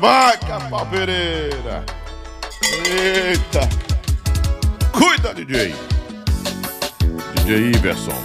Abaca, 0.00 0.58
pau 0.70 0.86
Pereira! 0.86 1.84
Eita! 2.88 3.68
Cuida, 4.92 5.34
DJ! 5.34 5.74
DJ 7.34 7.72
Iverson. 7.76 8.16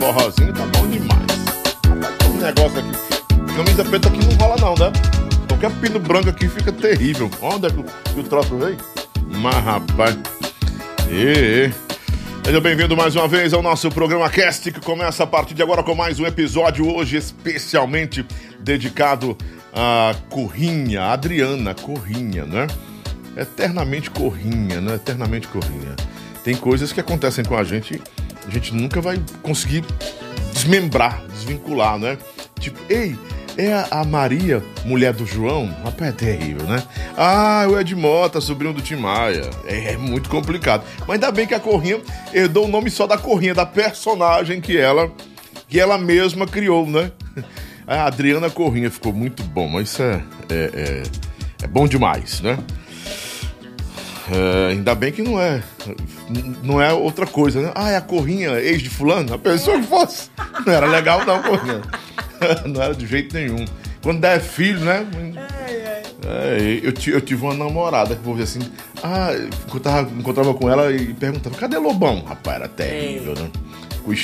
Forrozinho 0.00 0.52
tá 0.52 0.66
bom 0.66 0.88
demais. 0.88 2.18
Tem 2.18 2.28
um 2.28 2.38
negócio 2.38 2.80
aqui. 2.80 3.54
Camisa 3.54 3.84
preta 3.84 4.08
aqui 4.08 4.18
não 4.18 4.34
rola 4.34 4.56
não, 4.60 4.74
né? 4.74 4.92
Qualquer 5.46 5.70
pino 5.80 6.00
branco 6.00 6.30
aqui 6.30 6.48
fica 6.48 6.72
terrível. 6.72 7.30
Onde 7.40 7.68
é 7.68 7.70
que 7.70 7.78
o, 7.78 7.84
que 7.84 8.18
o 8.18 8.24
troço 8.24 8.58
veio? 8.58 8.78
Mas, 9.28 9.64
rapaz... 9.64 10.18
E, 11.08 11.70
Seja 12.48 12.62
bem-vindo 12.62 12.96
mais 12.96 13.14
uma 13.14 13.28
vez 13.28 13.52
ao 13.52 13.62
nosso 13.62 13.90
programa 13.90 14.30
Cast, 14.30 14.72
que 14.72 14.80
começa 14.80 15.22
a 15.22 15.26
partir 15.26 15.52
de 15.52 15.62
agora 15.62 15.82
com 15.82 15.94
mais 15.94 16.18
um 16.18 16.24
episódio, 16.24 16.88
hoje 16.88 17.18
especialmente 17.18 18.24
dedicado 18.68 19.34
a 19.72 20.14
Corrinha, 20.28 21.04
Adriana 21.04 21.74
Corrinha, 21.74 22.44
né? 22.44 22.66
Eternamente 23.34 24.10
Corrinha, 24.10 24.80
né? 24.80 24.96
Eternamente 24.96 25.48
Corrinha. 25.48 25.96
Tem 26.44 26.54
coisas 26.54 26.92
que 26.92 27.00
acontecem 27.00 27.44
com 27.44 27.56
a 27.56 27.64
gente, 27.64 28.00
a 28.46 28.50
gente 28.50 28.74
nunca 28.74 29.00
vai 29.00 29.20
conseguir 29.42 29.84
desmembrar, 30.52 31.22
desvincular, 31.28 31.98
né? 31.98 32.18
Tipo, 32.60 32.78
ei, 32.90 33.16
é 33.56 33.72
a, 33.72 33.88
a, 33.90 34.04
Maria, 34.04 34.62
mulher 34.84 35.14
do 35.14 35.24
João? 35.24 35.74
Rapaz, 35.82 36.10
é 36.10 36.12
terrível, 36.12 36.66
né? 36.66 36.82
Ah, 37.16 37.66
o 37.70 37.78
Ed 37.78 37.94
Mota, 37.96 38.40
sobrinho 38.40 38.74
do 38.74 38.82
Tim 38.82 38.96
Maia. 38.96 39.48
É, 39.66 39.92
é, 39.92 39.96
muito 39.96 40.28
complicado. 40.28 40.84
Mas 41.00 41.14
ainda 41.14 41.32
bem 41.32 41.46
que 41.46 41.54
a 41.54 41.60
Corrinha 41.60 42.00
herdou 42.34 42.66
o 42.66 42.68
nome 42.68 42.90
só 42.90 43.06
da 43.06 43.16
Corrinha, 43.16 43.54
da 43.54 43.64
personagem 43.64 44.60
que 44.60 44.76
ela, 44.76 45.10
que 45.68 45.80
ela 45.80 45.96
mesma 45.96 46.46
criou, 46.46 46.86
né? 46.86 47.10
A 47.88 48.04
Adriana 48.04 48.50
Corrinha 48.50 48.90
ficou 48.90 49.14
muito 49.14 49.42
bom, 49.42 49.66
mas 49.66 49.88
isso 49.88 50.02
é, 50.02 50.22
é, 50.50 50.54
é, 50.54 51.02
é 51.62 51.66
bom 51.66 51.88
demais, 51.88 52.42
né? 52.42 52.58
É, 54.30 54.72
ainda 54.72 54.94
bem 54.94 55.10
que 55.10 55.22
não 55.22 55.40
é 55.40 55.62
não 56.62 56.82
é 56.82 56.92
outra 56.92 57.26
coisa, 57.26 57.62
né? 57.62 57.72
Ah, 57.74 57.88
é 57.88 57.96
a 57.96 58.00
Corrinha, 58.02 58.60
ex 58.60 58.82
de 58.82 58.90
fulano? 58.90 59.32
A 59.32 59.38
pessoa 59.38 59.80
que 59.80 59.86
fosse. 59.86 60.28
Não 60.66 60.72
era 60.72 60.86
legal 60.86 61.24
não, 61.24 61.42
Corrinha. 61.42 61.80
não 62.68 62.82
era 62.82 62.94
de 62.94 63.06
jeito 63.06 63.34
nenhum. 63.34 63.64
Quando 64.02 64.20
der 64.20 64.38
filho, 64.38 64.80
né? 64.80 65.06
É, 66.26 66.80
eu, 66.82 66.92
eu, 67.14 67.20
tive 67.22 67.42
uma 67.42 67.54
namorada 67.54 68.14
que 68.14 68.22
vou 68.22 68.34
ver 68.34 68.42
assim. 68.42 68.60
Ah, 69.02 69.30
encontrava, 69.66 70.10
encontrava 70.14 70.52
com 70.52 70.68
ela 70.68 70.92
e 70.92 71.14
perguntava: 71.14 71.56
cadê 71.56 71.78
Lobão? 71.78 72.22
Rapaz, 72.22 72.56
era 72.56 72.68
terrível, 72.68 73.34
né? 73.34 73.50
Ficou, 73.98 74.14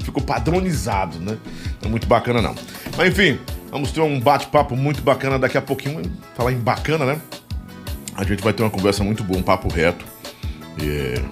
ficou 0.00 0.22
padronizado, 0.22 1.18
né? 1.18 1.36
Não 1.80 1.88
é 1.88 1.88
muito 1.88 2.06
bacana, 2.06 2.40
não. 2.40 2.54
Mas 2.96 3.08
enfim, 3.08 3.38
vamos 3.70 3.90
ter 3.90 4.00
um 4.00 4.20
bate-papo 4.20 4.76
muito 4.76 5.02
bacana 5.02 5.38
daqui 5.38 5.58
a 5.58 5.62
pouquinho. 5.62 6.02
Falar 6.34 6.52
em 6.52 6.58
bacana, 6.58 7.04
né? 7.04 7.20
A 8.14 8.24
gente 8.24 8.42
vai 8.42 8.52
ter 8.52 8.62
uma 8.62 8.70
conversa 8.70 9.04
muito 9.04 9.22
boa, 9.22 9.38
um 9.38 9.42
papo 9.42 9.68
reto. 9.68 10.04
É... 10.82 11.22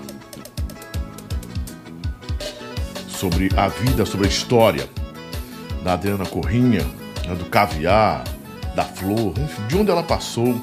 Sobre 3.09 3.49
a 3.57 3.69
vida, 3.69 4.05
sobre 4.05 4.27
a 4.27 4.29
história 4.29 4.89
da 5.83 5.95
Adriana 5.95 6.27
Corrinha, 6.27 6.85
né, 7.27 7.35
do 7.35 7.45
caviar, 7.47 8.25
da 8.75 8.85
flor, 8.85 9.35
de 9.69 9.77
onde 9.77 9.91
ela 9.91 10.03
passou, 10.03 10.61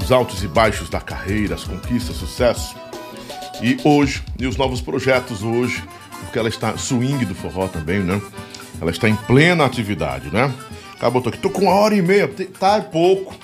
os 0.00 0.12
altos 0.12 0.42
e 0.42 0.48
baixos 0.48 0.90
da 0.90 1.00
carreira, 1.00 1.54
as 1.54 1.64
conquistas, 1.64 2.16
sucesso. 2.16 2.76
E 3.62 3.78
hoje, 3.82 4.22
e 4.38 4.46
os 4.46 4.56
novos 4.56 4.80
projetos 4.80 5.42
hoje, 5.42 5.82
porque 6.20 6.38
ela 6.38 6.48
está 6.48 6.76
swing 6.76 7.24
do 7.24 7.34
forró 7.34 7.68
também, 7.68 8.00
né? 8.00 8.20
Ela 8.80 8.90
está 8.90 9.08
em 9.08 9.16
plena 9.16 9.64
atividade, 9.64 10.32
né? 10.32 10.52
Acabou, 10.94 11.20
tô 11.20 11.28
aqui, 11.28 11.38
tô 11.38 11.50
com 11.50 11.62
uma 11.62 11.72
hora 11.72 11.94
e 11.94 12.02
meia, 12.02 12.28
tá 12.58 12.76
é 12.76 12.80
pouco. 12.80 13.34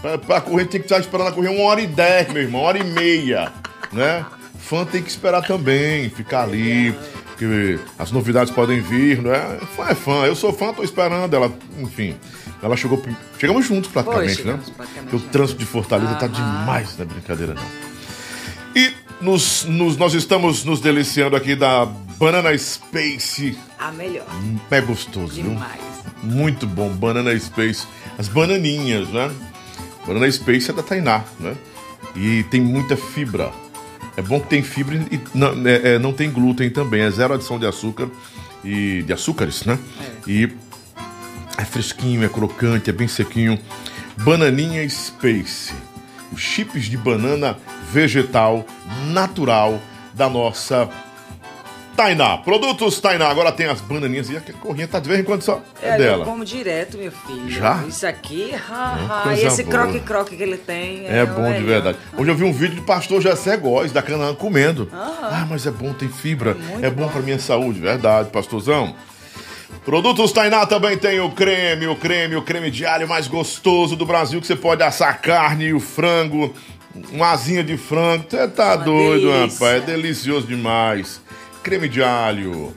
Pra, 0.00 0.18
pra 0.18 0.40
correr 0.40 0.64
tem 0.64 0.80
que 0.80 0.86
estar 0.86 0.98
esperando 0.98 1.28
a 1.28 1.32
correr 1.32 1.48
uma 1.48 1.64
hora 1.64 1.80
e 1.80 1.86
dez, 1.86 2.32
meu 2.32 2.42
irmão, 2.42 2.60
uma 2.60 2.68
hora 2.68 2.78
e 2.78 2.84
meia, 2.84 3.52
né? 3.92 4.24
Fã 4.58 4.84
tem 4.84 5.02
que 5.02 5.10
esperar 5.10 5.42
também, 5.42 6.08
ficar 6.10 6.42
ali 6.44 6.94
que 7.36 7.78
as 7.98 8.12
novidades 8.12 8.52
podem 8.52 8.80
vir, 8.80 9.22
não 9.22 9.32
é? 9.32 9.58
Fã 9.76 9.88
é 9.88 9.94
fã, 9.94 10.26
eu 10.26 10.36
sou 10.36 10.52
fã, 10.52 10.72
tô 10.72 10.82
esperando 10.82 11.34
ela, 11.34 11.52
enfim. 11.78 12.14
Ela 12.62 12.76
chegou, 12.76 13.02
chegamos 13.38 13.66
juntos 13.66 13.90
praticamente, 13.90 14.42
né? 14.44 14.60
Praticamente 14.76 15.10
Porque 15.10 15.16
o 15.16 15.28
trânsito 15.30 15.58
de 15.58 15.64
Fortaleza 15.64 16.14
tá 16.16 16.26
demais, 16.26 16.96
não 16.98 17.04
é 17.04 17.08
brincadeira 17.08 17.54
não. 17.54 17.89
E 18.74 18.92
nos, 19.20 19.64
nos, 19.64 19.96
nós 19.96 20.14
estamos 20.14 20.64
nos 20.64 20.80
deliciando 20.80 21.36
aqui 21.36 21.54
da 21.54 21.84
Banana 21.84 22.56
Space. 22.56 23.56
A 23.78 23.90
melhor. 23.90 24.26
É 24.70 24.80
gostoso, 24.80 25.34
Demais. 25.34 25.80
viu? 26.22 26.32
Muito 26.32 26.66
bom, 26.66 26.88
Banana 26.90 27.38
Space. 27.38 27.86
As 28.18 28.28
bananinhas, 28.28 29.08
né? 29.08 29.30
Banana 30.06 30.30
Space 30.30 30.70
é 30.70 30.74
da 30.74 30.82
Tainá, 30.82 31.24
né? 31.38 31.56
E 32.14 32.42
tem 32.44 32.60
muita 32.60 32.96
fibra. 32.96 33.50
É 34.16 34.22
bom 34.22 34.40
que 34.40 34.48
tem 34.48 34.62
fibra 34.62 34.96
e 35.10 35.20
não, 35.34 35.48
é, 35.66 35.94
é, 35.94 35.98
não 35.98 36.12
tem 36.12 36.30
glúten 36.30 36.68
também. 36.70 37.02
É 37.02 37.10
zero 37.10 37.34
adição 37.34 37.58
de 37.58 37.66
açúcar 37.66 38.08
e 38.64 39.02
de 39.02 39.12
açúcares, 39.12 39.64
né? 39.64 39.78
É. 40.00 40.30
E 40.30 40.52
é 41.56 41.64
fresquinho, 41.64 42.24
é 42.24 42.28
crocante, 42.28 42.90
é 42.90 42.92
bem 42.92 43.08
sequinho. 43.08 43.58
Bananinha 44.18 44.86
Space. 44.88 45.72
Os 46.32 46.40
chips 46.40 46.84
de 46.84 46.96
banana 46.96 47.56
vegetal 47.90 48.64
natural 49.12 49.80
da 50.14 50.28
nossa 50.28 50.88
Tainá. 52.00 52.38
Produtos 52.38 52.98
Tainá. 52.98 53.28
Agora 53.28 53.52
tem 53.52 53.66
as 53.66 53.80
bananinhas 53.82 54.30
e 54.30 54.36
a 54.36 54.40
corrinha 54.40 54.88
tá 54.88 54.98
de 54.98 55.06
vez 55.06 55.20
em 55.20 55.22
quando 55.22 55.42
só 55.42 55.60
é, 55.82 55.98
dela. 55.98 56.22
Eu 56.22 56.24
como 56.24 56.46
direto, 56.46 56.96
meu 56.96 57.12
filho. 57.12 57.50
Já? 57.50 57.84
Isso 57.86 58.06
aqui, 58.06 58.52
haha. 58.52 59.34
e 59.34 59.44
esse 59.44 59.64
croque-croque 59.64 60.34
que 60.34 60.42
ele 60.42 60.56
tem. 60.56 61.06
É, 61.06 61.18
é 61.18 61.26
bom 61.26 61.52
de 61.52 61.62
verdade. 61.62 61.98
Hoje 62.16 62.30
eu 62.30 62.34
vi 62.34 62.44
um 62.44 62.52
vídeo 62.52 62.76
do 62.76 62.82
pastor 62.82 63.20
Jessé 63.20 63.54
Góes, 63.58 63.92
da 63.92 64.00
Canaã, 64.00 64.34
comendo. 64.34 64.88
Ah, 64.92 65.46
mas 65.46 65.66
é 65.66 65.70
bom, 65.70 65.92
tem 65.92 66.08
fibra. 66.08 66.56
É 66.80 66.88
bom, 66.88 67.04
bom 67.04 67.12
pra 67.12 67.20
minha 67.20 67.38
saúde, 67.38 67.78
verdade, 67.78 68.30
pastorzão. 68.30 68.94
Produtos 69.84 70.30
Tainá 70.32 70.66
também 70.66 70.96
tem 70.98 71.20
o 71.20 71.30
creme, 71.30 71.86
o 71.86 71.96
creme, 71.96 72.36
o 72.36 72.42
creme 72.42 72.70
de 72.70 72.84
alho 72.84 73.08
mais 73.08 73.26
gostoso 73.26 73.96
do 73.96 74.04
Brasil, 74.04 74.40
que 74.40 74.46
você 74.46 74.56
pode 74.56 74.82
assar 74.82 75.08
a 75.10 75.14
carne 75.14 75.66
e 75.66 75.72
o 75.74 75.80
frango, 75.80 76.54
uma 77.12 77.30
asinha 77.30 77.64
de 77.64 77.76
frango. 77.76 78.24
Você 78.28 78.46
tá 78.48 78.74
uma 78.74 78.84
doido, 78.84 79.30
delícia. 79.32 79.66
rapaz. 79.66 79.82
É 79.82 79.86
delicioso 79.86 80.46
demais 80.46 81.20
creme 81.62 81.88
de 81.88 82.02
alho. 82.02 82.74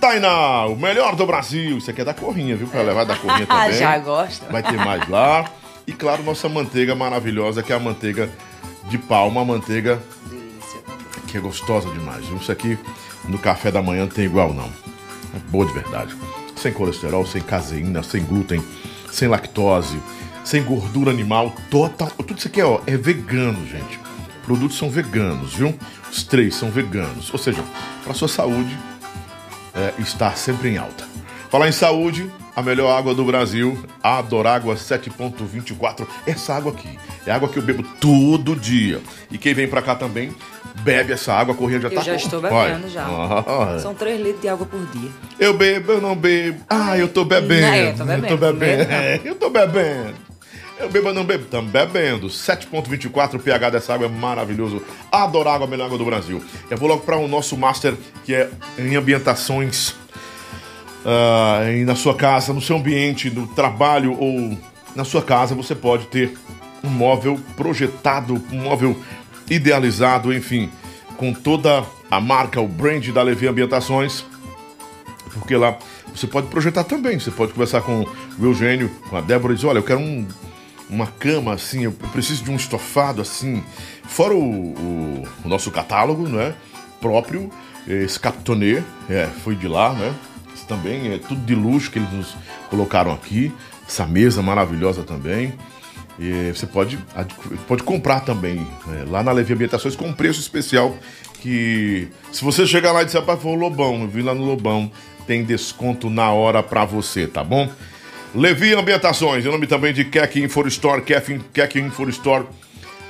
Tainá, 0.00 0.66
o 0.66 0.76
melhor 0.76 1.14
do 1.16 1.26
Brasil. 1.26 1.78
Isso 1.78 1.90
aqui 1.90 2.00
é 2.00 2.04
da 2.04 2.14
Corrinha, 2.14 2.56
viu? 2.56 2.66
Pra 2.66 2.82
levar 2.82 3.04
da 3.04 3.16
Corrinha 3.16 3.46
também. 3.46 3.72
Já 3.74 3.98
gosto. 3.98 4.44
Vai 4.50 4.62
ter 4.62 4.76
mais 4.76 5.08
lá. 5.08 5.44
E 5.86 5.92
claro, 5.92 6.22
nossa 6.22 6.48
manteiga 6.48 6.94
maravilhosa, 6.94 7.62
que 7.62 7.72
é 7.72 7.76
a 7.76 7.80
manteiga 7.80 8.30
de 8.88 8.98
palma, 8.98 9.42
a 9.42 9.44
manteiga 9.44 10.00
Delícia. 10.26 10.80
que 11.26 11.36
é 11.36 11.40
gostosa 11.40 11.88
demais. 11.90 12.24
Viu? 12.26 12.36
Isso 12.38 12.50
aqui 12.52 12.78
no 13.28 13.38
café 13.38 13.70
da 13.70 13.82
manhã 13.82 14.02
não 14.02 14.08
tem 14.08 14.24
igual 14.24 14.52
não. 14.52 14.70
É 15.34 15.38
boa 15.50 15.66
de 15.66 15.72
verdade. 15.72 16.14
Sem 16.64 16.72
colesterol, 16.72 17.26
sem 17.26 17.42
caseína, 17.42 18.02
sem 18.02 18.24
glúten, 18.24 18.64
sem 19.12 19.28
lactose, 19.28 20.00
sem 20.42 20.64
gordura 20.64 21.10
animal, 21.10 21.54
total. 21.70 22.08
Tudo 22.08 22.38
isso 22.38 22.48
aqui 22.48 22.62
ó, 22.62 22.80
é 22.86 22.96
vegano, 22.96 23.66
gente. 23.66 24.00
Produtos 24.46 24.78
são 24.78 24.88
veganos, 24.88 25.52
viu? 25.52 25.78
Os 26.10 26.22
três 26.22 26.54
são 26.54 26.70
veganos. 26.70 27.30
Ou 27.30 27.38
seja, 27.38 27.62
para 28.02 28.14
sua 28.14 28.28
saúde 28.28 28.74
é, 29.74 29.92
estar 30.00 30.38
sempre 30.38 30.70
em 30.70 30.78
alta. 30.78 31.06
Falar 31.50 31.68
em 31.68 31.72
saúde, 31.72 32.32
a 32.54 32.62
melhor 32.62 32.96
água 32.96 33.14
do 33.14 33.24
Brasil, 33.24 33.78
a 34.02 34.18
Adorágua 34.18 34.74
7.24. 34.74 36.06
Essa 36.26 36.54
água 36.54 36.72
aqui 36.72 36.98
é 37.26 37.30
água 37.30 37.48
que 37.48 37.58
eu 37.58 37.62
bebo 37.62 37.82
todo 38.00 38.54
dia. 38.56 39.00
E 39.30 39.38
quem 39.38 39.54
vem 39.54 39.68
para 39.68 39.82
cá 39.82 39.94
também 39.94 40.34
bebe 40.82 41.12
essa 41.12 41.32
água, 41.32 41.54
a 41.54 41.56
corrente 41.56 41.82
já 41.82 41.88
eu 41.88 41.94
tá... 41.94 42.00
Eu 42.00 42.04
já 42.04 42.16
estou 42.16 42.40
bebendo 42.40 42.88
já. 42.88 43.06
Ah, 43.06 43.78
São 43.80 43.94
3 43.94 44.20
litros 44.20 44.42
de 44.42 44.48
água 44.48 44.66
por 44.66 44.84
dia. 44.86 45.10
Eu 45.38 45.56
bebo, 45.56 45.92
eu 45.92 46.00
não 46.00 46.16
bebo. 46.16 46.60
Ah, 46.68 46.98
eu 46.98 47.08
tô 47.08 47.24
bebendo. 47.24 47.66
É, 47.66 47.90
eu 47.90 47.96
tô 47.96 48.04
bebendo. 48.04 48.26
Eu 48.26 48.28
tô 48.28 48.36
bebendo. 48.36 48.82
É, 48.92 49.20
eu 49.24 49.34
tô 49.34 49.50
bebendo. 49.50 50.14
Eu 50.78 50.90
bebo 50.90 51.12
não 51.12 51.24
bebo, 51.24 51.44
estamos 51.44 51.70
bebendo. 51.70 52.26
7,24 52.26 53.38
pH 53.40 53.70
dessa 53.70 53.94
água 53.94 54.06
é 54.06 54.10
maravilhoso. 54.10 54.82
Adoro 55.10 55.48
água, 55.48 55.66
a 55.66 55.70
melhor 55.70 55.86
água 55.86 55.96
do 55.96 56.04
Brasil. 56.04 56.42
Eu 56.68 56.76
vou 56.76 56.88
logo 56.88 57.02
para 57.02 57.16
o 57.16 57.28
nosso 57.28 57.56
Master, 57.56 57.94
que 58.24 58.34
é 58.34 58.50
em 58.76 58.96
ambientações. 58.96 59.94
Uh, 61.04 61.84
na 61.84 61.94
sua 61.94 62.14
casa, 62.14 62.52
no 62.52 62.62
seu 62.62 62.76
ambiente, 62.76 63.28
no 63.30 63.46
trabalho 63.46 64.18
ou 64.18 64.56
na 64.96 65.04
sua 65.04 65.22
casa, 65.22 65.54
você 65.54 65.74
pode 65.74 66.06
ter 66.06 66.34
um 66.82 66.88
móvel 66.88 67.38
projetado, 67.56 68.42
um 68.50 68.62
móvel 68.62 68.96
idealizado, 69.50 70.32
enfim, 70.32 70.70
com 71.18 71.32
toda 71.32 71.84
a 72.10 72.20
marca, 72.20 72.60
o 72.60 72.68
brand 72.68 73.06
da 73.08 73.22
Levi 73.22 73.46
Ambientações. 73.46 74.24
Porque 75.34 75.56
lá 75.56 75.76
você 76.14 76.26
pode 76.26 76.46
projetar 76.46 76.84
também. 76.84 77.18
Você 77.18 77.30
pode 77.30 77.52
conversar 77.52 77.82
com 77.82 78.06
o 78.38 78.44
Eugênio, 78.44 78.90
com 79.10 79.16
a 79.16 79.20
Débora 79.20 79.52
e 79.52 79.56
dizer: 79.56 79.66
Olha, 79.66 79.78
eu 79.78 79.82
quero 79.82 80.00
um 80.00 80.26
uma 80.88 81.06
cama 81.06 81.54
assim, 81.54 81.84
eu 81.84 81.92
preciso 81.92 82.44
de 82.44 82.50
um 82.50 82.56
estofado 82.56 83.20
assim, 83.20 83.62
fora 84.04 84.34
o, 84.34 84.38
o, 84.38 85.28
o 85.44 85.48
nosso 85.48 85.70
catálogo, 85.70 86.28
né? 86.28 86.54
Próprio, 87.00 87.50
esse 87.86 88.18
Capitonet, 88.18 88.84
é, 89.08 89.26
foi 89.42 89.54
de 89.56 89.68
lá, 89.68 89.92
né? 89.92 90.14
Também, 90.64 91.12
é 91.12 91.18
tudo 91.18 91.40
de 91.44 91.54
luxo 91.54 91.90
que 91.90 91.98
eles 91.98 92.12
nos 92.12 92.36
colocaram 92.68 93.12
aqui. 93.12 93.52
Essa 93.86 94.06
mesa 94.06 94.42
maravilhosa 94.42 95.02
também. 95.02 95.52
E 96.18 96.52
você 96.54 96.66
pode, 96.66 96.98
pode 97.66 97.82
comprar 97.82 98.20
também 98.20 98.66
é, 98.88 99.04
lá 99.10 99.22
na 99.22 99.32
Levi 99.32 99.52
Ambientações 99.52 99.96
com 99.96 100.12
preço 100.12 100.40
especial. 100.40 100.96
Que 101.40 102.08
se 102.32 102.42
você 102.44 102.66
chegar 102.66 102.92
lá 102.92 103.02
e 103.02 103.04
disser, 103.04 103.22
pai, 103.22 103.36
foi 103.36 103.52
o 103.52 103.54
Lobão, 103.54 104.02
eu 104.02 104.08
vim 104.08 104.22
lá 104.22 104.34
no 104.34 104.44
Lobão, 104.44 104.90
tem 105.26 105.44
desconto 105.44 106.08
na 106.08 106.30
hora 106.30 106.62
pra 106.62 106.84
você, 106.84 107.26
tá 107.26 107.44
bom? 107.44 107.70
Levi 108.34 108.72
Ambientações, 108.74 109.44
em 109.44 109.48
nome 109.48 109.66
também 109.66 109.92
de 109.92 110.04
Keck 110.04 110.40
Info 110.40 110.66
Store, 110.66 111.02
Keck 111.02 111.78
Info 111.78 112.08
Store, 112.08 112.46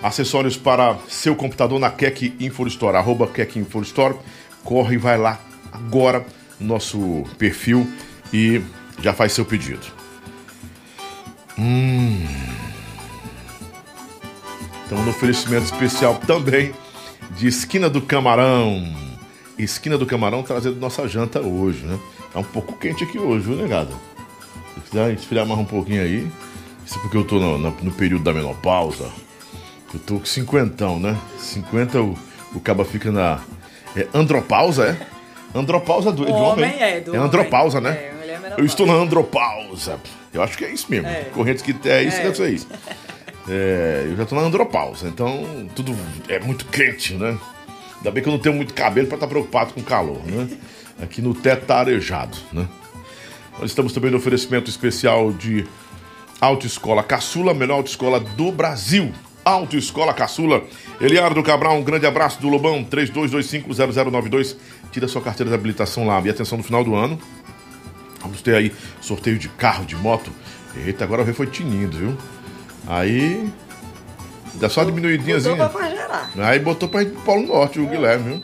acessórios 0.02 0.56
para 0.56 0.98
seu 1.08 1.36
computador 1.36 1.78
na 1.78 1.90
Keck 1.90 2.34
Info 2.40 2.66
Store, 2.66 2.96
arroba 2.96 3.26
Keck 3.28 3.58
Info 3.58 3.80
Store. 3.82 4.16
Corre 4.64 4.94
e 4.94 4.98
vai 4.98 5.16
lá 5.16 5.38
agora 5.72 6.24
nosso 6.60 7.24
perfil 7.38 7.86
e 8.32 8.62
já 9.00 9.12
faz 9.12 9.32
seu 9.32 9.44
pedido. 9.44 9.86
Hum. 11.58 12.26
Então, 14.86 15.02
no 15.02 15.10
oferecimento 15.10 15.64
especial 15.64 16.16
também 16.26 16.74
de 17.36 17.46
Esquina 17.46 17.88
do 17.88 18.02
Camarão. 18.02 18.82
Esquina 19.58 19.96
do 19.96 20.06
Camarão 20.06 20.42
trazendo 20.42 20.76
nossa 20.76 21.08
janta 21.08 21.40
hoje, 21.40 21.84
né? 21.84 21.98
Tá 22.32 22.40
um 22.40 22.44
pouco 22.44 22.76
quente 22.76 23.04
aqui 23.04 23.18
hoje, 23.18 23.46
viu, 23.46 23.56
negado? 23.56 23.94
Se 24.74 24.90
quiser 24.90 25.14
esfriar 25.14 25.46
mais 25.46 25.60
um 25.60 25.64
pouquinho 25.64 26.02
aí. 26.02 26.28
Isso 26.84 26.98
é 26.98 27.02
porque 27.02 27.16
eu 27.16 27.24
tô 27.24 27.38
no, 27.38 27.58
no, 27.58 27.92
período 27.92 28.24
da 28.24 28.32
menopausa. 28.32 29.08
Eu 29.92 30.00
tô 30.00 30.18
com 30.18 30.24
cinquentão, 30.24 30.98
né? 30.98 31.16
50 31.38 32.02
o, 32.02 32.18
o 32.52 32.60
caba 32.60 32.84
fica 32.84 33.10
na. 33.10 33.40
É 33.96 34.08
andropausa, 34.12 34.88
é? 34.88 35.13
Andropausa 35.54 36.10
do, 36.10 36.24
o 36.24 36.32
homem, 36.32 36.64
homem. 36.64 36.82
É, 36.82 37.00
do 37.00 37.14
é 37.14 37.18
andropausa, 37.18 37.78
homem. 37.78 37.92
né? 37.92 37.98
É, 37.98 38.54
eu 38.58 38.64
estou 38.64 38.86
na 38.86 38.94
andropausa. 38.94 40.00
Eu 40.32 40.42
acho 40.42 40.58
que 40.58 40.64
é 40.64 40.72
isso 40.72 40.86
mesmo. 40.90 41.06
É. 41.06 41.24
Correntes 41.32 41.62
que 41.62 41.74
é 41.88 42.02
isso, 42.02 42.16
é. 42.16 42.22
deve 42.24 42.36
ser 42.36 42.52
isso. 42.52 42.68
É, 43.48 44.06
eu 44.06 44.16
já 44.16 44.22
estou 44.24 44.40
na 44.40 44.46
andropausa, 44.46 45.06
então 45.06 45.68
tudo 45.76 45.96
é 46.28 46.40
muito 46.40 46.64
quente, 46.66 47.14
né? 47.14 47.38
Ainda 47.98 48.10
bem 48.10 48.22
que 48.22 48.28
eu 48.28 48.32
não 48.32 48.40
tenho 48.40 48.54
muito 48.54 48.74
cabelo 48.74 49.06
para 49.06 49.16
estar 49.16 49.26
tá 49.26 49.30
preocupado 49.30 49.74
com 49.74 49.82
calor, 49.82 50.20
né? 50.24 50.48
Aqui 51.02 51.20
no 51.20 51.34
teto 51.34 51.66
tá 51.66 51.78
arejado, 51.78 52.36
né? 52.52 52.66
Nós 53.58 53.70
estamos 53.70 53.92
também 53.92 54.10
no 54.10 54.16
oferecimento 54.16 54.68
especial 54.68 55.30
de 55.32 55.66
Autoescola 56.40 57.02
Caçula, 57.02 57.54
melhor 57.54 57.76
autoescola 57.76 58.18
do 58.18 58.50
Brasil. 58.50 59.12
Autoescola 59.44 60.14
Caçula. 60.14 60.64
Eliardo 61.00 61.42
Cabral, 61.42 61.76
um 61.76 61.82
grande 61.82 62.06
abraço 62.06 62.40
do 62.40 62.48
Lobão, 62.48 62.84
32250092. 62.84 64.56
Tira 64.94 65.08
sua 65.08 65.20
carteira 65.20 65.50
de 65.50 65.56
habilitação 65.56 66.06
lá. 66.06 66.22
E 66.24 66.30
atenção 66.30 66.56
no 66.56 66.62
final 66.62 66.84
do 66.84 66.94
ano. 66.94 67.18
Vamos 68.20 68.40
ter 68.40 68.54
aí 68.54 68.72
sorteio 69.00 69.36
de 69.36 69.48
carro, 69.48 69.84
de 69.84 69.96
moto. 69.96 70.30
Eita, 70.76 71.02
agora 71.02 71.22
o 71.22 71.24
rei 71.24 71.34
foi 71.34 71.48
tinindo, 71.48 71.98
viu? 71.98 72.16
Aí. 72.86 73.52
Dá 74.54 74.68
só 74.68 74.84
diminuidinhazinha. 74.84 75.56
Botou 75.56 75.80
pra 75.80 75.90
gerar. 75.90 76.30
Aí 76.38 76.60
botou 76.60 76.88
pra 76.88 77.02
ir 77.02 77.06
pro 77.06 77.22
Polo 77.22 77.44
Norte, 77.44 77.80
o 77.80 77.86
é. 77.86 77.90
Guilherme, 77.90 78.24
viu? 78.24 78.42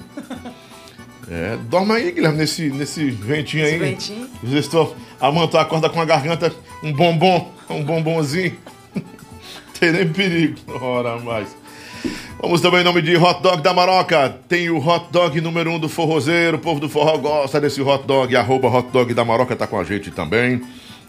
É, 1.31 1.57
dorme 1.69 1.93
aí, 1.93 2.11
Guilherme, 2.11 2.39
nesse, 2.39 2.69
nesse 2.71 3.09
ventinho 3.11 3.65
aí. 3.65 3.79
ventinho. 3.79 4.29
Estou 4.43 4.97
amantou 5.21 5.61
a 5.61 5.65
corda 5.65 5.89
com 5.89 6.01
a 6.01 6.05
garganta, 6.05 6.53
um 6.83 6.93
bombom, 6.93 7.53
um 7.69 7.85
bombonzinho. 7.85 8.57
Tem 9.79 9.93
nem 9.93 10.13
perigo. 10.13 10.59
Ora 10.67 11.17
mais. 11.21 11.60
Vamos 12.41 12.61
também 12.61 12.81
em 12.81 12.85
nome 12.85 13.03
de 13.03 13.17
Hot 13.17 13.43
Dog 13.43 13.63
da 13.63 13.75
Maroca. 13.75 14.37
Tem 14.49 14.71
o 14.71 14.79
Hot 14.79 15.07
Dog 15.11 15.41
número 15.41 15.71
1 15.71 15.75
um 15.75 15.79
do 15.79 15.89
forrozeiro. 15.89 16.57
O 16.57 16.61
povo 16.61 16.81
do 16.81 16.89
forró 16.89 17.19
gosta 17.19 17.61
desse 17.61 17.83
Hot 17.83 18.07
Dog. 18.07 18.35
Arroba 18.35 18.69
Hot 18.69 18.89
Dog 18.91 19.13
da 19.13 19.25
Maroca 19.25 19.55
tá 19.55 19.67
com 19.67 19.79
a 19.79 19.85
gente 19.85 20.11
também. 20.11 20.63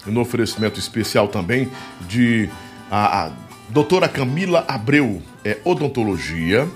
No 0.05 0.21
oferecimento 0.21 0.79
especial 0.79 1.27
também 1.27 1.69
de 2.01 2.49
a, 2.89 3.25
a 3.25 3.31
doutora 3.69 4.07
Camila 4.07 4.65
Abreu. 4.67 5.21
É 5.45 5.57
odontologia, 5.63 6.67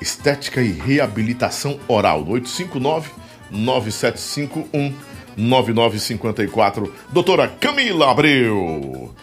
estética 0.00 0.62
e 0.62 0.72
reabilitação 0.72 1.78
oral. 1.86 2.26
859 2.26 3.10
9751 3.50 4.94
9954. 5.36 6.92
Doutora 7.12 7.48
Camila 7.48 8.10
Abreu. 8.10 9.14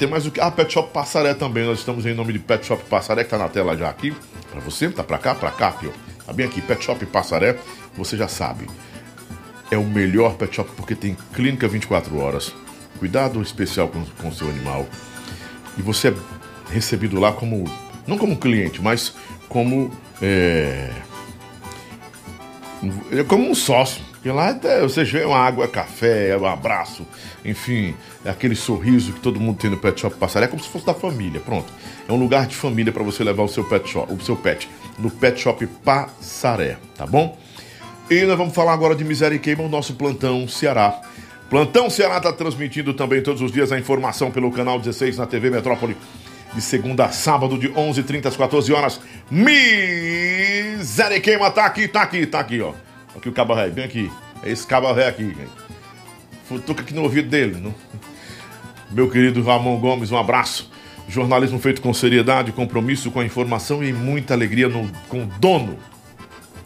Tem 0.00 0.08
mais 0.08 0.26
o 0.26 0.30
que? 0.30 0.40
Ah, 0.40 0.50
Pet 0.50 0.72
Shop 0.72 0.90
Passaré 0.94 1.34
também. 1.34 1.66
Nós 1.66 1.80
estamos 1.80 2.06
em 2.06 2.14
nome 2.14 2.32
de 2.32 2.38
Pet 2.38 2.64
Shop 2.64 2.82
Passaré, 2.84 3.22
que 3.22 3.28
tá 3.28 3.36
na 3.36 3.50
tela 3.50 3.76
já 3.76 3.90
aqui. 3.90 4.16
Pra 4.50 4.58
você, 4.58 4.88
tá 4.88 5.04
pra 5.04 5.18
cá, 5.18 5.34
pra 5.34 5.50
cá, 5.50 5.68
aqui, 5.68 5.88
ó. 5.88 6.24
Tá 6.24 6.32
bem 6.32 6.46
aqui, 6.46 6.62
Pet 6.62 6.82
Shop 6.82 7.04
Passaré. 7.04 7.58
Você 7.98 8.16
já 8.16 8.26
sabe. 8.26 8.66
É 9.70 9.76
o 9.76 9.84
melhor 9.84 10.36
pet 10.36 10.56
shop 10.56 10.70
porque 10.74 10.94
tem 10.94 11.14
clínica 11.34 11.68
24 11.68 12.18
horas. 12.18 12.54
Cuidado 12.98 13.42
especial 13.42 13.88
com 13.88 14.28
o 14.28 14.32
seu 14.32 14.48
animal. 14.48 14.86
E 15.76 15.82
você 15.82 16.08
é 16.08 16.14
recebido 16.72 17.20
lá 17.20 17.32
como. 17.32 17.64
Não 18.06 18.16
como 18.16 18.38
cliente, 18.38 18.80
mas 18.80 19.14
como. 19.50 19.90
É, 20.22 20.90
como 23.28 23.50
um 23.50 23.54
sócio. 23.54 24.02
Porque 24.20 24.30
lá 24.30 24.52
você 24.82 25.02
vê 25.02 25.24
uma 25.24 25.38
água, 25.38 25.66
café, 25.66 26.36
um 26.36 26.44
abraço, 26.44 27.06
enfim, 27.42 27.94
é 28.22 28.28
aquele 28.28 28.54
sorriso 28.54 29.14
que 29.14 29.20
todo 29.20 29.40
mundo 29.40 29.56
tem 29.56 29.70
no 29.70 29.78
pet 29.78 29.98
shop 29.98 30.14
Passaré, 30.16 30.44
é 30.44 30.48
como 30.48 30.62
se 30.62 30.68
fosse 30.68 30.84
da 30.84 30.92
família. 30.92 31.40
Pronto. 31.40 31.72
É 32.06 32.12
um 32.12 32.18
lugar 32.18 32.46
de 32.46 32.54
família 32.54 32.92
para 32.92 33.02
você 33.02 33.24
levar 33.24 33.44
o 33.44 33.48
seu 33.48 33.64
pet 33.64 33.88
shop, 33.88 34.12
o 34.12 34.20
seu 34.20 34.36
pet 34.36 34.68
no 34.98 35.10
pet 35.10 35.40
shop 35.40 35.66
Passaré, 35.82 36.76
tá 36.98 37.06
bom? 37.06 37.38
E 38.10 38.26
nós 38.26 38.36
vamos 38.36 38.54
falar 38.54 38.74
agora 38.74 38.94
de 38.94 39.04
Miséria 39.04 39.36
e 39.36 39.38
Queima, 39.38 39.62
o 39.62 39.70
nosso 39.70 39.94
plantão 39.94 40.46
Ceará. 40.46 41.00
Plantão 41.48 41.88
Ceará 41.88 42.18
está 42.18 42.30
transmitindo 42.30 42.92
também 42.92 43.22
todos 43.22 43.40
os 43.40 43.50
dias 43.50 43.72
a 43.72 43.78
informação 43.78 44.30
pelo 44.30 44.52
canal 44.52 44.78
16 44.78 45.16
na 45.16 45.26
TV 45.26 45.48
Metrópole 45.48 45.96
de 46.52 46.60
segunda 46.60 47.06
a 47.06 47.10
sábado, 47.10 47.56
de 47.56 47.70
11h30 47.70 48.26
às 48.26 48.36
14 48.36 48.70
horas. 48.70 49.00
Miséria 49.30 51.16
e 51.16 51.20
Queima 51.20 51.50
tá 51.50 51.64
aqui, 51.64 51.88
tá 51.88 52.02
aqui, 52.02 52.26
tá 52.26 52.40
aqui, 52.40 52.60
ó. 52.60 52.74
Aqui 53.16 53.28
o 53.28 53.32
cabo 53.32 53.54
ré, 53.54 53.68
bem 53.68 53.84
aqui. 53.84 54.10
É 54.42 54.50
esse 54.50 54.66
cabo 54.66 54.92
ré 54.92 55.08
aqui, 55.08 55.24
gente. 55.24 55.50
Futuca 56.44 56.82
aqui 56.82 56.94
no 56.94 57.02
ouvido 57.02 57.28
dele. 57.28 57.72
Meu 58.90 59.10
querido 59.10 59.42
Ramon 59.42 59.78
Gomes, 59.78 60.10
um 60.10 60.16
abraço. 60.16 60.70
Jornalismo 61.08 61.58
feito 61.58 61.80
com 61.80 61.92
seriedade, 61.92 62.52
compromisso 62.52 63.10
com 63.10 63.20
a 63.20 63.24
informação 63.24 63.82
e 63.82 63.92
muita 63.92 64.34
alegria 64.34 64.68
no, 64.68 64.88
com 65.08 65.24
o 65.24 65.26
dono 65.26 65.76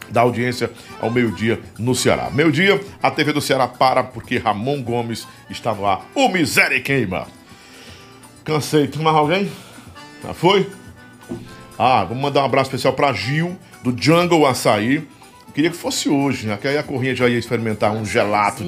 da 0.09 0.21
audiência 0.21 0.71
ao 1.01 1.09
meio-dia 1.09 1.59
no 1.79 1.95
Ceará. 1.95 2.29
Meio-dia, 2.29 2.79
a 3.01 3.09
TV 3.09 3.33
do 3.33 3.41
Ceará 3.41 3.67
para 3.67 4.03
porque 4.03 4.37
Ramon 4.37 4.81
Gomes 4.83 5.27
está 5.49 5.73
no 5.73 5.85
ar. 5.85 6.05
O 6.13 6.29
Miséria 6.29 6.79
Queima. 6.79 7.27
Cansei. 8.43 8.87
Tem 8.87 9.01
mais 9.01 9.15
alguém? 9.15 9.51
Já 10.23 10.33
foi? 10.33 10.69
Ah, 11.77 12.03
vamos 12.03 12.21
mandar 12.21 12.41
um 12.41 12.45
abraço 12.45 12.69
especial 12.69 12.93
para 12.93 13.11
Gil, 13.13 13.57
do 13.83 13.95
Jungle 13.99 14.45
Açaí. 14.45 15.07
Queria 15.55 15.69
que 15.69 15.77
fosse 15.77 16.09
hoje, 16.09 16.47
né? 16.47 16.57
Que 16.61 16.67
aí 16.67 16.77
a 16.77 16.83
Corrinha 16.83 17.15
já 17.15 17.29
ia 17.29 17.39
experimentar 17.39 17.93
um 17.93 18.03
gelato, 18.03 18.67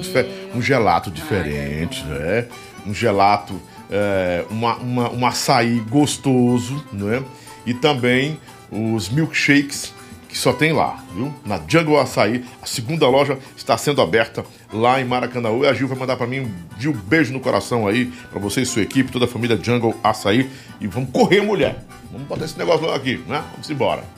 um 0.54 0.62
gelato 0.62 1.10
diferente, 1.10 2.02
Ai, 2.08 2.18
né? 2.18 2.46
Um 2.86 2.94
gelato, 2.94 3.60
é, 3.90 4.46
uma, 4.48 4.76
uma, 4.76 5.12
um 5.12 5.26
açaí 5.26 5.80
gostoso, 5.80 6.82
né? 6.90 7.22
E 7.66 7.74
também 7.74 8.40
os 8.70 9.10
milkshakes 9.10 9.92
que 10.30 10.36
só 10.36 10.50
tem 10.50 10.72
lá, 10.72 11.04
viu? 11.14 11.34
Na 11.44 11.60
Jungle 11.68 11.98
Açaí, 11.98 12.42
a 12.62 12.66
segunda 12.66 13.06
loja 13.06 13.38
está 13.54 13.76
sendo 13.76 14.00
aberta 14.00 14.42
lá 14.72 14.98
em 14.98 15.04
Maracanã. 15.04 15.50
E 15.58 15.66
a 15.66 15.74
Gil 15.74 15.88
vai 15.88 15.98
mandar 15.98 16.16
para 16.16 16.26
mim 16.26 16.40
um 16.40 16.92
beijo 16.92 17.34
no 17.34 17.40
coração 17.40 17.86
aí, 17.86 18.06
para 18.30 18.40
você 18.40 18.62
e 18.62 18.66
sua 18.66 18.80
equipe, 18.80 19.12
toda 19.12 19.26
a 19.26 19.28
família 19.28 19.58
Jungle 19.62 19.94
Açaí. 20.02 20.48
E 20.80 20.86
vamos 20.86 21.10
correr, 21.10 21.42
mulher. 21.42 21.84
Vamos 22.10 22.26
botar 22.26 22.46
esse 22.46 22.56
negócio 22.56 22.90
aqui, 22.90 23.22
né? 23.26 23.44
Vamos 23.52 23.68
embora. 23.68 24.17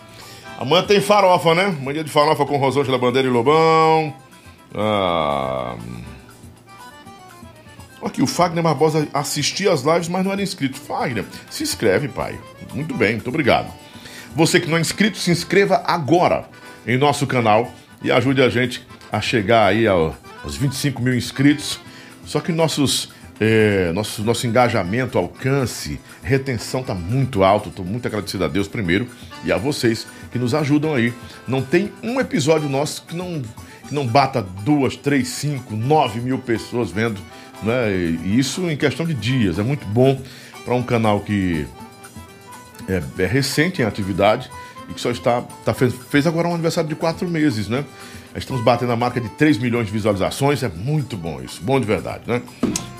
Amanhã 0.60 0.82
tem 0.82 1.00
farofa, 1.00 1.54
né? 1.54 1.74
Manhã 1.80 2.04
de 2.04 2.10
farofa 2.10 2.44
com 2.44 2.58
Rosângela 2.58 2.98
Bandeira 2.98 3.26
e 3.26 3.30
Lobão. 3.30 4.14
Ah... 4.74 5.74
Aqui, 8.02 8.22
o 8.22 8.26
Fagner 8.26 8.62
Barbosa 8.62 9.08
assistia 9.12 9.72
as 9.72 9.82
lives, 9.82 10.08
mas 10.08 10.22
não 10.22 10.32
era 10.32 10.42
inscrito. 10.42 10.78
Fagner, 10.78 11.24
se 11.50 11.62
inscreve, 11.62 12.08
pai. 12.08 12.38
Muito 12.74 12.94
bem, 12.94 13.12
muito 13.14 13.28
obrigado. 13.28 13.72
Você 14.36 14.60
que 14.60 14.68
não 14.68 14.76
é 14.76 14.80
inscrito, 14.80 15.16
se 15.16 15.30
inscreva 15.30 15.82
agora 15.86 16.46
em 16.86 16.98
nosso 16.98 17.26
canal 17.26 17.72
e 18.02 18.12
ajude 18.12 18.42
a 18.42 18.50
gente 18.50 18.86
a 19.10 19.20
chegar 19.20 19.66
aí 19.66 19.86
aos 19.86 20.14
25 20.58 21.00
mil 21.00 21.14
inscritos. 21.14 21.80
Só 22.26 22.38
que 22.38 22.52
nossos 22.52 23.10
é, 23.40 23.90
nosso, 23.92 24.22
nosso 24.22 24.46
engajamento, 24.46 25.16
alcance, 25.16 25.98
retenção 26.22 26.82
está 26.82 26.94
muito 26.94 27.42
alto. 27.42 27.70
Estou 27.70 27.84
muito 27.84 28.06
agradecido 28.06 28.44
a 28.44 28.48
Deus 28.48 28.68
primeiro 28.68 29.08
e 29.42 29.50
a 29.50 29.56
vocês 29.56 30.06
que 30.30 30.38
nos 30.38 30.54
ajudam 30.54 30.94
aí. 30.94 31.12
Não 31.46 31.62
tem 31.62 31.92
um 32.02 32.20
episódio 32.20 32.68
nosso 32.68 33.02
que 33.04 33.16
não, 33.16 33.42
que 33.86 33.94
não 33.94 34.06
bata 34.06 34.42
duas, 34.64 34.96
três, 34.96 35.28
cinco, 35.28 35.74
nove 35.74 36.20
mil 36.20 36.38
pessoas 36.38 36.90
vendo. 36.90 37.20
Né? 37.62 37.92
E 38.24 38.38
isso 38.38 38.70
em 38.70 38.76
questão 38.76 39.04
de 39.04 39.14
dias. 39.14 39.58
É 39.58 39.62
muito 39.62 39.86
bom 39.86 40.20
para 40.64 40.74
um 40.74 40.82
canal 40.82 41.20
que 41.20 41.66
é, 42.88 43.22
é 43.22 43.26
recente 43.26 43.82
em 43.82 43.84
atividade 43.84 44.50
e 44.88 44.94
que 44.94 45.00
só 45.00 45.10
está, 45.10 45.42
tá 45.64 45.74
fez, 45.74 45.94
fez 46.10 46.26
agora 46.26 46.48
um 46.48 46.54
aniversário 46.54 46.88
de 46.88 46.96
quatro 46.96 47.28
meses, 47.28 47.68
né? 47.68 47.84
Estamos 48.34 48.62
batendo 48.62 48.92
a 48.92 48.96
marca 48.96 49.20
de 49.20 49.28
3 49.30 49.58
milhões 49.58 49.86
de 49.86 49.92
visualizações, 49.92 50.62
é 50.62 50.68
muito 50.68 51.16
bom 51.16 51.42
isso, 51.42 51.60
bom 51.62 51.80
de 51.80 51.86
verdade, 51.86 52.22
né? 52.26 52.40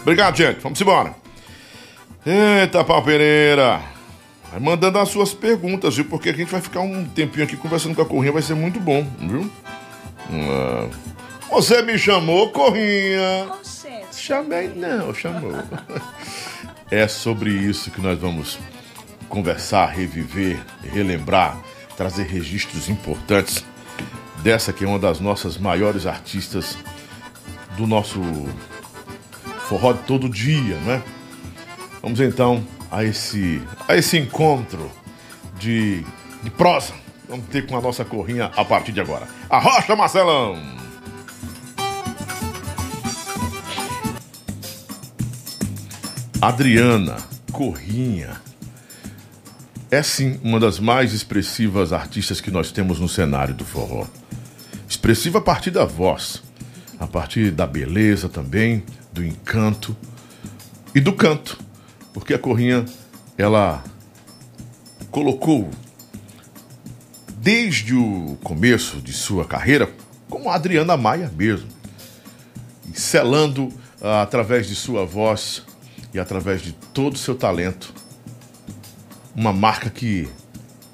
Obrigado, 0.02 0.36
gente, 0.36 0.60
vamos 0.60 0.80
embora. 0.80 1.14
Eita, 2.26 2.82
Pau 2.84 3.02
Pereira! 3.02 3.99
Vai 4.50 4.58
mandando 4.58 4.98
as 4.98 5.08
suas 5.08 5.32
perguntas, 5.32 5.96
viu? 5.96 6.04
Porque 6.06 6.30
a 6.30 6.32
gente 6.32 6.50
vai 6.50 6.60
ficar 6.60 6.80
um 6.80 7.04
tempinho 7.04 7.44
aqui 7.44 7.56
conversando 7.56 7.94
com 7.94 8.02
a 8.02 8.06
Corrinha, 8.06 8.32
vai 8.32 8.42
ser 8.42 8.54
muito 8.54 8.80
bom, 8.80 9.06
viu? 9.18 9.50
Você 11.50 11.82
me 11.82 11.98
chamou, 11.98 12.50
Corrinha? 12.50 13.46
Você. 13.62 14.02
Chamei, 14.12 14.68
não, 14.68 15.14
chamou. 15.14 15.52
é 16.90 17.06
sobre 17.06 17.50
isso 17.50 17.90
que 17.90 18.00
nós 18.00 18.18
vamos 18.18 18.58
conversar, 19.28 19.86
reviver, 19.86 20.60
relembrar, 20.82 21.60
trazer 21.96 22.24
registros 22.24 22.88
importantes 22.88 23.64
dessa 24.42 24.72
que 24.72 24.84
é 24.84 24.88
uma 24.88 24.98
das 24.98 25.20
nossas 25.20 25.58
maiores 25.58 26.06
artistas 26.06 26.76
do 27.76 27.86
nosso 27.86 28.20
forró 29.68 29.92
de 29.92 30.00
todo 30.00 30.28
dia, 30.28 30.76
né? 30.78 31.02
Vamos 32.02 32.20
então 32.20 32.64
a 32.90 33.04
esse, 33.04 33.62
a 33.86 33.96
esse 33.96 34.18
encontro 34.18 34.90
de, 35.58 36.04
de 36.42 36.50
prosa. 36.50 36.92
Vamos 37.28 37.46
ter 37.46 37.66
com 37.66 37.76
a 37.76 37.80
nossa 37.80 38.04
corrinha 38.04 38.50
a 38.56 38.64
partir 38.64 38.92
de 38.92 39.00
agora. 39.00 39.28
Arrocha, 39.48 39.94
Marcelão! 39.94 40.80
Adriana 46.42 47.18
Corrinha 47.52 48.40
é 49.90 50.02
sim 50.02 50.40
uma 50.42 50.58
das 50.58 50.80
mais 50.80 51.12
expressivas 51.12 51.92
artistas 51.92 52.40
que 52.40 52.50
nós 52.50 52.72
temos 52.72 52.98
no 52.98 53.08
cenário 53.08 53.52
do 53.54 53.64
forró. 53.64 54.06
Expressiva 54.88 55.38
a 55.38 55.42
partir 55.42 55.70
da 55.70 55.84
voz, 55.84 56.42
a 56.98 57.06
partir 57.06 57.50
da 57.50 57.66
beleza 57.66 58.28
também, 58.28 58.82
do 59.12 59.24
encanto 59.24 59.94
e 60.94 61.00
do 61.00 61.12
canto, 61.12 61.58
porque 62.12 62.34
a 62.34 62.38
Corrinha 62.38 62.84
ela 63.36 63.82
colocou 65.10 65.70
desde 67.36 67.94
o 67.94 68.36
começo 68.42 68.98
de 68.98 69.12
sua 69.12 69.44
carreira 69.44 69.90
como 70.28 70.50
a 70.50 70.54
Adriana 70.54 70.96
Maia 70.96 71.30
mesmo, 71.36 71.68
selando 72.94 73.72
ah, 74.00 74.22
através 74.22 74.68
de 74.68 74.74
sua 74.74 75.04
voz 75.04 75.64
e 76.12 76.18
através 76.18 76.62
de 76.62 76.72
todo 76.72 77.14
o 77.14 77.18
seu 77.18 77.34
talento 77.34 77.92
uma 79.34 79.52
marca 79.52 79.88
que 79.88 80.28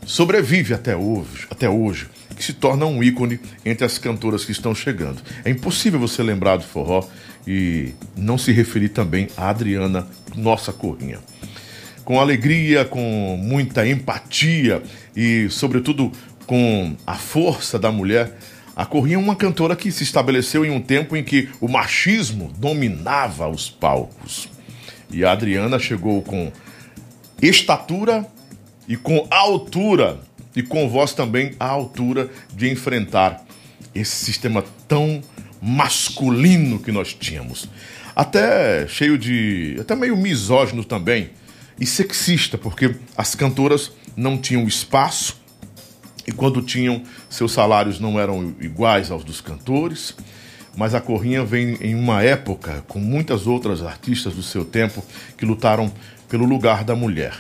sobrevive 0.05 0.73
até 0.73 0.97
hoje, 0.97 1.47
até 1.51 1.69
hoje, 1.69 2.09
que 2.37 2.45
se 2.45 2.53
torna 2.53 2.87
um 2.87 3.03
ícone 3.03 3.41
entre 3.65 3.85
as 3.85 3.99
cantoras 3.99 4.45
que 4.45 4.53
estão 4.53 4.75
chegando. 4.75 5.21
É 5.45 5.51
impossível 5.51 5.99
você 5.99 6.23
lembrar 6.23 6.59
do 6.59 6.65
forró 6.65 7.07
e 7.47 7.93
não 8.17 8.37
se 8.37 8.53
referir 8.53 8.91
também 8.91 9.29
a 9.37 9.49
Adriana, 9.49 10.07
nossa 10.37 10.73
corrinha. 10.73 11.19
Com 12.05 12.21
alegria, 12.21 12.85
com 12.85 13.37
muita 13.41 13.87
empatia 13.87 14.83
e, 15.15 15.49
sobretudo, 15.51 16.13
com 16.47 16.95
a 17.07 17.15
força 17.15 17.79
da 17.79 17.91
mulher, 17.91 18.37
a 18.77 18.85
Corrinha 18.85 19.17
é 19.17 19.19
uma 19.19 19.35
cantora 19.35 19.75
que 19.75 19.91
se 19.91 20.05
estabeleceu 20.05 20.65
em 20.65 20.71
um 20.71 20.81
tempo 20.81 21.17
em 21.17 21.25
que 21.25 21.49
o 21.61 21.67
machismo 21.67 22.53
dominava 22.59 23.49
os 23.49 23.71
palcos. 23.71 24.49
E 25.11 25.25
a 25.25 25.33
Adriana 25.33 25.79
chegou 25.79 26.21
com 26.21 26.53
estatura 27.41 28.27
e 28.87 28.97
com 28.97 29.27
altura, 29.31 30.21
e 30.55 30.63
com 30.63 30.89
voz 30.89 31.13
também 31.15 31.55
à 31.59 31.67
altura 31.67 32.31
de 32.55 32.71
enfrentar 32.71 33.43
esse 33.95 34.25
sistema 34.25 34.63
tão 34.87 35.23
masculino 35.61 36.79
que 36.79 36.93
nós 36.93 37.15
tínhamos. 37.15 37.69
Até 38.17 38.89
cheio 38.89 39.19
de. 39.19 39.77
até 39.79 39.95
meio 39.95 40.17
misógino 40.17 40.83
também. 40.83 41.31
E 41.79 41.85
sexista, 41.85 42.57
porque 42.57 42.97
as 43.15 43.35
cantoras 43.35 43.93
não 44.17 44.39
tinham 44.39 44.67
espaço 44.67 45.39
e 46.27 46.33
quando 46.33 46.61
tinham, 46.61 47.03
seus 47.29 47.53
salários 47.53 48.01
não 48.01 48.19
eram 48.19 48.55
iguais 48.61 49.11
aos 49.11 49.23
dos 49.23 49.43
cantores. 49.43 50.15
Mas 50.77 50.95
a 50.95 51.01
Corrinha 51.01 51.45
vem 51.45 51.79
em 51.81 51.95
uma 51.95 52.23
época 52.23 52.85
com 52.89 52.99
muitas 52.99 53.47
outras 53.47 53.83
artistas 53.83 54.35
do 54.35 54.43
seu 54.43 54.65
tempo 54.65 55.05
que 55.37 55.47
lutaram 55.47 55.93
pelo 56.29 56.45
lugar 56.45 56.85
da 56.85 56.97
mulher. 56.97 57.35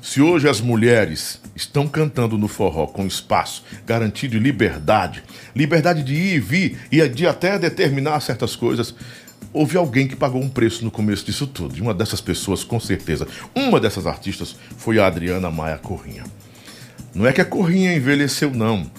Se 0.00 0.22
hoje 0.22 0.48
as 0.48 0.60
mulheres 0.60 1.40
estão 1.54 1.86
cantando 1.86 2.38
no 2.38 2.48
forró 2.48 2.86
com 2.86 3.06
espaço 3.06 3.62
garantido 3.86 4.36
e 4.36 4.40
liberdade, 4.40 5.22
liberdade 5.54 6.02
de 6.02 6.14
ir 6.14 6.36
e 6.36 6.40
vir 6.40 6.78
e 6.90 7.08
de 7.08 7.26
até 7.26 7.58
determinar 7.58 8.18
certas 8.20 8.56
coisas, 8.56 8.94
houve 9.52 9.76
alguém 9.76 10.06
que 10.06 10.16
pagou 10.16 10.42
um 10.42 10.48
preço 10.48 10.84
no 10.84 10.90
começo 10.90 11.24
disso 11.24 11.46
tudo. 11.46 11.76
E 11.76 11.80
uma 11.80 11.94
dessas 11.94 12.20
pessoas, 12.20 12.64
com 12.64 12.78
certeza, 12.78 13.26
uma 13.54 13.80
dessas 13.80 14.06
artistas 14.06 14.56
foi 14.76 14.98
a 14.98 15.06
Adriana 15.06 15.50
Maia 15.50 15.78
Corrinha. 15.78 16.24
Não 17.14 17.26
é 17.26 17.32
que 17.32 17.40
a 17.40 17.44
Corrinha 17.44 17.94
envelheceu, 17.94 18.50
não. 18.52 18.90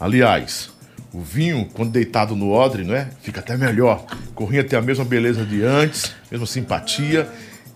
Aliás, 0.00 0.70
o 1.12 1.20
vinho, 1.20 1.68
quando 1.72 1.90
deitado 1.90 2.36
no 2.36 2.50
odre, 2.50 2.84
não 2.84 2.94
é? 2.94 3.10
Fica 3.22 3.40
até 3.40 3.56
melhor. 3.56 4.04
Corrinha 4.34 4.64
tem 4.64 4.78
a 4.78 4.82
mesma 4.82 5.04
beleza 5.04 5.44
de 5.44 5.62
antes, 5.62 6.12
mesma 6.30 6.46
simpatia 6.46 7.28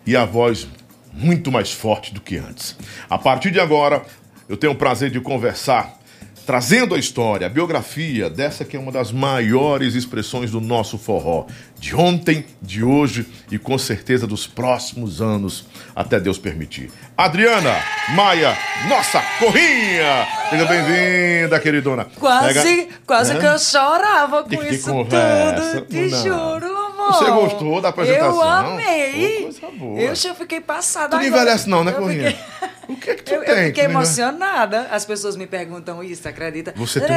e 0.07 0.17
a 0.17 0.25
voz 0.25 0.67
muito 1.13 1.53
mais 1.53 1.71
forte 1.73 2.13
do 2.15 2.21
que 2.21 2.37
antes. 2.37 2.77
A 3.09 3.19
partir 3.19 3.51
de 3.51 3.61
agora, 3.61 4.03
eu 4.49 4.57
tenho 4.57 4.73
o 4.73 4.77
prazer 4.77 5.11
de 5.11 5.21
conversar, 5.21 5.99
trazendo 6.47 6.95
a 6.95 6.99
história, 6.99 7.47
a 7.47 7.51
biografia 7.51 8.29
dessa 8.29 8.65
que 8.65 8.77
é 8.77 8.81
uma 8.81 8.93
das 8.93 9.13
maiores 9.13 9.95
expressões 9.95 10.51
do 10.51 10.61
nosso 10.61 10.99
forró, 10.99 11.47
de 11.83 11.97
ontem, 11.97 12.47
de 12.63 12.85
hoje 12.85 13.27
e 13.51 13.59
com 13.59 13.77
certeza 13.77 14.25
dos 14.25 14.47
próximos 14.47 15.21
anos, 15.21 15.67
até 15.97 16.21
Deus 16.21 16.39
permitir. 16.39 16.93
Adriana 17.19 17.75
Maia, 18.11 18.57
nossa 18.89 19.21
corrinha! 19.41 20.25
Seja 20.49 20.65
bem-vinda, 20.65 21.59
queridona. 21.59 22.05
Quase, 22.21 22.55
Pega... 22.55 22.89
quase 23.05 23.37
que 23.37 23.45
eu 23.45 23.59
chorava 23.59 24.45
com 24.45 24.49
que 24.51 24.75
isso 24.75 24.93
conversa. 24.93 25.81
tudo. 25.81 25.87
Te 25.89 26.09
Não. 26.09 26.23
juro, 26.23 26.92
amor. 27.03 27.15
Você 27.15 27.31
gostou 27.31 27.81
da 27.81 27.89
apresentação? 27.91 28.35
Eu 28.35 28.43
amei. 28.43 29.37
Pô, 29.37 29.43
coisa 29.43 29.71
boa. 29.79 30.01
Eu 30.01 30.15
já 30.15 30.35
fiquei 30.35 30.61
passada. 30.61 31.11
Tu 31.11 31.17
não 31.21 31.25
envelhece 31.27 31.69
não, 31.69 31.85
né, 31.85 31.93
Corrinha? 31.93 32.31
fiquei- 32.31 32.73
O 32.89 32.97
que 32.97 33.11
é 33.11 33.15
que 33.15 33.23
tu 33.23 33.33
Eu, 33.35 33.41
tem? 33.45 33.49
eu 33.51 33.57
fiquei 33.67 33.73
que 33.73 33.83
não- 33.85 33.91
emocionada. 34.01 34.89
As 34.91 35.05
pessoas 35.05 35.37
me 35.37 35.47
perguntam 35.47 36.03
isso, 36.03 36.27
acredita? 36.29 36.73
Você 36.77 37.01
tem- 37.01 37.09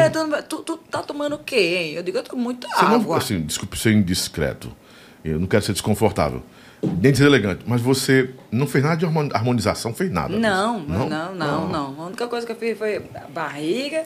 tu, 0.47 0.57
tu, 0.63 0.77
tá 0.77 1.01
tomando 1.01 1.35
o 1.35 1.39
quê? 1.39 1.55
hein? 1.57 1.93
Eu 1.93 2.03
digo, 2.03 2.17
eu 2.17 2.23
tô 2.23 2.35
muito 2.35 2.67
Você 2.67 2.85
não, 2.85 2.95
água. 2.95 3.17
assim, 3.17 3.41
desculpe 3.41 3.77
ser 3.77 3.91
indiscreto. 3.93 4.71
Eu 5.23 5.39
não 5.39 5.47
quero 5.47 5.63
ser 5.63 5.73
desconfortável. 5.73 6.43
Nem 6.83 7.11
deselegante. 7.11 7.63
Mas 7.65 7.81
você 7.81 8.29
não 8.51 8.67
fez 8.67 8.83
nada 8.83 8.95
de 8.97 9.05
harmon- 9.05 9.29
harmonização, 9.33 9.91
fez 9.91 10.11
nada. 10.11 10.37
Não, 10.37 10.79
Não? 10.81 11.09
não, 11.09 11.33
não, 11.35 11.67
não, 11.67 12.03
A 12.03 12.05
única 12.07 12.27
coisa 12.27 12.45
que 12.45 12.51
eu 12.51 12.55
fiz 12.55 12.77
foi 12.77 13.01
barriga. 13.29 14.03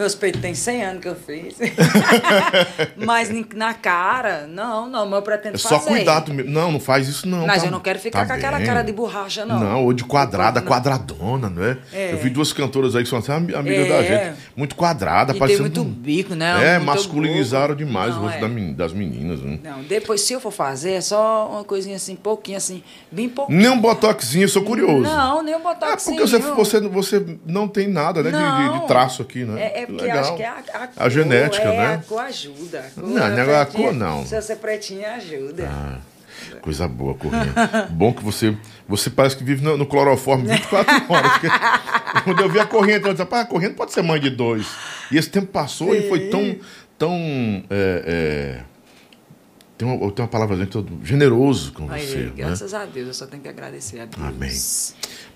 Meus 0.00 0.14
peitos 0.14 0.40
tem 0.40 0.54
100 0.54 0.82
anos 0.82 1.02
que 1.02 1.08
eu 1.08 1.14
fiz. 1.14 1.56
Mas 2.96 3.30
na 3.54 3.74
cara, 3.74 4.46
não, 4.48 4.88
não, 4.88 5.04
mas 5.04 5.16
eu 5.16 5.22
pretendo 5.22 5.56
É 5.56 5.58
só 5.58 5.78
fazer. 5.78 5.90
cuidado 5.90 6.32
mesmo. 6.32 6.50
Não, 6.50 6.72
não 6.72 6.80
faz 6.80 7.06
isso 7.08 7.28
não. 7.28 7.46
Mas 7.46 7.60
tá- 7.62 7.68
eu 7.68 7.70
não 7.72 7.80
quero 7.80 7.98
ficar 7.98 8.20
tá 8.20 8.26
com 8.28 8.32
aquela 8.32 8.56
bem. 8.58 8.66
cara 8.66 8.82
de 8.82 8.92
borracha, 8.92 9.44
não. 9.44 9.58
Não, 9.60 9.84
ou 9.84 9.92
de 9.92 10.04
quadrada, 10.04 10.62
quadradona, 10.62 11.50
não 11.50 11.62
é? 11.64 11.76
É. 11.92 12.12
Eu 12.14 12.18
vi 12.18 12.30
duas 12.30 12.50
cantoras 12.52 12.96
aí 12.96 13.02
que 13.02 13.08
são 13.10 13.18
até 13.18 13.32
ami- 13.34 13.54
amigas 13.54 13.86
É. 13.86 13.88
da 13.90 14.02
gente. 14.02 14.38
Muito 14.56 14.74
quadrada, 14.74 15.32
E 15.32 15.34
tem 15.34 15.40
parecendo. 15.40 15.62
muito 15.62 15.84
bico, 15.84 16.34
né? 16.34 16.74
É, 16.74 16.78
Muito 16.78 16.86
masculinizaram 16.86 17.74
bobo. 17.74 17.84
demais 17.84 18.14
o 18.14 18.20
Não, 18.20 18.22
rosto 18.26 18.44
é. 18.44 18.72
das 18.72 18.92
meninas. 18.92 19.40
Né? 19.40 19.58
Não, 19.62 19.82
depois 19.82 20.22
se 20.22 20.32
eu 20.32 20.40
for 20.40 20.50
fazer, 20.52 20.92
é 20.92 21.00
só 21.00 21.48
uma 21.50 21.64
coisinha 21.64 21.96
assim, 21.96 22.16
pouquinho 22.16 22.56
assim, 22.56 22.82
bem 23.12 23.28
pouquinho. 23.28 23.58
Nem 23.58 23.68
um 23.68 23.78
botoxinho, 23.78 24.44
eu 24.44 24.48
sou 24.48 24.62
curioso. 24.62 25.02
Não, 25.02 25.42
nem 25.42 25.54
um 25.54 25.58
É 25.58 25.62
botox. 25.62 26.04
porque 26.04 26.20
você, 26.20 26.38
você, 26.38 26.80
você 26.80 27.38
não 27.46 27.68
tem 27.68 27.86
nada 27.88 28.22
né, 28.22 28.30
de- 28.30 28.80
de, 28.80 28.86
traço 28.86 29.22
aqui, 29.22 29.44
né? 29.44 29.60
É, 29.60 29.82
é 29.82 29.86
Legal. 29.96 30.18
acho 30.20 30.36
que 30.36 30.42
é 30.42 30.48
a, 30.48 30.62
a, 30.96 31.04
A 31.04 31.08
genética, 31.08 31.64
cor, 31.64 31.72
é, 31.74 31.76
né? 31.78 31.94
A 31.94 31.98
cor 31.98 32.20
ajuda. 32.20 32.80
A 32.80 32.90
cor 33.00 33.08
Não, 33.08 33.26
é 33.26 33.30
negócio- 33.30 33.60
a 33.60 33.66
cor 33.66 33.92
não. 33.92 34.24
Se 34.26 34.40
você 34.40 34.56
pretinha, 34.56 35.12
ajuda. 35.14 35.68
Ah, 35.70 35.98
coisa 36.62 36.86
boa, 36.88 37.14
Corrinha. 37.14 37.52
Bom 37.90 38.12
que 38.12 38.22
você. 38.24 38.56
Você 38.88 39.08
parece 39.10 39.36
que 39.36 39.44
vive 39.44 39.62
no, 39.64 39.76
no 39.76 39.86
cloroforme 39.86 40.48
24 40.48 41.04
horas. 41.12 41.32
porque 41.32 41.48
quando 42.24 42.40
eu 42.40 42.48
vi 42.48 42.58
a 42.58 42.66
Corrinha, 42.66 42.96
eu 42.96 43.02
disse, 43.12 43.18
rapaz, 43.22 43.42
a 43.42 43.46
Corrinha 43.46 43.68
não 43.70 43.76
pode 43.76 43.92
ser 43.92 44.02
mãe 44.02 44.18
de 44.20 44.30
dois. 44.30 44.66
E 45.12 45.16
esse 45.18 45.28
tempo 45.30 45.46
passou 45.48 45.94
e 45.94 46.08
foi 46.08 46.28
tão. 46.28 46.56
tão 46.98 47.14
é, 47.70 48.60
é, 48.60 48.69
tem 49.80 49.88
uma, 49.88 49.94
eu 50.04 50.10
tenho 50.10 50.26
uma 50.26 50.30
palavra 50.30 50.66
tô 50.66 50.84
generoso 51.02 51.72
com 51.72 51.90
Aí, 51.90 52.06
você. 52.06 52.16
Né? 52.18 52.32
graças 52.36 52.74
a 52.74 52.84
Deus, 52.84 53.08
eu 53.08 53.14
só 53.14 53.26
tenho 53.26 53.42
que 53.42 53.48
agradecer 53.48 53.98
a 54.00 54.04
Deus. 54.04 54.22
Amém. 54.22 54.50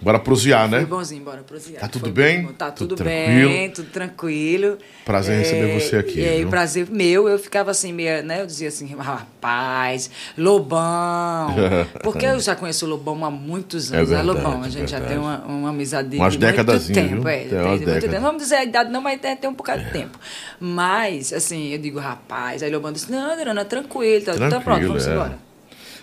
Bora 0.03 0.19
prosear, 0.19 0.69
né? 0.69 0.81
Foi 0.81 0.87
bonzinho, 0.87 1.25
bora 1.25 1.43
prosear. 1.43 1.81
Tá 1.81 1.89
tudo 1.89 2.03
Foi 2.03 2.13
bem? 2.13 2.43
bom. 2.43 2.53
Tá 2.53 2.71
Tudo 2.71 2.89
tudo, 2.89 2.99
tranquilo? 2.99 3.49
bem, 3.49 3.71
tudo 3.71 3.89
tranquilo. 3.91 4.79
Prazer 5.07 5.37
em 5.37 5.39
receber 5.39 5.81
você 5.81 5.97
aqui, 5.97 6.21
E 6.21 6.29
aí, 6.29 6.39
viu? 6.41 6.51
prazer 6.51 6.91
meu, 6.91 7.27
eu 7.27 7.39
ficava 7.39 7.71
assim, 7.71 7.91
meio, 7.91 8.23
né? 8.23 8.43
Eu 8.43 8.47
dizia 8.47 8.69
assim, 8.69 8.87
rapaz, 8.95 10.11
Lobão. 10.37 11.55
Porque 12.05 12.27
eu 12.27 12.39
já 12.39 12.55
conheço 12.55 12.85
o 12.85 12.89
Lobão 12.89 13.25
há 13.25 13.31
muitos 13.31 13.91
É 13.93 13.97
anos. 13.97 14.11
É, 14.13 14.15
verdade, 14.17 14.39
Lobão, 14.39 14.63
a 14.63 14.67
é 14.67 14.71
gente 14.71 14.91
já 14.91 14.99
verdade. 14.99 15.15
tem 15.15 15.19
uma, 15.19 15.39
uma 15.47 15.71
amizade 15.71 16.17
Umas 16.17 16.33
de 16.35 16.39
décadas, 16.39 16.83
muito 16.91 16.95
tempo. 16.95 17.21
viu? 17.23 17.29
É, 17.29 17.39
Tem 17.45 17.59
umas 17.61 17.79
décadas. 17.81 18.03
tempo. 18.03 18.15
Não 18.15 18.21
vamos 18.23 18.43
dizer 18.43 18.55
a 18.57 18.65
idade 18.65 18.91
não, 18.91 19.01
mas 19.01 19.21
tem, 19.21 19.37
tem 19.37 19.49
um 19.49 19.55
bocado 19.55 19.85
de 19.85 19.91
tempo. 19.91 20.19
Mas, 20.61 21.33
assim, 21.33 21.69
eu 21.73 21.79
digo, 21.79 21.99
rapaz, 21.99 22.63
aí 22.63 22.71
Lobão 22.71 22.93
disse, 22.93 23.11
não, 23.11 23.33
Adriana, 23.33 23.65
tranquilo, 23.65 24.25
tá, 24.25 24.34
tá 24.39 24.49
Tranquilo, 24.49 24.65
pronto, 24.65 24.87
vamos 24.89 25.07
é. 25.07 25.13
embora. 25.13 25.39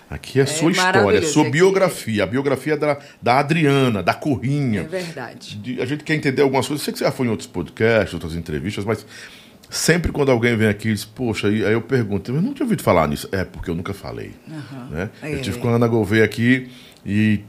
Aqui 0.10 0.42
é, 0.42 0.46
sua 0.46 0.72
história, 0.72 1.00
é 1.00 1.02
maravilhoso, 1.04 1.34
sua 1.34 1.44
aqui. 1.44 1.52
biografia, 1.52 2.24
a 2.24 2.28
biografia 2.28 2.76
da, 2.76 2.98
da 3.22 3.40
Adriana, 3.40 4.04
da 4.04 4.14
Corrinha. 4.14 4.82
É 4.82 4.84
verdade. 4.84 5.56
De- 5.56 5.82
a 5.82 5.86
gente 5.86 6.04
quer 6.04 6.16
entender 6.16 6.42
algumas 6.42 6.68
coisas. 6.68 6.82
Eu 6.82 6.86
sei 6.86 6.92
que 6.92 7.00
você 7.00 7.06
já 7.06 7.12
foi 7.14 7.28
em 7.28 7.30
outros 7.30 7.48
podcasts, 7.48 8.14
outras 8.14 8.36
entrevistas, 8.36 8.84
mas 8.84 9.06
sempre 9.70 10.12
quando 10.12 10.30
alguém 10.30 10.58
vem 10.58 10.68
aqui 10.68 10.90
e 10.90 10.94
diz, 10.94 11.06
poxa, 11.06 11.48
aí, 11.48 11.66
aí 11.66 11.72
eu 11.72 11.82
pergunto, 11.82 12.30
eu 12.30 12.42
não 12.42 12.54
tinha 12.54 12.66
ouvido 12.66 12.84
falar 12.84 13.08
nisso. 13.08 13.30
É, 13.32 13.46
porque 13.46 13.70
eu 13.70 13.76
nunca 13.76 13.94
falei. 13.94 14.32
Né? 14.90 15.10
É. 15.24 15.34
Eu 15.34 15.42
tive 15.42 15.60
com 15.60 15.70
a 15.70 15.76
Ana 15.76 15.88
Gouveia 15.88 16.26
aqui 16.26 16.70
e 17.06 17.40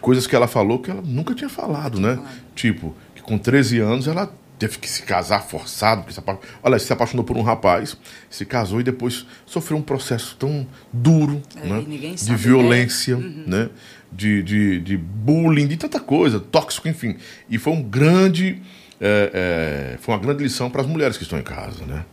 coisas 0.00 0.24
que 0.24 0.36
ela 0.36 0.46
falou 0.46 0.78
que 0.78 0.92
ela 0.92 1.02
nunca 1.04 1.34
tinha 1.34 1.50
falado, 1.50 2.00
né? 2.00 2.20
Tipo, 2.54 2.94
que 3.16 3.22
com 3.22 3.36
13 3.36 3.80
anos 3.80 4.06
ela 4.06 4.32
teve 4.66 4.78
que 4.78 4.88
se 4.88 5.02
casar 5.02 5.42
forçado, 5.42 6.02
porque 6.02 6.14
se 6.14 6.20
apa- 6.20 6.38
olha, 6.62 6.78
se 6.78 6.92
apaixonou 6.92 7.24
por 7.24 7.36
um 7.36 7.42
rapaz, 7.42 7.96
se 8.30 8.44
casou 8.46 8.80
e 8.80 8.84
depois 8.84 9.26
sofreu 9.44 9.76
um 9.76 9.82
processo 9.82 10.36
tão 10.38 10.66
duro, 10.92 11.42
É, 11.56 11.66
né? 11.66 11.80
de 12.14 12.16
sabe, 12.20 12.36
violência, 12.38 13.16
né? 13.16 13.68
De, 14.12 14.42
de, 14.42 14.78
de 14.80 14.96
bullying, 14.96 15.66
de 15.66 15.76
tanta 15.76 15.98
coisa, 15.98 16.38
tóxico, 16.38 16.86
enfim. 16.88 17.16
E 17.50 17.58
foi 17.58 17.72
um 17.72 17.82
grande, 17.82 18.62
é, 19.00 19.96
foi 20.00 20.14
uma 20.14 20.20
grande 20.20 20.42
lição 20.44 20.70
para 20.70 20.80
as 20.82 20.86
mulheres 20.86 21.16
que 21.16 21.22
estão 21.24 21.38
em 21.38 21.42
casa, 21.42 21.84
né? 21.84 22.04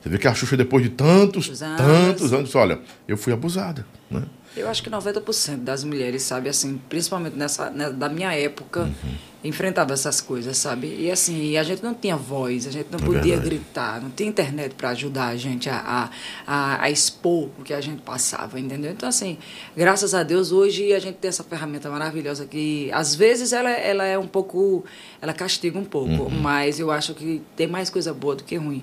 Você 0.00 0.08
vê 0.08 0.16
que 0.18 0.28
a 0.28 0.34
Xuxa, 0.34 0.56
depois 0.56 0.82
de 0.84 0.90
tantos, 0.90 1.48
Os 1.48 1.62
anos. 1.62 1.76
tantos 1.78 2.32
anos, 2.32 2.54
olha, 2.54 2.78
eu 3.06 3.16
fui 3.16 3.32
abusada, 3.32 3.84
né? 4.10 4.22
Eu 4.60 4.68
acho 4.68 4.82
que 4.82 4.90
90% 4.90 5.58
das 5.58 5.84
mulheres, 5.84 6.22
sabe, 6.22 6.48
assim, 6.48 6.80
principalmente 6.88 7.36
nessa, 7.36 7.70
né, 7.70 7.90
da 7.90 8.08
minha 8.08 8.32
época, 8.34 8.82
Uhum. 8.82 9.14
enfrentava 9.44 9.92
essas 9.94 10.20
coisas, 10.20 10.56
sabe? 10.58 10.88
E 10.98 11.10
assim, 11.10 11.56
a 11.56 11.62
gente 11.62 11.82
não 11.82 11.94
tinha 11.94 12.16
voz, 12.16 12.66
a 12.66 12.70
gente 12.72 12.88
não 12.90 12.98
É 12.98 13.02
podia 13.02 13.22
verdade. 13.36 13.48
gritar, 13.48 14.00
não 14.02 14.10
tinha 14.10 14.28
internet 14.28 14.74
para 14.74 14.88
ajudar 14.90 15.28
a 15.28 15.36
gente 15.36 15.70
a, 15.70 16.10
a, 16.46 16.82
a, 16.82 16.90
expor 16.90 17.48
o 17.58 17.62
que 17.62 17.72
a 17.72 17.80
gente 17.80 18.02
passava, 18.02 18.58
entendeu? 18.58 18.90
Então, 18.90 19.08
assim, 19.08 19.38
graças 19.76 20.12
a 20.12 20.22
Deus, 20.24 20.50
hoje 20.50 20.92
a 20.92 20.98
gente 20.98 21.16
tem 21.16 21.28
essa 21.28 21.44
ferramenta 21.44 21.88
maravilhosa 21.88 22.46
que, 22.46 22.90
às 22.92 23.14
vezes, 23.14 23.52
ela, 23.52 23.70
ela 23.70 24.04
é 24.04 24.18
um 24.18 24.26
pouco. 24.26 24.84
Ela 25.22 25.32
castiga 25.32 25.78
um 25.78 25.84
pouco, 25.84 26.24
Uhum. 26.24 26.30
mas 26.30 26.80
eu 26.80 26.90
acho 26.90 27.14
que 27.14 27.40
tem 27.56 27.66
mais 27.68 27.90
coisa 27.90 28.12
boa 28.12 28.34
do 28.34 28.42
que 28.42 28.56
ruim. 28.56 28.82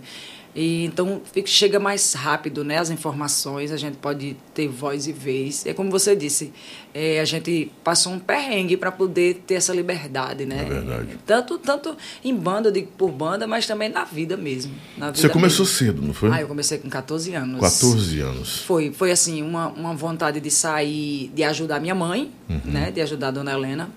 E, 0.55 0.85
então 0.85 1.21
fica- 1.33 1.47
chega 1.47 1.79
mais 1.81 2.13
rápido 2.13 2.63
né, 2.63 2.77
as 2.77 2.89
informações, 2.89 3.71
a 3.73 3.77
gente 3.77 3.97
pode 3.97 4.37
ter 4.53 4.69
voz 4.69 5.05
e 5.05 5.11
vez. 5.11 5.65
É 5.65 5.73
como 5.73 5.91
você 5.91 6.15
disse, 6.15 6.53
é, 6.93 7.19
a 7.19 7.25
gente 7.25 7.69
passou 7.83 8.13
um 8.13 8.19
perrengue 8.19 8.77
para 8.77 8.89
poder 8.89 9.43
ter 9.45 9.55
essa 9.55 9.73
liberdade, 9.73 10.45
né? 10.45 10.61
É 10.61 10.63
verdade. 10.69 11.17
Tanto, 11.25 11.57
tanto 11.57 11.97
em 12.23 12.33
banda, 12.33 12.69
eu 12.69 12.71
digo 12.71 12.87
por 12.97 13.11
banda, 13.11 13.45
mas 13.45 13.67
também 13.67 13.89
na 13.89 14.05
vida 14.05 14.37
mesmo. 14.37 14.73
na 14.97 15.07
Você 15.13 15.23
vida 15.23 15.33
começou 15.33 15.65
mesmo. 15.65 15.77
cedo, 15.77 16.01
não 16.01 16.13
foi? 16.13 16.29
Ah, 16.31 16.39
eu 16.39 16.47
comecei 16.47 16.77
com 16.77 16.89
14 16.89 17.33
anos. 17.35 17.59
14 17.59 18.19
anos. 18.21 18.59
Foi, 18.61 18.93
foi 18.93 19.11
assim, 19.11 19.41
uma, 19.41 19.67
uma 19.67 19.93
vontade 19.93 20.39
de 20.39 20.49
sair, 20.49 21.29
de 21.35 21.43
ajudar 21.43 21.81
minha 21.81 21.95
mãe, 21.95 22.31
Uhum. 22.47 22.61
né? 22.63 22.91
De 22.91 23.01
ajudar 23.01 23.27
a 23.27 23.31
dona 23.31 23.51
Helena. 23.51 23.89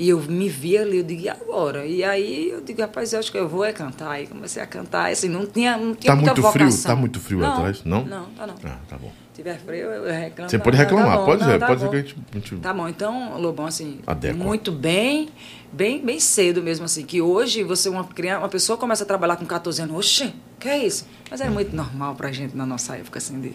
E 0.00 0.08
eu 0.08 0.18
me 0.18 0.48
vi 0.48 0.78
ali, 0.78 0.96
eu 0.96 1.02
digo, 1.02 1.20
e 1.20 1.28
agora? 1.28 1.84
E 1.84 2.02
aí 2.02 2.48
eu 2.48 2.62
digo, 2.62 2.80
rapaz, 2.80 3.12
eu 3.12 3.18
acho 3.18 3.30
que 3.30 3.36
eu 3.36 3.46
vou 3.46 3.62
é 3.66 3.70
cantar. 3.70 4.18
E 4.22 4.26
comecei 4.26 4.62
a 4.62 4.66
cantar, 4.66 5.10
assim, 5.12 5.28
não 5.28 5.44
tinha, 5.44 5.76
não 5.76 5.94
tinha 5.94 6.14
Tá 6.14 6.16
muito 6.16 6.34
frio? 6.36 6.64
vocação. 6.64 6.90
Tá 6.90 6.96
muito 6.96 7.20
frio 7.20 7.38
não, 7.40 7.52
atrás? 7.52 7.84
Não? 7.84 8.04
Não, 8.06 8.24
tá 8.30 8.46
não. 8.46 8.54
Ah, 8.64 8.78
tá 8.88 8.96
bom. 8.96 9.12
Se 9.34 9.42
tiver 9.42 9.58
frio, 9.58 9.90
eu 9.90 10.10
reclamo. 10.10 10.48
Você 10.48 10.58
pode 10.58 10.78
tá- 10.78 10.82
reclamar, 10.84 11.10
tá 11.10 11.16
bom, 11.18 11.24
pode 11.26 11.44
não, 11.46 11.58
tá 11.58 11.66
pode 11.66 11.80
dizer 11.80 11.90
que 11.90 11.96
a 11.96 12.00
gente- 12.00 12.16
a 12.30 12.34
gente... 12.34 12.56
Tá 12.56 12.72
bom, 12.72 12.88
então, 12.88 13.38
Lobão, 13.38 13.66
assim, 13.66 13.98
Adequa. 14.06 14.42
muito 14.42 14.72
bem, 14.72 15.28
bem, 15.70 16.02
bem 16.02 16.18
cedo 16.18 16.62
mesmo, 16.62 16.86
assim, 16.86 17.04
que 17.04 17.20
hoje 17.20 17.62
você, 17.62 17.90
uma 17.90 18.04
criança, 18.04 18.38
uma 18.38 18.48
pessoa 18.48 18.78
começa 18.78 19.04
a 19.04 19.06
trabalhar 19.06 19.36
com 19.36 19.44
14 19.44 19.82
anos, 19.82 19.94
oxe, 19.94 20.32
que 20.58 20.66
é 20.66 20.78
isso? 20.86 21.06
Mas 21.30 21.42
era 21.42 21.50
muito 21.50 21.76
normal 21.76 22.14
pra 22.14 22.32
gente 22.32 22.56
na 22.56 22.64
nossa 22.64 22.96
época, 22.96 23.18
assim, 23.18 23.38
de 23.38 23.52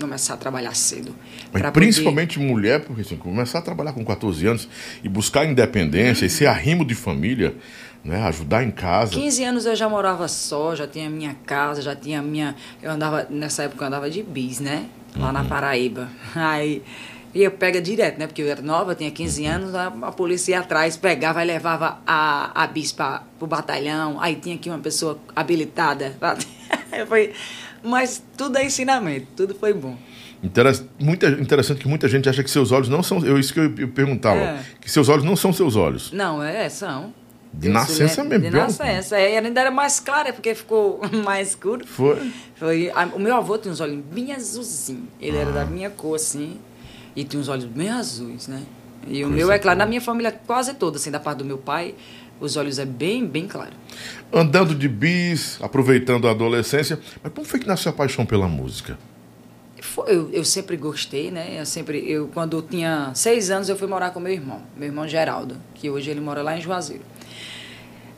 começar 0.00 0.34
a 0.34 0.36
trabalhar 0.36 0.74
cedo. 0.74 1.14
Pra 1.52 1.70
poder- 1.70 1.72
principalmente 1.72 2.38
mulher, 2.38 2.80
porque 2.80 3.02
assim, 3.02 3.16
começar 3.16 3.58
a 3.58 3.62
trabalhar 3.62 3.92
com 3.92 4.04
14 4.04 4.46
anos 4.46 4.68
e 5.02 5.08
buscar 5.08 5.44
independência 5.44 6.26
e 6.26 6.30
ser 6.30 6.46
arrimo 6.46 6.84
de 6.84 6.94
família, 6.94 7.54
né? 8.04 8.22
Ajudar 8.24 8.62
em 8.62 8.70
casa. 8.70 9.12
15 9.14 9.44
anos 9.44 9.66
eu 9.66 9.74
já 9.74 9.88
morava 9.88 10.28
só, 10.28 10.74
já 10.74 10.86
tinha 10.86 11.08
minha 11.08 11.34
casa, 11.46 11.80
já 11.80 11.96
tinha 11.96 12.20
minha. 12.20 12.54
Eu 12.82 12.90
andava, 12.90 13.26
nessa 13.30 13.62
época 13.64 13.84
eu 13.84 13.88
andava 13.88 14.10
de 14.10 14.22
bis, 14.22 14.60
né? 14.60 14.86
Lá 15.16 15.32
na 15.32 15.44
Paraíba. 15.44 16.08
Aí. 16.34 16.82
E 17.34 17.42
eu 17.42 17.50
pega 17.50 17.80
direto, 17.82 18.16
né? 18.18 18.28
Porque 18.28 18.40
eu 18.42 18.48
era 18.48 18.62
nova, 18.62 18.94
tinha 18.94 19.10
15 19.10 19.44
anos, 19.44 19.74
a, 19.74 19.86
a 19.88 20.12
polícia 20.12 20.52
ia 20.52 20.60
atrás, 20.60 20.96
pegava 20.96 21.42
e 21.42 21.46
levava 21.46 21.98
a, 22.06 22.62
a 22.62 22.66
bis 22.68 22.92
para 22.92 23.24
o 23.40 23.46
batalhão. 23.46 24.20
Aí 24.20 24.36
tinha 24.36 24.54
aqui 24.54 24.68
uma 24.70 24.78
pessoa 24.78 25.18
habilitada. 25.34 26.14
foi, 27.08 27.32
mas 27.84 28.22
tudo 28.36 28.56
é 28.58 28.64
ensinamento, 28.64 29.26
tudo 29.36 29.54
foi 29.54 29.72
bom. 29.72 29.96
Interes- 30.42 30.84
muita, 30.98 31.28
interessante 31.28 31.80
que 31.80 31.88
muita 31.88 32.08
gente 32.08 32.28
acha 32.28 32.42
que 32.42 32.50
seus 32.50 32.70
olhos 32.72 32.88
não 32.88 33.02
são. 33.02 33.24
Eu, 33.24 33.38
isso 33.38 33.52
que 33.54 33.60
eu, 33.60 33.72
eu 33.78 33.88
perguntava. 33.88 34.38
É. 34.40 34.60
Que 34.80 34.90
seus 34.90 35.08
olhos 35.08 35.24
não 35.24 35.36
são 35.36 35.52
seus 35.52 35.74
olhos. 35.76 36.12
Não, 36.12 36.42
é, 36.42 36.68
são. 36.68 37.14
De 37.52 37.68
Eu 37.68 37.72
nascença 37.72 38.16
sou- 38.16 38.24
mesmo, 38.24 38.44
De 38.44 38.50
nascença. 38.50 39.16
É, 39.16 39.38
ainda 39.38 39.60
era 39.60 39.70
mais 39.70 40.00
clara, 40.00 40.32
porque 40.32 40.54
ficou 40.54 41.00
mais 41.24 41.50
escuro. 41.50 41.86
Foi. 41.86 42.30
Foi, 42.56 42.90
a- 42.94 43.06
o 43.14 43.18
meu 43.18 43.34
avô 43.36 43.56
tinha 43.56 43.72
uns 43.72 43.80
olhos 43.80 44.02
bem 44.12 44.32
azulzinhos. 44.32 45.04
Ele 45.20 45.36
era 45.36 45.50
da 45.52 45.64
minha 45.64 45.88
cor, 45.88 46.16
assim. 46.16 46.58
E 47.16 47.22
tinha 47.24 47.40
uns 47.40 47.48
olhos 47.48 47.64
bem 47.64 47.88
azuis, 47.90 48.48
né? 48.48 48.62
E 49.06 49.22
o 49.24 49.28
Coisa 49.28 49.36
meu 49.36 49.52
é 49.52 49.58
claro, 49.58 49.76
boa. 49.78 49.84
na 49.84 49.88
minha 49.88 50.00
família 50.00 50.32
quase 50.46 50.74
toda, 50.74 50.96
assim, 50.96 51.10
da 51.10 51.20
parte 51.20 51.38
do 51.38 51.44
meu 51.44 51.58
pai, 51.58 51.94
os 52.40 52.56
olhos 52.56 52.78
é 52.78 52.84
bem, 52.84 53.26
bem 53.26 53.46
claro. 53.46 53.72
Andando 54.32 54.74
de 54.74 54.88
bis, 54.88 55.58
aproveitando 55.62 56.26
a 56.28 56.32
adolescência. 56.32 56.98
Mas 57.22 57.32
como 57.32 57.46
foi 57.46 57.60
que 57.60 57.66
nasceu 57.66 57.90
a 57.90 57.94
paixão 57.94 58.26
pela 58.26 58.48
música? 58.48 58.98
Foi- 59.80 60.10
eu, 60.14 60.30
eu 60.32 60.44
sempre 60.44 60.76
gostei, 60.76 61.30
né? 61.30 61.60
Eu 61.60 61.66
sempre, 61.66 62.10
eu, 62.10 62.28
quando 62.28 62.56
eu 62.56 62.62
tinha 62.62 63.12
seis 63.14 63.50
anos, 63.50 63.68
eu 63.68 63.76
fui 63.76 63.86
morar 63.86 64.10
com 64.10 64.18
meu 64.20 64.32
irmão, 64.32 64.62
meu 64.76 64.88
irmão 64.88 65.06
Geraldo, 65.06 65.56
que 65.74 65.88
hoje 65.90 66.10
ele 66.10 66.20
mora 66.20 66.42
lá 66.42 66.56
em 66.56 66.60
Juazeiro. 66.60 67.02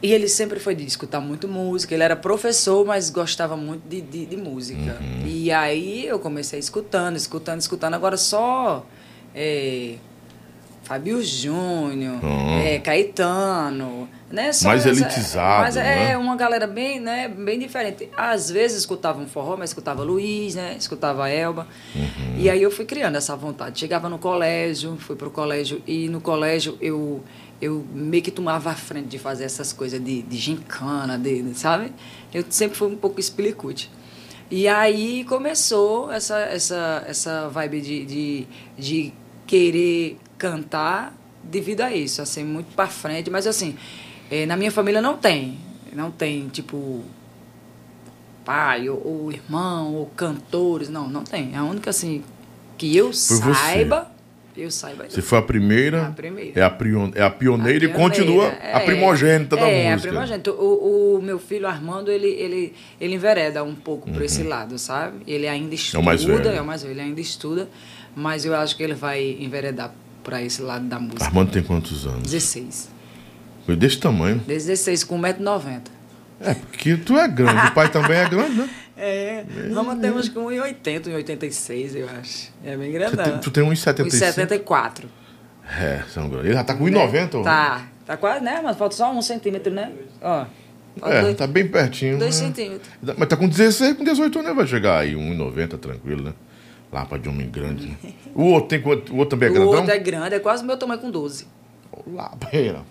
E 0.02 0.12
ele 0.12 0.28
sempre 0.28 0.60
foi 0.60 0.74
de 0.74 0.84
escutar 0.84 1.20
muito 1.20 1.48
música. 1.48 1.94
Ele 1.94 2.02
era 2.02 2.14
professor, 2.14 2.84
mas 2.86 3.08
gostava 3.10 3.56
muito 3.56 3.88
de, 3.88 4.00
de, 4.00 4.26
de 4.26 4.36
música. 4.36 4.98
E 5.24 5.50
aí 5.50 6.06
eu 6.06 6.18
comecei 6.18 6.58
escutando, 6.58 7.16
escutando, 7.16 7.60
escutando. 7.60 7.94
Agora 7.94 8.16
só 8.16 8.86
é, 9.34 9.94
Fábio 10.86 11.20
Júnior, 11.22 12.24
Hum. 12.24 12.58
é, 12.60 12.78
Caetano, 12.78 14.08
né? 14.30 14.52
Só 14.52 14.68
Mais 14.68 14.86
essa- 14.86 15.00
elitizado, 15.04 15.62
Mas 15.64 15.74
né? 15.74 16.12
é 16.12 16.16
uma 16.16 16.36
galera 16.36 16.66
bem, 16.66 17.00
né, 17.00 17.26
bem 17.28 17.58
diferente. 17.58 18.08
Às 18.16 18.50
vezes 18.50 18.78
escutava 18.78 19.20
um 19.20 19.26
forró, 19.26 19.56
mas 19.56 19.70
escutava 19.70 20.02
Luiz, 20.02 20.54
né? 20.54 20.76
Escutava 20.78 21.28
Elba. 21.28 21.66
Uhum. 21.94 22.36
E 22.38 22.48
aí 22.48 22.62
eu 22.62 22.70
fui 22.70 22.84
criando 22.84 23.16
essa 23.16 23.34
vontade. 23.34 23.78
Chegava 23.80 24.08
no 24.08 24.18
colégio, 24.18 24.96
fui 24.98 25.16
pro 25.16 25.30
colégio 25.30 25.82
e 25.86 26.08
no 26.08 26.20
colégio 26.20 26.76
eu 26.80 27.22
eu 27.60 27.86
meio 27.94 28.22
que 28.22 28.30
tomava 28.30 28.68
a 28.70 28.74
frente 28.74 29.08
de 29.08 29.18
fazer 29.18 29.44
essas 29.44 29.72
coisas 29.72 29.98
de, 30.04 30.20
de 30.20 30.36
gincana, 30.36 31.18
de, 31.18 31.42
sabe? 31.54 31.90
Eu 32.32 32.44
sempre 32.50 32.76
fui 32.76 32.86
um 32.86 32.96
pouco 32.96 33.18
expelicute. 33.18 33.90
E 34.50 34.68
aí 34.68 35.24
começou 35.24 36.12
essa, 36.12 36.38
essa, 36.40 37.02
essa 37.08 37.48
vibe 37.48 37.80
de, 37.80 38.04
de, 38.04 38.46
de 38.78 39.12
querer 39.46 40.18
cantar 40.38 41.14
devido 41.42 41.80
a 41.82 41.94
isso, 41.94 42.20
assim, 42.22 42.44
muito 42.44 42.74
pra 42.74 42.86
frente. 42.86 43.30
Mas 43.30 43.46
assim, 43.46 43.76
eh, 44.30 44.46
na 44.46 44.56
minha 44.56 44.70
família 44.70 45.00
não 45.00 45.16
tem. 45.16 45.58
Não 45.92 46.10
tem, 46.10 46.48
tipo, 46.48 47.02
pai 48.44 48.88
ou, 48.88 49.00
ou 49.04 49.32
irmão 49.32 49.94
ou 49.94 50.06
cantores. 50.06 50.88
Não, 50.88 51.08
não 51.08 51.24
tem. 51.24 51.56
A 51.56 51.64
única, 51.64 51.90
assim, 51.90 52.22
que 52.76 52.94
eu 52.96 53.12
você. 53.12 53.42
saiba, 53.54 54.10
eu 54.56 54.70
saiba. 54.70 55.06
Você 55.08 55.22
foi 55.22 55.38
a 55.38 55.42
primeira, 55.42 56.06
A 56.08 56.10
primeira. 56.10 56.58
É, 56.60 56.62
a 56.62 56.70
prion- 56.70 57.10
é 57.14 57.22
a 57.22 57.30
pioneira 57.30 57.86
A 57.86 57.88
e 57.88 57.92
continua 57.92 58.50
pioneira, 58.50 58.76
a 58.76 58.80
primogênita 58.80 59.56
da 59.56 59.68
é, 59.68 59.90
música. 59.90 60.08
a 60.08 60.12
primogênita. 60.12 60.52
O, 60.52 61.16
o 61.16 61.22
meu 61.22 61.38
filho 61.38 61.66
Armando, 61.66 62.10
ele, 62.10 62.28
ele, 62.28 62.74
ele 63.00 63.14
envereda 63.14 63.64
um 63.64 63.74
pouco 63.74 64.10
por 64.10 64.22
esse 64.22 64.42
lado, 64.42 64.78
sabe? 64.78 65.18
Ele 65.26 65.48
ainda 65.48 65.74
estuda. 65.74 65.98
Uhum. 65.98 66.04
mais 66.04 66.22
velho. 66.24 66.48
É 66.48 66.60
o 66.60 66.64
mais 66.64 66.82
velho, 66.82 66.92
ele 66.94 67.00
ainda 67.00 67.20
estuda, 67.20 67.68
mas 68.14 68.44
eu 68.44 68.54
acho 68.54 68.76
que 68.76 68.82
ele 68.82 68.94
vai 68.94 69.36
enveredar 69.40 69.92
para 70.26 70.42
esse 70.42 70.60
lado 70.60 70.84
da 70.86 70.98
música. 70.98 71.24
Armando 71.24 71.52
tem 71.52 71.62
quantos 71.62 72.04
anos? 72.04 72.22
16. 72.24 72.90
Foi 73.64 73.76
desse 73.76 73.98
tamanho. 73.98 74.42
16, 74.44 75.04
com 75.04 75.20
1,90m. 75.20 75.82
É, 76.40 76.52
porque 76.54 76.96
tu 76.96 77.16
é 77.16 77.28
grande, 77.28 77.68
o 77.68 77.72
pai 77.72 77.88
também 77.88 78.18
é 78.18 78.28
grande, 78.28 78.56
né? 78.56 78.68
É, 78.98 79.44
Roma 79.74 79.94
temos 79.94 80.26
com 80.30 80.46
1,80, 80.46 81.08
1,86, 81.08 81.96
eu 81.96 82.08
acho. 82.18 82.50
É 82.64 82.74
bem 82.78 82.90
grandão. 82.90 83.24
tem, 83.26 83.38
tu 83.40 83.50
tem 83.50 83.62
1,75. 83.62 84.06
1,74. 84.06 85.04
É, 85.78 86.02
são 86.08 86.30
grandes. 86.30 86.46
Ele 86.46 86.54
já 86.54 86.64
tá 86.64 86.74
com 86.74 86.84
1,90. 86.86 87.34
ó. 87.34 87.42
Tá, 87.42 87.86
tá 88.06 88.16
quase, 88.16 88.42
né? 88.42 88.58
Mas 88.64 88.74
falta 88.78 88.96
só 88.96 89.12
um 89.12 89.20
centímetro, 89.20 89.70
né? 89.70 89.92
Ó. 90.22 90.46
É, 91.02 91.20
dois, 91.20 91.36
tá 91.36 91.46
bem 91.46 91.68
pertinho. 91.68 92.18
dois 92.18 92.40
né? 92.40 92.46
centímetros. 92.46 92.88
Mas 93.18 93.28
tá 93.28 93.36
com 93.36 93.46
16, 93.46 93.98
com 93.98 94.04
18 94.04 94.38
anos 94.38 94.56
vai 94.56 94.66
chegar 94.66 95.00
aí, 95.00 95.12
1,90 95.12 95.78
tranquilo, 95.78 96.22
né? 96.22 96.32
Lá 96.92 97.04
pra 97.04 97.18
de 97.18 97.28
homem 97.28 97.48
grande. 97.50 97.88
Né? 97.88 98.12
O 98.34 98.44
outro, 98.44 98.68
tem, 98.68 98.80
o 98.84 99.16
outro 99.16 99.26
também 99.36 99.48
é 99.48 99.50
o 99.50 99.54
grandão? 99.54 99.74
outro 99.74 99.90
é 99.90 99.98
grande, 99.98 100.34
é 100.34 100.38
quase 100.38 100.62
o 100.62 100.66
meu 100.66 100.76
tamanho 100.76 101.00
com 101.00 101.10
12. 101.10 101.46
Lá, 102.06 102.32
beira. 102.50 102.82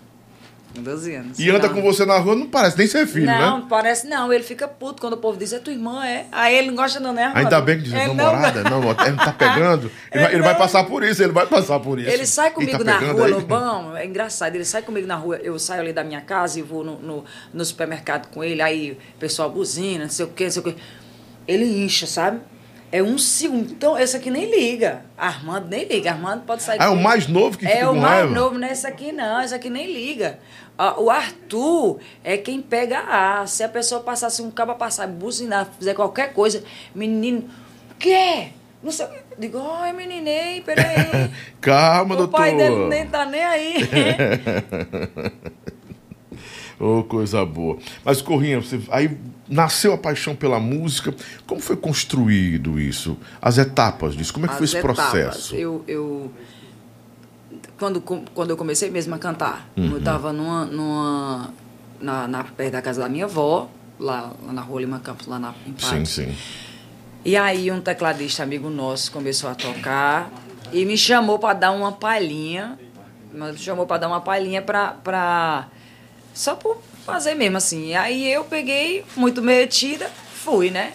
Com 0.74 0.82
12 0.82 1.14
anos. 1.14 1.38
E 1.38 1.48
anda 1.48 1.68
Não. 1.68 1.74
com 1.74 1.80
você 1.82 2.04
na 2.04 2.18
rua, 2.18 2.36
não 2.36 2.46
parece 2.48 2.76
nem 2.76 2.86
ser 2.86 3.06
filho, 3.06 3.24
não, 3.24 3.60
né? 3.60 3.66
parece 3.70 4.06
não. 4.06 4.30
Ele 4.30 4.44
fica 4.44 4.68
puto 4.68 5.00
quando 5.00 5.14
o 5.14 5.16
povo 5.16 5.38
diz, 5.38 5.52
é 5.54 5.58
tua 5.58 5.72
irmã, 5.72 6.04
é. 6.04 6.26
Aí 6.30 6.54
ele 6.54 6.66
não 6.68 6.76
gosta 6.76 7.00
não, 7.00 7.14
né, 7.14 7.24
Armando? 7.24 7.38
Ainda 7.44 7.60
bem 7.62 7.76
que 7.78 7.84
diz, 7.84 7.92
Ele 7.94 8.08
não- 8.08 8.14
namorada, 8.16 8.62
não, 8.64 8.82
ele 8.90 9.10
não 9.10 9.16
tá 9.16 9.32
pegando. 9.32 9.90
Ele, 10.12 10.22
vai, 10.22 10.34
ele 10.34 10.42
vai 10.42 10.58
passar 10.58 10.84
por 10.84 11.02
isso, 11.02 11.22
ele 11.22 11.32
vai 11.32 11.46
passar 11.46 11.80
por 11.80 11.98
isso. 11.98 12.10
Ele 12.10 12.26
sai 12.26 12.50
comigo 12.50 12.78
tá 12.78 12.84
na 12.84 12.98
rua, 12.98 13.24
aí? 13.26 13.32
Lobão, 13.32 13.96
é 13.96 14.04
engraçado, 14.04 14.54
ele 14.54 14.64
sai 14.64 14.82
comigo 14.82 15.06
na 15.06 15.14
rua, 15.16 15.36
eu 15.42 15.58
saio 15.58 15.80
ali 15.80 15.92
da 15.92 16.04
minha 16.04 16.20
casa 16.20 16.58
e 16.58 16.62
vou 16.62 16.84
no, 16.84 16.98
no, 16.98 17.24
no 17.54 17.64
supermercado 17.64 18.28
com 18.28 18.44
ele, 18.44 18.60
aí 18.60 18.92
o 18.92 19.18
pessoal 19.18 19.48
buzina, 19.50 20.04
não 20.04 20.10
sei 20.10 20.26
o 20.26 20.28
quê, 20.28 20.44
não 20.44 20.50
sei 20.50 20.60
o 20.60 20.64
quê. 20.64 20.74
Ele 21.48 21.64
incha, 21.84 22.06
sabe? 22.06 22.40
É 22.92 23.02
um 23.02 23.18
segundo. 23.18 23.72
Então, 23.72 23.98
esse 23.98 24.16
aqui 24.16 24.30
nem 24.30 24.50
liga. 24.50 25.02
Armando 25.18 25.68
nem 25.68 25.84
liga. 25.84 26.10
Armando 26.12 26.44
pode 26.44 26.62
sair. 26.62 26.78
Ah, 26.80 26.84
é 26.84 26.86
o 26.86 26.90
comigo. 26.90 27.08
mais 27.08 27.26
novo 27.26 27.58
que 27.58 27.66
É 27.66 27.70
fica 27.76 27.90
o 27.90 27.94
mais 27.96 28.18
raiva? 28.20 28.34
novo, 28.34 28.58
não 28.58 28.68
é 28.68 28.72
esse 28.72 28.86
aqui 28.86 29.12
não, 29.12 29.40
esse 29.42 29.54
aqui 29.54 29.68
nem 29.68 29.92
liga. 29.92 30.38
O 30.98 31.10
Arthur 31.10 31.98
é 32.22 32.36
quem 32.36 32.60
pega 32.62 32.98
a 33.00 33.40
ar. 33.40 33.48
Se 33.48 33.62
a 33.64 33.68
pessoa 33.68 34.00
passar, 34.02 34.30
se 34.30 34.40
um 34.42 34.50
cabo 34.50 34.74
passar, 34.74 35.06
buzinar, 35.08 35.66
fizer 35.78 35.94
qualquer 35.94 36.32
coisa, 36.32 36.62
menino, 36.94 37.48
o 37.90 37.94
quê? 37.98 38.48
Não 38.82 38.92
sei. 38.92 39.06
o. 39.06 39.10
Digo, 39.38 39.58
oi, 39.58 39.92
meninei, 39.92 40.60
peraí. 40.62 41.30
Calma, 41.60 42.14
o 42.14 42.18
doutor. 42.18 42.38
pai 42.38 42.54
dele 42.56 42.86
nem 42.88 43.06
tá 43.06 43.24
nem 43.26 43.42
aí. 43.44 43.74
Ô, 46.78 47.02
coisa 47.04 47.44
boa. 47.44 47.78
Mas, 48.04 48.20
Corrinha, 48.20 48.60
você, 48.60 48.80
aí 48.90 49.16
nasceu 49.48 49.92
a 49.94 49.98
paixão 49.98 50.34
pela 50.36 50.60
música. 50.60 51.14
Como 51.46 51.60
foi 51.60 51.76
construído 51.76 52.78
isso? 52.78 53.16
As 53.40 53.56
etapas 53.58 54.14
disso? 54.14 54.32
Como 54.32 54.44
é 54.46 54.48
que 54.48 54.56
foi 54.56 54.64
As 54.64 54.70
esse 54.70 54.78
etapas. 54.78 54.96
processo? 54.96 55.54
Eu, 55.54 55.84
eu 55.88 56.30
quando, 57.78 58.00
quando 58.00 58.50
eu 58.50 58.56
comecei 58.56 58.90
mesmo 58.90 59.14
a 59.14 59.18
cantar, 59.18 59.68
Uhum. 59.76 59.92
eu 59.92 59.98
estava 59.98 60.32
numa, 60.32 60.64
numa 60.64 61.50
na, 62.00 62.26
na, 62.28 62.44
perto 62.44 62.72
da 62.72 62.82
casa 62.82 63.00
da 63.02 63.08
minha 63.08 63.24
avó, 63.24 63.68
lá, 63.98 64.32
lá 64.44 64.52
na 64.52 64.60
Rua 64.60 64.80
Lima 64.80 65.00
Campos, 65.00 65.26
lá 65.26 65.38
na, 65.38 65.54
em 65.66 65.74
Sim, 65.78 66.04
sim. 66.04 66.34
E 67.24 67.36
aí 67.36 67.70
um 67.70 67.80
tecladista 67.80 68.42
amigo 68.42 68.70
nosso 68.70 69.10
começou 69.10 69.50
a 69.50 69.54
tocar 69.54 70.30
e 70.72 70.84
me 70.84 70.96
chamou 70.96 71.38
para 71.38 71.54
dar 71.54 71.70
uma 71.72 71.90
palhinha, 71.92 72.78
me 73.32 73.56
chamou 73.56 73.86
para 73.86 73.98
dar 73.98 74.08
uma 74.08 74.20
palhinha 74.20 74.62
para 74.62 74.90
pra 74.92 75.68
só 76.36 76.54
por 76.54 76.78
fazer 77.06 77.34
mesmo 77.34 77.56
assim. 77.56 77.94
Aí 77.94 78.30
eu 78.30 78.44
peguei 78.44 79.04
muito 79.16 79.40
metida, 79.40 80.10
fui, 80.44 80.70
né? 80.70 80.92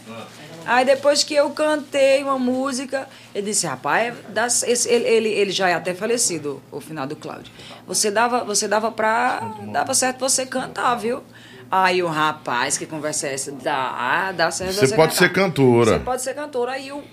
Aí 0.66 0.86
depois 0.86 1.24
que 1.24 1.34
eu 1.34 1.50
cantei 1.50 2.22
uma 2.22 2.38
música, 2.38 3.10
ele 3.34 3.48
disse, 3.48 3.66
rapaz, 3.66 4.14
ele, 4.86 5.08
ele, 5.08 5.30
ele 5.30 5.52
já 5.52 5.68
é 5.70 5.74
até 5.74 5.96
falecido, 5.96 6.62
o 6.72 6.80
final 6.80 7.08
do 7.08 7.16
Cláudio. 7.16 7.52
Você 7.88 8.12
dava, 8.12 8.44
você 8.44 8.68
dava 8.68 8.92
pra. 8.92 9.40
Dava 9.72 9.96
certo 9.96 10.20
você 10.20 10.46
cantar, 10.46 10.94
viu? 10.96 11.24
Aí 11.72 12.04
o 12.04 12.08
rapaz, 12.08 12.78
que 12.78 12.86
conversa 12.86 13.28
é 13.28 13.34
essa? 13.34 13.52
Dá, 13.52 14.32
dá 14.34 14.52
certo 14.52 14.74
Você 14.74 14.96
pode 14.96 15.14
cantar. 15.14 15.28
ser 15.28 15.34
cantora. 15.34 15.92
Você 15.94 16.00
pode 16.00 16.22
ser 16.22 16.36
cantora. 16.36 16.74
Aí 16.74 16.90
eu. 16.90 17.04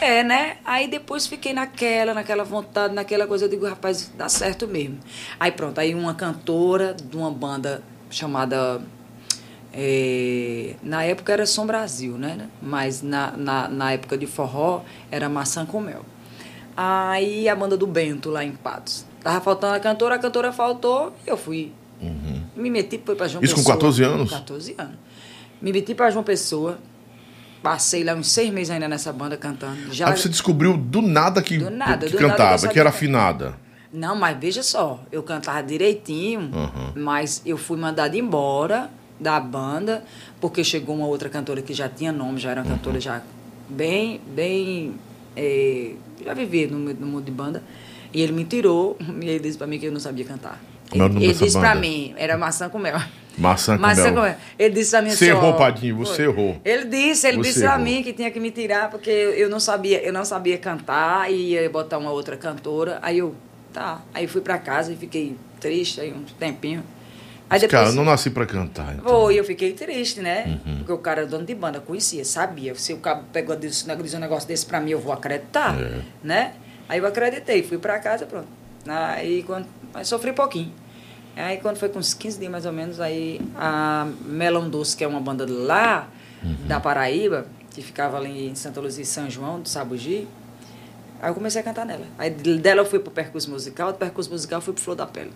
É, 0.00 0.22
né? 0.22 0.58
Aí 0.64 0.86
depois 0.88 1.26
fiquei 1.26 1.52
naquela, 1.52 2.14
naquela 2.14 2.44
vontade, 2.44 2.94
naquela 2.94 3.26
coisa. 3.26 3.46
Eu 3.46 3.48
digo, 3.48 3.66
rapaz, 3.66 4.10
dá 4.16 4.28
certo 4.28 4.66
mesmo. 4.68 4.98
Aí 5.40 5.50
pronto, 5.50 5.78
aí 5.78 5.94
uma 5.94 6.14
cantora 6.14 6.94
de 6.94 7.16
uma 7.16 7.30
banda 7.30 7.82
chamada. 8.10 8.80
é, 9.72 10.74
na 10.82 11.02
época 11.04 11.32
era 11.32 11.44
Som 11.46 11.66
Brasil, 11.66 12.16
né? 12.16 12.48
Mas 12.62 13.02
na, 13.02 13.32
na, 13.36 13.68
na 13.68 13.92
época 13.92 14.16
de 14.16 14.26
forró 14.26 14.82
era 15.10 15.28
Maçã 15.28 15.66
com 15.66 15.80
Mel. 15.80 16.04
Aí 16.76 17.48
a 17.48 17.56
banda 17.56 17.76
do 17.76 17.86
Bento 17.86 18.30
lá 18.30 18.44
em 18.44 18.52
Patos. 18.52 19.04
Tava 19.20 19.40
faltando 19.40 19.74
a 19.74 19.80
cantora, 19.80 20.14
a 20.14 20.18
cantora 20.18 20.52
faltou, 20.52 21.12
eu 21.26 21.36
fui. 21.36 21.72
Me 22.54 22.70
meti 22.70 23.00
foi 23.04 23.16
pra 23.16 23.26
João 23.26 23.40
Uhum. 23.40 23.44
Isso 23.44 23.54
com 23.54 23.60
Pessoa. 23.60 23.76
14 23.76 24.02
anos? 24.04 24.30
14 24.30 24.74
anos. 24.78 24.94
Me 25.60 25.72
meti 25.72 25.94
pra 25.94 26.08
João 26.10 26.22
Pessoa. 26.24 26.78
Passei 27.68 28.02
lá 28.02 28.14
uns 28.14 28.28
seis 28.28 28.50
meses 28.50 28.70
ainda 28.70 28.88
nessa 28.88 29.12
banda 29.12 29.36
cantando. 29.36 29.92
Já... 29.92 30.08
Aí 30.08 30.16
você 30.16 30.28
descobriu 30.28 30.76
do 30.76 31.02
nada 31.02 31.42
que, 31.42 31.58
Do 31.58 31.70
nada, 31.70 32.06
que 32.06 32.12
do 32.16 32.20
nada 32.22 32.32
cantava, 32.32 32.58
sabia 32.58 32.72
que 32.72 32.80
era 32.80 32.88
afinada. 32.88 33.54
Não, 33.92 34.16
mas 34.16 34.38
veja 34.38 34.62
só, 34.62 35.02
eu 35.12 35.22
cantava 35.22 35.62
direitinho, 35.62 36.40
Uhum. 36.40 36.92
mas 37.02 37.42
eu 37.44 37.56
fui 37.58 37.76
mandada 37.78 38.16
embora 38.16 38.90
da 39.20 39.38
banda, 39.40 40.02
porque 40.40 40.62
chegou 40.64 40.94
uma 40.96 41.06
outra 41.06 41.28
cantora 41.28 41.60
que 41.60 41.74
já 41.74 41.88
tinha 41.88 42.10
nome, 42.12 42.38
já 42.38 42.50
era 42.52 42.62
uma 42.62 42.70
cantora 42.70 42.98
já 43.00 43.20
bem, 43.68 44.20
bem. 44.34 44.94
eh, 45.36 45.92
já 46.24 46.32
vivia 46.34 46.68
no, 46.68 46.78
no 46.78 47.06
mundo 47.06 47.24
de 47.24 47.30
banda. 47.32 47.62
E 48.14 48.20
ele 48.22 48.32
me 48.32 48.44
tirou 48.44 48.96
e 49.20 49.26
ele 49.28 49.40
disse 49.40 49.58
pra 49.58 49.66
mim 49.66 49.78
que 49.78 49.86
eu 49.86 49.92
não 49.92 50.00
sabia 50.00 50.24
cantar. 50.24 50.58
Como 50.90 51.02
é 51.02 51.06
o 51.06 51.08
nome 51.10 51.20
ele 51.24 51.32
dessa 51.32 51.44
disse 51.44 51.58
pra 51.58 51.68
banda? 51.74 51.80
mim, 51.80 52.14
era 52.16 52.38
maçã 52.38 52.68
com 52.68 52.78
mel. 52.78 52.98
Maçã 53.38 53.76
com 53.76 53.82
Maçã 53.82 54.10
mel. 54.10 54.34
Ele 54.58 54.74
disse 54.74 54.90
pra 54.90 55.02
mim 55.02 55.10
Você 55.10 55.30
assim, 55.30 55.36
errou, 55.36 55.54
Padinho, 55.54 55.96
você 55.96 56.22
errou. 56.22 56.60
Ele 56.64 56.84
disse, 56.86 57.26
ele 57.26 57.36
Você 57.38 57.42
disse 57.48 57.64
errou. 57.64 57.78
mim 57.78 58.02
que 58.02 58.12
tinha 58.12 58.30
que 58.30 58.40
me 58.40 58.50
tirar 58.50 58.90
porque 58.90 59.10
eu 59.10 59.48
não 59.48 59.60
sabia, 59.60 60.02
eu 60.02 60.12
não 60.12 60.24
sabia 60.24 60.58
cantar 60.58 61.30
e 61.30 61.52
ia 61.52 61.70
botar 61.70 61.98
uma 61.98 62.10
outra 62.10 62.36
cantora. 62.36 62.98
Aí 63.00 63.18
eu, 63.18 63.34
tá. 63.72 64.00
Aí 64.12 64.26
fui 64.26 64.40
pra 64.40 64.58
casa 64.58 64.92
e 64.92 64.96
fiquei 64.96 65.36
triste 65.60 66.00
aí 66.00 66.12
um 66.12 66.24
tempinho. 66.38 66.82
Aí 67.50 67.58
depois 67.58 67.70
Cara, 67.80 67.88
eu 67.90 67.94
não 67.94 68.04
nasci 68.04 68.28
pra 68.28 68.44
cantar. 68.44 68.94
Então. 68.94 69.04
foi, 69.22 69.38
eu 69.38 69.44
fiquei 69.44 69.72
triste, 69.72 70.20
né? 70.20 70.58
Uhum. 70.66 70.76
Porque 70.78 70.92
o 70.92 70.98
cara 70.98 71.22
era 71.22 71.30
dono 71.30 71.46
de 71.46 71.54
banda, 71.54 71.80
conhecia, 71.80 72.22
sabia. 72.24 72.74
Se 72.74 72.92
o 72.92 72.98
cabo 72.98 73.24
pegou 73.32 73.56
disse, 73.56 73.86
diz 74.02 74.14
um 74.14 74.18
negócio 74.18 74.46
desse 74.46 74.66
pra 74.66 74.80
mim, 74.80 74.90
eu 74.90 75.00
vou 75.00 75.12
acreditar, 75.12 75.74
É. 75.80 76.00
né? 76.22 76.52
Aí 76.88 76.98
eu 76.98 77.06
acreditei, 77.06 77.62
fui 77.62 77.78
pra 77.78 77.98
casa, 78.00 78.26
pronto. 78.26 78.48
Aí 78.86 79.42
quando, 79.44 79.66
aí 79.94 80.04
sofri 80.04 80.30
um 80.30 80.34
pouquinho. 80.34 80.72
Aí 81.38 81.58
quando 81.58 81.76
foi 81.76 81.88
com 81.88 81.98
uns 81.98 82.14
15 82.14 82.38
dias 82.38 82.50
mais 82.50 82.66
ou 82.66 82.72
menos, 82.72 83.00
aí 83.00 83.40
a 83.56 84.08
Melão 84.24 84.68
Doce, 84.68 84.96
que 84.96 85.04
é 85.04 85.08
uma 85.08 85.20
banda 85.20 85.46
lá 85.48 86.08
Uhum. 86.42 86.54
da 86.66 86.78
Paraíba, 86.78 87.46
que 87.74 87.82
ficava 87.82 88.16
ali 88.16 88.48
em 88.48 88.54
Santa 88.54 88.80
Luzia 88.80 89.02
e 89.02 89.06
São 89.06 89.28
João, 89.28 89.60
do 89.60 89.68
Sabugi, 89.68 90.26
aí 91.20 91.30
eu 91.30 91.34
comecei 91.34 91.60
a 91.60 91.64
cantar 91.64 91.84
nela. 91.84 92.06
Aí 92.18 92.30
dela 92.30 92.82
eu 92.82 92.86
fui 92.86 92.98
pro 92.98 93.10
percurso 93.10 93.50
musical, 93.50 93.92
do 93.92 93.98
percurso 93.98 94.30
musical 94.30 94.58
eu 94.58 94.62
fui 94.62 94.74
pro 94.74 94.82
Flor 94.82 94.96
da 94.96 95.06
Pele. 95.06 95.32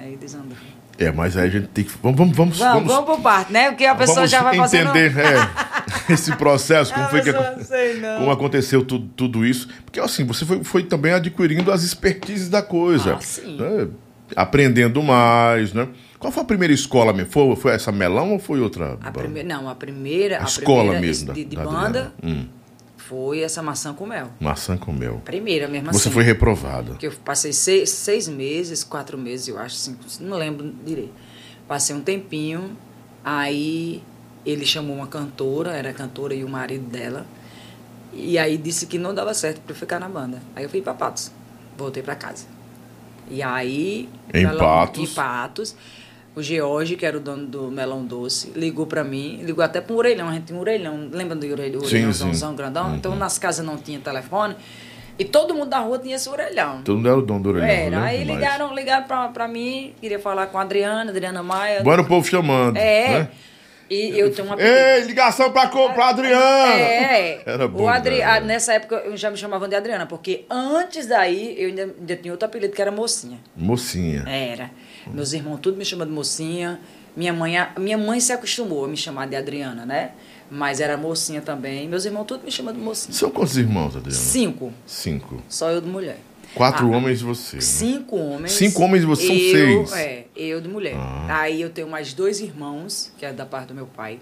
Aí 0.00 0.16
desandou. 0.16 0.56
É, 0.98 1.12
mas 1.12 1.36
aí 1.36 1.48
a 1.48 1.50
gente 1.50 1.66
tem 1.68 1.84
que. 1.84 1.92
Vamos, 2.02 2.16
vamos, 2.18 2.36
vamos. 2.36 2.58
Vamos, 2.58 2.90
vamos 2.90 3.04
por 3.04 3.20
parte, 3.20 3.52
né? 3.52 3.68
Porque 3.68 3.84
a 3.84 3.94
pessoa 3.94 4.26
já 4.26 4.42
vai 4.42 4.56
fazendo... 4.56 4.88
entender 4.88 5.14
é, 5.18 5.34
esse 6.12 6.34
processo, 6.36 6.94
como 6.94 7.08
foi 7.08 7.20
que 7.20 7.64
sei, 7.64 8.00
não. 8.00 8.20
como 8.20 8.30
aconteceu 8.30 8.82
tudo, 8.82 9.06
tudo 9.14 9.44
isso. 9.44 9.68
Porque 9.84 10.00
assim, 10.00 10.24
você 10.24 10.46
foi, 10.46 10.64
foi 10.64 10.84
também 10.84 11.12
adquirindo 11.12 11.70
as 11.70 11.82
expertises 11.82 12.48
da 12.48 12.62
coisa. 12.62 13.16
Ah, 13.16 13.20
sim. 13.20 13.58
né? 13.58 13.88
Aprendendo 14.34 15.02
mais, 15.02 15.72
né? 15.72 15.88
Qual 16.18 16.32
foi 16.32 16.42
a 16.42 16.46
primeira 16.46 16.72
escola 16.72 17.12
mesmo? 17.12 17.30
Foi, 17.30 17.56
foi 17.56 17.72
essa 17.72 17.92
melão 17.92 18.32
ou 18.32 18.38
foi 18.38 18.60
outra? 18.60 18.98
A 19.02 19.12
primeira, 19.12 19.46
não, 19.48 19.68
a 19.68 19.74
primeira, 19.74 20.38
A 20.38 20.42
a 20.42 20.44
escola 20.44 20.92
primeira 20.92 21.00
mesmo 21.00 21.32
de, 21.32 21.44
de 21.44 21.56
da 21.56 21.64
banda. 21.64 22.12
Hum, 22.22 22.46
foi 22.96 23.40
essa 23.40 23.62
maçã 23.62 23.94
com 23.94 24.06
mel. 24.06 24.30
maçã 24.40 24.76
com 24.76 24.92
mel. 24.92 25.20
Primeira 25.24 25.68
mesmo 25.68 25.92
Você 25.92 26.08
assim. 26.08 26.10
foi 26.10 26.24
reprovada. 26.24 26.90
Porque 26.92 27.06
eu 27.06 27.12
passei 27.24 27.52
seis, 27.52 27.90
seis 27.90 28.26
meses, 28.26 28.82
quatro 28.82 29.16
meses, 29.16 29.46
eu 29.46 29.58
acho, 29.58 29.76
cinco, 29.76 30.00
não 30.20 30.36
lembro 30.36 30.74
direito. 30.84 31.12
Passei 31.68 31.94
um 31.94 32.00
tempinho, 32.00 32.76
aí 33.24 34.02
ele 34.44 34.64
chamou 34.64 34.96
uma 34.96 35.06
cantora, 35.06 35.72
era 35.72 35.90
a 35.90 35.92
cantora 35.92 36.34
e 36.34 36.42
o 36.42 36.48
marido 36.48 36.88
dela, 36.88 37.26
e 38.12 38.38
aí 38.38 38.56
disse 38.56 38.86
que 38.86 38.98
não 38.98 39.14
dava 39.14 39.34
certo 39.34 39.60
para 39.60 39.72
eu 39.72 39.76
ficar 39.76 40.00
na 40.00 40.08
banda. 40.08 40.40
Aí 40.56 40.64
eu 40.64 40.70
fui 40.70 40.80
para 40.80 40.94
Patos, 40.94 41.30
voltei 41.76 42.02
para 42.02 42.14
casa. 42.16 42.46
E 43.30 43.42
aí... 43.42 44.08
Em 44.32 44.44
Melão- 44.44 44.58
Patos. 44.58 45.10
Em 45.10 45.14
Patos. 45.14 45.76
O 46.34 46.42
George, 46.42 46.96
que 46.96 47.06
era 47.06 47.16
o 47.16 47.20
dono 47.20 47.46
do 47.46 47.70
Melão 47.70 48.04
Doce, 48.04 48.52
ligou 48.54 48.86
para 48.86 49.02
mim, 49.02 49.40
ligou 49.42 49.64
até 49.64 49.80
para 49.80 49.94
um 49.94 49.96
orelhão, 49.96 50.28
a 50.28 50.32
gente 50.34 50.44
tinha 50.44 50.58
um 50.58 50.60
orelhão, 50.60 51.08
lembra 51.10 51.34
do 51.34 51.50
orelhão, 51.50 51.80
orelhãozão 51.80 52.54
grandão? 52.54 52.90
Uhum. 52.90 52.96
Então 52.96 53.16
nas 53.16 53.38
casas 53.38 53.64
não 53.64 53.78
tinha 53.78 53.98
telefone, 53.98 54.54
e 55.18 55.24
todo 55.24 55.54
mundo 55.54 55.70
da 55.70 55.78
rua 55.78 55.98
tinha 55.98 56.14
esse 56.16 56.28
orelhão. 56.28 56.82
Todo 56.82 56.96
mundo 56.96 57.08
era 57.08 57.16
o 57.16 57.22
dono 57.22 57.40
do 57.42 57.48
orelhão. 57.48 57.66
Era, 57.66 57.96
eu 57.96 58.02
aí 58.02 58.24
ligaram, 58.24 58.74
ligaram 58.74 59.06
pra, 59.06 59.28
pra 59.28 59.48
mim, 59.48 59.94
queria 59.98 60.18
falar 60.18 60.48
com 60.48 60.58
a 60.58 60.60
Adriana, 60.60 61.10
Adriana 61.10 61.42
Maia. 61.42 61.82
Bora 61.82 62.02
o 62.02 62.04
povo 62.06 62.28
chamando. 62.28 62.76
É. 62.76 63.08
né? 63.20 63.28
E 63.88 64.18
eu 64.18 64.32
tenho 64.34 64.48
uma 64.48 64.60
Ei, 64.60 65.02
ligação 65.02 65.52
pra, 65.52 65.68
co- 65.68 65.90
pra 65.92 66.08
Adriana! 66.08 66.72
É. 66.74 67.42
Era 67.46 67.68
bom. 67.68 67.82
o 67.84 67.88
Adri... 67.88 68.18
né? 68.18 68.40
nessa 68.40 68.72
época 68.74 68.96
eu 68.96 69.16
já 69.16 69.30
me 69.30 69.36
chamavam 69.36 69.68
de 69.68 69.74
Adriana, 69.76 70.06
porque 70.06 70.44
antes 70.50 71.06
daí 71.06 71.54
eu 71.56 71.68
ainda, 71.68 71.82
ainda 71.82 72.16
tinha 72.16 72.32
outro 72.32 72.46
apelido 72.46 72.74
que 72.74 72.82
era 72.82 72.90
Mocinha. 72.90 73.38
Mocinha. 73.56 74.24
Era. 74.26 74.70
Meus 75.06 75.32
irmãos 75.32 75.58
tudo 75.60 75.76
me 75.76 75.84
chamam 75.84 76.06
de 76.06 76.12
Mocinha. 76.12 76.80
Minha 77.16 77.32
mãe, 77.32 77.56
a- 77.56 77.72
minha 77.78 77.96
mãe 77.96 78.18
se 78.20 78.32
acostumou 78.32 78.84
a 78.84 78.88
me 78.88 78.96
chamar 78.96 79.26
de 79.28 79.36
Adriana, 79.36 79.86
né? 79.86 80.10
Mas 80.50 80.80
era 80.80 80.96
mocinha 80.96 81.40
também. 81.40 81.88
Meus 81.88 82.04
irmãos 82.04 82.24
todos 82.24 82.44
me 82.44 82.52
chamam 82.52 82.72
de 82.72 82.78
mocinha. 82.78 83.12
São 83.12 83.30
quantos 83.30 83.56
irmãos, 83.56 83.96
Adriana? 83.96 84.12
Cinco. 84.12 84.72
Cinco. 84.86 85.42
Só 85.48 85.70
eu 85.70 85.80
de 85.80 85.88
mulher. 85.88 86.18
Quatro 86.56 86.92
Ah, 86.92 86.96
homens 86.96 87.20
e 87.20 87.24
você. 87.24 87.56
né? 87.56 87.62
Cinco 87.62 88.16
homens. 88.16 88.52
Cinco 88.52 88.82
homens 88.82 89.02
e 89.02 89.06
você 89.06 89.26
são 89.26 89.36
eu, 89.36 89.86
seis. 89.86 89.92
É, 90.00 90.24
eu 90.34 90.60
de 90.60 90.68
mulher. 90.68 90.94
Ah. 90.96 91.40
Aí 91.42 91.60
eu 91.60 91.70
tenho 91.70 91.88
mais 91.88 92.12
dois 92.14 92.40
irmãos, 92.40 93.12
que 93.18 93.26
é 93.26 93.32
da 93.32 93.44
parte 93.44 93.68
do 93.68 93.74
meu 93.74 93.86
pai. 93.86 94.18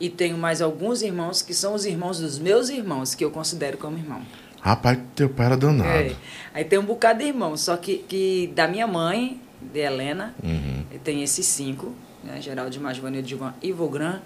E 0.00 0.08
tenho 0.10 0.36
mais 0.36 0.60
alguns 0.60 1.02
irmãos 1.02 1.40
que 1.42 1.54
são 1.54 1.74
os 1.74 1.84
irmãos 1.86 2.18
dos 2.18 2.38
meus 2.38 2.68
irmãos, 2.68 3.14
que 3.14 3.24
eu 3.24 3.30
considero 3.30 3.78
como 3.78 3.96
irmão. 3.96 4.20
Rapaz, 4.60 4.98
teu 5.14 5.28
pai 5.28 5.46
era 5.46 5.56
danado. 5.56 5.88
É. 5.90 6.16
Aí 6.52 6.64
tem 6.64 6.78
um 6.78 6.84
bocado 6.84 7.20
de 7.20 7.26
irmãos, 7.26 7.60
só 7.60 7.76
que, 7.76 7.98
que 8.08 8.52
da 8.54 8.66
minha 8.66 8.86
mãe, 8.86 9.40
de 9.60 9.78
Helena, 9.80 10.34
Uhum. 10.42 10.84
tem 11.04 11.22
esses 11.22 11.46
cinco, 11.46 11.92
né? 12.24 12.40
Geraldo, 12.40 12.80
Masvanil, 12.80 13.22
Divan, 13.22 13.54
Ivogran 13.62 14.20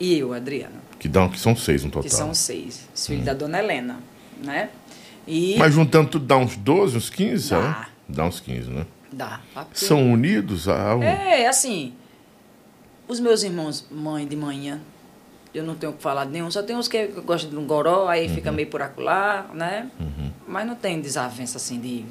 e 0.00 0.16
eu, 0.18 0.32
Adriana, 0.32 0.76
Que, 0.98 1.08
dão, 1.08 1.28
que 1.28 1.38
são 1.38 1.54
seis 1.54 1.84
no 1.84 1.90
total. 1.90 2.04
que 2.08 2.14
são 2.14 2.32
seis. 2.32 2.88
Os 2.94 3.06
filhos 3.06 3.24
da 3.24 3.34
dona 3.34 3.58
Helena, 3.58 3.98
né? 4.42 4.70
E 5.30 5.56
Mas 5.58 5.74
juntando 5.74 6.08
tudo 6.08 6.24
dá 6.24 6.36
uns 6.38 6.56
12, 6.56 6.96
uns 6.96 7.10
15, 7.10 7.50
Dá. 7.50 7.88
Dá 8.08 8.24
uns 8.24 8.40
15, 8.40 8.70
né? 8.70 8.86
dá. 9.12 9.40
tá? 9.54 9.64
Porque- 9.66 9.84
São 9.84 10.10
unidos? 10.12 10.66
Um- 10.66 11.02
É, 11.02 11.46
assim, 11.46 11.92
os 13.06 13.20
meus 13.20 13.42
irmãos, 13.42 13.86
mãe 13.90 14.26
de 14.26 14.34
manhã, 14.36 14.80
eu 15.54 15.62
não 15.64 15.74
tenho 15.74 15.92
o 15.92 15.96
que 15.96 16.02
falar 16.02 16.24
de 16.24 16.32
nenhum, 16.32 16.50
só 16.50 16.62
tem 16.62 16.74
uns 16.76 16.88
que 16.88 17.06
gostam 17.26 17.50
de 17.50 17.56
um 17.56 17.66
goró, 17.66 18.08
aí 18.08 18.26
Uhum. 18.28 18.34
fica 18.34 18.50
meio 18.50 18.68
por 18.68 18.80
acolá, 18.80 19.46
né? 19.52 19.90
Mas 20.46 20.66
não 20.66 20.74
tem 20.74 20.98
desavença 21.00 21.58
assim 21.58 21.78
de, 21.78 22.04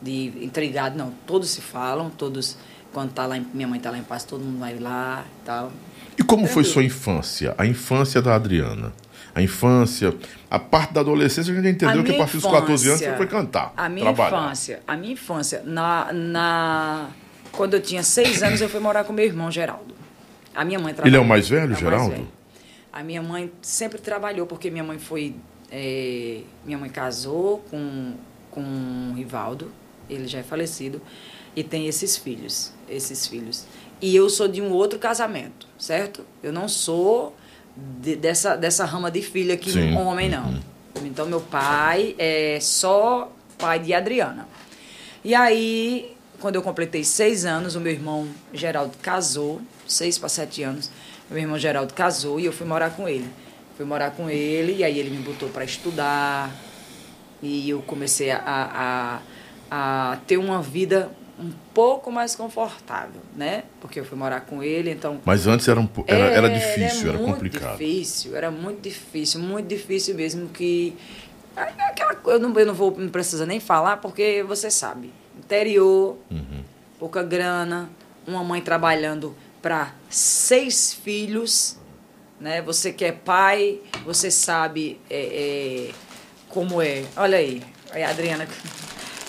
de 0.00 0.44
intrigado, 0.44 0.96
não. 0.96 1.12
Todos 1.26 1.50
se 1.50 1.60
falam, 1.60 2.08
todos, 2.10 2.56
quando 2.92 3.12
tá 3.12 3.26
lá, 3.26 3.36
minha 3.52 3.66
mãe 3.66 3.80
tá 3.80 3.90
lá 3.90 3.98
em 3.98 4.02
paz, 4.04 4.22
todo 4.22 4.44
mundo 4.44 4.60
vai 4.60 4.78
lá 4.78 5.24
e 5.42 5.44
tal. 5.44 5.72
E 6.16 6.22
como 6.22 6.46
foi 6.46 6.62
sua 6.62 6.84
infância? 6.84 7.52
A 7.58 7.66
infância 7.66 8.22
da 8.22 8.36
Adriana? 8.36 8.92
A 9.34 9.42
infância, 9.42 10.14
a 10.50 10.58
parte 10.58 10.92
da 10.92 11.00
adolescência, 11.00 11.52
a 11.52 11.56
gente 11.56 11.68
entendeu 11.68 12.00
A 12.00 12.04
que 12.04 12.12
a 12.14 12.18
partir 12.18 12.36
dos 12.36 12.44
14 12.44 12.88
anos 12.88 13.00
infância- 13.00 13.10
você 13.10 13.16
foi 13.16 13.26
cantar. 13.26 13.72
A 13.76 13.88
minha 13.88 14.12
trabalhar. 14.14 14.44
infância, 14.44 14.80
a 14.86 14.96
minha 14.96 15.12
infância, 15.14 15.62
na, 15.64 16.12
na, 16.12 17.08
quando 17.50 17.74
eu 17.74 17.80
tinha 17.80 18.02
seis 18.04 18.42
anos, 18.42 18.60
eu 18.60 18.68
fui 18.68 18.78
morar 18.80 19.02
com 19.04 19.12
meu 19.12 19.24
irmão 19.24 19.50
Geraldo. 19.50 19.94
A 20.54 20.64
minha 20.64 20.78
mãe 20.78 20.94
Ele 21.04 21.16
é 21.16 21.18
o 21.20 21.24
mais 21.24 21.48
velho, 21.48 21.62
é 21.62 21.66
o 21.66 21.68
mais 21.70 21.80
Geraldo? 21.80 22.10
velho. 22.12 22.28
A 22.92 23.02
minha 23.02 23.20
mãe 23.22 23.50
sempre 23.60 23.98
trabalhou, 23.98 24.46
porque 24.46 24.70
minha 24.70 24.84
mãe 24.84 24.98
foi. 25.00 25.34
eh, 25.72 26.42
minha 26.64 26.78
mãe 26.78 26.88
casou 26.88 27.58
com, 27.68 28.14
com 28.52 28.60
o 29.10 29.14
Rivaldo, 29.16 29.72
ele 30.08 30.28
já 30.28 30.38
é 30.38 30.42
falecido, 30.44 31.02
e 31.56 31.64
tem 31.64 31.88
esses 31.88 32.16
filhos. 32.16 32.72
Esses 32.88 33.26
filhos. 33.26 33.64
E 34.00 34.14
eu 34.14 34.30
sou 34.30 34.46
de 34.46 34.62
um 34.62 34.70
outro 34.70 34.96
casamento, 35.00 35.66
certo? 35.76 36.24
Eu 36.40 36.52
não 36.52 36.68
sou 36.68 37.34
de- 37.76 38.16
dessa, 38.16 38.56
dessa 38.56 38.84
rama 38.84 39.10
de 39.10 39.22
filha 39.22 39.56
que 39.56 39.70
Sim. 39.72 39.94
homem, 39.96 40.28
não. 40.28 40.58
Então, 41.04 41.26
meu 41.26 41.40
pai 41.40 42.14
é 42.18 42.58
só 42.60 43.32
pai 43.58 43.78
de 43.78 43.92
Adriana. 43.92 44.46
E 45.24 45.34
aí, 45.34 46.14
quando 46.40 46.56
eu 46.56 46.62
completei 46.62 47.02
seis 47.04 47.44
anos, 47.44 47.74
o 47.74 47.80
meu 47.80 47.92
irmão 47.92 48.28
Geraldo 48.52 48.94
casou, 49.02 49.60
seis 49.86 50.18
para 50.18 50.28
sete 50.28 50.62
anos. 50.62 50.90
Meu 51.30 51.38
irmão 51.40 51.58
Geraldo 51.58 51.92
casou 51.94 52.38
e 52.38 52.44
eu 52.44 52.52
fui 52.52 52.66
morar 52.66 52.90
com 52.90 53.08
ele. 53.08 53.28
Fui 53.76 53.84
morar 53.86 54.10
com 54.12 54.28
ele 54.30 54.76
e 54.76 54.84
aí 54.84 54.98
ele 54.98 55.10
me 55.10 55.22
botou 55.22 55.48
para 55.48 55.64
estudar. 55.64 56.50
E 57.42 57.68
eu 57.70 57.82
comecei 57.82 58.30
a, 58.30 58.40
a, 59.70 60.12
a 60.12 60.16
ter 60.26 60.36
uma 60.36 60.62
vida 60.62 61.10
um 61.38 61.50
pouco 61.74 62.12
mais 62.12 62.36
confortável, 62.36 63.20
né? 63.34 63.64
Porque 63.80 63.98
eu 63.98 64.04
fui 64.04 64.16
morar 64.16 64.42
com 64.42 64.62
ele, 64.62 64.90
então 64.90 65.20
Mas 65.24 65.46
antes 65.46 65.66
era, 65.66 65.80
um, 65.80 65.86
po- 65.86 66.04
era, 66.06 66.26
era 66.26 66.48
difícil, 66.50 67.08
era, 67.08 67.18
muito 67.18 67.32
complicado. 67.34 67.78
difícil, 67.78 68.36
era 68.36 68.50
muito 68.50 68.80
difícil, 68.80 69.40
muito 69.40 69.66
difícil 69.66 70.14
mesmo 70.14 70.48
que 70.48 70.96
aí 71.56 71.72
é 71.76 71.82
aquela 71.88 72.16
eu 72.26 72.38
não, 72.38 72.56
eu 72.58 72.66
não 72.66 72.74
vou 72.74 72.96
não 72.96 73.08
precisa 73.08 73.44
nem 73.44 73.58
falar 73.60 73.96
porque 73.98 74.44
você 74.46 74.70
sabe. 74.70 75.12
Interior, 75.36 76.16
Uhum. 76.30 76.62
pouca 76.98 77.22
grana, 77.22 77.90
uma 78.26 78.44
mãe 78.44 78.60
trabalhando 78.62 79.34
para 79.60 79.92
seis 80.08 80.94
filhos, 80.94 81.76
né? 82.38 82.62
Você 82.62 82.92
que 82.92 83.04
é 83.04 83.10
pai, 83.12 83.80
você 84.04 84.30
sabe 84.30 85.00
é, 85.10 85.88
é, 85.90 85.94
como 86.48 86.80
é. 86.80 87.02
Olha 87.16 87.38
aí, 87.38 87.60
aí 87.90 88.02
a 88.04 88.10
Adriana. 88.10 88.46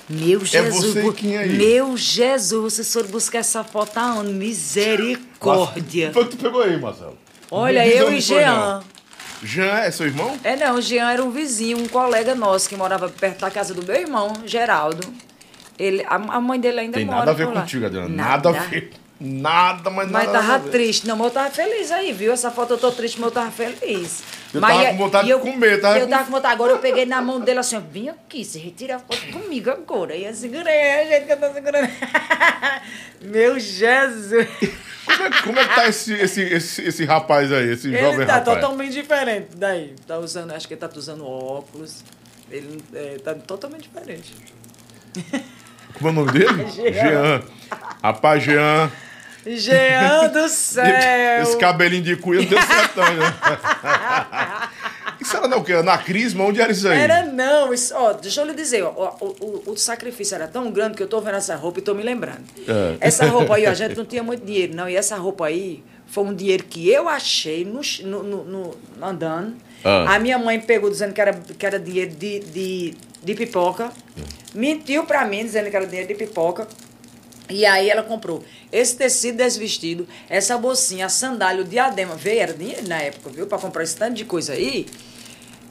Meu 0.08 0.46
Jesus, 0.46 0.94
você 0.94 1.08
e 1.08 1.13
quem 1.13 1.38
aí? 1.38 1.50
meu 1.50 1.98
Jesus, 1.98 2.74
vocês 2.74 2.94
foram 2.94 3.10
buscar 3.10 3.39
essa 3.39 3.63
foto 3.63 3.98
aonde? 3.98 4.34
Misericórdia. 4.34 6.13
Foi 6.13 6.26
que 6.26 6.38
tu 6.38 6.44
pegou 6.44 6.62
aí, 6.62 6.80
Marcelo? 6.80 7.18
Olha, 7.50 7.84
diz 7.84 7.96
eu 7.96 8.13
e 8.13 8.22
Jean. 8.22 8.84
Jean 9.44 9.80
é 9.80 9.91
seu 9.91 10.06
irmão? 10.06 10.38
É, 10.44 10.56
não, 10.56 10.76
o 10.76 10.82
Jean 10.82 11.12
era 11.12 11.24
um 11.24 11.32
vizinho, 11.32 11.80
um 11.80 11.88
colega 11.88 12.36
nosso 12.36 12.70
que 12.70 12.76
morava 12.76 13.10
perto 13.10 13.41
da 13.41 13.50
casa 13.50 13.74
do 13.74 13.84
meu 13.84 13.96
irmão, 13.96 14.34
Geraldo. 14.46 15.12
Ele, 15.78 16.04
a, 16.06 16.15
a 16.15 16.41
mãe 16.41 16.60
dele 16.60 16.82
ainda 16.82 16.98
Tem 16.98 17.06
mora 17.06 17.20
nada 17.20 17.32
a 17.32 17.34
ver 17.34 17.48
contigo, 17.48 17.86
Adriana. 17.86 18.10
Nada, 18.10 18.50
a 18.50 18.52
ver. 18.54 18.91
Nada, 19.17 19.89
mas 19.89 20.12
Mas 20.12 20.28
nada. 20.28 20.39
tava 20.39 20.56
a 20.56 20.58
ver. 20.58 20.71
triste. 20.71 21.08
Não, 21.08 21.15
mas 21.15 21.28
eu 21.28 21.34
tava 21.34 21.49
feliz 21.49 21.89
aí, 21.89 22.12
viu? 22.12 22.34
Essa 22.34 22.51
foto 22.51 22.73
eu 22.73 22.78
tô 22.78 22.91
triste, 22.91 23.17
mas 23.19 23.28
eu 23.28 23.32
tava 23.34 23.49
feliz. 23.49 24.21
Eu 24.54 24.60
mas, 24.60 24.75
tava 24.78 24.89
com 24.89 24.97
vontade 24.97 25.30
eu, 25.30 25.39
de 25.39 25.51
comer, 25.51 25.80
tava 25.80 25.97
Eu 25.99 26.06
com- 26.06 26.12
tava 26.12 26.25
com 26.25 26.32
vontade. 26.32 26.54
Agora 26.54 26.73
eu 26.73 26.80
peguei 26.80 27.06
na 27.06 27.21
mão 27.21 27.39
dele 27.39 27.60
assim, 27.60 27.78
ó, 27.78 27.80
vem 27.80 28.10
aqui, 28.10 28.43
você 28.43 28.60
retira 28.60 28.97
a 28.97 28.99
foto 28.99 29.25
comigo 29.32 29.69
agora. 29.69 30.13
E 30.15 30.25
eu 30.25 30.34
segurei, 30.34 30.73
é 30.73 31.04
o 31.06 31.08
jeito 31.08 31.25
que 31.28 31.32
eu 31.32 31.38
tô 31.39 31.54
segurando. 31.54 31.89
Meu 33.21 33.58
Jesus! 33.58 34.47
Como 35.06 35.23
é, 35.23 35.41
como 35.43 35.60
é 35.60 35.67
que 35.67 35.75
tá 35.75 35.88
esse, 35.88 36.13
esse, 36.13 36.41
esse, 36.41 36.82
esse 36.82 37.06
rapaz 37.06 37.51
aí, 37.54 37.71
esse 37.71 37.89
jovem 37.91 38.15
Ele 38.15 38.25
tá 38.25 38.34
rapaz? 38.38 38.56
totalmente 38.60 38.91
diferente 38.93 39.47
daí. 39.56 39.95
Tá 40.06 40.17
usando, 40.17 40.51
acho 40.51 40.67
que 40.67 40.73
ele 40.73 40.82
tá 40.82 40.89
usando 40.93 41.25
óculos. 41.25 42.04
Ele 42.51 42.82
é, 42.93 43.17
tá 43.23 43.34
totalmente 43.36 43.84
diferente. 43.84 44.36
Como 45.93 46.08
é 46.08 46.12
o 46.12 46.13
nome 46.13 46.32
dele? 46.34 46.65
Jean. 46.73 46.91
Jean. 46.91 47.43
Rapaz, 48.04 48.43
Jean. 48.43 48.91
Jean 49.46 50.28
do 50.30 50.48
céu! 50.50 51.44
Esse 51.44 51.58
cabelinho 51.58 52.04
de 52.04 52.16
cuia 52.16 52.46
deu 52.46 52.60
certo, 52.62 53.00
né? 53.00 53.10
Isso 55.22 55.38
era 55.38 55.48
não, 55.48 55.60
o 55.60 55.64
quê? 55.64 55.82
Na 55.82 55.98
Crisma? 55.98 56.44
Onde 56.44 56.60
era 56.62 56.72
isso 56.72 56.88
aí? 56.88 57.00
Era 57.00 57.24
não, 57.26 57.74
isso, 57.74 57.94
ó, 57.96 58.14
deixa 58.14 58.42
eu 58.42 58.46
lhe 58.46 58.54
dizer, 58.54 58.84
ó, 58.84 59.16
o, 59.22 59.26
o, 59.68 59.72
o 59.72 59.78
sacrifício 59.78 60.36
era 60.36 60.48
tão 60.48 60.70
grande 60.72 60.98
que 60.98 61.04
eu 61.04 61.08
tô 61.08 61.20
vendo 61.22 61.36
essa 61.38 61.56
roupa 61.56 61.80
e 61.80 61.82
tô 61.82 61.94
me 61.94 62.04
lembrando. 62.04 62.44
É. 62.68 62.98
Essa 63.00 63.26
roupa 63.28 63.56
aí, 63.56 63.66
ó, 63.66 63.70
a 63.70 63.74
gente 63.76 63.96
não 63.96 64.06
tinha 64.06 64.22
muito 64.22 64.46
dinheiro, 64.46 64.76
não. 64.76 64.88
E 64.90 64.96
essa 64.96 65.16
roupa 65.16 65.48
aí 65.48 65.84
foi 66.08 66.24
um 66.26 66.34
dinheiro 66.34 66.64
que 66.66 66.90
eu 66.92 67.08
achei 67.10 67.64
no, 67.66 67.82
no, 68.04 68.24
no- 68.24 68.44
no- 68.44 68.78
andando. 69.02 69.56
Ah. 69.84 70.16
A 70.16 70.20
minha 70.20 70.38
mãe 70.38 70.60
pegou 70.60 70.90
dizendo 70.90 71.14
que 71.14 71.22
era, 71.22 71.34
que 71.34 71.66
era 71.66 71.80
dinheiro 71.80 72.12
de, 72.14 72.40
de, 72.40 72.94
de 73.24 73.36
pipoca. 73.36 73.92
Mentiu 74.54 75.06
pra 75.06 75.26
mim 75.26 75.44
dizendo 75.44 75.70
que 75.70 75.76
era 75.76 75.86
dinheiro 75.88 76.08
de 76.10 76.16
pipoca. 76.16 76.68
E 77.50 77.66
aí 77.66 77.90
ela 77.90 78.02
comprou 78.04 78.44
esse 78.72 78.96
tecido 78.96 79.38
desse 79.38 79.60
vestido, 79.60 80.08
essa 80.30 80.58
bolsinha, 80.58 81.06
a 81.06 81.10
sandália, 81.10 81.62
o 81.62 81.66
diadema. 81.66 82.16
Veio, 82.16 82.42
era 82.42 82.54
dinheiro 82.54 82.88
na 82.88 82.98
época, 83.02 83.30
viu? 83.30 83.46
Pra 83.48 83.58
comprar 83.60 83.84
esse 83.84 83.96
tanto 83.96 84.16
de 84.16 84.26
coisa 84.26 84.54
aí. 84.54 84.86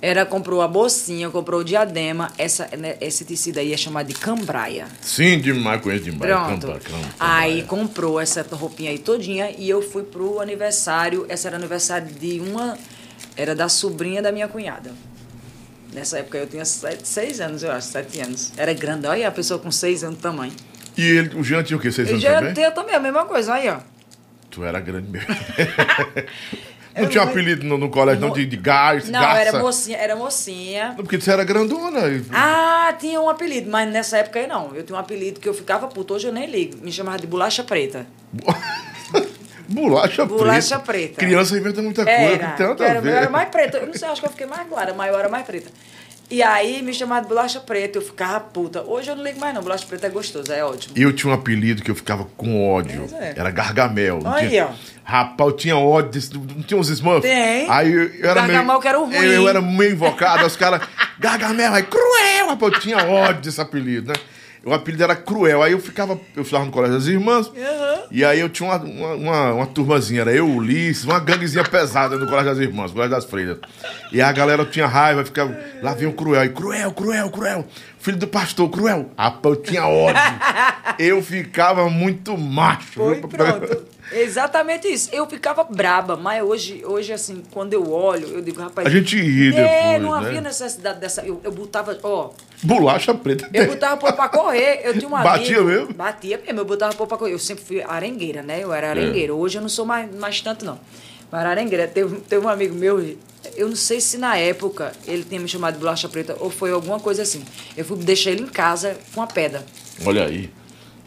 Era, 0.00 0.26
comprou 0.26 0.60
a 0.60 0.68
bolsinha, 0.68 1.30
comprou 1.30 1.60
o 1.60 1.64
diadema. 1.64 2.30
Essa, 2.36 2.68
né, 2.76 2.96
esse 3.00 3.24
tecido 3.24 3.58
aí 3.58 3.72
é 3.72 3.76
chamado 3.76 4.06
de 4.06 4.14
cambraia. 4.14 4.86
Sim, 5.00 5.40
demais, 5.40 5.80
conheço 5.80 6.04
demais. 6.04 6.30
Pronto. 6.30 6.66
Campa- 6.66 6.80
campa- 6.80 7.08
Aí 7.18 7.62
comprou 7.62 8.20
essa 8.20 8.42
roupinha 8.52 8.90
aí 8.90 8.98
todinha 8.98 9.50
e 9.56 9.68
eu 9.68 9.80
fui 9.80 10.02
pro 10.02 10.40
aniversário. 10.40 11.24
Essa 11.28 11.48
era 11.48 11.56
aniversário 11.56 12.06
de 12.08 12.38
uma. 12.40 12.76
Era 13.36 13.54
da 13.54 13.68
sobrinha 13.68 14.20
da 14.20 14.30
minha 14.30 14.46
cunhada. 14.46 14.92
Nessa 15.92 16.18
época 16.18 16.38
eu 16.38 16.46
tinha 16.46 16.64
sete, 16.64 17.06
seis 17.08 17.40
anos, 17.40 17.62
eu 17.62 17.70
acho, 17.72 17.88
sete 17.88 18.20
anos. 18.20 18.52
Era 18.56 18.72
grande, 18.74 19.06
olha 19.06 19.26
a 19.26 19.30
pessoa 19.32 19.58
com 19.58 19.70
seis 19.70 20.04
anos 20.04 20.16
de 20.16 20.22
tamanho. 20.22 20.52
E 20.96 21.02
ele, 21.02 21.36
o 21.38 21.42
Jean 21.44 21.62
tinha 21.62 21.76
o 21.76 21.80
quê? 21.80 21.90
Seis 21.90 22.08
Eu 22.08 22.14
anos 22.14 22.22
já 22.22 22.34
também? 22.38 22.54
tenho 22.54 22.72
também 22.72 22.94
a 22.94 23.00
mesma 23.00 23.24
coisa, 23.24 23.54
aí, 23.54 23.68
ó. 23.68 23.78
Tu 24.50 24.62
era 24.64 24.78
grande 24.80 25.08
mesmo. 25.10 25.26
não 26.94 27.02
Eu 27.02 27.08
tinha 27.08 27.24
não- 27.24 27.30
apelido 27.32 27.64
no, 27.64 27.76
no 27.76 27.90
colégio, 27.90 28.20
não, 28.20 28.30
de, 28.30 28.46
de 28.46 28.56
gás, 28.56 29.08
Não, 29.10 29.20
garça. 29.20 29.40
era 29.40 29.58
mocinha, 29.58 29.96
era 29.98 30.14
mocinha. 30.16 30.88
Não, 30.90 30.96
Porque 30.96 31.20
você 31.20 31.32
era 31.32 31.42
grandona. 31.42 32.06
e- 32.08 32.22
Ah, 32.32 32.94
tinha 32.98 33.20
um 33.20 33.28
apelido, 33.28 33.68
mas 33.70 33.90
nessa 33.90 34.18
época 34.18 34.38
aí 34.38 34.46
não. 34.46 34.72
Eu 34.74 34.84
tinha 34.84 34.94
um 34.96 35.00
apelido 35.00 35.40
que 35.40 35.48
eu 35.48 35.54
ficava 35.54 35.88
puto, 35.88 36.14
hoje 36.14 36.28
eu 36.28 36.32
nem 36.32 36.46
ligo. 36.48 36.76
Me 36.80 36.92
chamava 36.92 37.18
de 37.18 37.26
bolacha 37.26 37.64
preta. 37.64 38.06
Bolacha, 39.66 40.26
Bolacha 40.26 40.78
preta. 40.78 41.14
preta. 41.14 41.20
Criança 41.20 41.56
inventa 41.56 41.80
muita 41.80 42.04
coisa, 42.04 42.20
Era, 42.20 42.48
tem 42.52 42.66
nada 42.66 42.84
era, 42.84 42.98
a 42.98 43.02
ver. 43.02 43.10
eu 43.12 43.16
era 43.16 43.30
mais 43.30 43.48
preta. 43.48 43.78
Eu 43.78 43.86
não 43.86 43.94
sei, 43.94 44.08
acho 44.08 44.20
que 44.20 44.26
eu 44.26 44.30
fiquei 44.30 44.46
mais 44.46 44.68
clara, 44.68 44.92
mas 44.92 45.10
eu 45.12 45.18
era 45.18 45.28
mais 45.28 45.44
preta. 45.46 45.70
E 46.34 46.42
aí 46.42 46.82
me 46.82 46.92
chamavam 46.92 47.22
de 47.22 47.28
bolacha 47.28 47.60
preta, 47.60 47.98
eu 47.98 48.02
ficava 48.02 48.40
puta. 48.40 48.82
Hoje 48.82 49.08
eu 49.08 49.14
não 49.14 49.22
ligo 49.22 49.38
mais 49.38 49.54
não, 49.54 49.62
bolacha 49.62 49.86
preta 49.86 50.08
é 50.08 50.10
gostoso, 50.10 50.52
é 50.52 50.64
ótimo. 50.64 50.92
Eu 50.98 51.12
tinha 51.12 51.30
um 51.30 51.34
apelido 51.34 51.80
que 51.80 51.88
eu 51.88 51.94
ficava 51.94 52.24
com 52.36 52.74
ódio. 52.74 53.08
É. 53.20 53.34
Era 53.36 53.52
Gargamel. 53.52 54.20
Aí, 54.24 54.48
tinha... 54.48 54.66
ó. 54.66 54.70
Rapaz, 55.04 55.50
eu 55.50 55.56
tinha 55.56 55.76
ódio 55.76 56.10
desse... 56.10 56.34
Não 56.34 56.60
tinha 56.64 56.80
uns 56.80 56.88
Smurfs? 56.88 57.22
Tem. 57.22 57.70
Aí 57.70 57.92
eu, 57.92 58.02
eu 58.14 58.30
era 58.30 58.40
Gargamel 58.40 58.66
meio... 58.66 58.80
que 58.80 58.88
era 58.88 58.98
o 58.98 59.04
ruim. 59.04 59.14
Eu, 59.14 59.32
eu 59.32 59.48
era 59.48 59.62
meio 59.62 59.92
invocado. 59.92 60.40
aí 60.40 60.46
os 60.46 60.56
caras... 60.56 60.80
Gargamel, 61.20 61.72
aí 61.72 61.84
cruel. 61.84 62.48
Rapaz, 62.48 62.72
eu 62.72 62.80
tinha 62.80 62.96
ódio 62.96 63.42
desse 63.42 63.60
apelido, 63.60 64.08
né? 64.08 64.14
O 64.64 64.72
apelido 64.72 65.04
era 65.04 65.14
Cruel. 65.14 65.62
Aí 65.62 65.72
eu 65.72 65.78
ficava, 65.78 66.18
eu 66.34 66.42
estudava 66.42 66.64
no 66.64 66.72
colégio 66.72 66.96
das 66.96 67.06
irmãs, 67.06 67.48
Aham. 67.48 68.02
e 68.10 68.24
aí 68.24 68.40
eu 68.40 68.48
tinha 68.48 68.68
uma, 68.68 68.78
uma, 68.78 69.14
uma, 69.14 69.52
uma 69.54 69.66
turmazinha, 69.66 70.22
era 70.22 70.32
eu, 70.32 70.48
Ulisses, 70.48 71.04
uma 71.04 71.18
ganguezinha 71.18 71.64
pesada 71.64 72.16
no 72.16 72.26
colégio 72.26 72.50
das 72.50 72.58
irmãs, 72.58 72.90
no 72.90 72.94
colégio 72.94 73.14
das 73.16 73.24
freiras. 73.24 73.58
E 74.12 74.20
a 74.20 74.32
galera 74.32 74.64
tinha 74.64 74.86
raiva, 74.86 75.24
ficava, 75.24 75.56
lá 75.82 75.94
vinha 75.94 76.08
o 76.08 76.12
Cruel, 76.12 76.44
e 76.44 76.48
Cruel, 76.48 76.92
Cruel, 76.92 77.30
Cruel, 77.30 77.64
filho 77.98 78.16
do 78.16 78.26
pastor, 78.26 78.68
Cruel. 78.70 79.10
Ah, 79.16 79.34
eu 79.42 79.56
tinha 79.56 79.86
ódio. 79.86 80.22
eu 80.98 81.22
ficava 81.22 81.88
muito 81.90 82.36
macho. 82.36 82.92
Foi 82.94 83.20
pronto. 83.20 83.93
Exatamente 84.12 84.86
isso. 84.88 85.08
Eu 85.12 85.26
ficava 85.26 85.64
braba, 85.64 86.16
mas 86.16 86.42
hoje, 86.42 86.82
hoje 86.84 87.12
assim, 87.12 87.42
quando 87.50 87.72
eu 87.72 87.90
olho, 87.92 88.28
eu 88.28 88.40
digo, 88.42 88.60
rapaz. 88.60 88.86
A 88.86 88.90
gente 88.90 89.16
ri 89.20 89.48
É, 89.56 89.94
depois, 89.94 90.02
não 90.02 90.20
né? 90.20 90.26
havia 90.28 90.40
necessidade 90.40 91.00
dessa. 91.00 91.22
Eu, 91.22 91.40
eu 91.42 91.50
botava, 91.52 91.98
ó, 92.02 92.30
Bolacha 92.62 93.14
preta. 93.14 93.48
eu 93.52 93.66
botava 93.66 93.96
pô 93.96 94.12
pra 94.12 94.28
correr. 94.28 94.80
Eu 94.84 94.94
tinha 94.98 95.08
um 95.08 95.14
amigo. 95.16 95.30
Batia 95.30 95.62
mesmo? 95.62 95.94
Batia 95.94 96.38
mesmo, 96.44 96.60
eu 96.60 96.64
botava 96.64 96.94
pô 96.94 97.06
pra 97.06 97.16
correr. 97.16 97.32
Eu 97.32 97.38
sempre 97.38 97.64
fui 97.64 97.82
arengueira, 97.82 98.42
né? 98.42 98.60
Eu 98.62 98.72
É. 98.72 98.78
era 98.78 98.90
arengueira. 98.90 99.34
Hoje 99.34 99.58
eu 99.58 99.62
não 99.62 99.68
sou 99.68 99.84
mais, 99.84 100.12
mais 100.14 100.40
tanto, 100.40 100.64
não. 100.64 100.78
Mas 101.30 101.40
era 101.40 101.50
arengueira. 101.50 101.86
Teve, 101.88 102.16
teve 102.20 102.44
um 102.44 102.48
amigo 102.48 102.74
meu, 102.74 103.00
eu 103.56 103.68
não 103.68 103.76
sei 103.76 104.00
se 104.00 104.16
na 104.18 104.36
época 104.36 104.92
ele 105.06 105.24
tinha 105.24 105.40
me 105.40 105.48
chamado 105.48 105.74
de 105.74 105.80
bolacha 105.80 106.08
preta 106.08 106.36
ou 106.40 106.50
foi 106.50 106.70
alguma 106.70 107.00
coisa 107.00 107.22
assim. 107.22 107.44
Eu 107.76 107.84
fui 107.84 107.96
deixar 107.98 108.30
ele 108.30 108.42
em 108.42 108.46
casa 108.46 108.96
com 109.14 109.20
a 109.22 109.26
pedra. 109.26 109.64
Olha 110.06 110.24
aí. 110.26 110.48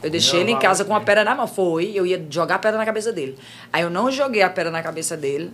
Eu 0.04 0.10
deixei 0.10 0.42
ele 0.42 0.52
em 0.52 0.60
casa 0.60 0.86
com 0.86 0.96
a 0.96 1.02
pedra 1.02 1.24
na 1.24 1.34
mão. 1.36 1.48
Foi, 1.48 1.92
eu 1.94 2.06
ia 2.06 2.24
jogar 2.30 2.56
a 2.56 2.60
pedra 2.60 2.78
na 2.78 2.86
cabeça 2.86 3.12
dele. 3.12 3.38
Aí 3.74 3.82
eu 3.82 3.90
não 3.90 4.12
joguei 4.12 4.42
a 4.44 4.50
pedra 4.50 4.72
na 4.72 4.82
cabeça 4.84 5.18
dele, 5.18 5.52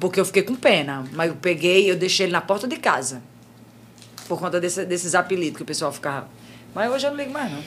porque 0.00 0.18
eu 0.18 0.24
fiquei 0.24 0.42
com 0.42 0.54
pena. 0.54 1.04
Mas 1.12 1.28
eu 1.28 1.36
peguei 1.36 1.84
e 1.86 1.88
eu 1.90 1.96
deixei 1.96 2.26
ele 2.26 2.32
na 2.32 2.40
porta 2.40 2.66
de 2.66 2.76
casa. 2.76 3.22
Por 4.28 4.38
conta 4.38 4.60
desse- 4.60 4.84
desses 4.84 5.14
apelidos 5.14 5.56
que 5.56 5.62
o 5.62 5.66
pessoal 5.66 5.92
ficava. 5.92 6.28
Mas 6.74 6.90
hoje 6.90 7.06
eu 7.06 7.10
não 7.10 7.18
ligo 7.18 7.32
mais, 7.32 7.50
não. 7.50 7.62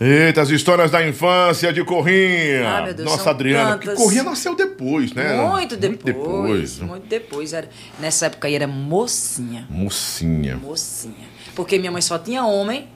Eita, 0.00 0.42
as 0.42 0.50
histórias 0.50 0.90
da 0.92 1.04
infância 1.06 1.72
de 1.72 1.82
Corrinha. 1.84 2.68
Ah, 2.68 2.82
meu 2.82 2.94
Deus, 2.94 3.10
Nossa, 3.10 3.30
Adriana. 3.30 3.72
Porque 3.72 3.86
tantas. 3.88 4.02
Corrinha 4.02 4.22
nasceu 4.22 4.54
depois, 4.54 5.12
né? 5.12 5.34
Muito 5.44 5.76
depois. 5.76 6.04
depois. 6.04 6.78
Muito 6.80 7.06
depois. 7.08 7.52
Era, 7.52 7.68
nessa 7.98 8.26
época 8.26 8.46
aí 8.46 8.54
era 8.54 8.66
mocinha. 8.68 9.66
Mocinha. 9.68 10.56
Mocinha. 10.56 11.26
Porque 11.54 11.78
minha 11.78 11.90
mãe 11.90 12.00
só 12.02 12.16
tinha 12.18 12.44
homem. 12.44 12.88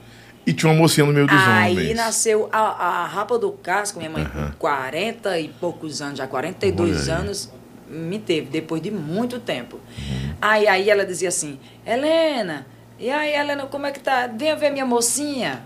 E 0.47 0.53
tinha 0.53 0.71
uma 0.73 0.79
mocinha 0.79 1.07
no 1.07 1.13
meio 1.13 1.27
dos 1.27 1.39
Aí 1.39 1.73
homens. 1.73 1.97
nasceu 1.97 2.49
a, 2.53 2.59
a 2.59 3.07
Rapa 3.07 3.39
do 3.39 3.53
Casco, 3.53 3.99
minha 3.99 4.11
mãe, 4.11 4.25
com 4.25 4.51
40 4.59 5.39
e 5.39 5.49
poucos 5.49 6.03
anos, 6.03 6.19
já 6.19 6.27
42 6.27 7.09
Olha 7.09 7.15
aí. 7.17 7.21
anos, 7.23 7.51
me 7.89 8.19
teve, 8.19 8.49
depois 8.49 8.83
de 8.83 8.91
muito 8.91 9.39
tempo. 9.39 9.77
Uhum. 9.77 10.35
Aí, 10.41 10.67
aí 10.67 10.91
ela 10.91 11.07
dizia 11.07 11.29
assim, 11.29 11.61
Helena, 11.87 12.67
e 12.99 13.11
aí, 13.11 13.35
Helena, 13.35 13.67
como 13.67 13.87
é 13.87 13.93
que 13.93 14.01
tá? 14.01 14.27
Venha 14.29 14.55
ver 14.57 14.71
minha 14.71 14.87
mocinha. 14.87 15.63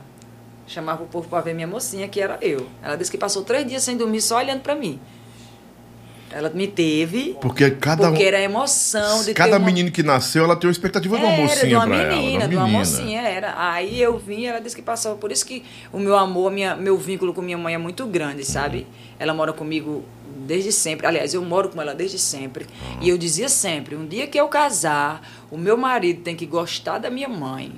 Chamava 0.66 1.02
o 1.02 1.06
povo 1.06 1.28
para 1.28 1.42
ver 1.42 1.54
minha 1.54 1.66
mocinha, 1.66 2.08
que 2.08 2.20
era 2.20 2.38
eu. 2.40 2.66
Ela 2.82 2.96
disse 2.96 3.10
que 3.10 3.18
passou 3.18 3.44
três 3.44 3.66
dias 3.66 3.82
sem 3.82 3.96
dormir, 3.96 4.20
só 4.20 4.38
olhando 4.38 4.60
para 4.62 4.74
mim. 4.74 4.98
Ela 6.30 6.50
me 6.50 6.66
teve, 6.66 7.36
Porque 7.40 7.70
cada 7.70 8.08
porque 8.08 8.24
era 8.24 8.38
a 8.38 8.42
emoção 8.42 9.22
de 9.24 9.32
Cada 9.32 9.52
ter 9.52 9.56
uma... 9.58 9.64
menino 9.66 9.90
que 9.90 10.02
nasceu, 10.02 10.44
ela 10.44 10.56
tem 10.56 10.66
uma 10.66 10.72
expectativa 10.72 11.16
de 11.16 11.24
uma 11.24 11.36
mocinha 11.36 11.66
de 11.66 11.74
uma 11.74 11.86
pra 11.86 11.96
menina, 11.96 12.42
ela. 12.42 12.48
de 12.48 12.56
uma 12.56 12.66
mocinha, 12.66 13.20
era. 13.22 13.54
Aí 13.56 14.00
eu 14.02 14.18
vim, 14.18 14.44
ela 14.44 14.58
disse 14.58 14.74
que 14.74 14.82
passava. 14.82 15.14
Por 15.16 15.30
isso 15.30 15.46
que 15.46 15.62
o 15.92 15.98
meu 15.98 16.16
amor, 16.16 16.50
minha, 16.50 16.74
meu 16.74 16.98
vínculo 16.98 17.32
com 17.32 17.40
minha 17.40 17.56
mãe 17.56 17.74
é 17.74 17.78
muito 17.78 18.04
grande, 18.06 18.44
sabe? 18.44 18.86
Ela 19.18 19.32
mora 19.32 19.52
comigo 19.52 20.04
desde 20.46 20.72
sempre. 20.72 21.06
Aliás, 21.06 21.32
eu 21.32 21.42
moro 21.42 21.68
com 21.68 21.80
ela 21.80 21.94
desde 21.94 22.18
sempre. 22.18 22.66
E 23.00 23.08
eu 23.08 23.16
dizia 23.16 23.48
sempre: 23.48 23.94
um 23.94 24.06
dia 24.06 24.26
que 24.26 24.38
eu 24.38 24.48
casar, 24.48 25.22
o 25.50 25.56
meu 25.56 25.76
marido 25.76 26.22
tem 26.22 26.34
que 26.34 26.44
gostar 26.44 26.98
da 26.98 27.08
minha 27.08 27.28
mãe. 27.28 27.72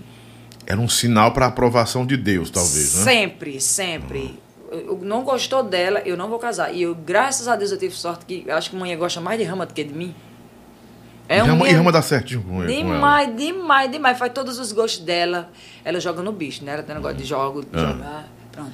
Era 0.66 0.80
um 0.80 0.88
sinal 0.88 1.32
pra 1.32 1.46
aprovação 1.46 2.04
de 2.04 2.16
Deus, 2.16 2.50
talvez, 2.50 2.94
né? 2.96 3.04
Sempre, 3.04 3.60
sempre. 3.60 4.18
Eu 4.18 4.47
eu 4.70 4.98
não 5.02 5.22
gostou 5.24 5.62
dela, 5.62 6.00
eu 6.04 6.16
não 6.16 6.28
vou 6.28 6.38
casar. 6.38 6.72
E 6.74 6.82
eu, 6.82 6.94
graças 6.94 7.48
a 7.48 7.56
Deus, 7.56 7.70
eu 7.72 7.78
tive 7.78 7.94
sorte 7.94 8.24
que 8.26 8.50
acho 8.50 8.70
que 8.70 8.76
a 8.76 8.78
mãe 8.78 8.96
gosta 8.96 9.20
mais 9.20 9.38
de 9.38 9.44
Rama 9.44 9.64
do 9.66 9.72
que 9.74 9.84
de 9.84 9.94
mim. 9.94 10.14
um 11.30 11.44
Rama, 11.44 11.68
e 11.68 11.72
Rama 11.72 11.92
dá 11.92 12.00
certinho 12.02 12.42
com, 12.42 12.62
ela. 12.62 12.66
Demais, 12.72 13.36
demais, 13.36 13.90
demais. 13.90 14.18
Faz 14.18 14.32
todos 14.32 14.58
os 14.58 14.72
gostos 14.72 15.04
dela. 15.04 15.50
Ela 15.84 16.00
joga 16.00 16.22
no 16.22 16.32
bicho, 16.32 16.64
né? 16.64 16.72
Ela 16.74 16.82
tem 16.82 16.94
negócio 16.94 17.16
de 17.18 17.24
jogo, 17.24 17.62
de 17.62 17.68
Ah. 17.74 17.92
jogar. 17.92 18.28
Pronto. 18.52 18.72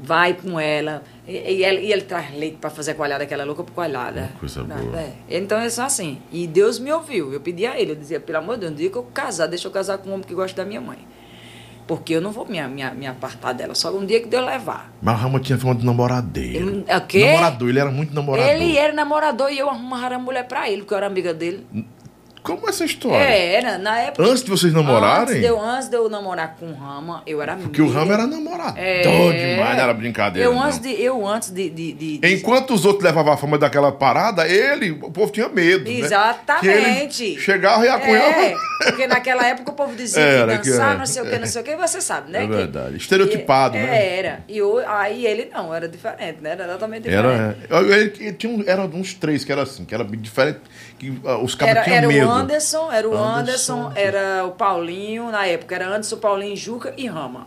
Vai 0.00 0.32
com 0.34 0.60
ela. 0.60 1.02
E, 1.26 1.32
e, 1.32 1.64
ela- 1.64 1.80
e 1.80 1.90
ele 1.92 2.02
traz 2.02 2.32
leite 2.34 2.58
pra 2.60 2.70
fazer 2.70 2.94
coalhada, 2.94 3.24
aquela 3.24 3.42
louca 3.44 3.64
por 3.64 3.72
coalhada. 3.72 4.30
Coisa 4.38 4.62
boa. 4.62 4.96
é. 4.98 5.12
Então 5.28 5.58
é 5.58 5.68
só 5.70 5.82
assim. 5.84 6.20
E 6.30 6.46
Deus 6.46 6.78
me 6.78 6.92
ouviu. 6.92 7.32
Eu 7.32 7.40
pedi 7.40 7.66
a 7.66 7.78
ele, 7.78 7.92
eu 7.92 7.96
dizia, 7.96 8.20
pelo 8.20 8.38
amor 8.38 8.54
de 8.54 8.60
Deus, 8.60 8.72
um 8.72 8.76
dia 8.76 8.90
que 8.90 8.96
eu 8.96 9.02
casar, 9.02 9.46
deixa 9.48 9.66
eu 9.66 9.72
casar 9.72 9.98
com 9.98 10.10
um 10.10 10.12
homem 10.14 10.24
que 10.26 10.34
gosta 10.34 10.56
da 10.62 10.68
minha 10.68 10.80
mãe. 10.80 10.98
Porque 11.88 12.12
eu 12.12 12.20
não 12.20 12.30
vou 12.30 12.44
me, 12.46 12.60
me, 12.68 12.84
me 12.90 13.06
apartar 13.06 13.54
dela, 13.54 13.74
só 13.74 13.90
um 13.96 14.04
dia 14.04 14.20
que 14.20 14.26
Deus 14.28 14.44
levar. 14.44 14.92
Mas 15.00 15.14
o 15.18 15.22
Rama 15.22 15.40
tinha 15.40 15.56
fama 15.58 15.74
de 15.74 15.86
namoradeiro. 15.86 16.68
Ele- 16.68 16.84
é 16.86 16.96
o 16.98 17.00
quê? 17.00 17.24
Namorador, 17.32 17.68
ele 17.70 17.78
era 17.80 17.90
muito 17.90 18.14
namorador. 18.14 18.50
Ele 18.52 18.76
era 18.76 18.92
namorador 18.92 19.50
e 19.50 19.58
eu 19.58 19.70
arrumava 19.70 20.14
a 20.14 20.18
mulher 20.18 20.46
pra 20.46 20.68
ele, 20.68 20.82
porque 20.82 20.92
eu 20.92 20.98
era 20.98 21.06
amiga 21.06 21.32
dele. 21.32 21.66
Como 22.42 22.66
é 22.66 22.70
essa 22.70 22.84
história? 22.84 23.24
É, 23.24 23.54
era. 23.54 23.78
Na 23.78 23.98
época. 23.98 24.22
Antes 24.22 24.42
de 24.42 24.50
vocês 24.50 24.72
namorarem? 24.72 25.22
Antes 25.22 25.40
de, 25.40 25.44
eu, 25.46 25.60
antes 25.60 25.88
de 25.88 25.96
eu 25.96 26.08
namorar 26.08 26.56
com 26.58 26.66
o 26.66 26.74
Rama, 26.74 27.22
eu 27.26 27.42
era 27.42 27.52
amiga. 27.52 27.68
Porque 27.68 27.82
o 27.82 27.90
Rama 27.90 28.14
era 28.14 28.26
namorador 28.26 28.78
É. 28.78 29.02
demais, 29.54 29.76
não 29.76 29.82
era 29.84 29.94
brincadeira. 29.94 30.48
Eu 30.48 30.54
não. 30.54 30.62
antes 30.62 30.78
de. 30.78 30.90
Eu 31.02 31.26
antes 31.26 31.50
de. 31.50 31.68
de, 31.70 31.92
de- 31.92 32.20
Enquanto 32.34 32.72
os 32.74 32.84
outros 32.84 33.04
levavam 33.04 33.32
a 33.32 33.36
fama 33.36 33.58
daquela 33.58 33.92
parada, 33.92 34.46
ele, 34.48 34.90
o 34.92 35.10
povo 35.10 35.30
tinha 35.32 35.48
medo. 35.48 35.84
né? 35.90 35.98
Exatamente. 35.98 37.16
Que 37.24 37.24
ele 37.32 37.40
chegava 37.40 37.84
e 37.84 37.88
apunhava. 37.88 38.40
É, 38.40 38.54
porque 38.84 39.06
naquela 39.06 39.46
época 39.46 39.70
o 39.70 39.74
povo 39.74 39.94
dizia 39.94 40.22
Era, 40.22 40.56
que 40.58 40.64
que 40.64 40.70
dançar, 40.70 40.90
era. 40.90 40.98
não 40.98 41.06
sei 41.06 41.22
o 41.22 41.26
que, 41.26 41.38
não 41.38 41.46
sei 41.46 41.62
o 41.62 41.64
que, 41.64 41.76
você 41.76 42.00
sabe, 42.00 42.30
né? 42.30 42.44
É 42.44 42.46
que- 42.46 42.54
verdade. 42.54 42.96
Estereotipado, 42.96 43.76
e- 43.76 43.80
né? 43.80 44.18
Era. 44.18 44.40
E 44.48 44.62
o- 44.62 44.78
aí 44.86 45.26
ele 45.26 45.50
não, 45.52 45.74
era 45.74 45.88
diferente, 45.88 46.40
né? 46.40 46.50
Era 46.52 46.66
totalmente 46.68 47.02
diferente. 47.04 47.26
Era, 47.26 47.56
é. 47.70 47.78
Eu- 47.78 47.92
ele- 47.92 48.32
tinha 48.32 48.64
era 48.66 48.82
uns 48.82 49.14
três 49.14 49.44
que 49.44 49.52
era 49.52 49.62
assim, 49.62 49.84
que 49.84 49.94
era 49.94 50.04
diferente, 50.04 50.60
que 50.98 51.18
ah, 51.24 51.38
os 51.38 51.56
Era, 51.60 51.82
tinham 51.82 51.96
era 51.96 52.06
medo. 52.08 52.27
Anderson, 52.28 52.92
era 52.92 53.08
o 53.08 53.16
Anderson, 53.16 53.88
Anderson, 53.88 53.92
era 53.94 54.44
o 54.46 54.52
Paulinho, 54.52 55.30
na 55.30 55.46
época 55.46 55.74
era 55.74 55.88
Anderson, 55.88 56.16
Paulinho, 56.16 56.56
Juca 56.56 56.94
e 56.96 57.06
Rama. 57.06 57.46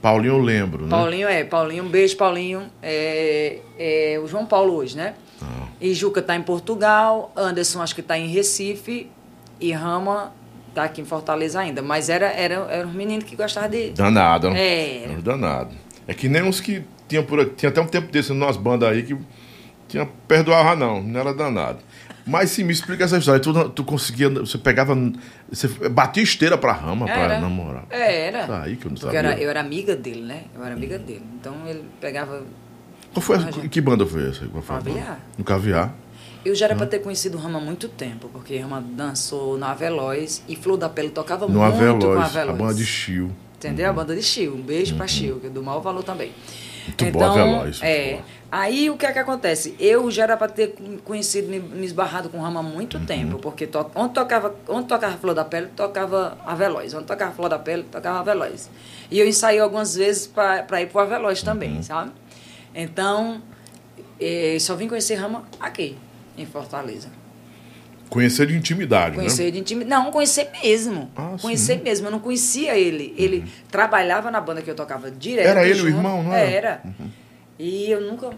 Paulinho 0.00 0.34
eu 0.34 0.38
lembro, 0.38 0.84
né? 0.84 0.90
Paulinho 0.90 1.28
é, 1.28 1.44
Paulinho, 1.44 1.84
um 1.84 1.88
beijo, 1.88 2.16
Paulinho. 2.16 2.70
É, 2.82 3.58
é 3.78 4.20
o 4.22 4.26
João 4.26 4.44
Paulo 4.44 4.74
hoje, 4.74 4.96
né? 4.96 5.14
Ah. 5.42 5.68
E 5.80 5.94
Juca 5.94 6.20
tá 6.20 6.36
em 6.36 6.42
Portugal, 6.42 7.32
Anderson 7.34 7.80
acho 7.80 7.94
que 7.94 8.02
tá 8.02 8.18
em 8.18 8.26
Recife 8.26 9.10
e 9.60 9.72
Rama 9.72 10.32
tá 10.74 10.84
aqui 10.84 11.00
em 11.00 11.04
Fortaleza 11.04 11.60
ainda. 11.60 11.80
Mas 11.80 12.08
era, 12.08 12.26
era, 12.26 12.54
era 12.70 12.86
um 12.86 12.92
menino 12.92 13.24
que 13.24 13.34
gostava 13.36 13.68
de. 13.68 13.90
Danado. 13.90 14.48
É. 14.48 15.04
Era 15.04 15.22
danado. 15.22 15.74
É 16.06 16.12
que 16.12 16.28
nem 16.28 16.42
uns 16.42 16.60
que 16.60 16.82
tinha 17.08 17.22
por 17.22 17.40
aqui, 17.40 17.54
tinha 17.56 17.70
até 17.70 17.80
um 17.80 17.86
tempo 17.86 18.12
desse 18.12 18.32
nas 18.34 18.56
bandas 18.56 18.88
aí 18.88 19.04
que 19.04 19.16
tinha 19.88 20.06
perdoava 20.28 20.74
não, 20.76 21.02
não 21.02 21.20
era 21.20 21.32
danado. 21.32 21.78
Mas 22.26 22.50
sim, 22.50 22.64
me 22.64 22.72
explica 22.72 23.04
essa 23.04 23.18
história. 23.18 23.38
Tu, 23.40 23.68
tu 23.70 23.84
conseguia, 23.84 24.30
você 24.30 24.56
pegava, 24.56 24.96
você 25.50 25.68
batia 25.90 26.22
esteira 26.22 26.56
pra 26.56 26.72
rama 26.72 27.04
pra 27.04 27.14
Era. 27.16 27.40
namorar. 27.40 27.84
É, 27.90 28.28
era. 28.28 28.46
Tá 28.46 28.62
aí 28.62 28.76
que 28.76 28.86
eu 28.86 28.90
não 28.90 28.96
Porque 28.98 29.14
sabia. 29.16 29.30
era, 29.32 29.40
eu 29.40 29.50
era 29.50 29.60
amiga 29.60 29.94
dele, 29.94 30.22
né? 30.22 30.44
Eu 30.54 30.64
era 30.64 30.74
amiga 30.74 30.98
dele. 30.98 31.22
Então 31.38 31.54
ele 31.66 31.84
pegava. 32.00 32.42
Qual 33.12 33.22
foi 33.22 33.36
essa, 33.36 33.48
Ah, 33.48 33.68
que 33.68 33.80
banda 33.80 34.06
foi 34.06 34.28
essa? 34.30 34.46
Qual 34.46 34.62
foi? 34.62 34.76
Caviar. 34.76 35.20
No 35.36 35.44
Caviar. 35.44 35.94
Eu 36.44 36.54
já 36.54 36.66
era 36.66 36.74
pra 36.76 36.86
ter 36.86 36.98
conhecido 37.00 37.36
o 37.38 37.40
Rama 37.40 37.58
há 37.58 37.62
muito 37.62 37.88
tempo, 37.88 38.28
porque 38.30 38.58
Rama 38.58 38.82
dançou 38.82 39.56
na 39.58 39.72
Veloz 39.74 40.42
e 40.48 40.56
Flor 40.56 40.76
da 40.76 40.88
Pele 40.88 41.08
tocava 41.10 41.46
No 41.46 41.58
muito 41.58 41.60
com 41.60 41.64
a 41.64 41.86
Aveloz, 41.88 42.32
Veloz. 42.32 42.48
a 42.48 42.52
banda 42.52 42.74
de 42.74 42.84
Chio. 42.86 43.30
Entendeu? 43.56 43.88
A 43.88 43.92
banda 43.92 44.14
de 44.14 44.22
Chio. 44.22 44.54
Um 44.54 44.60
beijo 44.62 44.94
pra 44.96 45.06
Chio, 45.06 45.40
que 45.40 45.46
é 45.46 45.50
do 45.50 45.62
mau 45.62 45.80
valor 45.80 46.02
também. 46.02 46.32
Muito 46.86 47.04
boa 47.12 47.30
a 47.30 47.32
Veloz, 47.34 47.80
É. 47.82 48.10
boa. 48.12 48.22
Aí 48.56 48.88
o 48.88 48.96
que 48.96 49.04
é 49.04 49.12
que 49.12 49.18
acontece? 49.18 49.74
Eu 49.80 50.08
já 50.12 50.22
era 50.22 50.36
pra 50.36 50.46
ter 50.48 50.76
conhecido, 51.04 51.48
me, 51.48 51.58
me 51.58 51.84
esbarrado 51.84 52.28
com 52.28 52.38
o 52.38 52.40
Rama 52.40 52.60
há 52.60 52.62
muito 52.62 52.98
Uhum. 52.98 53.04
tempo, 53.04 53.38
porque 53.40 53.66
to, 53.66 53.84
onde, 53.96 54.14
tocava, 54.14 54.54
onde 54.68 54.86
tocava 54.86 55.16
Flor 55.16 55.34
da 55.34 55.44
Pele, 55.44 55.66
tocava 55.74 56.38
a 56.46 56.54
Veloz. 56.54 56.94
Onde 56.94 57.04
tocava 57.04 57.32
Flor 57.32 57.48
da 57.48 57.58
Pele, 57.58 57.82
tocava 57.90 58.20
a 58.20 58.22
Veloz. 58.22 58.70
E 59.10 59.18
eu 59.18 59.26
ensaiei 59.26 59.58
algumas 59.58 59.96
vezes 59.96 60.28
pra 60.28 60.80
ir 60.80 60.86
pro 60.86 61.00
Aveloz 61.00 61.42
também, 61.42 61.76
Uhum. 61.78 61.82
sabe? 61.82 62.12
Então, 62.72 63.42
eh, 64.20 64.56
só 64.60 64.76
vim 64.76 64.86
conhecer 64.86 65.16
Rama 65.16 65.42
aqui, 65.58 65.98
em 66.38 66.46
Fortaleza. 66.46 67.08
Conhecer 68.08 68.46
de 68.46 68.56
intimidade, 68.56 69.16
Conhecer 69.16 69.46
né? 69.46 69.50
de 69.50 69.58
intimidade. 69.58 69.90
Não, 70.04 70.12
conhecer 70.12 70.48
mesmo. 70.62 71.10
Ah, 71.16 71.34
conhecer 71.42 71.78
sim. 71.78 71.82
mesmo. 71.82 72.06
Eu 72.06 72.12
não 72.12 72.20
conhecia 72.20 72.76
ele. 72.78 73.12
Ele 73.18 73.44
trabalhava 73.68 74.30
na 74.30 74.40
banda 74.40 74.62
que 74.62 74.70
eu 74.70 74.76
tocava 74.76 75.10
direto. 75.10 75.48
Era 75.48 75.64
ele 75.64 75.72
o 75.72 75.76
junto. 75.86 75.96
irmão, 75.96 76.22
não 76.22 76.32
era? 76.32 76.50
Era. 76.50 76.82
E 77.58 77.90
eu 77.90 78.00
nunca, 78.00 78.30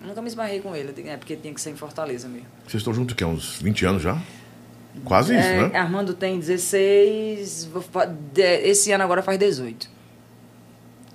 nunca 0.00 0.20
me 0.22 0.28
esbarrei 0.28 0.60
com 0.60 0.74
ele. 0.76 0.92
É 1.08 1.16
porque 1.16 1.36
tinha 1.36 1.52
que 1.54 1.60
ser 1.60 1.70
em 1.70 1.76
Fortaleza 1.76 2.28
mesmo. 2.28 2.46
Vocês 2.66 2.80
estão 2.80 2.92
juntos 2.92 3.14
que 3.16 3.24
uns 3.24 3.56
20 3.60 3.86
anos 3.86 4.02
já? 4.02 4.20
Quase 5.04 5.34
isso, 5.34 5.48
É, 5.48 5.68
né? 5.68 5.78
Armando 5.78 6.12
tem 6.12 6.38
16. 6.38 7.64
vou 7.72 7.80
fa- 7.80 8.04
de- 8.04 8.42
Esse 8.42 8.92
ano 8.92 9.02
agora 9.04 9.22
faz 9.22 9.38
18. 9.38 9.88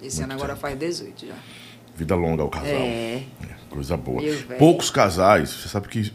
Esse 0.01 0.17
Muito 0.17 0.23
ano 0.23 0.33
agora 0.33 0.53
tempo. 0.53 0.61
faz 0.61 0.77
18 0.79 1.27
já. 1.27 1.35
Vida 1.95 2.15
longa 2.15 2.41
ao 2.43 2.49
casal. 2.49 2.69
É. 2.69 3.23
É. 3.43 3.56
Coisa 3.69 3.95
boa. 3.97 4.21
Poucos 4.57 4.89
casais, 4.89 5.49
você 5.49 5.67
sabe 5.69 5.87
que 5.87 6.11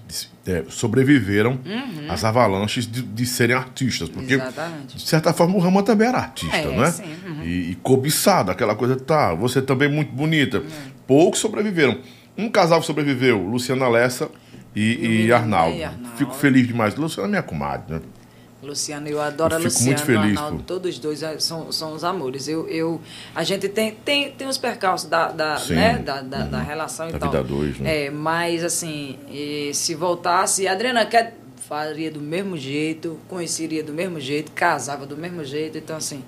é, 0.46 0.64
sobreviveram 0.68 1.59
Uhum. 1.64 2.07
às 2.11 2.24
avalanches 2.24 2.86
de, 2.90 3.03
de 3.03 3.26
serem 3.26 3.55
artistas. 3.55 4.09
Porque, 4.09 4.34
Exatamente. 4.34 4.96
de 4.96 5.03
certa 5.03 5.32
forma, 5.32 5.55
o 5.57 5.59
Rama 5.61 5.82
também 5.82 6.09
era 6.09 6.18
artista, 6.18 6.57
É, 6.57 6.76
né? 6.76 6.90
sim, 6.90 7.05
uhum. 7.26 7.42
E, 7.44 7.70
e 7.72 7.74
cobiçado, 7.76 8.50
aquela 8.50 8.74
coisa, 8.74 8.96
tá, 8.96 9.34
você 9.34 9.62
também 9.62 9.88
muito 9.88 10.12
bonita. 10.12 10.59
Uhum. 10.59 10.66
Poucos 11.07 11.38
sobreviveram. 11.40 11.98
Um 12.36 12.48
casal 12.48 12.82
sobreviveu, 12.82 13.38
Luciana 13.46 13.88
Lessa 13.88 14.28
e, 14.74 14.80
E 14.80 15.26
e 15.26 15.32
Arnaldo. 15.32 15.76
né, 15.76 15.84
Arnaldo. 15.84 16.16
Fico 16.16 16.34
feliz 16.34 16.66
demais. 16.66 16.94
Luciana 16.96 17.28
é 17.28 17.30
minha 17.30 17.42
comadre, 17.42 17.94
né? 17.94 18.00
Luciano, 18.62 19.08
eu 19.08 19.20
adoro 19.20 19.54
Eu 19.54 19.58
a 19.58 19.60
fico 19.60 19.72
Luciana 19.72 19.88
muito 19.90 20.06
feliz, 20.06 20.38
Arnaldo, 20.38 20.56
pô. 20.58 20.62
todos 20.64 20.94
os 20.94 20.98
dois 21.00 21.22
é, 21.22 21.38
são, 21.40 21.72
são 21.72 21.92
os 21.94 22.04
amores. 22.04 22.46
Eu, 22.46 22.68
eu, 22.68 23.00
a 23.34 23.42
gente 23.42 23.68
tem, 23.68 23.92
tem, 23.92 24.30
tem 24.30 24.46
os 24.46 24.56
percalços 24.56 25.08
da, 25.08 25.32
da, 25.32 25.56
Sim. 25.56 25.74
né, 25.74 25.98
da, 25.98 26.20
da, 26.22 26.44
da 26.44 26.60
relação 26.60 27.10
Da 27.10 27.16
e 27.16 27.18
tal. 27.18 27.30
vida 27.30 27.42
dois, 27.44 27.78
né? 27.78 28.04
É, 28.06 28.10
mas 28.10 28.62
assim, 28.62 29.18
e 29.28 29.72
se 29.74 29.94
voltasse, 29.94 30.68
a 30.68 30.72
Adriana 30.72 31.04
quer 31.04 31.36
faria 31.68 32.10
do 32.10 32.20
mesmo 32.20 32.56
jeito, 32.56 33.18
conheceria 33.28 33.82
do 33.82 33.92
mesmo 33.92 34.20
jeito, 34.20 34.52
casava 34.52 35.06
do 35.06 35.16
mesmo 35.16 35.42
jeito, 35.42 35.78
então 35.78 35.96
assim, 35.96 36.22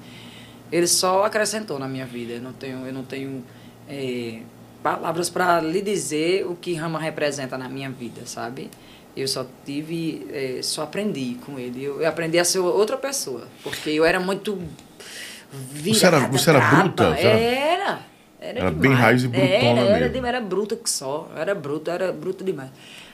ele 0.72 0.86
só 0.86 1.24
acrescentou 1.24 1.78
na 1.78 1.86
minha 1.86 2.06
vida. 2.06 2.32
Eu 2.34 2.42
não 2.42 2.52
tenho, 2.52 2.86
eu 2.86 2.92
não 2.92 3.04
tenho 3.04 3.44
é, 3.88 4.38
palavras 4.82 5.28
para 5.30 5.60
lhe 5.60 5.82
dizer 5.82 6.46
o 6.46 6.54
que 6.56 6.74
Rama 6.74 6.98
representa 6.98 7.56
na 7.58 7.68
minha 7.68 7.90
vida, 7.90 8.22
sabe? 8.24 8.70
Eu 9.16 9.28
só 9.28 9.46
tive, 9.64 10.26
é, 10.32 10.60
só 10.62 10.82
aprendi 10.82 11.36
com 11.46 11.58
ele. 11.58 11.82
Eu, 11.84 12.00
eu 12.02 12.08
aprendi 12.08 12.38
a 12.38 12.44
ser 12.44 12.58
outra 12.58 12.96
pessoa, 12.96 13.46
porque 13.62 13.90
eu 13.90 14.04
era 14.04 14.18
muito 14.18 14.58
virada, 15.52 15.94
Você 15.98 16.06
era- 16.06 16.18
você 16.28 16.50
era 16.50 16.60
bruta? 16.60 17.14
Você 17.14 17.20
era- 17.26 17.38
Era. 17.38 17.98
Era, 18.40 18.58
Era 18.60 18.70
bem 18.70 18.92
raiz 18.92 19.22
e 19.24 19.28
brutona 19.28 19.46
era, 19.48 19.80
era, 19.96 20.08
mesmo. 20.10 20.26
era 20.26 20.40
bruta 20.40 20.76
que 20.76 20.90
só. 20.90 21.30
Era 21.34 21.54
bruta, 21.54 21.90
era 21.92 22.12
bruta 22.12 22.44
demais. 22.44 22.68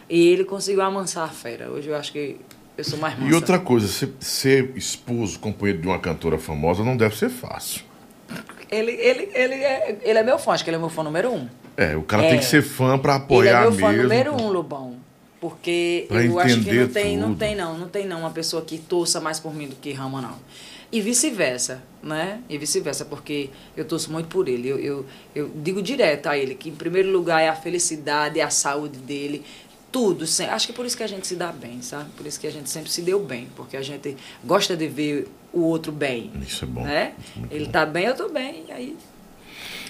E 0.09 0.29
ele 0.29 0.45
conseguiu 0.45 0.83
amansar 0.83 1.25
a 1.25 1.29
fera. 1.29 1.71
Hoje 1.71 1.89
eu 1.89 1.95
acho 1.97 2.11
que 2.11 2.37
eu 2.77 2.83
sou 2.83 2.99
mais 2.99 3.17
mansa. 3.17 3.31
E 3.31 3.35
outra 3.35 3.59
coisa, 3.61 3.87
ser, 3.87 4.13
ser 4.19 4.73
esposo, 4.77 5.39
companheiro 5.39 5.81
de 5.83 5.87
uma 5.87 6.01
cantora 6.01 6.37
famosa 6.37 6.83
não 6.83 6.97
deve 6.97 7.17
ser 7.17 7.29
fácil. 7.29 7.83
Ele, 8.69 8.91
ele, 8.91 9.31
ele, 9.35 9.55
é, 9.55 9.99
ele 10.03 10.19
é 10.19 10.23
meu 10.25 10.37
fã, 10.39 10.53
acho 10.53 10.65
que 10.65 10.71
ele 10.71 10.77
é 10.77 10.81
meu 10.81 10.89
fã 10.89 11.05
número 11.05 11.31
um. 11.33 11.49
É, 11.77 11.95
o 11.97 12.03
cara 12.03 12.25
É. 12.25 12.31
tem 12.31 12.39
que 12.41 12.45
ser 12.45 12.63
fã 12.63 12.99
pra 12.99 13.13
Ele 13.15 13.21
é 13.21 13.25
apoiar 13.25 13.61
meu 13.63 13.73
fã 13.73 13.89
mesmo. 13.93 14.03
número 14.03 14.33
um, 14.35 14.49
Lobão. 14.51 14.97
Porque 15.41 16.05
Pra 16.09 16.23
eu 16.25 16.39
acho 16.39 16.61
que 16.61 16.73
não 16.73 16.89
tem, 16.89 17.17
não 17.17 17.29
tudo. 17.29 17.39
tem, 17.39 17.57
não, 17.57 17.79
não 17.79 17.89
tem 17.89 18.07
não 18.07 18.21
uma 18.21 18.31
pessoa 18.31 18.63
que 18.63 18.77
torça 18.79 19.21
mais 19.21 19.41
por 19.41 19.55
mim 19.55 19.69
do 19.69 19.77
que 19.77 19.91
Rama, 19.93 20.21
não. 20.21 20.37
E 20.93 21.01
vice-versa, 21.01 21.83
né? 22.03 22.41
E 22.49 22.59
vice-versa, 22.59 23.05
porque 23.05 23.49
eu 23.77 23.85
torço 23.85 24.13
muito 24.13 24.27
por 24.29 24.49
ele. 24.49 24.69
Eu, 24.69 24.79
eu, 24.79 25.07
eu 25.35 25.51
digo 25.55 25.81
direto 25.81 26.27
a 26.27 26.37
ele 26.37 26.55
que, 26.55 26.69
em 26.69 26.75
primeiro 26.75 27.11
lugar, 27.11 27.41
é 27.41 27.49
a 27.49 27.55
felicidade, 27.57 28.39
é 28.39 28.43
a 28.43 28.51
saúde 28.51 28.99
dele, 28.99 29.43
tudo. 29.91 30.25
Acho 30.25 30.67
que 30.67 30.73
é 30.73 30.75
por 30.75 30.85
isso 30.85 30.97
que 30.97 31.03
a 31.05 31.07
gente 31.07 31.27
se 31.27 31.37
dá 31.37 31.53
bem, 31.53 31.81
sabe? 31.81 32.11
Por 32.17 32.27
isso 32.27 32.39
que 32.39 32.47
a 32.47 32.51
gente 32.51 32.69
sempre 32.69 32.91
se 32.91 33.01
deu 33.03 33.21
bem, 33.23 33.49
porque 33.57 33.77
a 33.77 33.83
gente 33.83 34.17
gosta 34.45 34.77
de 34.77 34.89
ver 34.89 35.29
o 35.53 35.61
outro 35.61 35.91
bem. 35.93 36.31
Isso 36.47 36.65
é 36.65 36.69
bom. 36.69 36.83
Né? 36.83 37.13
Muito 37.37 37.53
Ele 37.55 37.65
bom. 37.67 37.71
tá 37.71 37.87
bem, 37.87 38.05
eu 38.07 38.15
tô 38.17 38.29
bem. 38.29 38.65
Aí 38.71 38.97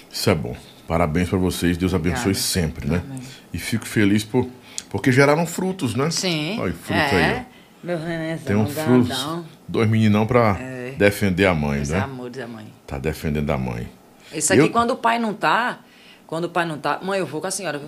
Isso 0.09 0.29
é 0.29 0.35
bom. 0.35 0.55
Parabéns 0.87 1.29
pra 1.29 1.37
vocês, 1.39 1.77
Deus 1.77 1.93
abençoe 1.93 2.19
Obrigada. 2.31 2.39
sempre, 2.39 2.87
né? 2.87 3.01
Amém. 3.05 3.21
E 3.53 3.57
fico 3.57 3.85
feliz 3.87 4.23
por 4.23 4.47
porque 4.91 5.11
geraram 5.11 5.45
frutos, 5.47 5.95
né? 5.95 6.09
Sim. 6.11 6.57
Olha, 6.59 6.73
fruto 6.73 6.93
é. 6.99 7.25
aí, 7.37 7.45
ó. 7.47 7.51
Meu 7.83 7.97
renezão, 7.97 8.45
Tem 8.45 8.55
um 8.55 8.65
grandão. 8.65 9.45
dois 9.67 9.89
meninão 9.89 10.27
pra 10.27 10.55
É. 10.59 10.93
defender 10.97 11.47
a 11.47 11.53
mãe, 11.55 11.81
Os 11.81 11.89
né? 11.89 11.99
amores 11.99 12.37
da 12.37 12.47
mãe. 12.47 12.67
Tá 12.85 12.99
defendendo 12.99 13.49
a 13.49 13.57
mãe. 13.57 13.89
Isso 14.31 14.53
aqui, 14.53 14.61
Eu- 14.61 14.69
quando 14.69 14.91
o 14.91 14.97
pai 14.97 15.17
não 15.17 15.33
tá, 15.33 15.79
quando 16.27 16.45
o 16.45 16.49
pai 16.49 16.63
não 16.65 16.77
tá, 16.77 16.99
mãe, 17.01 17.19
eu 17.19 17.25
vou 17.25 17.41
com 17.41 17.47
a 17.47 17.51
senhora, 17.51 17.79
viu? 17.79 17.87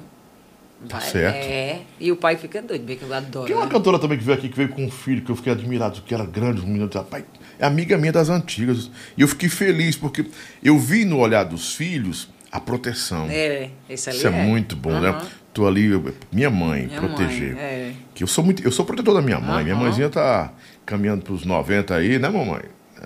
Tá 0.90 0.98
Vai, 0.98 1.08
certo. 1.10 1.36
É. 1.38 1.82
E 2.00 2.12
o 2.12 2.16
pai 2.18 2.36
fica 2.38 2.62
doido, 2.62 2.84
bem 2.84 2.98
que 2.98 3.04
eu 3.04 3.14
adoro. 3.14 3.46
Tem 3.46 3.56
uma 3.56 3.66
né? 3.66 3.72
cantora 3.72 4.00
também 4.00 4.18
que 4.18 4.24
veio 4.24 4.38
aqui, 4.38 4.50
que 4.50 4.58
veio 4.58 4.70
com 4.70 4.84
um 4.84 4.92
filho, 4.92 5.22
que 5.22 5.30
eu 5.30 5.36
fiquei 5.36 5.54
admirado, 5.54 6.02
que 6.02 6.14
era 6.14 6.26
grande, 6.26 6.60
um 6.62 6.66
menino, 6.66 6.90
rapaz, 6.94 7.24
é 7.60 7.66
amiga 7.66 7.98
minha 7.98 8.12
das 8.12 8.30
antigas. 8.30 8.90
E 9.16 9.22
eu 9.22 9.28
fiquei 9.28 9.48
feliz, 9.48 9.96
porque 9.96 10.26
eu 10.62 10.78
vi 10.78 11.06
no 11.06 11.20
olhar 11.20 11.44
dos 11.46 11.74
filhos 11.76 12.28
a 12.52 12.60
proteção. 12.60 13.28
É, 13.30 13.70
ali 13.70 13.72
Isso 13.90 14.28
é, 14.28 14.30
muito 14.30 14.76
bom, 14.76 15.00
né? 15.00 15.18
Tô 15.54 15.68
ali, 15.68 15.88
minha 16.32 16.50
mãe, 16.50 16.88
Minha 16.88 17.00
proteger. 17.00 17.54
mãe, 17.54 17.62
é. 17.64 17.94
Que 18.16 18.24
eu 18.24 18.28
sou 18.28 18.44
muito, 18.44 18.64
eu 18.64 18.72
sou 18.72 18.84
protetor 18.86 19.14
da 19.14 19.22
minha 19.22 19.40
mãe. 19.40 19.64
Minha 19.64 19.76
Aham. 19.76 19.84
mãezinha 19.84 20.10
tá 20.10 20.52
caminhando 20.86 21.22
pros 21.24 21.46
90 21.46 21.94
aí, 21.96 22.18
né, 22.18 22.28
mamãe? 22.28 22.62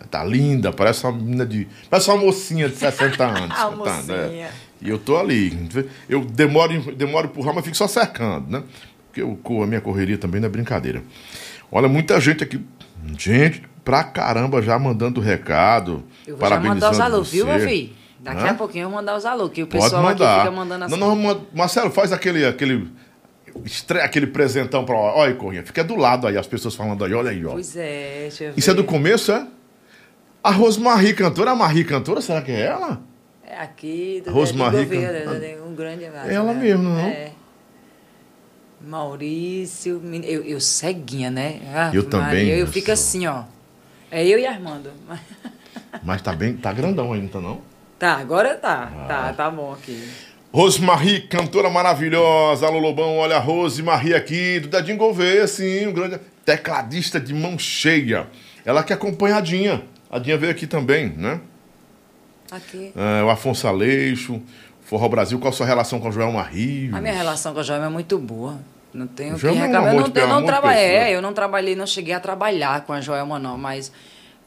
Tá 0.09 0.23
linda, 0.23 0.71
parece 0.71 1.03
uma 1.05 1.11
menina 1.11 1.45
de. 1.45 1.67
Parece 1.89 2.09
uma 2.09 2.17
mocinha 2.17 2.69
de 2.69 2.75
60 2.77 3.23
anos. 3.25 3.51
A 3.51 3.69
60 3.69 3.89
anos, 3.89 4.07
né? 4.07 4.49
E 4.81 4.87
eu 4.89 4.97
tô 4.97 5.17
ali. 5.17 5.67
Eu 6.07 6.23
demoro, 6.23 6.71
em- 6.71 6.93
demoro 6.93 7.27
empurrar, 7.27 7.53
mas 7.53 7.65
fico 7.65 7.75
só 7.75 7.87
cercando, 7.87 8.49
né? 8.49 8.63
Porque 9.07 9.21
eu, 9.21 9.39
a 9.63 9.67
minha 9.67 9.81
correria 9.81 10.17
também 10.17 10.39
não 10.39 10.47
é 10.47 10.51
brincadeira. 10.51 11.01
Olha, 11.71 11.89
muita 11.89 12.19
gente 12.21 12.43
aqui. 12.43 12.61
Gente 13.17 13.63
pra 13.83 14.03
caramba 14.03 14.61
já 14.61 14.77
mandando 14.77 15.19
recado. 15.19 16.03
Eu 16.25 16.37
vou 16.37 16.47
já 16.47 16.59
mandar 16.59 16.91
os 16.91 16.97
parabenizando 16.97 17.03
alô, 17.03 17.23
viu, 17.23 17.45
meu 17.45 17.59
filho? 17.59 17.89
Daqui 18.19 18.41
Hã? 18.47 18.51
a 18.51 18.53
pouquinho 18.55 18.83
eu 18.85 18.89
vou 18.89 18.97
mandar 18.97 19.15
os 19.15 19.25
alô, 19.25 19.49
que 19.49 19.61
o 19.63 19.67
pessoal 19.67 20.07
aqui 20.07 20.17
fica 20.23 20.51
mandando 20.51 20.85
assim. 20.85 20.97
Não, 20.97 21.09
não, 21.09 21.15
ma- 21.15 21.41
Marcelo, 21.53 21.91
faz 21.91 22.11
aquele, 22.11 22.45
aquele, 22.45 22.89
estre... 23.63 23.99
aquele 24.01 24.27
presentão 24.27 24.83
pra. 24.83 24.95
Olha, 24.95 25.35
Corrinha, 25.35 25.63
fica 25.63 25.83
do 25.83 25.95
lado 25.95 26.25
aí, 26.27 26.37
as 26.37 26.47
pessoas 26.47 26.73
falando 26.75 27.03
aí, 27.05 27.13
olha 27.13 27.29
aí, 27.31 27.45
ó. 27.45 27.51
Pois 27.51 27.75
é, 27.77 28.21
deixa 28.21 28.43
eu 28.45 28.53
ver. 28.53 28.59
Isso 28.59 28.71
é 28.71 28.73
do 28.73 28.83
começo, 28.83 29.31
é? 29.31 29.45
A 30.43 30.51
Rosmarie 30.51 31.13
cantora, 31.13 31.51
a 31.51 31.55
Marie 31.55 31.83
cantora, 31.83 32.21
será 32.21 32.41
que 32.41 32.51
é 32.51 32.61
ela? 32.61 33.01
É 33.45 33.59
aqui, 33.59 34.21
do 34.25 34.31
Rosmarie 34.31 34.85
do 34.85 34.95
governo, 34.95 35.31
Can- 35.39 35.45
é 35.45 35.57
um 35.65 35.75
grande 35.75 36.05
abraço. 36.05 36.29
Ela 36.29 36.53
né? 36.53 36.59
mesmo, 36.61 36.83
não? 36.83 36.99
É. 36.99 37.31
Maurício, 38.81 40.01
eu, 40.23 40.43
eu 40.43 40.59
ceguinha, 40.61 41.31
né? 41.31 41.61
Ah, 41.73 41.91
Eu 41.93 42.03
também, 42.03 42.25
Maria, 42.27 42.53
eu 42.53 42.59
eu 42.59 42.67
fico 42.67 42.91
assim, 42.91 43.25
ó. 43.25 43.43
É 44.11 44.25
eu 44.25 44.37
e 44.39 44.45
Armando. 44.45 44.91
Mas 46.03 46.21
tá 46.21 46.33
bem, 46.33 46.55
tá 46.55 46.71
grandão 46.71 47.11
ainda, 47.11 47.27
tá 47.33 47.41
não? 47.41 47.59
Tá, 47.99 48.17
agora 48.17 48.55
tá. 48.55 48.91
Ah. 48.93 49.05
Tá, 49.07 49.33
tá 49.33 49.49
bom 49.49 49.73
aqui. 49.73 50.07
Rosmarie, 50.53 51.21
cantora 51.21 51.69
maravilhosa. 51.69 52.65
Alô, 52.67 52.79
Lobão, 52.79 53.17
olha 53.17 53.37
a 53.37 53.39
Rosemarie 53.39 54.13
aqui, 54.13 54.59
do 54.59 54.67
Dadinho 54.67 54.97
Gouveia, 54.97 55.47
sim, 55.47 55.87
um 55.87 55.93
grande 55.93 56.19
tecladista 56.45 57.19
de 57.19 57.33
mão 57.33 57.59
cheia. 57.59 58.27
Ela 58.65 58.83
que 58.83 58.93
é 58.93 58.95
acompanhadinha. 58.95 59.83
A 60.09 60.19
Dinha 60.19 60.37
veio 60.37 60.51
aqui 60.51 60.65
também, 60.65 61.09
né? 61.09 61.41
Aqui. 62.49 62.93
É, 62.95 63.23
o 63.23 63.29
Afonso 63.29 63.67
Aleixo, 63.67 64.41
Forró 64.81 65.09
Brasil, 65.09 65.37
qual 65.37 65.49
a 65.49 65.55
sua 65.55 65.65
relação 65.65 65.99
com 65.99 66.07
o 66.07 66.11
Joel 66.11 66.31
Marie? 66.31 66.89
A 66.93 67.01
minha 67.01 67.13
relação 67.13 67.53
com 67.53 67.59
a 67.59 67.63
Joelma 67.63 67.87
é 67.87 67.89
muito 67.89 68.17
boa. 68.17 68.57
Não 68.93 69.05
tenho 69.05 69.33
o 69.33 69.35
que 69.35 69.41
Joelma 69.41 69.61
é 69.61 69.63
um 69.63 69.67
reclamar. 69.67 69.89
amor 69.89 70.01
Eu 70.01 70.07
não, 70.07 70.21
eu 70.21 70.23
é 70.23 70.27
não 70.27 70.45
trabalhei, 70.45 70.85
é, 70.85 71.15
eu 71.15 71.21
não 71.21 71.33
trabalhei, 71.33 71.75
não 71.75 71.85
cheguei 71.85 72.13
a 72.13 72.19
trabalhar 72.21 72.81
com 72.85 72.93
a 72.93 73.01
Joelma, 73.01 73.37
não, 73.37 73.57
mas 73.57 73.91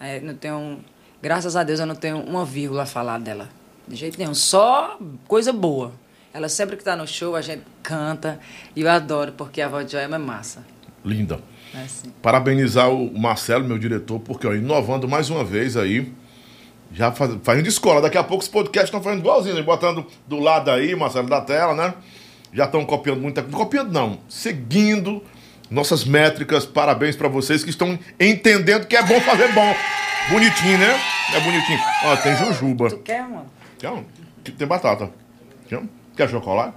é, 0.00 0.18
não 0.20 0.34
tenho. 0.34 0.80
Graças 1.22 1.54
a 1.54 1.62
Deus 1.62 1.80
eu 1.80 1.86
não 1.86 1.94
tenho 1.94 2.18
uma 2.20 2.44
vírgula 2.44 2.84
a 2.84 2.86
falar 2.86 3.18
dela. 3.18 3.48
De 3.86 3.96
jeito 3.96 4.18
nenhum. 4.18 4.34
Só 4.34 4.98
coisa 5.26 5.52
boa. 5.52 5.92
Ela 6.32 6.48
sempre 6.48 6.76
que 6.76 6.84
tá 6.84 6.94
no 6.96 7.06
show, 7.06 7.34
a 7.34 7.42
gente 7.42 7.62
canta. 7.82 8.38
E 8.74 8.82
eu 8.82 8.90
adoro, 8.90 9.32
porque 9.32 9.60
a 9.60 9.68
voz 9.68 9.84
de 9.84 9.92
Joelma 9.92 10.16
é 10.16 10.18
massa. 10.18 10.64
Linda. 11.04 11.40
É 11.74 11.82
assim. 11.82 12.10
Parabenizar 12.22 12.90
o 12.90 13.18
Marcelo, 13.18 13.64
meu 13.64 13.78
diretor, 13.78 14.20
porque 14.20 14.46
ó, 14.46 14.54
inovando 14.54 15.08
mais 15.08 15.28
uma 15.28 15.44
vez 15.44 15.76
aí. 15.76 16.12
Já 16.92 17.12
faz, 17.12 17.36
fazendo 17.42 17.66
escola. 17.66 18.00
Daqui 18.00 18.18
a 18.18 18.24
pouco 18.24 18.42
os 18.42 18.48
podcasts 18.48 18.88
estão 18.88 19.02
fazendo 19.02 19.20
igualzinho, 19.20 19.54
né? 19.54 19.62
botando 19.62 20.06
do 20.26 20.38
lado 20.38 20.70
aí, 20.70 20.94
Marcelo, 20.96 21.28
da 21.28 21.40
tela, 21.40 21.74
né? 21.74 21.94
Já 22.52 22.64
estão 22.64 22.84
copiando 22.84 23.20
muita 23.20 23.42
coisa. 23.42 23.56
Copiando 23.56 23.92
não, 23.92 24.18
seguindo 24.28 25.22
nossas 25.70 26.04
métricas. 26.04 26.66
Parabéns 26.66 27.16
pra 27.16 27.28
vocês 27.28 27.62
que 27.64 27.70
estão 27.70 27.98
entendendo 28.18 28.86
que 28.86 28.96
é 28.96 29.02
bom 29.02 29.20
fazer 29.20 29.52
bom. 29.52 29.74
Bonitinho, 30.30 30.78
né? 30.78 31.00
É 31.34 31.40
bonitinho. 31.40 31.78
Ó, 32.04 32.16
tem 32.16 32.36
jujuba. 32.36 32.90
Tu 32.90 32.98
quer, 32.98 33.22
mano? 33.22 33.46
Quer 33.78 33.90
um? 33.90 34.04
Tem 34.56 34.66
batata. 34.66 35.10
Quer? 35.68 35.80
Quer 36.16 36.28
chocolate? 36.28 36.76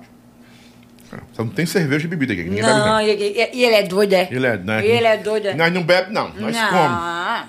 É, 1.12 1.18
Só 1.34 1.44
não 1.44 1.52
tem 1.52 1.66
cerveja 1.66 2.06
e 2.06 2.08
bebida 2.08 2.34
aqui. 2.34 2.44
Ninguém 2.44 2.64
bebe, 2.64 2.80
Não, 2.80 3.02
e, 3.02 3.12
e- 3.12 3.64
ele 3.64 3.76
é 3.76 3.84
doido, 3.84 4.14
é? 4.14 4.28
Ele 4.32 4.46
é, 4.48 4.58
né? 4.58 4.86
Ele 4.86 5.06
é 5.06 5.18
doido, 5.18 5.48
é? 5.50 5.54
Nós 5.54 5.72
não 5.74 5.84
bebe, 5.84 6.12
não. 6.12 6.30
Nós 6.30 6.56
não. 6.56 6.70
comemos. 6.70 7.46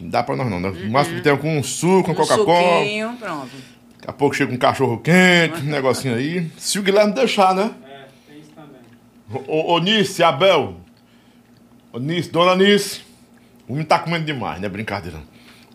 Não 0.00 0.08
dá 0.08 0.22
pra 0.22 0.36
nós 0.36 0.48
não. 0.50 0.60
né? 0.60 0.68
O 0.68 0.90
máximo 0.90 1.16
que 1.16 1.22
tem 1.22 1.32
é 1.32 1.36
com 1.36 1.58
um 1.58 1.62
suco, 1.62 2.04
com 2.04 2.12
Um 2.12 2.14
Coca-Cola. 2.14 2.78
suquinho, 2.78 3.16
pronto. 3.18 3.50
Daqui 3.96 4.08
a 4.10 4.12
pouco 4.12 4.34
chega 4.36 4.52
um 4.52 4.56
cachorro 4.56 4.98
quente, 4.98 5.60
um 5.60 5.70
negocinho 5.70 6.14
aí. 6.14 6.50
Se 6.56 6.78
o 6.78 6.82
Guilherme 6.82 7.12
deixar, 7.12 7.54
né? 7.54 7.70
É, 7.84 8.06
tem 8.30 8.40
isso 8.40 8.50
também. 8.54 8.80
Ô, 9.46 9.78
Nice, 9.78 10.22
Abel. 10.22 10.76
Ô 11.92 11.98
Nice, 11.98 12.30
dona 12.30 12.54
Nice. 12.56 13.02
O 13.68 13.72
menino 13.72 13.86
tá 13.88 13.98
comendo 13.98 14.24
demais, 14.24 14.58
não 14.60 14.66
é 14.66 14.68
brincadeira. 14.68 15.18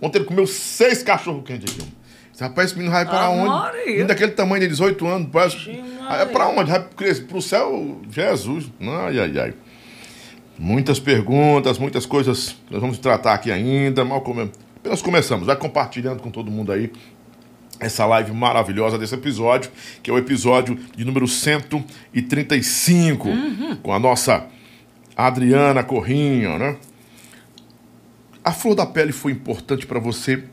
Ontem 0.01 0.17
ele 0.19 0.25
comeu 0.25 0.45
seis 0.45 1.01
cachorros 1.01 1.43
quentes 1.45 1.73
aqui. 1.73 1.87
Esse 2.33 2.43
rapaz, 2.43 2.67
esse 2.67 2.75
menino 2.77 2.93
vai 2.93 3.05
pra 3.05 3.21
Ah, 3.25 3.29
onde? 3.29 3.47
Maria. 3.47 4.05
Daquele 4.05 4.31
tamanho 4.33 4.61
de 4.61 4.67
18 4.67 5.07
anos. 5.07 5.29
Parece... 5.31 5.55
Ixi, 5.55 5.83
É 6.19 6.25
pra 6.25 6.47
onde? 6.49 6.69
Vai 6.69 6.81
pro 7.27 7.41
céu, 7.41 8.01
Jesus. 8.11 8.65
Ai, 8.81 9.19
ai, 9.19 9.39
ai. 9.39 9.53
Muitas 10.59 10.99
perguntas, 10.99 11.77
muitas 11.77 12.05
coisas 12.05 12.49
que 12.67 12.73
nós 12.73 12.81
vamos 12.81 12.97
tratar 12.97 13.33
aqui 13.33 13.51
ainda. 13.51 14.03
Mal 14.03 14.19
come... 14.21 14.51
Apenas 14.77 15.01
começamos. 15.01 15.47
Vai 15.47 15.55
compartilhando 15.55 16.21
com 16.21 16.29
todo 16.29 16.51
mundo 16.51 16.73
aí 16.73 16.91
essa 17.80 18.05
live 18.05 18.32
maravilhosa 18.32 18.97
desse 18.97 19.15
episódio, 19.15 19.71
que 20.01 20.09
é 20.09 20.13
o 20.13 20.17
episódio 20.17 20.78
de 20.95 21.05
número 21.05 21.28
135, 21.28 23.28
uhum. 23.28 23.76
com 23.78 23.93
a 23.93 23.99
nossa 23.99 24.47
Adriana 25.15 25.84
Corrinha, 25.84 26.57
né? 26.57 26.78
A 28.43 28.51
flor 28.51 28.76
da 28.76 28.86
pele 28.86 29.11
foi 29.11 29.32
importante 29.32 29.88
para 29.88 29.99
você 29.99 30.43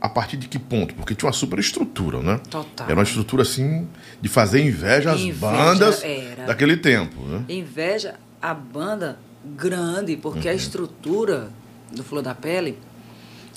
a 0.00 0.08
partir 0.08 0.36
de 0.36 0.48
que 0.48 0.58
ponto? 0.58 0.94
Porque 0.94 1.14
tinha 1.14 1.26
uma 1.26 1.32
super 1.32 1.58
estrutura, 1.58 2.20
né? 2.20 2.40
Total. 2.50 2.86
Era 2.86 2.96
uma 2.96 3.02
estrutura 3.02 3.42
assim 3.42 3.86
de 4.20 4.28
fazer 4.28 4.64
inveja 4.64 5.12
às 5.12 5.20
inveja 5.20 5.40
bandas 5.40 6.02
era. 6.02 6.46
daquele 6.46 6.76
tempo, 6.76 7.20
né? 7.22 7.44
Inveja 7.48 8.14
a 8.40 8.54
banda 8.54 9.18
grande, 9.44 10.16
porque 10.16 10.48
uhum. 10.48 10.54
a 10.54 10.56
estrutura 10.56 11.50
do 11.92 12.04
Flor 12.04 12.22
da 12.22 12.34
Pele, 12.34 12.78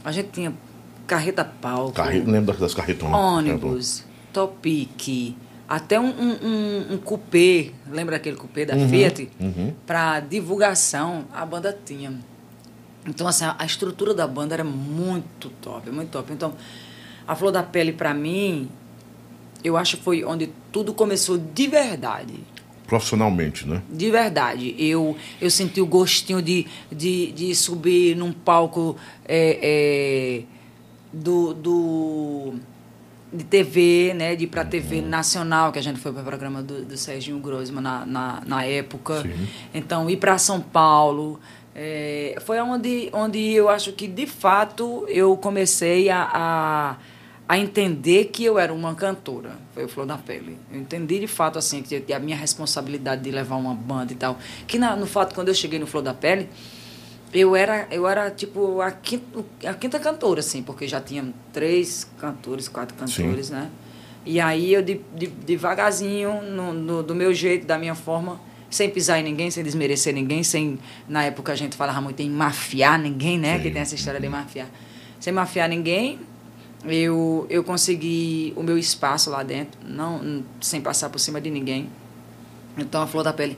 a 0.03 0.11
gente 0.11 0.29
tinha 0.29 0.53
carreta 1.11 1.43
palco. 1.43 1.91
Carre... 1.91 2.21
Lembro 2.21 2.57
das 2.57 2.73
carretonas. 2.73 3.19
Ônibus, 3.19 4.05
topique, 4.31 5.35
até 5.67 5.99
um, 5.99 6.07
um, 6.07 6.37
um, 6.41 6.93
um 6.93 6.97
cupê, 6.97 7.71
lembra 7.89 8.15
aquele 8.15 8.37
cupê 8.37 8.65
da 8.65 8.75
uhum, 8.75 8.87
Fiat? 8.87 9.29
Uhum. 9.37 9.73
Para 9.85 10.21
divulgação, 10.21 11.25
a 11.33 11.45
banda 11.45 11.77
tinha. 11.85 12.13
Então, 13.05 13.27
assim, 13.27 13.43
a 13.45 13.65
estrutura 13.65 14.13
da 14.13 14.25
banda 14.25 14.53
era 14.53 14.63
muito 14.63 15.49
top, 15.61 15.89
muito 15.91 16.11
top. 16.11 16.31
Então, 16.31 16.53
a 17.27 17.35
Flor 17.35 17.51
da 17.51 17.63
Pele, 17.63 17.91
para 17.91 18.13
mim, 18.13 18.69
eu 19.61 19.75
acho 19.75 19.97
que 19.97 20.03
foi 20.03 20.23
onde 20.23 20.49
tudo 20.71 20.93
começou 20.93 21.37
de 21.37 21.67
verdade. 21.67 22.35
Profissionalmente, 22.87 23.67
né? 23.67 23.81
De 23.89 24.09
verdade. 24.09 24.75
Eu, 24.77 25.17
eu 25.41 25.49
senti 25.49 25.81
o 25.81 25.85
gostinho 25.85 26.41
de, 26.41 26.67
de, 26.89 27.31
de 27.33 27.55
subir 27.55 28.15
num 28.15 28.31
palco 28.31 28.95
é, 29.25 29.59
é, 29.61 30.43
do, 31.11 31.53
do, 31.53 32.53
de 33.31 33.43
TV, 33.43 34.13
né? 34.15 34.35
De 34.35 34.45
ir 34.45 34.47
pra 34.47 34.65
TV 34.65 34.99
uhum. 34.99 35.07
nacional, 35.07 35.71
que 35.71 35.79
a 35.79 35.83
gente 35.83 35.99
foi 35.99 36.11
para 36.11 36.21
o 36.21 36.25
programa 36.25 36.61
do, 36.61 36.83
do 36.85 36.97
Serginho 36.97 37.39
Grossman 37.39 37.81
na, 37.81 38.05
na, 38.05 38.41
na 38.45 38.65
época. 38.65 39.21
Sim. 39.21 39.47
Então, 39.73 40.09
ir 40.09 40.17
para 40.17 40.37
São 40.37 40.59
Paulo 40.59 41.39
é, 41.73 42.35
foi 42.41 42.59
onde, 42.59 43.09
onde 43.13 43.39
eu 43.53 43.69
acho 43.69 43.93
que, 43.93 44.07
de 44.07 44.27
fato, 44.27 45.05
eu 45.07 45.37
comecei 45.37 46.09
a, 46.09 46.29
a, 46.33 46.95
a, 47.47 47.57
entender 47.57 48.25
que 48.25 48.43
eu 48.43 48.59
era 48.59 48.73
uma 48.73 48.93
cantora. 48.93 49.51
Foi 49.73 49.85
o 49.85 49.87
Flor 49.87 50.05
da 50.05 50.17
Pele. 50.17 50.57
Eu 50.71 50.81
entendi, 50.81 51.19
de 51.19 51.27
fato, 51.27 51.57
assim, 51.57 51.81
que 51.81 52.11
a 52.13 52.19
minha 52.19 52.35
responsabilidade 52.35 53.23
de 53.23 53.31
levar 53.31 53.55
uma 53.55 53.73
banda 53.73 54.11
e 54.11 54.15
tal. 54.15 54.37
Que, 54.67 54.77
na, 54.77 54.95
no 54.97 55.07
fato, 55.07 55.33
quando 55.33 55.47
eu 55.47 55.53
cheguei 55.53 55.79
no 55.79 55.87
Flor 55.87 56.03
da 56.03 56.13
Pele, 56.13 56.49
eu 57.33 57.55
era, 57.55 57.87
eu 57.91 58.07
era 58.07 58.29
tipo, 58.29 58.81
a 58.81 58.91
quinta, 58.91 59.43
a 59.65 59.73
quinta 59.73 59.99
cantora, 59.99 60.41
assim, 60.41 60.61
porque 60.61 60.87
já 60.87 60.99
tinha 60.99 61.33
três 61.53 62.09
cantores, 62.19 62.67
quatro 62.67 62.95
cantores, 62.95 63.47
Sim. 63.47 63.53
né? 63.53 63.69
E 64.25 64.39
aí 64.39 64.73
eu, 64.73 64.81
de, 64.81 65.01
de, 65.15 65.27
devagarzinho, 65.27 66.41
no, 66.41 66.73
no, 66.73 67.03
do 67.03 67.15
meu 67.15 67.33
jeito, 67.33 67.65
da 67.65 67.77
minha 67.77 67.95
forma 67.95 68.39
sem 68.69 68.89
pisar 68.89 69.19
em 69.19 69.23
ninguém, 69.23 69.49
sem 69.49 69.63
desmerecer 69.63 70.13
ninguém, 70.13 70.43
sem. 70.43 70.77
Na 71.07 71.23
época 71.23 71.51
a 71.51 71.55
gente 71.55 71.75
falava 71.75 71.99
muito 72.01 72.21
em 72.21 72.29
mafiar 72.29 72.99
ninguém, 72.99 73.37
né? 73.37 73.57
Sim. 73.57 73.63
Que 73.63 73.71
tem 73.71 73.81
essa 73.81 73.95
história 73.95 74.19
de 74.19 74.29
mafiar. 74.29 74.69
Sem 75.19 75.33
mafiar 75.33 75.67
ninguém, 75.67 76.19
eu, 76.85 77.45
eu 77.49 77.63
consegui 77.63 78.53
o 78.55 78.63
meu 78.63 78.77
espaço 78.77 79.29
lá 79.29 79.43
dentro, 79.43 79.79
não 79.85 80.43
sem 80.59 80.81
passar 80.81 81.09
por 81.09 81.19
cima 81.19 81.39
de 81.41 81.49
ninguém. 81.49 81.89
Então 82.77 83.01
a 83.01 83.07
Flor 83.07 83.23
da 83.23 83.33
Pele. 83.33 83.57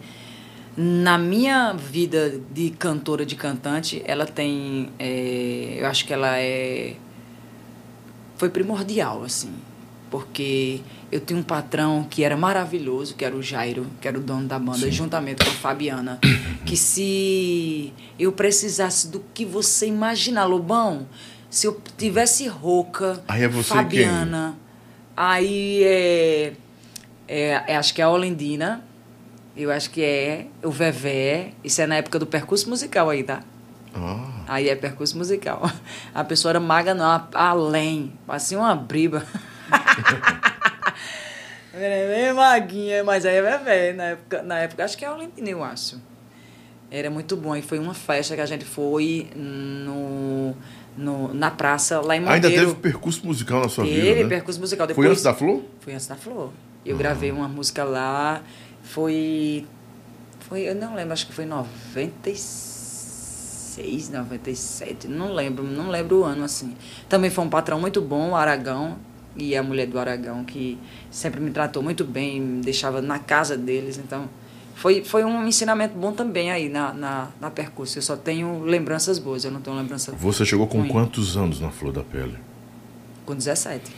Na 0.76 1.18
minha 1.18 1.74
vida 1.74 2.40
de 2.52 2.72
cantora, 2.72 3.26
de 3.26 3.36
cantante, 3.36 4.02
ela 4.06 4.26
tem. 4.26 4.90
É, 4.98 5.78
eu 5.80 5.88
acho 5.88 6.06
que 6.06 6.14
ela 6.14 6.38
é. 6.40 6.96
Foi 8.38 8.50
primordial, 8.50 9.24
assim. 9.24 9.54
Porque 10.10 10.82
eu 11.12 11.20
tinha 11.20 11.40
um 11.40 11.44
patrão 11.44 12.06
que 12.10 12.24
era 12.24 12.36
maravilhoso, 12.36 13.16
que 13.16 13.24
era 13.24 13.36
o 13.36 13.42
Jairo, 13.42 13.86
que 14.02 14.08
era 14.08 14.18
o 14.18 14.22
dono 14.22 14.48
da 14.48 14.58
banda, 14.58 14.80
Sim. 14.80 14.92
juntamente 14.92 15.44
com 15.44 15.52
a 15.52 15.54
Fabiana. 15.54 16.20
Que 16.66 16.78
se 16.78 17.94
eu 18.18 18.32
precisasse 18.32 19.10
do 19.10 19.22
que 19.34 19.44
você 19.44 19.86
imaginar, 19.86 20.46
Lobão, 20.46 21.06
se 21.50 21.68
eu 21.68 21.80
tivesse 21.98 22.48
rouca, 22.48 23.22
aí 23.28 23.44
é 23.44 23.50
Fabiana, 23.50 24.56
quem? 24.56 25.26
aí 25.26 25.84
é, 25.84 26.54
é, 27.28 27.64
é, 27.68 27.76
acho 27.76 27.94
que 27.94 28.02
é 28.02 28.06
a 28.06 28.10
Olendina, 28.10 28.84
eu 29.56 29.72
acho 29.72 29.90
que 29.92 30.04
é 30.04 30.48
o 30.64 30.72
Vevé, 30.72 31.52
isso 31.64 31.82
é 31.82 31.88
na 31.88 31.96
época 31.96 32.18
do 32.20 32.26
percurso 32.26 32.70
musical 32.70 33.10
aí, 33.10 33.24
tá? 33.24 33.42
Ah. 33.94 34.44
Aí 34.48 34.70
é 34.70 34.76
percurso 34.76 35.18
musical. 35.18 35.70
A 36.14 36.24
pessoa 36.24 36.52
era 36.52 36.60
maga, 36.60 36.94
não, 36.94 37.28
além, 37.34 38.14
assim 38.28 38.56
uma 38.56 38.76
briba. 38.76 39.24
Bem 41.74 42.34
maguinha, 42.34 43.04
mas 43.04 43.26
aí 43.26 43.38
é 43.38 43.58
bebê. 43.58 43.94
Na 43.94 44.04
época, 44.04 44.44
na 44.44 44.60
época, 44.60 44.86
acho 44.86 44.98
que 44.98 45.04
é 45.04 45.10
Olentina, 45.10 45.50
eu 45.50 45.64
acho. 45.64 46.00
Era 46.92 47.10
muito 47.10 47.36
bom. 47.36 47.56
E 47.56 47.64
foi 47.64 47.80
uma 47.80 47.96
festa 47.96 48.36
que 48.36 48.42
a 48.42 48.46
gente 48.46 48.64
foi 48.64 49.28
no, 49.36 50.56
no, 50.96 51.34
na 51.34 51.50
praça, 51.50 52.00
lá 52.00 52.16
em 52.16 52.20
Monteiro. 52.20 52.48
Ainda 52.48 52.62
teve 52.62 52.76
percurso 52.76 53.26
musical 53.26 53.62
na 53.62 53.70
sua 53.70 53.84
teve 53.86 53.96
vida, 53.96 54.08
Teve 54.08 54.24
né? 54.24 54.30
percurso 54.30 54.60
musical. 54.60 54.86
Depois, 54.86 55.04
foi 55.04 55.12
antes 55.12 55.24
da 55.24 55.34
Flor? 55.34 55.64
Foi 55.80 55.94
antes 55.94 56.08
da 56.08 56.16
Flor. 56.16 56.52
Eu 56.86 56.96
ah. 56.96 57.00
gravei 57.00 57.32
uma 57.32 57.48
música 57.48 57.84
lá. 57.84 58.44
Foi... 58.84 59.66
Foi, 60.42 60.62
eu 60.62 60.76
não 60.76 60.94
lembro, 60.96 61.14
acho 61.14 61.26
que 61.26 61.34
foi 61.34 61.46
em 61.46 61.48
96, 61.48 64.10
97. 64.10 65.08
Não 65.08 65.34
lembro, 65.34 65.64
não 65.64 65.90
lembro 65.90 66.20
o 66.20 66.24
ano, 66.24 66.44
assim. 66.44 66.76
Também 67.10 67.32
foi 67.32 67.44
um 67.46 67.50
patrão 67.50 67.80
muito 67.80 68.02
bom, 68.02 68.32
o 68.32 68.36
Aragão 68.36 68.98
e 69.36 69.56
a 69.56 69.64
mulher 69.64 69.88
do 69.88 69.98
Aragão, 69.98 70.44
que 70.44 70.78
sempre 71.10 71.40
me 71.40 71.50
tratou 71.50 71.82
muito 71.82 72.04
bem, 72.04 72.40
me 72.40 72.62
deixava 72.62 73.02
na 73.02 73.18
casa 73.20 73.58
deles. 73.58 73.98
Então, 73.98 74.30
foi, 74.76 75.04
foi 75.04 75.24
um 75.24 75.48
ensinamento 75.48 75.98
bom 75.98 76.12
também 76.12 76.52
aí 76.52 76.70
na, 76.70 76.94
na, 76.94 77.30
na 77.40 77.50
percurso. 77.50 77.98
Eu 77.98 78.02
só 78.02 78.16
tenho 78.16 78.64
lembranças 78.64 79.18
boas, 79.18 79.46
eu 79.46 79.52
não 79.52 79.62
tenho 79.62 79.78
lembrança 79.78 80.12
Você 80.12 80.46
chegou 80.46 80.68
com 80.68 80.80
ruim. 80.80 80.90
quantos 80.90 81.38
anos 81.38 81.60
na 81.60 81.72
Flor 81.72 81.94
da 81.94 82.04
Pele? 82.04 82.38
Com 83.26 83.34
17. 83.34 83.92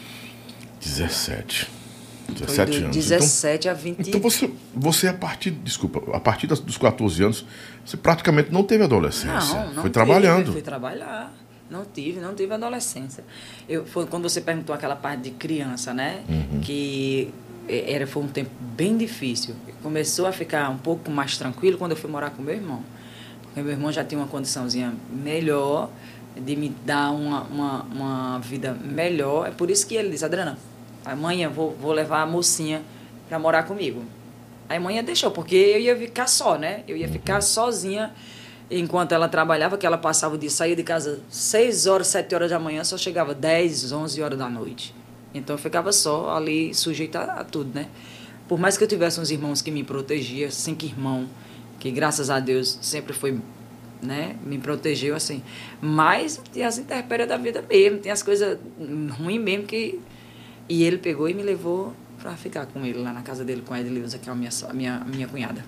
17. 0.80 1.70
17 2.34 2.78
anos. 2.84 2.96
17 2.96 3.68
então, 3.68 3.72
a 3.72 3.74
20. 3.74 4.08
Então 4.08 4.22
você, 4.22 4.50
você 4.74 5.08
a 5.08 5.14
partir, 5.14 5.52
desculpa, 5.52 6.16
a 6.16 6.20
partir 6.20 6.48
dos 6.48 6.78
14 6.78 7.24
anos, 7.24 7.46
você 7.86 7.98
praticamente 7.98 8.52
não 8.52 8.64
teve 8.64 8.84
adolescência. 8.84 9.60
Não, 9.60 9.74
não 9.74 9.82
foi 9.82 9.90
trabalhando. 9.90 10.52
Foi 10.52 10.62
trabalhar. 10.62 11.34
Não 11.70 11.84
tive, 11.84 12.20
não 12.20 12.36
tive 12.36 12.54
adolescência. 12.54 13.24
Eu, 13.68 13.86
foi 13.86 14.06
quando 14.06 14.24
você 14.24 14.40
perguntou 14.40 14.74
aquela 14.76 14.96
parte 14.96 15.24
de 15.24 15.32
criança, 15.32 15.94
né? 15.94 16.24
Uhum. 16.30 16.62
Que 16.62 17.34
era, 17.68 18.06
foi 18.06 18.24
um 18.24 18.28
tempo 18.28 18.52
bem 18.76 18.96
difícil. 18.96 19.56
Começou 19.82 20.28
a 20.28 20.32
ficar 20.32 20.70
um 20.70 20.78
pouco 20.78 21.10
mais 21.10 21.38
tranquilo 21.38 21.78
quando 21.78 21.92
eu 21.92 21.98
fui 21.98 22.10
morar 22.10 22.30
com 22.32 22.42
meu 22.42 22.54
irmão. 22.54 22.84
Porque 23.42 23.62
meu 23.62 23.72
irmão 23.72 23.92
já 23.92 24.04
tinha 24.04 24.20
uma 24.20 24.28
condiçãozinha 24.28 24.94
melhor, 25.10 25.90
de 26.36 26.56
me 26.56 26.70
dar 26.86 27.12
uma, 27.12 27.42
uma, 27.44 27.82
uma 27.84 28.40
vida 28.40 28.74
melhor. 28.74 29.48
É 29.48 29.52
por 29.52 29.72
isso 29.72 29.88
que 29.88 29.96
ele 29.96 30.10
disse, 30.10 30.26
Adriana, 30.26 30.58
amanhã 31.06 31.50
vou, 31.50 31.72
vou 31.72 31.92
levar 31.92 32.22
a 32.22 32.26
mocinha 32.26 32.82
para 33.30 33.40
morar 33.40 33.64
comigo. 33.64 34.04
Aí 34.68 34.80
mãe 34.80 35.04
deixou, 35.04 35.32
porque 35.32 35.56
eu 35.56 35.80
ia 35.80 35.96
ficar 35.96 36.28
só, 36.28 36.58
né? 36.58 36.84
Eu 36.88 36.98
ia 36.98 37.08
ficar 37.08 37.42
sozinha 37.42 38.14
enquanto 38.70 39.12
ela 39.12 39.30
trabalhava, 39.30 39.78
que 39.78 39.86
ela 39.86 39.98
passava 39.98 40.36
o 40.36 40.38
dia, 40.38 40.50
saía 40.50 40.76
de 40.76 40.84
casa 40.84 41.20
6 41.30 41.86
horas, 41.86 42.08
7 42.08 42.34
horas 42.34 42.50
da 42.50 42.60
manhã, 42.60 42.84
só 42.84 42.98
chegava 42.98 43.34
10, 43.34 43.92
11 43.92 44.22
horas 44.22 44.40
da 44.40 44.50
noite. 44.50 44.94
Então 45.34 45.54
eu 45.56 45.58
ficava 45.58 45.92
só 45.92 46.36
ali, 46.36 46.74
sujeita 46.74 47.22
a, 47.22 47.44
tudo, 47.44 47.72
né? 47.76 47.88
Por 48.48 48.60
mais 48.60 48.78
que 48.78 48.84
eu 48.84 48.88
tivesse 48.88 49.20
uns 49.20 49.30
irmãos 49.32 49.62
que 49.62 49.70
me 49.70 49.84
protegiam, 49.84 50.50
cinco 50.50 50.86
irmãos, 50.86 51.28
que 51.80 51.92
graças 51.92 52.30
a 52.30 52.40
Deus 52.40 52.80
sempre 52.82 53.14
foi, 53.14 53.40
né, 54.02 54.36
me 54.44 54.58
protegeu 54.58 55.16
assim. 55.16 55.44
Mas 55.82 56.40
tinha 56.52 56.68
as 56.68 56.78
intempéries 56.78 57.28
da 57.28 57.38
vida 57.38 57.64
mesmo, 57.68 58.00
tem 58.00 58.12
as 58.12 58.24
coisas 58.24 58.58
ruins 59.20 59.42
mesmo 59.42 59.66
que. 59.66 60.00
E 60.68 60.84
ele 60.84 60.98
pegou 60.98 61.30
e 61.30 61.34
me 61.34 61.44
levou 61.44 61.94
para 62.22 62.36
ficar 62.36 62.66
com 62.66 62.84
ele 62.86 63.00
lá 63.00 63.14
na 63.14 63.22
casa 63.22 63.44
dele, 63.46 63.62
com 63.66 63.74
a 63.74 63.80
Edileuza, 63.80 64.18
que 64.18 64.28
é 64.28 64.32
a 64.32 64.36
minha, 64.36 64.50
a 64.68 64.74
minha, 64.74 64.96
a 64.98 65.06
minha 65.06 65.28
cunhada. 65.28 65.64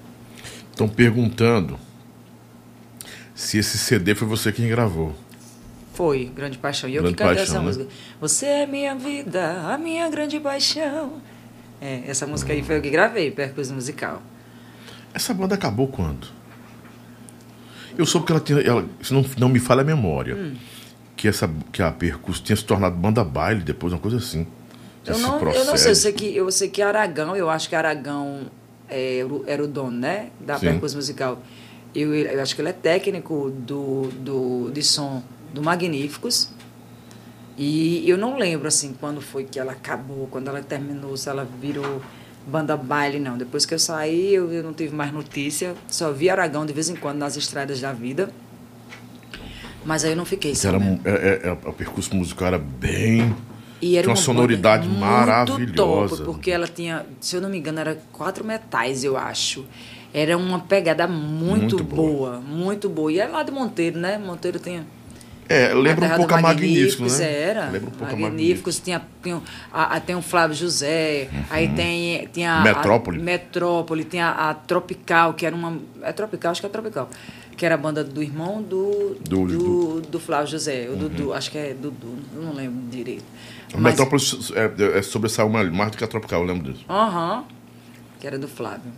Estão 0.71 0.87
perguntando 0.89 1.79
se 3.35 3.59
esse 3.59 3.77
CD 3.77 4.15
foi 4.15 4.27
você 4.27 4.51
quem 4.51 4.67
gravou. 4.67 5.13
Foi, 5.93 6.25
Grande 6.25 6.57
Paixão. 6.57 6.89
E 6.89 6.95
eu 6.95 7.01
grande 7.01 7.17
que 7.17 7.23
cantei 7.23 7.43
essa 7.43 7.59
né? 7.59 7.65
música. 7.65 7.87
Você 8.21 8.45
é 8.45 8.67
minha 8.67 8.95
vida, 8.95 9.73
a 9.73 9.77
minha 9.77 10.09
grande 10.09 10.39
paixão. 10.39 11.21
É, 11.81 12.03
essa 12.07 12.25
música 12.25 12.53
aí 12.53 12.63
foi 12.63 12.77
eu 12.77 12.81
que 12.81 12.89
gravei, 12.89 13.31
percurso 13.31 13.73
musical. 13.73 14.21
Essa 15.13 15.33
banda 15.33 15.55
acabou 15.55 15.87
quando? 15.87 16.27
Eu 17.97 18.05
soube 18.05 18.27
que 18.27 18.31
ela 18.31 18.41
tinha. 18.41 18.59
Ela, 18.59 18.85
se 19.01 19.13
não, 19.13 19.25
não 19.37 19.49
me 19.49 19.59
falha 19.59 19.81
a 19.81 19.83
memória, 19.83 20.35
hum. 20.35 20.55
que, 21.15 21.27
essa, 21.27 21.49
que 21.71 21.81
a 21.81 21.91
percurso 21.91 22.43
tinha 22.43 22.55
se 22.55 22.63
tornado 22.63 22.95
banda 22.95 23.23
baile 23.23 23.61
depois, 23.61 23.91
uma 23.93 23.99
coisa 23.99 24.17
assim. 24.17 24.45
Eu 25.07 25.17
não, 25.19 25.39
eu 25.51 25.65
não 25.65 25.77
sei, 25.77 25.91
eu 25.91 25.95
sei 25.95 26.11
que, 26.11 26.35
eu 26.35 26.51
sei 26.51 26.69
que 26.69 26.81
Aragão, 26.81 27.35
eu 27.35 27.49
acho 27.49 27.69
que 27.69 27.75
Aragão 27.75 28.47
é, 28.89 29.25
era 29.45 29.63
o 29.63 29.67
dono, 29.67 29.91
né? 29.91 30.29
Da 30.39 30.57
Sim. 30.57 30.67
percurso 30.67 30.95
musical. 30.95 31.41
Eu, 31.95 32.13
eu 32.13 32.41
acho 32.41 32.55
que 32.55 32.61
ele 32.61 32.69
é 32.69 32.73
técnico 32.73 33.49
do, 33.49 34.09
do, 34.19 34.71
de 34.71 34.83
som 34.83 35.23
do 35.53 35.61
Magníficos. 35.63 36.49
E 37.57 38.07
eu 38.07 38.17
não 38.17 38.37
lembro, 38.37 38.67
assim, 38.67 38.95
quando 38.99 39.19
foi 39.19 39.43
que 39.43 39.59
ela 39.59 39.71
acabou, 39.71 40.27
quando 40.29 40.47
ela 40.47 40.61
terminou, 40.61 41.17
se 41.17 41.27
ela 41.27 41.47
virou 41.59 42.01
banda 42.45 42.77
baile, 42.77 43.19
não. 43.19 43.37
Depois 43.37 43.65
que 43.65 43.73
eu 43.73 43.79
saí, 43.79 44.33
eu, 44.33 44.51
eu 44.51 44.63
não 44.63 44.73
tive 44.73 44.95
mais 44.95 45.11
notícia. 45.11 45.75
Só 45.87 46.11
vi 46.11 46.29
Aragão 46.29 46.65
de 46.65 46.73
vez 46.73 46.89
em 46.89 46.95
quando 46.95 47.17
nas 47.17 47.35
estradas 47.35 47.81
da 47.81 47.91
vida. 47.91 48.29
Mas 49.83 50.03
aí 50.03 50.11
eu 50.11 50.17
não 50.17 50.25
fiquei 50.25 50.51
Era, 50.51 50.57
sabendo. 50.59 51.01
é, 51.07 51.11
é, 51.11 51.47
é, 51.47 51.51
o 51.51 51.73
percurso 51.73 52.15
musical 52.15 52.47
era 52.49 52.59
bem. 52.59 53.35
E 53.81 53.95
era 53.95 54.03
tinha 54.03 54.11
uma 54.15 54.21
sonoridade 54.21 54.87
banda 54.87 54.99
maravilhosa. 54.99 56.15
Top, 56.17 56.25
porque 56.25 56.51
ela 56.51 56.67
tinha, 56.67 57.05
se 57.21 57.35
eu 57.35 57.41
não 57.41 57.49
me 57.49 57.57
engano, 57.57 57.79
era 57.79 57.97
quatro 58.11 58.43
metais, 58.45 59.03
eu 59.03 59.15
acho. 59.17 59.65
Era 60.13 60.37
uma 60.37 60.59
pegada 60.59 61.07
muito, 61.07 61.75
Muito 61.77 61.83
boa. 61.83 62.09
boa, 62.31 62.39
muito 62.41 62.89
boa. 62.89 63.11
E 63.11 63.19
é 63.19 63.27
lá 63.27 63.43
de 63.43 63.51
Monteiro, 63.51 63.99
né? 63.99 64.17
Monteiro 64.17 64.57
tinha. 64.57 64.85
É, 65.49 65.73
lembra 65.73 66.07
um 66.07 66.15
pouco 66.17 66.33
a 66.33 66.41
Magníficos, 66.41 67.19
né? 67.19 67.33
Era. 67.33 67.69
Lembra 67.69 67.89
um 67.89 67.93
pouco 67.93 68.13
a 68.13 68.17
Magníficos. 68.17 68.79
Tinha, 68.79 69.01
tinha, 69.23 69.41
a, 69.71 69.95
a- 69.95 69.99
tem 69.99 70.15
o 70.15 70.21
Flávio 70.21 70.55
José, 70.57 71.29
aí 71.49 71.69
tem, 71.69 72.27
tem 72.29 72.45
a. 72.47 72.57
Uhum. 72.57 72.63
Metrópole. 72.63 73.19
A, 73.19 73.23
Metrópole, 73.23 74.03
tem 74.03 74.19
a, 74.21 74.31
a 74.49 74.53
Tropical, 74.53 75.33
que 75.35 75.45
era 75.45 75.55
uma. 75.55 75.77
É 76.01 76.11
Tropical, 76.11 76.51
acho 76.51 76.59
que 76.61 76.67
é 76.67 76.69
Tropical. 76.69 77.09
Que 77.55 77.65
era 77.65 77.75
a 77.75 77.77
banda 77.77 78.03
do 78.03 78.21
irmão 78.21 78.61
do. 78.61 79.15
Do- 79.21 79.45
Do, 79.47 80.01
do- 80.01 80.19
Flávio 80.19 80.47
José. 80.47 80.89
O 80.91 80.95
Dudu, 80.97 81.33
acho 81.33 81.49
que 81.51 81.57
é 81.57 81.73
Dudu, 81.73 82.17
não 82.35 82.53
lembro 82.53 82.81
direito. 82.91 83.23
A 83.73 83.77
Mas- 83.77 83.93
Metrópolis 83.93 84.51
é, 84.55 84.97
é 84.97 85.01
sobressaiu 85.01 85.49
mais 85.49 85.91
do 85.91 85.97
que 85.97 86.03
a 86.03 86.07
Tropical, 86.07 86.41
eu 86.41 86.47
lembro 86.47 86.71
disso. 86.71 86.85
Aham. 86.89 87.43
Que 88.19 88.25
era 88.27 88.37
do 88.39 88.47
Flávio. 88.47 88.91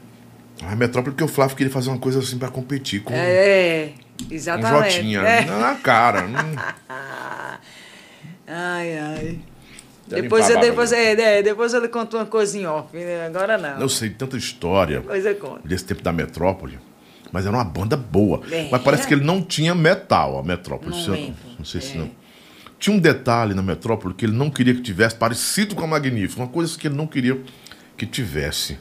A 0.62 0.76
Metrópole, 0.76 1.14
porque 1.16 1.24
o 1.24 1.28
Flávio 1.28 1.56
queria 1.56 1.72
fazer 1.72 1.90
uma 1.90 1.98
coisa 2.00 2.20
assim 2.20 2.38
pra 2.38 2.50
competir 2.50 3.02
com 3.02 3.14
É, 3.14 3.92
um 4.30 4.34
exatamente. 4.34 4.96
Jotinha. 4.96 5.20
É. 5.22 5.46
Na 5.46 5.76
cara. 5.76 6.26
hum. 6.28 6.56
Ai, 8.48 8.98
ai. 8.98 9.40
Já 10.10 10.22
Depois 10.22 10.50
eu, 10.50 10.60
depois, 10.60 10.92
é, 10.92 11.12
é, 11.40 11.44
depois 11.44 11.74
eu 11.74 11.88
conto 11.90 12.18
uma 12.18 12.26
coisinha 12.26 12.72
off. 12.72 12.96
né? 12.98 13.28
Agora 13.28 13.58
não. 13.58 13.80
Eu 13.80 13.88
sei 13.88 14.10
tanta 14.10 14.38
história 14.38 15.04
desse 15.64 15.86
tempo 15.86 16.02
da 16.02 16.12
Metrópole. 16.12 16.80
Mas 17.32 17.46
era 17.46 17.56
uma 17.56 17.64
banda 17.64 17.96
boa. 17.96 18.42
É. 18.52 18.68
Mas 18.72 18.82
parece 18.82 19.08
que 19.08 19.14
ele 19.14 19.24
não 19.24 19.40
tinha 19.42 19.76
metal, 19.76 20.40
a 20.40 20.44
Metrópole. 20.44 20.90
Não 20.92 21.16
eu 21.16 21.34
não 21.60 21.66
sei 21.66 21.80
se 21.80 21.94
É. 21.96 22.00
não. 22.00 22.12
Tinha 22.80 22.96
um 22.96 23.00
detalhe 23.00 23.54
na 23.54 23.62
Metrópole 23.62 24.14
que 24.14 24.26
ele 24.26 24.34
não 24.34 24.50
queria 24.50 24.74
que 24.74 24.82
tivesse, 24.82 25.16
parecido 25.16 25.76
com 25.76 25.84
a 25.84 25.88
Magnífica. 25.88 26.42
Uma 26.42 26.48
coisa 26.48 26.78
que 26.78 26.88
ele 26.88 26.96
não 26.96 27.06
queria 27.06 27.40
que 27.98 28.06
tivesse. 28.06 28.80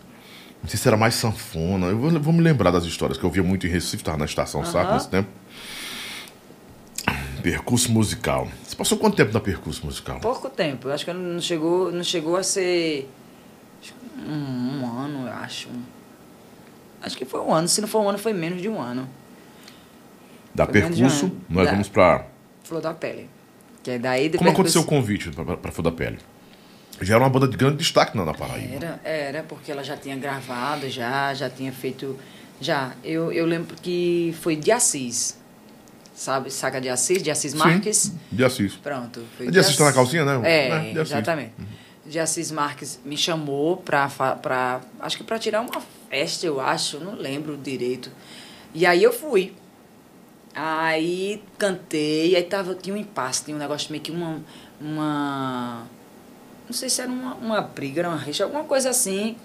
Não 0.63 0.69
sei 0.69 0.79
se 0.79 0.87
era 0.87 0.97
mais 0.97 1.15
sanfona. 1.15 1.87
Eu 1.87 1.99
vou, 1.99 2.11
vou 2.21 2.33
me 2.33 2.41
lembrar 2.41 2.71
das 2.71 2.85
histórias 2.85 3.19
que 3.19 3.25
eu 3.25 3.31
via 3.31 3.43
muito 3.43 3.67
em 3.67 3.71
Recife, 3.71 3.97
estava 3.97 4.17
na 4.17 4.25
estação, 4.25 4.65
sabe, 4.65 4.87
Aham. 4.87 4.95
nesse 4.95 5.09
tempo. 5.09 5.29
Percurso 7.43 7.91
musical. 7.93 8.49
Você 8.65 8.75
passou 8.77 8.99
quanto 8.99 9.17
tempo 9.17 9.33
na 9.33 9.41
percurso 9.41 9.85
musical? 9.85 10.19
Pouco 10.21 10.51
tempo. 10.51 10.89
Eu 10.89 10.93
acho 10.93 11.05
que 11.05 11.13
não 11.13 11.41
chegou, 11.41 11.91
não 11.93 12.03
chegou 12.05 12.37
a 12.37 12.43
ser 12.43 13.09
um, 14.27 14.81
um 14.83 14.99
ano, 15.01 15.27
eu 15.27 15.33
acho. 15.33 15.69
Acho 17.01 17.17
que 17.17 17.25
foi 17.25 17.41
um 17.41 17.55
ano. 17.55 17.69
Se 17.69 17.81
não 17.81 17.89
for 17.89 18.01
um 18.03 18.09
ano, 18.09 18.19
foi 18.19 18.33
menos 18.33 18.61
de 18.61 18.69
um 18.69 18.81
ano. 18.81 19.09
Da 20.55 20.67
Foi 20.67 20.71
um 20.83 20.89
percurso, 20.89 21.27
ano. 21.27 21.41
nós 21.49 21.65
Da- 21.67 21.71
vamos 21.73 21.89
para 21.89 22.27
Flor 22.65 22.81
da 22.83 22.93
Pele. 22.93 23.29
Que 23.89 23.93
é 23.93 23.99
daí 23.99 24.28
de 24.28 24.36
Como 24.36 24.51
aconteceu 24.51 24.82
o 24.82 24.84
convite 24.84 25.30
para 25.30 25.72
Flor 25.72 25.84
da 25.84 25.91
Pele? 25.91 26.18
Já 27.01 27.14
era 27.14 27.24
uma 27.24 27.30
banda 27.30 27.49
de 27.49 27.57
grande 27.57 27.78
destaque 27.78 28.14
na, 28.14 28.22
na 28.22 28.34
Paraíba. 28.34 28.74
Era, 28.74 29.01
era, 29.03 29.43
porque 29.45 29.72
ela 29.72 29.82
já 29.82 29.97
tinha 29.97 30.14
gravado, 30.14 30.91
já, 30.91 31.32
já 31.32 31.49
tinha 31.49 31.72
feito. 31.72 32.18
Já. 32.61 32.93
Eu, 33.03 33.32
eu 33.32 33.47
lembro 33.47 33.74
que 33.80 34.34
foi 34.43 34.57
de 34.57 34.70
Assis. 34.70 35.39
Sabe? 36.14 36.51
Saga 36.51 36.82
de 36.82 36.91
Assis, 36.91 37.22
de 37.22 37.30
Assis 37.30 37.55
Marques. 37.55 37.97
Sim, 37.97 38.18
de 38.30 38.45
Assis. 38.45 38.74
Pronto. 38.74 39.22
Foi 39.39 39.47
É 39.47 39.51
de 39.51 39.59
Assis 39.59 39.74
tá 39.76 39.84
na 39.84 39.89
Assis. 39.91 39.97
calcinha, 40.03 40.24
né? 40.26 40.41
É, 40.45 40.66
É, 40.66 40.68
de 40.93 41.01
Assis. 41.01 41.12
exatamente. 41.12 41.53
De 42.05 42.18
Assis 42.18 42.51
Marques 42.51 43.01
me 43.07 43.16
chamou 43.16 43.78
pra, 43.78 44.09
pra. 44.43 44.82
Acho 45.01 45.16
que 45.16 45.24
pra 45.24 45.39
tirar 45.39 45.62
uma 45.62 45.80
festa, 46.11 46.45
eu 46.45 46.61
acho, 46.61 46.99
não 47.01 47.14
lembro 47.14 47.57
direito. 47.57 48.11
E 48.74 48.84
aí 48.84 49.03
eu 49.03 49.14
fui. 49.14 49.55
Aí 50.55 51.43
cantei, 51.57 52.35
aí 52.35 52.43
tava, 52.43 52.75
tinha 52.75 52.95
um 52.95 52.99
impasse, 52.99 53.45
tinha 53.45 53.57
um 53.57 53.61
negócio 53.61 53.91
meio 53.91 54.03
que 54.03 54.11
uma. 54.11 54.43
uma 54.81 55.87
não 56.67 56.73
sei 56.73 56.89
se 56.89 57.01
era 57.01 57.11
uma, 57.11 57.35
uma 57.35 57.61
briga, 57.61 58.01
era 58.01 58.09
uma 58.09 58.19
rixa, 58.19 58.45
alguma 58.45 58.65
coisa 58.65 58.91
assim. 58.91 59.37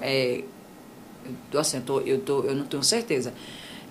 É, 0.00 0.42
assim, 1.58 1.78
eu, 1.78 1.82
tô, 1.82 2.00
eu, 2.00 2.20
tô, 2.20 2.42
eu 2.44 2.54
não 2.54 2.64
tenho 2.66 2.82
certeza. 2.82 3.32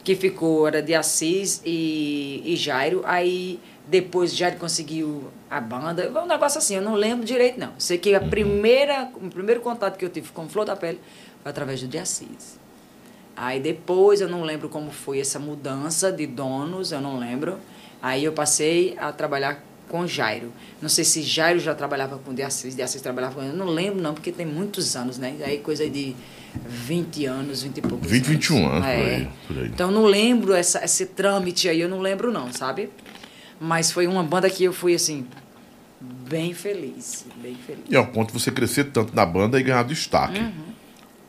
Que 0.04 0.16
ficou, 0.16 0.68
era 0.68 0.82
de 0.82 0.93
Assis 0.93 1.62
e, 1.66 2.41
e 2.45 2.56
Jairo. 2.56 3.02
Aí 3.06 3.60
depois 3.88 4.36
Jairo 4.36 4.58
conseguiu 4.58 5.32
a 5.50 5.60
banda. 5.60 6.12
Um 6.22 6.28
negócio 6.28 6.60
assim, 6.60 6.76
eu 6.76 6.82
não 6.82 6.93
lembro 6.93 7.26
direito, 7.26 7.60
não. 7.60 7.74
Sei 7.78 7.97
que 7.97 8.14
a 8.14 8.22
primeira, 8.22 9.10
o 9.16 9.30
primeiro 9.30 9.62
contato 9.62 9.97
que 9.97 10.06
eu 10.06 10.10
tive 10.10 10.30
com 10.32 10.47
Flor 10.47 10.66
da 10.66 10.76
Pele 10.76 11.00
foi 11.41 11.50
através 11.50 11.82
do 11.82 11.88
de 11.88 11.97
Assis. 11.97 12.60
Aí 13.41 13.57
depois 13.57 14.19
eu 14.19 14.27
não 14.27 14.43
lembro 14.43 14.67
como 14.67 14.91
foi 14.91 15.21
essa 15.21 15.39
mudança 15.39 16.11
de 16.11 16.27
donos, 16.27 16.91
eu 16.91 16.99
não 16.99 17.17
lembro. 17.17 17.57
Aí 18.01 18.25
eu 18.25 18.33
passei 18.33 18.97
a 18.99 19.13
trabalhar 19.13 19.63
com 19.87 20.05
Jairo. 20.05 20.51
Não 20.81 20.89
sei 20.89 21.05
se 21.05 21.21
Jairo 21.21 21.57
já 21.57 21.73
trabalhava 21.73 22.17
com 22.17 22.33
de 22.33 22.43
Assis, 22.43 22.75
de 22.75 22.81
Assis 22.81 23.01
trabalhava 23.01 23.35
com 23.35 23.41
ele. 23.41 23.51
Eu 23.51 23.55
não 23.55 23.67
lembro 23.67 24.01
não, 24.01 24.13
porque 24.13 24.29
tem 24.33 24.45
muitos 24.45 24.93
anos, 24.97 25.17
né? 25.17 25.37
Aí 25.41 25.59
coisa 25.59 25.89
de 25.89 26.13
20 26.67 27.25
anos, 27.27 27.63
20 27.63 27.77
e 27.77 27.81
poucos 27.81 28.11
20, 28.11 28.25
21 28.25 28.69
anos, 28.69 28.85
É. 28.85 28.97
por 28.97 29.07
aí, 29.07 29.29
por 29.47 29.57
aí. 29.57 29.67
Então 29.67 29.87
eu 29.87 29.95
não 29.95 30.05
lembro 30.05 30.53
essa, 30.53 30.83
esse 30.83 31.05
trâmite 31.05 31.69
aí, 31.69 31.79
eu 31.79 31.87
não 31.87 32.01
lembro 32.01 32.33
não, 32.33 32.51
sabe? 32.51 32.89
Mas 33.57 33.89
foi 33.89 34.05
uma 34.05 34.21
banda 34.23 34.49
que 34.49 34.65
eu 34.65 34.73
fui 34.73 34.93
assim, 34.93 35.25
bem 36.01 36.53
feliz, 36.53 37.25
bem 37.41 37.55
feliz. 37.55 37.83
E 37.89 37.95
ao 37.95 38.07
ponto 38.07 38.33
de 38.33 38.39
você 38.39 38.51
crescer 38.51 38.85
tanto 38.91 39.15
na 39.15 39.25
banda 39.25 39.57
e 39.57 39.63
ganhar 39.63 39.83
destaque. 39.83 40.39
Uhum. 40.39 40.68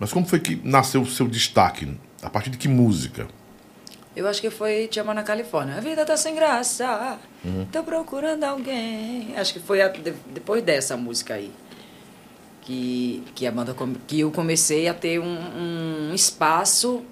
Mas 0.01 0.13
como 0.13 0.27
foi 0.27 0.41
que 0.41 0.57
nasceu 0.65 1.03
o 1.03 1.07
seu 1.07 1.29
destaque? 1.29 1.95
A 2.23 2.29
partir 2.31 2.51
de 2.51 2.59
que 2.59 2.67
música? 2.67 3.29
Eu 4.17 4.27
acho 4.27 4.41
que 4.41 4.51
foi 4.51 4.89
Te 4.89 4.99
Amo 4.99 5.15
na 5.15 5.23
Califórnia. 5.23 5.77
A 5.77 5.81
vida 5.81 6.05
tá 6.05 6.17
sem 6.17 6.35
graça, 6.35 7.19
Uhum. 7.45 7.67
tô 7.71 7.85
procurando 7.85 8.43
alguém. 8.45 9.35
Acho 9.37 9.53
que 9.53 9.61
foi 9.61 9.81
a- 9.81 9.89
de- 9.89 10.15
depois 10.35 10.63
dessa 10.65 10.97
música 10.97 11.35
aí. 11.35 11.53
Que, 12.63 13.23
que 13.35 13.47
a 13.47 13.53
banda 13.53 13.75
que 14.07 14.21
eu 14.21 14.31
comecei 14.31 14.87
a 14.89 14.95
ter 14.95 15.19
um, 15.19 16.11
um 16.11 16.15
espaço 16.15 17.03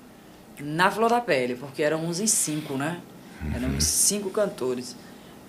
na 0.61 0.91
Flor 0.91 1.09
da 1.11 1.20
Pele, 1.20 1.55
porque 1.57 1.82
eram 1.82 2.05
uns 2.05 2.20
em 2.20 2.26
cinco, 2.26 2.74
né? 2.76 3.01
Éramos 3.55 3.84
cinco 3.84 4.30
cantores. 4.30 4.95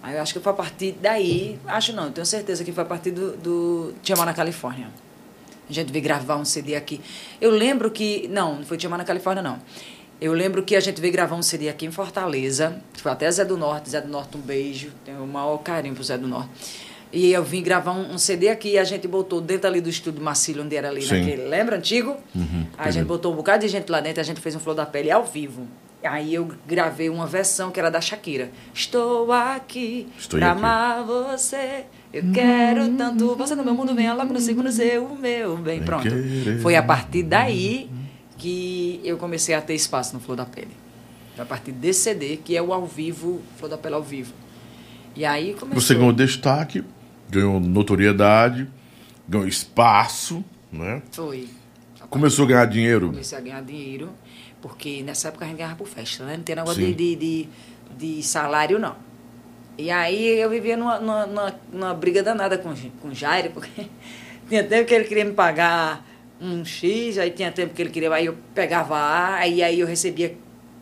Aí 0.01 0.15
eu 0.15 0.21
acho 0.21 0.33
que 0.33 0.39
foi 0.39 0.51
a 0.51 0.55
partir 0.55 0.95
daí, 1.01 1.59
acho 1.67 1.93
não, 1.93 2.11
tenho 2.11 2.25
certeza 2.25 2.63
que 2.63 2.71
foi 2.71 2.83
a 2.83 2.87
partir 2.87 3.11
do, 3.11 3.35
do 3.37 3.93
Te 4.01 4.13
Amar 4.13 4.25
na 4.25 4.33
Califórnia. 4.33 4.87
A 5.69 5.73
gente 5.73 5.91
veio 5.91 6.03
gravar 6.03 6.35
um 6.37 6.45
CD 6.45 6.75
aqui. 6.75 6.99
Eu 7.39 7.51
lembro 7.51 7.91
que. 7.91 8.27
Não, 8.29 8.55
não 8.55 8.63
foi 8.65 8.77
Te 8.77 8.87
Amar 8.87 8.97
na 8.99 9.05
Califórnia, 9.05 9.43
não. 9.43 9.59
Eu 10.19 10.33
lembro 10.33 10.63
que 10.63 10.75
a 10.75 10.79
gente 10.79 10.99
veio 10.99 11.13
gravar 11.13 11.35
um 11.35 11.41
CD 11.41 11.69
aqui 11.69 11.85
em 11.85 11.91
Fortaleza. 11.91 12.81
Foi 12.95 13.11
até 13.11 13.29
Zé 13.31 13.45
do 13.45 13.55
Norte. 13.57 13.89
Zé 13.89 14.01
do 14.01 14.09
Norte, 14.09 14.35
um 14.35 14.41
beijo. 14.41 14.91
Tenho 15.05 15.23
o 15.23 15.27
maior 15.27 15.57
carinho 15.59 15.95
pro 15.95 16.03
Zé 16.03 16.17
do 16.17 16.27
Norte. 16.27 16.49
E 17.11 17.31
eu 17.31 17.43
vim 17.43 17.63
gravar 17.63 17.93
um, 17.93 18.13
um 18.13 18.17
CD 18.17 18.49
aqui 18.49 18.71
e 18.71 18.77
a 18.77 18.83
gente 18.83 19.07
botou 19.07 19.39
dentro 19.41 19.67
ali 19.67 19.81
do 19.81 19.89
estúdio 19.89 20.21
Marcílio, 20.21 20.63
onde 20.63 20.75
era 20.75 20.89
ali 20.89 21.01
Sim. 21.01 21.19
naquele. 21.19 21.43
Lembra 21.47 21.77
antigo? 21.77 22.17
a 22.77 22.91
gente 22.91 23.05
botou 23.05 23.31
um 23.33 23.35
bocado 23.35 23.65
de 23.65 23.67
gente 23.67 23.89
lá 23.89 23.99
dentro 23.99 24.19
a 24.21 24.23
gente 24.23 24.39
fez 24.41 24.55
um 24.55 24.59
Flor 24.59 24.75
da 24.75 24.85
Pele 24.85 25.09
ao 25.09 25.23
vivo. 25.25 25.67
Aí 26.03 26.33
eu 26.33 26.47
gravei 26.67 27.09
uma 27.09 27.25
versão 27.25 27.71
que 27.71 27.79
era 27.79 27.89
da 27.89 27.99
Shakira. 27.99 28.51
Estou 28.73 29.31
aqui 29.31 30.07
Estou 30.17 30.39
pra 30.39 30.51
aqui. 30.51 30.59
amar 30.59 31.03
você. 31.03 31.85
Eu 32.11 32.31
quero 32.33 32.89
tanto. 32.95 33.35
Você 33.35 33.55
no 33.55 33.63
meu 33.63 33.73
mundo, 33.73 33.93
venha 33.93 34.13
logo 34.13 34.33
no 34.33 34.39
segundo 34.39 34.71
seu, 34.71 35.05
o 35.05 35.17
meu 35.17 35.57
bem. 35.57 35.77
Vem 35.77 35.85
Pronto. 35.85 36.09
Foi 36.61 36.75
a 36.75 36.81
partir 36.83 37.23
daí 37.23 37.89
que 38.37 38.99
eu 39.03 39.17
comecei 39.17 39.53
a 39.53 39.61
ter 39.61 39.75
espaço 39.75 40.13
no 40.15 40.19
Flor 40.19 40.37
da 40.37 40.45
Pele. 40.45 40.71
Foi 41.35 41.43
a 41.43 41.45
partir 41.45 41.71
desse 41.71 42.01
CD, 42.01 42.37
que 42.37 42.55
é 42.55 42.61
o 42.61 42.73
ao 42.73 42.85
vivo, 42.85 43.41
Flor 43.57 43.69
da 43.69 43.77
Pele 43.77 43.95
ao 43.95 44.03
vivo. 44.03 44.33
E 45.15 45.23
aí 45.23 45.53
começou. 45.53 45.81
Você 45.81 45.93
ganhou 45.93 46.13
destaque, 46.13 46.83
ganhou 47.29 47.59
notoriedade, 47.59 48.67
ganhou 49.27 49.47
espaço, 49.47 50.43
né? 50.71 51.01
Foi. 51.11 51.47
Começou 52.09 52.45
a 52.45 52.47
ganhar 52.47 52.65
dinheiro. 52.65 53.07
Comecei 53.09 53.37
a 53.37 53.41
ganhar 53.41 53.61
dinheiro, 53.61 54.09
porque 54.61 55.03
nessa 55.03 55.27
época 55.27 55.45
a 55.45 55.47
gente 55.47 55.57
ganhava 55.57 55.75
por 55.75 55.87
festa, 55.87 56.25
né? 56.25 56.37
Não 56.37 56.43
tinha 56.43 56.55
negócio 56.55 56.83
de, 56.83 56.93
de, 56.93 57.15
de, 57.15 57.49
de 57.97 58.23
salário, 58.23 58.79
não. 58.79 58.95
E 59.79 59.89
aí 59.89 60.39
eu 60.39 60.49
vivia 60.49 60.75
numa, 60.75 60.99
numa, 60.99 61.55
numa, 61.71 61.93
briga 61.93 62.21
danada 62.21 62.57
com, 62.57 62.73
com 63.01 63.07
o 63.07 63.15
Jairo, 63.15 63.51
porque 63.51 63.85
tinha 64.49 64.61
tempo 64.61 64.85
que 64.85 64.93
ele 64.93 65.05
queria 65.05 65.23
me 65.23 65.31
pagar 65.31 66.05
um 66.41 66.65
X, 66.65 67.17
aí 67.17 67.31
tinha 67.31 67.49
tempo 67.49 67.73
que 67.73 67.81
ele 67.81 67.89
queria, 67.89 68.13
aí 68.13 68.25
eu 68.25 68.35
pegava 68.53 68.97
A, 68.97 69.35
aí, 69.35 69.63
aí 69.63 69.79
eu 69.79 69.87
recebia 69.87 70.35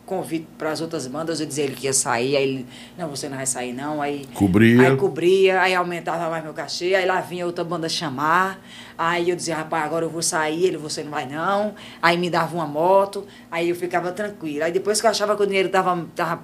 convite 0.03 0.47
para 0.57 0.71
as 0.71 0.81
outras 0.81 1.05
bandas, 1.05 1.39
eu 1.39 1.45
dizia 1.45 1.65
ele 1.65 1.75
que 1.75 1.85
ia 1.85 1.93
sair, 1.93 2.37
aí 2.37 2.43
ele, 2.43 2.65
não, 2.97 3.07
você 3.09 3.29
não 3.29 3.37
vai 3.37 3.45
sair 3.45 3.73
não, 3.73 4.01
aí... 4.01 4.25
Cobria. 4.33 4.89
Aí 4.89 4.95
cobria, 4.95 5.61
aí 5.61 5.75
aumentava 5.75 6.29
mais 6.29 6.43
meu 6.43 6.53
cachê, 6.53 6.95
aí 6.95 7.05
lá 7.05 7.21
vinha 7.21 7.45
outra 7.45 7.63
banda 7.63 7.87
chamar, 7.87 8.59
aí 8.97 9.29
eu 9.29 9.35
dizia, 9.35 9.57
rapaz, 9.57 9.83
agora 9.83 10.05
eu 10.05 10.09
vou 10.09 10.23
sair, 10.23 10.63
ele, 10.63 10.77
você 10.77 11.03
não 11.03 11.11
vai 11.11 11.27
não, 11.27 11.75
aí 12.01 12.17
me 12.17 12.29
dava 12.29 12.55
uma 12.55 12.65
moto, 12.65 13.27
aí 13.51 13.69
eu 13.69 13.75
ficava 13.75 14.11
tranquila. 14.11 14.65
Aí 14.65 14.71
depois 14.71 14.99
que 14.99 15.05
eu 15.05 15.11
achava 15.11 15.35
que 15.35 15.43
o 15.43 15.45
dinheiro 15.45 15.69
tava, 15.69 16.07
tava 16.15 16.41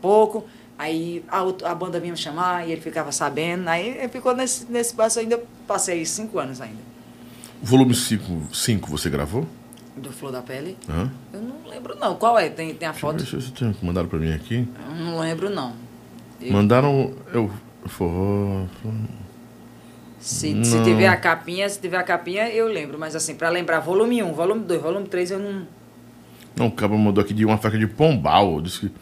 pouco, 0.00 0.44
Aí 0.78 1.24
a, 1.28 1.40
a 1.70 1.74
banda 1.74 1.98
vinha 1.98 2.12
me 2.12 2.18
chamar 2.18 2.68
e 2.68 2.72
ele 2.72 2.80
ficava 2.80 3.10
sabendo. 3.10 3.66
Aí 3.68 4.08
ficou 4.08 4.34
nesse, 4.34 4.64
nesse 4.70 4.94
passo 4.94 5.18
ainda, 5.18 5.42
passei 5.66 6.04
cinco 6.04 6.38
anos 6.38 6.60
ainda. 6.60 6.86
Volume 7.60 7.92
5 7.94 8.88
você 8.88 9.10
gravou? 9.10 9.44
Do 9.96 10.12
Flor 10.12 10.30
da 10.30 10.40
Pele. 10.40 10.76
Hã? 10.88 11.10
Eu 11.32 11.40
não 11.42 11.68
lembro 11.68 11.96
não. 11.98 12.14
Qual 12.14 12.38
é? 12.38 12.48
Tem, 12.48 12.72
tem 12.72 12.86
a 12.88 12.92
Deixa 12.92 13.06
eu 13.06 13.10
foto? 13.12 13.24
ver 13.24 13.42
se 13.42 13.50
tem- 13.50 13.74
mandaram 13.82 14.06
pra 14.08 14.18
mim 14.20 14.32
aqui. 14.32 14.68
Eu 14.88 15.04
não 15.04 15.18
lembro 15.18 15.50
não. 15.50 15.74
Eu- 16.40 16.52
Mandaram. 16.52 17.12
Eu. 17.34 17.50
Forró. 17.86 18.66
Se, 20.20 20.64
se 20.64 20.82
tiver 20.84 21.06
a 21.06 21.16
capinha, 21.16 21.68
se 21.68 21.80
tiver 21.80 21.96
a 21.96 22.02
capinha, 22.02 22.48
eu 22.50 22.66
lembro. 22.68 22.98
Mas 22.98 23.14
assim, 23.16 23.34
pra 23.34 23.48
lembrar, 23.48 23.80
volume 23.80 24.22
1, 24.22 24.32
volume 24.32 24.64
2, 24.64 24.80
volume 24.82 25.08
3, 25.08 25.30
eu 25.32 25.38
não. 25.38 25.66
Não, 26.56 26.66
o 26.66 26.72
cara 26.72 26.92
mandou 26.96 27.22
aqui 27.22 27.32
de 27.32 27.44
uma 27.44 27.56
festa 27.58 27.78
de 27.78 27.86
Pombal. 27.86 28.60
Disse 28.60 28.80
que 28.80 28.92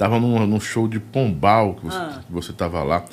tava 0.00 0.18
num, 0.18 0.46
num 0.46 0.58
show 0.58 0.88
de 0.88 0.98
Pombal 0.98 1.74
que 1.74 1.84
você, 1.84 1.96
Ah. 1.98 2.20
que 2.26 2.32
você 2.32 2.52
tava 2.54 2.82
lá. 2.82 3.04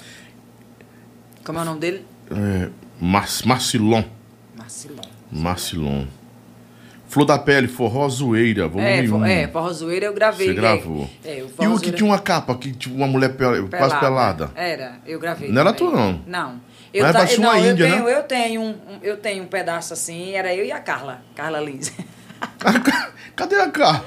Como 1.44 1.60
é 1.60 1.62
o 1.62 1.66
nome 1.66 1.82
dele? 1.82 2.06
É, 2.32 2.70
Mar 3.00 3.28
Marcilon. 3.46 4.04
Marcilon. 4.56 5.02
Marcilon. 5.30 6.06
Flor 7.10 7.26
da 7.26 7.38
Pele, 7.38 7.68
Forró 7.68 8.08
Zoeira, 8.08 8.68
volume 8.70 8.90
É, 8.90 9.02
1. 9.02 9.08
fo- 9.10 9.26
é, 9.26 9.48
Forró 9.50 9.74
Zoeira 9.74 10.06
eu 10.06 10.14
gravei. 10.14 10.48
Você 10.48 10.54
gravou. 10.54 11.10
É, 11.26 11.40
é, 11.40 11.44
o 11.44 11.64
E 11.64 11.68
o 11.68 11.80
que 11.80 11.92
tinha 11.92 12.06
uma 12.10 12.20
capa, 12.20 12.56
que 12.56 12.72
tinha 12.72 12.96
uma 12.96 13.08
mulher 13.08 13.36
pel- 13.36 13.68
quase 13.70 13.98
pelada. 14.00 14.50
Era, 14.56 15.00
eu 15.06 15.20
gravei. 15.20 15.50
Não 15.52 15.60
era 15.62 15.74
tu, 15.74 15.92
não? 15.92 16.22
Não. 16.26 16.62
Mas 16.94 17.12
ta- 17.12 17.20
parecia 17.20 17.40
não, 17.40 17.50
uma 17.50 17.60
eu 17.60 17.72
índia, 17.72 17.90
tenho, 17.92 18.06
né? 18.06 18.14
eu 18.18 18.24
tenho 18.24 18.62
um, 18.62 18.70
um- 18.70 19.00
eu 19.04 19.18
tenho 19.18 19.44
um 19.44 19.48
pedaço 19.48 19.92
assim, 19.94 20.32
era 20.36 20.54
eu 20.56 20.64
e 20.66 20.72
a 20.72 20.80
Carla, 20.80 21.22
Carla 21.36 21.60
Lins. 21.60 21.92
Cadê 23.36 23.56
a 23.56 23.70
cara? 23.70 24.04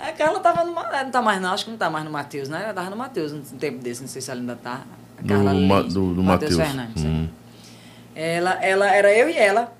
a 0.00 0.12
Carla 0.12 0.40
tava 0.40 0.64
no, 0.64 0.72
Ma- 0.72 1.02
não 1.04 1.10
tá 1.10 1.20
mais 1.22 1.40
não, 1.40 1.52
acho 1.52 1.64
que 1.66 1.70
não 1.70 1.78
tá 1.78 1.90
mais 1.90 2.04
no 2.04 2.10
Matheus, 2.10 2.48
né? 2.48 2.62
Ela 2.64 2.72
tava 2.74 2.90
no 2.90 2.96
Matheus 2.96 3.32
um 3.32 3.40
tempo 3.58 3.78
desse, 3.82 4.00
não 4.00 4.08
sei 4.08 4.22
se 4.22 4.30
ela 4.30 4.40
ainda 4.40 4.56
tá. 4.56 4.80
A 5.22 5.26
Carla 5.28 5.50
Do, 5.52 5.58
Lins, 5.58 5.94
do, 5.94 6.14
do 6.14 6.22
Matheus. 6.22 6.56
Fernandes. 6.56 7.04
é. 7.04 7.08
Hum. 7.08 7.28
Ela, 8.14 8.52
ela 8.64 8.86
era 8.94 9.12
eu 9.12 9.28
e 9.28 9.36
ela 9.36 9.72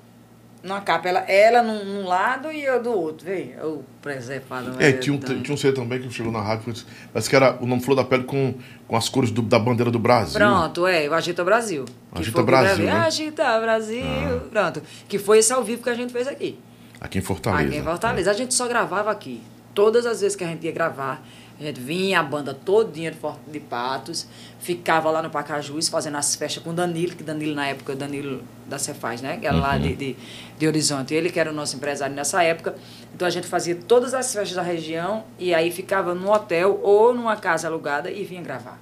numa 0.63 0.81
capa, 0.81 1.07
ela, 1.07 1.19
ela 1.21 1.63
num, 1.63 1.83
num 1.85 2.05
lado 2.07 2.51
e 2.51 2.63
eu 2.63 2.81
do 2.83 2.91
outro, 2.91 3.25
vê? 3.25 3.55
Eu 3.57 3.83
preservado. 4.01 4.75
É, 4.79 4.91
tinha 4.91 5.15
um, 5.15 5.19
tinha 5.19 5.53
um 5.53 5.57
ser 5.57 5.73
também 5.73 5.99
que 6.01 6.11
chegou 6.11 6.31
na 6.31 6.41
rádio, 6.41 6.73
parece 7.13 7.29
que 7.29 7.35
era 7.35 7.57
o 7.61 7.65
nome 7.65 7.81
Flor 7.81 7.95
da 7.95 8.03
Pele 8.03 8.25
com, 8.25 8.53
com 8.87 8.95
as 8.95 9.07
cores 9.07 9.31
do- 9.31 9.41
da 9.41 9.57
bandeira 9.57 9.89
do 9.89 9.97
Brasil. 9.99 10.33
Pronto, 10.37 10.85
é, 10.85 11.07
o 11.07 11.13
Agita 11.13 11.43
Brasil. 11.43 11.85
Agita 12.11 12.41
o 12.41 12.43
Brasil, 12.43 12.85
né? 12.85 12.91
Agita 12.91 13.59
Brasil, 13.61 14.03
pronto. 14.51 14.83
Que 15.07 15.17
foi 15.17 15.39
esse 15.39 15.53
ao 15.53 15.63
vivo 15.63 15.81
que 15.81 15.89
a 15.89 15.93
gente 15.95 16.11
fez 16.11 16.27
aqui. 16.27 16.59
Aqui 17.07 17.19
em 17.19 17.21
Fortaleza. 17.21 17.69
Aqui 17.69 17.77
em 17.77 17.83
Fortaleza. 17.83 18.31
A 18.31 18.33
gente 18.33 18.53
só 18.53 18.67
gravava 18.67 19.09
aqui. 19.09 19.41
Todas 19.73 20.05
as 20.05 20.19
vezes 20.19 20.35
que 20.35 20.43
a 20.43 20.47
gente 20.47 20.65
ia 20.65 20.71
gravar, 20.73 21.23
a 21.57 21.63
gente 21.63 21.79
vinha, 21.79 22.19
a 22.19 22.23
banda 22.23 22.53
todinha 22.53 23.13
de, 23.47 23.59
Patos, 23.61 24.27
ficava 24.59 25.09
lá 25.09 25.21
no 25.21 25.29
Pacajus 25.29 25.87
fazendo 25.87 26.17
as 26.17 26.35
festas 26.35 26.61
com 26.61 26.71
o 26.71 26.73
Danilo, 26.73 27.15
que 27.15 27.23
Danilo 27.23 27.55
na 27.55 27.67
época, 27.67 27.95
Danilo 27.95 28.43
da 28.67 28.77
Cefaz, 28.77 29.21
né? 29.21 29.37
Que 29.37 29.47
era 29.47 29.55
lá 29.55 29.77
de, 29.77 29.95
de, 29.95 30.17
de 30.57 30.67
Horizonte. 30.67 31.13
Ele 31.13 31.29
que 31.29 31.39
era 31.39 31.49
o 31.49 31.53
nosso 31.53 31.77
empresário 31.77 32.13
nessa 32.13 32.43
época. 32.43 32.75
Então 33.15 33.25
a 33.25 33.31
gente 33.31 33.47
fazia 33.47 33.75
todas 33.75 34.13
as 34.13 34.33
festas 34.33 34.55
da 34.55 34.61
região 34.61 35.23
e 35.39 35.53
aí 35.53 35.71
ficava 35.71 36.13
num 36.13 36.29
hotel 36.29 36.81
ou 36.83 37.13
numa 37.13 37.37
casa 37.37 37.69
alugada 37.69 38.11
e 38.11 38.25
vinha 38.25 38.41
gravar. 38.41 38.77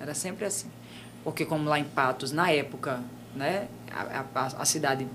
Era 0.00 0.12
sempre 0.12 0.44
assim. 0.44 0.68
Porque 1.22 1.44
como 1.44 1.68
lá 1.68 1.78
em 1.78 1.84
Patos, 1.84 2.32
na 2.32 2.50
época, 2.50 3.00
né, 3.36 3.68
a, 3.92 4.24
a, 4.34 4.46
a 4.58 4.64
cidade 4.64 5.06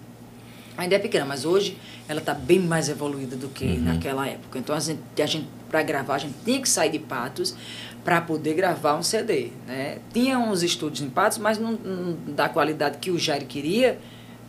ainda 0.78 0.96
é 0.96 1.00
pequena, 1.00 1.26
mas 1.26 1.46
hoje 1.46 1.78
ela 2.08 2.20
está 2.20 2.34
bem 2.34 2.60
mais 2.60 2.90
evoluída 2.90 3.36
do 3.36 3.48
que 3.50 3.66
naquela 3.78 4.28
época. 4.28 4.58
Então 4.60 4.76
a 4.76 4.80
gente, 4.80 5.00
gente 5.26 5.48
para 5.70 5.82
gravar, 5.84 6.16
a 6.16 6.18
gente 6.20 6.36
tinha 6.44 6.62
que 6.62 6.70
sair 6.70 6.90
de 6.92 7.00
Patos 7.00 7.56
para 8.04 8.20
poder 8.22 8.54
gravar 8.54 8.96
um 8.96 9.04
CD, 9.04 9.50
né? 9.66 9.98
Tinha 10.14 10.38
uns 10.38 10.62
estúdios 10.62 11.02
em 11.02 11.10
Patos, 11.10 11.38
mas 11.38 11.58
não, 11.58 11.72
não 11.72 12.18
da 12.34 12.50
qualidade 12.50 12.98
que 12.98 13.10
o 13.10 13.18
Jair 13.18 13.46
queria, 13.46 13.98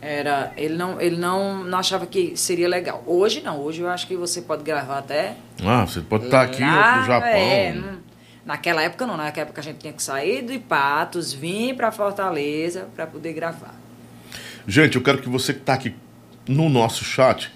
era 0.01 0.51
ele 0.57 0.75
não 0.75 0.99
ele 0.99 1.15
não, 1.17 1.63
não 1.63 1.77
achava 1.79 2.05
que 2.05 2.35
seria 2.35 2.67
legal. 2.67 3.03
Hoje 3.07 3.41
não, 3.41 3.59
hoje 3.61 3.81
eu 3.81 3.89
acho 3.89 4.05
que 4.07 4.15
você 4.15 4.41
pode 4.41 4.63
gravar 4.63 4.99
até 4.99 5.35
Ah, 5.63 5.85
você 5.85 6.01
pode 6.01 6.25
estar 6.25 6.41
aqui 6.43 6.61
Lá, 6.61 6.99
no 6.99 7.05
Japão. 7.05 7.29
é, 7.29 7.81
naquela 8.45 8.83
época 8.83 9.07
não, 9.07 9.15
naquela 9.17 9.45
época 9.47 9.61
a 9.61 9.63
gente 9.63 9.77
tinha 9.77 9.93
que 9.93 10.03
sair 10.03 10.43
de 10.43 10.59
Patos, 10.59 11.33
vir 11.33 11.75
para 11.75 11.91
Fortaleza 11.91 12.87
para 12.93 13.07
poder 13.07 13.33
gravar. 13.33 13.73
Gente, 14.67 14.95
eu 14.95 15.01
quero 15.01 15.19
que 15.19 15.29
você 15.29 15.53
que 15.53 15.59
está 15.59 15.73
aqui 15.75 15.95
no 16.47 16.69
nosso 16.69 17.03
chat, 17.03 17.51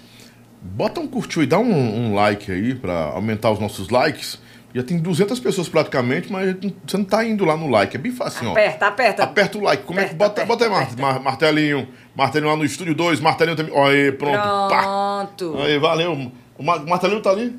bota 0.60 1.00
um 1.00 1.06
curtiu 1.06 1.42
e 1.42 1.46
dá 1.46 1.58
um, 1.58 1.72
um 2.08 2.14
like 2.14 2.50
aí 2.50 2.74
para 2.74 2.92
aumentar 3.12 3.50
os 3.50 3.58
nossos 3.58 3.88
likes. 3.88 4.38
Já 4.72 4.84
tem 4.84 4.98
200 5.00 5.40
pessoas 5.40 5.68
praticamente, 5.68 6.30
mas 6.30 6.54
você 6.86 6.96
não 6.96 7.04
tá 7.04 7.24
indo 7.26 7.44
lá 7.44 7.56
no 7.56 7.66
like. 7.68 7.96
É 7.96 7.98
bem 7.98 8.12
fácil, 8.12 8.48
ó. 8.48 8.52
Aperta, 8.52 8.86
aperta. 8.86 9.22
Aperta 9.24 9.58
o 9.58 9.60
like. 9.62 9.82
Como 9.82 9.98
é 9.98 10.04
que 10.04 10.14
Aperta, 10.14 10.44
bota, 10.44 10.46
bota 10.46 10.64
aí, 10.64 10.72
aperta, 10.72 11.02
mar- 11.02 11.14
mar- 11.14 11.20
martelinho. 11.22 11.88
Martelinho 12.14 12.50
lá 12.52 12.56
no 12.56 12.64
estúdio 12.64 12.94
2, 12.94 13.18
martelinho 13.18 13.56
também. 13.56 13.74
Ó, 13.74 13.88
aí, 13.88 14.12
pronto. 14.12 14.36
Pá. 14.38 14.82
Pronto. 14.82 15.58
Aí, 15.60 15.76
valeu. 15.76 16.30
O 16.56 16.62
ma- 16.62 16.76
o 16.76 16.88
martelinho 16.88 17.20
tá 17.20 17.30
ali 17.30 17.58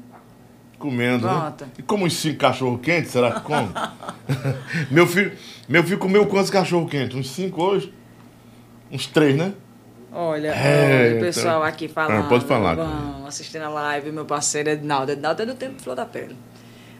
comendo. 0.80 1.28
né? 1.28 1.34
Pronto. 1.34 1.66
E 1.80 1.82
como 1.82 2.06
uns 2.06 2.14
cinco 2.14 2.38
cachorro 2.38 2.78
quente, 2.78 3.10
será 3.10 3.32
que 3.34 3.42
come? 3.42 3.68
meu 4.90 5.06
filho, 5.06 5.34
meu 5.68 5.84
filho 5.84 5.98
comeu 5.98 6.26
quantos 6.28 6.50
cachorro 6.50 6.88
quente? 6.88 7.18
Uns 7.18 7.30
cinco 7.30 7.62
hoje? 7.62 7.94
Uns 8.90 9.06
três, 9.06 9.36
né? 9.36 9.52
Olha, 10.14 10.50
É, 10.50 11.08
olha, 11.10 11.18
o 11.18 11.20
pessoal 11.22 11.64
aqui 11.64 11.88
falando. 11.88 12.26
Ah, 12.26 12.30
pode 12.30 12.46
falar, 12.46 12.76
Bom, 12.76 13.26
assistindo 13.26 13.62
a 13.64 13.70
live, 13.70 14.12
meu 14.12 14.26
parceiro 14.26 14.70
Edinaldo. 14.70 15.12
Edinaldo 15.14 15.42
é 15.42 15.46
do 15.46 15.56
tempo 15.56 15.82
Flor 15.82 15.96
da 15.96 16.06
Pele. 16.06 16.36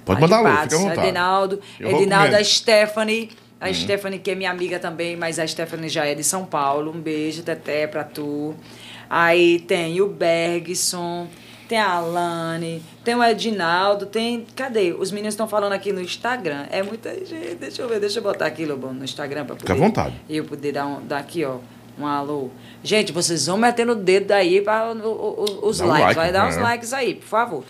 Pode 0.06 0.22
mandar 0.22 0.38
alô, 0.38 0.50
Patos, 0.50 0.64
fica 0.64 0.76
à 0.76 0.80
vontade. 0.90 1.08
Edinaldo, 1.08 1.62
Eu 1.80 1.92
Edinaldo, 1.92 2.36
a 2.36 2.44
Stephanie. 2.44 3.30
A 3.60 3.72
Stephanie, 3.72 4.18
que 4.18 4.32
é 4.32 4.36
minha 4.36 4.50
amiga 4.50 4.80
também, 4.80 5.16
mas 5.16 5.38
a 5.38 5.46
Stephanie 5.46 5.88
já 5.88 6.04
é 6.06 6.16
de 6.16 6.24
São 6.24 6.46
Paulo. 6.46 6.92
Um 6.92 7.00
beijo, 7.00 7.44
Teté, 7.44 7.86
pra 7.86 8.04
tu. 8.04 8.56
Aí 9.08 9.60
tem 9.60 10.02
o 10.02 10.08
Bergson, 10.08 11.28
tem 11.70 11.78
a 11.78 11.92
Alane, 11.92 12.82
tem 13.04 13.14
o 13.14 13.24
Edinaldo, 13.24 14.08
tem. 14.08 14.48
Cadê? 14.56 14.94
Os 14.94 15.12
meninos 15.12 15.34
estão 15.36 15.48
falando 15.48 15.74
aqui 15.74 15.94
no 15.94 16.02
Instagram. 16.02 16.66
É 16.72 16.82
muita 16.82 17.14
gente. 17.24 17.56
Deixa 17.60 17.84
eu 17.84 17.88
ver, 17.88 18.00
deixa 18.00 18.18
eu 18.18 18.24
botar 18.24 18.48
aqui, 18.48 18.66
Lobão, 18.66 18.94
no 18.94 19.04
Instagram 19.04 19.46
pra 19.46 19.56
poder. 19.56 19.60
Fica 19.60 19.74
à 19.74 19.76
vontade. 19.76 20.16
E 20.28 20.38
eu 20.38 20.44
poder 20.46 20.72
dar, 20.72 20.88
um, 20.88 21.06
dar 21.06 21.20
aqui, 21.20 21.46
ó, 21.46 21.58
um 21.98 22.06
alô. 22.06 22.50
Gente, 22.84 23.12
vocês 23.12 23.46
vão 23.46 23.58
metendo 23.58 23.92
o 23.94 23.96
dedo 23.96 24.32
aí 24.32 24.62
para 24.62 24.92
os 24.92 25.78
Dá 25.78 25.86
um 25.86 25.88
likes. 25.88 26.06
like, 26.06 26.16
Vai 26.16 26.32
dar 26.32 26.48
uns 26.48 26.58
é. 26.58 26.62
likes 26.62 26.94
aí, 26.94 27.16
por 27.16 27.28
favor. 27.28 27.64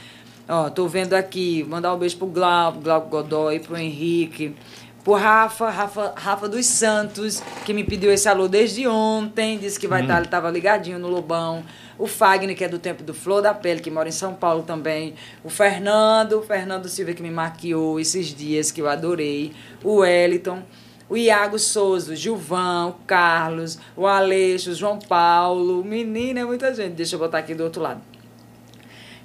Ó, 0.47 0.69
tô 0.69 0.87
vendo 0.87 1.13
aqui, 1.13 1.65
mandar 1.69 1.93
um 1.93 1.97
beijo 1.97 2.17
pro 2.17 2.27
Glauco, 2.27 2.79
Glauco 2.79 3.09
Godoy, 3.09 3.59
pro 3.59 3.77
Henrique, 3.77 4.55
pro 5.03 5.13
Rafa, 5.13 5.69
Rafa, 5.69 6.13
Rafa 6.15 6.49
dos 6.49 6.65
Santos, 6.65 7.41
que 7.65 7.73
me 7.73 7.83
pediu 7.83 8.11
esse 8.11 8.27
alô 8.27 8.47
desde 8.47 8.87
ontem, 8.87 9.57
disse 9.57 9.79
que 9.79 9.87
vai 9.87 10.01
estar, 10.01 10.17
ele 10.17 10.27
tava 10.27 10.49
ligadinho 10.49 10.99
no 10.99 11.07
Lobão. 11.07 11.63
O 11.97 12.07
Fagner, 12.07 12.55
que 12.55 12.63
é 12.63 12.67
do 12.67 12.79
tempo 12.79 13.03
do 13.03 13.13
Flor 13.13 13.41
da 13.41 13.53
Pele, 13.53 13.79
que 13.79 13.91
mora 13.91 14.09
em 14.09 14.11
São 14.11 14.33
Paulo 14.33 14.63
também. 14.63 15.13
O 15.43 15.49
Fernando, 15.49 16.39
o 16.39 16.41
Fernando 16.41 16.89
Silva, 16.89 17.13
que 17.13 17.21
me 17.21 17.29
maquiou 17.29 17.99
esses 17.99 18.27
dias, 18.27 18.71
que 18.71 18.81
eu 18.81 18.89
adorei. 18.89 19.53
O 19.83 19.97
Wellington. 19.97 20.63
O 21.11 21.17
Iago 21.17 21.59
Souza, 21.59 22.13
o 22.13 22.15
Gilvão, 22.15 22.91
o 22.91 22.93
Carlos, 23.05 23.77
o 23.97 24.07
Aleixo, 24.07 24.71
o 24.71 24.73
João 24.73 24.97
Paulo. 24.97 25.83
Menina, 25.83 26.39
é 26.39 26.45
muita 26.45 26.73
gente. 26.73 26.93
Deixa 26.93 27.15
eu 27.15 27.19
botar 27.19 27.39
aqui 27.39 27.53
do 27.53 27.65
outro 27.65 27.81
lado. 27.81 27.99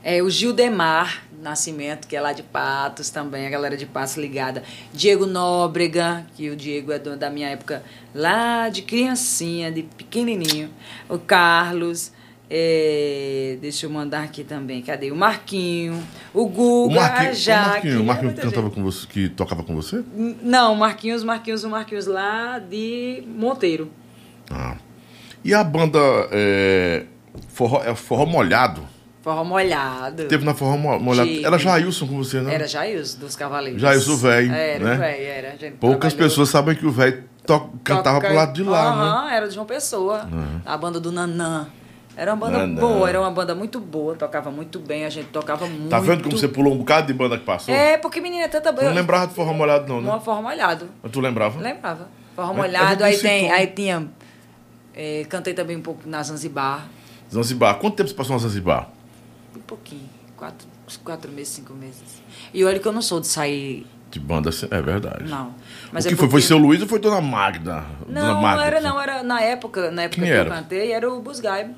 É, 0.02 0.20
o 0.20 0.28
Gildemar 0.28 1.22
Nascimento, 1.40 2.08
que 2.08 2.16
é 2.16 2.20
lá 2.20 2.32
de 2.32 2.42
Patos 2.42 3.08
também, 3.10 3.46
a 3.46 3.50
galera 3.50 3.76
de 3.76 3.86
Patos 3.86 4.16
ligada. 4.16 4.64
Diego 4.92 5.26
Nóbrega, 5.26 6.26
que 6.36 6.50
o 6.50 6.56
Diego 6.56 6.90
é 6.90 6.98
do- 6.98 7.16
da 7.16 7.30
minha 7.30 7.50
época 7.50 7.84
lá 8.12 8.68
de 8.68 8.82
criancinha, 8.82 9.70
de 9.70 9.84
pequenininho. 9.84 10.70
O 11.08 11.20
Carlos, 11.20 12.10
é, 12.48 13.58
deixa 13.60 13.86
eu 13.86 13.90
mandar 13.90 14.22
aqui 14.22 14.44
também, 14.44 14.80
cadê? 14.82 15.10
O 15.10 15.16
Marquinho, 15.16 16.02
o 16.32 16.42
O 16.42 16.48
Guga, 16.48 16.98
a 17.00 17.02
Marquinhos, 17.02 17.38
o 17.38 17.40
Jaque. 17.42 17.88
O 17.88 17.90
é 17.90 18.02
Marquinhos 18.02 18.22
muita 18.22 18.40
que 18.40 18.46
cantava 18.48 18.66
gente. 18.66 18.74
com 18.74 18.82
você, 18.82 19.06
que 19.06 19.28
tocava 19.30 19.62
com 19.62 19.74
você? 19.74 20.02
Não, 20.42 20.74
Marquinhos, 20.74 21.22
Marquinhos, 21.24 21.64
o 21.64 21.70
Marquinhos 21.70 22.06
lá 22.06 22.58
de 22.58 23.22
Monteiro. 23.26 23.90
Ah. 24.50 24.76
E 25.44 25.52
a 25.54 25.62
banda 25.64 25.98
é, 26.32 27.04
forró, 27.48 27.82
é 27.84 27.94
Forró 27.94 28.26
Molhado? 28.26 28.82
Forró 29.22 29.42
molhado. 29.42 30.26
Teve 30.26 30.44
na 30.44 30.54
Forró 30.54 30.76
Mo- 30.76 31.00
Molhado. 31.00 31.28
Tive. 31.28 31.44
Era 31.44 31.58
Jailson 31.58 32.06
com 32.06 32.16
você, 32.16 32.40
né? 32.40 32.54
Era 32.54 32.68
Jailson 32.68 33.18
dos 33.18 33.34
Cavaleiros. 33.34 33.82
Jailson, 33.82 34.12
o 34.12 34.16
velho, 34.16 34.52
Era, 34.52 34.84
né? 34.84 34.94
o 34.94 34.98
velho, 34.98 35.24
era. 35.26 35.48
A 35.48 35.70
Poucas 35.80 36.12
trabalhou- 36.12 36.16
pessoas 36.30 36.48
sabem 36.48 36.76
que 36.76 36.86
o 36.86 36.92
velho 36.92 37.24
cantava 37.82 38.18
Toca- 38.18 38.28
pro 38.28 38.36
lado 38.36 38.52
de 38.52 38.62
lá, 38.62 38.84
né? 38.96 39.02
Aham, 39.02 39.30
era 39.32 39.48
de 39.48 39.54
João 39.54 39.66
Pessoa. 39.66 40.28
A 40.64 40.76
banda 40.76 41.00
do 41.00 41.10
Nanã. 41.10 41.66
Era 42.16 42.32
uma 42.32 42.46
banda 42.46 42.58
Nanã. 42.60 42.80
boa, 42.80 43.08
era 43.08 43.20
uma 43.20 43.30
banda 43.30 43.54
muito 43.54 43.78
boa, 43.78 44.14
tocava 44.16 44.50
muito 44.50 44.78
bem, 44.80 45.04
a 45.04 45.10
gente 45.10 45.28
tocava 45.28 45.66
muito. 45.66 45.90
Tá 45.90 46.00
vendo 46.00 46.22
como 46.24 46.36
você 46.38 46.48
pulou 46.48 46.72
um 46.72 46.78
bocado 46.78 47.06
de 47.08 47.12
banda 47.12 47.36
que 47.38 47.44
passou? 47.44 47.74
É, 47.74 47.98
porque 47.98 48.20
menina 48.22 48.44
é 48.44 48.48
tanta 48.48 48.72
boa. 48.72 48.84
não 48.88 48.94
lembrava 48.94 49.26
de 49.26 49.34
Forró 49.34 49.52
Molhado, 49.52 49.86
não, 49.92 50.00
né? 50.00 50.08
Uma 50.08 50.18
forró 50.20 50.40
molhado. 50.40 50.88
Mas 51.02 51.12
Tu 51.12 51.20
lembrava? 51.20 51.60
Lembrava. 51.60 52.08
Forró 52.34 52.54
Mas 52.54 52.56
a 52.58 52.62
molhado, 52.78 53.04
aí 53.04 53.12
citou. 53.14 53.30
tem, 53.30 53.50
aí 53.52 53.66
tinha. 53.66 54.08
é, 54.94 55.26
cantei 55.28 55.52
também 55.52 55.76
um 55.76 55.82
pouco 55.82 56.08
na 56.08 56.22
Zanzibar. 56.22 56.86
Zanzibar. 57.30 57.74
Quanto 57.78 57.96
tempo 57.96 58.08
você 58.08 58.14
passou 58.14 58.32
na 58.34 58.38
Zanzibar? 58.42 58.88
Um 59.54 59.60
pouquinho. 59.60 60.08
Quatro, 60.38 60.66
quatro 61.04 61.30
meses, 61.32 61.52
cinco 61.54 61.74
meses. 61.74 62.22
E 62.54 62.64
olha 62.64 62.78
que 62.78 62.86
eu 62.88 62.92
não 62.92 63.02
sou 63.02 63.20
de 63.20 63.26
sair 63.26 63.86
De 64.10 64.20
banda, 64.20 64.48
é 64.70 64.80
verdade. 64.82 65.24
Não. 65.28 65.48
o 65.48 65.54
Mas 65.92 66.06
que 66.06 66.14
é 66.14 66.16
foi? 66.16 66.26
porque... 66.26 66.30
Foi 66.32 66.40
seu 66.42 66.56
Luiz 66.56 66.80
ou 66.80 66.86
foi 66.88 66.98
Dona 66.98 67.20
Magda? 67.20 67.84
Dona 68.06 68.20
Não, 68.34 68.40
Magda, 68.40 68.64
era 68.64 68.78
assim? 68.78 68.86
não, 68.86 69.00
era 69.00 69.22
na 69.22 69.40
época, 69.42 69.90
na 69.90 70.02
época 70.04 70.14
Quem 70.22 70.24
que 70.24 70.30
era? 70.34 70.48
eu 70.48 70.54
cantei, 70.54 70.92
era 70.92 71.10
o 71.12 71.20
Busgai. 71.20 71.70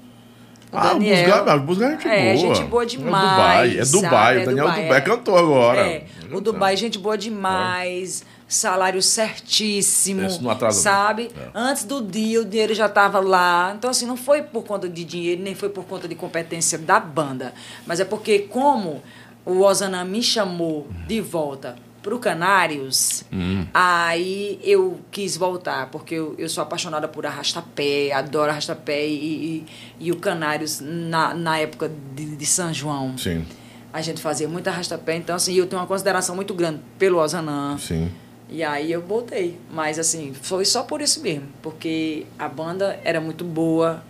O 0.70 0.76
Ah, 0.76 0.94
Busgai, 0.94 1.42
mas 1.44 1.54
o 1.56 1.60
Busgai 1.60 1.88
é 1.88 1.92
gente 1.92 2.08
é, 2.08 2.34
boa. 2.34 2.54
gente 2.54 2.64
boa 2.68 2.82
É 2.82 2.86
demais. 2.86 3.20
Dubai, 3.30 3.78
é? 3.78 3.84
Dubai. 3.84 4.36
O 4.42 4.44
Daniel 4.46 4.66
Dubai, 4.66 4.82
Dubai 4.82 4.98
é. 4.98 5.00
cantou 5.00 5.38
agora. 5.38 5.80
É, 5.80 6.04
o 6.30 6.40
Dubai, 6.40 6.76
gente 6.76 6.98
boa 6.98 7.16
demais, 7.16 8.22
salário 8.46 9.00
certíssimo, 9.02 10.22
Esse 10.22 10.42
não 10.42 10.50
atrasa, 10.50 10.80
sabe? 10.80 11.30
É. 11.36 11.48
Antes 11.54 11.84
do 11.84 12.02
dia, 12.02 12.40
o 12.42 12.44
dinheiro 12.44 12.74
já 12.74 12.86
estava 12.86 13.18
lá. 13.18 13.72
Então, 13.76 13.90
assim, 13.90 14.06
não 14.06 14.16
foi 14.16 14.42
por 14.42 14.64
conta 14.64 14.88
de 14.88 15.04
dinheiro, 15.04 15.42
nem 15.42 15.54
foi 15.54 15.70
por 15.70 15.84
conta 15.84 16.06
de 16.06 16.14
competência 16.14 16.76
da 16.78 17.00
banda. 17.00 17.54
Mas 17.86 18.00
é 18.00 18.04
porque, 18.04 18.40
como 18.40 19.02
o 19.46 19.62
Ozanam 19.62 20.04
me 20.04 20.22
chamou 20.22 20.86
de 21.06 21.20
volta 21.20 21.76
pro 22.03 22.18
Canários, 22.18 23.24
Hum. 23.32 23.66
aí 23.74 24.59
eu 24.62 24.99
quis 25.11 25.36
voltar, 25.36 25.90
porque 25.90 26.14
eu, 26.14 26.34
eu 26.38 26.49
sou 26.49 26.62
apaixonada 26.62 27.07
por 27.09 27.26
arrastapé, 27.26 28.12
adoro 28.12 28.51
arrastapé 28.51 29.07
e, 29.07 29.12
e, 29.18 29.66
e 30.01 30.12
o 30.12 30.16
Canários 30.16 30.80
na, 30.80 31.34
na 31.34 31.59
época 31.59 31.90
de, 32.14 32.36
de 32.36 32.46
São 32.46 32.72
João. 32.72 33.16
Sim, 33.18 33.44
A 33.92 34.01
gente 34.01 34.20
fazia 34.20 34.49
muito 34.49 34.68
arrastapé, 34.68 35.16
então 35.16 35.34
assim, 35.36 35.55
eu 35.55 35.66
tenho 35.66 35.80
uma 35.82 35.88
consideração 35.88 36.34
muito 36.36 36.55
grande 36.55 36.80
pelo 36.99 37.18
Ozanam. 37.18 37.78
sim. 37.78 38.11
E 38.51 38.64
aí 38.64 38.90
eu 38.90 39.03
voltei. 39.03 39.59
Mas 39.70 39.99
assim, 39.99 40.32
foi 40.32 40.64
só 40.64 40.82
por 40.82 41.03
isso 41.03 41.20
mesmo. 41.20 41.46
Porque 41.61 42.24
a 42.38 42.49
banda 42.49 42.99
era 43.05 43.20
muito 43.20 43.44
boa 43.44 44.03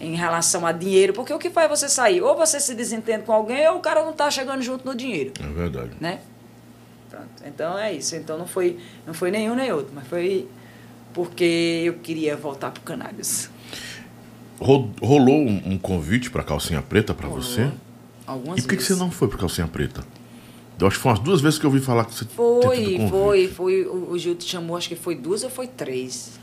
em 0.00 0.14
relação 0.14 0.64
a 0.64 0.70
dinheiro. 0.70 1.12
Porque 1.12 1.32
o 1.34 1.40
que 1.40 1.50
faz 1.50 1.68
você 1.68 1.88
sair? 1.88 2.22
Ou 2.22 2.36
você 2.36 2.60
se 2.60 2.72
desentende 2.76 3.24
com 3.24 3.32
alguém, 3.32 3.66
ou 3.68 3.78
o 3.78 3.80
cara 3.80 4.04
não 4.04 4.12
tá 4.12 4.30
chegando 4.30 4.62
junto 4.62 4.86
no 4.86 4.94
dinheiro, 4.94 5.32
É 5.42 5.46
verdade. 5.52 5.90
né? 6.00 6.20
Pronto. 7.10 7.26
Então 7.44 7.78
é 7.78 7.92
isso. 7.92 8.14
Então 8.16 8.38
não 8.38 8.46
foi, 8.46 8.78
não 9.06 9.12
foi 9.12 9.30
nenhum 9.30 9.54
nem 9.54 9.72
outro, 9.72 9.92
mas 9.94 10.06
foi 10.06 10.46
porque 11.12 11.82
eu 11.84 11.94
queria 11.94 12.36
voltar 12.36 12.70
pro 12.70 12.82
Canários. 12.82 13.50
Ro- 14.60 14.90
Rolou 15.02 15.40
um, 15.40 15.78
convite 15.78 16.30
pra 16.30 16.42
calcinha 16.44 16.80
preta 16.82 17.12
pra 17.14 17.28
você? 17.28 17.70
Algumas 18.26 18.58
E 18.58 18.62
por 18.62 18.68
que, 18.68 18.76
que 18.76 18.82
você 18.82 18.94
não 18.94 19.10
foi 19.10 19.26
pra 19.26 19.38
calcinha 19.38 19.66
preta? 19.66 20.04
Eu 20.78 20.86
acho 20.86 20.96
que 20.96 21.02
foi 21.02 21.10
umas 21.12 21.18
duas 21.20 21.40
vezes 21.40 21.58
que 21.58 21.66
eu 21.66 21.70
ouvi 21.70 21.82
falar 21.82 22.04
que 22.06 22.14
você 22.14 22.24
Foi, 22.26 22.96
foi, 23.10 23.48
foi. 23.48 23.82
O, 23.84 24.12
o 24.12 24.18
Gil 24.18 24.34
te 24.34 24.44
chamou, 24.44 24.76
acho 24.76 24.88
que 24.88 24.96
foi 24.96 25.14
duas 25.14 25.42
ou 25.42 25.50
foi 25.50 25.66
três. 25.66 26.38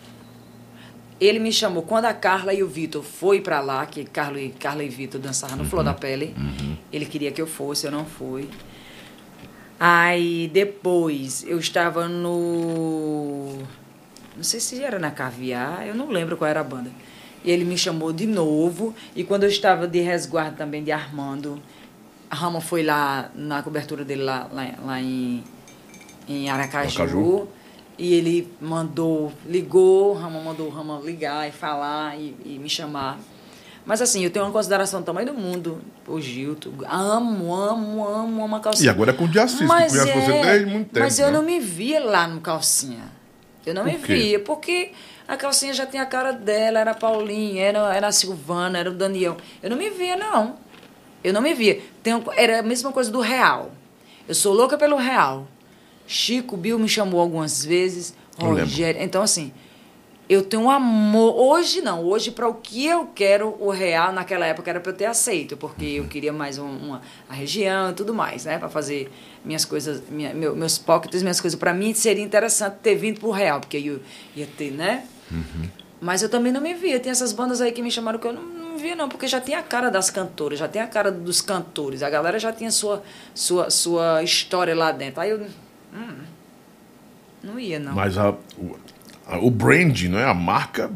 Ele 1.20 1.40
me 1.40 1.52
chamou 1.52 1.82
quando 1.82 2.06
a 2.06 2.14
Carla 2.14 2.54
e 2.54 2.62
o 2.62 2.68
Vitor 2.68 3.02
foi 3.02 3.42
pra 3.42 3.60
lá, 3.62 3.84
que 3.88 4.04
Carla 4.06 4.40
e, 4.40 4.50
Carla 4.50 4.84
e 4.84 4.90
Vitor 4.90 5.20
dançavam 5.20 5.58
no 5.58 5.66
Flor 5.66 5.84
da 5.84 5.94
Pele. 5.94 6.36
Ele 6.94 7.06
queria 7.06 7.32
que 7.32 7.42
eu 7.42 7.48
fosse, 7.48 7.88
eu 7.88 7.92
não 7.92 8.06
fui. 8.06 8.48
Aí 9.80 10.50
depois 10.52 11.44
eu 11.48 11.60
estava 11.60 12.08
no. 12.08 13.60
Não 14.36 14.44
sei 14.44 14.60
se 14.60 14.84
era 14.84 14.98
na 14.98 15.12
Caviar, 15.12 15.86
eu 15.88 15.96
não 15.96 16.10
lembro 16.10 16.36
qual 16.36 16.50
era 16.50 16.62
a 16.62 16.64
banda. 16.64 16.92
E 17.44 17.52
ele 17.52 17.64
me 17.64 17.78
chamou 17.78 18.12
de 18.12 18.26
novo. 18.26 18.94
E 19.16 19.24
quando 19.24 19.44
eu 19.44 19.50
estava 19.50 19.88
de 19.88 20.00
resguardo 20.00 20.58
também 20.58 20.84
de 20.84 20.92
Armando, 20.92 21.62
a 22.30 22.36
Rama 22.36 22.60
foi 22.60 22.84
lá 22.84 23.32
na 23.36 23.62
cobertura 23.62 24.04
dele 24.04 24.24
lá, 24.24 24.50
lá, 24.52 24.74
lá 24.84 25.02
em, 25.02 25.44
em 26.28 26.50
Aracaju, 26.50 27.02
Aracaju. 27.02 27.48
E 28.00 28.14
ele 28.14 28.48
mandou, 28.62 29.32
ligou, 29.46 30.14
Rama 30.14 30.40
mandou 30.40 30.68
o 30.68 30.70
Rama 30.70 31.00
ligar 31.04 31.48
e 31.48 31.52
falar 31.52 32.20
e, 32.20 32.36
e 32.46 32.60
me 32.60 32.70
chamar. 32.70 33.20
Mas 33.88 34.02
assim, 34.02 34.22
eu 34.22 34.30
tenho 34.30 34.44
uma 34.44 34.52
consideração 34.52 35.00
do 35.00 35.06
tamanho 35.06 35.28
do 35.28 35.34
mundo, 35.34 35.82
o 36.06 36.20
Gilto. 36.20 36.74
Amo, 36.90 37.56
amo, 37.56 38.06
amo, 38.06 38.44
amo 38.44 38.56
a 38.58 38.60
calcinha. 38.60 38.88
E 38.88 38.90
agora 38.90 39.12
é 39.12 39.14
com 39.14 39.24
o 39.24 39.28
Diassis, 39.30 39.60
que 39.60 39.64
Mas 39.64 39.94
conhece 39.94 40.12
você 40.12 40.32
é, 40.34 40.42
desde 40.42 40.66
muito 40.66 40.88
tempo. 40.90 41.00
Mas 41.06 41.18
eu 41.18 41.28
né? 41.28 41.32
não 41.32 41.42
me 41.42 41.58
via 41.62 42.04
lá 42.04 42.28
no 42.28 42.42
calcinha. 42.42 43.06
Eu 43.66 43.74
não 43.74 43.84
Por 43.84 43.94
me 43.94 44.00
quê? 44.00 44.14
via, 44.14 44.40
porque 44.42 44.92
a 45.26 45.38
calcinha 45.38 45.74
já 45.74 45.86
tinha 45.86 46.04
a 46.04 46.06
cara 46.06 46.34
dela, 46.34 46.80
era 46.80 46.92
a 46.92 46.94
Paulinha, 46.96 47.64
era, 47.64 47.96
era 47.96 48.08
a 48.08 48.12
Silvana, 48.12 48.78
era 48.78 48.92
o 48.92 48.94
Daniel. 48.94 49.38
Eu 49.64 49.70
não 49.70 49.78
me 49.78 49.90
via, 49.90 50.18
não. 50.18 50.58
Eu 51.24 51.32
não 51.32 51.42
me 51.42 51.54
via. 51.54 51.82
Um- 52.08 52.32
era 52.36 52.60
a 52.60 52.64
mesma 52.64 52.92
coisa 52.92 53.10
do 53.10 53.22
Real. 53.22 53.72
Eu 54.28 54.36
sou 54.36 54.54
louca 54.54 54.78
pelo 54.78 54.98
Real. 54.98 55.48
Chico 56.06 56.58
Bill 56.58 56.78
me 56.78 56.90
chamou 56.90 57.22
algumas 57.22 57.64
vezes. 57.64 58.14
Rogério. 58.38 59.02
Então, 59.02 59.22
assim, 59.22 59.54
eu 60.30 60.44
tenho 60.44 60.64
um 60.64 60.70
amor. 60.70 61.36
Hoje 61.36 61.82
não, 61.82 62.04
hoje 62.04 62.32
para 62.32 62.48
o 62.48 62.54
que 62.54 62.86
eu 62.86 63.08
quero, 63.16 63.56
o 63.60 63.70
real 63.70 64.12
naquela 64.12 64.46
época 64.46 64.70
era 64.70 64.80
para 64.80 64.92
eu 64.92 64.96
ter 64.96 65.06
aceito, 65.06 65.56
porque 65.56 65.86
eu 65.86 66.06
queria 66.06 66.34
mais 66.34 66.58
um- 66.58 66.66
uma, 66.78 67.02
a 67.30 67.34
região 67.34 67.92
e 67.92 67.94
tudo 67.94 68.14
mais, 68.14 68.46
né? 68.46 68.58
Para 68.58 68.70
fazer 68.70 69.12
minhas 69.46 69.64
coisas, 69.66 70.02
minha, 70.10 70.34
meu- 70.34 70.56
meus 70.56 70.78
pockets, 70.78 71.22
minhas 71.22 71.40
coisas. 71.40 71.58
Para 71.60 71.74
mim 71.74 71.94
seria 71.94 72.24
interessante 72.24 72.76
ter 72.84 72.96
vindo 72.96 73.20
pro 73.20 73.32
real, 73.32 73.60
porque 73.62 73.78
eu 73.78 74.02
ia 74.36 74.48
ter, 74.58 74.72
né? 74.72 75.06
Mas 76.02 76.22
eu 76.22 76.30
também 76.30 76.52
não 76.52 76.62
me 76.62 76.74
via. 76.74 77.00
Tem 77.00 77.12
essas 77.12 77.32
bandas 77.34 77.60
aí 77.62 77.72
que 77.72 77.82
me 77.82 77.90
chamaram 77.90 78.20
que 78.20 78.28
eu 78.28 78.34
não, 78.34 78.44
não 78.44 78.78
via, 78.78 78.96
não, 78.96 79.10
porque 79.10 79.28
já 79.28 79.42
tinha 79.42 79.60
a 79.60 79.64
cara 79.64 79.90
das 79.90 80.10
cantoras, 80.10 80.60
já 80.60 80.68
tinha 80.68 80.84
a 80.84 80.88
cara 80.88 81.12
dos 81.12 81.42
cantores. 81.42 82.04
A 82.04 82.10
galera 82.10 82.38
já 82.38 82.52
tinha 82.54 82.70
sua, 82.70 83.02
sua, 83.34 83.70
sua 83.70 84.22
história 84.24 84.76
lá 84.76 84.92
dentro. 84.92 85.22
Aí 85.22 85.32
eu. 85.32 85.40
hum, 85.94 86.18
não 87.44 87.60
ia, 87.60 87.80
não. 87.80 87.94
Mas 87.94 88.18
a, 88.18 88.36
o, 89.42 89.52
brand, 89.52 90.04
não 90.04 90.20
é? 90.20 90.26
A 90.26 90.34
marca 90.34 90.92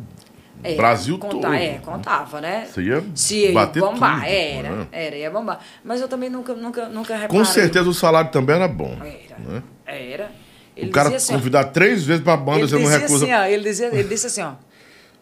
É, 0.64 0.76
Brasil 0.76 1.18
conta- 1.18 1.36
todo. 1.42 1.54
É, 1.54 1.80
contava, 1.80 2.40
né? 2.40 2.68
Você 2.72 2.82
ia 2.84 3.04
Se 3.16 3.36
ia 3.48 3.52
bater 3.52 3.80
bombar, 3.82 4.20
tudo, 4.22 4.26
era, 4.30 4.70
né? 4.72 4.88
era, 4.92 5.16
ia 5.16 5.32
bombar. 5.32 5.60
Mas 5.84 6.00
eu 6.02 6.08
também 6.08 6.30
nunca, 6.30 6.54
nunca, 6.54 6.88
nunca 6.88 7.16
reparei. 7.16 7.38
Com 7.40 7.44
certeza 7.46 7.90
o 7.90 7.94
salário 7.94 8.32
também 8.32 8.56
era 8.56 8.68
bom. 8.68 8.96
Era, 9.00 9.40
né? 9.40 9.64
era. 9.86 10.32
O 10.78 10.90
cara 10.90 11.16
assim, 11.16 11.34
convidar 11.34 11.66
três 11.66 12.06
vezes 12.06 12.24
pra 12.24 12.38
banda, 12.38 12.60
ele 12.60 12.68
você 12.68 12.78
não 12.80 12.86
recusa. 12.88 13.26
assim, 13.26 13.34
ó, 13.34 13.44
ele, 13.46 13.64
dizia, 13.64 13.88
ele 13.88 14.04
disse 14.08 14.28
assim, 14.28 14.42
ó, 14.42 14.54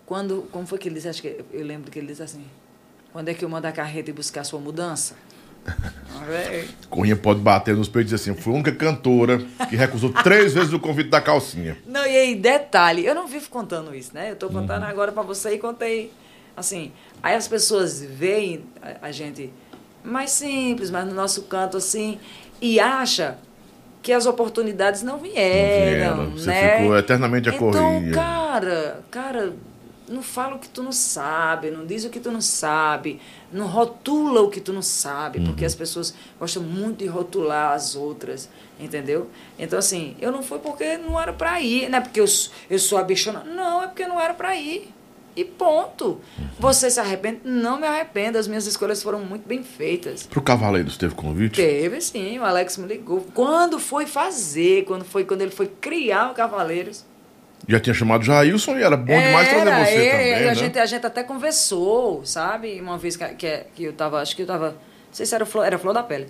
quando, 0.05 0.47
como 0.51 0.65
foi 0.67 0.77
que 0.77 0.87
ele 0.87 0.95
disse? 0.95 1.09
Acho 1.09 1.21
que 1.21 1.43
eu 1.51 1.65
lembro 1.65 1.89
que 1.89 1.97
ele 1.99 2.07
disse 2.07 2.21
assim, 2.21 2.45
quando 3.11 3.29
é 3.29 3.33
que 3.33 3.43
eu 3.43 3.49
mando 3.49 3.65
a 3.67 3.71
carreta 3.71 4.09
e 4.09 4.13
buscar 4.13 4.41
a 4.41 4.43
sua 4.43 4.59
mudança? 4.59 5.15
Corrinha 6.89 7.15
pode 7.15 7.39
bater 7.39 7.75
nos 7.75 7.87
peitos 7.87 8.11
e 8.11 8.15
dizer 8.15 8.31
assim: 8.31 8.41
foi 8.41 8.53
a 8.53 8.55
única 8.55 8.71
cantora 8.71 9.39
que 9.69 9.75
recusou 9.75 10.11
três 10.11 10.53
vezes 10.53 10.73
o 10.73 10.79
convite 10.79 11.09
da 11.09 11.21
calcinha. 11.21 11.77
Não, 11.85 12.05
e 12.05 12.15
aí, 12.17 12.35
detalhe, 12.35 13.05
eu 13.05 13.15
não 13.15 13.27
vivo 13.27 13.49
contando 13.49 13.95
isso, 13.95 14.11
né? 14.13 14.31
Eu 14.31 14.35
tô 14.35 14.49
contando 14.49 14.83
Uhum. 14.83 14.89
agora 14.89 15.11
pra 15.11 15.23
você 15.23 15.53
e 15.53 15.57
contei, 15.59 16.11
assim, 16.57 16.91
aí 17.23 17.35
as 17.35 17.47
pessoas 17.47 18.01
veem 18.01 18.63
a, 18.81 19.07
a 19.07 19.11
gente 19.11 19.51
mais 20.03 20.31
simples, 20.31 20.89
mas 20.89 21.05
no 21.07 21.13
nosso 21.13 21.43
canto, 21.43 21.77
assim, 21.77 22.19
e 22.61 22.79
acha 22.79 23.37
que 24.01 24.11
as 24.13 24.25
oportunidades 24.25 25.03
não 25.03 25.17
vieram, 25.19 26.15
Não 26.17 26.25
vieram, 26.25 26.31
você 26.37 26.47
né? 26.47 26.77
ficou 26.77 26.97
eternamente 26.97 27.49
a 27.49 27.53
Então, 27.53 27.71
correr. 27.71 28.11
cara, 28.13 28.99
cara, 29.11 29.53
não 30.09 30.21
fala 30.21 30.55
o 30.55 30.59
que 30.59 30.67
tu 30.69 30.81
não 30.83 30.91
sabe, 30.91 31.69
não 31.71 31.85
diz 31.85 32.03
o 32.05 32.09
que 32.09 32.19
tu 32.19 32.31
não 32.31 32.41
sabe, 32.41 33.21
não 33.51 33.67
rotula 33.67 34.41
o 34.41 34.49
que 34.49 34.59
tu 34.59 34.73
não 34.73 34.81
sabe, 34.81 35.39
porque 35.39 35.61
Uhum. 35.63 35.67
as 35.67 35.75
pessoas 35.75 36.13
gostam 36.39 36.63
muito 36.63 36.99
de 36.99 37.05
rotular 37.07 37.73
as 37.73 37.95
outras, 37.95 38.49
entendeu? 38.79 39.29
Então, 39.57 39.77
assim, 39.79 40.15
eu 40.19 40.31
não 40.31 40.41
fui 40.43 40.59
porque 40.59 40.97
não 40.97 41.19
era 41.19 41.31
pra 41.33 41.61
ir, 41.61 41.89
não 41.89 41.99
é 41.99 42.01
porque 42.01 42.19
eu, 42.19 42.25
eu 42.69 42.79
sou 42.79 42.97
a 42.97 43.03
bichona, 43.03 43.43
não, 43.43 43.83
é 43.83 43.87
porque 43.87 44.07
não 44.07 44.19
era 44.19 44.33
pra 44.33 44.55
ir. 44.55 44.89
E 45.35 45.45
ponto. 45.45 46.05
Uhum. 46.37 46.47
Você 46.59 46.89
se 46.89 46.99
arrepende? 46.99 47.41
Não 47.45 47.79
me 47.79 47.87
arrependo, 47.87 48.37
as 48.37 48.47
minhas 48.47 48.65
escolhas 48.65 49.01
foram 49.01 49.19
muito 49.19 49.47
bem 49.47 49.63
feitas. 49.63 50.23
Pro 50.27 50.41
Cavaleiros 50.41 50.97
teve 50.97 51.15
convite? 51.15 51.55
Teve 51.55 52.01
sim, 52.01 52.37
o 52.39 52.43
Alex 52.43 52.75
me 52.77 52.87
ligou. 52.87 53.25
Quando 53.33 53.79
foi 53.79 54.05
fazer, 54.05 54.83
quando 54.85 55.05
foi 55.05 55.23
quando 55.23 55.41
ele 55.43 55.51
foi 55.51 55.67
criar 55.67 56.31
o 56.31 56.33
Cavaleiros, 56.33 57.05
Já 57.67 57.79
tinha 57.79 57.93
chamado 57.93 58.23
Jailson 58.23 58.77
e 58.77 58.83
era 58.83 58.97
bom 58.97 59.19
demais 59.19 59.47
trazer 59.49 59.67
era, 59.67 59.85
você 59.85 59.91
é, 59.95 60.11
também, 60.11 60.31
né? 60.45 60.49
a, 60.49 60.53
gente, 60.53 60.79
a 60.79 60.85
gente 60.85 61.05
até 61.05 61.23
conversou, 61.23 62.25
sabe? 62.25 62.79
Uma 62.81 62.97
vez 62.97 63.15
que, 63.15 63.25
que, 63.35 63.65
que 63.75 63.83
eu 63.83 63.93
tava, 63.93 64.21
acho 64.21 64.35
que 64.35 64.41
eu 64.43 64.47
tava, 64.47 64.69
não 64.71 64.77
sei 65.11 65.25
se 65.25 65.35
era 65.35 65.45
Flor, 65.45 65.65
era 65.65 65.77
Flor 65.77 65.93
da 65.93 66.01
Pele. 66.03 66.27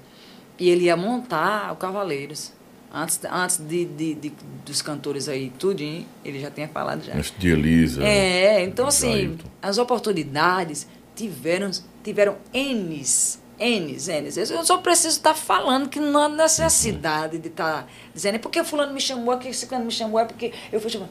E 0.57 0.69
ele 0.69 0.86
ia 0.86 0.97
montar 0.97 1.71
o 1.71 1.75
Cavaleiros. 1.77 2.51
Antes, 2.91 3.19
antes 3.32 3.57
de, 3.57 3.86
de, 3.86 4.15
de- 4.15 4.34
dos 4.65 4.82
cantores 4.82 5.30
aí, 5.30 5.51
tudinho, 5.51 6.05
ele 6.25 6.39
já 6.39 6.49
tinha 6.49 6.67
falado 6.67 7.03
já. 7.03 7.13
Antes 7.13 7.32
de 7.38 7.49
Elisa. 7.49 8.03
É, 8.03 8.63
então 8.63 8.88
assim, 8.88 9.11
Jailton. 9.11 9.47
as 9.61 9.77
oportunidades 9.77 10.88
tiveram, 11.15 11.69
tiveram 12.03 12.36
N's, 12.53 13.39
N's, 13.60 14.07
N's. 14.07 14.49
Eu 14.49 14.64
só 14.64 14.78
preciso 14.78 15.18
estar 15.18 15.34
falando 15.34 15.89
que 15.89 15.99
não 15.99 16.24
há 16.24 16.30
necessidade 16.30 17.38
de 17.38 17.49
estar 17.49 17.88
dizendo, 18.14 18.36
é 18.36 18.39
porque 18.39 18.64
fulano 18.64 18.93
me 18.93 19.01
chamou, 19.01 19.34
aqui, 19.34 19.49
esse 19.49 19.66
fulano 19.68 19.86
me 19.86 19.91
chamou, 19.91 20.20
é 20.20 20.26
porque 20.26 20.53
eu 20.72 20.80
fui 20.80 20.89
chamar. 20.89 21.10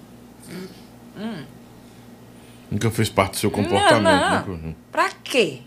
Nunca 2.71 2.91
fez 2.91 3.09
parte 3.09 3.33
do 3.33 3.37
seu 3.39 3.51
comportamento. 3.51 4.03
Não, 4.03 4.57
não. 4.57 4.57
né? 4.57 4.75
Pra 4.91 5.11
quê? 5.23 5.61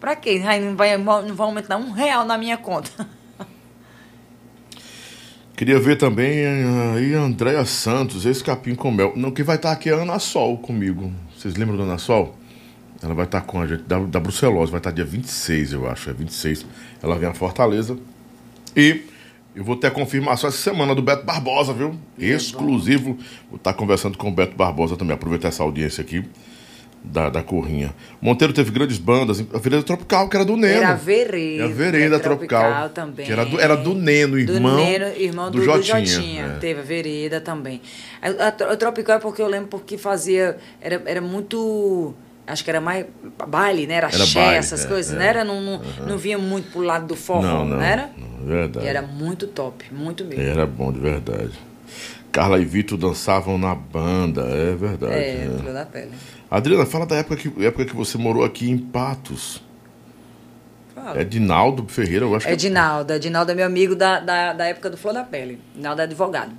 Pra 0.00 0.14
quê? 0.16 0.42
Aí 0.46 0.60
não 0.60 0.76
vai, 0.76 0.96
não 0.96 1.34
vai 1.34 1.46
aumentar 1.46 1.76
um 1.76 1.90
real 1.90 2.24
na 2.24 2.38
minha 2.38 2.56
conta. 2.56 2.90
Queria 5.56 5.80
ver 5.80 5.96
também 5.96 6.38
eh, 6.38 6.92
aí 6.94 7.14
a 7.16 7.20
Andréia 7.20 7.64
Santos, 7.64 8.24
esse 8.24 8.44
capim 8.44 8.76
com 8.76 8.92
mel. 8.92 9.12
Não, 9.16 9.32
que 9.32 9.42
vai 9.42 9.56
estar 9.56 9.72
aqui 9.72 9.90
é 9.90 9.92
a 9.92 9.96
Ana 9.96 10.20
Sol 10.20 10.56
comigo. 10.58 11.12
Vocês 11.36 11.56
lembram 11.56 11.76
da 11.76 11.82
Ana 11.82 11.98
Sol? 11.98 12.37
Ela 13.02 13.14
vai 13.14 13.24
estar 13.26 13.42
com 13.42 13.60
a 13.60 13.66
gente, 13.66 13.82
da, 13.84 13.98
da 14.00 14.18
Brucelose, 14.20 14.70
vai 14.72 14.80
estar 14.80 14.90
dia 14.90 15.04
26, 15.04 15.72
eu 15.72 15.88
acho, 15.88 16.10
é 16.10 16.12
26. 16.12 16.66
Ela 17.02 17.16
vem 17.18 17.28
a 17.28 17.34
Fortaleza. 17.34 17.96
E 18.76 19.02
Eu 19.54 19.64
vou 19.64 19.76
ter 19.76 19.86
a 19.88 19.90
confirmação 19.90 20.48
essa 20.48 20.58
semana 20.58 20.94
do 20.94 21.02
Beto 21.02 21.24
Barbosa, 21.24 21.72
viu? 21.72 21.96
Exclusivo. 22.18 23.18
Vou 23.48 23.56
estar 23.56 23.72
conversando 23.74 24.16
com 24.18 24.28
o 24.28 24.32
Beto 24.32 24.56
Barbosa 24.56 24.96
também. 24.96 25.14
Aproveitar 25.14 25.48
essa 25.48 25.62
audiência 25.62 26.02
aqui 26.02 26.24
da, 27.02 27.28
da 27.30 27.42
Corrinha. 27.42 27.94
Monteiro 28.20 28.52
teve 28.52 28.70
grandes 28.70 28.98
bandas. 28.98 29.40
A 29.52 29.58
Vereda 29.58 29.82
Tropical, 29.82 30.28
que 30.28 30.36
era 30.36 30.44
do 30.44 30.56
Neno. 30.56 30.76
Era 30.78 30.90
a 30.90 30.94
Vereda. 30.94 31.64
A 31.64 31.68
Vereda 31.68 32.20
Tropical, 32.20 32.60
Tropical 32.60 32.88
também. 32.90 33.26
Que 33.26 33.32
era 33.32 33.44
do, 33.44 33.60
era 33.60 33.76
do 33.76 33.94
Neno, 33.94 34.38
irmão. 34.38 34.76
Do 34.76 34.76
Neno, 34.76 35.04
irmão 35.16 35.50
do, 35.50 35.58
do 35.58 35.64
Jotinha. 35.64 36.00
do 36.00 36.06
Jotinha. 36.06 36.44
é. 36.44 36.58
Teve 36.58 36.80
a 36.80 36.84
Vereda 36.84 37.40
também. 37.40 37.80
A, 38.20 38.28
a, 38.28 38.72
a 38.72 38.76
Tropical 38.76 39.16
é 39.16 39.20
porque 39.20 39.40
eu 39.42 39.48
lembro 39.48 39.68
porque 39.68 39.96
fazia. 39.96 40.58
Era, 40.80 41.02
era 41.06 41.20
muito. 41.20 42.14
Acho 42.48 42.64
que 42.64 42.70
era 42.70 42.80
mais 42.80 43.06
baile, 43.46 43.86
né? 43.86 43.94
Era, 43.94 44.08
Era 44.08 44.24
axé, 44.24 44.40
baile, 44.40 44.56
essas 44.56 44.84
é, 44.84 44.88
coisas, 44.88 45.12
é. 45.12 45.16
não 45.16 45.22
era? 45.22 45.44
Não, 45.44 45.60
não, 45.60 45.80
não 46.06 46.18
vinha 46.18 46.38
muito 46.38 46.70
pro 46.72 46.80
lado 46.80 47.06
do 47.06 47.14
forró, 47.14 47.42
Não, 47.42 47.64
não, 47.64 47.76
não. 47.76 47.82
era? 47.82 48.10
não, 48.16 48.46
verdade. 48.46 48.86
E 48.86 48.88
era 48.88 49.02
muito 49.02 49.46
top, 49.46 49.84
muito 49.92 50.24
mesmo. 50.24 50.42
Era 50.42 50.66
bom, 50.66 50.90
de 50.92 50.98
verdade. 50.98 51.52
Carla 52.32 52.58
e 52.58 52.64
Vitor 52.64 52.98
dançavam 52.98 53.58
na 53.58 53.74
banda, 53.74 54.42
é 54.42 54.74
verdade. 54.74 55.12
É, 55.12 55.46
é. 55.46 55.58
flor 55.60 55.72
da 55.72 55.86
pele. 55.86 56.10
Adriana, 56.50 56.86
fala 56.86 57.06
da 57.06 57.16
época 57.16 57.36
que, 57.36 57.64
época 57.64 57.84
que 57.84 57.94
você 57.94 58.16
morou 58.16 58.44
aqui 58.44 58.70
em 58.70 58.78
Patos. 58.78 59.62
Fala. 60.94 61.20
É 61.20 61.24
Dinaldo 61.24 61.86
Ferreira, 61.88 62.24
eu 62.24 62.34
acho 62.34 62.46
que 62.46 62.52
É 62.52 62.56
Dinaldo. 62.56 63.12
Edinaldo 63.12 63.52
é 63.52 63.54
meu 63.54 63.66
amigo 63.66 63.94
da, 63.94 64.20
da, 64.20 64.52
da 64.52 64.66
época 64.66 64.90
do 64.90 64.96
Flor 64.96 65.14
da 65.14 65.24
Pele. 65.24 65.60
Dinaldo 65.74 66.00
é 66.00 66.04
advogado. 66.04 66.52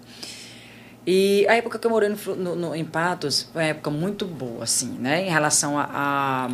E 1.08 1.46
a 1.48 1.56
época 1.56 1.80
que 1.80 1.88
eu 1.88 1.92
morei 1.92 2.10
no, 2.10 2.36
no, 2.36 2.56
no- 2.56 2.76
em 2.76 2.86
Patos 2.86 3.48
foi 3.54 3.62
uma 3.64 3.68
época 3.70 3.90
muito 3.90 4.26
boa, 4.26 4.64
assim, 4.64 4.90
né? 5.00 5.28
Em 5.28 5.30
relação 5.32 5.78
a. 5.78 5.90
a- 5.92 6.50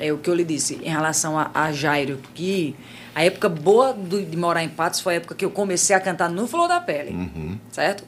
é 0.00 0.12
o 0.12 0.18
que 0.18 0.30
eu 0.30 0.34
lhe 0.34 0.44
disse, 0.44 0.76
em 0.76 0.88
relação 0.90 1.36
a, 1.36 1.50
a 1.52 1.72
Jairo, 1.72 2.20
que 2.32 2.76
a 3.14 3.24
época 3.24 3.48
boa 3.48 3.92
do- 3.92 4.22
de 4.24 4.36
morar 4.36 4.62
em 4.62 4.68
Patos 4.68 5.00
foi 5.00 5.14
a 5.14 5.16
época 5.16 5.34
que 5.34 5.44
eu 5.44 5.50
comecei 5.50 5.94
a 5.96 5.98
cantar 6.00 6.30
no 6.30 6.46
Flor 6.46 6.68
da 6.68 6.80
Pele. 6.80 7.10
Certo? 7.72 8.04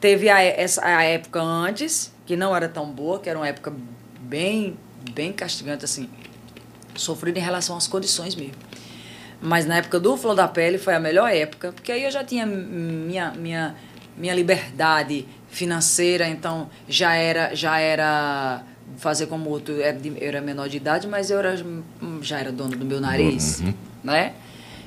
Teve 0.00 0.28
a, 0.28 0.42
essa, 0.42 0.84
a 0.84 1.02
época 1.04 1.40
antes, 1.40 2.12
que 2.26 2.36
não 2.36 2.54
era 2.54 2.68
tão 2.68 2.86
boa, 2.90 3.18
que 3.20 3.28
era 3.30 3.38
uma 3.38 3.48
época 3.48 3.72
bem, 4.20 4.76
bem 5.14 5.32
castigante, 5.32 5.84
assim, 5.84 6.08
sofrida 6.94 7.38
em 7.38 7.42
relação 7.42 7.76
às 7.76 7.86
condições 7.86 8.34
mesmo. 8.34 8.54
Mas 9.40 9.64
na 9.66 9.76
época 9.78 9.98
do 9.98 10.16
Flor 10.16 10.34
da 10.34 10.46
Pele 10.48 10.76
foi 10.78 10.94
a 10.94 11.00
melhor 11.00 11.30
época, 11.32 11.72
porque 11.72 11.90
aí 11.92 12.04
eu 12.04 12.10
já 12.10 12.22
tinha 12.22 12.44
minha, 12.44 13.30
minha, 13.32 13.74
minha 14.18 14.34
liberdade 14.34 15.26
financeira, 15.50 16.28
então 16.28 16.68
já 16.88 17.14
era, 17.14 17.54
já 17.54 17.78
era 17.78 18.62
fazer 18.98 19.26
como 19.26 19.48
outro, 19.50 19.74
eu 19.74 19.82
era, 19.84 19.98
de- 19.98 20.08
eu 20.08 20.28
era 20.28 20.40
menor 20.40 20.68
de 20.68 20.76
idade, 20.76 21.06
mas 21.06 21.30
eu 21.30 21.38
era, 21.38 21.54
já 22.22 22.38
era 22.38 22.50
dono 22.52 22.76
do 22.76 22.84
meu 22.84 23.00
nariz, 23.00 23.62
né? 24.02 24.34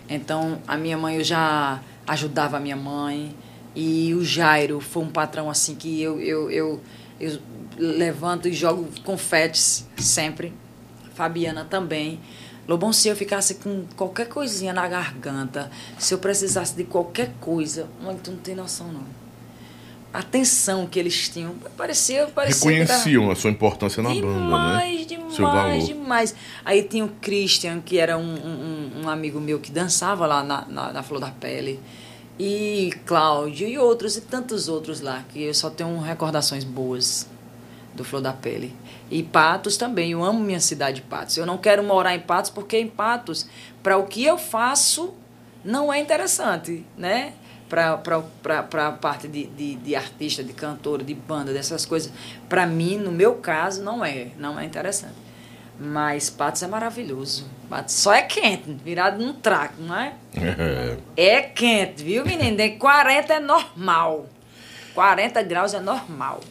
Então 0.10 0.60
a 0.68 0.76
minha 0.78 0.98
mãe, 0.98 1.18
eu 1.18 1.24
já 1.24 1.82
ajudava 2.08 2.58
a 2.58 2.60
minha 2.60 2.76
mãe, 2.76 3.34
e 3.76 4.14
o 4.14 4.24
Jairo 4.24 4.82
foi 4.82 5.04
um 5.04 5.10
patrão 5.10 5.50
assim 5.50 5.76
que 5.76 6.02
eu, 6.02 6.20
eu, 6.20 6.52
eu, 6.52 6.82
eu 7.20 7.40
levanto 7.78 8.48
e 8.48 8.54
jogo 8.54 8.88
confetes 9.04 9.88
sempre. 9.98 10.54
Fabiana 11.16 11.66
também. 11.66 12.20
Lobão, 12.68 12.92
se 12.94 13.08
eu 13.08 13.16
ficasse 13.16 13.56
com 13.56 13.86
qualquer 13.96 14.28
coisinha 14.28 14.74
na 14.74 14.88
garganta, 14.88 15.70
se 16.00 16.14
eu 16.14 16.18
precisasse 16.20 16.76
de 16.76 16.84
qualquer 16.84 17.32
coisa, 17.40 17.88
mãe, 18.02 18.18
tu 18.24 18.32
não 18.32 18.38
tem 18.40 18.56
noção, 18.56 18.92
não. 18.92 19.04
A 20.14 20.20
atenção 20.20 20.86
que 20.88 21.00
eles 21.00 21.30
tinham, 21.30 21.56
parecia, 21.78 22.28
parecia 22.28 22.72
que 22.72 22.86
tava- 22.86 22.94
reconheciam 23.00 23.32
a 23.32 23.36
sua 23.36 23.50
importância 23.50 24.04
na 24.04 24.10
banda, 24.10 24.28
né? 24.28 24.34
demais, 24.44 25.08
demais, 25.08 25.34
Seu 25.36 25.46
valor. 25.46 25.80
demais. 25.80 26.36
Aí 26.66 26.84
tinha 26.84 27.06
o 27.06 27.10
Christian, 27.22 27.80
que 27.80 27.98
era 27.98 28.18
um, 28.18 28.22
um, 28.36 28.92
um 29.04 29.10
amigo 29.10 29.40
meu 29.40 29.58
que 29.60 29.72
dançava 29.72 30.26
lá 30.26 30.44
na, 30.44 30.66
na, 30.68 30.92
na 30.92 31.04
Flor 31.04 31.22
da 31.22 31.30
Pele. 31.32 31.80
E 32.38 32.92
Cláudio 33.06 33.68
e 33.68 33.78
outros, 33.78 34.18
e 34.18 34.22
tantos 34.22 34.68
outros 34.68 35.00
lá, 35.00 35.24
que 35.32 35.44
eu 35.44 35.54
só 35.54 35.70
tenho 35.70 35.98
recordações 36.00 36.64
boas 36.64 37.30
do 37.94 38.04
Flor 38.04 38.22
da 38.22 38.34
Pele. 38.34 38.74
E 39.10 39.22
Patos 39.24 39.78
também, 39.78 40.12
eu 40.12 40.24
amo 40.24 40.40
minha 40.40 40.60
cidade, 40.60 41.02
Patos. 41.04 41.38
Eu 41.38 41.46
não 41.46 41.58
quero 41.58 41.84
morar 41.84 42.16
em 42.16 42.20
Patos 42.20 42.50
porque 42.50 42.78
em 42.80 42.88
Patos, 42.88 43.48
para 43.84 43.98
o 43.98 44.06
que 44.06 44.24
eu 44.26 44.38
faço, 44.38 45.14
não 45.64 45.92
é 45.94 46.00
interessante, 46.00 46.84
né? 46.98 47.34
Para 47.72 48.88
a 48.88 48.92
parte 48.92 49.30
de, 49.30 49.48
de, 49.48 49.76
de 49.76 49.96
artista, 49.96 50.44
de 50.44 50.52
cantora, 50.52 51.06
de 51.06 51.14
banda, 51.14 51.54
dessas 51.54 51.86
coisas. 51.86 52.12
Para 52.50 52.68
mim, 52.68 52.98
no 52.98 53.14
meu 53.14 53.36
caso, 53.36 53.82
não 53.82 54.04
é. 54.04 54.28
Não 54.38 54.60
é 54.60 54.66
interessante. 54.66 55.14
Mas 55.80 56.30
Patos 56.30 56.62
é 56.64 56.68
maravilhoso. 56.68 57.48
Patos 57.70 57.96
só 57.96 58.14
é 58.14 58.24
quente, 58.24 58.76
virado 58.84 59.24
num 59.24 59.34
traco, 59.34 59.76
não 59.82 59.96
é? 59.96 60.14
É. 60.36 60.98
É 61.16 61.42
quente, 61.42 62.04
viu, 62.04 62.26
menino? 62.26 62.58
De 62.58 62.72
40 62.72 63.34
é 63.34 63.40
normal. 63.40 64.28
40 64.94 65.42
graus 65.44 65.74
é 65.74 65.80
normal. 65.80 66.42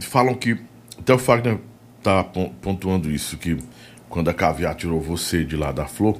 Falam 0.00 0.34
que. 0.34 0.56
Até 0.98 1.12
o 1.14 1.18
Fagner 1.18 1.58
tá 2.00 2.22
pon- 2.22 2.52
pontuando 2.62 3.10
isso, 3.10 3.36
que 3.36 3.58
quando 4.08 4.28
a 4.30 4.34
caviar 4.34 4.74
tirou 4.76 5.00
você 5.00 5.44
de 5.44 5.56
lá 5.56 5.72
da 5.72 5.86
flor, 5.86 6.16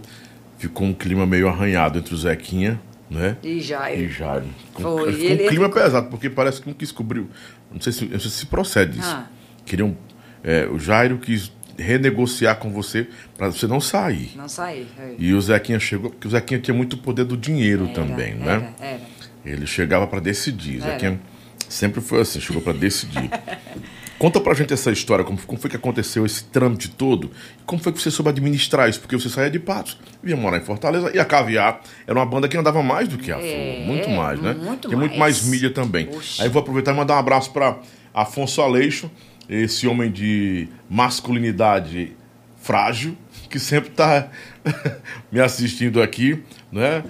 ficou 0.58 0.86
um 0.88 0.92
clima 0.94 1.24
meio 1.24 1.48
arranhado 1.48 1.98
entre 2.00 2.12
o 2.14 2.16
Zequinha, 2.16 2.80
né? 3.11 3.36
E 3.42 3.61
já 3.61 3.92
E. 3.92 4.09
Jairo. 4.09 4.46
Com- 4.74 4.82
Foi, 4.82 5.12
Ficou 5.12 5.30
ele- 5.30 5.44
um 5.44 5.48
clima 5.48 5.64
ele- 5.66 5.74
pesado, 5.74 6.09
porque 6.09 6.28
parece 6.30 6.61
que 6.61 6.68
um 6.68 6.72
quis 6.72 6.92
cobrir. 6.92 7.24
Não 7.72 7.80
sei 7.80 7.92
se, 7.92 8.04
não 8.06 8.18
sei 8.20 8.30
se 8.30 8.46
procede 8.46 8.98
isso. 8.98 9.09
Ah. 9.09 9.26
Queriam. 9.66 9.96
é, 10.44 10.66
o 10.66 10.78
Jairo 10.78 11.18
quis 11.18 11.52
renegociar 11.76 12.56
com 12.59 12.70
você 12.72 13.06
para 13.36 13.48
você 13.50 13.66
não 13.66 13.80
sair. 13.80 14.32
Não 14.36 14.48
saí. 14.48 14.86
é. 14.98 15.14
E 15.18 15.32
o 15.34 15.40
Zequinha 15.40 15.78
chegou, 15.80 16.11
porque 16.11 16.26
o 16.26 16.30
Zequinha 16.30 16.61
tinha 16.61 16.74
muito 16.74 16.96
poder 16.98 17.24
do 17.24 17.36
dinheiro 17.36 17.84
Era, 17.84 17.92
também, 17.94 18.34
né? 18.34 18.72
Era, 18.80 18.88
era. 18.92 19.00
Ele 19.44 19.66
chegava 19.66 20.06
para 20.06 20.20
decidir. 20.20 20.80
Era. 20.82 20.92
Zequinha 20.92 21.20
sempre 21.68 22.00
foi 22.00 22.20
assim, 22.20 22.40
chegou 22.40 22.62
para 22.62 22.72
decidir. 22.72 23.30
Conta 24.18 24.40
pra 24.40 24.52
gente 24.52 24.72
essa 24.72 24.90
história, 24.90 25.24
como, 25.24 25.38
como 25.38 25.60
foi 25.60 25.70
que 25.70 25.76
aconteceu 25.76 26.26
esse 26.26 26.42
trâmite 26.44 26.90
todo, 26.90 27.30
e 27.60 27.62
como 27.64 27.80
foi 27.80 27.92
que 27.92 28.00
você 28.02 28.10
soube 28.10 28.30
administrar 28.30 28.88
isso, 28.88 28.98
porque 29.00 29.16
você 29.16 29.28
saía 29.28 29.48
de 29.48 29.60
Patos, 29.60 29.96
vinha 30.20 30.36
morar 30.36 30.58
em 30.58 30.64
Fortaleza, 30.64 31.12
e 31.14 31.20
a 31.20 31.24
Caviar 31.24 31.80
era 32.06 32.18
uma 32.18 32.26
banda 32.26 32.48
que 32.48 32.56
andava 32.56 32.82
mais 32.82 33.06
do 33.06 33.16
que 33.16 33.30
a 33.30 33.38
É, 33.38 33.84
muito 33.86 34.10
mais, 34.10 34.40
né? 34.40 34.54
muito 34.54 34.88
Tem 34.88 34.98
muito 34.98 35.16
mais 35.16 35.40
mais. 35.40 35.48
mídia 35.48 35.70
também. 35.70 36.06
Poxa. 36.06 36.42
Aí 36.42 36.48
vou 36.48 36.60
aproveitar 36.60 36.92
e 36.92 36.96
mandar 36.96 37.14
um 37.14 37.18
abraço 37.18 37.52
para 37.52 37.78
Afonso 38.12 38.60
Aleixo, 38.60 39.08
esse 39.48 39.86
homem 39.86 40.10
de 40.10 40.68
masculinidade 40.90 42.12
frágil, 42.60 43.16
que 43.48 43.58
sempre 43.58 43.90
tá 43.90 44.28
me 45.30 45.40
assistindo 45.40 46.02
aqui, 46.02 46.42
né? 46.72 47.04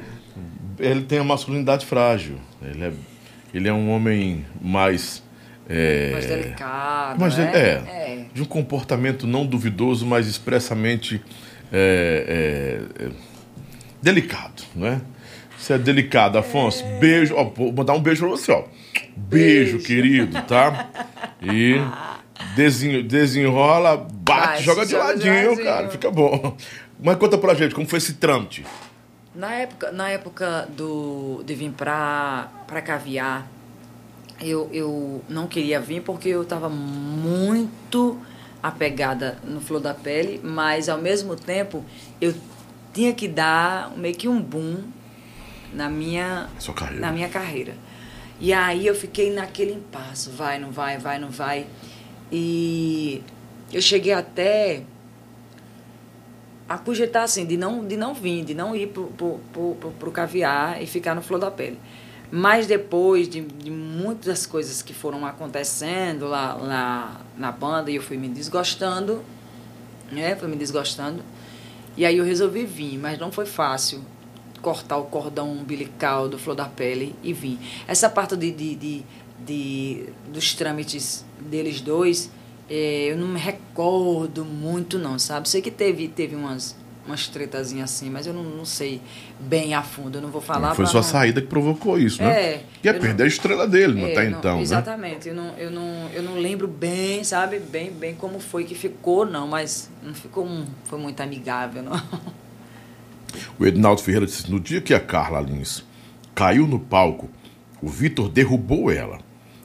Ele 0.79 1.03
tem 1.03 1.19
a 1.19 1.25
masculinidade 1.25 1.85
frágil. 1.87 2.37
Ele 2.63 2.85
é, 2.85 2.93
ele 3.55 3.69
é 3.69 3.73
um 3.73 3.91
homem 3.91 4.45
mais. 4.61 5.23
É, 5.69 6.11
Mais 6.13 6.27
delicado. 6.27 7.21
mas 7.21 7.37
né? 7.37 7.51
é, 7.55 7.59
é. 7.61 8.27
de 8.33 8.43
um 8.43 8.47
comportamento 8.47 9.27
não 9.27 9.45
duvidoso, 9.45 10.07
mas 10.07 10.27
expressamente 10.27 11.23
é, 11.73 12.89
é, 12.99 13.05
é, 13.05 13.11
delicado, 14.03 14.63
né? 14.75 15.01
Você 15.59 15.73
é 15.75 15.79
delicado, 15.79 16.39
Afonso. 16.39 16.85
Beijo, 17.01 17.35
ó, 17.35 17.45
vou 17.45 17.73
mandar 17.73 17.93
um 17.93 18.01
beijo 18.01 18.21
pra 18.21 18.29
você, 18.31 18.53
ó. 18.53 18.65
Beijo, 19.17 19.73
Beijo. 19.73 19.87
querido, 19.87 20.41
tá? 20.43 20.89
E 21.43 21.77
desenho, 22.55 23.03
desenrola, 23.03 23.97
bate, 23.97 24.47
Vai, 24.47 24.63
joga 24.63 24.87
de 24.87 24.93
joga 24.93 25.17
de 25.17 25.29
ladinho, 25.29 25.49
ladinho. 25.51 25.65
cara, 25.65 25.89
fica 25.89 26.11
bom. 26.11 26.57
Mas 27.03 27.17
conta 27.17 27.37
pra 27.37 27.55
gente, 27.55 27.75
como 27.75 27.87
foi 27.89 27.99
esse 27.99 28.15
trâmite? 28.15 28.65
Na 29.35 29.53
época, 29.55 29.93
na 29.93 30.09
época 30.11 30.69
do, 30.77 31.43
de 31.45 31.55
vir 31.55 31.71
pra, 31.71 32.49
pra 32.67 32.81
caviar, 32.81 33.47
eu, 34.41 34.69
eu 34.73 35.23
não 35.29 35.47
queria 35.47 35.81
vir 35.81 36.03
porque 36.03 36.29
eu 36.29 36.43
estava 36.43 36.69
muito 36.69 38.19
apegada 38.63 39.39
no 39.45 39.61
Flor 39.61 39.81
da 39.81 39.95
Pele, 39.95 40.41
mas 40.43 40.89
ao 40.89 40.99
mesmo 40.99 41.37
tempo 41.37 41.85
eu 42.21 42.35
tinha 42.93 43.13
que 43.13 43.29
dar 43.29 43.93
meio 43.97 44.15
que 44.15 44.29
um 44.29 44.41
boom 44.41 44.83
na 45.73 45.89
minha, 45.89 46.49
na 46.99 47.13
minha 47.13 47.29
carreira. 47.29 47.75
E 48.41 48.53
aí 48.53 48.87
eu 48.87 48.95
fiquei 48.95 49.33
naquele 49.33 49.73
impasse, 49.73 50.31
vai, 50.31 50.59
não 50.59 50.71
vai, 50.71 50.99
vai, 50.99 51.19
não 51.19 51.31
vai. 51.31 51.67
E 52.31 53.23
eu 53.73 53.83
cheguei 53.83 54.13
até 54.13 54.83
a 56.69 56.79
cogitar 56.79 57.25
assim, 57.25 57.47
de 57.47 57.57
não, 57.57 57.87
de 57.87 57.97
não 57.97 58.15
vir, 58.15 58.45
de 58.45 58.55
não 58.55 58.77
ir 58.77 58.89
pro, 58.89 59.07
pro, 59.07 59.41
pro, 59.53 59.75
pro, 59.75 59.91
pro 59.91 60.13
caviar 60.13 60.81
e 60.83 60.87
ficar 60.87 61.15
no 61.15 61.23
flor 61.23 61.41
da 61.41 61.51
pele. 61.51 61.79
Mas 62.31 62.67
depois 62.67 63.29
de, 63.29 63.41
de 63.41 63.71
muitas 63.71 64.45
coisas 64.47 64.83
que 64.83 64.93
foram 64.93 65.25
acontecendo 65.25 66.29
lá, 66.29 66.53
lá 66.55 67.21
na 67.37 67.51
banda, 67.51 67.91
eu 67.91 68.03
fui 68.03 68.17
me 68.19 68.29
desgostando, 68.29 69.23
né? 70.13 70.37
Fui 70.37 70.49
me 70.49 70.57
desgostando. 70.57 71.23
E 71.97 72.05
aí 72.05 72.19
eu 72.19 72.25
resolvi 72.25 72.65
vir, 72.65 72.99
mas 72.99 73.19
não 73.19 73.33
foi 73.33 73.47
fácil 73.47 74.03
cortar 74.61 74.99
o 74.99 75.05
cordão 75.05 75.51
umbilical 75.53 76.29
do 76.29 76.39
flor 76.39 76.55
da 76.55 76.67
pele 76.67 77.15
e 77.23 77.33
vir. 77.33 77.59
Essa 77.87 78.09
parte 78.11 78.37
de, 78.37 78.51
de, 78.51 78.75
de, 78.75 79.03
de- 79.47 80.07
dos 80.33 80.53
trâmites 80.55 81.25
deles 81.41 81.81
dois, 81.81 82.31
eh, 82.69 83.09
eu 83.13 83.17
não 83.17 83.29
me 83.29 83.39
recordo 83.39 84.45
muito 84.45 84.99
não, 84.99 85.19
sabe? 85.19 85.49
Sei 85.49 85.63
que 85.63 85.71
teve, 85.71 86.09
teve 86.09 86.35
umas, 86.37 86.77
umas 87.09 87.27
tretazinhas 87.29 87.91
assim, 87.91 88.09
mas 88.11 88.27
eu 88.27 88.33
não, 88.33 88.43
não 88.43 88.65
sei 88.65 89.01
bem 89.41 89.75
a 89.75 89.83
fundo, 89.83 90.19
eu 90.19 90.23
não 90.23 90.31
vou 90.31 90.41
falar. 90.41 90.75
Foi 90.75 90.85
pra 90.85 90.87
sua 90.93 91.01
não- 91.01 91.09
saída 91.09 91.41
que 91.41 91.47
provocou 91.47 91.99
isso, 91.99 92.23
né? 92.23 92.31
É, 92.55 92.65
Que 92.83 92.89
é 92.89 92.93
perder 92.93 93.25
a 93.25 93.27
estrela 93.27 93.67
dele 93.67 94.01
É, 94.01 94.13
até 94.13 94.29
não- 94.29 94.39
então, 94.39 94.57
né? 94.57 94.63
Exatamente. 94.63 95.29
Eu 95.29 95.35
não, 95.35 95.49
eu, 95.59 95.71
não, 95.71 96.09
eu 96.15 96.23
não 96.23 96.35
lembro 96.35 96.69
bem, 96.69 97.25
sabe, 97.25 97.59
bem, 97.59 97.91
bem 97.91 98.15
como 98.15 98.39
foi 98.39 98.65
que 98.65 98.75
ficou, 98.75 99.25
não, 99.27 99.49
mas 99.49 99.91
não 100.03 100.15
ficou 100.15 100.47
foi 100.85 100.99
muito 100.99 101.21
amigável, 101.21 101.83
não. 101.83 102.01
O 103.59 103.67
Edinaldo 103.67 104.03
Ferreira 104.03 104.27
disse: 104.27 104.51
no 104.51 104.59
dia 104.61 104.81
que 104.81 104.95
a 104.95 105.01
Carla 105.01 105.41
Lins 105.41 105.85
caiu 106.35 106.67
no 106.67 106.79
palco, 106.79 107.29
o 107.83 107.89
Vitor 107.89 108.29
derrubou 108.29 108.91
ela. 108.91 109.19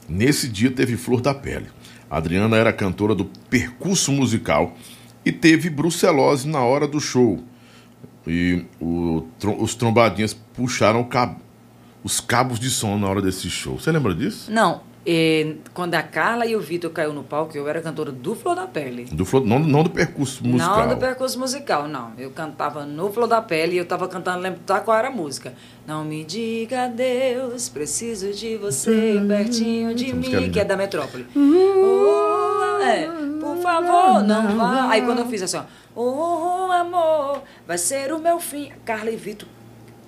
Nesse 0.07 0.47
dia 0.47 0.69
teve 0.71 0.97
flor 0.97 1.21
da 1.21 1.33
pele. 1.33 1.67
A 2.09 2.17
Adriana 2.17 2.57
era 2.57 2.73
cantora 2.73 3.15
do 3.15 3.25
percurso 3.49 4.11
musical 4.11 4.75
e 5.26 5.32
teve 5.32 5.69
brucelose 5.69 6.47
na 6.47 6.61
hora 6.63 6.88
do 6.88 6.99
show. 6.99 7.39
E 8.26 8.65
o 8.80 9.26
os 9.59 9.76
trombadinhas 9.76 10.34
puxaram 10.34 11.01
o 11.01 11.05
cabo- 11.05 11.39
os 12.03 12.19
cabos 12.19 12.59
de 12.59 12.69
som 12.69 12.97
na 12.97 13.07
hora 13.09 13.21
desse 13.21 13.49
show. 13.49 13.78
Você 13.80 13.91
lembra 13.91 14.13
disso? 14.15 14.49
Não, 14.51 14.82
eh, 15.05 15.55
quando 15.74 15.95
a 15.95 16.03
Carla 16.03 16.45
e 16.45 16.55
o 16.55 16.59
Vitor 16.61 16.89
caiu 16.91 17.11
no 17.13 17.24
palco, 17.24 17.55
eu 17.57 17.67
era 17.67 17.82
cantora 17.82 18.11
do 18.11 18.34
Flor 18.36 18.55
da 18.55 18.65
Pele. 18.67 19.05
Do, 19.11 19.26
flor- 19.26 19.45
não, 19.45 19.59
não 19.59 19.84
do 19.84 19.89
percurso 19.89 20.45
musical. 20.45 20.78
Não 20.88 20.88
do 20.95 20.97
percurso 20.97 21.38
musical, 21.39 21.88
não. 21.88 22.11
Eu 22.17 22.32
cantava 22.32 22.86
no 22.86 23.11
Flor 23.11 23.28
da 23.28 23.41
Pele 23.41 23.76
e 23.76 23.78
eu 23.78 23.86
tava 23.86 24.07
cantando, 24.07 24.39
lembro 24.39 24.61
tá, 24.65 24.80
qual 24.80 24.97
era 24.97 25.09
a 25.09 25.11
música. 25.11 25.53
Não 25.86 26.05
me 26.05 26.24
diga 26.24 26.86
adeus, 26.86 27.67
preciso 27.67 28.32
de 28.32 28.55
você 28.57 29.21
pertinho 29.28 29.93
de 29.93 30.05
Essa 30.05 30.13
é 30.13 30.17
mim, 30.17 30.28
linda. 30.30 30.49
que 30.49 30.59
é 30.61 30.63
da 30.65 30.78
Metrópole. 30.78 31.26
Oh, 31.36 32.32
é, 32.84 33.07
por 33.39 33.57
favor, 33.57 34.23
não 34.23 34.57
vá. 34.57 34.89
Aí 34.89 35.01
quando 35.01 35.19
eu 35.19 35.25
fiz 35.27 35.41
assim, 35.41 35.57
ó. 35.57 35.63
Oh, 35.95 36.71
amor, 36.71 37.41
vai 37.67 37.77
ser 37.77 38.11
o 38.13 38.19
meu 38.19 38.39
fim. 38.39 38.71
Carla 38.84 39.09
e 39.11 39.15
Vitor 39.15 39.47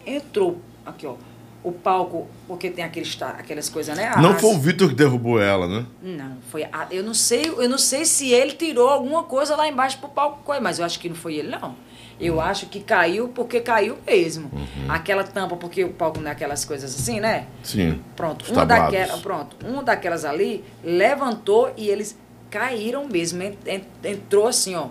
entrou 0.05 0.59
aqui, 0.85 1.05
ó. 1.05 1.15
O 1.63 1.71
palco, 1.71 2.27
porque 2.47 2.69
tem 2.69 2.85
aqueles, 2.85 3.17
aquelas 3.21 3.69
coisas, 3.69 3.97
né? 3.97 4.11
Não 4.21 4.31
As- 4.33 4.41
foi 4.41 4.51
o 4.53 4.59
Vitor 4.59 4.89
que 4.89 4.93
derrubou 4.95 5.41
ela, 5.41 5.67
né? 5.67 5.83
não, 6.01 6.37
foi. 6.51 6.63
a- 6.65 6.87
eu 6.91 7.03
não 7.03 7.15
sei, 7.15 7.41
eu 7.47 7.67
não 7.67 7.79
sei 7.79 8.05
se 8.05 8.31
ele 8.31 8.51
tirou 8.51 8.87
alguma 8.87 9.23
coisa 9.23 9.55
lá 9.55 9.67
embaixo 9.67 9.97
pro 9.97 10.07
palco, 10.09 10.39
mas 10.61 10.77
eu 10.77 10.85
acho 10.85 10.99
que 10.99 11.09
não 11.09 11.15
foi 11.15 11.35
ele, 11.37 11.49
não. 11.49 11.75
Eu 12.19 12.39
acho 12.39 12.67
que 12.67 12.79
caiu 12.79 13.27
porque 13.29 13.59
caiu 13.59 13.97
mesmo. 14.07 14.49
Aquela 14.87 15.23
tampa, 15.23 15.55
porque 15.57 15.83
o 15.83 15.89
palco 15.89 16.21
não 16.21 16.29
é 16.29 16.31
aquelas 16.33 16.63
coisas 16.63 16.93
assim, 16.95 17.19
né? 17.19 17.47
Sim. 17.63 17.99
Pronto, 18.15 18.43
Os 18.43 18.51
uma 18.51 18.63
daquela, 18.65 19.17
pronto, 19.17 19.57
uma 19.65 19.83
daquelas 19.83 20.23
ali 20.23 20.63
levantou 20.83 21.73
e 21.75 21.89
eles 21.89 22.17
caíram 22.49 23.07
mesmo. 23.07 23.41
en- 23.43 23.57
en- 23.65 23.85
Entrou 24.03 24.47
assim, 24.47 24.75
ó, 24.75 24.87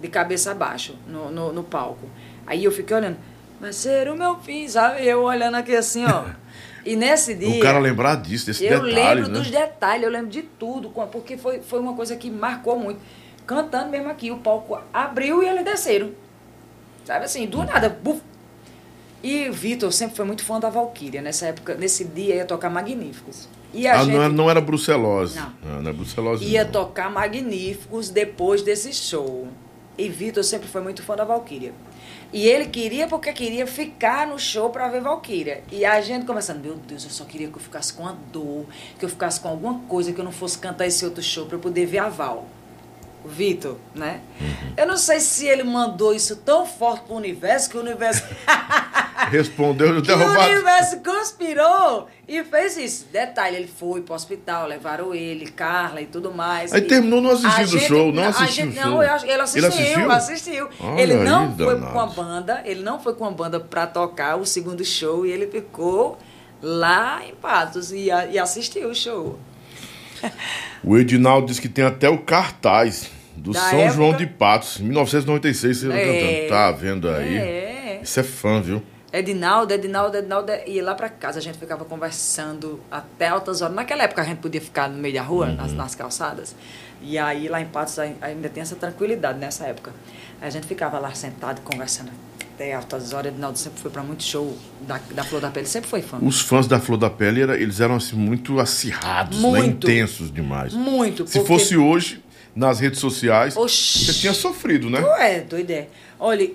de 0.00 0.08
cabeça 0.08 0.50
abaixo 0.52 0.94
no, 1.06 1.30
no, 1.30 1.52
no 1.52 1.62
palco. 1.64 2.08
Aí 2.46 2.64
eu 2.64 2.72
fiquei 2.72 2.96
olhando, 2.96 3.16
vai 3.60 3.72
ser 3.72 4.08
o 4.10 4.16
meu 4.16 4.36
fim, 4.40 4.66
sabe? 4.68 5.06
Eu 5.06 5.22
olhando 5.22 5.56
aqui 5.56 5.74
assim, 5.76 6.04
ó. 6.06 6.24
E 6.82 6.96
nesse 6.96 7.34
dia. 7.34 7.58
O 7.58 7.60
cara 7.60 7.78
lembrar 7.78 8.14
disso, 8.16 8.46
desse 8.46 8.64
Eu 8.64 8.82
detalhe, 8.82 9.20
lembro 9.20 9.32
né? 9.32 9.38
dos 9.38 9.50
detalhes, 9.50 10.02
eu 10.02 10.10
lembro 10.10 10.28
de 10.30 10.40
tudo, 10.40 10.88
porque 11.12 11.36
foi, 11.36 11.60
foi 11.60 11.78
uma 11.78 11.92
coisa 11.94 12.16
que 12.16 12.30
marcou 12.30 12.78
muito. 12.78 12.98
Cantando 13.46 13.90
mesmo 13.90 14.08
aqui, 14.08 14.30
o 14.30 14.38
palco 14.38 14.78
abriu 14.90 15.42
e 15.42 15.46
eles 15.46 15.62
desceram. 15.62 16.10
Sabe 17.04 17.26
assim, 17.26 17.46
do 17.46 17.62
nada, 17.64 17.90
buf. 17.90 18.22
E 19.22 19.48
o 19.48 19.52
Vitor 19.52 19.92
sempre 19.92 20.16
foi 20.16 20.24
muito 20.24 20.44
fã 20.44 20.58
da 20.58 20.70
Valkyria. 20.70 21.20
Nessa 21.20 21.46
época, 21.46 21.74
nesse 21.74 22.04
dia 22.04 22.36
ia 22.36 22.44
tocar 22.44 22.70
Magníficos. 22.70 23.48
E 23.72 23.86
a 23.86 23.94
Ah, 24.00 24.04
gente 24.04 24.14
não, 24.14 24.22
era, 24.22 24.32
não 24.32 24.50
era 24.50 24.60
brucelose. 24.60 25.36
Não. 25.38 25.52
Não, 25.62 25.82
não 25.82 25.90
é 25.90 25.92
brucelose. 25.92 26.44
ia 26.44 26.64
não. 26.64 26.72
tocar 26.72 27.10
Magníficos 27.10 28.08
depois 28.08 28.62
desse 28.62 28.92
show. 28.92 29.48
E 29.98 30.08
Vitor 30.08 30.42
sempre 30.42 30.66
foi 30.68 30.80
muito 30.80 31.02
fã 31.02 31.14
da 31.14 31.24
Valkyria. 31.24 31.72
E 32.32 32.46
ele 32.46 32.66
queria 32.66 33.06
porque 33.08 33.32
queria 33.32 33.66
ficar 33.66 34.26
no 34.26 34.38
show 34.38 34.70
para 34.70 34.88
ver 34.88 35.02
Valkyria. 35.02 35.62
E 35.70 35.84
a 35.84 36.00
gente 36.00 36.24
começando, 36.24 36.62
meu 36.62 36.76
Deus, 36.76 37.04
eu 37.04 37.10
só 37.10 37.24
queria 37.24 37.48
que 37.48 37.56
eu 37.56 37.60
ficasse 37.60 37.92
com 37.92 38.06
a 38.06 38.12
dor, 38.32 38.64
que 38.98 39.04
eu 39.04 39.08
ficasse 39.08 39.38
com 39.40 39.48
alguma 39.48 39.80
coisa, 39.80 40.12
que 40.12 40.20
eu 40.20 40.24
não 40.24 40.32
fosse 40.32 40.56
cantar 40.56 40.86
esse 40.86 41.04
outro 41.04 41.22
show 41.22 41.44
para 41.46 41.56
eu 41.56 41.60
poder 41.60 41.86
ver 41.86 41.98
a 41.98 42.08
Val. 42.08 42.46
O 43.24 43.28
Vitor, 43.28 43.76
né? 43.94 44.20
Uhum. 44.40 44.72
Eu 44.78 44.86
não 44.86 44.96
sei 44.96 45.20
se 45.20 45.46
ele 45.46 45.62
mandou 45.62 46.14
isso 46.14 46.36
tão 46.36 46.64
forte 46.64 47.04
pro 47.04 47.14
universo 47.16 47.68
que 47.68 47.76
o 47.76 47.80
universo 47.80 48.22
Respondeu 49.30 49.90
o 49.90 49.92
que 50.02 50.10
o 50.10 50.16
derrubado. 50.16 50.50
universo 50.50 51.00
conspirou 51.00 52.08
e 52.26 52.42
fez 52.44 52.76
isso. 52.78 53.06
Detalhe, 53.12 53.56
ele 53.56 53.66
foi 53.68 54.00
pro 54.00 54.14
hospital, 54.14 54.66
levaram 54.66 55.14
ele, 55.14 55.50
Carla 55.50 56.00
e 56.00 56.06
tudo 56.06 56.32
mais. 56.32 56.72
Aí 56.72 56.80
E 56.80 56.84
terminou 56.86 57.20
não 57.20 57.32
assistindo 57.32 57.76
o 57.76 57.80
show, 57.80 58.12
não 58.12 58.24
assistiu 58.24 58.66
gente-. 58.72 58.76
Não, 58.80 59.02
ele 59.02 59.10
assistiu, 59.10 59.32
Ele 59.34 59.66
assistiu? 59.66 60.10
assistiu. 60.10 60.68
Olha 60.80 61.00
ele 61.02 61.14
não 61.16 61.54
foi 61.56 61.74
danado. 61.74 61.92
com 61.92 62.00
a 62.00 62.06
banda, 62.06 62.62
ele 62.64 62.82
não 62.82 62.98
foi 63.00 63.14
com 63.14 63.24
a 63.26 63.30
banda 63.30 63.60
pra 63.60 63.86
tocar 63.86 64.36
o 64.36 64.46
segundo 64.46 64.82
show 64.84 65.26
e 65.26 65.30
ele 65.30 65.46
ficou 65.46 66.16
lá 66.62 67.20
em 67.24 67.34
Patos 67.34 67.92
e, 67.92 68.06
e 68.06 68.38
assistiu 68.38 68.88
o 68.88 68.94
show. 68.94 69.38
O 70.84 70.96
Edinaldo 70.96 71.46
disse 71.46 71.60
que 71.60 71.68
tem 71.68 71.84
até 71.84 72.08
o 72.08 72.18
cartaz 72.18 73.10
do 73.36 73.52
Da 73.52 73.60
São 73.60 73.78
época- 73.80 73.94
João 73.96 74.12
de 74.14 74.26
Patos, 74.26 74.78
1996, 74.78 75.78
você 75.78 75.92
É. 75.92 76.04
cantando. 76.04 76.48
Tá 76.48 76.72
vendo 76.72 77.08
aí? 77.10 77.36
É. 77.36 78.00
Isso 78.02 78.18
é 78.20 78.22
fã, 78.22 78.60
viu? 78.60 78.82
Edinaldo, 79.12 79.74
Edinaldo, 79.74 80.16
Edinaldo 80.16 80.52
ia 80.66 80.84
lá 80.84 80.94
pra 80.94 81.08
casa, 81.08 81.38
a 81.40 81.42
gente 81.42 81.58
ficava 81.58 81.84
conversando 81.84 82.80
até 82.90 83.26
altas 83.28 83.60
horas. 83.60 83.74
Naquela 83.74 84.04
época 84.04 84.22
a 84.22 84.24
gente 84.24 84.38
podia 84.38 84.60
ficar 84.60 84.88
no 84.88 84.96
meio 84.98 85.14
da 85.14 85.22
rua, 85.22 85.46
Uhum. 85.46 85.56
nas, 85.56 85.72
nas 85.72 85.94
calçadas. 85.96 86.54
E 87.02 87.18
aí 87.18 87.48
lá 87.48 87.60
em 87.60 87.66
Patos 87.66 87.98
ai- 87.98 88.14
ainda 88.20 88.48
tem 88.48 88.62
essa 88.62 88.76
tranquilidade 88.76 89.38
nessa 89.38 89.66
época. 89.66 89.92
A 90.40 90.48
gente 90.48 90.66
ficava 90.66 90.98
lá 90.98 91.12
sentado 91.12 91.60
conversando 91.62 92.10
até 92.60 92.74
altas 92.74 93.12
horas. 93.14 93.32
Edinaldo 93.32 93.58
sempre 93.58 93.80
foi 93.80 93.90
pra 93.90 94.02
muito 94.02 94.22
show 94.22 94.54
da, 94.82 95.00
da 95.14 95.24
Flor 95.24 95.40
da 95.40 95.50
Pele, 95.50 95.66
sempre 95.66 95.88
foi 95.88 96.02
fã. 96.02 96.18
Os 96.20 96.40
fãs 96.42 96.66
da 96.66 96.78
Flor 96.78 96.98
da 96.98 97.08
Pele, 97.08 97.40
era- 97.40 97.56
eles 97.58 97.80
eram 97.80 97.96
assim, 97.96 98.16
muito 98.16 98.60
acirrados, 98.60 99.40
né? 99.42 99.48
Muito. 99.48 99.86
intensos 99.90 100.30
demais. 100.32 100.74
Muito. 100.74 101.26
Se 101.26 101.38
porque- 101.38 101.46
fosse 101.48 101.76
hoje, 101.76 102.22
nas 102.54 102.78
redes 102.80 102.98
sociais, 103.00 103.56
Oxi. 103.56 104.04
você 104.04 104.12
tinha 104.12 104.34
sofrido, 104.34 104.90
né? 104.90 105.00
Ué, 105.00 105.40
doida 105.40 105.72
é. 105.72 105.88
Olha, 106.18 106.50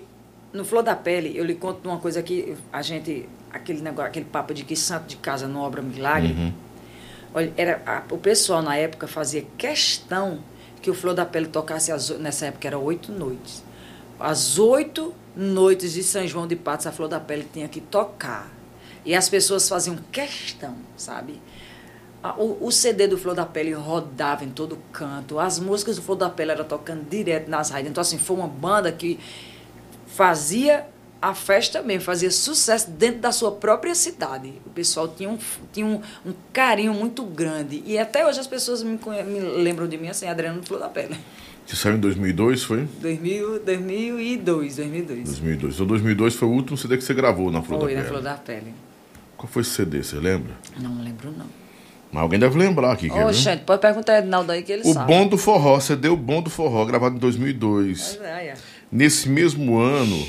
no 0.53 0.63
Flor 0.63 0.83
da 0.83 0.95
Pele, 0.95 1.33
eu 1.35 1.43
lhe 1.43 1.55
conto 1.55 1.89
uma 1.89 1.97
coisa 1.97 2.21
que 2.21 2.55
a 2.71 2.81
gente, 2.83 3.27
aquele 3.51 3.81
negócio, 3.81 4.07
aquele 4.07 4.25
papo 4.25 4.53
de 4.53 4.63
que 4.63 4.75
santo 4.75 5.07
de 5.07 5.15
casa 5.17 5.47
não 5.47 5.61
obra 5.61 5.81
milagre. 5.81 6.33
Uhum. 6.33 6.53
Olha, 7.33 7.51
era, 7.57 7.81
a- 7.85 8.03
o 8.11 8.17
pessoal 8.17 8.61
na 8.61 8.77
época 8.77 9.07
fazia 9.07 9.43
questão 9.57 10.39
que 10.81 10.89
o 10.91 10.93
Flor 10.93 11.15
da 11.15 11.25
Pele 11.25 11.47
tocasse, 11.47 11.91
as, 11.91 12.09
nessa 12.19 12.45
época 12.45 12.67
era 12.67 12.77
oito 12.77 13.11
noites. 13.11 13.63
As 14.19 14.57
oito 14.57 15.13
noites 15.35 15.93
de 15.93 16.03
São 16.03 16.25
João 16.27 16.47
de 16.47 16.55
Patos, 16.55 16.87
a 16.87 16.91
Flor 16.91 17.07
da 17.07 17.19
Pele 17.19 17.47
tinha 17.51 17.67
que 17.67 17.81
tocar. 17.81 18.49
E 19.05 19.13
as 19.13 19.29
pessoas 19.29 19.67
faziam 19.67 19.97
questão, 20.11 20.75
sabe? 20.97 21.39
O, 22.37 22.65
o 22.65 22.71
CD 22.71 23.07
do 23.07 23.17
Flor 23.17 23.35
da 23.35 23.45
Pele 23.45 23.73
rodava 23.73 24.43
em 24.43 24.49
todo 24.49 24.79
canto. 24.91 25.37
As 25.37 25.59
músicas 25.59 25.97
do 25.97 26.01
Flor 26.01 26.17
da 26.17 26.29
Pele 26.29 26.51
eram 26.51 26.65
tocando 26.65 27.07
direto 27.07 27.49
nas 27.49 27.69
rádios. 27.69 27.91
Então, 27.91 28.01
assim, 28.01 28.17
foi 28.17 28.35
uma 28.35 28.47
banda 28.47 28.91
que 28.91 29.19
fazia 30.07 30.87
a 31.21 31.33
festa 31.33 31.81
mesmo, 31.81 32.03
fazia 32.03 32.29
sucesso 32.31 32.89
dentro 32.89 33.19
da 33.19 33.31
sua 33.31 33.51
própria 33.51 33.93
cidade. 33.93 34.53
O 34.65 34.69
pessoal 34.69 35.07
tinha 35.07 35.29
um, 35.29 35.37
tinha 35.71 35.85
um, 35.85 36.01
um 36.25 36.33
carinho 36.51 36.93
muito 36.93 37.23
grande. 37.23 37.83
E 37.85 37.97
até 37.97 38.25
hoje 38.25 38.39
as 38.39 38.47
pessoas 38.47 38.81
me, 38.81 38.97
me 38.97 39.39
lembram 39.39 39.87
de 39.87 39.97
mim 39.97 40.07
assim, 40.07 40.27
Adriano 40.27 40.61
do 40.61 40.67
Flor 40.67 40.79
da 40.79 40.89
Pele. 40.89 41.15
Você 41.65 41.75
saiu 41.75 41.95
em 41.95 41.99
2002, 41.99 42.63
foi? 42.63 42.87
2000, 43.01 43.59
2002, 43.59 44.75
2002. 44.75 45.23
2002. 45.25 45.73
Então 45.73 45.85
2002 45.87 46.35
foi 46.35 46.47
o 46.47 46.51
último 46.51 46.77
CD 46.77 46.97
que 46.97 47.03
você 47.03 47.13
gravou 47.13 47.51
na 47.51 47.61
Flor 47.61 47.81
Foi 47.81 47.89
da 47.95 47.95
na 47.95 48.01
Pele. 48.01 48.07
Flor 48.13 48.23
da 48.23 48.33
Pele. 48.35 48.73
Qual 49.35 49.47
foi 49.51 49.61
esse 49.63 49.71
CD, 49.71 50.03
você 50.03 50.17
lembra? 50.17 50.53
Não 50.77 51.03
lembro, 51.03 51.31
não. 51.31 51.47
Mas 52.11 52.21
alguém 52.21 52.39
deve 52.39 52.57
lembrar 52.57 52.91
aqui, 52.93 53.11
Ô, 53.11 53.33
gente, 53.33 53.63
pode 53.63 53.81
perguntar 53.81 54.13
a 54.13 54.19
Edinaldo 54.19 54.51
aí 54.51 54.61
que 54.63 54.71
ele 54.71 54.83
O 54.83 54.93
sabe. 54.93 55.11
Bom 55.11 55.27
do 55.27 55.37
Forró, 55.37 55.79
CD 55.79 56.07
O 56.07 56.15
Bom 56.15 56.41
do 56.41 56.49
Forró, 56.49 56.85
gravado 56.85 57.15
em 57.15 57.19
2002. 57.19 58.15
Pois 58.17 58.21
é, 58.29 58.47
é. 58.47 58.53
Nesse 58.91 59.27
mesmo 59.27 59.77
ano, 59.77 60.25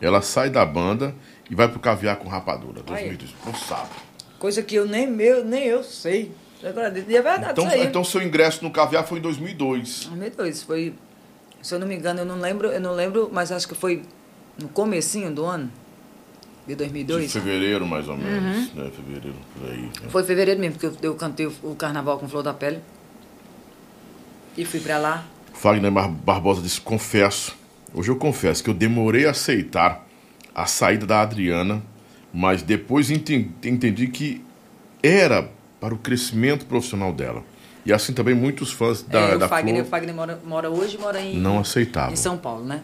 ela 0.00 0.22
sai 0.22 0.48
da 0.48 0.64
banda 0.64 1.14
e 1.50 1.54
vai 1.54 1.68
pro 1.68 1.80
Caviar 1.80 2.16
com 2.16 2.28
Rapadura, 2.28 2.80
2002. 2.82 3.34
Não 3.44 3.54
sabe. 3.54 3.90
Coisa 4.38 4.62
que 4.62 4.76
eu 4.76 4.86
nem, 4.86 5.06
meu, 5.10 5.44
nem 5.44 5.64
eu 5.64 5.82
sei. 5.82 6.30
Agora, 6.64 6.88
E 6.96 7.16
é 7.16 7.22
verdade 7.22 7.52
Então, 7.52 7.66
isso 7.66 7.74
aí. 7.76 7.86
então 7.86 8.04
seu 8.04 8.22
ingresso 8.22 8.64
no 8.64 8.70
Caviar 8.70 9.06
foi 9.06 9.18
em 9.18 9.22
2002. 9.22 10.06
2002, 10.06 10.62
foi... 10.62 10.94
Se 11.62 11.74
eu 11.74 11.78
não 11.78 11.86
me 11.86 11.94
engano, 11.94 12.20
eu 12.20 12.24
não 12.26 12.38
lembro, 12.40 12.68
eu 12.68 12.80
não 12.80 12.92
lembro, 12.94 13.30
mas 13.32 13.50
acho 13.52 13.66
que 13.68 13.74
foi 13.74 14.02
no 14.60 14.68
comecinho 14.68 15.30
do 15.32 15.44
ano 15.44 15.70
de 16.66 16.68
De 16.74 16.76
2002. 16.76 17.32
fevereiro, 17.32 17.86
mais 17.86 18.08
ou 18.08 18.16
menos. 18.16 18.68
Uhum. 18.68 18.82
Né? 18.84 18.90
Fevereiro, 18.94 19.34
por 19.58 19.70
aí. 19.70 19.82
né? 19.82 20.08
Foi 20.10 20.22
fevereiro 20.24 20.60
mesmo, 20.60 20.78
porque 20.78 21.06
eu, 21.06 21.10
eu 21.10 21.14
cantei 21.16 21.46
o, 21.46 21.52
o 21.62 21.74
carnaval 21.74 22.18
com 22.18 22.28
Flor 22.28 22.42
da 22.42 22.52
Pele. 22.54 22.80
E 24.56 24.64
fui 24.64 24.80
pra 24.80 24.98
lá. 24.98 25.24
Fagner 25.52 25.90
Bar- 25.90 26.08
Barbosa 26.08 26.62
disse: 26.62 26.80
Confesso, 26.80 27.56
hoje 27.92 28.10
eu 28.10 28.16
confesso 28.16 28.62
que 28.62 28.70
eu 28.70 28.74
demorei 28.74 29.26
a 29.26 29.30
aceitar 29.30 30.06
a 30.54 30.66
saída 30.66 31.06
da 31.06 31.20
Adriana, 31.22 31.82
mas 32.32 32.62
depois 32.62 33.10
enten- 33.10 33.52
entendi 33.64 34.06
que 34.08 34.42
era 35.02 35.50
para 35.84 35.92
o 35.92 35.98
crescimento 35.98 36.64
profissional 36.64 37.12
dela. 37.12 37.44
E 37.84 37.92
assim 37.92 38.14
também 38.14 38.34
muitos 38.34 38.72
fãs 38.72 39.02
da, 39.02 39.20
é, 39.20 39.36
da 39.36 39.44
o 39.44 39.48
Fagner, 39.50 39.74
Flor 39.74 39.84
o 39.86 39.90
Fagner 39.90 40.14
mora, 40.14 40.40
mora 40.42 40.70
hoje 40.70 40.96
mora 40.96 41.20
em, 41.20 41.36
não 41.38 41.58
aceitavam. 41.58 42.14
em 42.14 42.16
São 42.16 42.38
Paulo, 42.38 42.64
né? 42.64 42.80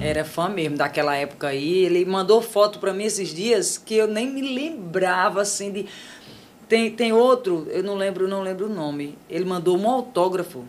Era 0.00 0.24
fã 0.24 0.48
mesmo 0.48 0.76
daquela 0.78 1.14
época 1.16 1.48
aí. 1.48 1.84
Ele 1.84 2.04
mandou 2.04 2.40
foto 2.40 2.78
pra 2.78 2.94
mim 2.94 3.02
esses 3.04 3.34
dias 3.34 3.76
que 3.76 3.94
eu 3.96 4.06
nem 4.06 4.30
me 4.32 4.40
lembrava 4.54 5.42
assim 5.42 5.72
de. 5.72 5.86
Tem, 6.68 6.88
tem 6.90 7.12
outro, 7.12 7.66
eu 7.70 7.82
não 7.82 7.94
lembro, 7.96 8.26
não 8.28 8.42
lembro 8.42 8.66
o 8.66 8.72
nome. 8.72 9.18
Ele 9.28 9.44
mandou 9.44 9.76
um 9.76 9.86
autógrafo. 9.90 10.64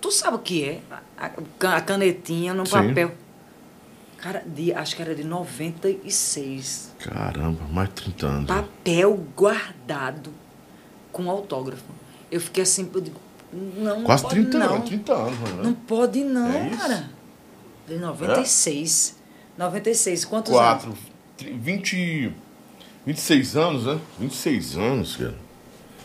Tu 0.00 0.10
sabe 0.10 0.36
o 0.36 0.40
que 0.40 0.64
é? 0.64 0.80
A, 0.90 1.26
a- 1.66 1.76
a 1.76 1.80
canetinha 1.82 2.54
no 2.54 2.64
Sim. 2.66 2.72
papel. 2.72 3.12
Cara, 4.18 4.42
de, 4.44 4.72
acho 4.72 4.96
que 4.96 5.02
era 5.02 5.14
de 5.14 5.22
96. 5.24 6.92
Caramba, 6.98 7.60
mais 7.70 7.88
de 7.88 7.94
30 7.94 8.26
anos. 8.26 8.46
Papel 8.48 9.14
guardado 9.36 10.32
com 11.12 11.30
autógrafo. 11.30 11.84
Eu 12.30 12.40
fiquei 12.40 12.64
assim, 12.64 12.90
eu 12.92 13.00
digo, 13.00 13.20
não, 13.52 14.02
Quase 14.02 14.22
pode 14.24 14.34
30 14.34 14.58
não. 14.58 14.74
anos, 14.74 14.88
30 14.88 15.12
anos, 15.14 15.38
né? 15.38 15.62
Não 15.62 15.72
pode 15.72 16.24
não, 16.24 16.50
É 16.52 16.70
cara. 16.70 17.10
De 17.86 17.96
96. 17.96 19.16
96, 19.56 20.24
quantos 20.24 20.52
4, 20.52 20.88
anos? 20.88 20.98
20, 21.40 22.32
26 23.06 23.56
anos, 23.56 23.86
né? 23.86 23.98
26 24.18 24.76
anos, 24.76 25.16
cara. 25.16 25.34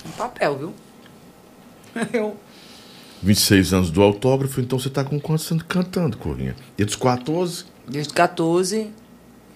Um 0.05 0.11
papel, 0.11 0.57
viu? 0.57 0.73
Eu, 2.13 2.37
26 3.21 3.73
anos 3.73 3.91
do 3.91 4.01
autógrafo, 4.01 4.59
então 4.59 4.77
você 4.79 4.89
tá 4.89 5.03
com 5.03 5.19
quantos 5.19 5.49
anos 5.51 5.63
cantando, 5.67 6.17
Corinha? 6.17 6.55
E 6.77 6.83
dos 6.83 6.95
14, 6.95 7.65
desde 7.93 8.11
14, 8.13 8.91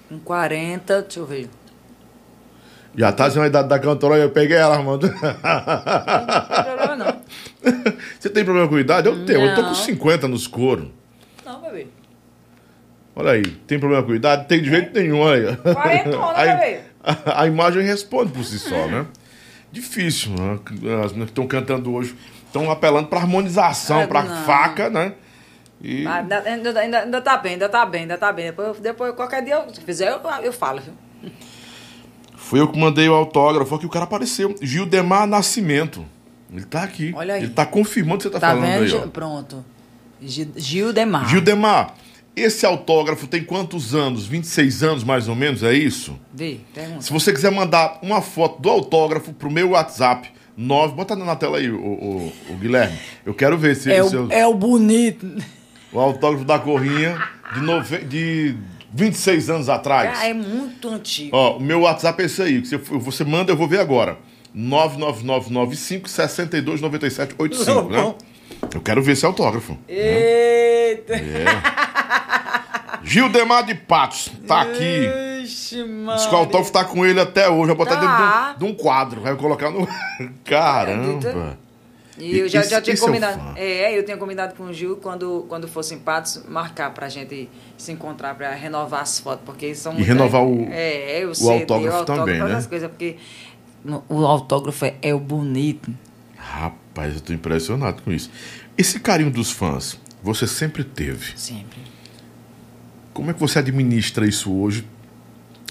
com 0.07 0.19
40, 0.19 1.01
deixa 1.01 1.19
eu 1.19 1.25
ver. 1.25 1.49
já 2.95 3.11
tá 3.11 3.27
na 3.29 3.47
idade 3.47 3.67
da 3.67 3.79
cantora, 3.79 4.15
eu 4.17 4.29
peguei 4.29 4.57
ela, 4.57 4.77
mano. 4.77 4.91
Não 4.91 5.09
tem 5.09 6.63
problema 6.63 6.95
não. 6.95 7.21
Você 8.19 8.29
tem 8.29 8.45
problema 8.45 8.67
com 8.67 8.77
idade? 8.77 9.07
Eu 9.07 9.25
tenho, 9.25 9.41
eu 9.41 9.55
tô 9.55 9.61
com 9.63 9.67
Não. 9.69 9.75
50 9.75 10.27
nos 10.27 10.45
coros. 10.45 10.87
Não, 11.43 11.61
bebê. 11.61 11.87
Olha 13.15 13.31
aí, 13.31 13.41
tem 13.41 13.79
problema 13.79 14.03
com 14.03 14.13
idade? 14.13 14.45
Tem 14.47 14.61
de 14.61 14.69
jeito 14.69 14.97
nenhum, 14.97 15.19
olha 15.19 15.49
aí. 15.65 15.73
Quarentona, 15.73 16.37
Aí- 16.37 16.49
bebê. 16.57 16.79
A, 17.25 17.43
a 17.43 17.47
imagem 17.47 17.83
responde 17.83 18.31
por 18.33 18.43
si 18.43 18.59
só, 18.59 18.87
né? 18.87 19.05
Difícil, 19.71 20.31
né? 20.31 20.59
As 21.03 21.11
meninas 21.11 21.27
que 21.27 21.31
estão 21.31 21.47
cantando 21.47 21.93
hoje 21.93 22.15
estão 22.45 22.69
apelando 22.69 23.07
pra 23.07 23.19
harmonização, 23.19 24.01
Ah, 24.01 24.07
pra 24.07 24.23
não. 24.23 24.43
faca, 24.45 24.89
né? 24.89 25.13
E 25.81 26.05
Ah, 26.07 26.15
Ainda, 26.17 26.39
ainda, 26.41 26.79
ainda, 27.01 27.21
tá 27.21 27.37
bem, 27.37 27.53
ainda 27.53 27.69
tá 27.69 27.85
bem, 27.85 28.01
ainda 28.01 28.17
tá 28.17 28.31
bem. 28.33 28.45
Depois, 28.47 28.79
depois 28.79 29.13
qualquer 29.15 29.43
dia, 29.43 29.55
eu- 29.55 29.73
se 29.73 29.81
fizer, 29.81 30.11
eu, 30.11 30.19
eu 30.43 30.51
falo, 30.53 30.81
viu? 30.81 31.31
foi 32.35 32.59
eu 32.59 32.67
que 32.67 32.79
mandei 32.79 33.07
o 33.09 33.13
autógrafo, 33.13 33.75
aqui 33.75 33.85
o 33.85 33.89
cara 33.89 34.05
apareceu. 34.05 34.55
Gildemar 34.61 35.27
Nascimento. 35.27 36.05
Ele 36.51 36.63
tá 36.65 36.83
aqui. 36.83 37.11
Olha 37.15 37.33
aí. 37.33 37.43
Ele 37.43 37.51
tá 37.51 37.65
confirmando 37.65 38.17
que 38.19 38.23
você 38.23 38.29
tá, 38.29 38.39
Tá 38.39 38.47
falando 38.49 38.63
vendo? 38.65 38.83
aí, 38.83 38.93
ó. 38.93 39.07
Pronto. 39.07 39.65
Gil, 40.21 40.47
Gildemar. 40.55 41.27
Gildemar, 41.29 41.93
esse 42.35 42.65
autógrafo 42.65 43.27
tem 43.27 43.43
quantos 43.43 43.93
anos? 43.93 44.25
26 44.25 44.81
anos, 44.81 45.03
mais 45.03 45.27
ou 45.27 45.35
menos, 45.35 45.61
é 45.61 45.73
isso? 45.73 46.17
Vê, 46.33 46.59
pergunta. 46.73 47.01
Se 47.01 47.11
você 47.11 47.33
quiser 47.33 47.51
mandar 47.51 47.99
uma 48.01 48.21
foto 48.21 48.61
do 48.61 48.69
autógrafo 48.69 49.33
pro 49.33 49.51
meu 49.51 49.71
WhatsApp, 49.71 50.29
9, 50.55 50.95
bota 50.95 51.15
na 51.15 51.35
tela 51.35 51.57
aí, 51.57 51.69
o, 51.69 51.77
o- 51.79 52.33
o 52.49 52.53
Guilherme. 52.55 52.97
Eu 53.25 53.33
quero 53.33 53.57
ver 53.57 53.75
se 53.75 53.91
É 53.91 54.01
o, 54.03 54.07
eu- 54.11 54.27
é 54.31 54.47
o 54.47 54.53
bonito. 54.55 55.27
O 55.91 55.99
autógrafo 55.99 56.43
da 56.45 56.59
Corrinha 56.59 57.17
de, 57.53 57.61
nove, 57.61 57.97
de 57.99 58.55
26 58.93 59.49
anos 59.49 59.69
atrás. 59.69 60.11
Cara, 60.17 60.27
é 60.29 60.33
muito 60.33 60.89
antigo. 60.89 61.29
Ó, 61.35 61.57
o 61.57 61.59
meu 61.59 61.81
WhatsApp 61.81 62.21
é 62.21 62.25
esse 62.25 62.41
aí. 62.41 62.61
que 62.61 62.77
Você, 62.77 63.23
manda, 63.23 63.51
eu 63.51 63.57
vou 63.57 63.67
ver 63.67 63.79
agora. 63.79 64.17
99995 64.53 66.07
629785, 66.09 67.89
né? 67.89 68.15
Eu 68.73 68.81
quero 68.81 69.01
ver 69.03 69.11
esse 69.13 69.25
autógrafo. 69.25 69.77
Eita! 69.87 71.13
Gildemar 73.03 73.63
de 73.65 73.75
Patos, 73.75 74.31
tá 74.47 74.61
aqui. 74.61 75.07
Ixi, 75.43 75.83
mano. 75.83 76.17
Diz 76.17 76.25
que 76.25 76.33
o 76.33 76.37
autógrafo 76.37 76.71
tá 76.71 76.83
com 76.83 77.05
ele 77.05 77.19
até 77.21 77.47
hoje. 77.49 77.67
Vai 77.67 77.75
botar 77.75 77.95
Tá. 77.95 78.01
dentro 78.01 78.59
de 78.59 78.65
um, 78.65 78.67
de 78.67 78.73
um 78.73 78.75
quadro. 78.83 79.21
Vai 79.21 79.35
colocar 79.35 79.69
no. 79.69 79.87
Caramba. 80.43 81.57
E 82.19 82.39
eu 82.39 82.47
já, 82.49 82.63
já 82.63 82.81
tinha 82.81 82.95
é 82.95 82.97
o 82.97 82.99
combinado. 83.01 83.39
fã. 83.39 83.53
É, 83.55 83.97
eu 83.97 84.03
tinha 84.03 84.17
combinado 84.17 84.55
com 84.55 84.63
o 84.63 84.73
Gil 84.73 84.97
quando, 84.97 85.45
quando 85.47 85.67
fosse 85.67 85.93
em 85.93 85.99
Patos 85.99 86.41
marcar 86.47 86.91
pra 86.93 87.07
gente 87.09 87.49
se 87.77 87.91
encontrar 87.91 88.33
pra 88.35 88.53
renovar 88.55 89.01
as 89.01 89.19
fotos, 89.19 89.45
porque 89.45 89.75
são 89.75 89.93
E 89.99 90.03
renovar 90.03 90.43
o- 90.43 90.67
é, 90.71 91.23
eu 91.23 91.29
o 91.29 91.35
sei, 91.35 91.59
autógrafo 91.61 92.05
também, 92.05 92.39
né? 92.43 92.63
coisas, 92.67 92.89
porque 92.89 93.17
o 94.09 94.25
autógrafo 94.25 94.83
é, 94.85 94.95
é 95.01 95.13
o 95.13 95.19
bonito. 95.19 95.93
Rapaz, 96.35 97.15
eu 97.15 97.21
tô 97.21 97.33
impressionado 97.33 98.01
com 98.01 98.11
isso. 98.11 98.31
Esse 98.77 98.99
carinho 98.99 99.29
dos 99.31 99.51
fãs, 99.51 99.99
você 100.23 100.47
sempre 100.47 100.83
teve. 100.83 101.37
Sempre. 101.37 101.79
Como 103.13 103.29
é 103.31 103.33
que 103.33 103.39
você 103.39 103.59
administra 103.59 104.27
isso 104.27 104.51
hoje, 104.53 104.87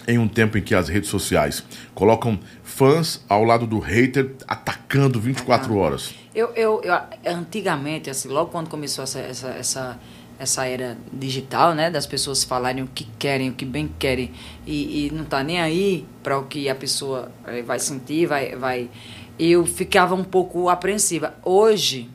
em 0.09 0.19
um 0.19 0.29
tempo 0.29 0.57
em 0.59 0.63
que 0.63 0.75
as 0.75 0.89
redes 0.89 1.09
sociais 1.11 1.65
colocam 1.95 2.39
fãs 2.63 3.25
ao 3.29 3.43
lado 3.45 3.67
do 3.67 3.79
hater 3.81 4.31
atacando 4.47 5.21
24 5.21 5.77
horas? 5.77 6.15
Eu, 6.37 6.49
eu, 6.55 6.83
eu- 6.85 7.01
antigamente, 7.35 8.11
assim, 8.11 8.29
logo 8.29 8.51
quando 8.51 8.69
começou 8.69 9.03
essa, 9.05 9.19
essa, 9.21 9.49
essa, 9.49 9.99
essa 10.39 10.67
era 10.67 10.99
digital, 11.11 11.75
né, 11.75 11.91
das 11.91 12.05
pessoas 12.07 12.45
falarem 12.45 12.83
o 12.85 12.87
que 12.87 13.05
querem, 13.19 13.49
o 13.49 13.55
que 13.55 13.65
bem 13.65 13.89
querem, 13.99 14.31
e, 14.67 15.07
e 15.07 15.11
não 15.11 15.25
tá 15.25 15.43
nem 15.43 15.59
aí 15.63 16.05
para 16.23 16.39
o 16.39 16.45
que 16.45 16.69
a 16.69 16.75
pessoa 16.75 17.33
eh, 17.47 17.63
vai 17.63 17.79
sentir, 17.79 18.27
vai, 18.27 18.55
vai. 18.55 18.91
Eu 19.39 19.65
ficava 19.65 20.15
um 20.15 20.25
pouco 20.25 20.69
apreensiva. 20.69 21.35
Hoje, 21.43 22.11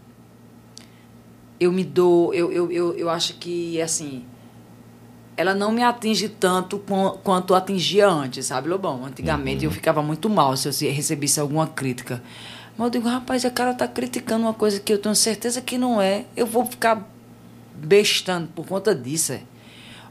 eu 1.59 1.71
me 1.71 1.83
dou, 1.83 2.31
eu, 2.33 2.51
eu, 2.51 2.71
eu, 2.71 2.93
eu 2.95 3.09
acho 3.09 3.35
que, 3.35 3.81
assim, 3.81 4.23
ela 5.37 5.55
não 5.55 5.71
me 5.71 5.81
atinge 5.83 6.29
tanto 6.29 6.77
quan- 6.79 7.17
quanto 7.23 7.55
atingia 7.55 8.07
antes, 8.07 8.45
sabe, 8.45 8.69
Lobão? 8.69 9.03
Antigamente 9.05 9.65
eu 9.65 9.71
ficava 9.71 10.03
muito 10.03 10.29
mal 10.29 10.55
se 10.57 10.67
eu 10.67 10.73
se- 10.73 10.87
recebesse 10.89 11.39
alguma 11.39 11.65
crítica. 11.67 12.21
Mas 12.81 12.87
eu 12.87 12.89
digo, 12.99 13.09
rapaz, 13.09 13.45
a 13.45 13.51
cara 13.51 13.75
tá 13.75 13.87
criticando 13.87 14.43
uma 14.43 14.55
coisa 14.55 14.79
que 14.79 14.91
eu 14.91 14.97
tenho 14.97 15.13
certeza 15.13 15.61
que 15.61 15.77
não 15.77 16.01
é. 16.01 16.25
Eu 16.35 16.47
vou 16.47 16.65
ficar 16.65 17.07
bestando 17.75 18.47
por 18.55 18.65
conta 18.65 18.95
disso. 18.95 19.33
É. 19.33 19.41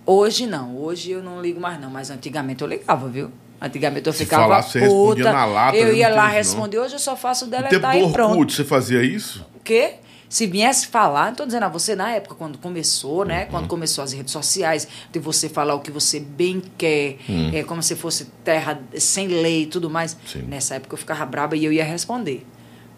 Hoje 0.06 0.46
não, 0.46 0.76
hoje 0.76 1.10
eu 1.10 1.20
não 1.20 1.42
ligo 1.42 1.60
mais 1.60 1.80
não, 1.80 1.90
mas 1.90 2.10
antigamente 2.10 2.62
eu 2.62 2.68
ligava, 2.68 3.08
viu? 3.08 3.32
Antigamente 3.60 4.06
eu 4.06 4.12
Se 4.12 4.20
ficava 4.20 4.44
falasse, 4.44 4.70
você 4.70 4.78
respondia 4.78 5.24
puta. 5.24 5.32
na 5.32 5.44
lata, 5.46 5.76
eu 5.76 5.92
ia 5.92 6.08
lá 6.10 6.28
responder, 6.28 6.78
hoje 6.78 6.94
eu 6.94 7.00
só 7.00 7.16
faço 7.16 7.46
deletar 7.46 7.96
e 7.98 8.12
pronto. 8.12 8.30
Orkut, 8.34 8.52
você 8.52 8.62
fazia 8.62 9.02
isso? 9.02 9.44
O 9.56 9.58
quê? 9.58 9.94
Se 10.28 10.46
viesse 10.46 10.86
falar, 10.86 11.26
não 11.26 11.34
tô 11.34 11.46
dizendo 11.46 11.64
a 11.64 11.68
você 11.68 11.96
na 11.96 12.12
época, 12.12 12.36
quando 12.36 12.56
começou, 12.56 13.24
né? 13.24 13.46
Uhum. 13.46 13.50
Quando 13.50 13.66
começou 13.66 14.04
as 14.04 14.12
redes 14.12 14.32
sociais, 14.32 14.86
de 15.10 15.18
você 15.18 15.48
falar 15.48 15.74
o 15.74 15.80
que 15.80 15.90
você 15.90 16.20
bem 16.20 16.62
quer, 16.78 17.16
é 17.52 17.64
como 17.64 17.82
se 17.82 17.96
fosse 17.96 18.26
terra 18.44 18.80
sem 18.96 19.26
lei 19.26 19.64
e 19.64 19.66
tudo 19.66 19.90
mais. 19.90 20.12
Uhum. 20.12 20.18
Sim. 20.24 20.42
Nessa 20.42 20.76
época 20.76 20.94
eu 20.94 20.98
ficava 20.98 21.26
braba 21.26 21.56
e 21.56 21.64
eu 21.64 21.72
ia 21.72 21.82
responder. 21.84 22.46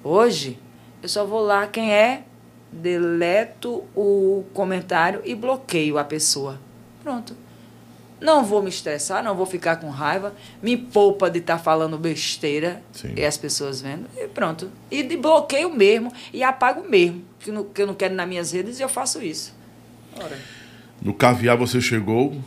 Hoje, 0.04 0.58
eu 1.02 1.08
só 1.08 1.24
vou 1.24 1.40
lá, 1.40 1.66
quem 1.66 1.92
é, 1.92 2.24
deleto 2.70 3.84
o 3.94 4.44
comentário 4.54 5.20
e 5.24 5.34
bloqueio 5.34 5.98
a 5.98 6.04
pessoa. 6.04 6.58
Pronto. 7.02 7.36
Não 8.20 8.44
vou 8.44 8.62
me 8.62 8.68
estressar, 8.68 9.22
não 9.22 9.34
vou 9.34 9.44
ficar 9.44 9.76
com 9.76 9.90
raiva, 9.90 10.32
me 10.62 10.76
poupa 10.76 11.28
de 11.28 11.40
estar 11.40 11.58
falando 11.58 11.98
besteira 11.98 12.80
Sim. 12.92 13.14
e 13.16 13.24
as 13.24 13.36
pessoas 13.36 13.80
vendo, 13.80 14.06
e 14.16 14.28
pronto. 14.28 14.70
E 14.88 15.02
de 15.02 15.16
bloqueio 15.16 15.74
mesmo, 15.74 16.12
e 16.32 16.42
apago 16.42 16.88
mesmo, 16.88 17.24
que, 17.40 17.50
que 17.74 17.82
eu 17.82 17.86
não 17.86 17.94
quero 17.94 18.14
nas 18.14 18.28
minhas 18.28 18.52
redes 18.52 18.78
e 18.78 18.82
eu 18.82 18.88
faço 18.88 19.20
isso. 19.20 19.52
Ora. 20.16 20.38
No 21.00 21.12
caviar 21.12 21.56
você 21.56 21.80
chegou 21.80 22.40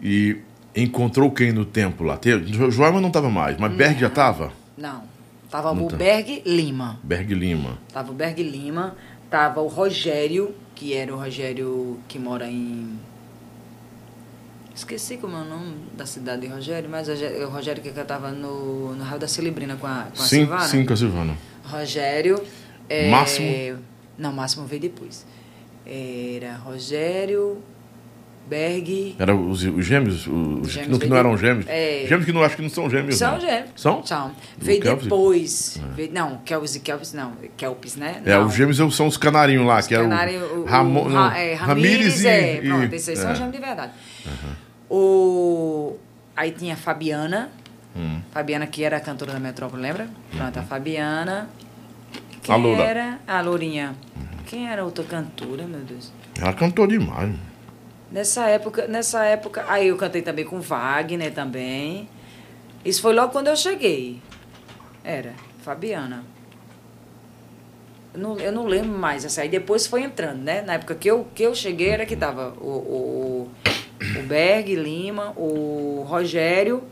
e 0.00 0.38
encontrou 0.76 1.28
quem 1.32 1.50
no 1.50 1.64
tempo 1.64 2.04
lá? 2.04 2.20
Joelma 2.70 3.00
não 3.00 3.08
estava 3.08 3.28
mais, 3.28 3.56
mas 3.58 3.72
Berg 3.74 3.98
já 3.98 4.06
estava? 4.06 4.52
Não. 4.78 5.15
Tava 5.50 5.72
o. 5.72 5.88
Berg 5.88 6.42
Lima. 6.44 6.98
Berg 7.02 7.32
Lima. 7.34 7.78
Tava 7.92 8.10
o 8.10 8.14
Berg 8.14 8.42
Lima, 8.42 8.96
tava 9.30 9.60
o 9.60 9.66
Rogério, 9.68 10.54
que 10.74 10.92
era 10.94 11.14
o 11.14 11.18
Rogério 11.18 11.98
que 12.08 12.18
mora 12.18 12.46
em. 12.48 12.98
Esqueci 14.74 15.16
como 15.16 15.36
é 15.36 15.40
o 15.40 15.44
nome 15.44 15.74
da 15.96 16.04
cidade 16.04 16.42
de 16.42 16.48
Rogério, 16.48 16.88
mas 16.90 17.08
o 17.08 17.12
Rogério- 17.12 17.46
o 17.46 17.50
Rogério 17.50 17.82
que 17.82 17.90
cantava 17.92 18.30
no, 18.30 18.94
no 18.94 19.02
Raio 19.04 19.18
da 19.18 19.26
Celebrina 19.28 19.76
com 19.76 19.86
a, 19.86 20.08
com 20.14 20.22
a 20.22 20.26
Sim, 20.26 20.40
Silvana. 20.40 20.60
sim, 20.64 20.84
com 20.84 20.92
a 20.92 20.96
Silvana. 20.96 21.38
Rogério. 21.64 22.42
é, 22.88 23.08
Máximo? 23.10 23.78
Não, 24.18 24.32
Máximo 24.32 24.66
veio 24.66 24.82
depois. 24.82 25.24
Era 25.86 26.56
Rogério, 26.56 27.62
Berg. 28.48 29.16
Era 29.18 29.34
os, 29.34 29.62
os 29.64 29.84
gêmeos, 29.84 30.26
os, 30.26 30.70
Gêmeos 30.70 30.74
que 30.84 30.88
não, 30.90 30.98
que 30.98 31.06
não 31.06 31.16
eram 31.16 31.36
gêmeos. 31.36 31.66
é. 31.68 32.04
Gêmeos 32.08 32.24
que 32.24 32.32
não 32.32 32.42
acho 32.42 32.56
que 32.56 32.62
não 32.62 32.68
são 32.68 32.88
gêmeos. 32.88 33.16
São 33.16 33.32
não. 33.32 33.40
gêmeos. 33.40 33.70
São? 33.76 34.06
São. 34.06 34.32
Veio 34.56 34.80
depois. 34.80 35.80
Veio- 35.94 36.12
não, 36.12 36.38
Kelvis 36.44 36.76
e 36.76 36.80
Kelvis 36.80 37.12
não. 37.12 37.32
Kelpis, 37.56 37.96
né? 37.96 38.22
É, 38.24 38.34
não. 38.34 38.46
os 38.46 38.54
gêmeos 38.54 38.76
são 38.94 39.06
os 39.06 39.16
canarinhos 39.16 39.66
lá, 39.66 39.82
que 39.82 39.94
Canário, 39.94 40.36
era 40.36 40.46
o, 40.54 40.62
o, 40.62 40.64
Ramon, 40.64 41.08
Ra- 41.08 41.38
é, 41.38 41.54
Ramírez, 41.54 42.22
e... 42.22 42.28
é, 42.28 42.56
e- 42.64 42.68
pronto, 42.68 42.92
esses 42.94 43.08
aí 43.08 43.16
são 43.16 43.30
é. 43.30 43.34
gêmeos 43.34 43.52
de 43.54 43.60
verdade. 43.60 43.92
O, 44.88 45.96
aí 46.36 46.52
tinha 46.52 46.74
a 46.74 46.76
Fabiana, 46.76 47.50
Hum. 47.98 48.20
Fabiana 48.30 48.66
que 48.66 48.84
era 48.84 48.98
a 48.98 49.00
cantora 49.00 49.32
da 49.32 49.40
Metrópole, 49.40 49.80
lembra? 49.80 50.06
Pronto, 50.36 50.58
a 50.58 50.62
Fabiana, 50.62 51.48
que 52.42 52.52
A 52.52 52.56
loura. 52.56 52.82
era 52.82 53.18
a 53.26 53.40
Lourinha. 53.40 53.94
Quem 54.46 54.68
era 54.68 54.84
outra 54.84 55.02
cantora, 55.02 55.64
meu 55.66 55.80
Deus? 55.80 56.12
Ela 56.38 56.52
cantou 56.52 56.86
demais. 56.86 57.34
Nessa 58.10 58.46
época, 58.48 58.86
nessa 58.86 59.24
época, 59.24 59.64
aí 59.68 59.88
eu 59.88 59.96
cantei 59.96 60.22
também 60.22 60.44
com 60.44 60.60
Wagner 60.60 61.32
também. 61.32 62.08
Isso 62.84 63.02
foi 63.02 63.12
logo 63.12 63.32
quando 63.32 63.48
eu 63.48 63.56
cheguei. 63.56 64.22
Era, 65.02 65.34
Fabiana. 65.62 66.24
Eu 68.14 68.20
não, 68.20 68.38
eu 68.38 68.52
não 68.52 68.66
lembro 68.66 68.96
mais 68.96 69.24
essa. 69.24 69.42
Aí 69.42 69.48
depois 69.48 69.86
foi 69.86 70.02
entrando, 70.02 70.42
né? 70.42 70.62
Na 70.62 70.74
época 70.74 70.94
que 70.94 71.10
eu, 71.10 71.26
que 71.34 71.42
eu 71.42 71.54
cheguei 71.54 71.88
era 71.88 72.06
que 72.06 72.16
tava 72.16 72.54
o, 72.60 72.68
o, 72.68 73.50
o 74.18 74.22
Berg, 74.22 74.74
Lima, 74.74 75.32
o 75.36 76.04
Rogério 76.08 76.82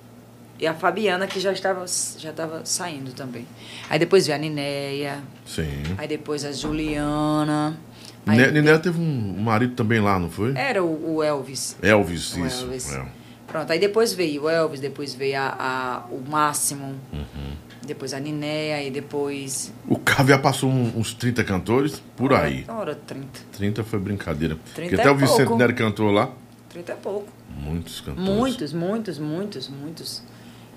e 0.59 0.67
a 0.67 0.75
Fabiana, 0.75 1.27
que 1.27 1.41
já 1.41 1.53
estava, 1.53 1.85
já 2.19 2.31
estava 2.31 2.65
saindo 2.65 3.13
também. 3.13 3.47
Aí 3.89 3.99
depois 3.99 4.27
veio 4.27 4.37
a 4.37 4.41
Ninéia. 4.41 5.23
Sim. 5.47 5.83
Aí 5.97 6.09
depois 6.09 6.45
a 6.45 6.53
Juliana. 6.53 7.79
Aí 8.27 8.79
teve 8.79 9.01
um 9.01 9.37
marido 9.41 9.75
também 9.75 10.01
lá, 10.01 10.19
não 10.19 10.31
foi? 10.31 10.53
Era 10.57 10.83
o, 10.83 11.17
o 11.17 11.23
Elvis. 11.23 11.77
Elvis, 11.83 12.35
O 12.37 12.47
isso. 12.47 12.65
Elvis. 12.65 12.93
é. 12.95 13.05
Pronto, 13.47 13.71
aí 13.73 13.79
depois 13.79 14.13
veio 14.13 14.45
o 14.45 14.49
Elvis, 14.49 14.81
depois 14.81 15.15
veio 15.15 15.39
a, 15.39 15.55
a- 15.59 16.07
o 16.11 16.21
Máximo, 16.29 16.95
Uhum. 17.13 17.53
depois 17.87 18.13
a 18.13 18.19
Ninéia, 18.19 18.83
e 18.83 18.91
depois. 18.91 19.73
O 19.87 19.97
Caviar 19.99 20.41
passou 20.43 20.69
um- 20.71 20.93
uns 20.99 21.15
30 21.15 21.45
cantores 21.45 22.03
por 22.17 22.33
aí. 22.33 22.65
Ora, 22.67 22.95
30. 22.95 23.41
30 23.53 23.85
foi 23.85 23.99
brincadeira. 24.01 24.57
30 24.75 24.89
Porque 24.91 24.95
é 24.97 25.01
até 25.01 25.11
o 25.11 25.15
Vicente. 25.17 25.53
Nery 25.55 25.75
cantou 25.75 26.11
lá. 26.11 26.31
30 26.71 26.93
é 26.93 26.97
pouco. 26.97 27.29
Muitos 27.57 28.01
cantores. 28.01 28.29
Muitos, 28.29 28.73
muitos, 28.73 29.19
muitos, 29.19 29.69
muitos. 29.69 30.23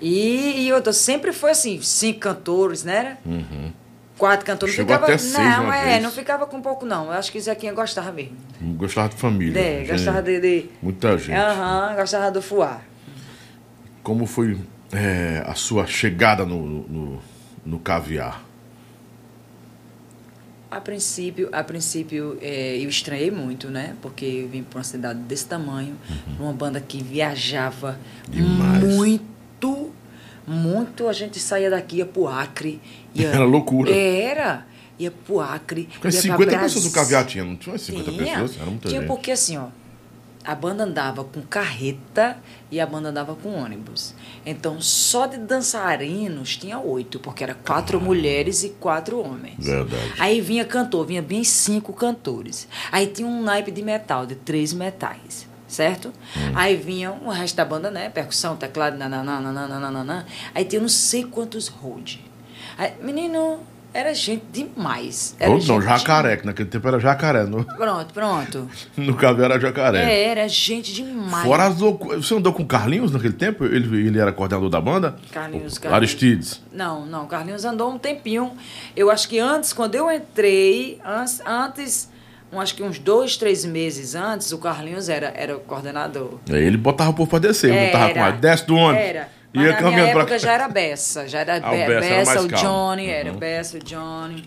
E, 0.00 0.66
e 0.66 0.72
outra, 0.72 0.92
sempre 0.92 1.32
foi 1.32 1.50
assim, 1.50 1.80
cinco 1.82 2.20
cantores, 2.20 2.84
né? 2.84 3.18
Uhum. 3.26 3.72
Quatro 4.18 4.44
cantores. 4.44 4.74
Não 4.76 4.84
Chegou 4.84 4.96
ficava, 4.96 5.12
até 5.12 5.18
seis 5.18 5.34
não, 5.56 5.72
é, 5.72 5.84
vez. 5.84 6.02
não 6.02 6.10
ficava 6.10 6.46
com 6.46 6.60
pouco, 6.60 6.84
não. 6.84 7.06
Eu 7.06 7.12
acho 7.12 7.30
que 7.30 7.40
Zequinha 7.40 7.72
gostava 7.72 8.10
mesmo. 8.12 8.36
Gostava 8.76 9.08
de 9.08 9.14
família. 9.16 9.58
É, 9.60 9.78
Gente, 9.78 9.90
gostava 9.92 10.20
de. 10.22 10.40
de 10.40 10.66
Muita 10.82 11.16
gente. 11.16 11.36
Aham, 11.38 11.94
gostava 11.96 12.30
do 12.30 12.42
fuá. 12.42 12.80
Como 14.02 14.26
foi 14.26 14.58
é, 14.92 15.42
a 15.46 15.54
sua 15.54 15.86
chegada 15.86 16.44
no, 16.44 16.66
no, 16.66 17.22
no 17.64 17.78
caviar? 17.78 18.42
A 20.70 20.80
princípio, 20.82 21.48
a 21.50 21.64
princípio 21.64 22.36
é, 22.42 22.76
eu 22.76 22.88
estranhei 22.90 23.30
muito, 23.30 23.70
né? 23.70 23.94
Porque 24.02 24.24
eu 24.26 24.48
vim 24.48 24.62
para 24.62 24.78
uma 24.78 24.84
cidade 24.84 25.18
desse 25.20 25.46
tamanho, 25.46 25.96
uma 26.38 26.52
banda 26.52 26.78
que 26.80 27.02
viajava 27.02 27.98
Uhum. 28.28 28.32
Demais. 28.34 28.84
muito, 28.94 29.90
muito. 30.48 31.06
A 31.08 31.12
gente 31.12 31.38
saía 31.38 31.70
daqui, 31.70 31.96
ia 31.98 32.06
pro 32.06 32.26
Acre. 32.26 32.80
Ia, 33.14 33.28
Era 33.28 33.44
loucura. 33.44 33.90
Era. 33.94 34.66
Ia 34.98 35.10
pro 35.10 35.40
Acre. 35.40 35.88
Pra 36.00 36.10
50 36.10 36.58
pessoas 36.58 36.84
no 36.84 36.90
caviar 36.90 37.24
tinha, 37.26 37.44
não 37.44 37.54
tinha 37.56 37.72
umas 37.72 37.82
50 37.82 38.10
Tinha. 38.10 38.24
pessoas? 38.24 38.56
Era 38.56 38.66
muita 38.66 38.88
Tinha 38.88 39.00
gente. 39.00 39.08
porque 39.08 39.30
assim, 39.30 39.56
ó. 39.56 39.66
A 40.44 40.54
banda 40.54 40.84
andava 40.84 41.24
com 41.24 41.42
carreta 41.42 42.38
e 42.70 42.80
a 42.80 42.86
banda 42.86 43.10
andava 43.10 43.34
com 43.34 43.50
ônibus. 43.50 44.14
Então, 44.46 44.80
só 44.80 45.26
de 45.26 45.36
dançarinos 45.36 46.56
tinha 46.56 46.78
oito, 46.78 47.20
porque 47.20 47.44
era 47.44 47.54
quatro 47.54 48.00
mulheres 48.00 48.62
e 48.62 48.70
quatro 48.70 49.20
homens. 49.20 49.56
Verdade. 49.58 50.14
Aí 50.18 50.40
vinha 50.40 50.64
cantor, 50.64 51.04
vinha 51.04 51.20
bem 51.20 51.44
cinco 51.44 51.92
cantores. 51.92 52.66
Aí 52.90 53.06
tinha 53.08 53.28
um 53.28 53.42
naipe 53.42 53.70
de 53.70 53.82
metal, 53.82 54.24
de 54.24 54.36
três 54.36 54.72
metais, 54.72 55.46
certo? 55.68 56.08
Hum. 56.36 56.52
Aí 56.54 56.74
vinha 56.74 57.12
o 57.12 57.30
resto 57.30 57.54
da 57.56 57.64
banda, 57.64 57.90
né? 57.90 58.08
Percussão, 58.08 58.56
teclado, 58.56 58.96
nananana. 58.96 60.26
Aí 60.54 60.64
tinha 60.64 60.80
não 60.80 60.88
sei 60.88 61.24
quantos 61.24 61.68
hold. 61.68 62.16
Aí, 62.76 62.92
menino, 63.02 63.60
era 63.92 64.14
gente 64.14 64.44
demais. 64.52 65.34
Era 65.38 65.50
Ou 65.50 65.62
não, 65.64 65.80
jacaré, 65.80 66.36
que 66.36 66.46
naquele 66.46 66.68
tempo 66.68 66.86
era 66.88 66.98
jacaré. 66.98 67.44
No, 67.44 67.64
Pronto, 67.64 68.12
pronto. 68.14 68.68
no 68.96 69.14
caviar 69.14 69.50
era 69.50 69.60
jacaré. 69.60 70.04
É, 70.04 70.24
era 70.28 70.48
gente 70.48 70.92
demais. 70.92 71.44
Fora 71.44 71.66
as 71.66 71.78
loucuras. 71.78 72.24
Você 72.24 72.34
andou 72.34 72.52
com 72.52 72.62
o 72.62 72.66
Carlinhos 72.66 73.10
naquele 73.10 73.32
tempo? 73.34 73.64
Ele, 73.64 74.06
ele 74.06 74.18
era 74.18 74.32
coordenador 74.32 74.70
da 74.70 74.80
banda? 74.80 75.16
Carlinhos, 75.32 75.76
O 75.76 75.80
Carlinhos. 75.80 75.96
Aristides. 75.96 76.62
Não, 76.72 77.04
não, 77.06 77.26
Carlinhos 77.26 77.64
andou 77.64 77.90
um 77.92 77.98
tempinho. 77.98 78.52
Eu 78.94 79.10
acho 79.10 79.28
que 79.28 79.38
antes, 79.38 79.72
quando 79.72 79.94
eu 79.94 80.10
entrei, 80.10 81.00
antes, 81.04 81.40
antes 81.44 82.08
um, 82.52 82.60
acho 82.60 82.74
que 82.74 82.82
uns 82.82 82.98
dois, 82.98 83.36
três 83.36 83.64
meses 83.64 84.14
antes, 84.14 84.50
o 84.52 84.58
Carlinhos 84.58 85.08
era, 85.08 85.32
era 85.36 85.56
o 85.56 85.60
coordenador. 85.60 86.38
Aí 86.50 86.62
ele 86.64 86.76
botava 86.76 87.10
o 87.10 87.14
povo 87.14 87.28
pra 87.30 87.38
descer. 87.38 87.72
Ele 87.72 87.86
botava 87.86 88.12
com 88.12 88.18
Era. 88.20 88.26
a 88.28 88.30
desce 88.30 88.66
do 88.66 88.76
ônibus. 88.76 89.04
Era. 89.06 89.18
Ia 89.18 89.28
Mas 89.52 89.54
na 89.54 89.62
minha 89.62 89.76
caminhando 89.76 90.10
pra 90.12 90.20
época 90.22 90.38
já 90.38 90.52
era 90.52 90.68
Bessa. 90.68 91.26
Já 91.28 91.40
era, 91.40 91.56
Ah, 91.56 91.70
Be- 91.70 91.76
Bessa 91.76 91.90
era 92.06 92.16
Bessa, 92.18 92.30
mais 92.34 92.44
o. 92.44 92.48
Johnny, 92.48 93.06
era 93.08 93.32
Uhum. 93.32 93.38
Bessa, 93.38 93.76
o 93.78 93.80
Johnny. 93.80 94.44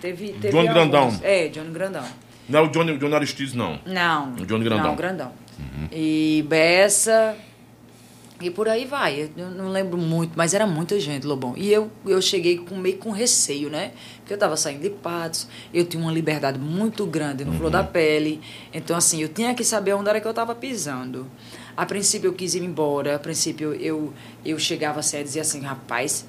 Teve, 0.00 0.28
teve 0.32 0.48
Johnny 0.50 0.68
alguns- 0.68 0.90
Grandão. 0.90 1.20
É, 1.22 1.48
Johnny 1.48 1.70
Grandão. 1.70 2.04
Não 2.48 2.58
é 2.58 2.62
o 2.62 2.68
Johnny, 2.68 2.92
o 2.92 2.98
Johnny 2.98 3.14
Aristides, 3.14 3.54
não. 3.54 3.78
Não. 3.86 4.32
O 4.32 4.46
Johnny 4.46 4.64
Grandão. 4.64 4.86
Não, 4.88 4.96
Grandão. 4.96 5.32
E 5.92 6.44
Bessa. 6.48 7.36
E 8.40 8.50
por 8.50 8.68
aí 8.68 8.86
vai. 8.86 9.30
Eu 9.36 9.50
não 9.50 9.68
lembro 9.68 9.98
muito, 9.98 10.32
mas 10.34 10.54
era 10.54 10.66
muita 10.66 10.98
gente, 10.98 11.26
Lobão. 11.26 11.54
E 11.56 11.70
eu, 11.70 11.90
eu 12.06 12.22
cheguei 12.22 12.56
com, 12.56 12.74
meio 12.74 12.96
com 12.96 13.10
receio, 13.10 13.68
né? 13.68 13.92
Porque 14.18 14.32
eu 14.32 14.38
tava 14.38 14.56
saindo 14.56 14.80
de 14.80 14.88
Patos, 14.88 15.46
eu 15.74 15.84
tinha 15.84 16.02
uma 16.02 16.10
liberdade 16.10 16.58
muito 16.58 17.04
grande 17.04 17.44
no 17.44 17.52
Flor 17.52 17.70
da 17.70 17.84
Pele. 17.84 18.40
Então, 18.72 18.96
assim, 18.96 19.20
eu 19.20 19.28
tinha 19.28 19.54
que 19.54 19.62
saber 19.62 19.92
onde 19.92 20.08
era 20.08 20.20
que 20.20 20.26
eu 20.26 20.32
tava 20.32 20.54
pisando. 20.54 21.26
A 21.76 21.84
princípio 21.84 22.28
eu 22.28 22.32
quis 22.32 22.54
ir 22.54 22.62
embora, 22.62 23.16
a 23.16 23.18
princípio 23.18 23.74
eu, 23.74 24.12
eu 24.44 24.58
chegava 24.58 25.00
assim 25.00 25.22
dizia 25.22 25.42
assim, 25.42 25.60
rapaz, 25.60 26.26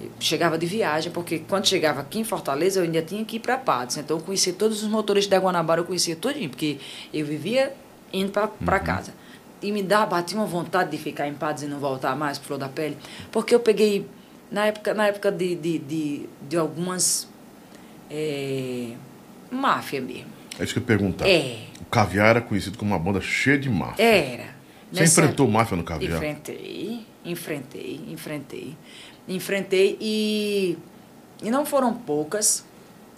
eu 0.00 0.10
chegava 0.20 0.56
de 0.58 0.66
viagem, 0.66 1.10
porque 1.10 1.40
quando 1.40 1.66
chegava 1.66 2.00
aqui 2.00 2.18
em 2.20 2.24
Fortaleza, 2.24 2.80
eu 2.80 2.84
ainda 2.84 3.02
tinha 3.02 3.24
que 3.24 3.36
ir 3.36 3.40
para 3.40 3.56
Patos. 3.56 3.96
Então, 3.96 4.18
eu 4.18 4.22
conhecia 4.22 4.52
todos 4.52 4.82
os 4.82 4.88
motoristas 4.88 5.30
da 5.30 5.38
Guanabara, 5.38 5.80
eu 5.80 5.84
conhecia 5.84 6.14
tudinho, 6.14 6.50
porque 6.50 6.78
eu 7.12 7.24
vivia 7.24 7.72
indo 8.12 8.30
para 8.30 8.80
casa. 8.80 9.12
E 9.62 9.72
me 9.72 9.82
dá, 9.82 10.06
batia 10.06 10.36
uma 10.38 10.46
vontade 10.46 10.90
de 10.90 10.98
ficar 10.98 11.26
em 11.26 11.34
Patos 11.34 11.62
e 11.64 11.66
não 11.66 11.78
voltar 11.78 12.14
mais 12.16 12.38
para 12.38 12.46
Flor 12.46 12.58
da 12.58 12.68
Pele, 12.68 12.96
porque 13.32 13.54
eu 13.54 13.60
peguei, 13.60 14.06
na 14.50 14.66
época, 14.66 14.94
na 14.94 15.06
época 15.08 15.32
de, 15.32 15.54
de, 15.56 15.78
de, 15.78 16.28
de 16.48 16.56
algumas 16.56 17.28
é, 18.10 18.92
máfia 19.50 20.00
mesmo. 20.00 20.26
É 20.58 20.64
isso 20.64 20.72
que 20.72 20.78
eu 20.78 20.82
ia 20.82 20.86
perguntar. 20.86 21.28
É, 21.28 21.58
O 21.80 21.84
caviar 21.86 22.28
era 22.28 22.40
conhecido 22.40 22.78
como 22.78 22.92
uma 22.92 22.98
banda 22.98 23.20
cheia 23.20 23.58
de 23.58 23.68
máfia. 23.68 24.02
era. 24.04 24.44
Você 24.92 25.00
Nessa- 25.00 25.20
enfrentou 25.22 25.48
máfia 25.48 25.76
no 25.76 25.84
caviar? 25.84 26.14
Enfrentei, 26.14 27.04
enfrentei, 27.24 28.00
enfrentei. 28.08 28.76
Enfrentei 29.28 29.98
e, 30.00 30.78
e 31.42 31.50
não 31.50 31.66
foram 31.66 31.92
poucas, 31.92 32.64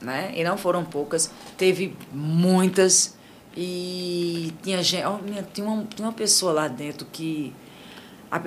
né? 0.00 0.32
E 0.34 0.42
não 0.42 0.56
foram 0.58 0.84
poucas. 0.84 1.30
Teve 1.56 1.94
muitas 2.12 3.16
e 3.56 4.52
tinha 4.62 4.82
gente, 4.82 5.04
tinha, 5.52 5.66
uma, 5.66 5.84
tinha 5.84 6.06
uma 6.06 6.12
pessoa 6.14 6.52
lá 6.52 6.68
dentro 6.68 7.06
que 7.12 7.52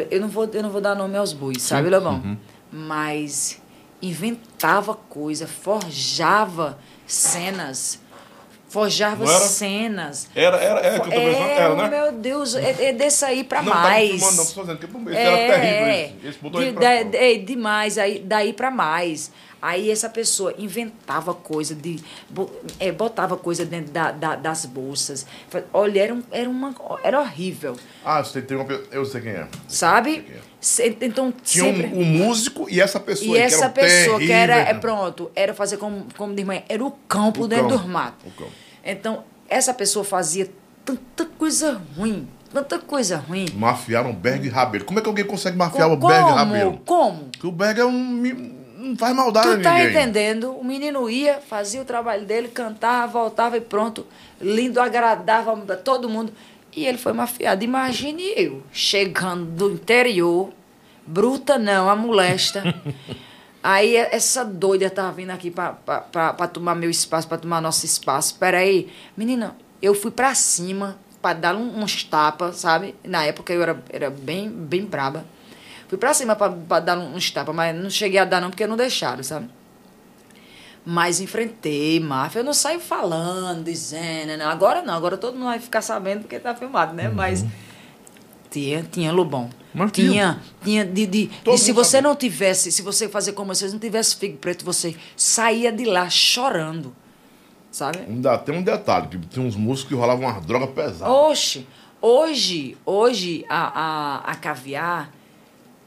eu 0.10 0.22
não 0.22 0.28
vou 0.30 0.46
eu 0.54 0.64
não 0.64 0.70
vou 0.70 0.80
dar 0.82 0.96
nome 0.96 1.18
aos 1.18 1.34
bois, 1.34 1.62
sabe, 1.62 1.90
Lobão? 1.90 2.16
Uhum. 2.24 2.38
Mas 2.72 3.62
inventava 4.02 4.94
coisa, 4.96 5.46
forjava 5.48 6.78
cenas, 7.06 8.00
forjava 8.68 9.24
era? 9.24 9.40
cenas. 9.40 10.28
Era, 10.34 10.58
era, 10.58 10.80
é, 10.80 10.90
que 10.92 10.96
eu 11.00 11.04
tô 11.04 11.10
pensando, 11.12 11.44
É, 11.44 11.58
era, 11.58 11.76
né? 11.76 11.90
meu 11.90 12.12
Deus, 12.14 12.56
é, 12.56 12.90
é 12.90 12.94
desse 12.94 13.24
aí 13.26 13.44
pra 13.44 13.62
não, 13.62 13.72
tá 13.72 13.80
mais. 13.80 14.10
filmando, 14.10 14.38
não, 14.38 14.46
tô 14.46 15.10
É, 15.10 15.24
era 15.24 15.38
terrível 15.60 15.86
é. 15.86 16.06
esse. 16.06 16.28
Esse 16.28 16.40
botou 16.40 16.62
De- 16.62 16.72
pra 16.72 16.84
é, 16.94 17.36
demais, 17.38 17.98
aí, 17.98 18.20
daí 18.20 18.54
pra 18.54 18.72
mais. 18.72 19.32
Aí 19.66 19.90
essa 19.90 20.10
pessoa 20.10 20.54
inventava 20.58 21.34
coisa, 21.34 21.74
de, 21.74 21.98
é, 22.82 22.92
botava 22.92 23.38
coisa 23.38 23.64
dentro 23.64 23.94
da, 23.94 24.12
da- 24.12 24.36
das 24.36 24.66
bolsas. 24.66 25.26
Olha, 25.72 26.02
era, 26.04 26.14
um- 26.14 26.24
era, 26.32 26.50
uma, 26.50 26.76
era 27.02 27.22
horrível, 27.22 27.78
Ah, 28.04 28.22
você 28.22 28.42
tem 28.42 28.58
uma. 28.58 28.66
Eu 28.92 29.06
sei 29.06 29.22
quem 29.22 29.32
é. 29.32 29.48
sabe? 29.66 30.20
Quem 30.20 30.36
é. 30.36 30.96
Então, 31.06 31.34
Tinha 31.42 31.64
sempre... 31.64 31.88
um, 31.88 32.02
um 32.02 32.04
músico 32.06 32.68
e 32.70 32.82
essa 32.82 33.00
pessoa. 33.00 33.38
E 33.38 33.40
essa 33.40 33.70
que 33.70 33.80
era 33.80 33.90
pessoa 33.90 34.20
que 34.20 34.32
era, 34.34 34.54
terrível. 34.56 34.76
é 34.76 34.80
pronto, 34.82 35.32
era 35.34 35.54
fazer 35.54 35.78
como, 35.78 36.08
como 36.18 36.36
diz 36.36 36.46
mãe, 36.46 36.66
era 36.68 36.84
o 36.84 36.92
campo 37.08 37.44
O 37.44 37.48
dentro 37.48 37.70
campo, 37.70 37.84
do 37.84 37.88
mato. 37.88 38.26
o. 38.38 38.44
Então, 38.84 39.24
essa 39.48 39.74
pessoa 39.74 40.04
fazia 40.04 40.52
tanta 40.84 41.26
coisa 41.38 41.82
ruim, 41.98 42.28
tanta 42.54 42.80
coisa 42.80 43.16
ruim. 43.16 43.46
Mafiaram 43.56 44.10
o 44.10 44.14
Berg 44.14 44.50
Rabelo. 44.50 44.84
Como 44.84 45.00
é 45.00 45.02
que 45.02 45.08
alguém 45.08 45.24
consegue 45.26 45.56
mafiar 45.56 45.88
o 45.90 45.98
como? 45.98 46.08
Berg 46.14 46.30
Rabelo? 46.34 46.82
Como? 46.86 47.24
Porque 47.32 47.48
o 47.48 47.52
Berg 47.54 47.80
é 47.80 47.86
um. 47.86 48.63
Não 48.84 48.96
faz 48.98 49.16
maldade 49.16 49.48
a 49.48 49.56
Tu 49.58 49.62
tá 49.62 49.74
ninguém. 49.76 49.90
entendendo? 49.92 50.52
O 50.52 50.64
menino 50.64 51.10
ia, 51.10 51.40
fazia 51.40 51.82
o 51.82 51.86
trabalho 51.86 52.26
dele, 52.26 52.48
cantava, 52.50 53.12
voltava 53.14 53.56
e 53.58 53.62
pronto. 53.62 54.06
Lindo, 54.42 54.80
agradável 54.82 55.54
a 55.70 55.76
todo 55.76 56.10
mundo. 56.10 56.34
E 56.76 56.86
ele 56.86 56.98
foi 56.98 57.14
mafiado. 57.14 57.64
Imagine 57.64 58.24
eu, 58.36 58.64
chegando 58.72 59.46
do 59.46 59.72
interior, 59.72 60.50
bruta 61.08 61.58
não, 61.58 61.90
a 61.90 61.96
molesta. 61.96 62.64
Aí 63.64 63.96
essa 63.96 64.44
doida 64.44 64.90
tava 64.90 65.12
vindo 65.14 65.30
aqui 65.30 65.50
pra 65.50 66.48
tomar 66.52 66.76
meu 66.76 66.90
espaço, 66.90 67.28
pra 67.28 67.38
tomar 67.38 67.62
nosso 67.62 67.86
espaço. 67.86 68.36
Peraí, 68.38 68.90
menina, 69.16 69.56
eu 69.82 69.94
fui 69.96 70.12
pra 70.12 70.36
cima 70.36 70.98
pra 71.22 71.32
dar 71.32 71.56
um- 71.56 71.82
uns 71.82 72.04
tapas, 72.04 72.58
sabe? 72.58 72.94
Na 73.06 73.24
época 73.24 73.54
eu 73.54 73.62
era, 73.62 73.82
era 73.90 74.10
bem, 74.10 74.50
bem 74.50 74.84
braba. 74.84 75.24
Fui 75.94 75.98
pra 76.00 76.12
cima 76.12 76.36
pra, 76.36 76.50
pra 76.50 76.80
dar 76.80 76.98
uns 76.98 77.30
tapas, 77.30 77.54
mas 77.54 77.76
não 77.76 77.88
cheguei 77.88 78.18
a 78.20 78.26
dar 78.26 78.42
não 78.42 78.50
porque 78.50 78.66
não 78.66 78.76
deixaram, 78.76 79.22
sabe? 79.22 79.48
Mas 80.84 81.22
enfrentei 81.22 82.00
máfia. 82.00 82.40
Eu 82.40 82.44
não 82.44 82.52
saio 82.52 82.80
falando, 82.80 83.64
dizendo. 83.64 84.36
Não. 84.36 84.50
Agora 84.50 84.82
não, 84.82 84.96
agora 84.96 85.18
todo 85.18 85.36
mundo 85.36 85.46
vai 85.46 85.60
ficar 85.60 85.84
sabendo 85.84 86.22
porque 86.22 86.40
tá 86.40 86.56
filmado, 86.56 86.96
né? 86.96 87.10
Mas 87.10 87.46
tinha, 88.50 88.82
tinha 88.92 89.12
Lobão. 89.12 89.52
Mas 89.72 89.92
tinha, 89.92 90.42
tinha. 90.64 90.84
de, 90.84 91.06
de, 91.06 91.28
de 91.28 91.58
se 91.60 91.72
você 91.72 91.98
sabia. 91.98 92.10
não 92.10 92.16
tivesse, 92.16 92.72
se 92.72 92.82
você 92.82 93.08
fazer 93.08 93.34
como 93.34 93.54
vocês 93.54 93.72
não 93.72 93.80
tivesse 93.80 94.16
figo 94.16 94.40
preto, 94.40 94.66
você 94.66 94.96
saía 95.16 95.72
de 95.72 95.86
lá 95.86 96.10
chorando. 96.10 96.96
Sabe? 97.70 98.00
Ainda 98.00 98.36
tem 98.40 98.58
um 98.58 98.64
detalhe, 98.64 99.10
que 99.10 99.18
tem 99.20 99.46
uns 99.46 99.56
músicos 99.56 99.90
que 99.90 99.96
rolavam 99.96 100.26
umas 100.28 100.44
drogas 100.44 100.72
pesadas. 100.72 101.14
Oxe, 101.14 101.68
hoje, 102.02 102.76
hoje 102.84 103.46
a, 103.48 104.22
a, 104.26 104.32
a 104.32 104.36
caviar 104.36 105.12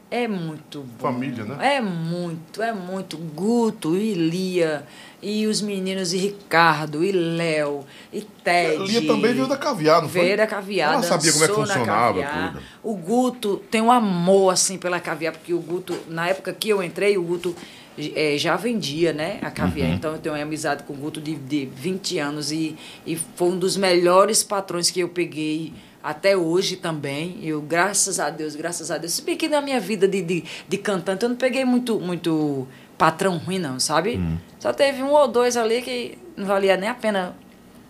é 0.09 0.27
muito 0.27 0.81
bom. 0.81 0.99
Família, 0.99 1.43
né? 1.43 1.77
É 1.77 1.81
muito, 1.81 2.61
é 2.61 2.71
muito. 2.71 3.17
Guto 3.17 3.97
e 3.97 4.13
Lia, 4.13 4.85
e 5.21 5.45
os 5.47 5.61
meninos, 5.61 6.13
e 6.13 6.17
Ricardo, 6.17 7.03
e 7.03 7.11
Léo, 7.11 7.83
e 8.13 8.21
Ted. 8.21 8.83
Lia 8.85 9.05
também 9.05 9.33
veio 9.33 9.47
da 9.47 9.57
caviar, 9.57 10.01
não 10.01 10.09
foi? 10.09 10.21
Veio 10.21 10.37
da 10.37 10.47
caviar, 10.47 10.93
Ela 10.93 11.03
sabia 11.03 11.31
como 11.33 11.43
é 11.43 11.47
que 11.47 11.53
funcionava 11.53 12.51
tudo. 12.53 12.63
O 12.83 12.95
Guto 12.95 13.57
tem 13.69 13.81
um 13.81 13.91
amor, 13.91 14.53
assim, 14.53 14.77
pela 14.77 14.99
caviar, 14.99 15.33
porque 15.33 15.53
o 15.53 15.59
Guto, 15.59 15.97
na 16.07 16.27
época 16.29 16.53
que 16.53 16.69
eu 16.69 16.81
entrei, 16.83 17.17
o 17.17 17.23
Guto 17.23 17.55
eh, 17.97 18.35
já 18.37 18.55
vendia, 18.55 19.11
né, 19.11 19.39
a 19.41 19.47
Uhum. 19.47 19.51
caviar. 19.53 19.89
Então 19.89 20.13
eu 20.13 20.19
tenho 20.19 20.35
uma 20.35 20.41
amizade 20.41 20.83
com 20.83 20.93
o 20.93 20.95
Guto 20.97 21.19
de, 21.19 21.33
de 21.35 21.65
20 21.65 22.19
anos 22.19 22.51
e, 22.51 22.75
e 23.05 23.15
foi 23.15 23.49
um 23.49 23.57
dos 23.57 23.75
melhores 23.75 24.43
patrões 24.43 24.89
que 24.91 24.99
eu 24.99 25.09
peguei 25.09 25.73
até 26.07 26.37
hoje 26.37 26.77
também. 26.77 27.37
Eu, 27.43 27.61
graças 27.61 28.17
a 28.17 28.29
Deus, 28.29 28.55
graças 28.55 28.89
a 28.89 28.97
Deus. 28.97 29.11
Se 29.11 29.21
bem 29.23 29.35
que 29.35 29.49
na 29.49 29.59
minha 29.59 29.77
vida 29.77 30.07
de, 30.07 30.21
de, 30.21 30.41
de 30.65 30.77
cantante 30.77 31.23
eu 31.23 31.29
não 31.29 31.35
peguei 31.35 31.65
muito, 31.65 31.99
muito 31.99 32.65
patrão 32.97 33.37
ruim, 33.37 33.59
não, 33.59 33.77
sabe? 33.77 34.11
Uhum. 34.15 34.37
Só 34.57 34.71
teve 34.71 35.03
um 35.03 35.11
ou 35.11 35.27
dois 35.27 35.57
ali 35.57 35.81
que 35.81 36.17
não 36.37 36.45
valia 36.45 36.77
nem 36.77 36.87
a 36.87 36.95
pena 36.95 37.35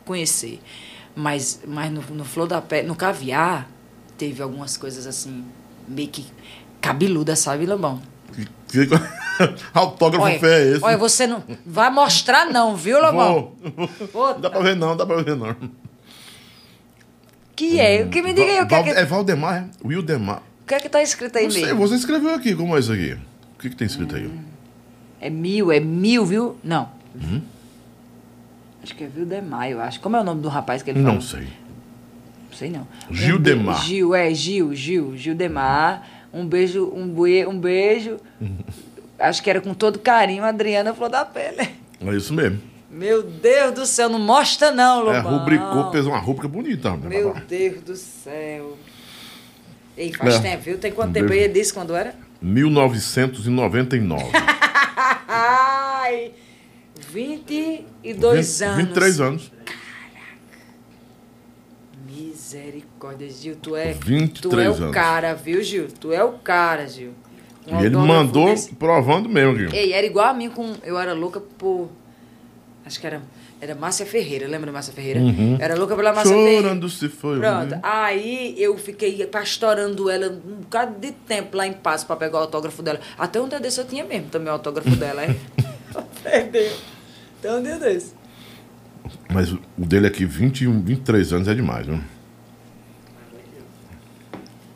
conhecer. 0.03 0.60
Mas, 1.15 1.61
mas 1.68 1.91
no, 1.91 2.02
no 2.10 2.26
Flor 2.26 2.48
da 2.48 2.60
Pé, 2.60 2.81
no 2.81 2.95
Caviar, 2.95 3.69
teve 4.18 4.41
algumas 4.41 4.76
coisas 4.77 5.06
assim, 5.06 5.45
meio 5.88 6.07
que 6.10 6.26
cabeludas, 6.81 7.38
sabe, 7.38 7.68
Lobão? 7.68 8.02
Fica- 8.68 8.98
Autógrafo 9.76 10.26
Olha, 10.26 10.39
fé 10.39 10.64
é 10.64 10.72
esse? 10.72 10.84
olha, 10.84 10.98
você 10.98 11.27
não 11.27 11.44
vai 11.64 11.91
mostrar 11.91 12.45
não, 12.48 12.76
viu, 12.76 12.99
Lobão? 12.99 13.53
Vou. 14.11 14.34
Não 14.34 14.41
dá 14.41 14.49
pra 14.49 14.60
ver 14.61 14.76
não, 14.76 14.98
dá 14.98 15.06
pra 15.06 15.22
ver 15.22 15.35
não. 15.35 15.56
Que 17.57 17.79
é? 17.79 18.05
Que 18.05 18.21
me 18.21 18.34
diga 18.34 18.51
aí, 18.51 18.61
o 18.61 18.67
que 18.67 18.75
é 18.75 18.84
que, 18.84 18.89
É 18.91 19.03
Valdemar, 19.03 19.63
é? 19.63 19.88
Wildemar. 19.88 20.41
o 20.63 20.67
que, 20.67 20.75
é 20.75 20.79
que 20.79 20.88
tá 20.88 21.01
escrito 21.01 21.38
aí 21.38 21.43
Não 21.45 21.51
sei, 21.51 21.65
mesmo? 21.65 21.79
você 21.79 21.95
escreveu 21.95 22.34
aqui, 22.35 22.55
como 22.55 22.75
é 22.75 22.79
isso 22.79 22.93
aqui? 22.93 23.13
O 23.55 23.59
que, 23.59 23.69
que 23.71 23.75
tem 23.75 23.88
escrito 23.88 24.15
aí? 24.15 24.31
É 25.19 25.29
mil, 25.29 25.71
é 25.71 25.79
mil, 25.79 26.25
viu? 26.25 26.55
Não. 26.63 26.89
Uhum. 27.15 27.41
Acho 28.84 28.95
que 28.95 29.03
é 29.03 29.07
Vildemar, 29.07 29.69
eu 29.69 29.81
acho. 29.81 29.99
Como 29.99 30.15
é 30.15 30.21
o 30.21 30.23
nome 30.23 30.41
do 30.41 30.47
rapaz 30.47 30.81
que 30.84 30.91
ele 30.91 30.99
Não 30.99 31.19
falou? 31.19 31.21
sei. 31.21 31.41
Não 31.41 32.57
sei 32.57 32.69
não. 32.69 32.88
Gildemar. 33.11 33.84
Gil, 33.84 34.13
é, 34.15 34.34
Gil, 34.34 34.73
Gil, 34.73 35.17
Gildemar. 35.17 36.07
Um 36.31 36.45
beijo, 36.45 36.91
um, 36.95 37.07
bue, 37.07 37.45
um 37.47 37.57
beijo. 37.59 38.17
Acho 39.19 39.41
que 39.41 39.49
era 39.49 39.59
com 39.59 39.73
todo 39.73 39.97
carinho, 39.99 40.43
Adriana 40.43 40.93
Flor 40.93 41.09
da 41.09 41.25
Pele. 41.25 41.67
É 41.99 42.15
isso 42.15 42.34
mesmo. 42.34 42.61
Meu 42.98 43.22
Deus 43.22 43.74
do 43.76 43.86
céu, 43.86 44.10
não 44.10 44.18
mostra 44.19 44.72
não, 44.72 44.99
Lobão. 45.03 45.14
É, 45.15 45.19
rubricou, 45.19 45.91
fez 45.91 46.06
uma 46.07 46.18
rúbrica 46.18 46.48
bonita. 46.48 46.91
né? 46.98 47.07
Meu 47.10 47.34
Deus 47.48 47.82
do 47.82 47.95
céu. 47.95 48.76
Ei, 49.95 50.11
faz 50.14 50.36
É. 50.36 50.40
tempo, 50.40 50.64
viu? 50.64 50.78
Tem 50.80 50.91
quanto 50.91 51.14
tempo 51.14 51.32
aí 51.32 51.48
disse 51.48 51.72
quando 51.74 51.95
era? 51.95 52.15
1999. 52.41 54.24
Ai, 55.28 56.32
22 57.11 58.61
anos. 58.61 58.78
23 58.78 59.19
anos. 59.22 59.52
Misericórdia, 62.06 63.30
Gil, 63.30 63.56
tu 63.61 63.76
é, 63.76 63.91
23 63.94 64.41
tu 64.41 64.60
é 64.60 64.69
o 64.69 64.74
anos. 64.84 64.91
cara, 64.94 65.34
viu, 65.34 65.61
Gil? 65.64 65.88
Tu 65.99 66.11
é 66.11 66.24
o 66.24 66.34
cara, 66.34 66.88
Gil. 66.88 67.11
Um 67.68 67.82
E 67.82 67.86
ele 67.86 67.95
mandou 67.98 68.48
desse- 68.49 68.74
provando 68.76 69.28
mesmo, 69.28 69.57
Gil. 69.57 69.69
Ei, 69.74 69.94
era 69.94 70.06
igual 70.06 70.28
a 70.28 70.34
mim 70.34 70.49
com. 70.49 70.76
Eu 70.84 70.98
era 70.98 71.14
louca 71.14 71.40
por. 71.40 71.90
Acho 72.88 73.01
que 73.01 73.05
era. 73.05 73.22
Era 73.59 73.76
Márcia 73.76 74.05
Ferreira, 74.05 74.47
lembra 74.47 74.68
da 74.68 74.72
Márcia 74.72 74.93
Ferreira? 74.93 75.19
Era 75.59 75.76
louca 75.76 75.93
pela 75.95 76.14
Márcia 76.14 76.34
Ferreira. 76.34 76.61
Chorando 76.61 76.89
se 76.89 77.09
foi. 77.09 77.38
Pronto. 77.39 77.72
né? 77.72 77.80
Aí 77.84 78.55
eu 78.57 78.77
fiquei 78.77 79.26
pastorando 79.27 80.09
ela 80.09 80.30
um 80.30 80.61
bocado 80.61 80.97
de 80.99 81.11
tempo 81.11 81.57
lá 81.57 81.68
em 81.68 81.73
paz 81.73 82.03
pra 82.03 82.15
pegar 82.15 82.38
o 82.38 82.41
autógrafo 82.43 82.81
dela. 82.81 83.01
Até 83.18 83.41
um 83.41 83.49
dia 83.49 83.59
desse 83.59 83.81
eu 83.81 83.85
tinha 83.85 84.05
mesmo 84.05 84.30
também 84.30 84.47
o 84.47 84.53
autógrafo 84.53 84.95
dela, 84.95 85.26
hein? 85.26 85.38
Perdeu. 86.23 86.72
Até 87.39 87.53
um 87.53 87.61
dia 87.61 87.77
desse. 87.77 88.14
Mas 89.34 89.51
o 89.51 89.59
dele 89.77 90.07
aqui, 90.07 90.23
21, 90.23 90.81
23 90.81 91.34
anos, 91.34 91.47
é 91.49 91.53
demais, 91.53 91.85
viu? 91.85 91.99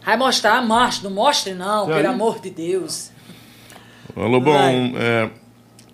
Vai 0.04 0.18
mostrar, 0.18 0.62
macho, 0.66 1.04
não 1.04 1.12
mostre 1.12 1.54
não, 1.54 1.86
pelo 1.86 2.00
aí? 2.00 2.06
amor 2.06 2.40
de 2.42 2.50
Deus. 2.50 3.12
Alô, 4.16 4.42
bom, 4.42 4.54
é, 4.98 5.30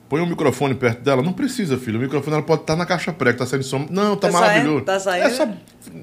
põe 0.09 0.21
o 0.21 0.25
microfone 0.25 0.73
perto 0.75 1.01
dela. 1.01 1.21
Não 1.21 1.33
precisa, 1.33 1.77
filho. 1.77 1.97
O 1.99 2.01
microfone 2.01 2.35
ela 2.37 2.45
pode 2.45 2.61
estar 2.61 2.75
na 2.75 2.85
caixa 2.85 3.11
pré, 3.13 3.33
que 3.33 3.39
tá 3.39 3.45
saindo 3.45 3.63
som. 3.63 3.85
Não, 3.89 4.15
tá, 4.15 4.27
Tá 4.27 4.33
maravilhoso. 4.33 4.85
saindo? 4.85 4.85
Tá 4.85 4.99
saindo? 4.99 5.25
É 5.25 5.29
só, 5.29 5.47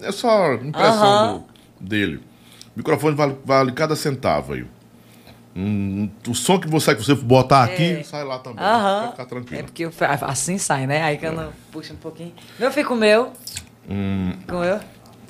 é 0.08 0.12
só 0.12 0.54
impressão 0.54 1.02
Aham. 1.02 1.44
do- 1.80 1.84
dele. 1.88 2.16
O 2.74 2.78
microfone 2.78 3.14
vale, 3.16 3.36
vale 3.44 3.72
cada 3.72 3.94
centavo 3.96 4.54
aí. 4.54 4.64
Hum, 5.56 6.10
o 6.26 6.34
som 6.34 6.58
que 6.58 6.68
você, 6.68 6.94
que 6.96 7.04
você 7.04 7.14
botar 7.14 7.62
aqui, 7.62 7.92
É. 7.92 8.02
sai 8.02 8.24
lá 8.24 8.38
também. 8.40 8.64
Aham. 8.64 9.00
Pode 9.02 9.10
ficar 9.12 9.24
tranquilo. 9.26 9.60
É 9.60 9.62
porque 9.62 9.84
eu, 9.84 9.92
assim 10.22 10.58
sai, 10.58 10.86
né? 10.86 11.00
Aí 11.02 11.16
que 11.16 11.24
eu 11.26 11.32
não 11.32 11.50
puxo 11.70 11.92
um 11.92 11.96
pouquinho. 11.96 12.32
Meu 12.58 12.72
filho 12.72 12.88
comeu. 12.88 13.32
Hum. 13.88 14.32
Comeu. 14.48 14.80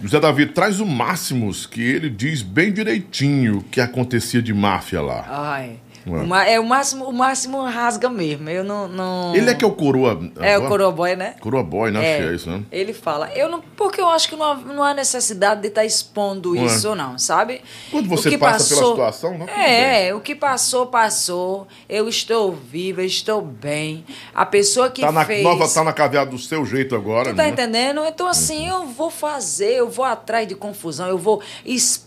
José 0.02 0.18
Davi, 0.18 0.46
traz 0.46 0.80
o 0.80 0.86
Máximos, 0.86 1.66
que 1.66 1.80
ele 1.82 2.08
diz 2.10 2.42
bem 2.42 2.72
direitinho 2.72 3.58
o 3.58 3.62
que 3.62 3.80
acontecia 3.80 4.42
de 4.42 4.52
máfia 4.52 5.00
lá. 5.02 5.24
Ai. 5.28 5.78
Ué. 6.06 6.20
O, 6.22 6.26
ma- 6.26 6.44
é, 6.46 6.60
o, 6.60 6.64
máximo, 6.64 7.04
o 7.06 7.12
máximo 7.12 7.62
rasga 7.64 8.10
mesmo. 8.10 8.48
Eu 8.50 8.62
não. 8.62 8.86
não... 8.88 9.34
Ele 9.34 9.48
é 9.50 9.54
que 9.54 9.64
é 9.64 9.68
o 9.68 9.72
coroa. 9.72 10.18
É 10.40 10.52
o 10.52 10.56
agora? 10.56 10.68
Coroa 10.68 10.92
Boy, 10.92 11.16
né? 11.16 11.34
Coroa 11.40 11.62
boy, 11.62 11.90
né? 11.90 11.98
Acho 12.00 12.22
que 12.22 12.28
é 12.28 12.34
isso, 12.34 12.50
né? 12.50 12.62
Ele 12.70 12.92
fala. 12.92 13.30
Eu 13.34 13.48
não, 13.48 13.60
porque 13.76 14.00
eu 14.00 14.08
acho 14.08 14.28
que 14.28 14.36
não 14.36 14.44
há, 14.44 14.54
não 14.54 14.82
há 14.84 14.92
necessidade 14.92 15.62
de 15.62 15.68
estar 15.68 15.84
expondo 15.84 16.54
Não 16.54 16.62
é. 16.62 16.66
isso, 16.66 16.94
não, 16.94 17.18
sabe? 17.18 17.62
Quando 17.90 18.08
você 18.08 18.36
passa 18.36 18.74
pela 18.74 18.88
situação, 18.90 19.38
não, 19.38 19.46
tudo 19.46 19.58
É, 19.58 20.14
o 20.14 20.20
que 20.20 20.34
passou, 20.34 20.86
passou. 20.86 21.66
Eu 21.88 22.08
estou 22.08 22.52
viva, 22.52 23.02
estou 23.02 23.40
bem. 23.40 24.04
A 24.34 24.44
pessoa 24.44 24.90
que 24.90 25.00
Tá 25.00 25.10
na, 25.12 25.24
fez. 25.24 25.42
nova, 25.42 25.66
tá 25.68 25.82
na 25.84 25.92
caveada 25.92 26.30
do 26.30 26.38
seu 26.38 26.64
jeito 26.66 26.94
agora, 26.94 27.30
Tu 27.30 27.36
tá 27.36 27.42
né? 27.44 27.48
entendendo? 27.48 28.04
Então, 28.04 28.26
assim, 28.26 28.68
Uhum. 28.70 28.82
eu 28.82 28.86
vou 28.86 29.10
fazer, 29.10 29.72
eu 29.74 29.88
vou 29.88 30.04
atrás 30.04 30.46
de 30.46 30.54
confusão, 30.54 31.08
eu 31.08 31.18
vou 31.18 31.40
expor 31.64 32.04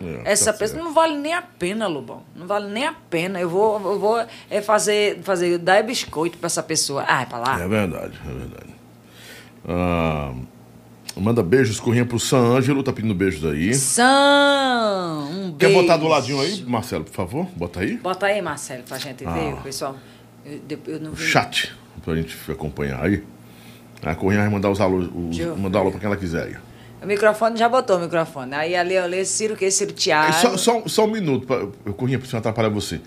É, 0.00 0.32
essa 0.32 0.52
tá 0.52 0.58
pessoa. 0.58 0.76
certo. 0.80 0.84
Não 0.84 0.92
vale 0.94 1.16
nem 1.16 1.32
a 1.34 1.42
pena, 1.42 1.86
Lobão. 1.86 2.22
Não 2.34 2.46
vale 2.46 2.68
nem 2.70 2.84
a 2.86 2.92
pena. 2.92 3.40
Eu 3.40 3.48
vou, 3.48 3.80
eu 3.92 3.98
vou 3.98 4.26
é, 4.50 4.60
fazer, 4.60 5.20
fazer, 5.22 5.58
dar 5.58 5.82
biscoito 5.82 6.36
pra 6.38 6.46
essa 6.46 6.62
pessoa. 6.62 7.04
Ah, 7.08 7.22
é 7.22 7.26
pra 7.26 7.38
lá. 7.38 7.60
É 7.62 7.66
verdade, 7.66 8.12
é 8.24 8.32
verdade. 8.32 8.76
Ah, 9.68 10.32
manda 11.16 11.42
beijos, 11.42 11.80
corrinha 11.80 12.04
pro 12.04 12.18
San 12.20 12.38
Ângelo, 12.38 12.82
tá 12.82 12.92
pedindo 12.92 13.14
beijos 13.14 13.44
aí. 13.50 13.74
São, 13.74 15.30
um 15.30 15.52
Quer 15.58 15.68
beijo. 15.68 15.80
botar 15.82 15.96
do 15.96 16.06
ladinho 16.06 16.40
aí, 16.40 16.62
Marcelo, 16.66 17.04
por 17.04 17.14
favor? 17.14 17.46
Bota 17.56 17.80
aí. 17.80 17.96
Bota 17.96 18.26
aí, 18.26 18.40
Marcelo, 18.42 18.82
pra 18.84 18.98
gente 18.98 19.24
ver, 19.24 19.54
Ah. 19.54 19.60
pessoal. 19.62 19.96
Eu, 20.44 20.78
eu 20.86 21.00
não 21.00 21.10
O 21.10 21.14
vi. 21.14 21.24
chat, 21.26 21.74
pra 22.04 22.14
gente 22.14 22.36
acompanhar 22.50 23.02
aí. 23.04 23.24
A 24.02 24.14
corrinha 24.14 24.42
vai 24.42 24.50
mandar 24.50 24.70
os 24.70 24.80
alô, 24.80 24.98
os, 24.98 25.38
mandar 25.58 25.80
alô 25.80 25.90
pra 25.90 25.98
quem 25.98 26.06
ela 26.06 26.16
quiser 26.16 26.44
aí. 26.44 26.56
O 27.02 27.06
microfone 27.06 27.56
já 27.58 27.68
botou 27.68 27.96
o 27.96 28.00
microfone. 28.00 28.54
Aí 28.54 28.74
eu 28.74 29.06
leio 29.06 29.26
Ciro, 29.26 29.56
que 29.56 29.70
Ciro 29.70 29.92
Thiago. 29.92 30.32
Só, 30.32 30.56
só, 30.56 30.82
só 30.86 31.04
um 31.04 31.10
minuto, 31.10 31.46
pra, 31.46 31.56
eu 31.84 31.94
corrinha 31.94 32.20
não 32.32 32.38
atrapalhar 32.38 32.68
você. 32.68 33.00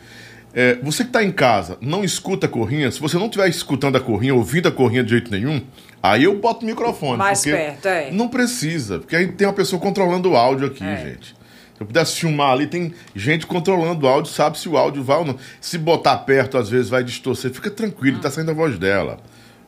É, 0.53 0.76
você 0.82 1.03
que 1.03 1.11
tá 1.11 1.24
em 1.24 1.32
casa, 1.32 1.78
não 1.80 2.03
escuta 2.03 2.48
a 2.48 2.49
corrinha, 2.49 2.90
se 2.91 2.99
você 2.99 3.18
não 3.18 3.26
estiver 3.26 3.48
escutando 3.48 3.98
a 3.98 3.99
corrinha, 3.99 4.34
ouvindo 4.34 4.68
a 4.68 4.72
corrinha 4.72 5.03
de 5.03 5.11
jeito 5.11 5.30
nenhum, 5.30 5.61
aí 6.02 6.24
eu 6.24 6.36
boto 6.38 6.64
o 6.64 6.66
microfone. 6.66 7.18
Mais 7.18 7.44
perto, 7.44 7.88
é. 7.88 8.10
Não 8.11 8.28
precisa, 8.28 8.99
porque 8.99 9.16
aí 9.16 9.28
tem 9.32 9.48
uma 9.48 9.53
pessoa 9.53 9.80
controlando 9.80 10.32
o 10.32 10.36
áudio 10.36 10.68
aqui, 10.68 10.84
É. 10.84 10.98
gente. 10.98 11.36
Se 11.80 11.84
eu 11.84 11.88
pudesse 11.88 12.16
filmar 12.16 12.52
ali, 12.52 12.68
tem 12.68 12.94
gente 13.16 13.45
controlando 13.45 14.06
o 14.06 14.10
áudio, 14.10 14.32
sabe 14.32 14.60
se 14.60 14.68
o 14.68 14.76
áudio 14.76 15.03
vai 15.03 15.18
ou 15.20 15.26
não. 15.26 15.38
Se 15.61 15.78
botar 15.78 16.18
perto, 16.18 16.57
às 16.57 16.68
vezes 16.68 16.90
vai 16.90 17.03
distorcer. 17.03 17.52
Fica 17.52 17.70
tranquilo, 17.70 18.20
tá 18.20 18.30
saindo 18.30 18.52
a 18.52 18.53
voz 18.53 18.78
dela. 18.78 19.18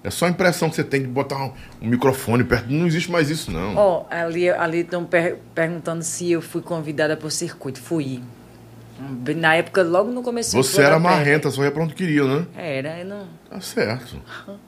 É 0.04 0.10
só 0.10 0.26
a 0.26 0.30
impressão 0.30 0.70
que 0.70 0.76
você 0.76 0.84
tem 0.84 1.02
de 1.02 1.08
botar 1.08 1.38
um, 1.38 1.54
um 1.82 1.88
microfone 1.88 2.44
perto. 2.44 2.68
Não 2.72 2.88
existe 2.88 3.12
mais 3.12 3.30
isso, 3.30 3.52
não. 3.52 3.76
Ó, 3.76 4.06
ali 4.10 4.50
ali 4.50 4.80
estão 4.80 5.06
per- 5.06 5.38
perguntando 5.54 6.04
se 6.04 6.32
eu 6.32 6.42
fui 6.42 6.62
convidada 6.62 7.16
pro 7.16 7.30
circuito. 7.30 7.80
Fui. 7.80 8.22
Na 9.36 9.56
época, 9.56 9.82
logo 9.84 10.12
no 10.12 10.22
começo. 10.24 10.56
Você 10.58 10.82
era 10.82 11.00
marrenta, 11.00 11.50
só 11.50 11.64
ia 11.64 11.72
pra 11.72 11.84
onde 11.84 11.94
queria, 11.96 12.24
né? 12.24 12.46
Era, 12.56 13.00
eu 13.00 13.06
não. 13.06 13.28
Tá 13.50 13.60
certo. 13.62 14.20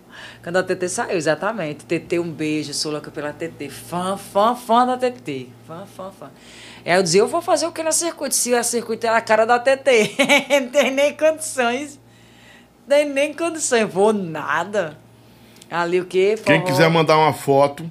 Quando 0.44 0.58
a 0.58 0.64
TT 0.64 0.88
saiu, 0.90 1.18
exatamente. 1.18 1.86
TT, 1.86 2.20
um 2.20 2.32
beijo, 2.32 2.74
sou 2.74 2.92
louca 2.92 3.10
pela 3.10 3.34
TT. 3.34 3.70
Fã, 3.70 4.16
fã, 4.18 4.56
fã 4.56 4.86
da 4.86 4.98
TT. 4.98 5.50
Fã, 5.68 5.86
fã, 5.86 6.12
fã. 6.12 6.32
Aí 6.86 6.94
eu 6.94 7.02
dizia, 7.04 7.22
eu 7.22 7.28
vou 7.28 7.42
fazer 7.42 7.66
o 7.66 7.72
que 7.72 7.82
na 7.82 7.92
circuito? 7.92 8.36
Se 8.36 8.54
a 8.54 8.62
circuito 8.64 9.06
é 9.08 9.10
a 9.10 9.22
cara 9.22 9.46
da 9.46 9.58
TT. 9.60 10.16
não 10.62 10.68
tem 10.70 10.92
nem 10.92 11.16
condições. 11.16 12.00
tem 12.88 13.10
nem 13.10 13.34
condição. 13.34 13.88
Vou 13.88 14.14
nada. 14.14 14.98
Ali 15.74 16.00
o 16.00 16.06
quê? 16.06 16.36
Quem 16.46 16.60
Forró. 16.60 16.68
quiser 16.72 16.90
mandar 16.90 17.18
uma 17.18 17.34
foto 17.34 17.90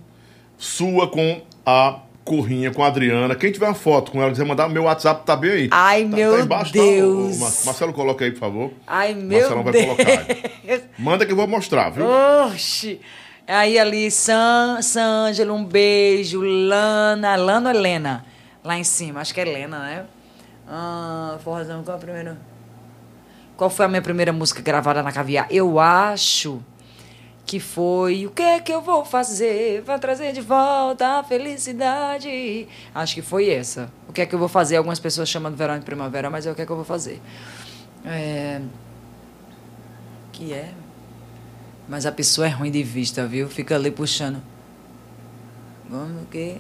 sua 0.57 1.09
com 1.11 1.43
a 1.67 1.99
Corrinha, 2.25 2.71
com 2.71 2.85
a 2.85 2.87
Adriana. 2.87 3.35
Quem 3.35 3.51
tiver 3.51 3.67
uma 3.67 3.75
foto 3.75 4.13
com 4.13 4.23
ela, 4.23 4.31
quiser 4.31 4.45
mandar, 4.47 4.69
meu 4.69 4.85
WhatsApp 4.85 5.27
tá 5.27 5.35
bem 5.35 5.51
aí. 5.51 5.69
Ai, 5.73 6.03
Tá- 6.05 6.17
meu 6.17 6.37
tá 6.39 6.45
embaixo, 6.45 6.73
Deus. 6.73 7.37
Tá, 7.39 7.45
Ô, 7.45 7.45
Mar- 7.45 7.53
Marcelo, 7.67 7.93
coloca 7.93 8.25
aí, 8.25 8.31
por 8.31 8.39
favor. 8.39 8.71
Ai, 8.87 9.13
meu 9.15 9.41
Marcelão 9.41 9.65
vai 9.65 9.73
Deus. 9.73 9.85
colocar 9.87 10.11
aí. 10.29 10.83
Manda 10.99 11.27
que 11.27 11.33
eu 11.33 11.37
vou 11.37 11.49
mostrar, 11.49 11.91
viu? 11.91 12.07
Oxi. 12.47 13.01
Aí 13.49 13.77
ali, 13.77 14.09
San, 14.13 14.81
San 14.81 15.27
Ângelo, 15.27 15.53
um 15.53 15.65
beijo. 15.65 16.41
Lana, 16.41 17.35
Lana 17.35 17.71
ou 17.71 17.77
Helena? 17.77 18.25
Lá 18.63 18.79
em 18.79 18.85
cima, 18.85 19.21
acho 19.21 19.35
que 19.35 19.41
é 19.41 19.49
Helena, 19.49 19.81
né? 19.81 20.05
Ah, 20.69 21.37
forrozão, 21.43 21.83
qual 21.83 21.97
é 21.97 21.99
a 21.99 22.01
primeira? 22.05 22.39
Qual 23.57 23.69
foi 23.69 23.85
a 23.85 23.89
minha 23.89 24.01
primeira 24.01 24.33
música 24.33 24.63
gravada 24.63 25.03
na 25.03 25.11
Caviar? 25.11 25.49
Eu 25.51 25.81
acho 25.81 26.63
que 27.45 27.59
foi 27.59 28.27
O 28.27 28.31
que 28.31 28.43
é 28.43 28.61
que 28.61 28.73
eu 28.73 28.81
vou 28.81 29.05
fazer 29.05 29.83
para 29.83 29.99
trazer 29.99 30.33
de 30.33 30.41
volta 30.41 31.19
a 31.19 31.25
felicidade? 31.25 32.69
Acho 32.95 33.15
que 33.15 33.23
foi 33.23 33.51
essa. 33.51 33.93
O 34.09 34.13
que 34.13 34.23
é 34.23 34.27
que 34.27 34.35
eu 34.35 34.39
vou 34.39 34.49
fazer? 34.49 34.77
Algumas 34.77 35.01
pessoas 35.01 35.29
chamam 35.29 35.51
de 35.51 35.57
verão 35.57 35.79
de 35.79 35.85
primavera, 35.85 36.31
mas 36.31 36.47
é 36.47 36.53
o 36.53 36.55
que 36.55 36.63
é 36.63 36.67
que 36.67 36.73
eu 36.73 36.77
vou 36.77 36.85
fazer. 36.85 37.21
É... 38.05 38.61
Que 40.31 40.53
é? 40.53 40.73
Mas 41.89 42.07
a 42.07 42.13
pessoa 42.13 42.47
é 42.47 42.51
ruim 42.51 42.71
de 42.71 42.83
vista, 42.83 43.27
viu? 43.27 43.49
Fica 43.49 43.75
ali 43.75 43.91
puxando. 43.91 44.43
Vamos 45.89 46.23
o 46.23 46.27
quê? 46.27 46.59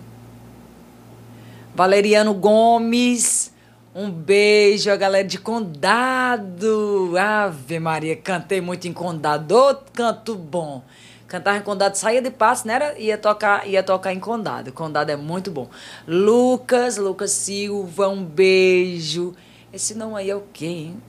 Valeriano 1.74 2.34
Gomes. 2.34 3.51
Um 3.94 4.10
beijo, 4.10 4.90
a 4.90 4.96
galera 4.96 5.26
de 5.26 5.38
Condado. 5.38 7.12
Ave 7.18 7.78
Maria, 7.78 8.16
cantei 8.16 8.60
muito 8.60 8.88
em 8.88 8.92
Condado. 8.92 9.52
Ô, 9.54 9.74
canto 9.92 10.34
bom. 10.34 10.82
Cantava 11.28 11.58
em 11.58 11.62
Condado, 11.62 11.96
saía 11.96 12.20
de 12.22 12.30
passo, 12.30 12.66
né? 12.66 12.74
Era- 12.74 12.98
Ia 12.98 13.18
tocar, 13.18 13.66
ia 13.68 13.82
tocar 13.82 14.12
em 14.12 14.20
Condado. 14.20 14.72
Condado 14.72 15.10
é 15.10 15.16
muito 15.16 15.50
bom. 15.50 15.68
Lucas, 16.06 16.96
Lucas 16.96 17.32
Silva, 17.32 18.08
um 18.08 18.24
beijo. 18.24 19.34
Esse 19.72 19.94
não 19.94 20.16
aí 20.16 20.30
é 20.30 20.36
o 20.36 20.42
quê, 20.52 20.66
hein? 20.66 21.02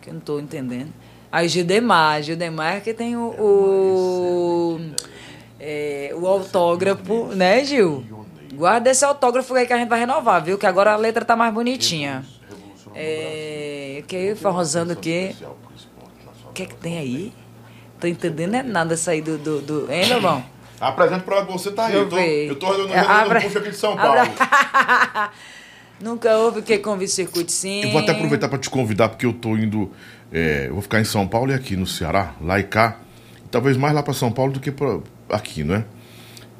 Que 0.00 0.08
eu 0.10 0.14
não 0.14 0.20
tô 0.20 0.38
entendendo. 0.40 0.92
Aí 1.32 1.46
Gildemar, 1.48 2.22
Gildemar 2.22 2.76
é 2.76 2.80
que 2.80 2.92
tem 2.92 3.16
o, 3.16 3.28
o, 3.38 4.80
é, 5.60 6.10
o 6.14 6.26
autógrafo, 6.26 7.26
né, 7.34 7.64
Gil? 7.64 8.04
Guarda 8.60 8.90
esse 8.90 9.02
autógrafo 9.06 9.54
aí 9.54 9.66
que 9.66 9.72
a 9.72 9.78
gente 9.78 9.88
vai 9.88 9.98
renovar, 10.00 10.44
viu? 10.44 10.58
Que 10.58 10.66
agora 10.66 10.92
a 10.92 10.96
letra 10.96 11.24
tá 11.24 11.34
mais 11.34 11.50
bonitinha. 11.52 12.22
É, 12.94 14.04
que 14.06 14.34
forrosando 14.34 14.92
o 14.92 14.96
quê? 14.96 15.34
O 16.46 16.52
que 16.52 16.64
é 16.64 16.66
que 16.66 16.74
tem 16.74 16.98
aí? 16.98 17.32
Tô 17.98 18.06
entendendo 18.06 18.56
é 18.56 18.62
nada 18.62 18.92
isso 18.92 19.08
aí 19.08 19.22
do... 19.22 19.38
do, 19.38 19.62
do... 19.62 19.90
Hein, 19.90 20.12
Lobão? 20.12 20.44
Apresento 20.78 21.24
pra 21.24 21.40
você, 21.42 21.70
tá 21.70 21.86
aí. 21.86 21.94
Eu 21.94 22.06
tô, 22.06 22.18
eu 22.18 22.56
tô 22.56 22.66
É, 22.66 22.70
rodando 22.70 22.94
abra- 23.10 23.40
puxo 23.40 23.56
aqui 23.58 23.70
de 23.70 23.76
São 23.76 23.96
Paulo. 23.96 24.20
Nunca 25.98 26.36
houve 26.36 26.60
que 26.60 26.76
convite 26.76 27.12
circuito 27.12 27.50
sim. 27.52 27.82
Eu 27.84 27.92
vou 27.92 28.02
até 28.02 28.12
aproveitar 28.12 28.48
para 28.50 28.58
te 28.58 28.68
convidar, 28.68 29.08
porque 29.08 29.24
eu 29.24 29.32
tô 29.32 29.56
indo. 29.56 29.90
é, 30.30 30.66
eu 30.68 30.74
vou 30.74 30.82
ficar 30.82 31.00
em 31.00 31.04
São 31.04 31.26
Paulo 31.26 31.50
e 31.50 31.54
aqui 31.54 31.76
no 31.76 31.86
Ceará, 31.86 32.34
lá 32.42 32.58
e 32.60 32.64
cá. 32.64 32.98
Talvez 33.50 33.78
mais 33.78 33.94
lá 33.94 34.02
para 34.02 34.12
São 34.12 34.30
Paulo 34.30 34.52
do 34.52 34.60
que 34.60 34.70
pra 34.70 34.98
aqui, 35.30 35.64
né? 35.64 35.84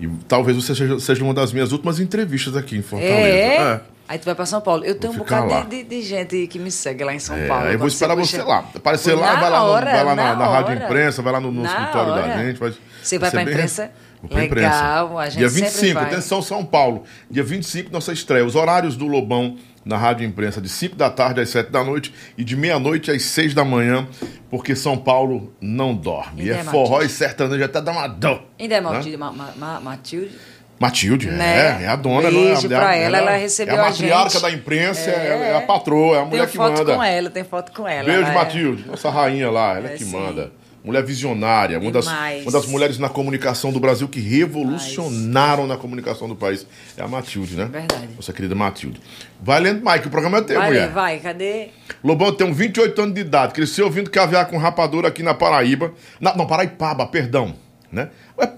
E 0.00 0.08
talvez 0.26 0.56
você 0.56 0.74
seja, 0.74 0.98
seja 0.98 1.22
uma 1.22 1.34
das 1.34 1.52
minhas 1.52 1.72
últimas 1.72 2.00
entrevistas 2.00 2.56
aqui 2.56 2.76
em 2.76 2.82
Fortaleza. 2.82 3.18
É? 3.20 3.80
Aí 4.08 4.18
tu 4.18 4.24
vai 4.24 4.34
pra 4.34 4.44
São 4.46 4.60
Paulo. 4.60 4.84
Eu 4.84 4.96
tenho 4.96 5.12
um 5.12 5.16
bocado 5.16 5.68
de, 5.68 5.84
de- 5.84 6.02
gente 6.02 6.46
que 6.48 6.58
me 6.58 6.70
segue 6.70 7.04
lá 7.04 7.14
em 7.14 7.18
São 7.20 7.36
É, 7.36 7.46
Paulo. 7.46 7.66
aí 7.66 7.74
eu 7.74 7.78
vou 7.78 7.86
esperar 7.86 8.16
puxa- 8.16 8.38
você 8.38 8.42
lá. 8.42 8.64
Aparecer 8.74 9.14
lá, 9.14 9.34
na 9.34 9.40
vai 9.40 9.50
lá, 9.50 9.58
no- 9.60 9.64
hora, 9.66 9.90
vai 9.92 10.04
lá 10.04 10.14
na, 10.16 10.34
na 10.34 10.46
rádio 10.46 10.74
hora. 10.74 10.84
imprensa, 10.84 11.22
vai 11.22 11.32
lá 11.32 11.40
no, 11.40 11.52
no 11.52 11.62
Na 11.62 11.68
escritório 11.68 12.14
da 12.14 12.20
hora. 12.22 12.38
gente. 12.44 12.58
Vai, 12.58 12.72
Você 13.02 13.18
vai 13.18 13.30
pra 13.30 13.38
ser 13.40 13.44
bem- 13.44 13.54
imprensa? 13.54 13.90
Legal, 14.22 14.44
imprensa. 14.46 15.18
a 15.18 15.24
gente 15.30 15.38
Dia 15.38 15.48
sempre 15.48 15.64
25, 15.70 15.94
vai. 15.94 16.04
atenção 16.04 16.42
São 16.42 16.64
Paulo. 16.64 17.04
Dia 17.30 17.42
25, 17.44 17.90
nossa 17.92 18.12
estreia. 18.12 18.44
Os 18.44 18.54
horários 18.54 18.96
do 18.96 19.06
Lobão 19.06 19.56
na 19.84 19.96
rádio 19.96 20.26
imprensa 20.26 20.60
de 20.60 20.68
5 20.68 20.94
da 20.96 21.08
tarde 21.10 21.40
às 21.40 21.48
7 21.48 21.70
da 21.70 21.82
noite 21.82 22.12
e 22.36 22.44
de 22.44 22.56
meia-noite 22.56 23.10
às 23.10 23.22
6 23.22 23.54
da 23.54 23.64
manhã, 23.64 24.06
porque 24.50 24.76
São 24.76 24.96
Paulo 24.96 25.52
não 25.60 25.94
dorme. 25.94 26.48
É 26.50 26.54
é, 26.54 26.64
forró 26.64 27.00
e 27.02 27.08
sertanejo 27.08 27.64
até 27.64 27.80
dá 27.80 27.92
uma 27.92 28.06
dor. 28.06 28.42
Ainda 28.58 28.74
é 28.76 28.80
né? 28.80 28.90
Matilde, 28.90 29.16
ma, 29.16 29.32
ma, 29.32 29.48
ma- 29.56 29.80
Matilde? 29.80 30.30
Matilde, 30.78 31.26
Né? 31.30 31.78
é, 31.82 31.84
é 31.84 31.88
a 31.88 31.96
dona. 31.96 32.30
Beijo 32.30 32.66
não 32.68 32.76
é, 32.76 32.80
pra 32.80 32.96
é 32.96 33.00
a- 33.00 33.06
ela, 33.06 33.18
ela 33.18 33.30
recebeu 33.36 33.74
É 33.74 33.78
a 33.78 33.82
matriarca 33.82 34.40
da 34.40 34.50
imprensa, 34.50 35.10
é, 35.10 35.12
É. 35.12 35.50
é 35.50 35.56
a 35.56 35.60
patroa, 35.60 36.16
é 36.16 36.20
a 36.20 36.24
mulher 36.24 36.46
que 36.48 36.56
foto 36.56 36.78
manda. 36.78 36.94
com 36.94 37.02
ela, 37.04 37.28
tem 37.30 37.44
foto 37.44 37.72
com 37.72 37.86
ela. 37.86 38.04
Beijo, 38.04 38.22
ela 38.22 38.30
é- 38.30 38.34
Matilde, 38.34 38.84
nossa 38.88 39.10
rainha 39.10 39.50
lá, 39.50 39.76
ela 39.76 39.88
é, 39.90 39.94
É, 39.94 39.96
que 39.96 40.04
sim. 40.04 40.10
manda. 40.12 40.50
Mulher 40.82 41.04
visionária, 41.04 41.78
uma 41.78 41.90
das, 41.90 42.06
Demais. 42.06 42.42
uma 42.42 42.52
das 42.52 42.64
mulheres 42.66 42.98
na 42.98 43.08
comunicação 43.10 43.70
do 43.70 43.78
Brasil 43.78 44.08
que 44.08 44.18
revolucionaram 44.18 45.66
na 45.66 45.76
comunicação 45.76 46.26
do 46.26 46.34
país. 46.34 46.66
É 46.96 47.02
a 47.02 47.08
Matilde, 47.08 47.54
né? 47.54 47.66
Verdade. 47.70 48.08
Nossa 48.16 48.32
querida 48.32 48.54
Matilde. 48.54 48.98
Vai 49.42 49.60
lendo, 49.60 49.84
Mike, 49.84 50.06
o 50.06 50.10
programa 50.10 50.38
é 50.38 50.40
teu, 50.42 50.56
Vai, 50.58 50.68
mulher. 50.68 50.88
vai, 50.90 51.18
cadê? 51.18 51.68
Lobão 52.02 52.32
tem 52.32 52.50
28 52.50 53.02
anos 53.02 53.14
de 53.14 53.20
idade, 53.20 53.52
cresceu 53.52 53.84
ouvindo 53.84 54.08
caviar 54.10 54.46
com 54.46 54.56
rapadura 54.56 55.08
aqui 55.08 55.22
na 55.22 55.34
Paraíba. 55.34 55.92
Na, 56.18 56.34
não, 56.34 56.46
Paraipaba, 56.46 57.06
perdão. 57.06 57.54
Né? 57.92 58.08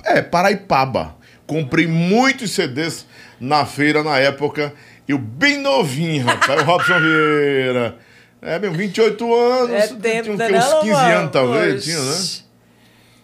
É, 0.05 0.19
é, 0.19 0.23
Paraipaba. 0.23 1.17
Comprei 1.45 1.87
muitos 1.89 2.53
CDs 2.53 3.05
na 3.41 3.67
feira 3.67 4.05
na 4.05 4.17
época. 4.19 4.73
Eu 5.09 5.19
bem 5.19 5.59
novinho, 5.59 6.25
rapaz. 6.25 6.63
o 6.63 6.65
Robson 6.65 6.99
Vieira. 7.01 7.97
É, 8.43 8.59
meu, 8.59 8.73
28 8.73 9.35
anos. 9.35 9.71
É 9.71 9.87
tinha 9.87 10.01
tempo, 10.01 10.37
né, 10.37 10.49
quê? 10.49 10.55
uns 10.57 10.65
não, 10.71 10.81
15 10.81 10.93
mano? 10.93 11.15
anos, 11.19 11.31
talvez, 11.31 11.75
Oxi. 11.77 11.85
tinha, 11.85 12.01
né? 12.03 12.43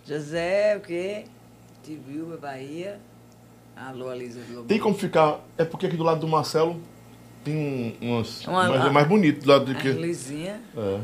José, 0.06 0.76
o 0.76 0.80
quê? 0.80 1.24
Tibiúba, 1.82 2.36
Bahia. 2.36 3.00
Alô, 3.76 4.08
Alisa 4.08 4.40
do 4.40 4.48
Lobão. 4.50 4.66
Tem 4.66 4.78
como 4.78 4.94
ficar. 4.96 5.40
É 5.56 5.64
porque 5.64 5.86
aqui 5.86 5.96
do 5.96 6.04
lado 6.04 6.20
do 6.20 6.28
Marcelo 6.28 6.80
tem 7.44 7.54
um, 7.56 7.94
umas. 8.00 8.46
Uma- 8.46 8.68
mas 8.68 8.86
é 8.86 8.90
mais 8.90 9.06
bonito 9.08 9.42
do 9.44 9.48
lado 9.50 9.64
do 9.66 9.74
que. 9.74 9.88
Lizinha. 9.90 10.60
É. 10.76 10.98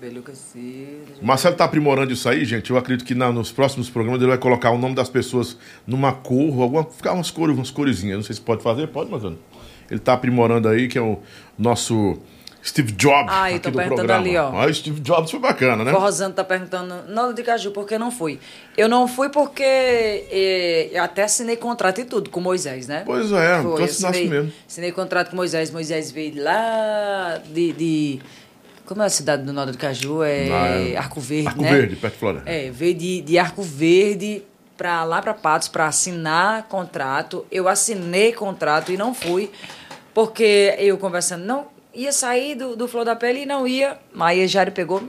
Beluca 0.00 0.34
Cida. 0.34 1.14
Marcelo 1.22 1.56
tá 1.56 1.64
aprimorando 1.64 2.12
isso 2.12 2.28
aí, 2.28 2.44
gente. 2.44 2.70
Eu 2.70 2.76
acredito 2.76 3.06
que 3.06 3.14
na- 3.14 3.32
nos 3.32 3.50
próximos 3.52 3.88
programas 3.88 4.20
ele 4.20 4.28
vai 4.30 4.38
colocar 4.38 4.70
o 4.70 4.76
nome 4.78 4.94
das 4.94 5.08
pessoas 5.08 5.56
numa 5.86 6.12
cor, 6.12 6.60
alguma, 6.60 6.84
ficar 6.84 7.12
umas 7.12 7.30
cores, 7.30 7.56
umas 7.56 7.70
coresinhas. 7.70 8.16
Não 8.16 8.22
sei 8.24 8.34
se 8.34 8.40
pode 8.40 8.62
fazer, 8.62 8.88
pode, 8.88 9.10
Marcelo. 9.10 9.38
Ele 9.90 10.00
tá 10.00 10.12
aprimorando 10.14 10.68
aí, 10.68 10.88
que 10.88 10.98
é 10.98 11.02
o 11.02 11.20
nosso 11.58 12.18
Steve 12.64 12.92
Jobs 12.92 13.28
Ah, 13.30 13.52
eu 13.52 13.60
tô 13.60 13.70
do 13.70 13.76
perguntando 13.76 14.08
programa. 14.08 14.26
ali, 14.26 14.36
ó. 14.38 14.58
Ah, 14.58 14.72
Steve 14.72 14.98
Jobs 15.00 15.30
foi 15.30 15.38
bacana, 15.38 15.84
né? 15.84 15.92
O 15.92 15.98
Rosando 15.98 16.34
tá 16.34 16.42
perguntando, 16.42 16.94
Nova 17.08 17.34
de 17.34 17.42
Caju, 17.42 17.70
por 17.72 17.86
que 17.86 17.98
não 17.98 18.10
fui? 18.10 18.40
Eu 18.76 18.88
não 18.88 19.06
fui 19.06 19.28
porque 19.28 19.62
eh, 19.62 20.88
eu 20.92 21.02
até 21.02 21.24
assinei 21.24 21.56
contrato 21.56 22.00
e 22.00 22.04
tudo 22.06 22.30
com 22.30 22.40
Moisés, 22.40 22.88
né? 22.88 23.02
Pois 23.04 23.30
é, 23.32 23.60
Foi, 23.60 23.76
tu 23.76 23.82
assinaste 23.84 24.06
assinei, 24.06 24.28
mesmo. 24.28 24.52
Assinei 24.66 24.92
contrato 24.92 25.28
com 25.30 25.36
Moisés. 25.36 25.70
Moisés 25.70 26.10
veio 26.10 26.42
lá 26.42 27.38
de. 27.52 27.72
de- 27.72 28.20
como 28.86 29.02
é 29.02 29.06
a 29.06 29.10
cidade 29.10 29.42
do 29.44 29.52
Norte 29.52 29.72
de 29.72 29.78
Caju? 29.78 30.22
É, 30.22 30.48
Ah, 30.50 30.66
é. 30.92 30.96
Arco 30.96 31.20
Verde, 31.20 31.48
Arco 31.48 31.62
né? 31.62 31.70
Verde, 31.70 31.96
perto 31.96 32.14
de 32.14 32.18
Floresta. 32.20 32.50
É, 32.50 32.70
veio 32.70 32.94
de, 32.94 33.20
de 33.22 33.38
Arco 33.38 33.62
Verde 33.62 34.42
para 34.76 35.04
lá 35.04 35.20
para 35.22 35.32
Patos 35.34 35.68
para 35.68 35.86
assinar 35.86 36.64
contrato. 36.64 37.46
Eu 37.50 37.68
assinei 37.68 38.32
contrato 38.32 38.90
e 38.92 38.96
não 38.96 39.14
fui, 39.14 39.50
porque 40.12 40.74
eu 40.78 40.96
conversando, 40.98 41.44
não 41.44 41.73
ia 41.94 42.12
sair 42.12 42.54
do, 42.54 42.76
do 42.76 42.88
Flor 42.88 43.04
da 43.04 43.14
Pele 43.16 43.42
e 43.42 43.46
não 43.46 43.66
ia. 43.66 43.98
Aí 44.18 44.46
Jairo 44.46 44.72
pegou, 44.72 45.08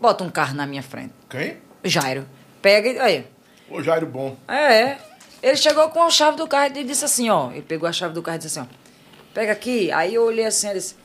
bota 0.00 0.24
um 0.24 0.30
carro 0.30 0.54
na 0.54 0.66
minha 0.66 0.82
frente. 0.82 1.12
Quem? 1.28 1.56
Jairo, 1.84 2.26
pega 2.60 2.88
e. 2.88 2.98
Aí, 2.98 3.26
O 3.70 3.82
Jairo 3.82 4.06
Bom. 4.06 4.36
é, 4.48 4.98
ele 5.42 5.56
chegou 5.56 5.88
com 5.90 6.02
a 6.02 6.10
chave 6.10 6.36
do 6.36 6.46
carro 6.46 6.72
e 6.76 6.84
disse 6.84 7.04
assim, 7.04 7.30
ó. 7.30 7.50
Ele 7.52 7.62
pegou 7.62 7.88
a 7.88 7.92
chave 7.92 8.12
do 8.14 8.22
carro 8.22 8.36
e 8.36 8.38
disse 8.40 8.58
assim, 8.58 8.68
ó. 8.70 8.74
Pega 9.32 9.52
aqui. 9.52 9.90
Aí 9.92 10.14
eu 10.14 10.24
olhei 10.24 10.44
assim, 10.46 10.68
eu 10.68 10.74
disse, 10.74 10.96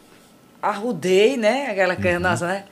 arrudei, 0.62 1.38
né? 1.38 1.68
Aquela 1.72 1.96
coisa 1.96 2.20
nossa, 2.20 2.48
né? 2.48 2.66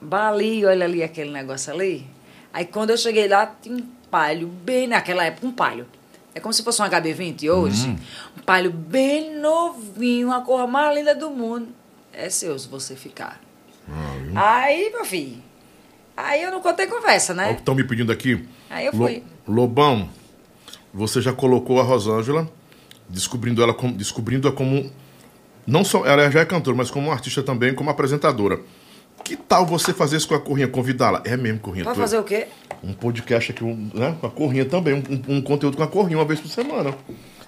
Bali, 0.00 0.64
olha 0.64 0.84
ali 0.84 1.02
aquele 1.02 1.30
negócio 1.30 1.72
ali. 1.72 2.06
Aí 2.52 2.64
quando 2.64 2.90
eu 2.90 2.96
cheguei 2.96 3.26
lá, 3.26 3.46
tinha 3.60 3.74
um 3.76 3.86
palho, 4.10 4.46
bem 4.46 4.86
naquela 4.86 5.24
época, 5.24 5.46
um 5.46 5.52
palho. 5.52 5.86
É 6.36 6.40
como 6.40 6.52
se 6.52 6.62
fosse 6.62 6.82
um 6.82 6.84
HB20 6.84 7.50
hoje. 7.50 7.88
Um 8.36 8.42
palho 8.42 8.70
bem 8.70 9.40
novinho, 9.40 10.30
a 10.30 10.42
cor 10.42 10.68
mais 10.68 10.94
linda 10.94 11.14
do 11.14 11.30
mundo. 11.30 11.68
É 12.12 12.28
seu 12.28 12.58
se 12.58 12.68
você 12.68 12.94
ficar. 12.94 13.40
Aí, 14.34 14.90
meu 14.92 15.02
filho. 15.06 15.42
Aí 16.14 16.42
eu 16.42 16.50
não 16.50 16.60
contei 16.60 16.86
conversa, 16.88 17.32
né? 17.32 17.52
estão 17.52 17.74
me 17.74 17.84
pedindo 17.84 18.12
aqui. 18.12 18.46
Aí 18.68 18.84
eu 18.84 18.92
fui. 18.92 19.24
Lobão, 19.48 20.10
você 20.92 21.22
já 21.22 21.32
colocou 21.32 21.80
a 21.80 21.82
Rosângela, 21.82 22.46
descobrindo 23.08 23.62
ela 23.62 23.72
como, 23.72 23.94
descobrindo-a 23.94 24.52
como 24.52 24.92
não 25.66 25.86
só 25.86 26.04
ela 26.04 26.30
já 26.30 26.40
é 26.40 26.44
cantora, 26.44 26.76
mas 26.76 26.90
como 26.90 27.10
artista 27.10 27.42
também, 27.42 27.74
como 27.74 27.88
apresentadora. 27.88 28.60
Que 29.26 29.34
tal 29.36 29.66
você 29.66 29.92
fazer 29.92 30.18
isso 30.18 30.28
com 30.28 30.36
a 30.36 30.40
Corrinha, 30.40 30.68
convidá-la? 30.68 31.20
É 31.24 31.36
mesmo, 31.36 31.58
Corrinha. 31.58 31.82
Pra 31.82 31.94
tu- 31.94 31.98
fazer 32.00 32.16
o 32.16 32.22
quê? 32.22 32.46
um 32.84 32.92
podcast 32.92 33.50
aqui, 33.50 33.64
um, 33.64 33.90
né, 33.92 34.14
com 34.20 34.26
a 34.28 34.30
Corrinha 34.30 34.64
também, 34.64 34.94
um, 34.94 35.34
um- 35.36 35.42
conteúdo 35.42 35.76
com 35.76 35.82
a 35.82 35.88
Corrinha 35.88 36.16
uma 36.18 36.24
vez 36.24 36.38
por 36.38 36.48
semana. 36.48 36.94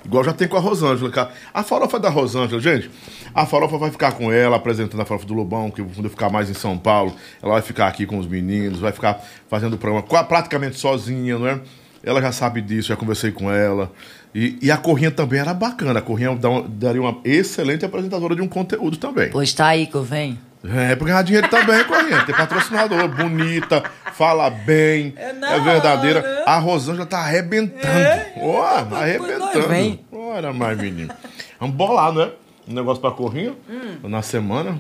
Igual 0.05 0.25
já 0.25 0.33
tem 0.33 0.49
com 0.49 0.57
a 0.57 0.61
Rosângela. 0.61 1.09
cara. 1.13 1.31
A 1.55 1.63
farofa 1.63 2.01
da 2.01 2.09
Rosângela, 2.09 2.61
gente, 2.61 2.91
a 3.33 3.47
farofa 3.47 3.79
vai 3.79 3.93
ficar 3.93 4.13
com 4.13 4.33
ela, 4.33 4.57
apresentando 4.57 5.01
a 5.01 5.05
farofa 5.05 5.25
do 5.27 5.35
Lobão, 5.35 5.71
que 5.71 5.81
quando 5.81 6.05
eu 6.07 6.11
ficar 6.11 6.29
mais 6.31 6.51
em 6.51 6.55
São 6.55 6.77
Paulo, 6.77 7.15
ela 7.41 7.53
vai 7.53 7.63
ficar 7.63 7.87
aqui 7.87 8.07
com 8.07 8.19
os 8.19 8.27
meninos, 8.27 8.81
vai 8.81 8.91
ficar 8.91 9.25
fazendo 9.49 9.75
o 9.75 9.79
programa 9.79 10.05
praticamente 10.25 10.77
sozinha, 10.81 11.39
não 11.39 11.47
é? 11.47 11.61
Ela 12.03 12.21
já 12.21 12.33
sabe 12.33 12.61
disso, 12.61 12.89
já 12.89 12.97
conversei 12.97 13.31
com 13.31 13.53
ela. 13.53 13.93
E, 14.35 14.59
e 14.63 14.71
a 14.73 14.77
Corrinha 14.77 15.11
também 15.13 15.39
era 15.39 15.55
bacana. 15.55 16.01
A 16.01 16.03
Corrinha 16.03 16.37
daria 16.69 17.01
uma 17.01 17.19
excelente 17.25 17.85
apresentadora 17.85 18.35
de 18.35 18.43
um 18.43 18.49
conteúdo 18.49 18.97
também. 18.97 19.31
Pois 19.31 19.53
tá 19.53 19.67
aí 19.69 19.87
que 19.87 19.95
eu 19.95 20.03
venho. 20.03 20.39
É, 20.65 20.97
pra 20.97 21.07
ganhar 21.07 21.23
dinheiro 21.23 21.49
também, 21.49 21.85
Corrinha. 21.85 22.25
Tem 22.27 22.35
patrocinador, 22.35 23.07
bonita, 23.09 23.83
fala 24.13 24.51
bem, 24.51 25.15
É 25.17 25.31
é, 25.31 25.33
na 25.33 25.59
verdadeira. 25.59 26.19
hora. 26.21 26.45
A 26.47 26.59
Rosângela 26.59 27.07
tá 27.07 27.19
arrebentando. 27.21 27.87
É, 27.87 28.33
Ó, 28.43 28.85
nós 28.85 29.01
arrebentando. 29.03 29.69
vem. 29.69 30.05
Ora, 30.11 30.53
mais 30.53 30.77
menino. 30.77 31.15
Vamos 31.61 31.77
bolar, 31.77 32.13
né? 32.13 32.33
Um 32.67 32.75
negócio 32.75 33.01
pra 33.01 33.11
Corrinha 33.13 33.55
Hum. 33.69 34.09
na 34.09 34.21
semana. 34.21 34.79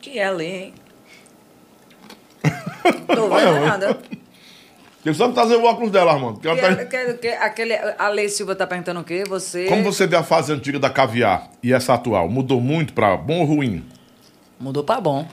Que 0.00 0.18
é 0.18 0.26
ali, 0.26 0.44
hein? 0.46 0.74
Tô 3.06 3.28
vendo 3.28 3.66
nada. 3.66 3.98
Tem 5.06 5.14
só 5.14 5.30
trazer 5.30 5.54
o 5.54 5.62
óculos 5.62 5.92
dela, 5.92 6.12
Armando. 6.14 6.40
que 6.40 6.48
ela 6.48 6.56
Que, 6.56 6.62
tá- 6.74 6.84
que, 6.84 7.14
que, 7.14 7.28
aquele, 7.28 7.74
a 7.74 8.08
Lei 8.08 8.28
Silva 8.28 8.56
tá 8.56 8.66
perguntando 8.66 8.98
o 8.98 9.04
quê? 9.04 9.22
Você. 9.28 9.66
Como 9.66 9.84
você 9.84 10.04
vê 10.04 10.16
a 10.16 10.24
fase 10.24 10.52
antiga 10.52 10.80
da 10.80 10.90
caviar 10.90 11.48
e 11.62 11.72
essa 11.72 11.94
atual? 11.94 12.28
Mudou 12.28 12.60
muito 12.60 12.92
pra 12.92 13.16
bom 13.16 13.38
ou 13.38 13.44
ruim? 13.44 13.84
Mudou 14.58 14.82
pra 14.82 15.00
bom. 15.00 15.24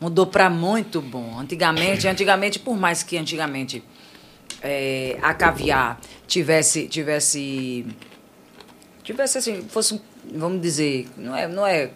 Mudou 0.00 0.26
pra 0.26 0.48
muito 0.48 1.02
bom. 1.02 1.38
Antigamente, 1.38 2.08
antigamente, 2.08 2.58
por 2.58 2.78
mais 2.78 3.02
que 3.02 3.18
antigamente 3.18 3.84
é, 4.62 5.18
a 5.20 5.34
caviar 5.34 6.00
tivesse, 6.26 6.88
tivesse, 6.88 7.84
tivesse 9.02 9.36
assim, 9.36 9.62
fosse, 9.68 9.92
um- 9.94 10.00
vamos 10.34 10.62
dizer, 10.62 11.08
não 11.16 11.36
é, 11.36 11.46
não 11.46 11.66
é 11.66 11.90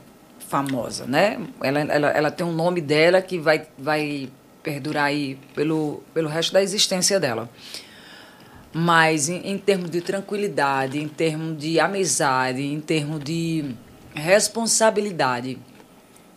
famosa, 0.47 1.07
né? 1.07 1.39
Ela, 1.63 1.81
ela, 1.81 2.09
ela 2.11 2.31
tem 2.31 2.47
um 2.47 2.53
nome 2.53 2.83
dela 2.83 3.23
que 3.23 3.39
vai, 3.39 3.67
vai 3.79 4.29
perdurar 4.69 5.07
aí 5.07 5.39
pelo, 5.55 6.03
pelo 6.13 6.29
resto 6.29 6.53
da 6.53 6.63
existência 6.63 7.19
dela. 7.19 7.49
Mas 8.71 9.31
em, 9.31 9.51
em 9.51 9.57
termos 9.57 9.91
de 9.91 10.03
tranquilidade, 10.03 10.99
em 10.99 11.09
termos 11.09 11.57
de 11.57 11.81
amizade, 11.81 12.63
em 12.63 12.79
termos 12.79 13.25
de 13.25 13.75
responsabilidade 14.15 15.59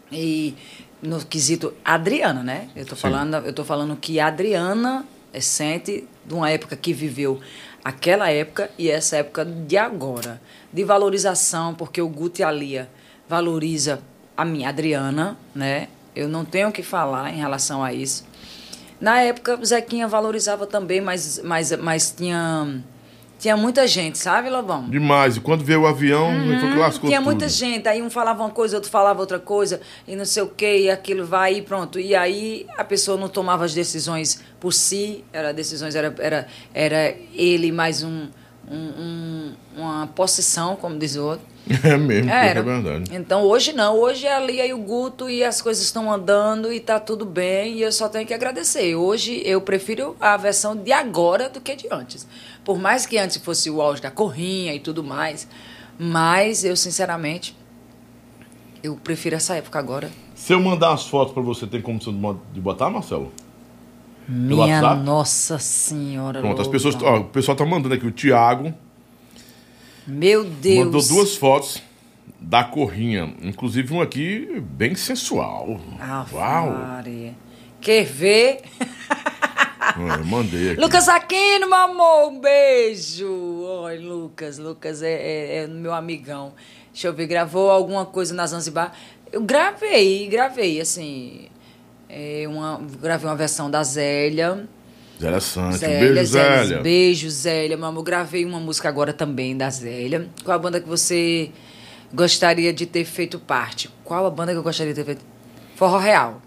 e 0.10 0.56
no 1.02 1.26
quesito 1.26 1.74
Adriana, 1.84 2.41
né? 2.41 2.70
Eu 2.74 2.86
tô 2.86 2.95
Sim. 2.95 3.02
falando, 3.02 3.36
eu 3.36 3.52
tô 3.52 3.66
falando 3.66 3.98
que 3.98 4.18
a 4.18 4.28
Adriana 4.28 5.06
é 5.34 5.41
sente 5.41 6.08
de 6.26 6.34
uma 6.34 6.49
época 6.49 6.78
que 6.78 6.94
viveu 6.94 7.41
aquela 7.84 8.32
época 8.32 8.72
e 8.78 8.90
essa 8.90 9.18
época 9.18 9.44
de 9.44 9.76
agora, 9.76 10.41
de 10.72 10.86
valorização, 10.86 11.76
porque 11.76 12.02
o 12.02 12.08
Guto 12.08 12.40
e 12.40 12.44
a 12.45 12.52
Lia 12.52 12.90
valoriza 13.28 14.02
a 14.38 14.45
minha 14.45 14.70
Adriana, 14.70 15.38
né? 15.53 15.90
Eu 16.15 16.27
não 16.27 16.43
tenho 16.43 16.69
o 16.69 16.71
que 16.71 16.83
falar 16.83 17.31
em 17.31 17.38
relação 17.38 17.83
a 17.83 17.93
isso. 17.93 18.25
Na 18.99 19.19
época, 19.21 19.57
o 19.59 19.65
Zequinha 19.65 20.07
valorizava 20.07 20.67
também, 20.67 21.01
mas, 21.01 21.41
mas, 21.43 21.71
mas 21.77 22.11
tinha, 22.11 22.83
tinha 23.39 23.57
muita 23.57 23.88
gente, 23.88 24.19
sabe, 24.19 24.47
Lobão? 24.49 24.88
Demais. 24.88 25.38
E 25.38 25.39
quando 25.39 25.63
veio 25.63 25.81
o 25.81 25.88
avião, 25.88 26.31
ele 26.31 26.59
foi 26.59 26.69
que 26.69 26.77
lascou 26.77 27.03
Uhum. 27.05 27.09
Tinha 27.09 27.19
tudo. 27.19 27.25
muita 27.25 27.49
gente, 27.49 27.88
aí 27.88 27.99
um 27.99 28.11
falava 28.11 28.43
uma 28.43 28.51
coisa, 28.51 28.77
outro 28.77 28.91
falava 28.91 29.19
outra 29.19 29.39
coisa, 29.39 29.81
e 30.07 30.15
não 30.15 30.25
sei 30.25 30.43
o 30.43 30.47
que, 30.47 30.81
e 30.81 30.91
aquilo 30.91 31.25
vai 31.25 31.55
e 31.55 31.61
pronto. 31.63 31.99
E 31.99 32.13
aí 32.13 32.67
a 32.77 32.83
pessoa 32.83 33.17
não 33.17 33.27
tomava 33.27 33.65
as 33.65 33.73
decisões 33.73 34.43
por 34.59 34.71
si, 34.71 35.25
era 35.33 35.51
decisões, 35.51 35.95
era, 35.95 36.13
era, 36.19 36.47
era 36.71 37.15
ele 37.33 37.71
mais 37.71 38.03
um, 38.03 38.27
um- 38.72 39.53
um- 39.76 39.81
uma 39.81 40.07
possessão, 40.07 40.76
como 40.76 40.98
diz 40.98 41.15
o 41.15 41.26
outro. 41.26 41.45
É 41.84 41.95
mesmo, 41.95 42.30
Era. 42.31 42.60
é 42.60 42.64
verdade. 42.64 43.15
Então 43.15 43.43
hoje 43.43 43.72
não, 43.73 43.95
hoje 43.98 44.26
é 44.26 44.35
ali 44.35 44.60
aí 44.60 44.73
o 44.73 44.80
Guto 44.80 45.30
e 45.30 45.43
as 45.43 45.61
coisas 45.61 45.84
estão 45.84 46.11
andando 46.11 46.73
e 46.73 46.80
tá 46.80 46.99
tudo 46.99 47.23
bem 47.26 47.76
e 47.76 47.81
eu 47.84 47.91
só 47.91 48.10
tenho 48.10 48.26
que 48.26 48.34
agradecer. 48.34 48.95
Hoje 48.95 49.41
eu 49.45 49.61
prefiro 49.61 50.15
a 50.19 50.35
versão 50.38 50.76
de 50.76 50.91
agora 50.91 51.49
do 51.49 51.61
que 51.61 51.76
de 51.76 51.88
antes. 51.91 52.27
Por 52.65 52.80
mais 52.80 53.06
que 53.06 53.18
antes 53.18 53.38
fosse 53.38 53.69
o 53.69 53.80
auge 53.81 54.02
da 54.02 54.10
corrinha 54.10 54.73
e 54.73 54.80
tudo 54.80 55.03
mais, 55.03 55.48
mas 55.99 56.64
eu 56.65 56.76
sinceramente 56.76 57.56
eu 58.84 58.95
prefiro 58.95 59.35
essa 59.35 59.56
época 59.56 59.77
agora. 59.77 60.10
Se 60.34 60.53
eu 60.53 60.60
mandar 60.60 60.93
as 60.93 61.06
fotos 61.06 61.34
pra 61.34 61.43
você, 61.43 61.68
tem 61.68 61.81
como 61.81 62.02
você 62.02 62.11
de 62.52 62.60
botar, 62.60 62.89
Marcelo? 62.89 63.31
Minha 64.32 64.56
WhatsApp? 64.82 65.03
Nossa 65.03 65.60
Senhora. 65.60 66.40
Pronto, 66.40 66.62
as 66.62 66.68
louca. 66.68 66.72
pessoas. 66.72 66.95
Ó, 67.03 67.18
o 67.20 67.24
pessoal 67.26 67.56
tá 67.58 67.66
mandando 67.66 67.94
aqui. 67.95 68.06
O 68.08 68.12
Thiago 68.12 68.74
Meu 70.08 70.44
Deus. 70.44 70.86
mandou 70.86 71.02
duas 71.02 71.36
fotos 71.36 71.82
da 72.40 72.64
corrinha. 72.64 73.34
Inclusive 73.41 73.94
uma 73.94 74.03
aqui 74.03 74.62
bem 74.72 74.95
sensual. 74.95 75.80
Ave 75.99 76.36
Uau! 76.36 76.72
Maria. 76.72 77.34
Quer 77.80 78.06
ver? 78.06 78.62
Ah, 79.84 79.95
Eu 80.20 80.26
mandei 80.26 80.72
aqui. 80.72 80.80
Lucas 80.80 81.10
Aquino, 81.10 81.68
meu 81.68 81.76
amor, 81.76 82.30
um 82.32 82.40
beijo. 82.40 83.28
Oi, 83.28 83.98
Lucas. 83.98 84.58
Lucas 84.60 85.02
é, 85.02 85.12
é- 85.12 85.56
é 85.64 85.68
meu 85.68 85.91
amigão. 85.91 86.53
Deixa 86.94 87.08
eu 87.08 87.14
ver, 87.14 87.26
gravou 87.26 87.70
alguma 87.72 88.06
coisa 88.06 88.32
na 88.34 88.45
Zanzibar? 88.45 88.94
Eu 89.32 89.41
gravei, 89.41 90.28
gravei, 90.28 90.80
assim. 90.80 91.48
É, 92.11 92.45
uma, 92.47 92.81
gravei 93.01 93.27
uma 93.29 93.35
versão 93.35 93.69
da 93.71 93.81
Zélia. 93.83 94.67
Zélia 95.19 95.39
Santos. 95.39 95.79
Zélia, 95.79 95.99
beijo, 96.13 96.25
Zélia. 96.31 96.63
Zélia. 96.65 96.83
Beijo, 96.83 97.29
Zélia, 97.29 97.77
meu 97.77 97.85
amor. 97.88 98.03
Gravei 98.03 98.43
uma 98.45 98.59
música 98.59 98.89
agora 98.89 99.13
também 99.13 99.55
da 99.55 99.69
Zélia. 99.69 100.27
Qual 100.43 100.55
a 100.55 100.59
banda 100.59 100.79
que 100.81 100.88
você 100.89 101.51
gostaria 102.13 102.73
de 102.73 102.85
ter 102.85 103.05
feito 103.05 103.39
parte? 103.39 103.89
Qual 104.03 104.25
a 104.25 104.29
banda 104.29 104.51
que 104.51 104.57
eu 104.57 104.63
gostaria 104.63 104.93
de 104.93 104.99
ter 104.99 105.05
feito? 105.05 105.23
Forró 105.75 105.97
Real. 105.97 106.41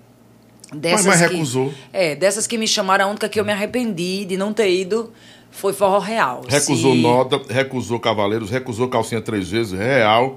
Dessas 0.75 1.07
mas 1.07 1.21
que- 1.21 1.29
recusou. 1.35 1.73
É, 1.93 2.17
dessas 2.17 2.47
que 2.47 2.59
me 2.59 2.67
chamaram, 2.67 3.05
a 3.07 3.09
única 3.09 3.29
que 3.29 3.39
eu 3.39 3.45
me 3.45 3.53
arrependi 3.53 4.25
de 4.25 4.37
não 4.37 4.53
ter 4.53 4.71
ido 4.71 5.13
foi 5.51 5.73
Forró 5.73 5.99
Real. 6.01 6.43
Recusou 6.49 6.95
Se- 6.95 7.01
Nota, 7.03 7.41
recusou 7.49 8.01
Cavaleiros, 8.01 8.51
recusou 8.51 8.89
Calcinha 8.89 9.21
três 9.21 9.49
vezes, 9.49 9.73
Real. 9.79 10.37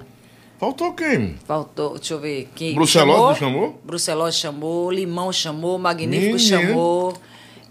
Faltou 0.60 0.94
quem? 0.94 1.36
Faltou, 1.46 1.96
deixa 1.96 2.16
eu 2.16 2.20
ver. 2.20 2.50
Quem 2.56 2.74
Brucelose 2.74 3.20
chamou? 3.20 3.36
chamou? 3.36 3.82
Brucelose 3.84 4.38
chamou, 4.38 4.92
Limão 4.92 5.32
chamou, 5.32 5.78
Magnífico 5.78 6.36
Menino. 6.36 6.40
chamou, 6.40 7.14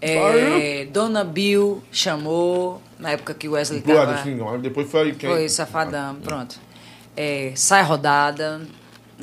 é. 0.01 0.85
Dona 0.85 1.23
Bill 1.23 1.83
chamou, 1.91 2.81
na 2.97 3.11
época 3.11 3.33
que 3.33 3.47
o 3.47 3.51
Wesley 3.51 3.81
Claro, 3.81 4.11
tava... 4.13 4.21
assim, 4.21 4.37
depois 4.61 4.89
foi 4.89 5.13
quem? 5.13 5.29
Foi 5.29 5.49
Safadão, 5.49 6.15
pronto. 6.15 6.59
É, 7.15 7.51
sai 7.55 7.83
rodada. 7.83 8.61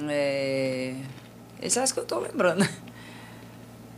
É, 0.09 0.95
esse 1.63 1.79
é 1.79 1.83
as 1.83 1.93
que 1.93 2.01
eu 2.01 2.05
tô 2.05 2.19
lembrando. 2.19 2.69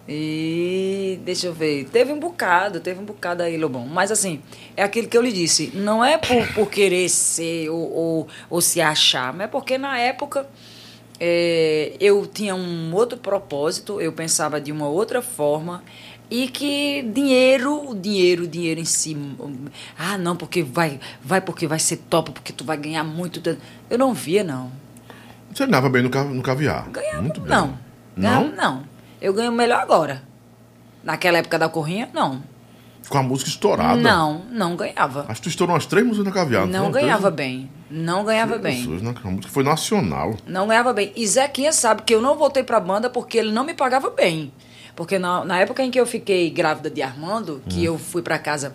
E 0.09 1.19
deixa 1.25 1.49
eu 1.49 1.53
ver. 1.53 1.85
Teve 1.87 2.13
um 2.13 2.21
bocado, 2.21 2.81
teve 2.81 3.01
um 3.01 3.05
bocado 3.05 3.43
aí, 3.43 3.57
Lobão. 3.57 3.87
Mas 3.87 4.11
assim, 4.13 4.41
é 4.77 4.83
aquilo 4.83 5.09
que 5.09 5.17
eu 5.17 5.23
lhe 5.23 5.33
disse. 5.33 5.73
Não 5.75 6.05
é 6.05 6.17
por, 6.17 6.47
por 6.55 6.71
querer 6.71 7.09
ser 7.09 7.69
ou, 7.71 7.93
ou, 7.93 8.29
ou 8.49 8.61
se 8.61 8.81
achar, 8.81 9.33
mas 9.33 9.43
é 9.45 9.49
porque 9.49 9.77
na 9.77 9.99
época 9.99 10.47
é, 11.19 11.93
eu 11.99 12.25
tinha 12.27 12.55
um 12.55 12.95
outro 12.95 13.19
propósito, 13.19 14.01
eu 14.01 14.13
pensava 14.13 14.61
de 14.61 14.71
uma 14.71 14.89
outra 14.89 15.21
forma. 15.21 15.83
E 16.29 16.49
que 16.49 17.03
dinheiro, 17.03 17.89
o 17.91 17.95
dinheiro, 17.95 18.45
o 18.45 18.49
dinheiro 18.49 18.81
em 18.81 18.85
si. 18.85 19.17
Ah, 19.97 20.19
não, 20.19 20.35
porque 20.35 20.61
vai, 20.61 20.99
vai 21.23 21.41
porque 21.41 21.69
vai 21.69 21.79
ser 21.79 21.99
top, 22.11 22.33
porque 22.33 22.53
tu 22.53 22.65
vai 22.65 22.77
ganhar 22.77 23.05
muito. 23.05 23.41
Eu 23.89 23.97
não 23.97 24.13
via, 24.13 24.43
não. 24.43 24.73
Você 25.55 25.65
ganhava 25.67 25.89
bem 25.89 26.03
no, 26.03 26.09
no 26.09 26.43
caviar. 26.43 26.89
Ganhava, 26.91 27.23
Muito 27.23 27.41
bem. 27.41 27.49
não. 27.51 27.79
Ganhava, 28.17 28.45
Não? 28.45 28.57
não. 28.57 28.96
Eu 29.21 29.33
ganho 29.33 29.53
melhor 29.53 29.81
agora. 29.81 30.23
Naquela 31.03 31.39
época 31.39 31.59
da 31.59 31.69
corrinha, 31.69 32.09
não. 32.13 32.43
Com 33.09 33.19
a 33.19 33.23
música 33.23 33.49
estourada. 33.49 34.01
Não, 34.01 34.43
não 34.51 34.75
ganhava. 34.75 35.27
Acho 35.29 35.41
que 35.41 35.45
tu 35.45 35.49
estourou 35.49 35.75
umas 35.75 35.87
três 35.87 36.05
músicas 36.05 36.27
no 36.27 36.33
caviar. 36.33 36.67
Não 36.67 36.91
foi? 36.91 37.01
ganhava 37.03 37.31
bem. 37.31 37.71
Não 37.89 38.25
ganhava 38.25 38.59
bem. 38.59 38.79
Jesus, 38.79 39.03
né? 39.03 39.15
A 39.23 39.29
música 39.29 39.49
foi 39.49 39.63
nacional. 39.63 40.35
Não 40.45 40.67
ganhava 40.67 40.93
bem. 40.93 41.13
E 41.15 41.25
Zequinha 41.27 41.73
sabe 41.73 42.03
que 42.03 42.13
eu 42.13 42.21
não 42.21 42.37
voltei 42.37 42.65
pra 42.65 42.81
banda 42.81 43.09
porque 43.09 43.39
ele 43.39 43.53
não 43.53 43.65
me 43.65 43.75
pagava 43.75 44.11
bem. 44.11 44.53
Porque 44.97 45.19
na, 45.19 45.45
na 45.45 45.59
época 45.61 45.85
em 45.85 45.91
que 45.91 46.01
eu 46.01 46.07
fiquei 46.07 46.51
grávida 46.51 46.91
de 46.91 47.03
Armando, 47.03 47.63
que 47.69 47.85
eu 47.85 47.97
fui 47.97 48.23
pra 48.23 48.39
casa, 48.39 48.75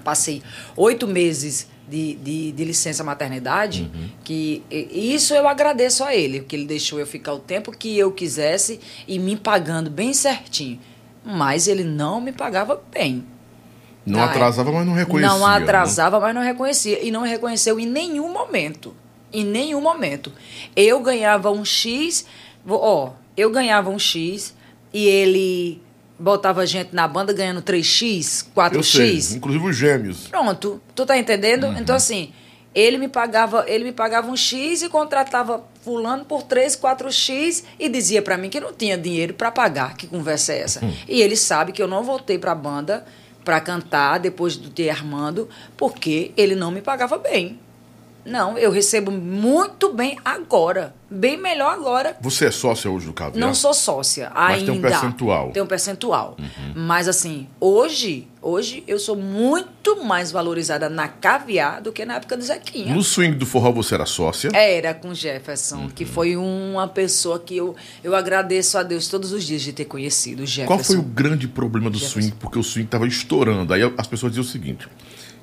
passei 0.00 0.42
oito 0.76 1.06
meses 1.06 1.68
de, 1.88 2.14
de, 2.14 2.52
de 2.52 2.64
licença 2.64 3.02
maternidade, 3.04 3.90
que 4.24 4.62
e- 4.70 5.14
isso 5.14 5.34
eu 5.34 5.46
agradeço 5.46 6.02
a 6.04 6.14
ele, 6.14 6.40
que 6.40 6.56
ele 6.56 6.64
deixou 6.64 6.98
eu 6.98 7.06
ficar 7.06 7.34
o 7.34 7.38
tempo 7.38 7.70
que 7.72 7.98
eu 7.98 8.10
quisesse 8.12 8.80
e 9.06 9.18
me 9.18 9.36
pagando 9.36 9.90
bem 9.90 10.12
certinho. 10.14 10.78
Mas 11.24 11.68
ele 11.68 11.84
não 11.84 12.20
me 12.20 12.32
pagava 12.32 12.82
bem. 12.92 13.24
Não 14.04 14.18
Ah, 14.20 14.24
é. 14.24 14.26
atrasava, 14.26 14.72
mas 14.72 14.84
não 14.86 14.94
reconhecia. 14.94 15.38
Não 15.38 15.46
né? 15.46 15.54
atrasava, 15.56 16.18
mas 16.18 16.34
não 16.34 16.42
reconhecia. 16.42 17.04
E 17.04 17.10
não 17.12 17.22
reconheceu 17.22 17.78
em 17.78 17.86
nenhum 17.86 18.32
momento. 18.32 18.94
Em 19.32 19.44
nenhum 19.44 19.80
momento. 19.80 20.32
Eu 20.74 21.00
ganhava 21.00 21.50
um 21.50 21.64
X, 21.64 22.26
ó, 22.66 23.12
eu 23.36 23.50
ganhava 23.50 23.88
um 23.90 23.98
X 23.98 24.54
e 24.92 25.06
ele 25.06 25.80
botava 26.18 26.64
gente 26.66 26.94
na 26.94 27.06
banda 27.08 27.32
ganhando 27.32 27.62
3x, 27.62 28.46
Eu 28.72 28.82
sei, 28.82 29.16
4x. 29.16 29.36
inclusive 29.36 29.64
os 29.68 29.76
gêmeos. 29.76 30.28
Pronto, 30.28 30.80
tu 30.94 31.04
tá 31.06 31.16
entendendo? 31.18 31.64
Uhum. 31.66 31.78
Então 31.78 31.96
assim, 31.96 32.32
ele 32.74 32.96
me 32.98 33.08
pagava, 33.08 33.64
ele 33.68 33.84
me 33.84 33.92
pagava 33.92 34.30
um 34.30 34.36
X 34.36 34.82
e 34.82 34.88
contratava 34.88 35.64
fulano 35.82 36.24
por 36.24 36.42
3, 36.42 36.76
4X 36.76 37.64
e 37.78 37.88
dizia 37.88 38.22
pra 38.22 38.36
mim 38.38 38.48
que 38.48 38.60
não 38.60 38.72
tinha 38.72 38.96
dinheiro 38.96 39.34
pra 39.34 39.50
pagar. 39.50 39.96
Que 39.96 40.06
conversa 40.06 40.52
é 40.52 40.60
essa? 40.60 40.84
Hum. 40.84 40.92
E 41.08 41.20
ele 41.20 41.36
sabe 41.36 41.72
que 41.72 41.82
eu 41.82 41.88
não 41.88 42.02
voltei 42.02 42.38
pra 42.38 42.54
banda 42.54 43.04
pra 43.44 43.60
cantar 43.60 44.18
depois 44.18 44.56
do 44.56 44.70
ter 44.70 44.88
Armando, 44.88 45.48
porque 45.76 46.30
ele 46.36 46.54
não 46.54 46.70
me 46.70 46.80
pagava 46.80 47.18
bem. 47.18 47.58
Não, 48.24 48.56
eu 48.56 48.70
recebo 48.70 49.10
muito 49.10 49.92
bem 49.92 50.16
agora, 50.24 50.94
bem 51.10 51.36
melhor 51.36 51.72
agora. 51.74 52.16
Você 52.20 52.46
é 52.46 52.50
sócia 52.50 52.90
hoje 52.90 53.06
do 53.06 53.12
Caviar? 53.12 53.38
Não 53.38 53.52
sou 53.54 53.74
sócia 53.74 54.30
Mas 54.34 54.58
ainda. 54.60 54.70
tem 54.72 54.78
um 54.78 54.82
percentual. 54.82 55.46
Uhum. 55.46 55.52
Tem 55.52 55.62
um 55.62 55.66
percentual. 55.66 56.36
Mas 56.74 57.08
assim, 57.08 57.48
hoje, 57.60 58.28
hoje 58.40 58.84
eu 58.86 58.98
sou 58.98 59.16
muito 59.16 60.04
mais 60.04 60.30
valorizada 60.30 60.88
na 60.88 61.08
caviar 61.08 61.80
do 61.82 61.92
que 61.92 62.04
na 62.04 62.14
época 62.14 62.36
do 62.36 62.42
Zequinha. 62.44 62.94
No 62.94 63.02
swing 63.02 63.36
do 63.36 63.44
forró 63.44 63.72
você 63.72 63.94
era 63.94 64.06
sócia? 64.06 64.50
Era 64.54 64.94
com 64.94 65.12
Jefferson, 65.12 65.76
Uhum. 65.76 65.88
que 65.90 66.04
foi 66.04 66.36
uma 66.36 66.86
pessoa 66.86 67.38
que 67.40 67.56
eu, 67.56 67.74
eu 68.04 68.14
agradeço 68.14 68.78
a 68.78 68.82
Deus 68.84 69.08
todos 69.08 69.32
os 69.32 69.42
dias 69.44 69.62
de 69.62 69.72
ter 69.72 69.84
conhecido 69.86 70.44
o 70.44 70.46
Jefferson. 70.46 70.66
Qual 70.76 70.78
foi 70.84 70.96
o 70.96 71.02
grande 71.02 71.48
problema 71.48 71.90
do 71.90 71.98
Jefferson. 71.98 72.20
swing? 72.20 72.36
Porque 72.38 72.58
o 72.58 72.62
swing 72.62 72.86
estava 72.86 73.06
estourando. 73.06 73.72
Aí 73.74 73.82
as 73.98 74.06
pessoas 74.06 74.32
diziam 74.32 74.44
o 74.44 74.48
seguinte: 74.48 74.88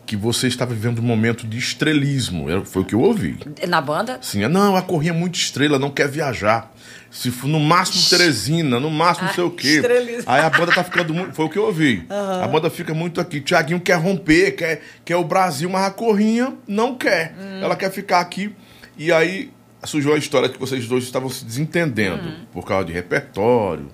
que 0.10 0.16
você 0.18 0.48
estava 0.48 0.74
vivendo 0.74 0.98
um 0.98 1.04
momento 1.04 1.46
de 1.46 1.60
estrelismo. 1.60 2.48
Foi 2.66 2.82
o 2.82 2.86
que 2.86 2.96
eu 2.96 3.00
ouvi. 3.02 3.38
Na 3.68 3.80
banda? 3.80 4.16
Assim, 4.16 4.40
não, 4.48 4.76
a 4.76 4.82
corrinha 4.82 5.12
é 5.12 5.16
muito 5.16 5.36
estrela, 5.36 5.78
não 5.78 5.92
quer 5.92 6.08
viajar. 6.08 6.74
Se 7.12 7.30
for 7.30 7.48
no 7.48 7.60
máximo 7.60 8.10
Teresina, 8.10 8.80
no 8.80 8.90
máximo 8.90 9.28
não 9.28 9.34
sei 9.36 9.44
o 9.44 9.52
quê. 9.52 9.68
estrelismo. 9.76 10.24
Aí 10.26 10.42
a 10.42 10.50
banda 10.50 10.72
tá 10.72 10.84
ficando 10.84 11.14
muito. 11.14 11.34
Foi 11.36 11.46
o 11.46 11.50
que 11.50 11.60
eu 11.60 11.64
ouvi. 11.66 12.08
A 12.10 12.48
banda 12.48 12.72
fica 12.72 12.92
muito 12.92 13.22
aqui. 13.22 13.40
Tiaguinho 13.40 13.80
quer 13.80 14.00
romper, 14.00 14.54
quer, 14.56 14.82
quer 15.06 15.16
o 15.16 15.24
Brasil, 15.24 15.70
mas 15.70 15.84
a 15.86 15.92
corrinha 15.92 16.56
não 16.68 16.96
quer. 16.96 17.36
Hum. 17.40 17.62
Ela 17.62 17.76
quer 17.76 17.92
ficar 17.92 18.20
aqui. 18.20 18.52
E 18.98 19.12
aí 19.12 19.52
surgiu 19.84 20.16
a 20.16 20.18
história 20.18 20.50
que 20.50 20.60
vocês 20.60 20.88
dois 20.88 21.04
estavam 21.04 21.30
se 21.30 21.46
desentendendo 21.46 22.30
Hum. 22.30 22.46
por 22.52 22.66
causa 22.66 22.86
de 22.86 22.94
repertório. 22.94 23.88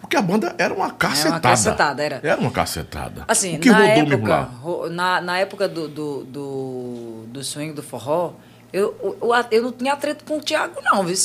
Porque 0.00 0.16
a 0.16 0.22
banda 0.22 0.54
era 0.58 0.72
uma 0.74 0.90
cacetada. 0.90 1.40
cacetada, 1.40 2.02
era. 2.02 2.20
Era 2.22 2.40
uma 2.40 2.50
cacetada. 2.50 3.24
Assim, 3.28 3.56
o 3.56 3.60
que 3.60 3.70
na, 3.70 3.78
rodou 3.78 3.94
mesmo 3.94 4.12
época, 4.14 4.30
lá? 4.30 4.42
ro- 4.42 4.90
na, 4.90 5.20
na 5.20 5.38
época 5.38 5.68
do, 5.68 5.86
do, 5.88 6.24
do, 6.24 7.24
do 7.28 7.44
swing 7.44 7.72
do 7.72 7.82
forró, 7.82 8.32
eu, 8.72 8.94
eu, 9.02 9.30
eu 9.50 9.62
não 9.62 9.72
tinha 9.72 9.92
atrito 9.92 10.24
com 10.24 10.38
o 10.38 10.40
Tiago, 10.40 10.80
não, 10.82 11.04
viu? 11.04 11.16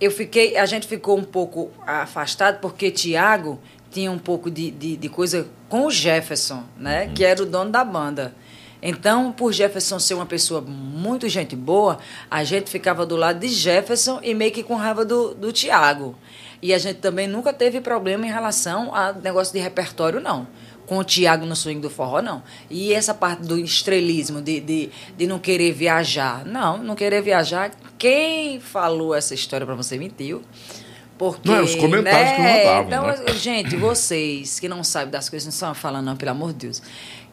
Eu 0.00 0.10
fiquei, 0.10 0.56
a 0.56 0.64
gente 0.64 0.86
ficou 0.86 1.18
um 1.18 1.24
pouco 1.24 1.70
afastado 1.84 2.60
porque 2.60 2.90
Tiago 2.90 3.58
tinha 3.90 4.10
um 4.12 4.18
pouco 4.18 4.50
de, 4.50 4.70
de, 4.70 4.96
de 4.96 5.08
coisa 5.08 5.46
com 5.68 5.86
o 5.86 5.90
Jefferson, 5.90 6.62
né? 6.76 7.06
Uhum. 7.06 7.14
Que 7.14 7.24
era 7.24 7.42
o 7.42 7.46
dono 7.46 7.70
da 7.70 7.84
banda. 7.84 8.32
Então, 8.80 9.32
por 9.32 9.52
Jefferson 9.52 9.98
ser 9.98 10.14
uma 10.14 10.26
pessoa 10.26 10.60
muito 10.60 11.28
gente 11.28 11.56
boa, 11.56 11.98
a 12.30 12.44
gente 12.44 12.70
ficava 12.70 13.04
do 13.04 13.16
lado 13.16 13.40
de 13.40 13.48
Jefferson 13.48 14.20
e 14.22 14.32
meio 14.34 14.52
que 14.52 14.62
com 14.62 14.76
raiva 14.76 15.04
do, 15.04 15.34
do 15.34 15.50
Tiago. 15.52 16.14
E 16.60 16.74
a 16.74 16.78
gente 16.78 16.96
também 16.98 17.26
nunca 17.28 17.52
teve 17.52 17.80
problema 17.80 18.26
em 18.26 18.30
relação 18.30 18.94
a 18.94 19.12
negócio 19.12 19.52
de 19.52 19.60
repertório, 19.60 20.20
não. 20.20 20.46
Com 20.86 20.98
o 20.98 21.04
Tiago 21.04 21.44
no 21.44 21.54
swing 21.54 21.80
do 21.80 21.90
forró, 21.90 22.22
não. 22.22 22.42
E 22.70 22.92
essa 22.94 23.12
parte 23.12 23.42
do 23.42 23.58
estrelismo, 23.58 24.40
de, 24.40 24.58
de, 24.60 24.90
de 25.16 25.26
não 25.26 25.38
querer 25.38 25.72
viajar. 25.72 26.44
Não, 26.46 26.78
não 26.78 26.94
querer 26.96 27.22
viajar. 27.22 27.70
Quem 27.98 28.58
falou 28.58 29.14
essa 29.14 29.34
história 29.34 29.66
pra 29.66 29.74
você 29.74 29.98
mentiu. 29.98 30.42
Porque, 31.18 31.48
Não, 31.48 31.56
é 31.56 31.62
os 31.62 31.74
comentários 31.74 32.30
que 32.36 32.40
né? 32.42 32.58
rodavam, 32.64 32.84
Então, 33.12 33.24
né? 33.24 33.32
gente, 33.34 33.76
vocês 33.76 34.60
que 34.60 34.68
não 34.68 34.84
sabem 34.84 35.10
das 35.10 35.28
coisas, 35.28 35.46
não 35.46 35.52
estão 35.52 35.74
falando, 35.74 36.06
não, 36.06 36.16
pelo 36.16 36.30
amor 36.30 36.52
de 36.52 36.66
Deus. 36.66 36.80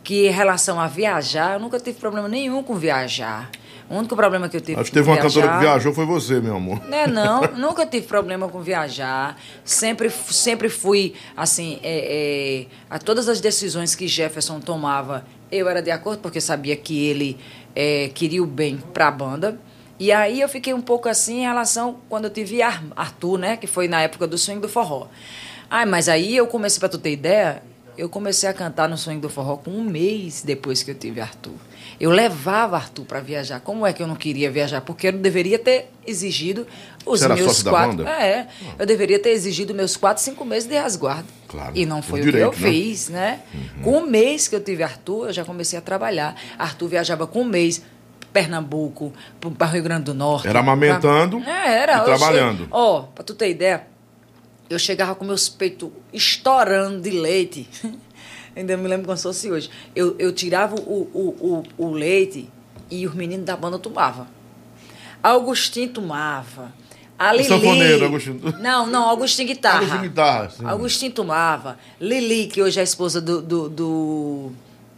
Que 0.03 0.27
em 0.27 0.31
relação 0.31 0.79
a 0.79 0.87
viajar, 0.87 1.53
eu 1.53 1.59
nunca 1.59 1.79
tive 1.79 1.99
problema 1.99 2.27
nenhum 2.27 2.61
com 2.63 2.75
viajar. 2.75 3.49
O 3.89 3.95
único 3.97 4.15
problema 4.15 4.49
que 4.49 4.57
eu 4.57 4.61
tive 4.61 4.79
Acho 4.79 4.89
que 4.89 4.95
teve 4.97 5.07
uma 5.09 5.17
cantora 5.17 5.47
que 5.47 5.59
viajou, 5.59 5.93
foi 5.93 6.05
você, 6.05 6.41
meu 6.41 6.55
amor. 6.55 6.83
né, 6.87 7.05
não, 7.05 7.41
nunca 7.55 7.85
tive 7.85 8.07
problema 8.07 8.47
com 8.49 8.59
viajar. 8.61 9.37
Sempre, 9.63 10.09
sempre 10.09 10.69
fui, 10.69 11.13
assim, 11.37 11.79
é, 11.83 12.63
é, 12.63 12.65
a 12.89 12.97
todas 12.97 13.29
as 13.29 13.39
decisões 13.39 13.93
que 13.93 14.07
Jefferson 14.07 14.59
tomava, 14.59 15.23
eu 15.51 15.69
era 15.69 15.81
de 15.81 15.91
acordo, 15.91 16.19
porque 16.19 16.41
sabia 16.41 16.75
que 16.75 17.05
ele 17.05 17.37
é, 17.75 18.09
queria 18.13 18.41
o 18.41 18.47
bem 18.47 18.77
para 18.93 19.07
a 19.07 19.11
banda. 19.11 19.59
E 19.99 20.11
aí 20.11 20.41
eu 20.41 20.49
fiquei 20.49 20.73
um 20.73 20.81
pouco 20.81 21.07
assim 21.07 21.39
em 21.41 21.43
relação 21.43 21.97
quando 22.09 22.25
eu 22.25 22.29
tive 22.31 22.61
Ar- 22.61 22.83
Arthur, 22.95 23.37
né, 23.37 23.55
que 23.55 23.67
foi 23.67 23.87
na 23.87 24.01
época 24.01 24.25
do 24.27 24.37
swing 24.37 24.59
do 24.59 24.67
forró. 24.67 25.07
Ai, 25.69 25.85
mas 25.85 26.09
aí 26.09 26.35
eu 26.35 26.47
comecei, 26.47 26.79
para 26.79 26.89
tu 26.89 26.97
ter 26.97 27.11
ideia, 27.11 27.61
eu 27.97 28.09
comecei 28.09 28.49
a 28.49 28.53
cantar 28.53 28.89
no 28.89 28.97
swing 28.97 29.21
do 29.21 29.29
forró 29.29 29.57
com 29.57 29.71
um 29.71 29.83
mês 29.83 30.41
depois 30.43 30.81
que 30.83 30.91
eu 30.91 30.95
tive 30.95 31.21
Arthur. 31.21 31.53
Eu 31.99 32.11
levava 32.11 32.75
Arthur 32.75 33.05
para 33.05 33.19
viajar. 33.19 33.59
Como 33.61 33.85
é 33.85 33.93
que 33.93 34.01
eu 34.03 34.07
não 34.07 34.15
queria 34.15 34.51
viajar? 34.51 34.81
Porque 34.81 35.07
eu 35.07 35.11
deveria 35.13 35.57
ter 35.57 35.89
exigido 36.05 36.67
os 37.05 37.21
Você 37.21 37.27
meus 37.29 37.63
quatro. 37.63 38.07
É, 38.07 38.47
eu 38.77 38.85
deveria 38.85 39.17
ter 39.19 39.29
exigido 39.29 39.73
meus 39.73 39.95
quatro, 39.95 40.21
cinco 40.23 40.43
meses 40.43 40.67
de 40.67 40.75
resguardo. 40.79 41.27
Claro, 41.47 41.71
E 41.75 41.85
não 41.85 42.01
foi 42.01 42.19
por 42.21 42.27
o 42.29 42.31
que 42.31 42.37
eu 42.37 42.49
direito, 42.51 42.61
né? 42.61 42.71
fiz, 42.71 43.09
né? 43.09 43.39
Com 43.83 43.99
um 43.99 44.05
mês 44.05 44.47
que 44.47 44.55
eu 44.55 44.59
tive 44.61 44.83
Arthur, 44.83 45.27
eu 45.27 45.33
já 45.33 45.45
comecei 45.45 45.79
a 45.79 45.81
trabalhar. 45.81 46.35
Arthur 46.59 46.87
viajava 46.89 47.25
com 47.27 47.41
um 47.41 47.45
mês. 47.45 47.81
Pernambuco, 48.33 49.13
para 49.57 49.67
Rio 49.67 49.83
Grande 49.83 50.03
do 50.05 50.13
Norte. 50.13 50.45
Era 50.47 50.59
amamentando 50.59 51.39
pra- 51.39 51.65
É, 51.67 51.77
era. 51.83 51.97
e 51.99 52.03
trabalhando. 52.03 52.67
Ó, 52.69 53.03
pra 53.03 53.23
tu 53.23 53.33
ter 53.33 53.49
ideia, 53.49 53.87
eu 54.69 54.77
chegava 54.77 55.15
com 55.15 55.23
meus 55.23 55.47
peitos 55.47 55.89
estourando 56.11 56.99
de 57.01 57.11
leite. 57.11 57.69
Ainda 58.55 58.77
me 58.77 58.87
lembro 58.87 59.05
como 59.05 59.17
se 59.17 59.23
fosse 59.23 59.51
hoje. 59.51 59.69
Eu, 59.95 60.15
eu 60.17 60.31
tirava 60.31 60.75
o, 60.75 60.79
o, 61.13 61.63
o, 61.77 61.85
o 61.85 61.91
leite 61.91 62.47
e 62.89 63.05
os 63.05 63.13
meninos 63.13 63.45
da 63.45 63.55
banda 63.57 63.77
tomavam. 63.77 64.27
Augustinho 65.21 65.89
tomava. 65.89 66.71
A 67.17 67.31
Lili... 67.31 67.45
sanfoneiro, 67.47 68.05
Agostinho. 68.05 68.41
Não, 68.59 68.85
não, 68.87 69.03
Augustinho 69.09 69.47
Guitarra. 69.47 69.77
Agostinho 69.77 70.01
Guitarra, 70.01 70.49
sim. 70.49 70.65
Augustinho 70.65 71.11
tomava. 71.13 71.77
Lili, 71.99 72.47
que 72.47 72.61
hoje 72.61 72.77
é 72.77 72.81
a 72.81 72.83
esposa 72.83 73.21
do, 73.21 73.41
do, 73.41 73.69
do, 73.69 74.51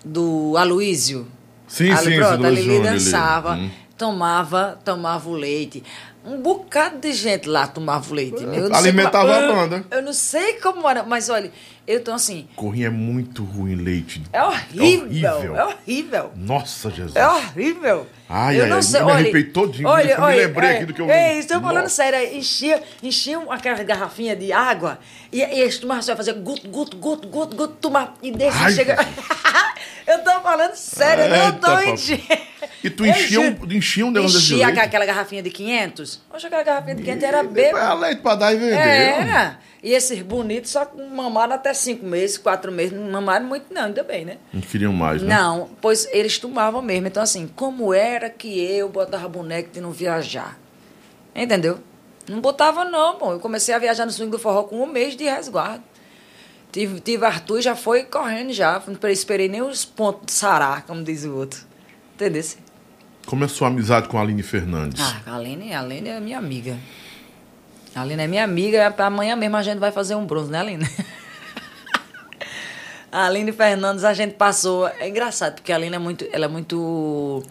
do 0.03 0.57
Aloísio. 0.57 1.27
Sim, 1.67 1.91
Ali, 1.91 2.11
sim, 2.13 2.17
pronto, 2.17 2.45
a 2.45 2.49
Lili 2.49 2.61
Júnior, 2.63 2.83
Lili. 2.83 2.89
dançava, 2.93 3.53
Hum. 3.55 3.69
tomava, 3.97 4.79
tomava 4.83 5.29
o 5.29 5.33
leite. 5.33 5.83
Um 6.25 6.41
bocado 6.41 6.97
de 6.99 7.13
gente 7.13 7.47
lá 7.47 7.67
tomava 7.67 8.09
o 8.11 8.13
leite. 8.13 8.43
Alimentava 8.73 9.35
a 9.35 9.53
banda. 9.53 9.85
Eu 9.91 10.01
não 10.01 10.11
sei 10.13 10.53
como 10.55 10.89
era, 10.89 11.03
mas 11.03 11.29
olha, 11.29 11.51
eu 11.87 12.03
tô 12.03 12.11
assim, 12.11 12.47
Corrinha 12.55 12.87
é 12.87 12.89
muito 12.89 13.43
ruim 13.43 13.75
leite. 13.75 14.21
é 14.33 14.43
horrível, 14.43 15.31
horrível. 15.35 15.55
é 15.55 15.65
horrível. 15.65 16.31
Nossa, 16.35 16.89
Jesus. 16.91 17.15
É 17.15 17.25
horrível. 17.27 18.05
Ai, 18.29 18.59
eu 18.59 18.63
ai, 18.63 18.69
não 18.69 18.75
ai, 18.77 18.83
sei, 18.83 18.99
me 18.99 19.05
olha, 19.05 19.13
arrepiei 19.15 19.43
todinho, 19.45 19.87
Olha, 19.87 20.11
eu 20.11 20.21
me 20.21 20.35
lembrei 20.35 20.69
é, 20.69 20.75
aqui 20.75 20.85
do 20.85 20.93
que 20.93 21.01
eu 21.01 21.09
Ei, 21.09 21.39
estou 21.39 21.61
falando 21.61 21.83
Nossa. 21.83 21.95
sério, 21.95 22.35
enchia, 22.37 22.83
enchiam 23.01 23.49
aquelas 23.49 23.79
garrafinhas 23.85 24.37
de 24.37 24.51
água 24.51 24.99
e, 25.31 25.37
e 25.39 25.61
eles 25.61 25.77
tomavam, 25.79 26.03
vai 26.03 26.15
fazer 26.17 26.33
guto, 26.33 26.67
guto, 26.67 26.97
guto, 26.97 27.27
guto, 27.27 27.55
guto, 27.55 27.73
tomar 27.79 28.15
e 28.21 28.31
deixa 28.31 28.57
Ai, 28.65 28.73
chegar. 28.73 28.97
eu 30.05 30.19
tô 30.25 30.41
falando 30.41 30.75
sério, 30.75 31.23
eu 31.23 31.53
não 31.53 31.59
papai. 31.59 31.91
enchendo. 31.91 32.21
E 32.83 32.89
tu 32.89 33.05
enchia 33.05 33.39
um, 33.39 33.57
enchia 33.71 34.05
um 34.05 34.11
negócio 34.11 34.39
desse 34.39 34.55
Enchia 34.55 34.67
aquela 34.67 35.05
garrafinha 35.05 35.41
de 35.41 35.49
500. 35.49 36.21
Hoje 36.33 36.47
aquela 36.47 36.63
garrafinha 36.63 36.95
de 36.95 37.03
500 37.03 37.23
era 37.23 37.43
bêbado. 37.43 37.77
era 37.77 37.93
leite 37.93 38.21
pra 38.21 38.35
dar 38.35 38.53
e 38.53 38.57
vender. 38.57 38.75
Era. 38.75 39.59
E 39.87 39.93
esses 39.93 40.21
bonitos 40.21 40.71
só 40.71 40.85
mamaram 41.15 41.55
até 41.55 41.73
cinco 41.73 42.05
meses, 42.05 42.37
quatro 42.37 42.69
meses. 42.73 42.91
Não 42.91 43.09
mamaram 43.09 43.45
muito, 43.45 43.73
não, 43.73 43.83
ainda 43.83 44.03
bem, 44.03 44.25
né? 44.25 44.37
Não 44.51 44.59
queriam 44.59 44.91
mais, 44.91 45.21
né? 45.21 45.33
Não, 45.33 45.69
pois 45.79 46.05
eles 46.11 46.37
tomavam 46.37 46.81
mesmo. 46.81 47.07
Então, 47.07 47.23
assim, 47.23 47.47
como 47.55 47.93
era 47.93 48.29
que 48.29 48.49
eu 48.59 48.89
botava 48.89 49.29
boneco 49.29 49.71
de 49.71 49.79
não 49.79 49.93
viajar? 49.93 50.59
Entendeu? 51.33 51.79
Não 52.27 52.41
botava, 52.41 52.83
não, 52.83 53.15
pô. 53.15 53.31
Eu 53.31 53.39
comecei 53.39 53.73
a 53.73 53.79
viajar 53.79 54.05
no 54.05 54.11
swing 54.11 54.29
do 54.29 54.37
forró 54.37 54.63
com 54.63 54.83
um 54.83 54.85
mês 54.85 55.15
de 55.15 55.23
resguardo. 55.23 55.85
Tive, 56.69 56.99
tive 56.99 57.25
Arthur 57.25 57.61
já 57.61 57.73
foi 57.73 58.03
correndo 58.03 58.51
já. 58.51 58.83
Não 58.85 59.09
esperei 59.09 59.47
nem 59.47 59.61
os 59.61 59.85
pontos 59.85 60.25
de 60.25 60.31
sarar, 60.33 60.85
como 60.85 61.01
diz 61.01 61.23
o 61.23 61.33
outro. 61.33 61.61
Entendeu? 62.13 62.43
Como 63.25 63.41
é 63.41 63.45
a 63.45 63.49
sua 63.49 63.69
amizade 63.69 64.09
com 64.09 64.17
a 64.17 64.21
Aline 64.21 64.43
Fernandes? 64.43 65.01
Ah, 65.01 65.21
a 65.27 65.35
Aline, 65.37 65.73
a 65.73 65.79
Aline 65.79 66.09
é 66.09 66.19
minha 66.19 66.37
amiga. 66.37 66.77
A 67.97 68.01
Aline 68.01 68.23
é 68.23 68.27
minha 68.27 68.43
amiga. 68.43 68.93
Amanhã 68.99 69.35
mesmo 69.35 69.57
a 69.57 69.63
gente 69.63 69.79
vai 69.79 69.91
fazer 69.91 70.15
um 70.15 70.25
bronze, 70.25 70.51
né, 70.51 70.59
Aline? 70.59 70.87
A 73.11 73.25
Aline 73.25 73.51
Fernandes, 73.51 74.03
a 74.03 74.13
gente 74.13 74.35
passou. 74.35 74.87
É 74.87 75.07
engraçado, 75.07 75.55
porque 75.55 75.71
a 75.71 75.75
Aline 75.75 75.95
é 75.95 75.99
muito. 75.99 76.25
Ela 76.31 76.45
é 76.45 76.47
muito. 76.47 77.41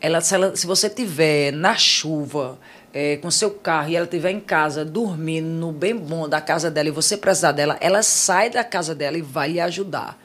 Ela, 0.00 0.20
se, 0.20 0.34
ela- 0.34 0.56
se 0.56 0.66
você 0.66 0.90
tiver 0.90 1.52
na 1.52 1.76
chuva, 1.76 2.58
é, 2.92 3.16
com 3.18 3.30
seu 3.30 3.50
carro, 3.52 3.90
e 3.90 3.96
ela 3.96 4.04
estiver 4.06 4.30
em 4.30 4.40
casa, 4.40 4.84
dormindo 4.84 5.46
no 5.46 5.70
bem 5.72 5.94
bom 5.96 6.28
da 6.28 6.40
casa 6.40 6.70
dela, 6.70 6.88
e 6.88 6.90
você 6.90 7.16
precisar 7.16 7.52
dela, 7.52 7.76
ela 7.80 8.02
sai 8.02 8.50
da 8.50 8.64
casa 8.64 8.94
dela 8.94 9.16
e 9.16 9.22
vai 9.22 9.50
lhe 9.52 9.60
ajudar. 9.60 10.18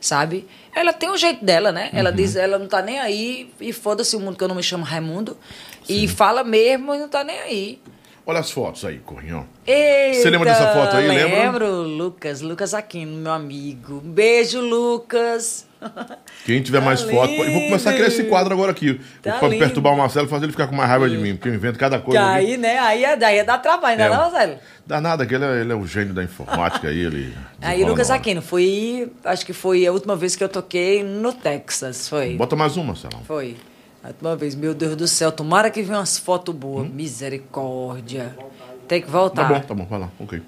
Sabe? 0.00 0.46
Ela 0.74 0.92
tem 0.92 1.08
o 1.10 1.16
jeito 1.16 1.44
dela, 1.44 1.70
né? 1.72 1.90
Ela 1.92 2.10
diz, 2.10 2.36
ela 2.36 2.58
não 2.58 2.66
tá 2.68 2.80
nem 2.82 2.98
aí, 2.98 3.52
e 3.60 3.72
foda-se 3.72 4.14
o 4.16 4.20
mundo 4.20 4.36
que 4.36 4.42
eu 4.44 4.48
não 4.48 4.54
me 4.56 4.62
chamo 4.62 4.84
Raimundo. 4.84 5.36
E 5.88 6.06
fala 6.08 6.42
mesmo 6.44 6.94
e 6.94 6.98
não 6.98 7.08
tá 7.08 7.22
nem 7.24 7.38
aí. 7.38 7.80
Olha 8.28 8.40
as 8.40 8.50
fotos 8.50 8.84
aí, 8.84 8.98
Corrinho. 8.98 9.48
Eita, 9.66 10.18
Você 10.20 10.28
lembra 10.28 10.50
dessa 10.50 10.70
foto 10.74 10.94
aí, 10.94 11.08
lembra? 11.08 11.44
Lembro, 11.44 11.82
Lucas, 11.82 12.42
Lucas 12.42 12.74
Aquino, 12.74 13.16
meu 13.16 13.32
amigo. 13.32 14.02
Beijo, 14.04 14.60
Lucas. 14.60 15.66
Quem 16.44 16.60
tiver 16.60 16.80
Tá 16.80 16.84
mais 16.84 17.00
fotos. 17.00 17.34
Eu 17.38 17.52
vou 17.52 17.62
começar 17.62 17.88
a 17.88 17.92
criar 17.94 18.08
esse 18.08 18.18
lindo. 18.18 18.28
quadro 18.28 18.52
agora 18.52 18.72
aqui. 18.72 19.00
Tá 19.22 19.38
pra 19.38 19.48
lindo. 19.48 19.58
perturbar 19.64 19.94
o 19.94 19.96
Marcelo 19.96 20.26
e 20.26 20.28
fazer 20.28 20.44
ele 20.44 20.52
ficar 20.52 20.66
com 20.66 20.76
mais 20.76 20.90
raiva 20.90 21.08
de 21.08 21.16
mim. 21.16 21.36
Porque 21.36 21.48
eu 21.48 21.54
invento 21.54 21.78
cada 21.78 22.00
coisa. 22.00 22.22
aí, 22.22 22.58
né? 22.58 22.78
Aí 22.80 23.02
é, 23.02 23.16
daí 23.16 23.38
é 23.38 23.44
dar 23.44 23.56
trabalho, 23.62 23.96
não 23.96 24.04
é, 24.04 24.08
não, 24.10 24.16
Marcelo? 24.30 24.58
Dá 24.86 25.00
nada, 25.00 25.24
que 25.24 25.34
ele 25.34 25.46
é, 25.46 25.60
ele 25.62 25.72
é 25.72 25.74
o 25.74 25.86
gênio 25.86 26.12
da 26.12 26.22
informática 26.22 26.88
aí. 26.88 27.00
Ele 27.00 27.32
Aí, 27.62 27.82
Lucas. 27.82 28.10
Aquino, 28.10 28.42
foi. 28.42 29.10
Acho 29.24 29.46
que 29.46 29.54
foi 29.54 29.86
a 29.86 29.92
última 29.92 30.14
vez 30.16 30.36
que 30.36 30.44
eu 30.44 30.50
toquei 30.50 31.02
no 31.02 31.32
Texas. 31.32 32.06
Foi. 32.06 32.34
Bota 32.34 32.54
mais 32.54 32.76
uma, 32.76 32.88
Marcelão. 32.88 33.22
Foi. 33.24 33.56
A 34.02 34.08
última 34.08 34.36
vez. 34.36 34.54
Meu 34.54 34.74
Deus 34.74 34.96
do 34.96 35.08
céu, 35.08 35.30
tomara 35.32 35.70
que 35.70 35.82
venha 35.82 35.98
umas 35.98 36.18
fotos 36.18 36.54
boas. 36.54 36.88
Misericórdia. 36.88 38.36
Tem 38.86 39.00
que 39.00 39.06
Tá 39.06 39.12
voltar. 39.12 39.48
bom, 39.48 39.60
tá 39.60 39.74
bom, 39.74 39.84
vai 39.86 39.98
lá. 40.00 40.10
Ok. 40.18 40.42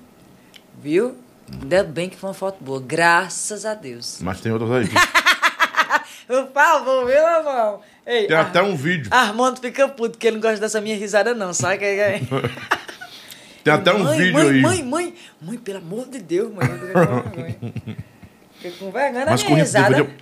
Viu? 0.82 1.14
Ainda 1.60 1.82
bem 1.82 2.08
que 2.08 2.16
foi 2.16 2.28
uma 2.30 2.34
foto 2.34 2.62
boa. 2.62 2.80
Graças 2.80 3.64
a 3.66 3.74
Deus. 3.74 4.18
Mas 4.22 4.40
tem 4.40 4.52
outras 4.52 4.70
aí. 4.70 4.88
Por 6.26 6.48
favor, 6.52 7.06
viu, 7.06 7.16
irmão? 7.16 7.80
Ei, 8.06 8.28
Tem 8.28 8.36
Ar- 8.36 8.46
até 8.46 8.62
um 8.62 8.76
vídeo. 8.76 9.08
Armando 9.12 9.60
fica 9.60 9.88
puto, 9.88 10.10
porque 10.12 10.28
ele 10.28 10.36
não 10.36 10.42
gosta 10.42 10.60
dessa 10.60 10.80
minha 10.80 10.96
risada, 10.96 11.34
não, 11.34 11.52
sabe? 11.52 11.78
Que- 11.78 11.96
que- 12.20 12.26
Tem 13.64 13.74
até 13.74 13.92
um 13.92 14.04
mãe, 14.04 14.16
vídeo 14.16 14.32
mãe, 14.34 14.48
aí. 14.48 14.62
Mãe, 14.62 14.82
mãe, 14.84 15.14
mãe, 15.42 15.58
pelo 15.58 15.78
amor 15.78 16.06
de 16.08 16.20
Deus, 16.20 16.50
mãe. 16.54 16.66
Fica 18.60 18.76
com 18.78 18.90
vergonha 18.92 19.26
da 19.26 19.34
minha 19.36 19.56
risada. 19.56 19.88
deveria, 19.96 20.16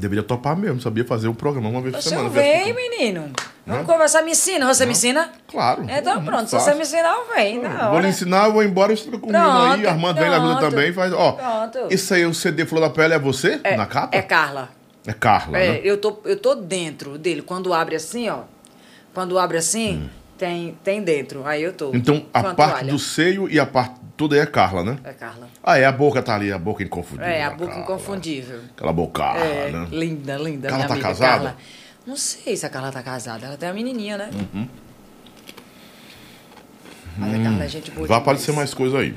deveria 0.00 0.22
topar 0.22 0.56
mesmo, 0.56 0.80
sabia 0.80 1.04
fazer 1.04 1.28
o 1.28 1.34
programa 1.34 1.68
uma 1.68 1.80
vez 1.80 1.94
por 1.94 2.02
Você 2.02 2.10
semana. 2.10 2.28
não 2.28 2.34
vem, 2.34 2.72
menino. 2.74 3.30
Vamos 3.66 3.82
Hã? 3.82 3.84
conversar, 3.84 4.22
me 4.22 4.30
ensina. 4.32 4.66
Você 4.72 4.86
me 4.86 4.92
ensina? 4.92 5.30
Claro. 5.48 5.84
Então 5.88 6.14
muito 6.16 6.26
pronto, 6.26 6.48
se 6.48 6.54
você 6.54 6.74
me 6.74 6.82
ensinar, 6.82 7.14
eu 7.14 7.34
venho. 7.34 7.62
na 7.62 7.90
Vou 7.90 7.98
lhe 8.00 8.08
ensinar, 8.08 8.46
eu 8.46 8.52
vou 8.52 8.62
embora 8.62 8.92
e 8.92 8.96
você 8.96 9.04
fica 9.04 9.18
comigo 9.18 9.38
aí. 9.38 9.86
Armando 9.86 10.20
vem 10.20 10.30
na 10.30 10.40
pronto. 10.40 10.60
também. 10.60 10.92
Faz, 10.92 11.12
ó, 11.12 11.32
Pronto. 11.32 11.92
isso 11.92 12.14
aí, 12.14 12.24
o 12.24 12.32
CD 12.34 12.64
Flor 12.64 12.80
da 12.82 12.90
Pele 12.90 13.14
é 13.14 13.18
você? 13.18 13.60
É, 13.64 13.76
na 13.76 13.86
capa? 13.86 14.16
É 14.16 14.22
Carla. 14.22 14.68
É 15.06 15.12
Carla, 15.12 15.58
É, 15.58 15.72
né? 15.72 15.80
eu, 15.84 15.98
tô, 15.98 16.18
eu 16.24 16.36
tô 16.36 16.54
dentro 16.54 17.16
dele. 17.18 17.40
Quando 17.42 17.72
abre 17.72 17.96
assim, 17.96 18.28
ó. 18.28 18.40
Quando 19.14 19.38
abre 19.38 19.56
assim, 19.56 20.10
tem, 20.38 20.76
tem 20.82 21.02
dentro. 21.02 21.46
Aí 21.46 21.62
eu 21.62 21.72
tô. 21.72 21.94
Então, 21.94 22.24
a 22.32 22.42
parte 22.54 22.56
toalha. 22.56 22.92
do 22.92 22.98
seio 22.98 23.48
e 23.50 23.58
a 23.58 23.66
parte 23.66 23.96
toda 24.16 24.36
é 24.36 24.46
Carla, 24.46 24.82
né? 24.84 24.98
É 25.04 25.12
Carla. 25.12 25.48
Ah, 25.62 25.78
é, 25.78 25.84
a 25.84 25.92
boca 25.92 26.22
tá 26.22 26.34
ali, 26.34 26.52
a 26.52 26.58
boca 26.58 26.82
inconfundível. 26.82 27.26
É, 27.30 27.42
a 27.44 27.50
boca 27.50 27.66
Carla. 27.66 27.82
inconfundível. 27.82 28.60
Aquela 28.76 28.92
bocada, 28.92 29.40
É, 29.40 29.70
né? 29.70 29.88
linda, 29.90 30.36
linda. 30.36 30.68
Minha 30.70 30.86
tá 30.86 30.94
amiga 30.94 31.08
casada? 31.08 31.32
Carla. 31.32 31.56
Não 32.06 32.16
sei 32.16 32.56
se 32.56 32.64
a 32.64 32.70
Carla 32.70 32.92
tá 32.92 33.02
casada. 33.02 33.46
Ela 33.46 33.56
tem 33.56 33.68
uma 33.68 33.74
menininha, 33.74 34.16
né? 34.16 34.30
Mas 37.18 37.34
a 37.34 37.42
Carla 37.42 37.64
é 37.64 37.68
gente 37.68 37.90
boa 37.90 38.04
Hum. 38.04 38.08
Vai 38.08 38.18
aparecer 38.18 38.52
mais 38.52 38.74
coisa 38.74 38.98
aí. 38.98 39.14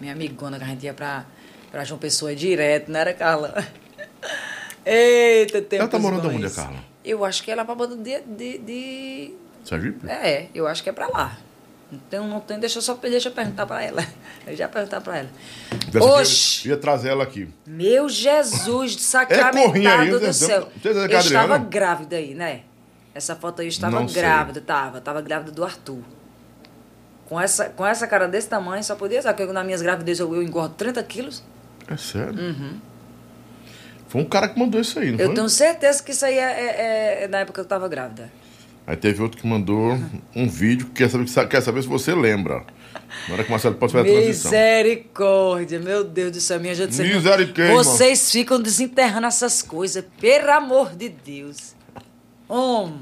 Minha 0.00 0.12
amigona 0.12 0.58
que 0.58 0.64
a 0.64 0.66
gente 0.68 0.84
ia 0.84 0.92
pra, 0.92 1.24
pra 1.70 1.84
João 1.84 1.98
Pessoa 1.98 2.34
direto, 2.34 2.90
não 2.90 3.00
era, 3.00 3.14
Carla? 3.14 3.54
Eita, 4.84 5.62
tempo 5.62 5.82
Ela 5.82 5.88
tá 5.88 5.98
morando 5.98 6.28
onde, 6.28 6.46
a 6.46 6.50
Carla? 6.50 6.76
Eu 7.04 7.24
acho 7.24 7.42
que 7.42 7.50
ela 7.50 7.62
é 7.62 7.64
pra 7.64 7.74
banda 7.74 7.96
de, 7.96 8.20
de, 8.20 8.58
de... 8.58 9.34
Sergipe? 9.68 10.08
É, 10.08 10.46
eu 10.54 10.66
acho 10.66 10.82
que 10.82 10.88
é 10.88 10.92
pra 10.92 11.08
lá. 11.08 11.36
Então 11.92 12.26
não 12.26 12.40
tem, 12.40 12.58
deixa 12.58 12.78
eu 12.78 12.82
só 12.82 12.94
deixa 12.94 13.28
eu 13.28 13.32
perguntar 13.32 13.64
pra 13.66 13.82
ela. 13.82 14.04
Eu 14.46 14.56
já 14.56 14.68
perguntar 14.68 15.00
pra 15.00 15.18
ela. 15.18 15.28
Dessa 15.88 15.98
aqui, 16.06 16.20
Oxi! 16.20 16.68
Eu 16.68 16.74
ia 16.74 16.80
trazer 16.80 17.08
ela 17.10 17.22
aqui. 17.24 17.48
Meu 17.66 18.08
Jesus 18.08 18.94
É 18.98 18.98
sacramentado 18.98 20.02
aí, 20.02 20.10
do 20.10 20.20
né? 20.20 20.32
céu. 20.32 20.68
É 20.84 20.92
da 20.94 21.00
Eu 21.06 21.18
estava 21.20 21.58
grávida 21.58 22.16
aí, 22.16 22.34
né? 22.34 22.62
Essa 23.14 23.34
foto 23.36 23.60
aí 23.60 23.66
eu 23.66 23.70
estava 23.70 23.98
Não 24.00 24.08
sei. 24.08 24.20
grávida, 24.22 24.60
tava. 24.60 25.00
Tava 25.00 25.20
grávida 25.20 25.50
do 25.52 25.64
Arthur. 25.64 26.00
Com 27.28 27.40
essa, 27.40 27.66
com 27.70 27.84
essa 27.86 28.06
cara 28.06 28.28
desse 28.28 28.48
tamanho, 28.48 28.82
só 28.84 28.94
podia 28.94 29.20
ser. 29.22 29.32
Porque 29.34 29.52
nas 29.52 29.64
minhas 29.64 29.82
gravidez 29.82 30.18
eu, 30.20 30.32
eu 30.34 30.42
engordo 30.42 30.74
30 30.74 31.02
quilos. 31.04 31.42
É 31.88 31.96
sério? 31.96 32.34
Foi 34.08 34.20
um 34.20 34.24
cara 34.24 34.48
que 34.48 34.58
mandou 34.58 34.80
isso 34.80 34.98
aí, 34.98 35.10
não 35.12 35.18
Eu 35.18 35.26
foi? 35.26 35.34
tenho 35.34 35.48
certeza 35.48 36.02
que 36.02 36.10
isso 36.12 36.24
aí 36.24 36.36
é, 36.38 36.40
é- 37.20 37.24
é 37.24 37.28
na 37.28 37.38
época 37.38 37.54
que 37.54 37.60
eu 37.60 37.64
estava 37.64 37.88
grávida. 37.88 38.30
Aí 38.86 38.96
teve 38.96 39.20
outro 39.20 39.40
que 39.40 39.46
mandou 39.46 39.98
um 40.34 40.48
vídeo 40.48 40.86
que 40.86 40.92
quer 41.04 41.10
saber, 41.10 41.48
quer 41.48 41.60
saber 41.60 41.82
se 41.82 41.88
você 41.88 42.14
lembra. 42.14 42.64
Na 43.26 43.34
hora 43.34 43.42
que 43.42 43.48
o 43.48 43.52
Marcelo 43.52 43.74
pode 43.74 43.92
fazer 43.92 44.08
a 44.08 44.12
transição. 44.12 44.50
Misericórdia, 44.52 45.80
meu 45.80 46.04
Deus 46.04 46.32
do 46.32 46.40
céu, 46.40 46.60
minha 46.60 46.74
gente. 46.74 46.96
Misericórdia, 46.96 47.72
Vocês 47.74 48.30
ficam 48.30 48.60
desenterrando 48.62 49.26
essas 49.26 49.60
coisas, 49.60 50.04
pelo 50.20 50.50
amor 50.52 50.94
de 50.94 51.08
Deus. 51.08 51.74
Homem, 52.48 53.00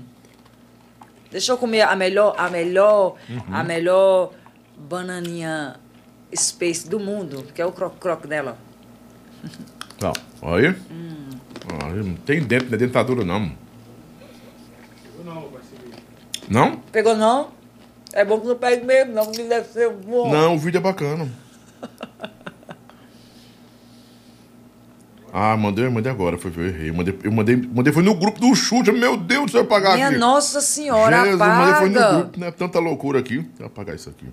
deixa 1.31 1.52
eu 1.52 1.59
comer 1.59 1.82
a 1.82 1.94
melhor, 1.94 2.35
a 2.39 2.48
melhor, 2.48 3.16
a 3.51 3.61
Uhum. 3.61 3.65
melhor 3.66 4.32
bananinha 4.77 5.77
space 6.35 6.89
do 6.89 6.98
mundo, 6.98 7.44
que 7.55 7.61
é 7.61 7.66
o 7.66 7.73
croc-croc 7.73 8.27
dela. 8.27 8.56
Tá, 9.98 10.12
olha 10.40 10.70
aí. 10.70 10.77
Hum. 10.90 11.31
Olha, 11.85 12.02
não 12.02 12.15
tem 12.15 12.40
dentro, 12.43 12.69
não 12.69 12.74
é 12.74 12.78
dentadura 12.78 13.24
não. 13.24 13.52
Não? 16.49 16.77
Pegou 16.93 17.16
não? 17.16 17.51
É 18.12 18.25
bom 18.25 18.41
que 18.41 18.47
não 18.47 18.57
pegue 18.57 18.85
mesmo, 18.85 19.12
não, 19.12 19.31
que 19.33 19.43
deve 19.43 19.69
ser 19.69 19.91
bom. 19.91 20.31
Não, 20.31 20.55
o 20.55 20.59
vídeo 20.59 20.79
é 20.79 20.81
bacana. 20.81 21.29
Ah, 25.37 25.57
mandei, 25.57 25.89
mandei 25.89 26.12
agora, 26.12 26.39
foi, 26.39 26.53
eu 26.57 26.65
errei. 26.69 26.91
Eu 26.91 26.95
mandei, 26.95 27.19
eu 27.25 27.33
mandei, 27.33 27.57
mandei 27.57 27.93
foi 27.93 28.05
no 28.05 28.15
grupo 28.15 28.39
do 28.39 28.55
chute, 28.55 28.93
meu 28.93 29.16
Deus, 29.16 29.47
deixa 29.47 29.59
eu 29.59 29.62
apagar 29.62 29.95
Minha 29.97 30.11
aqui. 30.11 30.16
Nossa 30.16 30.61
Senhora, 30.61 31.25
Jesus, 31.25 31.39
mandei 31.41 31.75
foi 31.75 31.89
no 31.91 31.99
apaga. 31.99 32.19
grupo, 32.19 32.39
né? 32.41 32.51
Tanta 32.53 32.79
loucura 32.79 33.19
aqui. 33.19 33.39
Deixa 33.39 33.62
eu 33.65 33.66
apagar 33.66 33.97
isso 33.97 34.09
aqui. 34.09 34.29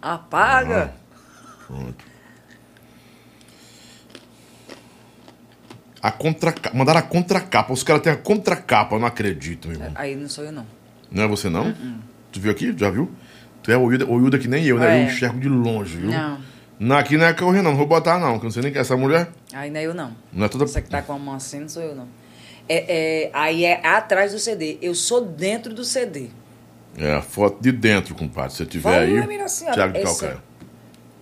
Apaga. 0.00 0.94
Pronto. 1.66 2.04
A 6.00 6.10
contracapa. 6.10 6.74
Mandaram 6.74 7.00
a 7.00 7.02
contracapa. 7.02 7.70
Os 7.74 7.82
caras 7.82 8.00
têm 8.00 8.10
a 8.12 8.16
contracapa, 8.16 8.96
eu 8.96 9.00
não 9.00 9.06
acredito, 9.06 9.68
meu 9.68 9.76
irmão. 9.76 9.92
Aí 9.94 10.16
não 10.16 10.26
sou 10.26 10.42
eu 10.42 10.52
não. 10.52 10.66
Não 11.10 11.24
é 11.24 11.26
você, 11.28 11.48
não? 11.48 11.74
Tu 12.32 12.40
viu 12.40 12.50
aqui? 12.50 12.74
Já 12.76 12.90
viu? 12.90 13.10
Tu 13.62 13.72
é 13.72 13.76
o 13.76 13.90
Hilda, 13.92 14.06
o 14.06 14.18
Hilda 14.18 14.38
que 14.38 14.48
nem 14.48 14.64
eu, 14.64 14.78
né? 14.78 14.98
É. 14.98 15.02
Eu 15.02 15.06
enxergo 15.06 15.40
de 15.40 15.48
longe, 15.48 15.96
viu? 15.96 16.10
Não. 16.10 16.38
Não, 16.78 16.96
aqui 16.96 17.16
não 17.16 17.24
é 17.26 17.32
correr, 17.32 17.60
não. 17.62 17.70
Não 17.72 17.76
vou 17.78 17.86
botar, 17.86 18.18
não. 18.20 18.38
Que 18.38 18.44
eu 18.44 18.48
não 18.48 18.50
sei 18.50 18.62
nem 18.62 18.70
quem 18.70 18.78
é 18.78 18.82
essa 18.82 18.96
mulher. 18.96 19.30
Aí 19.52 19.68
não 19.70 19.80
é 19.80 19.84
eu 19.86 19.94
não. 19.94 20.12
Não 20.32 20.46
é 20.46 20.48
toda. 20.48 20.66
Você 20.66 20.80
que 20.80 20.88
tá 20.88 21.02
com 21.02 21.12
a 21.12 21.18
mão 21.18 21.34
assim, 21.34 21.60
não 21.60 21.68
sou 21.68 21.82
eu, 21.82 21.94
não. 21.94 22.06
É, 22.68 23.24
é, 23.26 23.30
aí 23.32 23.64
é 23.64 23.84
atrás 23.86 24.32
do 24.32 24.38
CD. 24.38 24.78
Eu 24.80 24.94
sou 24.94 25.24
dentro 25.24 25.74
do 25.74 25.82
CD. 25.84 26.28
É 26.96 27.14
a 27.14 27.22
foto 27.22 27.60
de 27.62 27.72
dentro, 27.72 28.14
compadre. 28.14 28.52
Se 28.52 28.58
você 28.58 28.66
tiver 28.66 28.82
Fala, 28.90 29.02
aí. 29.02 29.26
minha 29.26 29.48
senhora, 29.48 29.74
Tiago 29.74 29.92
de 29.94 29.98
esse- 30.00 30.20
Calcaia. 30.20 30.42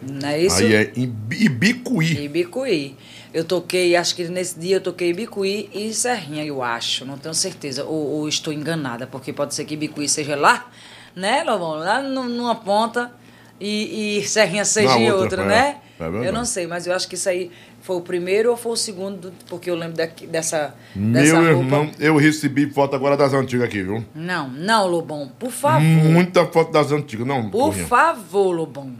Não 0.00 0.28
é 0.28 0.40
isso? 0.40 0.58
Aí 0.58 0.74
é 0.74 0.92
Ibicuí. 0.94 2.24
Ibicuí. 2.24 2.96
Eu 3.34 3.44
toquei, 3.44 3.96
acho 3.96 4.14
que 4.14 4.28
nesse 4.28 4.56
dia 4.58 4.76
eu 4.76 4.80
toquei 4.80 5.10
Ibicuí 5.10 5.68
e 5.74 5.92
Serrinha, 5.92 6.44
eu 6.44 6.62
acho. 6.62 7.04
Não 7.04 7.18
tenho 7.18 7.34
certeza. 7.34 7.84
Ou, 7.84 8.20
ou 8.20 8.28
estou 8.28 8.52
enganada, 8.52 9.04
porque 9.06 9.32
pode 9.32 9.54
ser 9.54 9.64
que 9.64 9.74
Ibicuí 9.74 10.08
seja 10.08 10.36
lá, 10.36 10.70
né, 11.16 11.42
Lobão? 11.42 11.70
Lá 11.76 12.00
nu- 12.02 12.28
numa 12.28 12.54
ponta 12.54 13.10
e, 13.58 14.18
e 14.18 14.28
Serrinha 14.28 14.64
seja 14.64 14.90
Na 14.90 14.98
em 15.00 15.10
outra, 15.10 15.22
outra, 15.40 15.42
é. 15.42 15.46
né? 15.46 15.76
É 15.98 16.04
eu 16.28 16.32
não 16.32 16.44
sei, 16.44 16.66
mas 16.66 16.86
eu 16.86 16.94
acho 16.94 17.08
que 17.08 17.14
isso 17.14 17.26
aí 17.26 17.50
foi 17.80 17.96
o 17.96 18.02
primeiro 18.02 18.50
ou 18.50 18.56
foi 18.56 18.72
o 18.72 18.76
segundo, 18.76 19.32
porque 19.48 19.70
eu 19.70 19.74
lembro 19.74 19.96
daqui, 19.96 20.26
dessa, 20.26 20.74
Meu 20.94 21.12
dessa 21.22 21.36
irmão, 21.42 21.90
eu 21.98 22.16
recebi 22.18 22.68
foto 22.70 22.94
agora 22.94 23.16
das 23.16 23.32
antigas 23.32 23.66
aqui, 23.66 23.82
viu? 23.82 24.04
Não, 24.14 24.46
não, 24.50 24.86
Lobão, 24.86 25.32
por 25.38 25.50
favor. 25.50 25.80
Muita 25.80 26.44
foto 26.46 26.70
das 26.70 26.92
antigas. 26.92 27.26
Não, 27.26 27.48
Por 27.48 27.72
favor, 27.72 28.50
Lobão. 28.50 28.92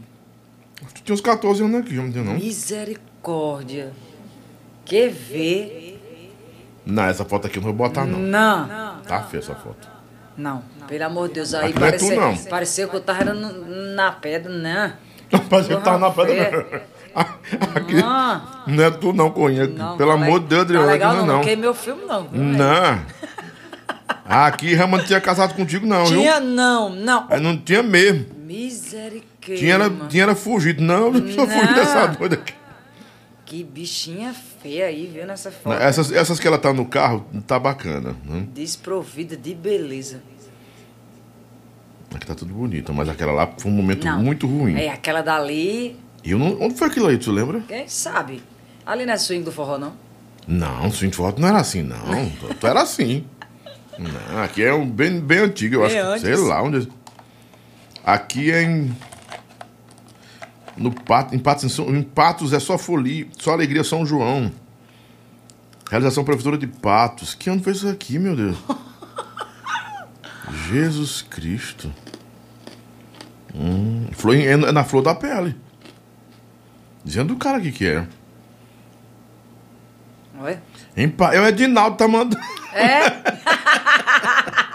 Tu 0.95 1.03
tinha 1.03 1.13
uns 1.13 1.21
14 1.21 1.63
anos 1.63 1.81
aqui, 1.81 1.93
não 1.93 2.11
tinha 2.11 2.23
não? 2.23 2.33
Misericórdia. 2.33 3.91
Quer 4.85 5.09
ver? 5.11 6.01
Não, 6.83 7.03
essa 7.03 7.25
foto 7.25 7.45
aqui 7.45 7.57
eu 7.57 7.61
não 7.61 7.69
vou 7.73 7.77
botar, 7.87 8.05
não. 8.05 8.17
Não. 8.17 9.01
Tá 9.01 9.21
feia 9.23 9.41
essa 9.41 9.53
foto. 9.53 9.87
Não, 10.37 10.63
pelo 10.87 11.03
amor 11.03 11.27
de 11.29 11.35
Deus, 11.35 11.53
aí 11.53 11.71
Aqui 11.71 11.79
não 11.79 11.87
é 11.87 11.91
tu, 11.91 11.99
parecia, 11.99 12.21
não. 12.21 12.37
parecia 12.49 12.87
que 12.87 12.95
eu 12.95 13.01
tava 13.01 13.33
na 13.33 14.11
pedra, 14.11 14.51
não. 14.53 14.93
Rapaz, 15.31 15.69
eu 15.69 15.81
tava 15.81 15.97
na 15.97 16.11
pedra. 16.11 16.83
Aqui, 17.75 17.95
Não, 17.95 18.41
não 18.67 18.83
é 18.83 18.91
tu 18.91 19.11
não, 19.11 19.31
Corrinha. 19.31 19.65
não. 19.65 19.97
Pelo 19.97 20.15
tá 20.15 20.23
amor 20.23 20.39
de 20.41 20.45
Deus, 20.45 20.59
tá 20.59 20.65
Adriano, 20.65 20.87
legal, 20.87 21.09
aqui 21.11 21.19
não, 21.19 21.25
não. 21.25 21.33
não 21.33 21.39
não. 21.39 21.43
queimei 21.43 21.69
o 21.69 21.73
filme, 21.73 22.05
não. 22.05 22.27
viu? 22.27 22.41
Não. 22.43 22.99
Aqui 24.29 24.75
Ramon 24.75 24.97
não 24.97 25.05
tinha 25.05 25.19
casado 25.19 25.55
contigo, 25.55 25.87
não, 25.87 26.05
viu? 26.05 26.19
Tinha, 26.19 26.39
não, 26.39 26.89
não. 26.89 27.25
Aí 27.29 27.39
não 27.39 27.57
tinha 27.57 27.81
mesmo. 27.81 28.25
Misericórdia. 28.45 29.57
Tinha 29.57 29.79
tinha 30.09 30.23
ela 30.23 30.35
fugido. 30.35 30.83
Não, 30.83 31.13
eu 31.15 31.31
só 31.31 31.47
fugi 31.47 31.65
Não. 31.65 31.73
dessa 31.73 32.07
doida 32.07 32.35
aqui. 32.35 32.53
Que 33.47 33.63
bichinha 33.63 34.35
feia 34.61 34.87
aí, 34.87 35.07
viu, 35.07 35.25
nessa 35.25 35.49
foto. 35.49 35.73
Essas, 35.81 36.11
essas 36.11 36.37
que 36.37 36.45
ela 36.45 36.57
tá 36.57 36.73
no 36.73 36.85
carro, 36.85 37.25
tá 37.47 37.57
bacana. 37.57 38.13
Né? 38.25 38.45
Desprovida 38.53 39.37
de 39.37 39.55
beleza. 39.55 40.21
Aqui 42.13 42.25
tá 42.27 42.35
tudo 42.35 42.53
bonito, 42.53 42.93
mas 42.93 43.07
aquela 43.07 43.31
lá 43.31 43.49
foi 43.57 43.71
um 43.71 43.73
momento 43.75 44.03
Não. 44.05 44.21
muito 44.21 44.45
ruim. 44.45 44.75
É, 44.77 44.89
aquela 44.89 45.21
dali, 45.21 45.95
E 46.25 46.31
eu 46.31 46.37
não, 46.39 46.61
onde 46.61 46.75
foi 46.75 46.87
aquilo 46.89 47.07
aí, 47.07 47.17
tu 47.17 47.31
lembra? 47.31 47.61
quem 47.61 47.87
sabe? 47.87 48.43
Ali 48.85 49.05
não 49.05 49.13
é 49.13 49.17
swing 49.17 49.43
do 49.45 49.51
forró, 49.51 49.77
não? 49.77 49.93
Não, 50.45 50.91
swing 50.91 51.15
forró 51.15 51.33
não 51.37 51.47
era 51.47 51.59
assim, 51.59 51.83
não. 51.83 51.97
tu, 52.41 52.53
tu 52.53 52.67
era 52.67 52.81
assim. 52.81 53.23
Não, 53.97 54.43
aqui 54.43 54.61
é 54.61 54.73
um 54.73 54.89
bem, 54.89 55.21
bem 55.21 55.39
antigo, 55.39 55.75
eu 55.75 55.87
Bem 55.87 55.97
acho. 55.99 56.13
que- 56.15 56.19
Sei 56.19 56.33
antes. 56.33 56.43
lá 56.47 56.61
onde. 56.61 56.87
Aqui 58.05 58.51
é 58.51 58.63
em. 58.63 58.93
No 60.77 60.91
Pato, 60.91 61.35
em, 61.35 61.39
Patos, 61.39 61.79
em, 61.79 62.03
Patos 62.03 62.53
é 62.53 62.59
só 62.59 62.77
folia, 62.77 63.27
só 63.37 63.53
alegria 63.53 63.83
São 63.83 64.05
João. 64.05 64.51
Realização 65.89 66.23
Prefeitura 66.23 66.57
de 66.57 66.67
Patos. 66.67 67.33
Que 67.33 67.49
ano 67.49 67.63
foi 67.63 67.73
isso 67.73 67.87
aqui, 67.87 68.19
meu 68.19 68.35
Deus? 68.35 68.57
Jesus 70.69 71.21
Cristo. 71.21 71.91
Hum, 73.55 74.07
flor 74.13 74.35
em- 74.35 74.45
é 74.45 74.55
na 74.57 74.83
flor 74.83 75.01
da 75.01 75.15
pele. 75.15 75.55
Dizendo 77.03 77.33
do 77.33 77.39
cara 77.39 77.57
aqui 77.57 77.71
que 77.71 77.87
é. 77.87 78.05
Olha. 80.39 80.61
Em 80.95 81.11
É 81.33 81.41
o 81.41 81.47
Edinaldo 81.47 81.97
tá 81.97 82.07
mandando. 82.07 82.37
É? 82.73 83.09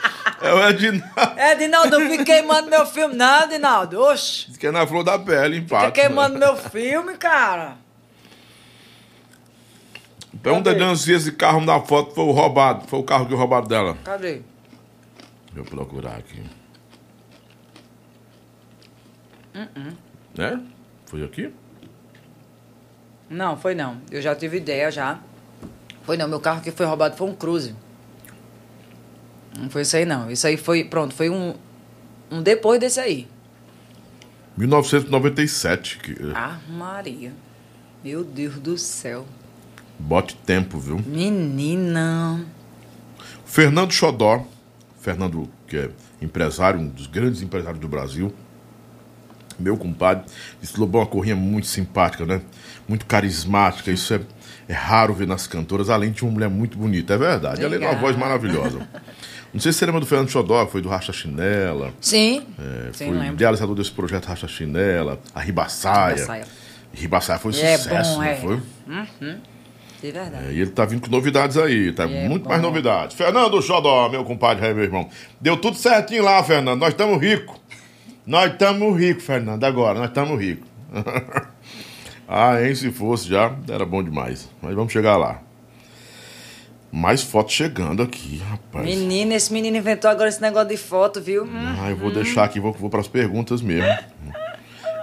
É 0.43 0.52
o 0.52 0.69
Edinaldo. 0.69 1.40
É, 1.40 1.55
Dinaldo, 1.55 1.94
eu 1.97 2.10
fiquei 2.10 2.24
queimando 2.24 2.69
meu 2.69 2.85
filme. 2.85 3.14
Não, 3.14 3.48
Dinaldo, 3.48 4.01
oxe. 4.01 4.48
Diz 4.48 4.56
que 4.56 4.66
é 4.66 4.73
na 4.73 4.86
flor 4.86 5.05
da 5.05 5.19
pele, 5.19 5.59
em 5.59 5.62
Fiquei 5.62 5.90
queimando 5.90 6.39
meu 6.39 6.56
filme, 6.56 7.16
cara. 7.16 7.77
Pergunta 10.43 10.74
Cadê? 10.74 10.97
se 10.97 11.12
esse 11.12 11.32
carro 11.32 11.60
na 11.60 11.81
foto 11.81 12.14
foi 12.14 12.24
roubado. 12.32 12.89
Foi 12.89 12.98
o 12.98 13.05
carro 13.05 13.27
que 13.27 13.35
roubaram 13.35 13.66
dela. 13.66 13.97
Cadê? 14.02 14.40
Deixa 15.52 15.59
eu 15.59 15.64
procurar 15.64 16.16
aqui. 16.16 16.43
Uh-uh. 19.55 19.97
Né? 20.36 20.60
Foi 21.06 21.23
aqui? 21.23 21.52
Não, 23.31 23.56
foi 23.56 23.74
não. 23.74 24.01
Eu 24.10 24.20
já 24.20 24.35
tive 24.35 24.56
ideia 24.56 24.90
já. 24.90 25.20
Foi 26.02 26.16
não, 26.16 26.27
meu 26.27 26.40
carro 26.40 26.60
que 26.60 26.73
foi 26.73 26.86
roubado 26.86 27.16
foi 27.16 27.28
um 27.28 27.35
Cruze. 27.35 27.77
Não 29.59 29.69
foi 29.70 29.83
isso 29.83 29.97
aí 29.97 30.05
não. 30.05 30.31
Isso 30.31 30.47
aí 30.47 30.57
foi, 30.57 30.85
pronto, 30.85 31.15
foi 31.15 31.29
um, 31.29 31.55
um 32.31 32.43
depois 32.43 32.81
desse 32.81 33.01
aí. 33.01 33.29
1997. 34.57 35.99
Que, 35.99 36.16
Ah, 36.35 36.59
Maria. 36.69 37.33
Meu 38.05 38.24
Deus 38.24 38.55
do 38.57 38.77
céu. 38.77 39.27
Bote 39.99 40.35
tempo, 40.37 40.79
viu? 40.79 40.99
Menina. 41.07 42.45
Fernando 43.45 43.93
Xodó. 43.93 44.45
Fernando, 45.01 45.49
que 45.66 45.77
é 45.77 45.91
empresário, 46.20 46.81
um 46.81 46.89
dos 46.89 47.07
grandes 47.07 47.43
empresários 47.43 47.81
do 47.81 47.89
Brasil. 47.89 48.33
Meu 49.59 49.77
compadre. 49.77 50.24
Disse 50.61 50.79
Lobão, 50.79 51.03
uma 51.03 51.07
corrinha 51.07 51.37
muito 51.37 51.66
simpática, 51.66 52.24
né? 52.24 52.41
Muito 52.89 53.07
carismática. 53.07 53.91
Isso 53.91 54.15
é, 54.15 54.20
é 54.69 54.73
raro 54.73 55.15
ver 55.15 55.27
nas 55.27 55.47
cantoras, 55.47 55.91
além 55.91 56.11
de 56.11 56.23
uma 56.24 56.33
mulher 56.33 56.49
muito 56.51 56.77
bonita. 56.77 57.15
É 57.15 57.19
verdade. 57.19 57.62
Ela 57.62 57.79
tem 57.79 57.87
uma 57.87 57.97
voz 57.97 58.16
maravilhosa. 58.16 58.89
Não 59.53 59.61
sei 59.61 59.70
se 59.73 59.79
você 59.79 59.87
lembra 59.87 60.01
do 60.01 60.07
Fernando 60.07 60.31
Xodó, 60.31 60.66
foi 60.66 60.81
do 60.81 60.89
Racha 60.89 61.12
Chinela. 61.12 61.93
Sim. 62.01 62.47
É, 62.59 62.93
Sim, 62.93 63.07
foi 63.07 63.15
lembro. 63.19 63.35
idealizador 63.35 63.74
desse 63.74 63.91
projeto 63.93 64.24
Racha 64.27 64.49
Chinela, 64.49 65.20
a 65.35 65.41
Ribaçaia. 65.41 66.15
Ribaçaia. 66.15 66.45
Ribaçaia 66.95 67.39
foi 67.39 67.51
É 67.53 67.77
sucesso, 67.77 68.15
bom, 68.15 68.16
não 68.16 68.23
é. 68.24 68.35
foi? 68.37 68.61
De 70.01 70.11
verdade. 70.11 70.47
É, 70.49 70.53
e 70.53 70.61
ele 70.61 70.70
tá 70.70 70.85
vindo 70.85 71.01
com 71.03 71.11
novidades 71.11 71.57
aí, 71.57 71.93
tá 71.93 72.05
É 72.05 72.29
muito 72.29 72.45
bom. 72.45 72.49
mais 72.49 72.61
novidades. 72.62 73.15
Fernando 73.16 73.61
Xodó, 73.62 74.09
meu 74.09 74.24
compadre 74.24 74.66
aí, 74.66 74.74
meu 74.74 74.85
irmão. 74.85 75.09
Deu 75.41 75.57
tudo 75.57 75.77
certinho 75.77 76.24
lá, 76.24 76.43
Fernando. 76.43 76.81
Nós 76.81 76.89
estamos 76.91 77.20
ricos. 77.20 77.57
Nós 78.27 78.51
estamos 78.53 78.99
ricos, 78.99 79.23
Fernando, 79.24 79.62
agora. 79.65 79.99
Nós 79.99 80.09
estamos 80.09 80.41
ricos. 80.41 80.66
ah, 82.29 82.61
hein, 82.62 82.74
se 82.74 82.91
fosse 82.91 83.29
já, 83.29 83.55
era 83.69 83.85
bom 83.85 84.03
demais. 84.03 84.49
Mas 84.61 84.74
vamos 84.74 84.93
chegar 84.93 85.16
lá. 85.16 85.41
Mais 86.93 87.23
fotos 87.23 87.55
chegando 87.55 88.02
aqui, 88.02 88.43
rapaz. 88.51 88.85
Menina, 88.85 89.35
esse 89.35 89.51
menino 89.51 89.77
inventou 89.78 90.10
agora 90.10 90.28
esse 90.28 90.43
negócio 90.43 90.69
de 90.69 90.77
foto, 90.77 91.23
viu? 91.23 91.44
Hum. 91.44 91.77
Ah, 91.81 91.89
eu 91.90 91.97
vou 91.97 92.12
deixar 92.12 92.44
aqui, 92.44 92.60
vou, 92.60 92.73
vou 92.73 92.90
para 92.90 93.01
as 93.01 93.09
perguntas 93.09 93.62
mesmo. 93.62 93.89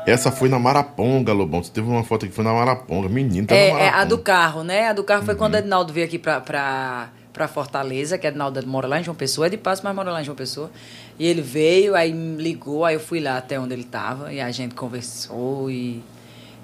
Essa 0.06 0.32
foi 0.32 0.50
na 0.50 0.58
Maraponga, 0.60 1.34
Lobão. 1.34 1.64
Você 1.64 1.72
teve 1.72 1.88
uma 1.88 2.04
foto 2.04 2.26
que 2.28 2.32
foi 2.34 2.44
na 2.44 2.54
Maraponga. 2.54 3.10
Menino, 3.10 3.48
tá 3.48 3.54
na 3.56 3.60
É, 3.62 3.68
é 3.68 3.72
Maraponga. 3.74 3.98
a 4.02 4.06
do 4.06 4.18
carro, 4.20 4.64
né? 4.64 4.88
A 4.88 4.94
do 4.94 5.04
carro 5.04 5.24
foi 5.26 5.34
Uhum. 5.34 5.40
quando 5.40 5.54
o 5.56 5.58
Edinaldo 5.58 5.92
veio 5.94 6.06
aqui 6.06 6.18
pra, 6.18 6.40
pra, 6.40 7.10
pra 7.34 7.48
Fortaleza, 7.48 8.18
que 8.18 8.26
o 8.26 8.30
Edinaldo 8.30 8.66
mora 8.68 8.88
lá 8.88 9.00
em 9.00 9.04
João 9.04 9.16
Pessoa, 9.16 9.48
é 9.48 9.50
de 9.50 9.58
Passo, 9.58 9.82
mas 9.84 9.96
mora 9.96 10.12
lá 10.12 10.22
em 10.22 10.24
João 10.24 10.36
Pessoa. 10.36 10.72
E 11.18 11.26
ele 11.28 11.42
veio, 11.42 11.96
aí 11.96 12.14
me 12.14 12.42
ligou, 12.42 12.86
aí 12.86 12.96
eu 12.96 13.00
fui 13.00 13.20
lá 13.20 13.38
até 13.38 13.60
onde 13.60 13.74
ele 13.74 13.84
tava, 13.84 14.32
e 14.34 14.40
a 14.40 14.50
gente 14.52 14.74
conversou 14.74 15.70
e, 15.70 16.02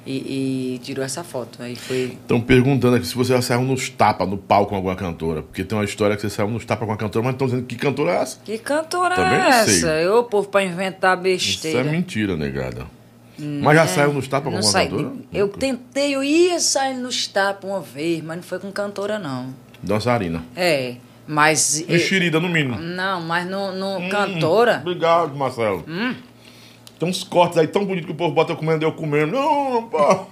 e, 0.05 0.75
e 0.75 0.79
tirou 0.83 1.03
essa 1.03 1.23
foto. 1.23 1.61
Aí 1.61 1.75
foi. 1.75 2.17
Estão 2.21 2.39
perguntando 2.39 2.95
aqui 2.95 3.05
se 3.07 3.15
você 3.15 3.33
já 3.33 3.41
saiu 3.41 3.61
nos 3.61 3.89
tapas 3.89 4.27
no 4.27 4.37
palco 4.37 4.69
com 4.69 4.75
alguma 4.75 4.95
cantora. 4.95 5.41
Porque 5.41 5.63
tem 5.63 5.77
uma 5.77 5.83
história 5.85 6.15
que 6.15 6.21
você 6.21 6.29
saiu 6.29 6.49
nos 6.49 6.63
tapas 6.65 6.85
com 6.85 6.91
uma 6.91 6.97
cantora, 6.97 7.23
mas 7.25 7.33
estão 7.33 7.47
dizendo 7.47 7.65
que 7.65 7.75
cantora 7.75 8.11
é 8.11 8.15
essa. 8.21 8.39
Que 8.43 8.57
cantora 8.57 9.15
Também 9.15 9.33
é 9.39 9.41
não 9.41 9.47
essa? 9.49 9.87
Eu, 9.87 10.23
povo, 10.23 10.47
pra 10.47 10.63
inventar 10.63 11.17
Isso 11.17 11.27
é 11.27 11.31
besteira. 11.31 11.83
mentira, 11.83 12.37
negada. 12.37 12.85
Mas 13.37 13.75
já 13.75 13.87
saiu 13.87 14.13
nos 14.13 14.27
tapas 14.27 14.45
com 14.45 14.51
Não 14.51 14.57
alguma 14.59 14.71
sai- 14.71 14.87
cantora? 14.87 15.11
Eu 15.33 15.49
tentei, 15.49 16.15
eu 16.15 16.23
ia 16.23 16.59
sair 16.59 16.95
nos 16.95 17.27
tapas 17.27 17.69
uma 17.69 17.81
vez, 17.81 18.23
mas 18.23 18.37
não 18.37 18.43
foi 18.43 18.59
com 18.59 18.71
cantora, 18.71 19.19
não. 19.19 19.53
Dançarina. 19.83 20.41
É, 20.55 20.95
mas. 21.27 21.83
Mexerida, 21.87 22.39
no 22.39 22.47
mínimo. 22.47 22.77
não, 22.79 23.19
mas 23.21 23.45
no, 23.49 23.73
no 23.73 23.97
Hum, 23.97 24.09
cantora. 24.09 24.77
Obrigado, 24.81 25.35
Marcelo. 25.35 25.83
Hum. 25.87 26.15
Tem 26.99 27.09
uns 27.09 27.23
cortes 27.23 27.57
aí 27.57 27.67
tão 27.67 27.85
bonitos 27.85 28.05
que 28.07 28.11
o 28.11 28.15
povo 28.15 28.33
bota 28.33 28.53
eu 28.53 28.57
comendo, 28.57 28.83
eu 28.85 28.91
comendo. 28.93 29.31
Não, 29.33 29.83
pô. 29.89 30.25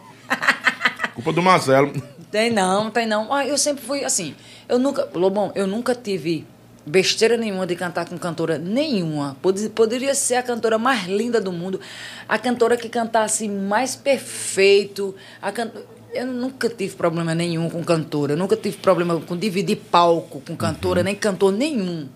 Culpa 1.15 1.31
do 1.33 1.41
Marcelo. 1.41 1.91
Tem 2.31 2.49
não, 2.51 2.89
tem 2.89 3.05
não. 3.05 3.31
Ah, 3.33 3.45
eu 3.45 3.57
sempre 3.57 3.83
fui 3.83 4.03
assim. 4.03 4.33
Eu 4.67 4.79
nunca. 4.79 5.07
Lobão, 5.13 5.51
eu 5.55 5.67
nunca 5.67 5.93
tive 5.93 6.45
besteira 6.85 7.37
nenhuma 7.37 7.67
de 7.67 7.75
cantar 7.75 8.05
com 8.07 8.17
cantora 8.17 8.57
nenhuma. 8.57 9.37
Pod- 9.41 9.69
Poderia 9.69 10.15
ser 10.15 10.35
a 10.35 10.43
cantora 10.43 10.77
mais 10.77 11.05
linda 11.07 11.39
do 11.39 11.51
mundo, 11.51 11.79
a 12.27 12.37
cantora 12.39 12.75
que 12.75 12.89
cantasse 12.89 13.47
mais 13.47 13.95
perfeito. 13.95 15.13
A 15.41 15.51
can... 15.51 15.69
Eu 16.13 16.27
nunca 16.27 16.69
tive 16.69 16.95
problema 16.95 17.33
nenhum 17.33 17.69
com 17.69 17.83
cantora. 17.83 18.33
Eu 18.33 18.37
nunca 18.37 18.55
tive 18.55 18.77
problema 18.77 19.19
com 19.21 19.35
dividir 19.37 19.77
palco 19.77 20.41
com 20.45 20.55
cantora, 20.55 20.99
Uhum. 20.99 21.05
nem 21.05 21.15
cantor 21.15 21.51
nenhum. 21.51 22.07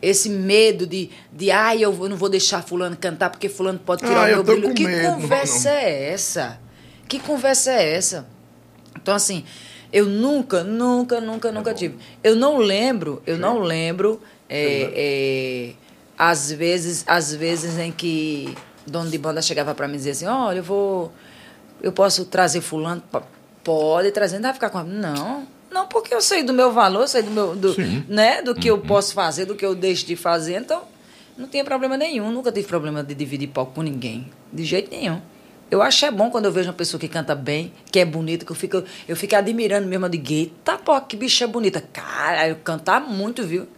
Esse 0.00 0.28
medo 0.28 0.86
de, 0.86 1.10
de 1.32 1.50
ai, 1.50 1.82
eu 1.84 1.92
vou- 1.92 2.08
não 2.08 2.16
vou 2.16 2.28
deixar 2.28 2.62
fulano 2.62 2.96
cantar 2.96 3.30
porque 3.30 3.48
fulano 3.48 3.78
pode 3.78 4.02
tirar 4.02 4.20
Ah, 4.20 4.24
o 4.24 4.28
eu 4.28 4.44
meu 4.44 4.44
brilho. 4.44 4.74
Que 4.74 4.84
medo. 4.84 5.02
Não, 5.02 5.20
conversa 5.20 5.70
é 5.70 6.12
essa? 6.12 6.60
Que 7.08 7.18
conversa 7.18 7.72
é 7.72 7.94
essa? 7.94 8.26
Então, 9.00 9.14
assim, 9.14 9.44
eu 9.92 10.06
nunca, 10.06 10.62
nunca, 10.62 11.20
nunca, 11.20 11.50
nunca 11.50 11.74
tive. 11.74 11.96
Eu 12.22 12.36
não 12.36 12.58
lembro, 12.58 13.22
eu 13.26 13.38
não 13.38 13.58
lembro, 13.60 14.20
é, 14.48 14.92
é, 14.94 15.72
às 16.16 16.52
vezes, 16.52 17.04
às 17.06 17.34
vezes 17.34 17.78
em 17.78 17.90
que 17.90 18.54
dono 18.86 19.10
de 19.10 19.18
banda 19.18 19.40
chegava 19.42 19.74
para 19.74 19.86
mim 19.88 19.94
e 19.94 19.96
dizia 19.98 20.12
assim, 20.12 20.26
olha, 20.26 20.58
eu 20.58 20.62
vou, 20.62 21.12
eu 21.82 21.90
posso 21.92 22.24
trazer 22.24 22.60
fulano? 22.60 23.02
Pode 23.64 24.10
trazer, 24.12 24.36
não 24.36 24.42
vai 24.44 24.54
ficar 24.54 24.70
com... 24.70 24.82
Não, 24.82 25.46
não, 25.70 25.86
porque 25.86 26.14
eu 26.14 26.20
sei 26.20 26.42
do 26.42 26.52
meu 26.52 26.72
valor, 26.72 27.06
sei 27.08 27.22
do 27.22 27.30
meu, 27.30 27.54
do, 27.54 27.74
Sim. 27.74 28.04
né, 28.08 28.42
do 28.42 28.54
que 28.54 28.68
eu 28.68 28.78
posso 28.78 29.14
fazer, 29.14 29.44
do 29.44 29.54
que 29.54 29.64
eu 29.64 29.74
deixo 29.74 30.06
de 30.06 30.16
fazer, 30.16 30.56
então 30.56 30.82
não 31.36 31.46
tinha 31.46 31.64
problema 31.64 31.96
nenhum, 31.96 32.30
nunca 32.30 32.50
tive 32.50 32.66
problema 32.66 33.02
de 33.02 33.14
dividir 33.14 33.48
palco 33.48 33.74
com 33.74 33.82
ninguém, 33.82 34.30
de 34.52 34.64
jeito 34.64 34.90
nenhum. 34.90 35.20
Eu 35.70 35.82
acho 35.82 36.06
é 36.06 36.10
bom 36.10 36.30
quando 36.30 36.46
eu 36.46 36.52
vejo 36.52 36.68
uma 36.68 36.74
pessoa 36.74 36.98
que 36.98 37.08
canta 37.08 37.34
bem, 37.34 37.72
que 37.92 37.98
é 37.98 38.04
bonita, 38.04 38.44
que 38.44 38.50
eu 38.50 38.56
fico, 38.56 38.82
eu 39.06 39.14
fico 39.14 39.36
admirando 39.36 39.86
mesmo, 39.86 40.06
eu 40.06 40.08
digo, 40.08 40.32
eita, 40.32 40.78
pô, 40.78 40.98
que 41.02 41.14
bicha 41.14 41.46
bonita. 41.46 41.82
Cara, 41.92 42.48
eu 42.48 42.56
cantar 42.56 43.00
muito, 43.02 43.44
viu? 43.44 43.68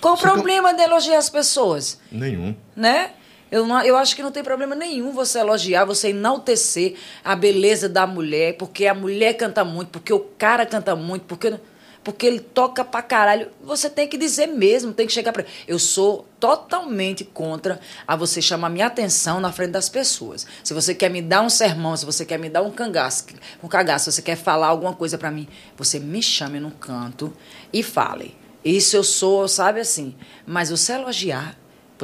Qual 0.00 0.14
o 0.14 0.18
problema 0.18 0.72
de 0.72 0.82
elogiar 0.82 1.18
as 1.18 1.28
pessoas, 1.28 2.00
Nenhum. 2.10 2.54
né? 2.74 3.10
Eu, 3.50 3.66
não, 3.66 3.82
eu 3.82 3.96
acho 3.96 4.16
que 4.16 4.22
não 4.22 4.32
tem 4.32 4.42
problema 4.42 4.74
nenhum 4.74 5.12
você 5.12 5.38
elogiar, 5.38 5.84
você 5.84 6.08
enaltecer 6.08 6.94
a 7.22 7.36
beleza 7.36 7.88
da 7.88 8.06
mulher, 8.06 8.56
porque 8.56 8.86
a 8.86 8.94
mulher 8.94 9.34
canta 9.34 9.64
muito, 9.64 9.90
porque 9.90 10.12
o 10.12 10.20
cara 10.20 10.66
canta 10.66 10.96
muito, 10.96 11.24
porque, 11.26 11.54
porque 12.02 12.26
ele 12.26 12.40
toca 12.40 12.84
pra 12.84 13.02
caralho. 13.02 13.50
Você 13.62 13.88
tem 13.88 14.08
que 14.08 14.16
dizer 14.16 14.46
mesmo, 14.46 14.92
tem 14.92 15.06
que 15.06 15.12
chegar 15.12 15.32
pra. 15.32 15.44
Eu 15.68 15.78
sou 15.78 16.26
totalmente 16.40 17.24
contra 17.24 17.78
a 18.06 18.16
você 18.16 18.42
chamar 18.42 18.70
minha 18.70 18.86
atenção 18.86 19.40
na 19.40 19.52
frente 19.52 19.70
das 19.70 19.88
pessoas. 19.88 20.46
Se 20.62 20.74
você 20.74 20.94
quer 20.94 21.10
me 21.10 21.22
dar 21.22 21.42
um 21.42 21.50
sermão, 21.50 21.96
se 21.96 22.04
você 22.04 22.24
quer 22.24 22.38
me 22.38 22.48
dar 22.48 22.62
um 22.62 22.70
cangaço, 22.70 23.26
um 23.62 23.68
cagaço, 23.68 24.10
se 24.10 24.16
você 24.16 24.22
quer 24.22 24.36
falar 24.36 24.66
alguma 24.66 24.94
coisa 24.94 25.16
pra 25.16 25.30
mim, 25.30 25.46
você 25.76 26.00
me 26.00 26.22
chame 26.22 26.58
num 26.58 26.70
canto 26.70 27.32
e 27.72 27.82
fale. 27.82 28.36
Isso 28.64 28.96
eu 28.96 29.04
sou, 29.04 29.46
sabe 29.46 29.80
assim. 29.80 30.16
Mas 30.46 30.70
você 30.70 30.94
elogiar, 30.94 31.56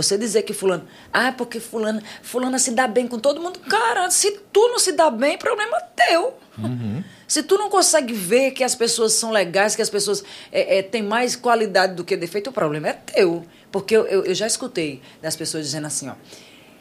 Você 0.03 0.17
dizer 0.19 0.43
que 0.43 0.53
fulano, 0.53 0.85
ah, 1.13 1.29
é 1.29 1.33
porque 1.33 1.61
fulano, 1.61 2.03
fulana 2.23 2.59
se 2.59 2.71
dá 2.73 2.87
bem 2.87 3.07
com 3.07 3.19
todo 3.19 3.41
mundo. 3.41 3.59
Cara, 3.61 4.11
se 4.11 4.41
tu 4.53 4.69
não 4.69 4.79
se 4.79 4.93
dá 4.93 5.11
bem, 5.11 5.37
problema 5.39 5.79
teu. 5.97 6.35
Uhum. 6.59 7.03
Se 7.27 7.43
tu 7.43 7.57
não 7.57 7.71
consegue 7.71 8.13
ver 8.13 8.51
que 8.53 8.65
as 8.65 8.75
pessoas 8.75 9.13
são 9.13 9.31
legais, 9.31 9.77
que 9.77 9.83
as 9.83 9.91
pessoas 9.91 10.25
é, 10.51 10.79
é, 10.79 10.83
têm 10.83 11.03
mais 11.03 11.37
qualidade 11.37 11.95
do 11.95 12.05
que 12.05 12.17
defeito, 12.17 12.51
o 12.51 12.53
problema 12.53 12.89
é 12.89 12.93
teu. 12.93 13.45
Porque 13.71 13.97
eu, 13.97 14.07
eu, 14.07 14.25
eu 14.25 14.35
já 14.35 14.47
escutei 14.47 15.01
das 15.23 15.37
pessoas 15.37 15.65
dizendo 15.65 15.87
assim, 15.87 16.09
ó. 16.09 16.15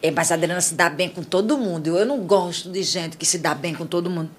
É, 0.01 0.09
mas 0.11 0.31
a 0.31 0.35
Adriana 0.35 0.61
se 0.61 0.73
dá 0.75 0.89
bem 0.89 1.09
com 1.09 1.21
todo 1.21 1.57
mundo. 1.57 1.97
Eu 1.97 2.05
não 2.05 2.19
gosto 2.19 2.71
de 2.71 2.81
gente 2.83 3.17
que 3.17 3.25
se 3.25 3.37
dá 3.37 3.53
bem 3.53 3.75
com 3.75 3.85
todo 3.85 4.09
mundo. 4.09 4.31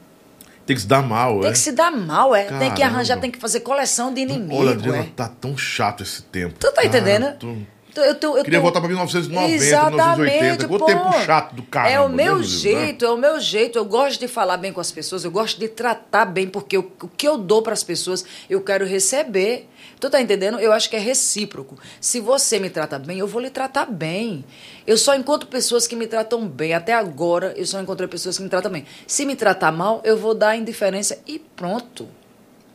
Tem 0.66 0.74
que 0.74 0.82
se 0.82 0.88
dar 0.88 1.02
mal, 1.02 1.40
Tem 1.40 1.48
é? 1.50 1.52
que 1.52 1.58
se 1.58 1.72
dar 1.72 1.90
mal, 1.90 2.34
é. 2.34 2.44
Tem 2.44 2.58
que 2.58 2.76
Caramba. 2.80 2.84
arranjar, 2.84 3.20
tem 3.20 3.30
que 3.30 3.38
fazer 3.38 3.60
coleção 3.60 4.12
de 4.14 4.20
inimigo, 4.20 4.54
Olha, 4.60 4.72
Adriana, 4.72 4.98
é. 4.98 5.08
tá 5.16 5.28
tão 5.28 5.56
chato 5.56 6.02
esse 6.02 6.22
tempo. 6.22 6.54
Tu 6.58 6.72
tá 6.72 6.84
entendendo? 6.84 7.36
tô- 7.38 7.56
Eu, 7.96 8.14
tô- 8.14 8.36
eu 8.36 8.44
Queria 8.44 8.58
tô- 8.58 8.62
voltar 8.62 8.80
pra 8.80 8.88
1990, 8.88 9.54
Exatamente, 9.54 10.32
1980. 10.32 10.68
Quanto 10.68 10.80
pô. 10.80 10.86
tempo 10.86 11.12
chato 11.24 11.54
do 11.54 11.62
caramba. 11.62 11.90
É 11.94 12.00
o 12.00 12.08
meu 12.08 12.34
Deus 12.36 12.52
né? 12.52 12.58
jeito, 12.70 13.04
é 13.04 13.10
o 13.10 13.16
meu 13.16 13.40
jeito. 13.40 13.78
Eu 13.78 13.84
gosto 13.84 14.20
de 14.20 14.28
falar 14.28 14.56
bem 14.56 14.72
com 14.72 14.80
as 14.80 14.92
pessoas, 14.92 15.24
eu 15.24 15.30
gosto 15.30 15.58
de 15.58 15.68
tratar 15.68 16.24
bem, 16.24 16.46
porque 16.48 16.76
eu- 16.76 16.90
o 17.02 17.08
que 17.08 17.26
eu 17.26 17.36
dou 17.38 17.62
para 17.62 17.72
as 17.72 17.82
pessoas, 17.82 18.24
eu 18.48 18.60
quero 18.60 18.84
receber. 18.86 19.68
Tu 19.98 20.08
tá 20.08 20.20
entendendo? 20.20 20.58
Eu 20.58 20.72
acho 20.72 20.88
que 20.88 20.96
é 20.96 20.98
recíproco. 20.98 21.76
Se 22.00 22.20
você 22.20 22.58
me 22.58 22.70
trata 22.70 22.98
bem, 22.98 23.18
eu 23.18 23.26
vou 23.26 23.40
lhe 23.40 23.50
tratar 23.50 23.84
bem. 23.86 24.44
Eu 24.86 24.96
só 24.96 25.14
encontro 25.14 25.46
pessoas 25.48 25.86
que 25.86 25.94
me 25.94 26.06
tratam 26.06 26.46
bem. 26.48 26.72
Até 26.72 26.94
agora, 26.94 27.52
eu 27.56 27.66
só 27.66 27.80
encontrei 27.80 28.08
pessoas 28.08 28.36
que 28.38 28.42
me 28.42 28.48
tratam 28.48 28.72
bem. 28.72 28.86
Se 29.06 29.26
me 29.26 29.36
tratar 29.36 29.70
mal, 29.72 30.00
eu 30.04 30.16
vou 30.16 30.34
dar 30.34 30.56
indiferença 30.56 31.18
e 31.26 31.38
pronto. 31.38 32.08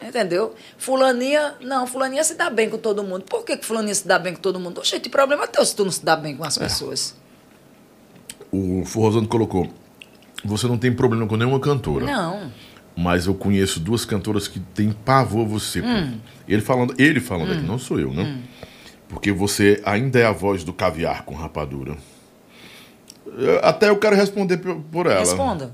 Entendeu? 0.01 0.53
Fulaninha, 0.77 1.55
não, 1.61 1.87
fulaninha 1.87 2.23
se 2.23 2.35
dá 2.35 2.49
bem 2.49 2.69
com 2.69 2.77
todo 2.77 3.03
mundo. 3.03 3.23
Por 3.23 3.43
que, 3.45 3.57
que 3.57 3.65
fulaninha 3.65 3.95
se 3.95 4.07
dá 4.07 4.19
bem 4.19 4.33
com 4.33 4.41
todo 4.41 4.59
mundo? 4.59 4.77
Oxente, 4.79 5.09
problema 5.09 5.45
é 5.45 5.47
teu 5.47 5.65
se 5.65 5.75
tu 5.75 5.83
não 5.85 5.91
se 5.91 6.03
dá 6.03 6.15
bem 6.15 6.35
com 6.35 6.43
É. 6.43 6.47
as 6.47 6.57
pessoas. 6.57 7.15
O 8.51 8.83
Forrosano 8.85 9.27
colocou: 9.27 9.67
Você 10.43 10.67
não 10.67 10.77
tem 10.77 10.93
problema 10.93 11.25
com 11.27 11.35
nenhuma 11.37 11.59
cantora. 11.59 12.05
Não. 12.05 12.51
Mas 12.95 13.25
eu 13.25 13.33
conheço 13.35 13.79
duas 13.79 14.05
cantoras 14.05 14.47
que 14.47 14.59
têm 14.59 14.91
pavor 14.91 15.45
você. 15.45 15.81
Hum. 15.81 16.17
Ele 16.47 16.61
falando, 16.61 16.93
ele 16.97 17.19
falando 17.19 17.51
aqui, 17.51 17.61
não 17.63 17.77
sou 17.77 17.99
eu, 17.99 18.13
né? 18.13 18.41
Porque 19.09 19.31
você 19.31 19.81
ainda 19.85 20.19
é 20.19 20.25
a 20.25 20.31
voz 20.31 20.63
do 20.63 20.71
caviar 20.71 21.23
com 21.23 21.35
rapadura. 21.35 21.97
Até 23.61 23.89
eu 23.89 23.97
quero 23.97 24.15
responder 24.15 24.57
por 24.57 25.07
ela. 25.07 25.19
Responda. 25.19 25.73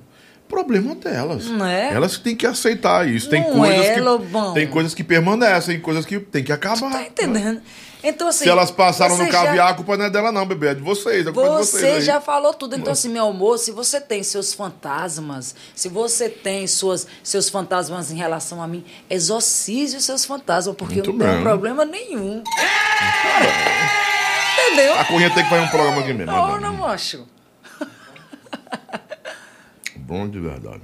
Problema 0.51 0.93
delas. 0.95 1.45
Não 1.45 1.65
é? 1.65 1.93
Elas 1.93 2.17
têm 2.17 2.35
que 2.35 2.45
aceitar 2.45 3.07
isso. 3.07 3.29
Tem 3.29 3.41
Não 3.41 3.57
coisas 3.57 3.85
é, 3.85 3.93
que 3.93 3.99
Lobão. 4.01 4.53
tem 4.53 4.67
coisas 4.67 4.93
que 4.93 5.01
permanecem, 5.03 5.79
coisas 5.79 6.05
que 6.05 6.19
tem 6.19 6.43
que 6.43 6.51
acabar. 6.51 6.91
Tá 6.91 7.03
entendendo? 7.03 7.61
Então, 8.03 8.27
assim. 8.27 8.43
Se 8.43 8.49
elas 8.49 8.69
passaram 8.69 9.15
você 9.15 9.25
no 9.25 9.31
já- 9.31 9.43
caviar, 9.45 9.69
a 9.69 9.73
culpa 9.75 9.95
não 9.95 10.05
é 10.05 10.09
dela, 10.09 10.31
não, 10.31 10.45
bebê. 10.45 10.67
É 10.69 10.73
de 10.73 10.81
vocês. 10.81 11.25
A 11.25 11.31
culpa 11.31 11.47
é 11.47 11.51
de 11.51 11.57
vocês. 11.57 11.81
Você 11.95 12.01
já 12.01 12.19
falou 12.19 12.53
tudo. 12.53 12.75
Então, 12.75 12.91
assim, 12.91 13.07
meu 13.09 13.27
amor, 13.27 13.59
se 13.59 13.71
você 13.71 14.01
tem 14.01 14.23
seus 14.23 14.53
fantasmas, 14.53 15.55
se 15.73 15.87
você 15.87 16.27
tem 16.27 16.67
suas, 16.67 17.07
seus 17.23 17.47
fantasmas 17.47 18.11
em 18.11 18.15
relação 18.17 18.61
a 18.61 18.67
mim, 18.67 18.83
exorcize 19.09 19.95
os 19.95 20.03
seus 20.03 20.25
fantasmas, 20.25 20.75
porque 20.75 20.95
Muito 20.95 21.11
eu 21.11 21.13
não 21.13 21.19
tenho 21.19 21.33
bem. 21.35 21.43
problema 21.43 21.85
nenhum. 21.85 22.43
Entendeu? 24.67 24.99
A 24.99 25.05
Cunha 25.05 25.29
tem 25.33 25.43
que 25.43 25.49
fazer 25.49 25.61
um 25.63 25.67
programa 25.69 26.01
aqui 26.01 26.13
mesmo. 26.13 26.31
Não, 26.31 26.53
né? 26.55 26.59
não, 26.59 26.73
macho. 26.73 27.25
Bom 30.11 30.27
de 30.27 30.41
verdade. 30.41 30.81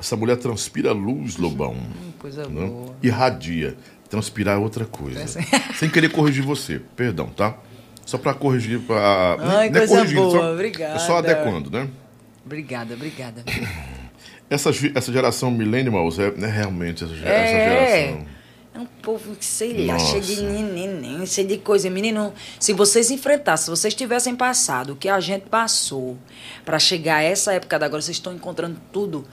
Essa 0.00 0.16
mulher 0.16 0.38
transpira 0.38 0.90
luz, 0.92 1.36
Lobão. 1.36 1.76
Coisa 2.18 2.48
né? 2.48 2.66
boa. 2.66 2.96
Irradia. 3.02 3.76
Transpirar 4.08 4.54
é 4.56 4.58
outra 4.58 4.86
coisa. 4.86 5.20
É. 5.20 5.26
Sem 5.76 5.90
querer 5.90 6.10
corrigir 6.10 6.42
você. 6.42 6.80
Perdão, 6.96 7.26
tá? 7.26 7.58
Só 8.06 8.16
pra 8.16 8.32
corrigir. 8.32 8.80
Pra... 8.80 9.36
Ai, 9.38 9.68
não 9.68 9.76
é 9.76 9.86
coisa 9.86 9.96
corrigindo, 9.96 10.20
boa, 10.22 10.38
só, 10.40 10.52
obrigada. 10.54 10.94
É 10.94 10.98
só 10.98 11.18
adequando, 11.18 11.70
né? 11.70 11.86
Obrigada, 12.46 12.94
obrigada. 12.94 13.44
Essa, 14.48 14.70
essa 14.94 15.12
geração 15.12 15.50
millennials 15.50 16.18
é, 16.18 16.28
é 16.28 16.46
realmente 16.46 17.04
essa, 17.04 17.14
ge- 17.14 17.22
essa 17.26 17.28
É. 17.28 18.06
geração. 18.06 18.26
É 18.74 18.78
um 18.80 18.86
povo 18.86 19.36
que, 19.36 19.44
sei 19.44 19.86
lá, 19.86 19.92
Nossa. 19.92 20.20
cheio 20.20 20.22
de 20.22 20.42
neném, 20.42 21.24
cheio 21.26 21.46
de 21.46 21.58
coisa. 21.58 21.88
Menino, 21.88 22.34
se 22.58 22.72
vocês 22.72 23.08
enfrentassem, 23.08 23.66
se 23.66 23.70
vocês 23.70 23.94
tivessem 23.94 24.34
passado 24.34 24.94
o 24.94 24.96
que 24.96 25.08
a 25.08 25.20
gente 25.20 25.46
passou 25.48 26.18
para 26.64 26.76
chegar 26.80 27.18
a 27.18 27.22
essa 27.22 27.52
época 27.52 27.78
da 27.78 27.86
agora, 27.86 28.02
vocês 28.02 28.16
estão 28.16 28.34
encontrando 28.34 28.80
tudo 28.92 29.24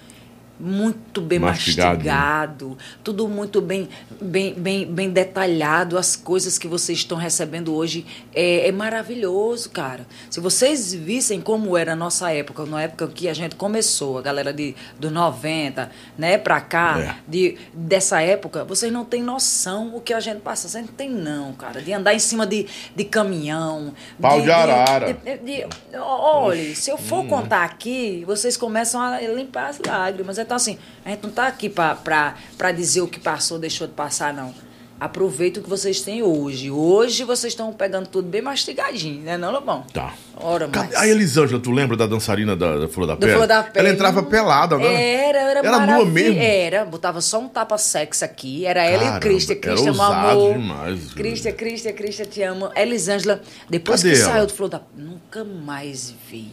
muito 0.61 1.19
bem 1.21 1.39
Mastigado. 1.39 1.95
mastigado, 1.97 2.77
tudo 3.03 3.27
muito 3.27 3.59
bem, 3.61 3.89
bem, 4.21 4.53
bem, 4.53 4.85
bem 4.85 5.09
detalhado. 5.09 5.97
As 5.97 6.15
coisas 6.15 6.57
que 6.57 6.67
vocês 6.67 6.99
estão 6.99 7.17
recebendo 7.17 7.73
hoje 7.73 8.05
é, 8.33 8.67
é 8.67 8.71
maravilhoso, 8.71 9.69
cara. 9.71 10.05
Se 10.29 10.39
vocês 10.39 10.93
vissem 10.93 11.41
como 11.41 11.75
era 11.75 11.93
a 11.93 11.95
nossa 11.95 12.31
época, 12.31 12.65
na 12.65 12.83
época 12.83 13.07
que 13.07 13.27
a 13.27 13.33
gente 13.33 13.55
começou, 13.55 14.17
a 14.17 14.21
galera 14.21 14.53
de, 14.53 14.75
dos 14.99 15.11
90, 15.11 15.89
né, 16.17 16.37
pra 16.37 16.61
cá, 16.61 16.99
É. 16.99 17.15
de, 17.27 17.57
dessa 17.73 18.21
época, 18.21 18.63
vocês 18.63 18.91
não 18.91 19.03
têm 19.03 19.23
noção 19.23 19.95
o 19.95 20.01
que 20.01 20.13
a 20.13 20.19
gente 20.19 20.41
passa. 20.41 20.67
Vocês 20.67 20.85
não 20.85 20.93
tem 20.93 21.09
não, 21.09 21.53
cara. 21.53 21.81
De 21.81 21.91
andar 21.91 22.13
em 22.13 22.19
cima 22.19 22.45
de, 22.45 22.67
de 22.95 23.03
caminhão. 23.05 23.93
Pau 24.21 24.41
de 24.41 24.51
arara. 24.51 25.13
de- 25.13 25.37
de- 25.37 25.37
de- 25.63 25.65
olha, 25.97 26.75
se 26.75 26.89
eu 26.89 26.97
for 26.97 27.25
contar 27.25 27.63
aqui, 27.63 28.23
vocês 28.25 28.55
começam 28.57 29.01
a 29.01 29.19
limpar 29.21 29.69
as 29.69 29.79
lágrimas. 29.79 30.37
Então, 30.51 30.57
assim, 30.57 30.77
a 31.05 31.09
gente 31.11 31.23
não 31.23 31.29
tá 31.29 31.47
aqui 31.47 31.69
pra 31.69 32.35
dizer 32.75 32.99
o 32.99 33.07
que 33.07 33.21
passou, 33.21 33.57
deixou 33.57 33.87
de 33.87 33.93
passar, 33.93 34.33
não. 34.33 34.53
Aproveita 34.99 35.61
o 35.61 35.63
que 35.63 35.69
vocês 35.69 36.01
têm 36.01 36.21
hoje. 36.21 36.69
Hoje 36.69 37.23
vocês 37.23 37.53
estão 37.53 37.71
pegando 37.71 38.07
tudo 38.07 38.27
bem 38.27 38.41
mastigadinho, 38.41 39.21
né, 39.21 39.37
não, 39.37 39.49
Lobão? 39.49 39.85
Tá. 39.93 40.13
Ora, 40.35 40.67
mas... 40.67 40.93
A 40.93 41.07
Elisângela, 41.07 41.57
tu 41.57 41.71
lembra 41.71 41.95
da 41.95 42.05
dançarina 42.05 42.53
da, 42.53 42.79
da 42.79 42.87
Flor 42.89 43.07
da 43.07 43.13
Do 43.13 43.21
Pele? 43.21 43.33
Flor 43.33 43.47
da 43.47 43.63
Pele. 43.63 43.87
Ela 43.87 43.95
entrava 43.95 44.23
pelada, 44.23 44.77
né? 44.77 45.29
Era, 45.29 45.39
era, 45.39 45.59
Era 45.59 45.79
nua 45.85 46.05
mesmo? 46.05 46.37
Era, 46.37 46.83
botava 46.83 47.21
só 47.21 47.39
um 47.39 47.47
tapa-sexo 47.47 48.25
aqui. 48.25 48.65
Era 48.65 48.83
ela 48.83 49.03
Caramba, 49.03 49.17
e 49.17 49.19
Cristian. 49.21 49.53
era 49.53 49.61
Cristian, 49.61 49.93
meu 49.93 50.01
amor. 50.03 50.53
demais, 50.53 51.13
Cristian, 51.13 51.51
Cristian, 51.53 51.93
Cristian, 51.93 52.25
te 52.25 52.43
amo. 52.43 52.69
Elisângela, 52.75 53.41
depois 53.69 54.03
Cadê 54.03 54.15
que 54.15 54.21
ela? 54.21 54.31
saiu 54.33 54.47
do 54.47 54.53
Flor 54.53 54.67
da 54.67 54.81
Nunca 54.97 55.45
mais 55.45 56.13
vi. 56.29 56.51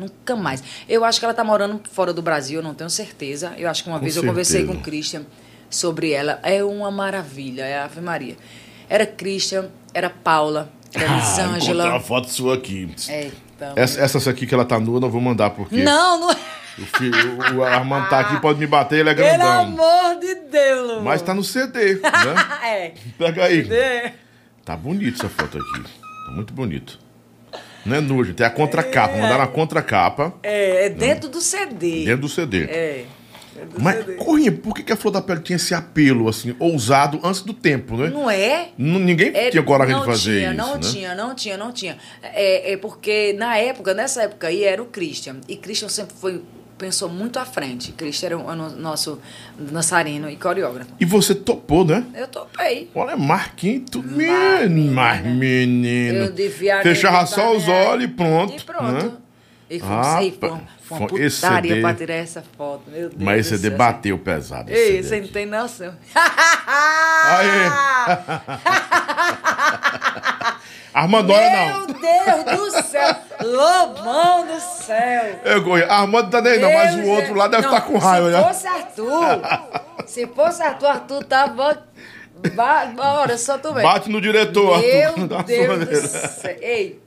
Nunca 0.00 0.34
mais. 0.34 0.62
Eu 0.88 1.04
acho 1.04 1.18
que 1.18 1.24
ela 1.26 1.34
tá 1.34 1.44
morando 1.44 1.80
fora 1.92 2.12
do 2.12 2.22
Brasil, 2.22 2.60
eu 2.60 2.62
não 2.62 2.72
tenho 2.74 2.88
certeza. 2.88 3.52
Eu 3.58 3.68
acho 3.68 3.82
que 3.84 3.90
uma 3.90 3.98
Com 3.98 4.04
vez 4.04 4.16
eu 4.16 4.24
conversei 4.24 4.60
certeza. 4.60 4.72
com 4.74 4.80
o 4.80 4.82
Christian 4.82 5.22
sobre 5.68 6.10
ela. 6.12 6.40
É 6.42 6.64
uma 6.64 6.90
maravilha, 6.90 7.62
é 7.62 7.78
a 7.78 7.84
Ave 7.84 8.00
Maria. 8.00 8.36
Era 8.88 9.04
Christian, 9.06 9.68
era 9.92 10.08
Paula, 10.08 10.72
era 10.94 11.08
Ah, 11.10 11.16
Elisângela. 11.16 11.84
uma 11.90 12.00
foto 12.00 12.28
sua 12.30 12.54
aqui. 12.54 12.92
É, 13.08 13.30
então... 13.54 13.72
Essa, 13.76 14.00
essa 14.00 14.30
aqui 14.30 14.46
que 14.46 14.54
ela 14.54 14.64
tá 14.64 14.80
nua, 14.80 14.96
eu 14.96 15.00
não 15.00 15.10
vou 15.10 15.20
mandar, 15.20 15.50
porque 15.50 15.82
Não, 15.82 16.18
não 16.18 16.30
é. 16.32 16.36
o, 16.78 16.86
filho, 16.98 17.38
o, 17.54 17.58
o 17.58 17.62
Armando 17.62 18.08
tá 18.08 18.20
aqui, 18.20 18.40
pode 18.40 18.58
me 18.58 18.66
bater, 18.66 19.00
ele 19.00 19.10
é 19.10 19.14
Pelo 19.14 19.28
grandão. 19.28 19.60
amor 19.62 20.18
de 20.18 20.34
Deus, 20.50 20.88
Lu. 20.88 21.02
Mas 21.02 21.20
tá 21.22 21.34
no 21.34 21.44
CD, 21.44 21.94
né? 21.96 22.00
é. 22.66 22.92
Pega 23.18 23.44
aí. 23.44 23.70
É. 23.70 24.12
Tá 24.64 24.76
bonito 24.76 25.14
essa 25.16 25.28
foto 25.28 25.58
aqui. 25.58 25.82
Tá 26.26 26.32
muito 26.32 26.52
bonito. 26.52 26.98
Não 27.84 27.96
é 27.96 28.00
nu, 28.00 28.22
gente. 28.24 28.42
É 28.42 28.46
a 28.46 28.50
contracapa. 28.50 29.14
Mandaram 29.16 29.44
a 29.44 29.46
contracapa 29.46 30.34
É, 30.42 30.86
é 30.86 30.88
dentro 30.90 31.28
do 31.28 31.40
CD. 31.40 32.04
dentro 32.04 32.22
do 32.22 32.28
CD. 32.28 32.64
É. 32.64 33.04
do 33.74 33.80
Mas, 33.82 33.96
CD. 33.98 34.14
Corrinha, 34.14 34.52
por 34.52 34.74
que, 34.74 34.90
a 34.92 34.96
Flor 34.96 35.12
da 35.12 35.20
Pele 35.20 35.40
tinha 35.40 35.56
esse 35.56 35.74
apelo, 35.74 36.28
assim, 36.28 36.54
ousado 36.58 37.20
antes 37.22 37.42
do 37.42 37.52
tempo, 37.52 37.96
né? 37.96 38.08
Não 38.08 38.30
é? 38.30 38.68
N- 38.78 38.98
Ninguém 39.00 39.32
É, 39.34 39.50
tinha 39.50 39.62
coragem 39.62 39.98
de 39.98 40.04
fazer 40.06 40.38
tinha, 40.38 40.48
isso, 40.48 40.56
Não 40.56 40.74
né? 40.74 40.80
tinha, 40.80 41.14
não 41.14 41.34
tinha, 41.34 41.56
não 41.56 41.72
tinha. 41.72 41.98
É, 42.22 42.72
é 42.72 42.76
porque 42.76 43.34
na 43.38 43.56
época, 43.58 43.92
nessa 43.92 44.22
época 44.22 44.46
aí, 44.48 44.64
era 44.64 44.82
o 44.82 44.86
Christian. 44.86 45.36
E 45.48 45.56
Christian 45.56 45.88
sempre 45.88 46.14
foi, 46.18 46.42
pensou 46.80 47.08
muito 47.10 47.38
à 47.38 47.44
frente. 47.44 47.92
Christian 47.92 48.26
era 48.28 48.38
o 48.38 48.54
no- 48.56 48.70
nosso 48.76 49.20
dançarino 49.58 50.30
e 50.30 50.36
coreógrafo. 50.36 50.90
E 50.98 51.04
você 51.04 51.34
topou, 51.34 51.84
né? 51.84 52.04
Eu 52.14 52.26
topei. 52.26 52.90
Olha, 52.94 53.16
Marquinhos, 53.16 53.90
tu... 53.90 54.02
Menino, 54.02 54.92
mas 54.92 55.22
menino. 55.24 56.18
Eu 56.24 56.32
devia 56.32 56.80
Fechava 56.82 57.26
só 57.26 57.54
os 57.54 57.68
olhos 57.68 58.04
e 58.04 58.08
pronto. 58.08 58.54
E 58.56 58.60
pronto. 58.64 58.92
né? 59.06 59.12
E 59.68 59.78
foi, 59.78 59.88
Ah, 59.88 60.22
e 60.24 60.30
foi, 60.32 60.48
foi 60.82 60.98
uma 60.98 61.06
putaria 61.06 61.30
CD 61.30 61.80
pra 61.80 61.94
tirar 61.94 62.14
essa 62.14 62.42
foto. 62.56 62.90
Meu 62.90 63.08
Deus 63.08 63.22
Mas 63.22 63.46
céu. 63.46 63.58
debateu 63.58 64.18
pesado. 64.18 64.68
Ei, 64.72 65.00
você 65.00 65.20
não 65.20 65.28
tem 65.28 65.46
noção. 65.46 65.94
Armando, 67.24 68.40
olha 70.94 71.50
não. 71.50 71.86
Meu 71.86 72.44
Deus 72.44 72.72
do 72.74 72.82
céu! 72.82 73.16
Lobão 73.42 74.46
do 74.46 74.60
céu! 74.60 75.40
Eu, 75.44 75.64
Corrinha, 75.64 75.86
Armando 75.86 76.30
tá 76.30 76.40
nem 76.42 76.58
não, 76.58 76.72
mas 76.72 76.94
o 76.96 77.08
outro 77.08 77.34
lá 77.34 77.48
deve 77.48 77.64
estar 77.66 77.80
com 77.82 77.98
raiva, 77.98 78.26
Se 78.30 78.36
né? 78.36 78.44
fosse 78.44 78.66
Arthur, 78.66 79.40
se 80.06 80.26
fosse 80.26 80.62
Arthur, 80.62 80.86
Arthur 80.88 81.24
tava. 81.24 81.84
Ba... 82.54 82.86
Bora, 82.86 83.36
só 83.36 83.58
tu 83.58 83.72
vê. 83.74 83.82
Bate 83.82 84.08
no 84.10 84.20
diretor, 84.20 84.78
Meu 84.80 85.08
Arthur. 85.08 85.20
uma 85.76 85.84
Deus 85.84 86.02
do 86.02 86.08
céu. 86.08 86.56
Ei, 86.60 86.98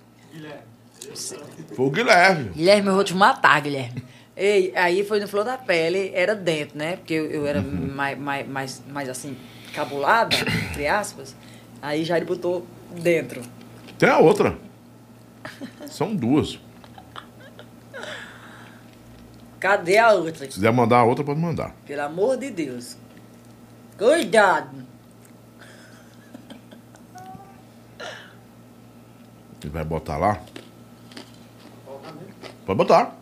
Foi 1.76 1.85
o 1.85 1.89
Guilherme. 1.89 2.49
Guilherme, 2.55 2.88
eu 2.89 2.95
vou 2.95 3.03
te 3.03 3.14
matar, 3.15 3.60
Guilherme. 3.61 4.03
Ei, 4.35 4.72
aí 4.76 5.03
foi 5.05 5.19
no 5.19 5.27
Flor 5.27 5.43
da 5.43 5.57
Pele, 5.57 6.11
era 6.14 6.34
dentro, 6.35 6.77
né? 6.77 6.95
Porque 6.97 7.14
eu, 7.14 7.26
eu 7.30 7.47
era 7.47 7.60
Uhum. 7.60 7.91
mais, 7.93 8.18
mais, 8.18 8.47
mais, 8.47 8.81
mais 8.88 9.10
assim, 9.10 9.38
cabulada, 9.76 10.35
entre 10.72 10.88
aspas. 10.88 11.35
Aí 11.81 12.03
já 12.03 12.18
ele 12.18 12.26
botou 12.26 12.65
dentro. 12.91 13.41
Tem 13.98 14.10
a 14.10 14.18
outra. 14.18 14.57
São 15.88 16.15
duas. 16.15 16.60
Cadê 19.60 19.98
a 19.98 20.11
outra? 20.11 20.45
Se 20.45 20.56
quiser 20.56 20.74
mandar 20.74 20.99
a 20.99 21.03
outra, 21.03 21.24
pode 21.24 21.40
mandar. 21.40 21.74
Pelo 21.86 22.02
amor 22.02 22.38
de 22.38 22.52
Deus. 22.52 22.98
Cuidado. 23.98 24.84
Ele 29.61 29.72
vai 29.72 29.84
botar 29.86 30.18
lá? 30.18 30.41
Pode 32.65 32.78
botar. 32.78 33.15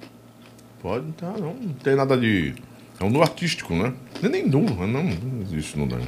Pode 0.82 1.06
botar, 1.06 1.38
não. 1.38 1.54
Não 1.54 1.74
tem 1.76 1.96
nada 1.96 2.18
de. 2.18 2.56
É 3.00 3.04
um 3.04 3.10
nu 3.10 3.22
artístico, 3.22 3.74
né? 3.76 3.94
Nem 4.22 4.48
nu, 4.48 4.62
não, 4.62 5.04
não 5.04 5.42
existe 5.42 5.78
no 5.78 5.88
daí. 5.88 6.08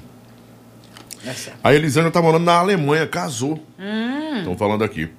Essa. 1.26 1.54
A 1.64 1.74
Elisânia 1.74 2.12
tá 2.12 2.22
morando 2.22 2.44
na 2.46 2.54
Alemanha, 2.56 3.08
casou. 3.08 3.64
Estão 4.38 4.58
falando 4.58 4.84
aqui. 4.84 5.10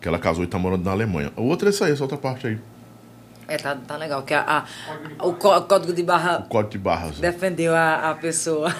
Que 0.00 0.08
ela 0.08 0.18
casou 0.18 0.44
e 0.44 0.46
tá 0.46 0.58
morando 0.58 0.84
na 0.84 0.90
Alemanha. 0.92 1.32
A 1.36 1.40
outra 1.40 1.68
é 1.68 1.70
essa 1.70 1.86
aí, 1.86 1.92
essa 1.92 2.02
outra 2.02 2.16
parte 2.18 2.46
aí. 2.46 2.58
É, 3.48 3.56
tá, 3.56 3.74
tá 3.74 3.96
legal. 3.96 4.22
Que 4.22 4.32
a, 4.34 4.64
a- 5.20 5.24
o 5.26 5.34
có- 5.34 5.60
código 5.62 5.92
de 5.92 6.02
barra 6.02 6.46
Código 6.48 6.72
de 6.72 6.78
barras. 6.78 7.18
defendeu 7.18 7.74
a, 7.74 8.10
a 8.10 8.14
pessoa. 8.14 8.70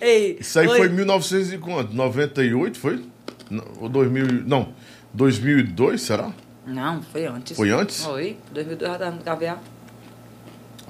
Ei, 0.00 0.36
Isso 0.40 0.58
aí 0.60 0.68
oi. 0.68 0.78
foi 0.78 0.86
em 0.88 0.92
1998, 0.92 2.78
foi? 2.78 3.04
Não, 3.50 3.64
Ou 3.80 3.88
2000. 3.88 4.44
Não, 4.46 4.68
2002, 5.12 6.00
será? 6.00 6.30
Não, 6.66 7.02
foi 7.02 7.26
antes. 7.26 7.56
Foi 7.56 7.70
antes? 7.70 8.04
Foi. 8.04 8.36
2002 8.52 8.92
já 8.92 8.98
tava 8.98 9.10
no 9.16 9.22
caviar. 9.22 9.58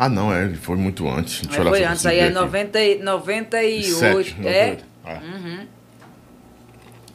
Ah, 0.00 0.08
não, 0.08 0.32
é, 0.32 0.54
foi 0.54 0.76
muito 0.76 1.08
antes. 1.08 1.42
Deixa 1.44 1.60
olhar 1.60 1.70
foi 1.70 1.84
antes, 1.84 2.06
aí 2.06 2.18
é 2.18 2.22
ver 2.22 2.26
aqui. 2.28 2.34
90, 2.34 2.80
e- 2.82 2.98
98. 3.02 3.94
Sete, 3.98 4.36
é? 4.46 4.76
98. 4.76 4.84
É. 5.04 5.66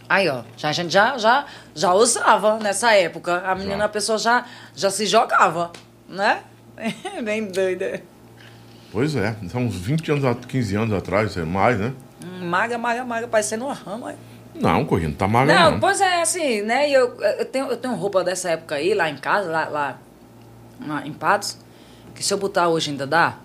Aí, 0.10 0.28
ó, 0.30 0.44
já, 0.58 0.70
a 0.70 0.72
gente 0.74 0.92
já, 0.92 1.18
já, 1.18 1.46
já 1.74 1.94
usava 1.94 2.60
nessa 2.60 2.94
época. 2.94 3.42
A 3.46 3.56
menina, 3.56 3.78
Já. 3.80 3.86
a 3.86 3.90
pessoa 3.90 4.18
já, 4.18 4.46
já 4.76 4.90
se 4.90 5.06
jogava, 5.06 5.72
né? 6.08 6.42
Bem 7.24 7.46
doida. 7.46 8.02
Pois 8.92 9.16
é, 9.16 9.36
são 9.50 9.64
uns 9.66 9.76
20 9.76 10.12
anos, 10.12 10.26
a- 10.26 10.36
15 10.36 10.76
anos 10.76 10.94
atrás, 10.96 11.36
é 11.38 11.44
mais, 11.44 11.80
né? 11.80 11.94
Hum, 12.24 12.48
Maga, 12.48 12.78
maga, 12.78 13.04
maga, 13.04 13.28
parecendo 13.28 13.66
uma 13.66 13.74
rama. 13.74 14.10
aí. 14.10 14.16
Não, 14.56 14.86
correndo, 14.86 15.12
não 15.12 15.16
tá 15.18 15.28
magra 15.28 15.56
Não, 15.56 15.72
não. 15.72 15.80
pois 15.80 16.00
é, 16.00 16.22
assim, 16.22 16.62
né? 16.62 16.88
Eu, 16.92 17.20
eu, 17.20 17.46
tenho, 17.46 17.68
eu 17.68 17.78
tenho 17.78 17.96
roupa 17.96 18.24
dessa 18.24 18.52
época 18.52 18.76
aí, 18.76 18.94
lá 18.94 19.10
em 19.10 19.18
casa, 19.18 19.50
lá, 19.50 19.68
lá, 19.68 19.98
lá 20.86 21.08
em 21.08 21.12
Patos, 21.14 21.58
que 22.16 22.24
se 22.24 22.34
eu 22.34 22.38
botar 22.38 22.68
hoje 22.70 22.92
ainda 22.92 23.06
dá. 23.08 23.38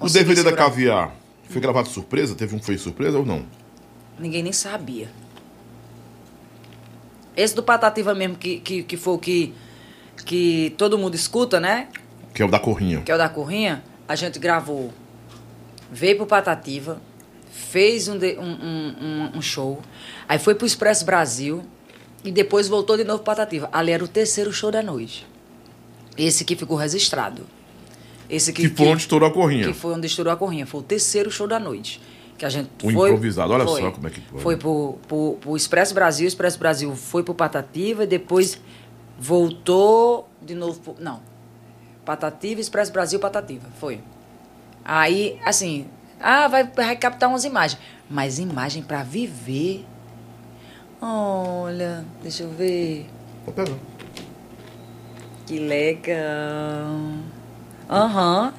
O 0.00 0.08
DVD 0.08 0.42
da 0.42 0.50
segurar. 0.50 0.68
Caviar 0.70 1.14
foi 1.48 1.60
gravado 1.60 1.88
surpresa? 1.88 2.34
Teve 2.34 2.54
um 2.56 2.58
que 2.58 2.64
foi 2.66 2.76
surpresa 2.78 3.18
ou 3.18 3.24
não? 3.24 3.44
Ninguém 4.18 4.42
nem 4.42 4.52
sabia. 4.52 5.08
Esse 7.36 7.54
do 7.54 7.62
Patativa 7.62 8.14
mesmo, 8.14 8.36
que, 8.36 8.60
que, 8.60 8.82
que 8.82 8.96
foi 8.96 9.14
o 9.14 9.18
que, 9.18 9.54
que 10.24 10.74
todo 10.78 10.96
mundo 10.98 11.14
escuta, 11.14 11.58
né? 11.58 11.88
Que 12.32 12.42
é 12.42 12.44
o 12.44 12.48
da 12.50 12.58
Corrinha. 12.58 13.00
que 13.02 13.10
é 13.10 13.14
o 13.14 13.18
da 13.18 13.28
Corrinha, 13.28 13.82
a 14.08 14.14
gente 14.14 14.38
gravou, 14.38 14.92
veio 15.90 16.16
pro 16.16 16.26
Patativa, 16.26 17.00
fez 17.50 18.08
um, 18.08 18.16
de- 18.18 18.38
um, 18.38 18.42
um- 18.44 18.94
um- 19.34 19.38
um 19.38 19.42
show, 19.42 19.80
aí 20.28 20.38
foi 20.38 20.54
pro 20.54 20.66
Expresso 20.66 21.04
Brasil 21.04 21.64
e 22.24 22.30
depois 22.30 22.68
voltou 22.68 22.96
de 22.96 23.04
novo 23.04 23.18
pro 23.18 23.26
Patativa. 23.34 23.68
Ali 23.72 23.90
era 23.92 24.04
o 24.04 24.08
terceiro 24.08 24.52
show 24.52 24.70
da 24.70 24.82
noite. 24.82 25.26
Esse 26.16 26.44
que 26.44 26.54
ficou 26.56 26.76
registrado. 26.76 27.42
Esse 28.28 28.52
que, 28.52 28.68
Que 28.68 28.74
foi 28.76 28.88
onde 28.88 29.02
estourou 29.02 29.28
a 29.28 29.32
Corrinha. 29.32 29.66
que 29.66 29.72
foi 29.74 29.92
onde 29.94 30.06
estourou 30.06 30.32
a 30.32 30.36
Corrinha. 30.36 30.66
Foi 30.66 30.80
o 30.80 30.82
terceiro 30.82 31.30
show 31.30 31.46
da 31.46 31.58
noite. 31.58 32.00
Que 32.38 32.44
a 32.44 32.48
gente 32.48 32.68
O 32.82 32.90
foi, 32.90 33.08
improvisado, 33.10 33.52
olha 33.52 33.64
foi, 33.64 33.80
só 33.80 33.90
como 33.92 34.06
é 34.08 34.10
que 34.10 34.20
foi. 34.20 34.40
Foi 34.40 34.56
pro, 34.56 34.98
pro, 35.06 35.38
pro 35.40 35.56
Expresso 35.56 35.94
Brasil, 35.94 36.24
o 36.24 36.28
Expresso 36.28 36.58
Brasil 36.58 36.94
foi 36.96 37.22
pro 37.22 37.34
Patativa 37.34 38.02
e 38.04 38.06
depois 38.06 38.60
voltou 39.18 40.28
de 40.42 40.54
novo 40.54 40.80
pro, 40.80 40.96
Não. 40.98 41.20
Patativa, 42.04 42.60
Expresso 42.60 42.92
Brasil, 42.92 43.20
Patativa. 43.20 43.66
Foi. 43.78 44.00
Aí, 44.84 45.38
assim, 45.44 45.86
ah, 46.20 46.48
vai, 46.48 46.64
vai 46.64 46.96
captar 46.96 47.28
umas 47.28 47.44
imagens. 47.44 47.80
Mas 48.10 48.38
imagem 48.38 48.82
pra 48.82 49.02
viver. 49.02 49.84
Olha, 51.00 52.04
deixa 52.22 52.42
eu 52.42 52.50
ver. 52.50 53.06
Pode 53.44 53.56
pegar. 53.56 53.78
Que 55.46 55.58
legal. 55.58 56.88
Aham. 57.88 58.52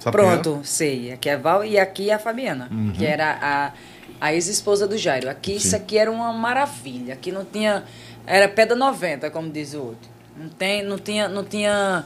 Sabe 0.00 0.16
quem 0.16 0.26
é? 0.26 0.30
Pronto, 0.32 0.60
sei. 0.64 1.12
Aqui 1.12 1.28
é 1.28 1.34
a 1.34 1.38
Val 1.38 1.64
e 1.64 1.78
aqui 1.78 2.10
é 2.10 2.14
a 2.14 2.18
Fabiana, 2.18 2.68
que 2.96 3.04
era 3.04 3.38
a, 3.40 3.72
a 4.20 4.32
ex-esposa 4.34 4.88
do 4.88 4.96
Jairo. 4.96 5.28
Aqui, 5.28 5.56
isso 5.56 5.70
Sim. 5.70 5.76
aqui 5.76 5.98
era 5.98 6.10
uma 6.10 6.32
maravilha. 6.32 7.14
Aqui 7.14 7.30
não 7.30 7.44
tinha. 7.44 7.84
Era 8.26 8.48
pedra 8.48 8.74
90, 8.76 9.30
como 9.30 9.50
diz 9.50 9.74
o 9.74 9.82
outro. 9.82 10.10
Não, 10.36 10.48
tem, 10.48 10.82
não, 10.82 10.98
tinha, 10.98 11.28
não 11.28 11.44
tinha 11.44 12.04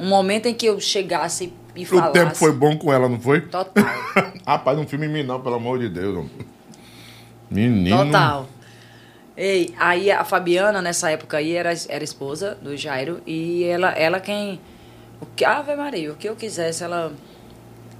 um 0.00 0.08
momento 0.08 0.46
em 0.46 0.54
que 0.54 0.66
eu 0.66 0.80
chegasse 0.80 1.52
e 1.76 1.82
O 1.82 1.86
falasse. 1.86 2.12
tempo 2.12 2.34
foi 2.34 2.52
bom 2.52 2.76
com 2.78 2.92
ela, 2.92 3.08
não 3.08 3.20
foi? 3.20 3.42
Total. 3.42 3.84
Rapaz, 4.46 4.76
não 4.78 4.86
filme 4.86 5.06
em 5.06 5.10
mim 5.10 5.22
não, 5.22 5.40
pelo 5.40 5.56
amor 5.56 5.78
de 5.78 5.88
Deus. 5.88 6.26
Menino. 7.50 8.06
Total. 8.06 8.48
Ei, 9.40 9.72
aí 9.78 10.10
a 10.10 10.24
Fabiana, 10.24 10.82
nessa 10.82 11.12
época 11.12 11.36
aí, 11.36 11.54
era, 11.54 11.72
era 11.88 12.02
esposa 12.02 12.58
do 12.60 12.76
Jairo 12.76 13.22
e 13.24 13.62
ela, 13.62 13.92
ela 13.92 14.18
quem. 14.18 14.60
O 15.20 15.26
que, 15.26 15.44
Ave 15.44 15.76
Maria, 15.76 16.10
o 16.10 16.16
que 16.16 16.28
eu 16.28 16.34
quisesse, 16.34 16.82
ela 16.82 17.12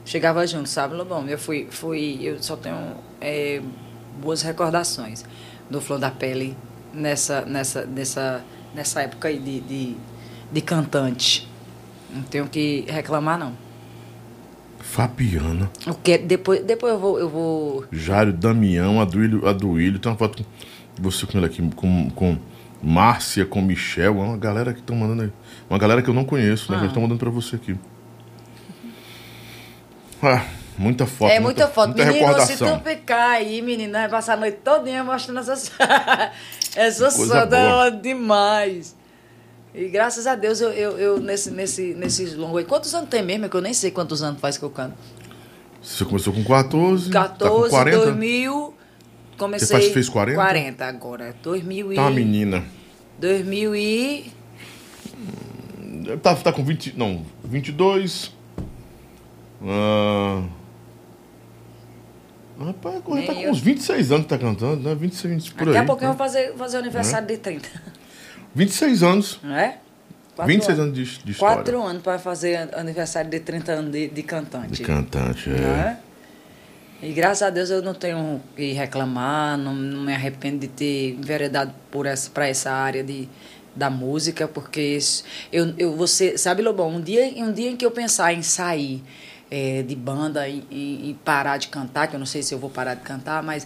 chegava 0.04 0.44
junto, 0.48 0.68
sabe, 0.68 0.96
Lobão? 0.96 1.28
Eu 1.28 1.38
fui, 1.38 1.68
fui 1.70 2.18
eu 2.24 2.42
só 2.42 2.56
tenho 2.56 2.96
é, 3.20 3.62
boas 4.20 4.42
recordações 4.42 5.24
do 5.70 5.80
Flor 5.80 6.00
da 6.00 6.10
Pele 6.10 6.56
nessa, 6.92 7.42
nessa, 7.42 7.86
nessa, 7.86 8.44
nessa 8.74 9.02
época 9.02 9.28
aí 9.28 9.38
de, 9.38 9.60
de, 9.60 9.96
de 10.50 10.60
cantante. 10.60 11.48
Não 12.10 12.22
tenho 12.22 12.48
que 12.48 12.84
reclamar, 12.88 13.38
não. 13.38 13.52
Fabiana, 14.80 15.70
O 15.86 15.94
que, 15.94 16.18
depois, 16.18 16.64
depois 16.64 16.94
eu 16.94 16.98
vou. 16.98 17.18
Eu 17.20 17.28
vou 17.28 17.84
Jário, 17.92 18.32
Damião, 18.32 19.00
Aduílio, 19.00 19.46
Aduílio. 19.46 20.00
Tem 20.00 20.10
uma 20.10 20.18
foto 20.18 20.38
de 20.38 20.46
você 21.00 21.26
com 21.26 21.38
ele 21.38 21.46
aqui, 21.46 21.62
com, 21.74 22.10
com 22.10 22.38
Márcia, 22.82 23.44
com 23.44 23.60
Michel. 23.60 24.18
É 24.18 24.24
uma 24.24 24.36
galera 24.36 24.72
que 24.72 24.80
estão 24.80 24.96
mandando 24.96 25.22
aí. 25.22 25.32
Uma 25.68 25.78
galera 25.78 26.02
que 26.02 26.08
eu 26.08 26.14
não 26.14 26.24
conheço, 26.24 26.70
né? 26.70 26.78
Ah. 26.78 26.80
Mas 26.80 26.88
estão 26.88 27.02
mandando 27.02 27.18
pra 27.18 27.30
você 27.30 27.56
aqui. 27.56 27.76
Ah, 30.22 30.44
muita 30.76 31.06
foto. 31.06 31.30
É 31.30 31.40
muita, 31.40 31.68
foto. 31.68 31.88
Muita 31.88 32.06
Menino, 32.06 32.26
se 32.26 32.52
recordação. 32.52 32.78
tu 32.78 32.88
ficar 32.88 33.30
aí, 33.30 33.62
menina, 33.62 34.00
vai 34.00 34.08
passar 34.08 34.34
a 34.34 34.36
noite 34.36 34.58
todinha 34.64 35.04
mostrando 35.04 35.40
essas. 35.40 35.70
essas 36.74 37.16
fotos 37.16 38.02
demais. 38.02 38.96
E 39.74 39.88
graças 39.88 40.26
a 40.26 40.34
Deus, 40.34 40.60
eu, 40.60 40.70
eu, 40.70 40.98
eu 40.98 41.20
nesse, 41.20 41.50
nesse, 41.50 41.94
nesses 41.94 42.34
longos 42.34 42.58
aí. 42.58 42.64
Quantos 42.64 42.92
anos 42.94 43.08
tem 43.08 43.22
mesmo? 43.22 43.46
É 43.46 43.48
que 43.48 43.56
eu 43.56 43.60
nem 43.60 43.72
sei 43.74 43.90
quantos 43.90 44.22
anos 44.22 44.40
faz 44.40 44.58
que 44.58 44.64
eu 44.64 44.70
canto. 44.70 44.96
Você 45.80 46.04
começou 46.04 46.32
com 46.32 46.42
14, 46.42 47.10
14, 47.10 47.38
tá 47.38 47.48
com 47.48 47.70
40? 47.70 48.04
2000. 48.06 48.74
Comecei. 49.38 49.66
Você 49.66 49.72
faz- 49.74 49.92
fez 49.92 50.08
40? 50.08 50.36
40 50.36 50.84
agora. 50.84 51.34
2000 51.42 51.92
e. 51.92 51.96
Tá 51.96 52.02
uma 52.02 52.10
menina. 52.10 52.64
2000 53.18 53.74
e. 53.76 54.32
Tá, 56.22 56.34
tá 56.34 56.52
com 56.52 56.64
20. 56.64 56.96
Não, 56.98 57.24
22. 57.44 58.32
Ah. 59.62 60.42
Rapaz, 62.58 62.94
já 62.96 63.00
tá 63.02 63.14
Nem 63.14 63.26
com 63.26 63.32
eu. 63.34 63.50
uns 63.52 63.60
26 63.60 64.10
anos 64.10 64.24
que 64.24 64.30
tá 64.30 64.38
cantando, 64.38 64.88
né? 64.88 64.94
26, 64.94 65.32
20 65.34 65.54
por 65.54 65.66
Daqui 65.66 65.78
aí. 65.78 65.84
a 65.84 65.86
pouquinho 65.86 66.08
eu 66.10 66.14
tá? 66.14 66.16
vou 66.16 66.26
fazer, 66.26 66.54
fazer 66.56 66.76
o 66.76 66.80
aniversário 66.80 67.28
de 67.28 67.36
30. 67.36 67.68
26 68.54 69.02
anos. 69.04 69.38
Não 69.44 69.54
é? 69.56 69.78
Quatro 70.34 70.52
26 70.52 70.78
anos. 70.80 70.98
anos 70.98 71.08
de, 71.18 71.24
de 71.24 71.30
história. 71.32 71.56
Quatro 71.56 71.82
anos 71.82 72.02
para 72.02 72.18
fazer 72.18 72.68
aniversário 72.74 73.30
de 73.30 73.38
30 73.40 73.72
anos 73.72 73.92
de, 73.92 74.08
de 74.08 74.22
cantante. 74.24 74.72
De 74.72 74.82
cantante, 74.82 75.50
é. 75.50 75.52
né? 75.52 75.98
E 77.00 77.12
graças 77.12 77.42
a 77.42 77.50
Deus 77.50 77.70
eu 77.70 77.80
não 77.82 77.94
tenho 77.94 78.40
que 78.56 78.72
reclamar, 78.72 79.56
não, 79.56 79.72
não 79.74 80.02
me 80.02 80.12
arrependo 80.12 80.58
de 80.58 80.68
ter 80.68 81.10
enveredado 81.14 81.72
por 81.90 82.06
essa, 82.06 82.28
para 82.30 82.48
essa 82.48 82.72
área 82.72 83.04
de, 83.04 83.28
da 83.74 83.88
música, 83.88 84.48
porque 84.48 84.98
eu, 85.52 85.72
eu 85.78 85.96
você 85.96 86.36
sabe 86.36 86.60
Lobão, 86.62 86.88
um 86.96 87.00
dia, 87.00 87.24
um 87.36 87.52
dia 87.52 87.70
em 87.70 87.76
que 87.76 87.86
eu 87.86 87.90
pensar 87.92 88.32
em 88.34 88.42
sair 88.42 89.02
eh, 89.48 89.84
de 89.86 89.94
banda 89.94 90.48
e, 90.48 90.64
e- 90.70 91.10
e 91.10 91.16
parar 91.24 91.56
de 91.58 91.68
cantar, 91.68 92.08
que 92.08 92.16
eu 92.16 92.18
não 92.18 92.26
sei 92.26 92.42
se 92.42 92.52
eu 92.52 92.58
vou 92.58 92.68
parar 92.68 92.94
de 92.94 93.02
cantar, 93.02 93.44
mas 93.44 93.64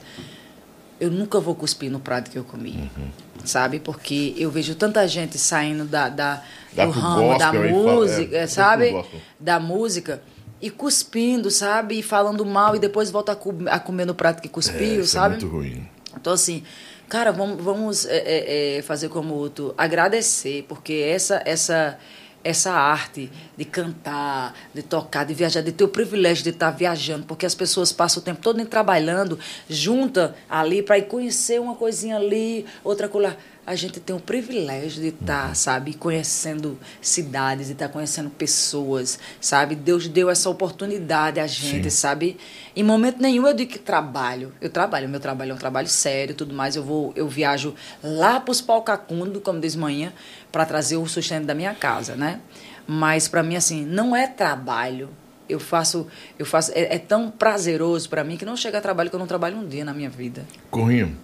eu 1.00 1.10
nunca 1.10 1.40
vou 1.40 1.54
cuspir 1.54 1.90
no 1.90 1.98
prato 2.00 2.30
que 2.30 2.38
eu 2.38 2.44
comi. 2.44 2.72
Uhum. 2.96 3.08
Sabe? 3.46 3.80
Porque 3.80 4.34
eu 4.36 4.50
vejo 4.50 4.74
tanta 4.74 5.08
gente 5.08 5.36
saindo 5.38 5.84
da, 5.86 6.08
da, 6.10 6.42
Dá 6.74 6.84
do 6.86 6.92
pro 6.92 7.00
ramo 7.00 7.38
da 7.38 7.50
gospel 7.50 7.50
fala- 7.50 7.64
é, 7.64 7.72
música, 7.72 8.36
foi 8.38 8.46
sabe? 8.46 9.04
da 9.40 9.58
música 9.58 10.22
e 10.62 10.70
cuspindo, 10.70 11.50
sabe? 11.50 11.98
E 11.98 12.02
falando 12.02 12.46
mal 12.46 12.74
e 12.76 12.78
depois 12.78 13.10
volta 13.10 13.32
a, 13.32 13.36
co- 13.36 13.52
a 13.68 13.78
comer 13.80 14.06
no 14.06 14.14
prato 14.14 14.40
que 14.40 14.48
É, 14.48 14.50
cuspiu, 14.50 15.00
isso 15.02 15.12
sabe? 15.12 15.34
É 15.34 15.38
muito 15.40 15.48
ruim. 15.54 15.88
Então, 16.18 16.32
assim, 16.32 16.62
cara, 17.08 17.32
vamos, 17.32 17.62
vamos 17.62 18.06
é, 18.06 18.16
é, 18.18 18.76
é, 18.78 18.82
fazer 18.82 19.08
como 19.08 19.34
outro, 19.34 19.74
agradecer, 19.76 20.64
porque 20.68 20.92
essa, 20.92 21.42
essa, 21.44 21.98
essa 22.44 22.70
arte 22.72 23.30
de 23.56 23.64
cantar, 23.64 24.54
de 24.74 24.82
tocar, 24.82 25.24
de 25.24 25.34
viajar, 25.34 25.62
de 25.62 25.72
ter 25.72 25.84
o 25.84 25.88
privilégio 25.88 26.44
de 26.44 26.50
estar 26.50 26.70
viajando, 26.70 27.24
porque 27.26 27.44
as 27.46 27.54
pessoas 27.54 27.90
passam 27.92 28.20
o 28.20 28.24
tempo 28.24 28.40
todo 28.40 28.64
trabalhando, 28.66 29.38
junta 29.68 30.34
ali 30.48 30.82
para 30.82 30.98
ir 30.98 31.06
conhecer 31.08 31.60
uma 31.60 31.74
coisinha 31.74 32.16
ali, 32.16 32.64
outra 32.84 33.08
coisa 33.08 33.36
a 33.64 33.76
gente 33.76 34.00
tem 34.00 34.14
o 34.14 34.18
privilégio 34.18 35.00
de 35.00 35.08
estar, 35.08 35.48
tá, 35.48 35.54
sabe, 35.54 35.94
conhecendo 35.94 36.76
cidades, 37.00 37.66
de 37.66 37.72
estar 37.74 37.86
tá 37.86 37.92
conhecendo 37.92 38.28
pessoas, 38.28 39.20
sabe? 39.40 39.76
Deus 39.76 40.08
deu 40.08 40.28
essa 40.28 40.50
oportunidade 40.50 41.38
a 41.38 41.46
gente, 41.46 41.84
Sim. 41.84 41.96
sabe? 41.96 42.36
Em 42.74 42.82
momento 42.82 43.22
nenhum 43.22 43.46
eu 43.46 43.54
digo 43.54 43.70
que 43.70 43.78
trabalho. 43.78 44.52
Eu 44.60 44.68
trabalho, 44.68 45.08
meu 45.08 45.20
trabalho 45.20 45.52
é 45.52 45.54
um 45.54 45.58
trabalho 45.58 45.86
sério, 45.86 46.34
tudo 46.34 46.52
mais. 46.52 46.74
Eu 46.74 46.82
vou, 46.82 47.12
eu 47.14 47.28
viajo 47.28 47.72
lá 48.02 48.40
para 48.40 48.50
os 48.50 48.60
Palcacundo, 48.60 49.40
como 49.40 49.60
diz 49.60 49.76
manhã, 49.76 50.12
para 50.50 50.66
trazer 50.66 50.96
o 50.96 51.06
sustento 51.06 51.46
da 51.46 51.54
minha 51.54 51.74
casa, 51.74 52.16
né? 52.16 52.40
Mas 52.84 53.28
para 53.28 53.44
mim 53.44 53.54
assim, 53.54 53.84
não 53.84 54.14
é 54.14 54.26
trabalho. 54.26 55.08
Eu 55.48 55.60
faço, 55.60 56.08
eu 56.36 56.46
faço, 56.46 56.72
é, 56.74 56.96
é 56.96 56.98
tão 56.98 57.30
prazeroso 57.30 58.08
para 58.08 58.24
mim 58.24 58.36
que 58.36 58.44
não 58.44 58.56
chega 58.56 58.78
a 58.78 58.80
trabalho 58.80 59.08
que 59.08 59.14
eu 59.14 59.20
não 59.20 59.26
trabalho 59.26 59.56
um 59.56 59.68
dia 59.68 59.84
na 59.84 59.94
minha 59.94 60.10
vida. 60.10 60.44
Corrinho, 60.70 61.16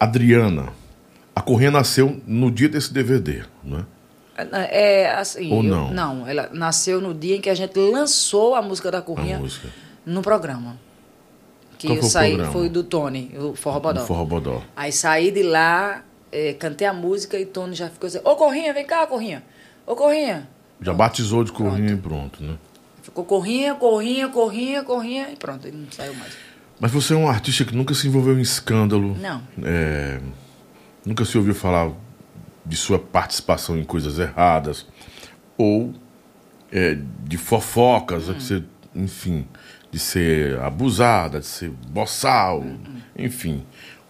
Adriana, 0.00 0.72
a 1.34 1.40
Corrinha 1.40 1.70
nasceu 1.70 2.20
no 2.26 2.50
dia 2.50 2.68
desse 2.68 2.92
DVD, 2.92 3.42
não 3.64 3.78
é? 3.78 3.84
É, 4.70 5.10
assim. 5.14 5.52
Ou 5.52 5.62
não? 5.62 5.88
Eu, 5.88 5.94
não, 5.94 6.26
ela 6.26 6.50
nasceu 6.52 7.00
no 7.00 7.14
dia 7.14 7.36
em 7.36 7.40
que 7.40 7.50
a 7.50 7.54
gente 7.54 7.78
lançou 7.78 8.54
a 8.54 8.62
música 8.62 8.90
da 8.90 9.02
Corrinha 9.02 9.38
música. 9.38 9.68
no 10.04 10.22
programa. 10.22 10.78
Que 11.78 11.88
Qual 11.88 11.96
eu 11.96 12.02
saí, 12.02 12.32
programa? 12.32 12.52
foi 12.52 12.68
do 12.68 12.82
Tony, 12.84 13.34
o 13.36 13.54
Forró 13.54 13.80
Bodó. 13.80 14.02
O 14.02 14.06
Forró 14.06 14.24
Bodó. 14.24 14.62
Aí 14.76 14.92
saí 14.92 15.30
de 15.30 15.42
lá, 15.42 16.04
é, 16.30 16.54
cantei 16.54 16.86
a 16.86 16.92
música 16.92 17.38
e 17.38 17.44
Tony 17.44 17.74
já 17.74 17.88
ficou 17.88 18.06
assim: 18.06 18.20
Ô 18.24 18.36
Corrinha, 18.36 18.72
vem 18.72 18.86
cá, 18.86 19.06
Corrinha. 19.06 19.42
Ô 19.86 19.94
Corrinha. 19.94 20.48
Já 20.80 20.92
batizou 20.92 21.44
de 21.44 21.52
Corrinha 21.52 21.96
pronto. 21.96 22.38
e 22.38 22.40
pronto, 22.40 22.42
né? 22.42 22.54
Ficou 23.02 23.24
Corrinha, 23.24 23.74
Corrinha, 23.74 24.28
Corrinha, 24.28 24.82
Corrinha 24.82 25.28
e 25.30 25.36
pronto, 25.36 25.66
ele 25.66 25.76
não 25.76 25.90
saiu 25.90 26.14
mais. 26.14 26.32
Mas 26.80 26.90
você 26.90 27.14
é 27.14 27.16
um 27.16 27.28
artista 27.28 27.64
que 27.64 27.74
nunca 27.74 27.94
se 27.94 28.06
envolveu 28.08 28.38
em 28.38 28.42
escândalo. 28.42 29.16
Não. 29.20 29.42
É 29.62 30.20
Nunca 31.04 31.24
se 31.24 31.36
ouviu 31.36 31.54
falar 31.54 31.90
de 32.64 32.76
sua 32.76 32.98
participação 32.98 33.76
em 33.76 33.84
coisas 33.84 34.18
erradas 34.18 34.86
ou 35.58 35.92
é, 36.70 36.96
de 37.24 37.36
fofocas, 37.36 38.26
de 38.26 38.42
ser, 38.42 38.64
enfim, 38.94 39.46
de 39.90 39.98
ser 39.98 40.58
abusada, 40.60 41.40
de 41.40 41.46
ser 41.46 41.70
boçal, 41.90 42.64
enfim. 43.16 43.64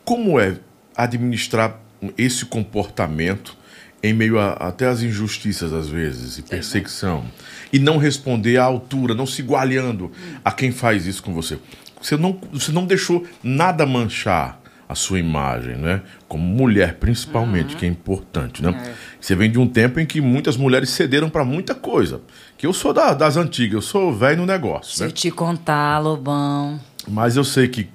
Como 0.05 0.39
é 0.39 0.59
administrar 0.97 1.81
esse 2.16 2.44
comportamento 2.44 3.56
em 4.02 4.12
meio 4.12 4.39
a, 4.39 4.52
até 4.52 4.86
às 4.86 5.02
injustiças 5.02 5.73
às 5.73 5.89
vezes 5.89 6.39
e 6.39 6.43
perseguição 6.43 7.24
e 7.73 7.78
não 7.78 7.97
responder 7.97 8.59
à 8.59 8.64
altura, 8.64 9.14
não 9.14 9.27
se 9.27 9.40
igualhando 9.40 10.06
hum. 10.06 10.36
a 10.44 10.52
quem 10.52 10.70
faz 10.70 11.06
isso 11.06 11.23
com 11.23 11.32
você? 11.32 11.59
Você 12.01 12.16
não, 12.16 12.39
você 12.52 12.73
não 12.73 12.85
deixou 12.85 13.27
nada 13.43 13.86
manchar 13.86 14.60
a 14.93 14.94
sua 14.94 15.19
imagem, 15.19 15.77
né? 15.77 16.02
Como 16.28 16.44
mulher, 16.44 16.94
principalmente, 16.94 17.73
uhum. 17.73 17.81
que 17.81 17.86
é 17.86 17.89
importante, 17.89 18.62
né? 18.62 18.70
É. 18.70 18.94
Você 19.20 19.35
vem 19.35 19.51
de 19.51 19.59
um 19.59 19.66
tempo 19.66 19.98
em 19.98 20.06
que 20.06 20.20
muitas 20.20 20.56
mulheres 20.56 20.90
cederam 20.90 21.28
para 21.28 21.44
muita 21.44 21.74
coisa. 21.74 22.20
Que 22.56 22.66
eu 22.66 22.73
sou 22.73 22.93
da, 22.93 23.14
das 23.14 23.36
antigas, 23.36 23.74
eu 23.74 23.82
sou 23.82 24.12
velho 24.12 24.39
no 24.39 24.47
negócio. 24.47 24.94
Se 24.94 25.01
né? 25.01 25.09
eu 25.09 25.12
te 25.12 25.31
contar, 25.31 25.98
Lobão. 25.98 26.78
Mas 27.09 27.36
eu 27.36 27.44
sei 27.44 27.69
que, 27.69 27.89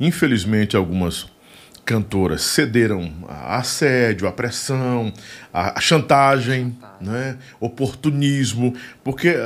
infelizmente, 0.00 0.76
algumas 0.76 1.26
cantoras 1.84 2.42
cederam 2.42 3.12
a 3.28 3.58
assédio, 3.58 4.26
a 4.26 4.32
pressão, 4.32 5.12
a, 5.52 5.78
a 5.78 5.80
chantagem, 5.80 6.76
né? 7.00 7.38
oportunismo, 7.60 8.74
porque 9.04 9.36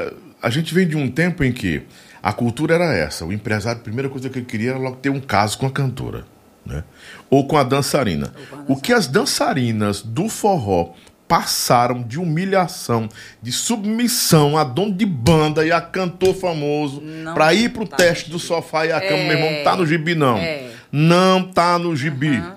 a 0.40 0.50
gente 0.50 0.72
vem 0.72 0.86
de 0.86 0.96
um 0.96 1.10
tempo 1.10 1.44
em 1.44 1.52
que 1.52 1.82
a 2.22 2.32
cultura 2.32 2.74
era 2.76 2.94
essa. 2.94 3.24
O 3.24 3.32
empresário, 3.32 3.80
a 3.80 3.84
primeira 3.84 4.08
coisa 4.08 4.30
que 4.30 4.38
ele 4.38 4.46
queria 4.46 4.70
era 4.70 4.78
logo 4.78 4.96
ter 4.96 5.10
um 5.10 5.20
caso 5.20 5.58
com 5.58 5.66
a 5.66 5.70
cantora 5.70 6.31
né? 6.64 6.84
ou 7.30 7.46
com 7.46 7.56
a 7.56 7.62
dançarina. 7.62 8.32
O 8.68 8.76
que 8.76 8.92
as 8.92 9.06
dançarinas 9.06 10.02
do 10.02 10.28
forró 10.28 10.92
passaram 11.26 12.02
de 12.02 12.18
humilhação, 12.18 13.08
de 13.40 13.50
submissão 13.50 14.58
a 14.58 14.64
dono 14.64 14.92
de 14.92 15.06
banda 15.06 15.64
e 15.64 15.72
a 15.72 15.80
cantor 15.80 16.34
famoso 16.34 17.02
para 17.32 17.54
ir 17.54 17.72
pro 17.72 17.86
tá 17.86 17.96
teste 17.96 18.30
do 18.30 18.38
sofá 18.38 18.84
e 18.84 18.92
a 18.92 19.00
cama, 19.00 19.22
é, 19.22 19.28
meu 19.28 19.38
irmão, 19.38 19.64
tá 19.64 19.74
no 19.74 19.86
gibi 19.86 20.14
não. 20.14 20.36
É. 20.36 20.70
Não 20.92 21.42
tá 21.42 21.78
no 21.78 21.96
gibi. 21.96 22.36
Uhum. 22.36 22.52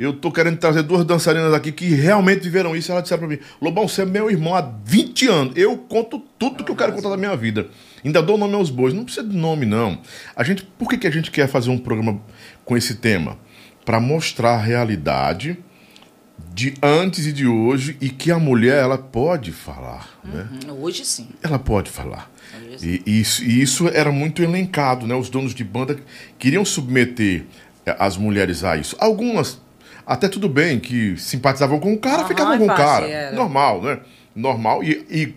Eu 0.00 0.14
tô 0.14 0.32
querendo 0.32 0.56
trazer 0.56 0.82
duas 0.82 1.04
dançarinas 1.04 1.52
aqui 1.52 1.70
que 1.70 1.86
realmente 1.88 2.40
viveram 2.40 2.74
isso. 2.74 2.90
Elas 2.90 3.02
disseram 3.02 3.20
pra 3.20 3.28
mim: 3.28 3.38
Lobão, 3.60 3.86
você 3.86 4.00
é 4.00 4.06
meu 4.06 4.30
irmão 4.30 4.54
há 4.54 4.70
20 4.82 5.28
anos. 5.28 5.52
Eu 5.56 5.76
conto 5.76 6.18
tudo 6.38 6.64
que 6.64 6.70
eu 6.70 6.76
quero 6.76 6.92
contar 6.92 7.10
da 7.10 7.18
minha 7.18 7.36
vida. 7.36 7.68
Ainda 8.02 8.22
dou 8.22 8.38
nome 8.38 8.54
aos 8.54 8.70
bois. 8.70 8.94
Não 8.94 9.04
precisa 9.04 9.26
de 9.26 9.36
nome, 9.36 9.66
não. 9.66 9.98
A 10.34 10.42
gente, 10.42 10.64
por 10.64 10.88
que, 10.88 10.96
que 10.96 11.06
a 11.06 11.10
gente 11.10 11.30
quer 11.30 11.48
fazer 11.48 11.68
um 11.68 11.76
programa 11.76 12.18
com 12.64 12.76
esse 12.76 12.96
tema? 12.96 13.38
Para 13.84 14.00
mostrar 14.00 14.54
a 14.54 14.60
realidade 14.60 15.58
de 16.52 16.74
antes 16.82 17.26
e 17.26 17.32
de 17.32 17.46
hoje 17.46 17.96
e 18.00 18.08
que 18.08 18.30
a 18.30 18.38
mulher 18.38 18.82
ela 18.82 18.98
pode 18.98 19.52
falar. 19.52 20.08
Né? 20.24 20.48
Uhum, 20.50 20.74
né? 20.74 20.80
Hoje 20.80 21.04
sim. 21.04 21.28
Ela 21.42 21.58
pode 21.58 21.90
falar. 21.90 22.30
E, 22.82 23.02
e, 23.06 23.20
isso, 23.20 23.44
e 23.44 23.62
isso 23.62 23.88
era 23.88 24.10
muito 24.10 24.42
elencado. 24.42 25.06
Né? 25.06 25.14
Os 25.14 25.28
donos 25.28 25.54
de 25.54 25.64
banda 25.64 25.98
queriam 26.38 26.64
submeter 26.64 27.44
eh, 27.86 27.96
as 27.98 28.16
mulheres 28.16 28.64
a 28.64 28.76
isso. 28.76 28.96
Algumas 28.98 29.60
até 30.06 30.28
tudo 30.28 30.48
bem 30.48 30.80
que 30.80 31.16
simpatizavam 31.16 31.78
com 31.78 31.92
o 31.92 31.98
cara, 31.98 32.26
ficavam 32.26 32.58
com 32.58 32.64
o 32.64 32.74
cara. 32.74 33.06
Era. 33.06 33.36
Normal, 33.36 33.80
né? 33.80 34.00
Normal. 34.34 34.82
E, 34.82 35.06
e 35.10 35.34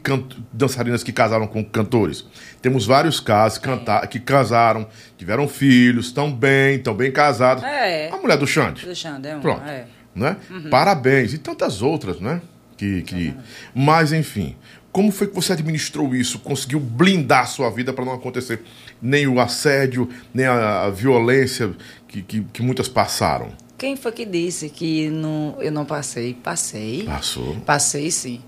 dançarinas 0.51 1.03
que 1.03 1.11
casaram 1.11 1.47
com 1.47 1.63
cantores. 1.63 2.25
Temos 2.61 2.85
vários 2.85 3.19
casos 3.19 3.59
é. 3.63 4.07
que 4.07 4.19
casaram, 4.19 4.87
tiveram 5.17 5.47
filhos, 5.47 6.07
estão 6.07 6.31
bem, 6.31 6.77
estão 6.77 6.93
bem 6.93 7.11
casados. 7.11 7.63
É. 7.63 8.09
A 8.09 8.17
mulher 8.17 8.37
do 8.37 8.47
Xande. 8.47 8.85
Do 8.85 8.95
Xande, 8.95 9.27
é 9.27 9.35
um, 9.35 9.41
Pronto. 9.41 9.63
É. 9.67 9.85
Né? 10.15 10.37
Uhum. 10.49 10.69
Parabéns. 10.69 11.33
E 11.33 11.37
tantas 11.37 11.81
outras, 11.81 12.19
né? 12.19 12.41
Que, 12.77 13.01
que... 13.01 13.33
Mas, 13.73 14.13
enfim. 14.13 14.55
Como 14.91 15.11
foi 15.11 15.25
que 15.25 15.33
você 15.33 15.53
administrou 15.53 16.15
isso? 16.15 16.37
Conseguiu 16.37 16.79
blindar 16.79 17.43
a 17.43 17.45
sua 17.47 17.71
vida 17.71 17.91
para 17.91 18.05
não 18.05 18.13
acontecer 18.13 18.61
nem 19.01 19.27
o 19.27 19.39
assédio, 19.39 20.07
nem 20.31 20.45
a, 20.45 20.83
a 20.83 20.89
violência 20.91 21.71
que, 22.07 22.21
que, 22.21 22.41
que 22.43 22.61
muitas 22.61 22.87
passaram? 22.87 23.49
Quem 23.75 23.95
foi 23.95 24.11
que 24.11 24.23
disse 24.23 24.69
que 24.69 25.09
não, 25.09 25.57
eu 25.59 25.71
não 25.71 25.83
passei? 25.83 26.35
Passei. 26.35 27.03
Passou. 27.03 27.55
Passei, 27.65 28.11
sim. 28.11 28.39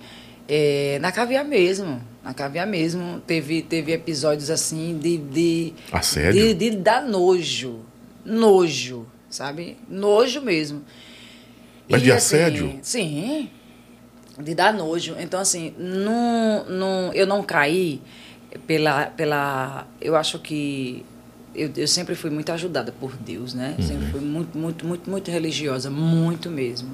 É, 0.48 0.98
na 1.02 1.12
caviar 1.12 1.46
mesmo. 1.46 2.02
Na 2.24 2.34
caviar 2.34 2.68
mesmo. 2.68 3.22
Teve, 3.26 3.62
teve 3.62 3.92
episódios 3.92 4.50
assim 4.50 4.98
de. 4.98 5.18
de 5.18 5.74
Assédio? 5.92 6.42
De, 6.42 6.54
de 6.54 6.78
dar 6.78 7.02
nojo. 7.02 7.80
Nojo, 8.24 9.06
sabe? 9.30 9.78
Nojo 9.88 10.42
mesmo. 10.42 10.84
Mas 11.90 12.02
e, 12.02 12.06
de 12.06 12.12
assim, 12.12 12.38
assédio? 12.38 12.80
Sim. 12.82 13.50
De 14.40 14.54
dar 14.54 14.74
nojo. 14.74 15.16
Então, 15.20 15.40
assim, 15.40 15.74
não, 15.78 16.66
não, 16.66 17.14
eu 17.14 17.26
não 17.26 17.44
caí 17.44 18.02
pela, 18.68 19.06
pela. 19.08 19.88
Eu 20.02 20.16
acho 20.16 20.40
que 20.40 21.06
eu, 21.54 21.72
eu 21.76 21.88
sempre 21.88 22.16
fui 22.16 22.30
muito 22.30 22.52
ajudada 22.52 22.92
por 22.92 23.16
Deus, 23.16 23.54
né? 23.54 23.76
Uhum. 23.78 23.86
Sempre 23.86 24.06
fui 24.08 24.22
muito, 24.22 24.58
muito, 24.58 24.86
muito, 24.86 25.10
muito 25.10 25.32
religiosa, 25.32 25.90
muito 25.90 26.50
mesmo. 26.50 26.92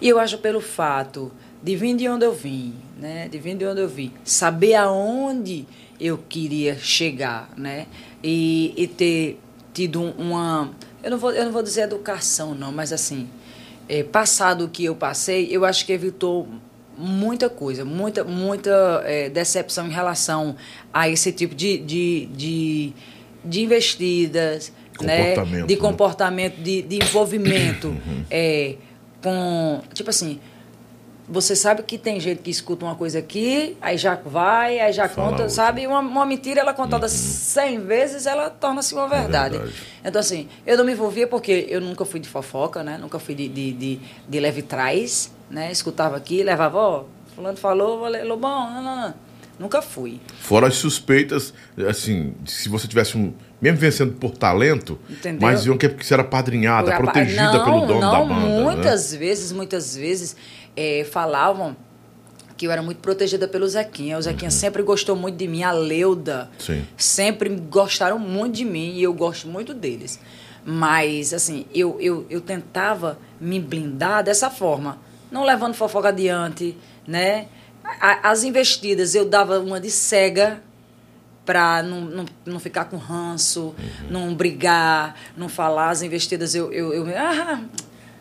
E 0.00 0.08
eu 0.08 0.18
acho 0.18 0.38
pelo 0.38 0.60
fato 0.60 1.30
de 1.62 1.76
vir 1.76 1.96
de 1.96 2.08
onde 2.08 2.24
eu 2.24 2.32
vim, 2.32 2.74
né? 2.98 3.28
De 3.28 3.38
vir 3.38 3.56
de 3.56 3.66
onde 3.66 3.80
eu 3.80 3.88
vim, 3.88 4.12
saber 4.24 4.74
aonde 4.74 5.66
eu 6.00 6.18
queria 6.18 6.78
chegar, 6.78 7.50
né? 7.56 7.86
E, 8.22 8.72
e 8.76 8.86
ter 8.86 9.38
tido 9.72 10.02
uma, 10.02 10.70
eu 11.02 11.10
não 11.10 11.18
vou, 11.18 11.32
eu 11.32 11.44
não 11.44 11.52
vou 11.52 11.62
dizer 11.62 11.82
educação 11.82 12.54
não, 12.54 12.72
mas 12.72 12.92
assim, 12.92 13.28
é, 13.88 14.02
passado 14.02 14.64
o 14.64 14.68
que 14.68 14.84
eu 14.84 14.94
passei, 14.94 15.48
eu 15.50 15.64
acho 15.64 15.86
que 15.86 15.92
evitou 15.92 16.48
muita 16.98 17.48
coisa, 17.48 17.84
muita, 17.84 18.24
muita 18.24 19.02
é, 19.04 19.28
decepção 19.28 19.86
em 19.86 19.90
relação 19.90 20.56
a 20.92 21.08
esse 21.08 21.32
tipo 21.32 21.54
de, 21.54 21.78
de, 21.78 22.26
de 22.26 22.94
de 23.44 23.62
investidas, 23.62 24.72
né? 25.00 25.34
de 25.34 25.74
né? 25.74 25.76
comportamento, 25.76 26.56
de, 26.60 26.82
de 26.82 26.96
envolvimento 26.96 27.88
uhum. 27.88 28.24
é, 28.30 28.74
com. 29.22 29.80
Tipo 29.94 30.10
assim, 30.10 30.38
você 31.30 31.54
sabe 31.54 31.84
que 31.84 31.96
tem 31.96 32.18
gente 32.18 32.42
que 32.42 32.50
escuta 32.50 32.84
uma 32.84 32.96
coisa 32.96 33.20
aqui, 33.20 33.76
aí 33.80 33.96
já 33.96 34.16
vai, 34.16 34.80
aí 34.80 34.92
já 34.92 35.08
Fala 35.08 35.28
conta, 35.28 35.42
outra. 35.42 35.48
sabe? 35.48 35.86
Uma, 35.86 36.00
uma 36.00 36.26
mentira, 36.26 36.60
ela 36.60 36.74
contada 36.74 37.06
uhum. 37.06 37.80
vezes, 37.86 38.26
ela 38.26 38.50
torna-se 38.50 38.92
uma 38.94 39.08
verdade. 39.08 39.56
verdade. 39.56 39.74
Então, 40.04 40.20
assim, 40.20 40.48
eu 40.66 40.76
não 40.76 40.84
me 40.84 40.92
envolvia 40.92 41.28
porque 41.28 41.66
eu 41.68 41.80
nunca 41.80 42.04
fui 42.04 42.18
de 42.18 42.28
fofoca, 42.28 42.82
né? 42.82 42.98
Nunca 42.98 43.20
fui 43.20 43.36
de, 43.36 43.48
de, 43.48 43.72
de, 43.72 44.00
de 44.28 44.40
leve 44.40 44.62
trás, 44.62 45.32
né? 45.48 45.70
Escutava 45.70 46.16
aqui, 46.16 46.42
levava, 46.42 46.76
ó, 46.78 47.04
fulano 47.34 47.56
falou, 47.56 48.08
Lobão, 48.24 48.70
não, 48.72 48.82
não, 48.82 48.96
não. 48.96 49.14
Nunca 49.60 49.82
fui. 49.82 50.18
Fora 50.40 50.68
as 50.68 50.76
suspeitas, 50.76 51.52
assim, 51.86 52.32
se 52.46 52.66
você 52.66 52.88
tivesse 52.88 53.18
um. 53.18 53.34
Mesmo 53.60 53.76
vencendo 53.76 54.14
por 54.14 54.30
talento, 54.30 54.98
Entendeu? 55.06 55.38
mas 55.42 55.66
iam 55.66 55.76
que 55.76 55.84
é 55.84 55.88
porque 55.90 56.02
você 56.02 56.14
era 56.14 56.24
padrinhada, 56.24 56.96
protegida 56.96 57.52
não, 57.52 57.64
pelo 57.66 57.80
dono 57.86 58.00
não, 58.00 58.10
da 58.10 58.34
banda. 58.34 58.62
Muitas 58.62 59.12
né? 59.12 59.18
vezes, 59.18 59.52
muitas 59.52 59.94
vezes 59.94 60.34
é, 60.76 61.04
falavam 61.04 61.76
que 62.56 62.66
eu 62.66 62.70
era 62.70 62.82
muito 62.82 62.98
protegida 62.98 63.48
pelo 63.48 63.66
Zequinha. 63.66 64.18
O 64.18 64.22
Zequinha 64.22 64.50
sempre 64.50 64.82
gostou 64.82 65.16
muito 65.16 65.36
de 65.36 65.48
mim, 65.48 65.62
a 65.62 65.72
Leuda. 65.72 66.50
Sim. 66.58 66.86
Sempre 66.96 67.48
gostaram 67.48 68.18
muito 68.18 68.56
de 68.56 68.66
mim 68.66 68.92
e 68.96 69.02
eu 69.02 69.14
gosto 69.14 69.48
muito 69.48 69.72
deles. 69.72 70.20
Mas, 70.62 71.32
assim, 71.32 71.64
eu, 71.74 71.98
eu, 72.00 72.26
eu 72.28 72.40
tentava 72.40 73.18
me 73.40 73.58
blindar 73.58 74.22
dessa 74.22 74.50
forma. 74.50 74.98
Não 75.30 75.42
levando 75.42 75.72
fofoca 75.72 76.08
adiante, 76.08 76.76
né? 77.06 77.46
As 78.22 78.44
investidas 78.44 79.14
eu 79.14 79.24
dava 79.24 79.58
uma 79.58 79.80
de 79.80 79.90
cega 79.90 80.62
para 81.46 81.82
não, 81.82 82.02
não, 82.02 82.26
não 82.44 82.60
ficar 82.60 82.84
com 82.84 82.96
ranço, 82.96 83.74
não 84.10 84.34
brigar, 84.34 85.16
não 85.36 85.48
falar. 85.48 85.90
As 85.90 86.02
investidas 86.02 86.54
eu. 86.54 86.70
eu, 86.72 86.92
eu 86.92 87.18
ah, 87.18 87.60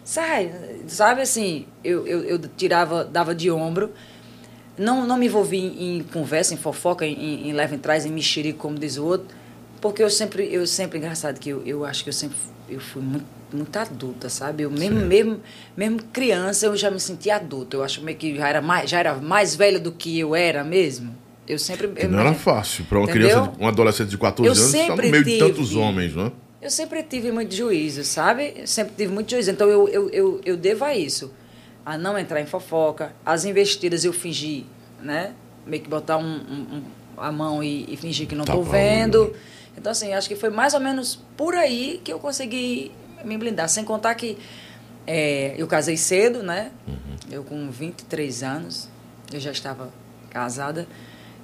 sai, 0.03 0.51
sabe 0.87 1.21
assim? 1.21 1.65
Eu, 1.83 2.05
eu, 2.07 2.23
eu 2.23 2.39
tirava, 2.57 3.03
dava 3.03 3.33
de 3.35 3.49
ombro. 3.51 3.91
Não, 4.77 5.05
não 5.05 5.17
me 5.17 5.25
envolvi 5.25 5.57
em, 5.57 6.03
conversa, 6.03 6.53
em 6.53 6.57
fofoca, 6.57 7.05
em, 7.05 7.13
em, 7.13 7.49
em 7.49 7.53
leva 7.53 7.75
em 7.75 7.77
trás, 7.77 8.05
em 8.05 8.11
mexerico, 8.11 8.59
como 8.59 8.79
diz 8.79 8.97
o 8.97 9.05
outro, 9.05 9.27
porque 9.81 10.01
eu 10.01 10.09
sempre, 10.09 10.47
eu 10.53 10.65
sempre, 10.65 10.97
engraçado 10.97 11.37
que 11.37 11.49
eu, 11.49 11.61
eu 11.65 11.83
acho 11.83 12.01
que 12.03 12.09
eu 12.09 12.13
sempre 12.13 12.37
eu 12.69 12.79
fui 12.79 13.01
muito, 13.01 13.25
muito 13.51 13.75
adulta, 13.77 14.29
sabe? 14.29 14.63
Eu 14.63 14.71
mesmo, 14.71 14.99
mesmo, 15.01 15.41
mesmo 15.75 15.99
criança 16.13 16.67
eu 16.67 16.77
já 16.77 16.89
me 16.89 16.99
sentia 16.99 17.35
adulta. 17.35 17.75
Eu 17.75 17.83
acho 17.83 18.01
meio 18.01 18.17
que 18.17 18.35
já 18.37 18.47
era 18.47 18.61
mais, 18.61 18.89
já 18.89 18.99
era 18.99 19.15
mais 19.15 19.53
velha 19.55 19.79
do 19.79 19.91
que 19.91 20.17
eu 20.19 20.33
era 20.35 20.63
mesmo. 20.63 21.13
Eu 21.47 21.57
sempre. 21.59 21.87
Eu 21.87 22.07
não 22.09 22.19
era 22.19 22.29
imagino- 22.29 22.35
fácil. 22.35 22.85
Para 22.85 22.99
uma 22.99 23.09
Entendeu? 23.09 23.29
criança, 23.29 23.51
um 23.59 23.67
adolescente 23.67 24.09
de 24.09 24.17
14 24.19 24.47
Eu 24.47 24.53
anos, 24.53 24.73
está 24.73 24.95
no 24.95 25.01
meio 25.01 25.23
de 25.25 25.31
tive- 25.31 25.39
tantos 25.39 25.75
homens, 25.75 26.15
não 26.15 26.27
é? 26.27 26.31
Eu 26.61 26.69
sempre 26.69 27.01
tive 27.03 27.31
muito 27.31 27.55
juízo, 27.55 28.03
sabe? 28.03 28.53
Eu 28.55 28.67
sempre 28.67 28.93
tive 28.97 29.13
muito 29.13 29.29
juízo. 29.31 29.49
Então 29.51 29.69
eu, 29.69 29.87
eu, 29.87 30.09
eu, 30.09 30.41
eu 30.43 30.57
devo 30.57 30.83
a 30.83 30.93
isso. 30.95 31.33
A 31.85 31.97
não 31.97 32.17
entrar 32.17 32.41
em 32.41 32.45
fofoca. 32.45 33.13
As 33.25 33.45
investidas 33.45 34.03
eu 34.03 34.11
fingi, 34.11 34.65
né? 35.01 35.33
Meio 35.65 35.81
que 35.83 35.89
botar 35.89 36.17
um, 36.17 36.23
um- 36.25 36.83
a 37.17 37.31
mão 37.31 37.63
e, 37.63 37.85
e 37.91 37.97
fingir 37.97 38.27
que 38.27 38.35
não 38.35 38.43
Tá 38.45 38.53
estou 38.53 38.65
bom. 38.65 38.71
vendo. 38.71 39.33
Então, 39.77 39.91
assim, 39.91 40.13
acho 40.13 40.27
que 40.27 40.35
foi 40.35 40.49
mais 40.49 40.73
ou 40.73 40.79
menos 40.79 41.19
por 41.37 41.55
aí 41.55 42.01
que 42.03 42.11
eu 42.11 42.19
consegui 42.19 42.91
me 43.23 43.37
blindar. 43.37 43.69
Sem 43.69 43.83
contar 43.85 44.13
que 44.15 44.37
é, 45.07 45.53
eu 45.57 45.65
casei 45.67 45.95
cedo, 45.97 46.43
né? 46.43 46.71
Uhum. 46.87 46.95
Eu 47.31 47.43
com 47.43 47.69
23 47.71 48.43
anos, 48.43 48.89
eu 49.31 49.39
já 49.39 49.51
estava 49.51 49.89
casada. 50.29 50.85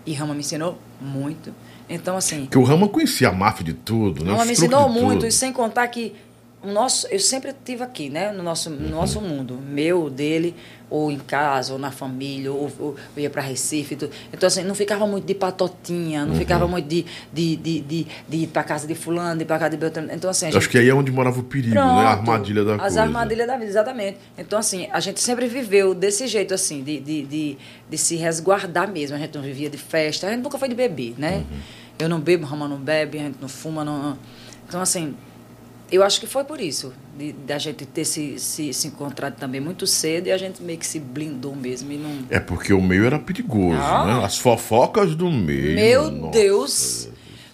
E 0.06 0.14
Rama 0.14 0.34
me 0.34 0.42
ensinou 0.42 0.78
muito. 1.00 1.54
Então, 1.90 2.18
assim, 2.18 2.42
Porque 2.42 2.58
o 2.58 2.64
Rama 2.64 2.88
conhecia 2.88 3.30
a 3.30 3.32
máfia 3.32 3.64
de 3.66 3.74
tudo, 3.74 4.24
né? 4.24 4.32
ela 4.32 4.42
Os 4.42 4.48
me 4.48 4.54
ensinou 4.54 4.90
muito, 4.90 5.26
e 5.26 5.32
sem 5.32 5.54
contar 5.54 5.88
que 5.88 6.14
o 6.25 6.25
nosso, 6.72 7.08
eu 7.08 7.20
sempre 7.20 7.50
estive 7.52 7.84
aqui, 7.84 8.10
né? 8.10 8.32
No 8.32 8.42
nosso, 8.44 8.70
no 8.70 8.90
nosso 8.90 9.20
mundo, 9.22 9.58
meu, 9.70 10.10
dele, 10.10 10.56
ou 10.90 11.12
em 11.12 11.18
casa, 11.18 11.74
ou 11.74 11.80
na 11.80 11.90
família, 11.92 12.52
ou, 12.52 12.72
ou 12.80 12.96
eu 13.16 13.24
ia 13.24 13.30
para 13.30 13.42
Recife. 13.42 13.96
tudo. 13.96 14.12
Então, 14.32 14.46
assim, 14.48 14.64
não 14.64 14.76
ficava 14.76 15.06
muito 15.08 15.26
de 15.26 15.34
patotinha, 15.34 16.24
não 16.26 16.34
Uhum. 16.34 16.40
ficava 16.40 16.68
muito 16.68 16.88
de, 16.88 17.06
de, 17.34 17.56
de, 17.56 17.80
de, 17.82 18.08
de 18.30 18.38
ir 18.38 18.48
para 18.48 18.64
casa 18.64 18.86
de 18.88 18.94
fulano, 18.96 19.38
de 19.38 19.44
ir 19.44 19.46
para 19.48 19.58
casa 19.60 19.72
de 19.72 19.78
Beltrano. 19.78 20.10
Então, 20.14 20.30
assim, 20.30 20.46
a 20.46 20.50
gente 20.50 20.58
Acho 20.60 20.70
que 20.70 20.78
aí 20.78 20.88
é 20.90 20.94
onde 20.94 21.12
morava 21.12 21.40
o 21.40 21.44
perigo, 21.44 21.74
né? 21.76 21.82
A 21.82 21.84
Pronto. 22.16 22.32
armadilha 22.32 22.64
da 22.64 22.76
As 22.76 22.82
coisa. 22.82 23.02
armadilhas 23.02 23.48
da 23.48 23.54
vida, 23.58 23.66
exatamente. 23.70 24.18
Então, 24.38 24.60
assim, 24.60 24.88
a 24.92 25.00
gente 25.00 25.20
sempre 25.20 25.48
viveu 25.48 25.94
desse 25.94 26.28
jeito, 26.28 26.54
assim, 26.54 26.84
de, 26.84 27.00
de, 27.00 27.24
de, 27.24 27.58
de 27.90 27.98
se 27.98 28.16
resguardar 28.16 28.90
mesmo. 28.92 29.16
A 29.16 29.20
gente 29.20 29.36
não 29.36 29.42
vivia 29.44 29.70
de 29.70 29.78
festa, 29.78 30.28
a 30.28 30.32
gente 30.32 30.42
nunca 30.44 30.58
foi 30.58 30.70
de 30.70 30.76
beber, 30.76 31.16
né? 31.18 31.38
Uhum. 31.50 31.58
Eu 31.98 32.10
não 32.10 32.20
bebo, 32.20 32.46
Rama 32.46 32.68
não 32.68 32.78
bebe, 32.78 33.18
a 33.20 33.24
gente 33.24 33.38
não 33.42 33.48
fuma, 33.48 33.84
não. 33.84 34.18
Então, 34.68 34.82
assim, 34.82 35.16
eu 35.92 36.04
acho 36.04 36.20
que 36.20 36.28
foi 36.28 36.44
por 36.44 36.60
isso, 36.60 36.94
de, 37.18 37.32
de 37.32 37.54
a 37.54 37.58
gente 37.58 37.86
ter 37.86 38.06
se, 38.06 38.40
se, 38.40 38.74
se 38.74 38.88
encontrado 38.88 39.36
também 39.38 39.62
muito 39.62 39.86
cedo 39.86 40.28
e 40.28 40.32
a 40.32 40.38
gente 40.38 40.62
meio 40.64 40.80
que 40.80 40.86
se 40.88 41.00
blindou 41.00 41.56
mesmo 41.56 41.92
e 41.92 41.98
não... 41.98 42.26
É 42.30 42.40
porque 42.40 42.74
o 42.74 42.82
meio 42.82 43.06
era 43.06 43.20
perigoso, 43.20 43.80
Ah. 43.80 44.06
né? 44.20 44.26
As 44.26 44.38
fofocas 44.38 45.16
do 45.16 45.30
meio. 45.30 45.76
Meu 45.76 46.12
nossa. 46.12 46.32
Deus! 46.32 47.10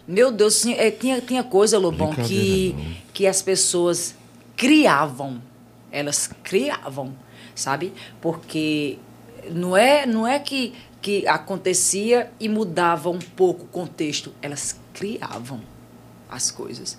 Meu 0.08 0.32
Deus, 0.32 0.62
tinha, 0.62 0.76
eh, 0.78 0.92
tinha, 0.92 1.22
tinha 1.22 1.44
coisa, 1.44 1.78
Lobão, 1.78 2.14
que, 2.14 2.76
não. 2.78 2.96
que 3.14 3.28
as 3.28 3.42
pessoas 3.42 4.16
criavam. 4.58 5.42
Elas 5.92 6.30
criavam, 6.44 7.14
sabe? 7.54 7.94
Porque 8.20 8.98
não 9.52 9.76
é, 9.78 10.06
não 10.06 10.28
é 10.28 10.40
que, 10.40 10.74
que 11.02 11.28
acontecia 11.28 12.32
e 12.40 12.48
mudava 12.50 13.10
um 13.10 13.20
pouco 13.20 13.64
o 13.66 13.68
contexto. 13.68 14.34
Elas 14.42 14.78
criavam 14.94 15.62
as 16.30 16.50
coisas. 16.52 16.98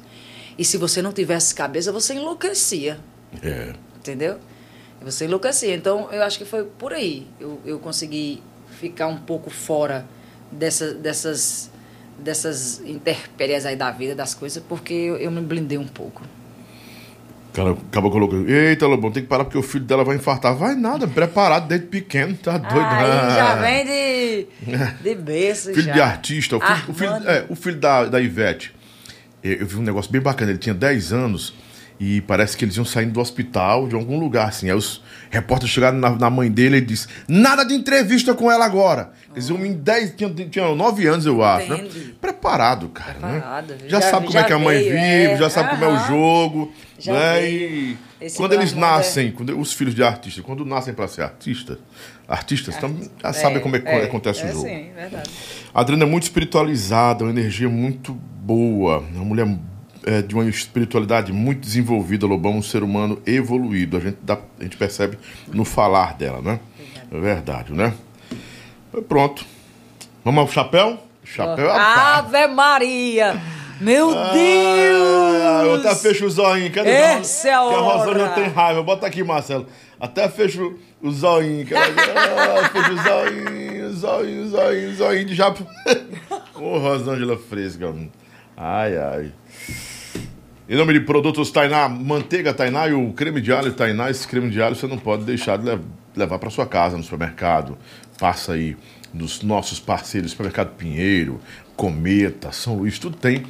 E 0.59 0.65
se 0.65 0.77
você 0.77 1.01
não 1.03 1.13
tivesse 1.13 1.55
cabeça, 1.55 1.91
você 1.93 2.15
enlouquecia 2.15 2.99
É. 3.43 3.73
entendeu? 3.97 4.39
Você 5.03 5.25
enlouquecia. 5.25 5.75
Então, 5.75 6.09
eu 6.13 6.23
acho 6.23 6.39
que 6.39 6.45
foi 6.45 6.65
por 6.65 6.93
aí. 6.93 7.27
Eu, 7.41 7.61
eu 7.65 7.79
consegui 7.79 8.43
ficar 8.79 9.07
um 9.09 9.17
pouco 9.17 9.51
fora 9.51 10.05
dessa, 10.51 10.95
dessas, 10.95 11.71
dessas 12.19 12.81
intempéries 12.85 13.67
aí 13.67 13.75
da 13.75 13.91
vida, 13.91 14.15
das 14.15 14.33
coisas, 14.35 14.63
porque 14.69 14.93
eu, 14.95 15.17
eu 15.17 15.31
me 15.31 15.41
blindei 15.41 15.77
um 15.79 15.89
pouco. 15.89 16.23
Cara 17.53 17.73
acaba 17.73 18.11
colocando. 18.11 18.49
Eita, 18.49 18.87
Lobão, 18.87 19.11
tem 19.13 19.23
que 19.23 19.29
parar 19.29 19.45
porque 19.45 19.59
o 19.59 19.63
filho 19.63 19.85
dela 19.85 20.05
vai 20.05 20.17
infartar. 20.17 20.55
Vai 20.57 20.75
nada, 20.75 21.07
preparado 21.07 21.67
desde 21.69 21.87
pequeno, 21.87 22.35
tá 22.37 22.57
doido. 22.57 22.87
Aí 22.87 23.35
já 23.35 23.55
vem 23.61 23.85
de, 23.85 24.47
de 25.03 25.15
berço 25.21 25.69
Filho 25.75 25.83
já. 25.87 25.93
de 25.93 26.01
artista. 26.01 26.57
O 26.57 26.61
filho, 26.61 26.81
o 26.89 26.95
filho- 26.95 27.29
é, 27.31 27.45
o 27.51 27.55
filho 27.57 27.77
da, 27.79 28.05
da 28.07 28.21
Ivete. 28.21 28.75
Eu, 29.43 29.67
vi 29.67 29.77
um 29.77 29.83
negócio 29.83 30.11
bem 30.11 30.21
bacana. 30.21 30.51
Ele 30.51 30.59
tinha 30.59 30.75
10 30.75 31.13
anos 31.13 31.55
e 32.05 32.21
parece 32.23 32.57
que 32.57 32.65
eles 32.65 32.75
iam 32.77 32.85
saindo 32.85 33.13
do 33.13 33.21
hospital, 33.21 33.87
de 33.87 33.95
algum 33.95 34.19
lugar, 34.19 34.49
assim. 34.49 34.69
Aí 34.69 34.75
os 34.77 35.01
repórteres 35.31 35.73
chegaram 35.73 35.99
na, 35.99 36.11
na 36.11 36.29
mãe 36.29 36.51
dele 36.51 36.79
e 36.79 36.81
disse: 36.81 37.07
Nada 37.29 37.63
de 37.65 37.75
entrevista 37.75 38.35
com 38.35 38.51
ela 38.51 38.65
agora. 38.65 39.13
Eles 39.33 39.49
iam 39.49 39.65
em 39.65 39.73
10, 39.73 40.15
tinha, 40.17 40.29
tinha 40.49 40.75
9 40.75 41.07
anos, 41.07 41.27
eu 41.27 41.45
acho. 41.45 41.69
Né? 41.71 41.89
Preparado, 42.21 42.89
cara. 42.89 43.13
Preparado. 43.15 43.69
Né? 43.75 43.79
Já, 43.87 44.01
Já- 44.01 44.11
sabe 44.11 44.27
como 44.27 44.33
já 44.33 44.41
é 44.41 44.45
que 44.45 44.53
a 44.53 44.59
mãe 44.59 44.79
veio, 44.79 44.91
vive, 44.91 45.33
é. 45.35 45.37
já 45.37 45.49
sabe 45.49 45.71
como 45.71 45.85
é 45.85 45.89
o 45.89 46.07
jogo. 46.09 46.73
Já 46.99 47.13
né? 47.13 47.41
veio. 47.41 47.71
E 47.71 47.99
Esse 48.21 48.37
quando 48.37 48.53
eles 48.55 48.73
Brasmundo 48.73 48.87
é- 48.87 48.97
nascem, 48.97 49.31
quando, 49.31 49.61
os 49.61 49.73
filhos 49.73 49.95
de 49.95 50.03
artistas, 50.03 50.45
quando 50.45 50.65
nascem 50.65 50.93
para 50.95 51.07
ser 51.07 51.23
artista, 51.23 51.79
artistas 52.27 52.77
também 52.79 53.09
já 53.23 53.29
É, 53.29 53.33
sabem 53.33 53.61
como 53.61 53.77
é 53.77 53.79
que 53.79 53.87
é, 53.89 54.03
acontece 54.05 54.43
é 54.43 54.47
o 54.47 54.53
jogo. 54.55 54.67
Sim, 54.67 54.91
verdade. 54.93 55.31
A 55.73 55.81
Adriana 55.81 56.03
é 56.03 56.07
muito 56.09 56.25
espiritualizada, 56.25 57.23
uma 57.23 57.31
energia 57.31 57.69
muito 57.69 58.13
boa, 58.13 58.99
uma 59.15 59.25
mulher 59.25 59.47
é, 60.05 60.23
de 60.23 60.35
uma 60.35 60.45
espiritualidade 60.49 61.33
muito 61.33 61.61
desenvolvida, 61.61 62.27
Lobão, 62.27 62.57
um 62.57 62.63
ser 62.63 62.83
humano 62.83 63.21
evoluído. 63.27 63.97
A 63.97 64.01
gente, 64.01 64.19
dá- 64.23 64.39
a 64.59 64.63
gente 64.63 64.77
percebe 64.77 65.19
no 65.49 65.65
falar 65.65 66.15
dela, 66.15 66.41
né? 66.43 66.61
É 67.11 67.19
verdade, 67.21 67.73
né? 67.73 67.93
Pronto. 69.09 69.45
Vamos 70.25 70.41
ao 70.41 70.49
chapéu? 70.49 70.99
Chapéu 71.25 71.67
é 71.71 71.75
pá. 71.75 72.19
Ave 72.19 72.47
Maria! 72.49 73.41
Meu 73.81 74.11
Ah, 74.17 74.31
Deus! 74.33 75.65
eu 75.65 75.75
até 75.77 75.95
fecho 75.97 76.27
o 76.27 76.31
zoinho. 76.31 76.71
Quero 76.71 76.89
Essa 76.89 77.49
é 77.49 77.55
a 77.55 77.59
Que 77.69 77.75
a 77.75 77.79
Rosângela 77.79 78.25
hora. 78.25 78.35
tem 78.35 78.49
raiva. 78.49 78.83
Bota 78.83 79.07
aqui, 79.07 79.25
Marcelo. 79.25 79.67
Até 79.99 80.29
fecho 80.29 80.79
o 81.01 81.11
zoinho. 81.11 81.67
Ah, 81.77 82.69
fecho 82.69 82.93
o 82.93 82.97
zoinho, 83.03 83.93
zoinho, 83.93 84.49
zoinho, 84.49 84.95
zoinho 84.95 85.25
de 85.25 85.35
japo. 85.35 85.67
Ô, 86.55 86.79
Rosângela 86.79 87.37
fresca. 87.37 87.93
Ai, 88.57 88.97
ai. 88.97 89.33
Em 90.69 90.77
nome 90.77 90.93
de 90.93 91.01
produtos 91.01 91.51
Tainá, 91.51 91.89
manteiga 91.89 92.55
Tainá 92.55 92.89
e 92.89 92.93
o 92.93 93.13
creme 93.13 93.41
de 93.41 93.53
alho 93.53 93.73
Tainá, 93.73 94.11
esse 94.11 94.27
creme 94.27 94.49
de 94.49 94.63
alho 94.63 94.77
você 94.77 94.87
não 94.87 94.97
pode 94.97 95.25
deixar 95.25 95.59
de 95.59 95.65
lev- 95.65 95.83
levar 96.17 96.39
para 96.39 96.51
sua 96.51 96.67
casa, 96.67 96.97
no 96.97 97.03
supermercado. 97.03 97.77
Passa 98.19 98.53
aí 98.53 98.77
nos 99.13 99.43
nossos 99.43 99.81
parceiros, 99.81 100.31
Supermercado 100.31 100.75
Pinheiro, 100.77 101.41
Cometa, 101.77 102.53
São 102.53 102.77
Luís, 102.77 102.99
tudo 102.99 103.17
tem. 103.17 103.43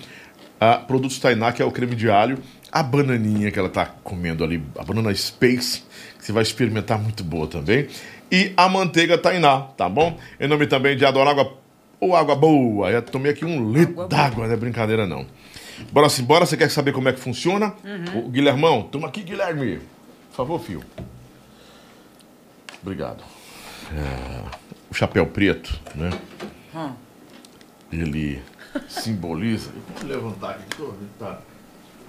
Ah, 0.58 0.76
produtos 0.76 1.18
Tainá, 1.18 1.52
que 1.52 1.60
é 1.60 1.64
o 1.64 1.70
creme 1.70 1.94
de 1.94 2.10
alho, 2.10 2.38
a 2.70 2.82
bananinha 2.82 3.50
que 3.50 3.58
ela 3.58 3.68
está 3.68 3.84
comendo 3.84 4.42
ali, 4.42 4.62
a 4.78 4.82
banana 4.82 5.14
Space, 5.14 5.82
que 6.18 6.24
você 6.24 6.32
vai 6.32 6.42
experimentar 6.42 6.98
muito 6.98 7.22
boa 7.22 7.46
também. 7.46 7.86
E 8.30 8.52
a 8.56 8.68
manteiga 8.68 9.18
Tainá, 9.18 9.60
tá 9.76 9.88
bom? 9.88 10.18
Em 10.40 10.48
nome 10.48 10.66
também 10.66 10.96
de 10.96 11.04
Adoro 11.04 11.28
Água 11.28 11.52
ou 12.00 12.16
Água 12.16 12.34
Boa. 12.34 12.90
Eu 12.90 13.02
tomei 13.02 13.32
aqui 13.32 13.44
um 13.44 13.70
litro 13.72 14.08
d'água, 14.08 14.46
não 14.46 14.54
é 14.54 14.56
brincadeira 14.56 15.06
não. 15.06 15.26
Bora 15.90 16.08
sim, 16.08 16.24
bora. 16.24 16.46
Você 16.46 16.56
quer 16.56 16.70
saber 16.70 16.92
como 16.92 17.08
é 17.08 17.12
que 17.12 17.20
funciona? 17.20 17.74
O 18.14 18.28
Guilhermão, 18.28 18.82
toma 18.82 19.08
aqui, 19.08 19.22
Guilherme. 19.22 19.80
Por 20.30 20.36
favor, 20.36 20.60
filho. 20.60 20.84
Obrigado. 22.82 23.22
É, 23.94 24.44
o 24.90 24.94
chapéu 24.94 25.26
preto, 25.26 25.78
né? 25.94 26.10
Hum. 26.74 26.92
Ele 27.92 28.42
simboliza. 28.88 29.70
Vou 30.00 30.08
levantar 30.08 30.50
aqui, 30.50 30.64
que 30.76 31.06
tá 31.18 31.40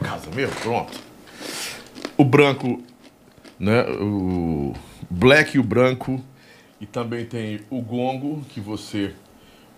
casa 0.02 0.30
mesmo, 0.32 0.56
pronto. 0.62 1.00
O 2.18 2.24
branco, 2.24 2.82
né? 3.60 3.84
O 3.84 4.74
black 5.10 5.58
e 5.58 5.60
o 5.60 5.64
branco. 5.64 6.24
E 6.80 6.86
também 6.86 7.26
tem 7.26 7.62
o 7.70 7.82
gongo, 7.82 8.42
que 8.50 8.60
você 8.60 9.14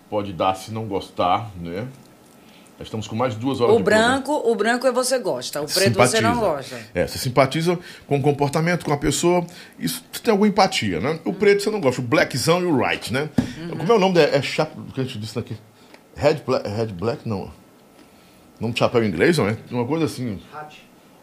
pode 0.08 0.32
dar 0.32 0.54
se 0.54 0.72
não 0.72 0.86
gostar, 0.86 1.50
né? 1.56 1.86
Nós 2.78 2.88
estamos 2.88 3.08
com 3.08 3.16
mais 3.16 3.34
duas 3.34 3.60
horas 3.60 3.74
O 3.74 3.78
de 3.78 3.84
branco, 3.84 4.32
o 4.44 4.54
branco 4.54 4.86
é 4.86 4.92
você 4.92 5.18
gosta, 5.18 5.62
o 5.62 5.66
preto 5.66 5.94
você 5.94 6.20
não 6.20 6.34
Simpatiza. 6.34 6.76
gosta. 6.76 6.90
É, 6.94 7.06
você 7.06 7.18
simpatiza 7.18 7.78
com 8.06 8.18
o 8.18 8.22
comportamento, 8.22 8.84
com 8.84 8.92
a 8.92 8.98
pessoa. 8.98 9.46
Isso 9.78 10.04
você 10.12 10.20
tem 10.22 10.30
alguma 10.30 10.48
empatia, 10.48 11.00
né? 11.00 11.18
O 11.24 11.32
preto 11.32 11.62
você 11.62 11.70
não 11.70 11.80
gosta. 11.80 12.02
O 12.02 12.04
blackzão 12.04 12.60
e 12.60 12.64
o 12.64 12.76
right, 12.76 13.10
né? 13.12 13.30
Uhum. 13.38 13.78
Como 13.78 13.92
é 13.92 13.94
o 13.94 13.98
nome? 13.98 14.20
É, 14.20 14.36
é 14.36 14.42
chap... 14.42 14.70
O 14.76 14.92
que 14.92 15.00
a 15.00 15.04
gente 15.04 15.18
disse 15.18 15.38
aqui? 15.38 15.56
Red 16.14 16.42
black, 16.46 16.68
red 16.68 16.86
black 16.86 17.26
não. 17.26 17.50
Nome 18.60 18.74
de 18.74 18.78
chapéu 18.78 19.02
em 19.02 19.08
inglês, 19.08 19.38
não 19.38 19.48
é? 19.48 19.56
Uma 19.70 19.86
coisa 19.86 20.04
assim. 20.04 20.38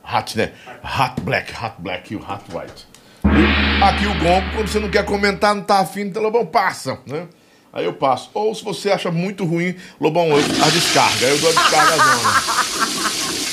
Hot, 0.03 0.38
né? 0.38 0.53
Hot 0.84 1.21
black, 1.21 1.53
hot 1.53 1.75
black 1.80 2.13
e 2.13 2.17
o 2.17 2.19
hot 2.19 2.43
white. 2.51 2.88
E 3.25 3.84
aqui 3.84 4.05
o 4.07 4.13
gongo, 4.19 4.55
quando 4.55 4.67
você 4.67 4.80
não 4.80 4.89
quer 4.89 5.05
comentar, 5.05 5.55
não 5.55 5.63
tá 5.63 5.80
afim, 5.80 6.01
então 6.01 6.21
Lobão 6.21 6.45
passa, 6.45 6.99
né? 7.05 7.27
Aí 7.73 7.85
eu 7.85 7.93
passo. 7.93 8.29
Ou 8.35 8.53
se 8.53 8.63
você 8.63 8.91
acha 8.91 9.09
muito 9.09 9.43
ruim, 9.43 9.75
Lobão, 9.99 10.27
eu, 10.27 10.37
a 10.37 10.69
descarga. 10.69 11.25
Aí 11.25 11.31
eu 11.31 11.39
dou 11.39 11.49
a 11.49 11.53
descarga 11.53 11.97
zona. 11.97 12.43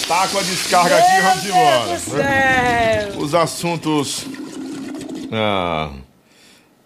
Tá 0.06 0.28
com 0.28 0.38
a 0.38 0.42
descarga 0.42 0.98
aqui 0.98 1.16
e 1.16 1.20
vamos 1.22 1.46
embora. 1.46 1.98
Os 3.18 3.34
assuntos. 3.34 4.26
Ah. 5.32 5.90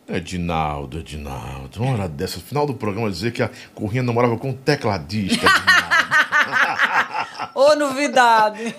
Edinaldo, 0.08 0.98
Edinaldo. 0.98 1.82
Uma 1.82 1.94
hora 1.94 2.08
dessa, 2.08 2.38
final 2.38 2.66
do 2.66 2.74
programa, 2.74 3.10
dizer 3.10 3.32
que 3.32 3.42
a 3.42 3.50
Corrinha 3.74 4.02
namorava 4.02 4.36
com 4.36 4.50
um 4.50 4.52
tecladista. 4.52 5.46
Ô, 7.54 7.74
novidade! 7.74 8.74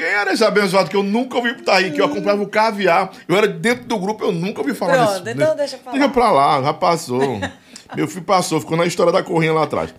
Quem 0.00 0.08
era 0.08 0.32
esse 0.32 0.42
abençoado 0.42 0.88
que 0.88 0.96
eu 0.96 1.02
nunca 1.02 1.36
ouvi 1.36 1.52
tá 1.60 1.76
aí, 1.76 1.90
que 1.90 2.00
eu 2.00 2.06
acompanhava 2.06 2.42
o 2.42 2.48
caviar. 2.48 3.10
Eu 3.28 3.36
era 3.36 3.46
dentro 3.46 3.84
do 3.84 3.98
grupo, 3.98 4.24
eu 4.24 4.32
nunca 4.32 4.62
ouvi 4.62 4.72
falar 4.74 4.94
Pronto, 5.06 5.20
desse. 5.24 5.36
então 5.36 5.54
deixa 5.54 5.76
pra 5.76 5.92
lá. 5.92 5.98
Deixa 5.98 6.08
pra 6.08 6.30
lá, 6.30 6.62
já 6.62 6.72
passou. 6.72 7.20
Meu 7.94 8.08
filho 8.08 8.24
passou, 8.24 8.58
ficou 8.60 8.78
na 8.78 8.86
história 8.86 9.12
da 9.12 9.22
corrinha 9.22 9.52
lá 9.52 9.64
atrás. 9.64 9.92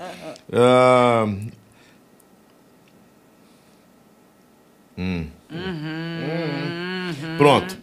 Ah, 0.52 1.26
hum. 4.98 5.28
Hum. 5.52 7.14
Pronto. 7.38 7.78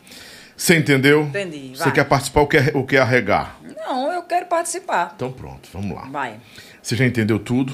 Você 0.57 0.77
entendeu? 0.77 1.23
Entendi, 1.23 1.71
Você 1.77 1.85
vai. 1.85 1.93
quer 1.93 2.05
participar 2.05 2.41
ou 2.41 2.47
quer, 2.49 2.77
ou 2.77 2.85
quer 2.85 2.99
arregar? 2.99 3.59
Não, 3.77 4.11
eu 4.13 4.23
quero 4.23 4.47
participar. 4.47 5.13
Então 5.15 5.31
pronto, 5.31 5.69
vamos 5.73 5.95
lá. 5.97 6.09
Vai. 6.11 6.41
Você 6.83 6.97
já 6.97 7.07
entendeu 7.07 7.39
tudo? 7.39 7.73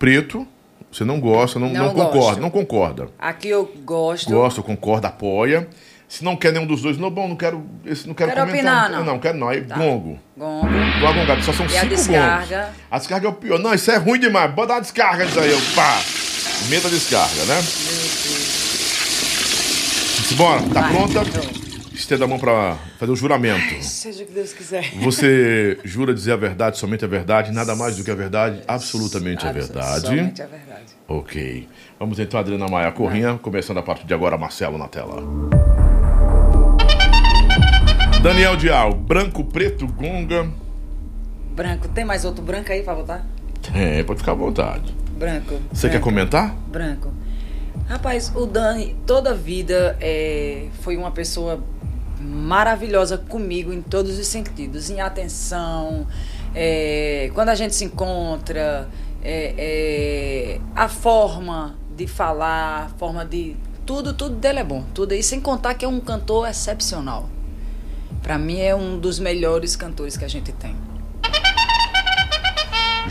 Preto, 0.00 0.44
você 0.90 1.04
não 1.04 1.20
gosta, 1.20 1.58
não, 1.58 1.68
Não 1.68 1.84
não 1.84 1.90
concorda, 1.94 2.18
gosto. 2.18 2.40
não 2.40 2.50
concorda. 2.50 3.08
Aqui 3.18 3.48
eu 3.48 3.70
gosto. 3.84 4.30
Gosta, 4.30 4.62
concorda, 4.62 5.08
apoia. 5.08 5.68
Se 6.08 6.24
não 6.24 6.34
quer 6.36 6.52
nenhum 6.54 6.66
dos 6.66 6.80
dois, 6.80 6.96
não, 6.96 7.10
bom, 7.10 7.28
não 7.28 7.36
quero, 7.36 7.62
esse 7.84 8.08
não 8.08 8.14
quero, 8.14 8.32
Quero 8.32 8.46
comentar. 8.46 8.84
opinar, 8.86 8.98
não. 8.98 9.04
não 9.12 9.18
quero 9.18 9.36
não. 9.36 9.48
Aí, 9.50 9.60
gongo. 9.60 10.18
Gongo. 10.34 10.66
Vou 11.00 11.08
agongado, 11.10 11.42
só 11.44 11.52
são 11.52 11.66
E 11.66 11.76
a 11.76 11.80
cinco 11.82 11.94
descarga? 11.94 12.56
gongos. 12.62 12.74
A 12.90 12.98
descarga 12.98 13.26
é 13.26 13.30
o 13.30 13.34
pior. 13.34 13.58
Não, 13.58 13.74
isso 13.74 13.90
é 13.90 13.96
ruim 13.98 14.18
demais. 14.18 14.50
Bota 14.54 14.72
uma 14.72 14.80
descarga 14.80 15.26
disso 15.26 15.38
aí, 15.38 15.50
eu 15.50 15.60
pá. 15.74 16.00
Meta 16.70 16.88
a 16.88 16.90
descarga, 16.90 17.44
né? 17.44 17.62
Bora, 20.36 20.62
tá 20.72 20.80
Vai, 20.82 20.92
pronta? 20.92 21.24
pronto. 21.30 21.67
Estenda 21.98 22.26
a 22.26 22.28
mão 22.28 22.38
pra 22.38 22.78
fazer 22.96 23.10
o 23.10 23.16
juramento. 23.16 23.82
Seja 23.82 24.22
o 24.22 24.26
que 24.26 24.32
Deus 24.32 24.52
quiser. 24.52 24.92
Você 25.00 25.80
jura 25.82 26.14
dizer 26.14 26.30
a 26.30 26.36
verdade, 26.36 26.78
somente 26.78 27.04
a 27.04 27.08
verdade, 27.08 27.50
nada 27.50 27.74
mais 27.74 27.96
do 27.96 28.04
que 28.04 28.10
a 28.10 28.14
verdade, 28.14 28.62
absolutamente 28.68 29.44
a 29.44 29.50
verdade. 29.50 30.06
Somente 30.06 30.40
a 30.40 30.46
verdade. 30.46 30.94
Ok. 31.08 31.68
Vamos 31.98 32.20
então, 32.20 32.38
Adriana 32.38 32.68
Maia 32.68 32.92
Corrinha, 32.92 33.36
começando 33.42 33.78
a 33.78 33.82
partir 33.82 34.06
de 34.06 34.14
agora, 34.14 34.38
Marcelo 34.38 34.78
na 34.78 34.86
tela. 34.86 35.24
Daniel 38.22 38.56
Dial, 38.56 38.94
branco, 38.94 39.42
preto, 39.42 39.88
gonga. 39.88 40.48
Branco. 41.50 41.88
Tem 41.88 42.04
mais 42.04 42.24
outro 42.24 42.44
branco 42.44 42.70
aí 42.70 42.84
pra 42.84 42.94
botar? 42.94 43.26
É, 43.74 44.04
pode 44.04 44.20
ficar 44.20 44.32
à 44.32 44.36
vontade. 44.36 44.94
Branco. 45.18 45.58
Você 45.72 45.88
quer 45.88 45.94
branco, 45.94 46.04
comentar? 46.04 46.54
Branco. 46.68 47.12
Rapaz, 47.88 48.30
o 48.36 48.46
Dani, 48.46 48.94
toda 49.04 49.30
a 49.30 49.34
vida, 49.34 49.96
é, 50.00 50.66
foi 50.80 50.96
uma 50.96 51.10
pessoa 51.10 51.60
maravilhosa 52.20 53.18
comigo 53.18 53.72
em 53.72 53.82
todos 53.82 54.18
os 54.18 54.26
sentidos. 54.26 54.90
Em 54.90 55.00
atenção, 55.00 56.06
é, 56.54 57.30
quando 57.34 57.50
a 57.50 57.54
gente 57.54 57.74
se 57.74 57.84
encontra, 57.84 58.88
é, 59.22 59.54
é, 59.58 60.60
a 60.74 60.88
forma 60.88 61.76
de 61.96 62.06
falar, 62.06 62.86
a 62.86 62.88
forma 62.98 63.24
de. 63.24 63.56
Tudo, 63.84 64.12
tudo 64.12 64.36
dele 64.36 64.58
é 64.58 64.64
bom. 64.64 64.84
Tudo 64.94 65.12
aí, 65.12 65.22
sem 65.22 65.40
contar 65.40 65.74
que 65.74 65.84
é 65.84 65.88
um 65.88 66.00
cantor 66.00 66.48
excepcional. 66.48 67.28
Pra 68.22 68.36
mim 68.36 68.60
é 68.60 68.74
um 68.74 68.98
dos 68.98 69.18
melhores 69.18 69.76
cantores 69.76 70.16
que 70.16 70.24
a 70.24 70.28
gente 70.28 70.52
tem. 70.52 70.76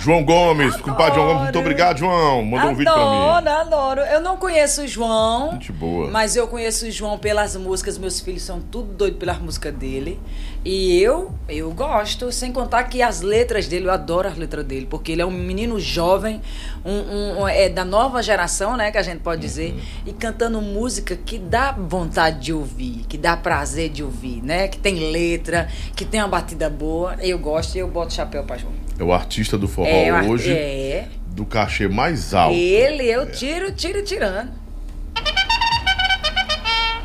João 0.07 0.23
Gomes, 0.23 0.75
compadre 0.77 1.15
João 1.15 1.25
Gomes, 1.27 1.41
muito 1.43 1.49
Adoro. 1.49 1.59
obrigado, 1.65 1.97
João. 1.99 2.41
Mandou 2.45 2.71
um 2.71 2.75
vídeo 2.75 2.93
pra 2.93 3.01
mim. 3.05 3.17
Adoro, 3.27 3.49
adoro. 3.49 4.01
Eu 4.01 4.21
não 4.21 4.37
conheço 4.37 4.83
o 4.83 4.87
João. 4.87 5.51
Gente 5.51 5.73
boa. 5.73 6.09
Mas 6.09 6.37
eu 6.37 6.47
conheço 6.47 6.85
o 6.87 6.91
João 6.91 7.17
pelas 7.17 7.57
músicas. 7.57 7.97
Meus 7.97 8.21
filhos 8.21 8.41
são 8.41 8.61
tudo 8.61 8.93
doidos 8.93 9.19
pelas 9.19 9.37
músicas 9.37 9.73
dele. 9.73 10.17
E 10.63 10.97
eu, 11.01 11.31
eu 11.49 11.71
gosto. 11.73 12.31
Sem 12.31 12.53
contar 12.53 12.85
que 12.85 13.01
as 13.01 13.19
letras 13.21 13.67
dele, 13.67 13.87
eu 13.87 13.91
adoro 13.91 14.29
as 14.29 14.37
letras 14.37 14.63
dele. 14.63 14.85
Porque 14.89 15.11
ele 15.11 15.21
é 15.21 15.25
um 15.25 15.31
menino 15.31 15.77
jovem, 15.77 16.41
um, 16.85 16.91
um- 16.93 17.41
um- 17.41 17.47
é 17.49 17.67
da 17.67 17.83
nova 17.83 18.23
geração, 18.23 18.77
né? 18.77 18.89
Que 18.91 18.97
a 18.97 19.03
gente 19.03 19.19
pode 19.19 19.41
dizer. 19.41 19.73
Uhum. 19.73 19.79
E 20.05 20.13
cantando 20.13 20.61
música 20.61 21.17
que 21.17 21.37
dá 21.37 21.73
vontade 21.73 22.39
de 22.39 22.53
ouvir. 22.53 23.03
Que 23.09 23.17
dá 23.17 23.35
prazer 23.35 23.89
de 23.89 24.03
ouvir, 24.03 24.41
né? 24.41 24.69
Que 24.69 24.77
tem 24.77 25.11
letra, 25.11 25.67
que 25.97 26.05
tem 26.05 26.21
uma 26.21 26.29
batida 26.29 26.69
boa. 26.69 27.15
Eu 27.19 27.37
gosto 27.37 27.75
e 27.75 27.79
eu 27.79 27.89
boto 27.89 28.13
chapéu 28.13 28.45
pra 28.45 28.57
João. 28.57 28.86
É 28.99 29.03
o 29.03 29.13
artista 29.13 29.57
do 29.57 29.67
forró 29.67 29.87
É, 29.87 30.21
hoje, 30.23 30.51
é. 30.51 31.07
do 31.27 31.45
cachê 31.45 31.87
mais 31.87 32.33
alto. 32.33 32.55
Ele, 32.55 33.03
eu 33.03 33.31
tiro, 33.31 33.71
tiro, 33.71 34.03
tirando. 34.03 34.49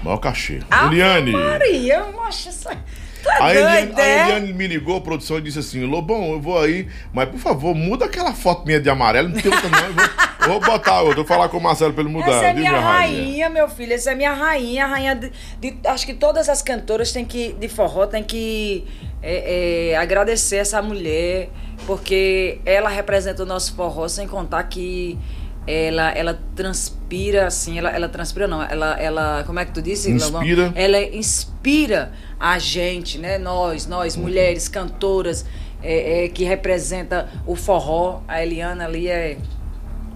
Maior 0.02 0.18
cachê. 0.18 0.60
Ah, 0.70 0.86
Eliane. 0.86 1.30
Maria, 1.32 2.04
mocha, 2.12 2.48
isso 2.50 2.68
aí. 2.68 2.78
Tu 3.22 3.28
é 3.30 3.40
A 3.40 3.54
Eliane, 3.54 3.92
a 3.96 4.04
é? 4.04 4.22
Eliane 4.24 4.52
me 4.52 4.66
ligou, 4.66 4.96
a 4.96 5.00
produção, 5.00 5.38
e 5.38 5.42
disse 5.42 5.60
assim: 5.60 5.84
Lobão, 5.84 6.32
eu 6.32 6.40
vou 6.40 6.58
aí, 6.60 6.88
mas 7.12 7.28
por 7.28 7.38
favor, 7.38 7.72
muda 7.72 8.06
aquela 8.06 8.32
foto 8.32 8.66
minha 8.66 8.80
de 8.80 8.90
amarelo. 8.90 9.28
Não 9.28 9.40
tem 9.40 9.52
outra, 9.52 9.68
não. 9.68 9.78
Eu 9.86 9.92
vou, 9.94 10.04
eu 10.40 10.48
vou 10.48 10.60
botar 10.60 11.00
outra. 11.02 11.16
Vou 11.16 11.24
falar 11.24 11.48
com 11.48 11.58
o 11.58 11.62
Marcelo 11.62 11.92
pra 11.92 12.02
ele 12.02 12.12
mudar. 12.12 12.32
Essa 12.32 12.46
é 12.46 12.52
viu, 12.52 12.62
minha 12.62 12.72
rainha? 12.80 13.22
rainha, 13.22 13.50
meu 13.50 13.68
filho. 13.68 13.92
Essa 13.92 14.10
é 14.10 14.14
minha 14.16 14.32
rainha, 14.32 14.86
a 14.86 14.88
rainha 14.88 15.14
de, 15.14 15.30
de- 15.60 15.76
Acho 15.88 16.04
que 16.04 16.14
todas 16.14 16.48
as 16.48 16.62
cantoras 16.62 17.12
têm 17.12 17.24
que, 17.24 17.52
de 17.52 17.68
forró 17.68 18.06
têm 18.08 18.24
que 18.24 18.84
é, 19.22 19.90
é, 19.92 19.96
agradecer 19.96 20.56
essa 20.56 20.80
mulher, 20.82 21.48
porque 21.86 22.58
ela 22.64 22.88
representa 22.88 23.42
o 23.42 23.46
nosso 23.46 23.74
forró, 23.74 24.08
sem 24.08 24.26
contar 24.26 24.62
que 24.64 25.18
ela, 25.66 26.10
ela 26.10 26.40
transpira, 26.56 27.46
assim, 27.46 27.78
ela, 27.78 27.90
ela 27.90 28.08
transpira 28.08 28.48
não, 28.48 28.62
ela, 28.62 29.00
ela, 29.00 29.44
como 29.46 29.60
é 29.60 29.64
que 29.64 29.72
tu 29.72 29.80
disse? 29.80 30.10
Inspira. 30.10 30.72
Ela 30.74 31.00
inspira 31.02 32.12
a 32.38 32.58
gente, 32.58 33.16
né? 33.18 33.38
Nós, 33.38 33.86
nós, 33.86 34.16
mulheres, 34.16 34.66
cantoras, 34.68 35.44
é, 35.82 36.24
é, 36.24 36.28
que 36.28 36.42
representa 36.44 37.28
o 37.46 37.54
forró. 37.54 38.22
A 38.26 38.42
Eliana 38.42 38.86
ali 38.86 39.06
é 39.08 39.38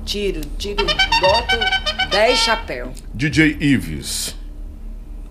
tiro, 0.05 0.41
tiro, 0.59 0.85
boto 0.85 1.57
10 2.11 2.39
chapéu. 2.39 2.93
DJ 3.15 3.57
Ives. 3.61 4.35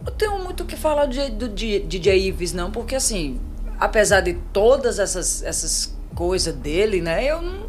Não 0.06 0.14
tenho 0.14 0.38
muito 0.44 0.64
o 0.64 0.66
que 0.66 0.76
falar 0.78 1.08
do, 1.08 1.30
do 1.32 1.50
D- 1.50 1.80
DJ 1.80 2.28
Ives, 2.28 2.54
não, 2.54 2.72
porque 2.72 2.96
assim, 2.96 3.40
apesar 3.80 4.22
de 4.22 4.34
todas 4.54 5.00
essas, 5.00 5.44
essas 5.44 5.96
coisas 6.16 6.54
dele, 6.54 7.02
né? 7.02 7.24
Eu, 7.26 7.42
não- 7.42 7.66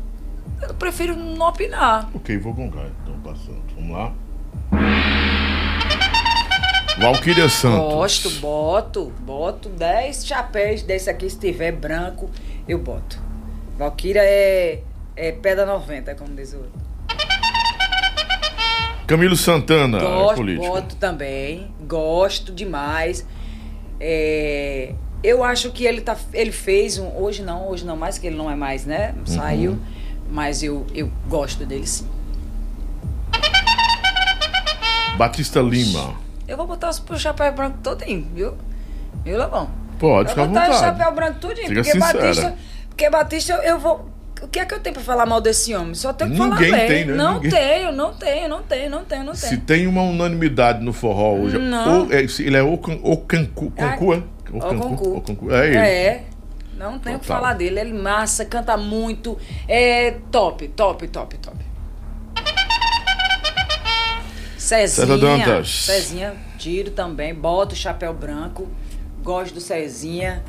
eu 0.62 0.74
prefiro 0.74 1.16
não 1.16 1.46
opinar. 1.48 2.08
Ok, 2.14 2.36
vou 2.38 2.52
gongar, 2.52 2.86
então 3.02 3.14
passando. 3.20 3.62
Vamos 3.74 3.90
lá. 3.96 4.12
Valquíria 6.98 7.48
Santos. 7.48 7.92
Gosto, 7.92 8.30
boto, 8.40 9.12
boto 9.20 9.68
10 9.68 10.26
chapéus 10.26 10.82
desse 10.82 11.10
aqui, 11.10 11.28
se 11.28 11.38
tiver 11.38 11.72
branco, 11.72 12.30
eu 12.66 12.78
boto. 12.78 13.20
Valkyria 13.76 14.22
é, 14.24 14.80
é 15.14 15.32
pedra 15.32 15.66
90, 15.66 16.14
como 16.14 16.34
diz 16.34 16.54
o 16.54 16.58
outro. 16.58 16.86
Camilo 19.06 19.36
Santana, 19.36 19.98
é 19.98 20.00
Gosto, 20.00 20.36
político. 20.36 20.66
boto 20.66 20.96
também. 20.96 21.70
Gosto 21.86 22.50
demais. 22.52 23.26
É, 24.00 24.94
eu 25.22 25.42
acho 25.42 25.70
que 25.70 25.84
ele, 25.84 26.00
tá, 26.00 26.16
ele 26.32 26.52
fez 26.52 26.98
um. 26.98 27.08
Hoje 27.16 27.42
não, 27.42 27.68
hoje 27.68 27.84
não 27.84 27.96
mais, 27.96 28.18
que 28.18 28.26
ele 28.26 28.36
não 28.36 28.50
é 28.50 28.54
mais, 28.56 28.84
né? 28.84 29.14
Uhum. 29.18 29.26
Saiu. 29.26 29.78
Mas 30.30 30.62
eu, 30.62 30.86
eu 30.94 31.10
gosto 31.28 31.64
dele 31.64 31.86
sim. 31.86 32.06
Batista 35.16 35.60
Lima. 35.60 36.14
Eu 36.46 36.56
vou 36.56 36.66
botar 36.66 36.90
o 36.90 37.18
chapéu 37.18 37.52
branco 37.52 37.78
todinho, 37.82 38.26
viu? 38.34 38.54
Viu, 39.24 39.38
Lobão? 39.38 39.68
Pode, 39.98 40.28
fica 40.30 40.42
à 40.42 40.46
botar 40.46 40.70
o 40.70 40.74
chapéu 40.74 41.14
branco 41.14 41.38
tudinho. 41.40 41.68
Fica 41.68 41.82
porque 41.82 41.92
sincera. 41.92 42.18
Batista. 42.22 42.54
Porque 42.88 43.10
Batista, 43.10 43.52
eu, 43.64 43.78
vou. 43.78 44.10
O 44.42 44.48
que 44.48 44.58
é 44.58 44.66
que 44.66 44.74
eu 44.74 44.80
tenho 44.80 44.94
pra 44.94 45.02
falar 45.02 45.24
mal 45.24 45.40
desse 45.40 45.74
homem? 45.74 45.94
Só 45.94 46.12
tenho 46.12 46.30
que 46.30 46.38
Ninguém 46.38 46.70
falar 46.70 46.76
bem. 46.78 46.86
tem, 46.88 47.04
né? 47.06 47.14
Não 47.14 47.34
Ninguém. 47.34 47.50
tenho, 47.50 47.92
não 47.92 48.12
tenho, 48.14 48.48
não 48.48 48.62
tenho, 48.62 48.90
não 48.90 49.04
tenho, 49.04 49.24
não 49.24 49.34
Se 49.34 49.48
tenho. 49.48 49.60
tem 49.62 49.86
uma 49.86 50.02
unanimidade 50.02 50.84
no 50.84 50.92
forró 50.92 51.32
hoje, 51.34 51.56
Não. 51.58 52.02
ou, 52.04 52.12
é, 52.12 52.28
se 52.28 52.44
ele 52.44 52.56
é 52.56 52.62
o, 52.62 52.76
can, 52.76 52.98
o 53.02 53.16
cancu, 53.16 53.70
cancu, 53.70 54.12
é? 54.12 54.22
O 54.56 54.60
cancu, 54.60 55.16
o 55.16 55.20
cancu, 55.20 55.52
é 55.52 55.66
ele. 55.66 55.76
É. 55.76 56.24
Não 56.76 56.98
tem 56.98 57.16
o 57.16 57.18
que 57.18 57.26
falar 57.26 57.54
dele. 57.54 57.80
Ele 57.80 57.92
massa, 57.94 58.44
canta 58.44 58.76
muito. 58.76 59.38
É 59.66 60.12
top, 60.30 60.68
top, 60.68 61.08
top, 61.08 61.38
top. 61.38 61.56
Cezinha. 64.58 65.06
César 65.06 65.18
Dantas. 65.18 65.84
Cezinha, 65.84 66.34
tiro 66.58 66.90
também. 66.90 67.34
Boto 67.34 67.74
o 67.74 67.78
chapéu 67.78 68.12
branco. 68.12 68.68
Gosto 69.22 69.54
do 69.54 69.60
Cezinha. 69.60 70.42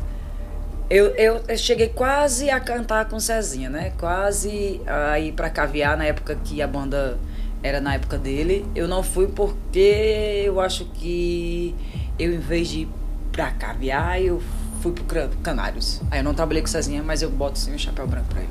Eu, 0.90 1.08
eu, 1.16 1.42
eu 1.48 1.58
cheguei 1.58 1.90
quase 1.90 2.50
a 2.50 2.60
cantar 2.60 3.06
com 3.10 3.18
o 3.18 3.22
Cezinha, 3.22 3.70
né? 3.70 3.94
Quase 3.98 4.82
a 4.88 5.20
ir 5.20 5.34
pra 5.34 5.50
caviar 5.50 5.98
na 5.98 6.06
época 6.06 6.38
que 6.44 6.62
a 6.62 6.68
banda 6.68 7.18
era 7.62 7.80
na 7.80 7.96
época 7.96 8.18
dele. 8.18 8.66
Eu 8.76 8.88
não 8.88 9.04
fui 9.04 9.28
porque 9.28 10.44
eu 10.46 10.60
acho 10.60 10.86
que 10.86 11.76
eu, 12.18 12.34
em 12.34 12.40
vez 12.40 12.70
de 12.70 12.82
ir 12.82 12.90
pra 13.38 13.52
caviar, 13.52 14.20
eu 14.20 14.42
fui 14.82 14.92
pro 14.92 15.30
Canários. 15.44 16.02
Aí 16.10 16.22
eu 16.22 16.24
não 16.24 16.34
trabalhei 16.34 16.60
com 16.64 16.68
Cezinha, 16.68 17.04
mas 17.04 17.22
eu 17.22 17.30
boto 17.30 17.60
sim 17.60 17.74
o 17.76 17.78
chapéu 17.78 18.08
branco 18.08 18.28
pra 18.30 18.42
ele. 18.42 18.50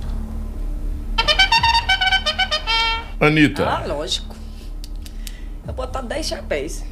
Anitta. 3.18 3.68
Ah, 3.68 3.84
lógico. 3.84 4.36
Eu 5.66 5.74
vou 5.74 5.86
botar 5.86 6.02
10 6.02 6.24
chapéus. 6.24 6.84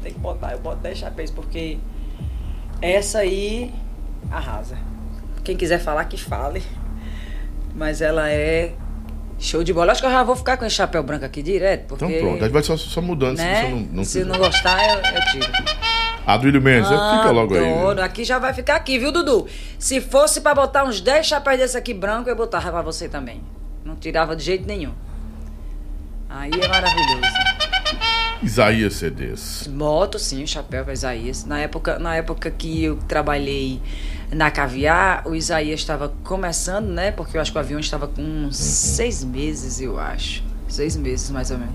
Tem 0.00 0.12
que 0.12 0.18
botar, 0.20 0.52
eu 0.52 0.60
boto 0.60 0.76
10 0.76 0.96
chapéus, 0.96 1.32
porque 1.32 1.78
essa 2.80 3.18
aí 3.18 3.74
arrasa. 4.30 4.78
Quem 5.42 5.56
quiser 5.56 5.80
falar, 5.80 6.04
que 6.04 6.16
fale. 6.16 6.62
Mas 7.74 8.00
ela 8.00 8.30
é 8.30 8.74
show 9.40 9.64
de 9.64 9.72
bola. 9.72 9.90
Acho 9.90 10.02
que 10.02 10.06
eu 10.06 10.12
já 10.12 10.22
vou 10.22 10.36
ficar 10.36 10.56
com 10.56 10.64
esse 10.64 10.76
chapéu 10.76 11.02
branco 11.02 11.24
aqui 11.24 11.42
direto, 11.42 11.88
porque... 11.88 12.04
Então 12.04 12.20
pronto, 12.20 12.42
a 12.42 12.44
gente 12.44 12.52
vai 12.52 12.62
só, 12.62 12.76
só 12.76 13.02
mudando 13.02 13.38
né? 13.38 13.54
se 13.56 13.60
você 13.62 13.70
não, 13.74 13.80
não 13.80 14.04
Se 14.04 14.18
quiser. 14.20 14.32
não 14.32 14.38
gostar, 14.38 14.88
eu, 14.88 14.98
eu 14.98 15.24
tiro. 15.32 15.93
Adrilho 16.26 16.60
Mendes, 16.62 16.88
fica 16.88 17.30
logo 17.30 17.54
aí. 17.54 17.72
Adoro. 17.72 17.96
né? 17.96 18.02
Aqui 18.02 18.24
já 18.24 18.38
vai 18.38 18.54
ficar 18.54 18.76
aqui, 18.76 18.98
viu, 18.98 19.12
Dudu? 19.12 19.46
Se 19.78 20.00
fosse 20.00 20.40
pra 20.40 20.54
botar 20.54 20.84
uns 20.84 21.00
10 21.00 21.26
chapéus 21.26 21.58
desse 21.58 21.76
aqui 21.76 21.92
branco, 21.92 22.30
eu 22.30 22.36
botava 22.36 22.70
pra 22.70 22.82
você 22.82 23.08
também. 23.08 23.42
Não 23.84 23.94
tirava 23.94 24.34
de 24.34 24.42
jeito 24.42 24.66
nenhum. 24.66 24.92
Aí 26.28 26.50
é 26.50 26.68
maravilhoso. 26.68 27.22
Isaías 28.42 28.94
CDs. 28.94 29.66
Boto 29.70 30.18
sim 30.18 30.42
o 30.42 30.46
chapéu 30.48 30.84
para 30.84 30.92
Isaías. 30.92 31.44
Na 31.44 31.60
época, 31.60 31.98
na 31.98 32.16
época 32.16 32.50
que 32.50 32.84
eu 32.84 32.96
trabalhei 33.08 33.80
na 34.32 34.50
Caviar, 34.50 35.22
o 35.26 35.34
Isaías 35.34 35.80
estava 35.80 36.12
começando, 36.24 36.86
né? 36.88 37.10
Porque 37.10 37.36
eu 37.36 37.40
acho 37.40 37.52
que 37.52 37.58
o 37.58 37.60
avião 37.60 37.78
estava 37.78 38.08
com 38.08 38.20
uns 38.22 38.56
seis 38.56 39.22
meses, 39.22 39.80
eu 39.80 39.98
acho. 39.98 40.42
Seis 40.68 40.96
meses, 40.96 41.30
mais 41.30 41.50
ou 41.50 41.58
menos. 41.58 41.74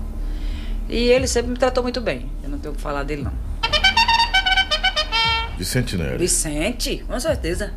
E 0.88 0.96
ele 1.08 1.26
sempre 1.26 1.50
me 1.52 1.56
tratou 1.56 1.82
muito 1.82 2.00
bem. 2.00 2.28
Eu 2.42 2.50
não 2.50 2.58
tenho 2.58 2.72
o 2.74 2.76
que 2.76 2.82
falar 2.82 3.04
dele, 3.04 3.22
não. 3.22 3.32
Vicente 5.60 5.94
Nery. 5.94 6.16
Vicente, 6.16 7.04
com 7.06 7.20
certeza. 7.20 7.70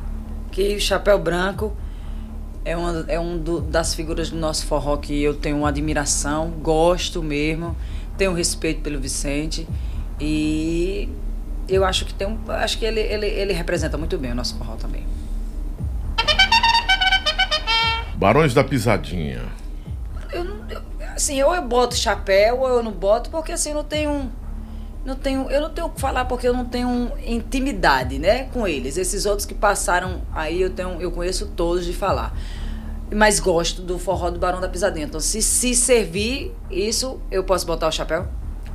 Que 0.53 0.76
o 0.77 0.80
chapéu 0.80 1.19
branco 1.19 1.76
é 2.64 2.77
uma 2.77 3.03
é 3.10 3.19
um 3.19 3.38
do- 3.38 3.60
das 3.60 3.93
figuras 3.93 4.30
do 4.30 4.38
nosso 4.38 4.65
forró 4.65 4.95
que 4.95 5.22
eu 5.22 5.34
tenho 5.34 5.57
uma 5.57 5.68
admiração, 5.68 6.49
gosto 6.61 7.22
mesmo, 7.22 7.76
tenho 8.18 8.34
respeito 8.34 8.80
pelo 8.81 8.97
Vicente 9.01 9.68
e 10.18 11.10
eu 11.68 11.84
acho 11.84 12.05
que 12.05 12.14
tem 12.14 12.26
um, 12.26 12.39
acho 12.47 12.77
que 12.77 12.85
ele, 12.85 13.01
ele, 13.01 13.26
ele 13.27 13.51
representa 13.51 13.97
muito 13.97 14.18
bem 14.18 14.31
o 14.31 14.35
nosso 14.35 14.55
forró 14.57 14.76
também. 14.77 15.05
Barões 18.15 18.53
da 18.53 18.64
Pisadinha. 18.64 19.41
Eu 20.31 20.45
não, 20.45 20.55
eu- 20.69 20.81
assim, 21.14 21.43
ou 21.43 21.53
eu 21.53 21.61
boto 21.68 21.97
chapéu 21.97 22.60
ou 22.61 22.69
eu 22.69 22.81
não 22.84 22.93
boto, 22.93 23.30
porque 23.30 23.51
assim 23.51 23.73
não 23.73 23.84
tenho 23.84 24.31
não 25.06 25.16
tenho, 25.16 25.50
eu 25.50 25.62
não 25.62 25.70
tenho 25.70 25.88
o 25.88 25.90
que 25.90 26.00
falar 26.00 26.26
porque 26.26 26.48
eu 26.48 26.54
não 26.54 26.66
tenho 26.66 27.12
intimidade, 27.26 28.18
né, 28.20 28.46
com 28.46 28.68
eles. 28.68 28.98
Esses 28.98 29.26
outros 29.26 29.46
que 29.46 29.54
passaram 29.54 30.22
aí 30.34 30.62
eu 30.62 30.70
tenho, 30.70 31.02
eu 31.02 31.12
conheço 31.12 31.48
todos 31.56 31.86
de 31.86 31.94
falar. 31.94 32.36
Mas 33.14 33.40
gosto 33.40 33.82
do 33.82 34.00
forró 34.00 34.32
do 34.32 34.40
Barão 34.40 34.60
da 34.60 34.68
Pisadinha. 34.70 35.06
Então, 35.06 35.20
se 35.20 35.42
se 35.42 35.76
servir 35.76 36.52
isso, 36.72 37.20
eu 37.30 37.44
posso 37.44 37.66
botar 37.66 37.88
o 37.88 37.92
chapéu? 37.92 38.28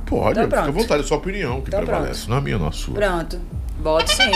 Pode, 0.05 0.31
Então 0.39 0.43
fica 0.45 0.59
à 0.59 0.63
pronto. 0.63 0.79
vontade, 0.79 1.03
é 1.03 1.05
sua 1.05 1.17
opinião 1.17 1.61
que 1.61 1.67
Então 1.67 1.81
prevalece, 1.83 2.29
não 2.29 2.37
é 2.37 2.41
minha, 2.41 2.57
não 2.57 2.67
a 2.67 2.71
sua. 2.71 2.93
Pronto. 2.95 3.39
Boto 3.79 4.09
sim. 4.11 4.31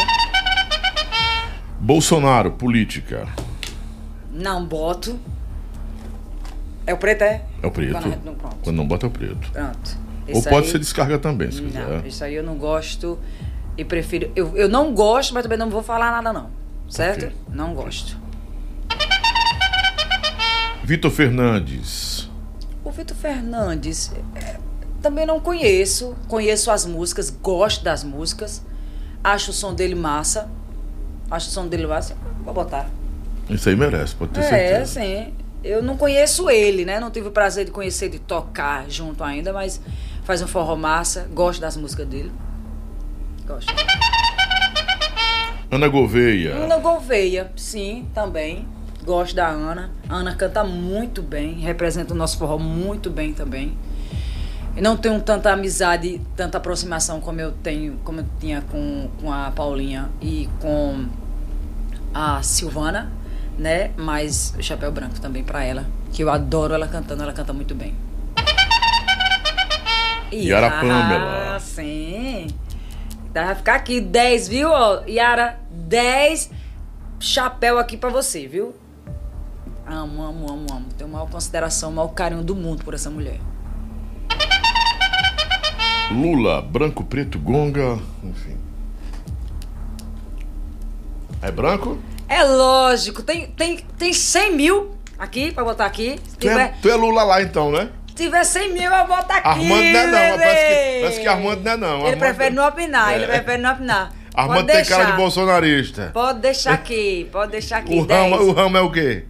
Bolsonaro, 1.80 2.52
política. 2.52 3.28
Não 4.32 4.66
boto. 4.66 5.20
É 6.86 6.94
o 6.94 6.98
preto, 6.98 7.22
é? 7.24 7.44
É 7.62 7.68
o 7.68 7.72
preto. 7.72 7.94
Quando 7.94 8.26
não- 8.26 8.36
pronto. 8.36 8.58
Quando 8.64 8.76
não 8.78 8.88
bota 8.88 9.06
é 9.06 9.08
o 9.08 9.12
preto. 9.12 9.52
Pronto. 9.52 9.98
Ou 10.28 10.34
Esse 10.40 10.50
pode 10.50 10.66
aí- 10.68 10.72
ser 10.72 10.80
descarga 10.80 11.18
também, 11.20 11.52
se 11.52 11.62
Não, 11.62 11.70
quiser. 11.70 12.06
isso 12.08 12.24
aí 12.24 12.36
eu 12.36 12.44
não 12.44 12.56
gosto 12.58 13.20
e 13.78 13.84
prefiro. 13.84 14.32
Eu, 14.36 14.56
eu 14.56 14.70
não 14.70 14.94
gosto, 14.94 15.34
mas 15.34 15.44
também 15.44 15.58
não 15.58 15.70
vou 15.70 15.84
falar 15.84 16.12
nada, 16.12 16.32
não. 16.32 16.50
Certo? 16.90 17.26
Ok. 17.26 17.36
Não 17.50 17.74
gosto. 17.74 18.18
Vitor 20.84 21.12
Fernandes. 21.12 22.30
O 22.84 22.92
Vitor 22.92 23.16
Fernandes, 23.16 24.12
é, 24.36 24.58
também 25.02 25.26
não 25.26 25.40
conheço. 25.40 26.16
Conheço 26.28 26.70
as 26.72 26.86
músicas, 26.86 27.30
gosto 27.30 27.84
das 27.84 28.04
músicas. 28.04 28.62
Acho 29.24 29.52
o 29.52 29.54
som 29.54 29.74
dele 29.74 29.96
massa. 29.96 30.50
Acho 31.32 31.48
o 31.48 31.52
som 31.52 31.68
dele 31.68 31.88
massa. 31.88 32.16
Vou 32.44 32.54
botar. 32.54 32.90
Isso 33.50 33.70
aí 33.70 33.76
merece, 33.76 34.16
pode 34.16 34.32
ter 34.34 34.42
é, 34.42 34.44
certeza. 34.86 35.02
sim. 35.02 35.34
Eu 35.64 35.82
não 35.82 35.96
conheço 35.96 36.50
ele, 36.50 36.84
né? 36.84 37.00
Não 37.00 37.10
tive 37.10 37.30
o 37.30 37.32
prazer 37.32 37.64
de 37.66 37.72
conhecer, 37.72 38.10
de 38.10 38.20
tocar 38.20 38.90
junto 38.90 39.24
ainda, 39.24 39.54
mas 39.54 39.80
faz 40.24 40.42
um 40.42 40.48
forró 40.48 40.76
massa. 40.76 41.28
Gosto 41.34 41.62
das 41.62 41.78
músicas 41.78 42.08
dele. 42.08 42.32
Gosto. 43.46 43.74
Ana 45.72 45.88
Gouveia. 45.88 46.56
Ana 46.56 46.78
Gouveia, 46.78 47.52
sim, 47.56 48.08
também. 48.14 48.68
Gosto 49.04 49.36
da 49.36 49.48
Ana. 49.48 49.92
A 50.08 50.16
Ana 50.16 50.36
canta 50.36 50.64
muito 50.64 51.22
bem, 51.22 51.56
representa 51.56 52.14
o 52.14 52.18
nosso 52.18 52.38
forró 52.38 52.58
muito 52.58 53.10
bem 53.10 53.34
também. 53.34 53.78
Eu 54.76 54.82
não 54.82 54.98
tenho 54.98 55.20
tanta 55.22 55.52
amizade, 55.52 56.22
tanta 56.36 56.58
aproximação 56.58 57.20
como 57.20 57.40
eu 57.40 57.52
tenho, 57.52 58.00
como 58.04 58.22
eu 58.22 58.26
tinha 58.40 58.62
com, 58.62 59.10
com 59.20 59.32
a 59.32 59.52
Paulinha 59.52 60.10
e 60.22 60.50
com 60.60 61.06
a 62.14 62.42
Silvana, 62.42 63.12
né? 63.58 63.92
Mas 63.98 64.54
o 64.58 64.64
chapéu 64.64 64.92
branco 64.92 65.20
também 65.20 65.44
pra 65.44 65.64
ela, 65.64 65.86
que 66.12 66.24
eu 66.24 66.30
adoro 66.30 66.74
ela 66.74 66.88
cantando, 66.88 67.24
ela 67.24 67.34
canta 67.34 67.54
muito 67.54 67.76
bem. 67.76 67.94
Yara 70.42 70.70
Pamela. 70.70 71.56
Ah, 71.56 71.60
sim. 71.60 72.48
Dá 73.32 73.46
pra 73.46 73.56
ficar 73.56 73.76
aqui 73.76 74.00
10, 74.00 74.48
viu? 74.48 74.70
Yara, 75.08 75.60
10 75.72 76.52
chapéu 77.20 77.80
aqui 77.80 77.96
pra 77.98 78.10
você, 78.10 78.48
viu? 78.48 78.76
Amo, 79.88 80.24
amo, 80.24 80.52
amo, 80.52 80.66
amo. 80.72 80.86
Tenho 80.98 81.10
a 81.10 81.14
maior 81.14 81.30
consideração, 81.30 81.90
o 81.90 81.94
maior 81.94 82.10
carinho 82.10 82.44
do 82.44 82.56
mundo 82.56 82.84
por 82.84 82.94
essa 82.94 83.10
mulher. 83.10 83.40
Lula, 86.12 86.62
branco, 86.62 87.04
preto, 87.04 87.40
gonga, 87.40 87.98
enfim. 88.24 88.58
É 91.42 91.52
branco? 91.52 91.98
É 92.30 92.44
lógico, 92.44 93.24
tem, 93.24 93.48
tem, 93.52 93.78
tem 93.98 94.14
100 94.14 94.56
mil 94.56 94.96
aqui 95.18 95.52
pra 95.52 95.64
botar 95.64 95.86
aqui. 95.86 96.20
Tu 96.40 96.48
é, 96.48 96.68
tu 96.82 96.90
é 96.90 96.96
Lula 96.96 97.24
lá 97.24 97.42
então, 97.42 97.72
né? 97.72 97.90
Se 98.16 98.24
tiver 98.26 98.44
100 98.44 98.74
mil, 98.74 98.92
eu 98.92 99.08
boto 99.08 99.32
aqui. 99.34 99.48
Armando 99.48 99.70
não 99.72 99.78
é 99.80 100.06
não, 100.32 100.38
parece 100.38 100.62
que- 100.68 101.02
parece 101.02 101.22
que 101.22 101.28
Armando 101.28 101.64
não 101.64 101.72
é 101.72 101.78
não, 101.78 101.88
Ele 101.88 101.98
Armando- 102.06 102.20
prefere 102.20 102.56
não 102.56 102.68
opinar, 102.68 103.14
ele 103.16 103.24
É. 103.24 103.28
prefere 103.28 103.58
não 103.62 103.72
opinar. 103.74 104.12
Armando 104.36 104.56
pode 104.58 104.68
tem 104.68 104.76
deixar. 104.78 104.98
cara 104.98 105.12
de 105.12 105.18
bolsonarista. 105.18 106.12
Pode 106.14 106.40
deixar 106.40 106.74
aqui, 106.74 107.28
pode 107.32 107.52
deixar 107.52 107.78
aqui. 107.78 107.94
O 107.96 108.02
ramo, 108.06 108.38
10. 108.38 108.42
o 108.42 108.52
ramo 108.52 108.78
é 108.78 108.82
o 108.82 108.92
quê? 108.92 109.24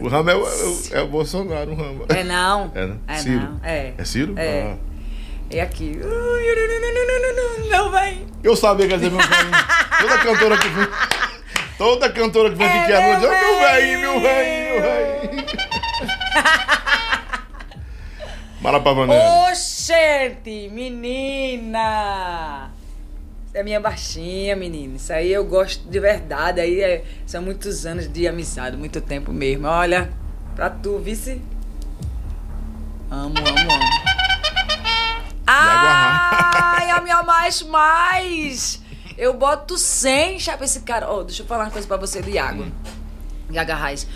O 0.00 0.08
ramo 0.08 0.28
é 0.30 0.34
o, 0.34 0.44
é 0.46 0.98
é 0.98 1.00
o 1.02 1.06
Bolsonaro, 1.06 1.70
o 1.70 1.74
ramo. 1.76 2.04
É 2.08 2.24
não. 2.24 2.70
É, 2.74 2.84
né? 2.86 2.96
É 3.06 3.14
Ciro. 3.14 3.40
não. 3.40 3.60
É. 3.62 3.92
É 3.96 4.04
Ciro? 4.04 4.34
É. 4.36 4.72
Ah. 4.72 4.76
É 5.50 5.60
aqui. 5.60 6.00
Não 7.70 7.90
vem. 7.92 8.26
Eu 8.42 8.56
sabia 8.56 8.86
que 8.88 8.92
ia 8.92 8.98
dizer 8.98 9.10
meu 9.12 9.20
velhinho. 9.26 9.52
Toda 10.00 10.18
cantora 10.18 10.58
que 10.58 10.68
vem. 10.68 10.88
Toda 11.78 12.10
cantora 12.10 12.50
que 12.50 12.56
vem 12.56 12.66
aqui 12.66 12.78
É 12.78 12.86
que 12.86 12.92
é 12.92 13.00
meu 13.00 13.16
"Ô, 13.16 13.20
meu 13.20 13.60
velhinho, 13.60 14.00
meu 14.00 14.20
velhinho." 14.20 15.44
velhinho. 18.64 18.84
Marapavanelli. 18.84 19.50
Oxente, 19.52 20.68
menina! 20.72 22.70
É 23.52 23.62
minha 23.62 23.78
baixinha, 23.80 24.56
menina. 24.56 24.96
Isso 24.96 25.12
aí 25.12 25.32
eu 25.32 25.44
gosto 25.44 25.88
de 25.88 26.00
verdade. 26.00 26.60
Aí 26.60 26.80
é- 26.80 27.04
são 27.26 27.40
muitos 27.42 27.86
anos 27.86 28.12
de 28.12 28.26
amizade, 28.26 28.76
muito 28.76 29.00
tempo 29.00 29.32
mesmo. 29.32 29.68
Olha, 29.68 30.10
pra 30.56 30.68
tu, 30.70 30.98
vice. 30.98 31.40
Amo, 33.10 33.34
amo, 33.38 33.48
amo. 33.48 34.14
Ai, 35.46 36.90
a 36.90 37.00
minha 37.00 37.22
mais, 37.22 37.62
mais! 37.62 38.82
Eu 39.16 39.34
boto 39.34 39.78
100 39.78 40.40
chapa 40.40 40.64
esse 40.64 40.80
cara. 40.80 41.08
Ó, 41.08 41.22
deixa 41.22 41.42
eu 41.42 41.46
falar 41.46 41.64
uma 41.64 41.70
coisa 41.70 41.86
pra 41.86 41.96
você 41.96 42.20
do 42.20 42.28
Iago. 42.30 42.66
Iago 43.50 43.70
Arraes. 43.70 44.06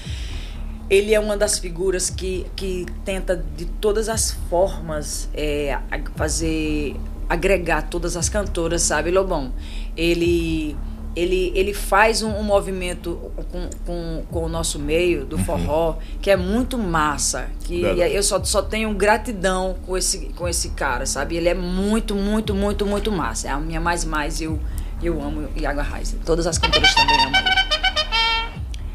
Ele 0.90 1.14
é 1.14 1.20
uma 1.20 1.36
das 1.36 1.58
figuras 1.58 2.08
que, 2.08 2.46
que 2.56 2.86
tenta 3.04 3.36
de 3.56 3.66
todas 3.66 4.08
as 4.08 4.32
formas 4.48 5.28
é, 5.34 5.78
fazer 6.16 6.96
agregar 7.28 7.82
todas 7.82 8.16
as 8.16 8.28
cantoras, 8.28 8.82
sabe, 8.82 9.10
Lobão? 9.10 9.52
Ele 9.96 10.76
ele, 11.18 11.50
ele 11.54 11.74
faz 11.74 12.22
um, 12.22 12.30
um 12.30 12.44
movimento 12.44 13.32
com, 13.50 13.68
com, 13.84 14.24
com 14.30 14.44
o 14.44 14.48
nosso 14.48 14.78
meio 14.78 15.24
do 15.24 15.36
forró 15.38 15.96
que 16.22 16.30
é 16.30 16.36
muito 16.36 16.78
massa. 16.78 17.48
Que 17.64 17.82
Verdade. 17.82 18.14
eu 18.14 18.22
só, 18.22 18.42
só 18.44 18.62
tenho 18.62 18.94
gratidão 18.94 19.76
com 19.84 19.96
esse, 19.96 20.28
com 20.36 20.46
esse 20.46 20.70
cara, 20.70 21.06
sabe? 21.06 21.36
Ele 21.36 21.48
é 21.48 21.54
muito, 21.54 22.14
muito, 22.14 22.54
muito, 22.54 22.86
muito 22.86 23.10
massa. 23.10 23.48
É 23.48 23.50
a 23.50 23.58
minha 23.58 23.80
mais 23.80 24.04
mais 24.04 24.40
eu, 24.40 24.60
eu 25.02 25.20
amo 25.20 25.48
Iago 25.56 25.80
Reis. 25.80 26.14
Todas 26.24 26.46
as 26.46 26.56
cantoras 26.56 26.94
também 26.94 27.16
amam 27.24 27.40
ele. 27.40 27.67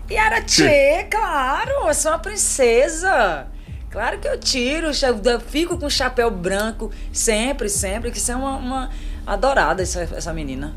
E 0.10 0.16
era 0.16 0.42
Tchê, 0.42 1.08
claro, 1.10 1.88
eu 1.88 1.94
sou 1.94 2.12
uma 2.12 2.20
princesa. 2.20 3.48
Claro 3.90 4.20
que 4.20 4.28
eu 4.28 4.40
tiro, 4.40 4.88
eu 4.88 5.40
fico 5.40 5.78
com 5.78 5.86
o 5.86 5.90
chapéu 5.90 6.30
branco 6.32 6.92
sempre, 7.12 7.70
sempre, 7.70 8.12
que 8.12 8.18
isso 8.18 8.32
é 8.32 8.36
uma, 8.36 8.58
uma 8.58 8.90
adorada 9.26 9.84
essa, 9.84 10.02
essa 10.02 10.34
menina. 10.34 10.76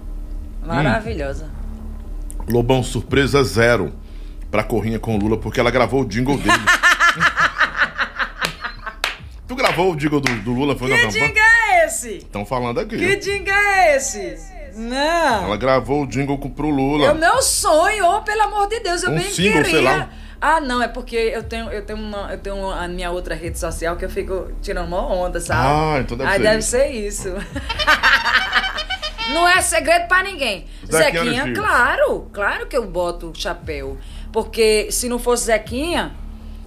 Maravilhosa. 0.63 1.51
Lobão, 2.49 2.83
surpresa 2.83 3.43
zero 3.43 3.95
pra 4.51 4.63
Corrinha 4.63 4.99
com 4.99 5.17
o 5.17 5.19
Lula, 5.19 5.39
porque 5.39 5.59
ela 5.59 5.71
gravou 5.71 6.03
o 6.03 6.05
jingle 6.05 6.37
dele. 6.37 6.51
tu 9.49 9.55
gravou 9.55 9.93
o 9.93 9.97
jingle 9.97 10.21
do, 10.21 10.33
do 10.43 10.53
Lula? 10.53 10.77
Foi 10.77 10.89
Que 10.89 11.07
dinga 11.09 11.41
é 11.41 11.87
esse? 11.87 12.19
Estão 12.19 12.45
falando 12.45 12.81
aqui. 12.81 12.97
Que 12.97 13.17
dinga 13.17 13.53
é 13.53 13.97
esse? 13.97 14.37
Não. 14.77 15.45
Ela 15.45 15.57
gravou 15.57 16.03
o 16.03 16.07
jingle 16.07 16.37
com- 16.39 16.51
pro 16.51 16.69
Lula. 16.71 17.07
É 17.07 17.13
o 17.13 17.15
meu 17.15 17.41
sonho, 17.43 18.05
oh, 18.07 18.21
pelo 18.23 18.43
amor 18.43 18.69
de 18.69 18.81
Deus, 18.81 19.03
eu 19.03 19.11
Um 19.11 19.15
bem 19.17 19.25
single, 19.31 19.65
sei 19.65 19.75
queria. 19.75 19.83
lá. 19.91 20.11
Ah, 20.39 20.61
não, 20.61 20.83
é 20.83 20.87
porque 20.89 21.17
eu 21.17 21.43
tenho, 21.43 21.71
eu 21.71 21.83
tenho 21.85 21.99
uma, 21.99 22.31
eu 22.31 22.39
tenho 22.39 22.71
a 22.71 22.87
minha 22.87 23.11
outra 23.11 23.35
rede 23.35 23.59
social 23.59 23.97
que 23.97 24.05
eu 24.05 24.11
fico 24.11 24.51
tirando 24.61 24.87
uma 24.87 25.01
onda, 25.03 25.41
sabe? 25.41 25.61
Ah, 25.67 25.99
então 26.01 26.17
deve 26.17 26.31
Aí 26.31 26.37
ser 26.37 26.43
deve 26.43 26.59
isso. 26.59 27.23
ser 27.23 27.31
isso. 27.31 27.35
não 29.33 29.49
é 29.49 29.61
segredo 29.61 30.07
pra 30.09 30.23
ninguém. 30.23 30.67
Zequinha 30.91 31.25
Zequinha, 31.25 31.55
claro, 31.55 32.29
claro 32.33 32.67
que 32.67 32.77
eu 32.77 32.87
boto 32.87 33.31
o 33.31 33.35
chapéu. 33.35 33.97
Porque 34.33 34.89
se 34.93 35.09
não 35.09 35.19
fosse 35.19 35.47
Zequinha, 35.47 36.13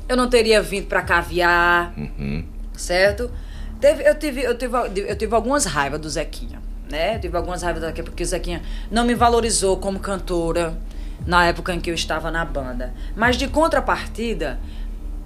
eu 0.08 0.18
não 0.18 0.28
teria 0.30 0.62
vindo 0.62 0.88
pra 0.88 1.02
caviar 1.04 1.94
Uhum. 1.96 2.44
certo? 2.74 3.32
Teve, 3.80 4.04
eu, 4.04 4.16
tive, 4.18 4.42
eu, 4.42 4.58
tive, 4.58 4.76
eu 5.08 5.16
tive 5.16 5.34
algumas 5.36 5.64
raivas 5.66 6.00
do 6.02 6.10
Zequinha, 6.10 6.60
né? 6.90 7.20
Tive 7.20 7.38
algumas 7.38 7.62
raivas 7.62 7.84
Zequinha, 7.84 8.04
porque 8.04 8.24
o 8.24 8.26
Zequinha 8.26 8.62
não 8.90 9.06
me 9.06 9.14
valorizou 9.14 9.78
como 9.78 10.00
cantora 10.00 10.78
na 11.26 11.46
época 11.46 11.74
em 11.74 11.80
que 11.80 11.90
eu 11.90 11.94
estava 11.94 12.32
na 12.32 12.44
banda. 12.44 12.94
Mas 13.16 13.38
de 13.38 13.48
contrapartida, 13.48 14.60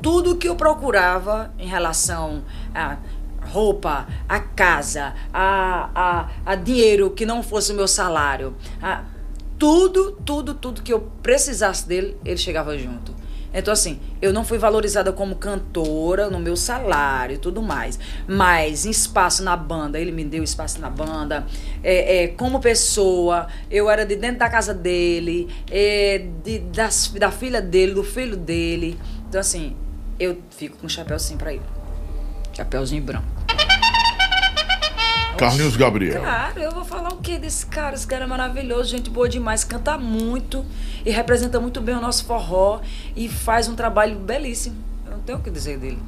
tudo 0.01 0.35
que 0.35 0.47
eu 0.47 0.55
procurava 0.55 1.53
em 1.57 1.67
relação 1.67 2.43
a 2.73 2.97
roupa, 3.41 4.07
a 4.27 4.39
casa, 4.39 5.13
a, 5.33 5.89
a, 5.93 6.29
a 6.45 6.55
dinheiro 6.55 7.11
que 7.11 7.25
não 7.25 7.43
fosse 7.43 7.71
o 7.71 7.75
meu 7.75 7.87
salário, 7.87 8.55
a, 8.81 9.03
tudo, 9.59 10.13
tudo, 10.25 10.53
tudo 10.53 10.81
que 10.81 10.91
eu 10.91 10.99
precisasse 11.21 11.87
dele, 11.87 12.17
ele 12.25 12.37
chegava 12.37 12.77
junto. 12.77 13.13
Então, 13.53 13.71
assim, 13.71 13.99
eu 14.21 14.33
não 14.33 14.43
fui 14.43 14.57
valorizada 14.57 15.13
como 15.13 15.35
cantora 15.35 16.29
no 16.29 16.39
meu 16.39 16.55
salário 16.55 17.35
e 17.35 17.37
tudo 17.37 17.61
mais. 17.61 17.99
Mas 18.27 18.85
espaço 18.85 19.43
na 19.43 19.55
banda, 19.55 19.99
ele 19.99 20.11
me 20.11 20.23
deu 20.23 20.43
espaço 20.43 20.81
na 20.81 20.89
banda. 20.89 21.45
É, 21.83 22.23
é, 22.23 22.27
como 22.29 22.59
pessoa, 22.59 23.47
eu 23.69 23.89
era 23.89 24.05
de 24.05 24.15
dentro 24.15 24.39
da 24.39 24.49
casa 24.49 24.73
dele, 24.73 25.47
é, 25.69 26.25
de, 26.43 26.59
das, 26.59 27.09
da 27.09 27.31
filha 27.31 27.61
dele, 27.61 27.93
do 27.93 28.03
filho 28.03 28.35
dele. 28.35 28.97
Então, 29.29 29.39
assim, 29.39 29.75
eu 30.19 30.37
fico 30.49 30.77
com 30.77 30.87
um 30.87 30.89
chapéu 30.89 31.19
sim 31.19 31.37
pra 31.37 31.53
ele. 31.53 31.63
Chapéuzinho 32.53 33.03
branco. 33.03 33.42
Carlinhos 35.37 35.75
Gabriel. 35.75 36.21
Cara, 36.21 36.59
eu 36.59 36.71
vou 36.71 36.85
falar 36.85 37.09
o 37.11 37.17
que 37.17 37.37
desse 37.37 37.65
cara? 37.65 37.95
Esse 37.95 38.05
cara 38.07 38.25
é 38.25 38.27
maravilhoso, 38.27 38.89
gente 38.89 39.09
boa 39.09 39.27
demais, 39.27 39.63
canta 39.63 39.97
muito 39.97 40.65
e 41.05 41.11
representa 41.11 41.59
muito 41.59 41.81
bem 41.81 41.95
o 41.95 42.01
nosso 42.01 42.25
forró 42.25 42.81
e 43.15 43.27
faz 43.27 43.67
um 43.67 43.75
trabalho 43.75 44.15
belíssimo. 44.17 44.75
Eu 45.05 45.11
não 45.13 45.19
tenho 45.19 45.37
o 45.37 45.41
que 45.41 45.49
dizer 45.49 45.77
dele. 45.77 45.99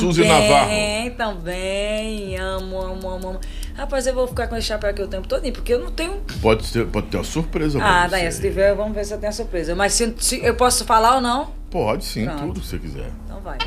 Suzy 0.00 0.24
Navarro. 0.26 0.70
Também, 1.16 2.36
amo, 2.38 2.80
amo, 2.80 3.08
amo, 3.08 3.28
amo. 3.30 3.40
Rapaz, 3.76 4.06
eu 4.06 4.14
vou 4.14 4.26
ficar 4.26 4.48
com 4.48 4.56
esse 4.56 4.66
chapéu 4.66 4.90
aqui 4.90 5.02
o 5.02 5.06
tempo 5.06 5.28
todo, 5.28 5.40
porque 5.52 5.74
eu 5.74 5.78
não 5.78 5.92
tenho. 5.92 6.20
Pode 6.40 6.72
ter, 6.72 6.86
pode 6.86 7.06
ter 7.08 7.18
uma 7.18 7.24
surpresa 7.24 7.78
Ah, 7.80 8.08
daí, 8.08 8.30
se 8.32 8.40
tiver, 8.40 8.74
vamos 8.74 8.94
ver 8.94 9.04
se 9.04 9.12
eu 9.14 9.18
tenho 9.18 9.30
a 9.30 9.32
surpresa. 9.32 9.74
Mas 9.74 9.92
se, 9.92 10.14
se 10.18 10.42
eu 10.44 10.54
posso 10.56 10.84
falar 10.84 11.16
ou 11.16 11.20
não? 11.20 11.50
Pode 11.70 12.04
sim, 12.04 12.24
Pronto. 12.24 12.40
tudo 12.40 12.60
que 12.60 12.66
você 12.66 12.78
quiser. 12.78 13.10
Então 13.26 13.40
vai. 13.40 13.58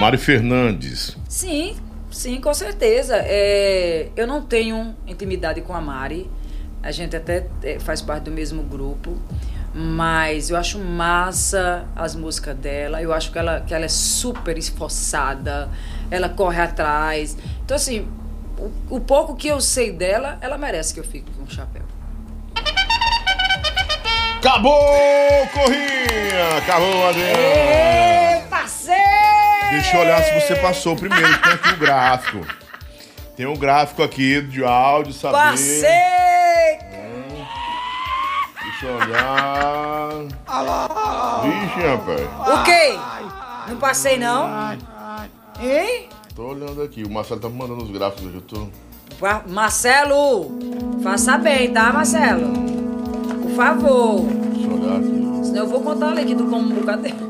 Mari 0.00 0.16
Fernandes. 0.16 1.14
Sim, 1.28 1.76
sim, 2.10 2.40
com 2.40 2.54
certeza. 2.54 3.16
É, 3.18 4.08
eu 4.16 4.26
não 4.26 4.40
tenho 4.40 4.96
intimidade 5.06 5.60
com 5.60 5.74
a 5.74 5.80
Mari. 5.80 6.30
A 6.82 6.90
gente 6.90 7.14
até 7.14 7.46
é, 7.62 7.78
faz 7.78 8.00
parte 8.00 8.24
do 8.24 8.30
mesmo 8.30 8.62
grupo. 8.62 9.18
Mas 9.74 10.48
eu 10.48 10.56
acho 10.56 10.78
massa 10.78 11.84
as 11.94 12.16
músicas 12.16 12.56
dela. 12.56 13.02
Eu 13.02 13.12
acho 13.12 13.30
que 13.30 13.38
ela, 13.38 13.60
que 13.60 13.74
ela 13.74 13.84
é 13.84 13.88
super 13.88 14.56
esforçada. 14.56 15.68
Ela 16.10 16.30
corre 16.30 16.62
atrás. 16.62 17.36
Então, 17.62 17.76
assim, 17.76 18.08
o, 18.58 18.96
o 18.96 19.00
pouco 19.00 19.36
que 19.36 19.48
eu 19.48 19.60
sei 19.60 19.92
dela, 19.92 20.38
ela 20.40 20.56
merece 20.56 20.94
que 20.94 21.00
eu 21.00 21.04
fique 21.04 21.30
com 21.32 21.42
o 21.42 21.50
chapéu. 21.50 21.82
Acabou, 24.38 24.80
Corrinha! 25.52 26.56
Acabou, 26.56 27.06
Adriano! 27.06 27.38
Ê, 27.38 28.40
parceiro! 28.48 29.39
Deixa 29.70 29.96
eu 29.96 30.00
olhar 30.00 30.22
se 30.22 30.40
você 30.40 30.56
passou 30.56 30.96
primeiro. 30.96 31.26
Tem 31.42 31.52
aqui 31.52 31.68
o 31.68 31.76
gráfico. 31.76 32.46
Tem 33.36 33.46
um 33.46 33.56
gráfico 33.56 34.02
aqui 34.02 34.42
de 34.42 34.64
áudio, 34.64 35.12
saber. 35.12 35.36
Parceiro! 35.36 35.90
Deixa 38.62 38.86
eu 38.86 38.94
olhar. 38.96 40.10
Vixe, 41.42 41.86
rapaz. 41.86 42.20
O 42.48 42.64
quê? 42.64 42.98
Não 43.68 43.76
passei, 43.76 44.18
não? 44.18 44.48
Hein? 45.60 46.08
Tô 46.34 46.48
olhando 46.48 46.82
aqui. 46.82 47.04
O 47.04 47.10
Marcelo 47.10 47.40
tá 47.40 47.48
me 47.48 47.56
mandando 47.56 47.84
os 47.84 47.90
gráficos 47.90 48.26
aqui. 48.26 48.36
Eu 48.36 48.42
tô... 48.42 48.68
Marcelo, 49.46 50.50
faça 51.02 51.36
bem, 51.38 51.72
tá, 51.72 51.92
Marcelo? 51.92 52.52
Por 53.42 53.50
favor. 53.54 54.20
Deixa 54.22 54.68
eu 54.68 54.74
olhar 54.74 54.96
aqui. 54.96 55.46
Senão 55.46 55.58
eu 55.58 55.66
vou 55.68 55.82
contar 55.82 56.08
ali 56.08 56.24
que 56.24 56.34
tu 56.34 56.44
come 56.46 56.72
um 56.72 56.74
bocado 56.76 57.29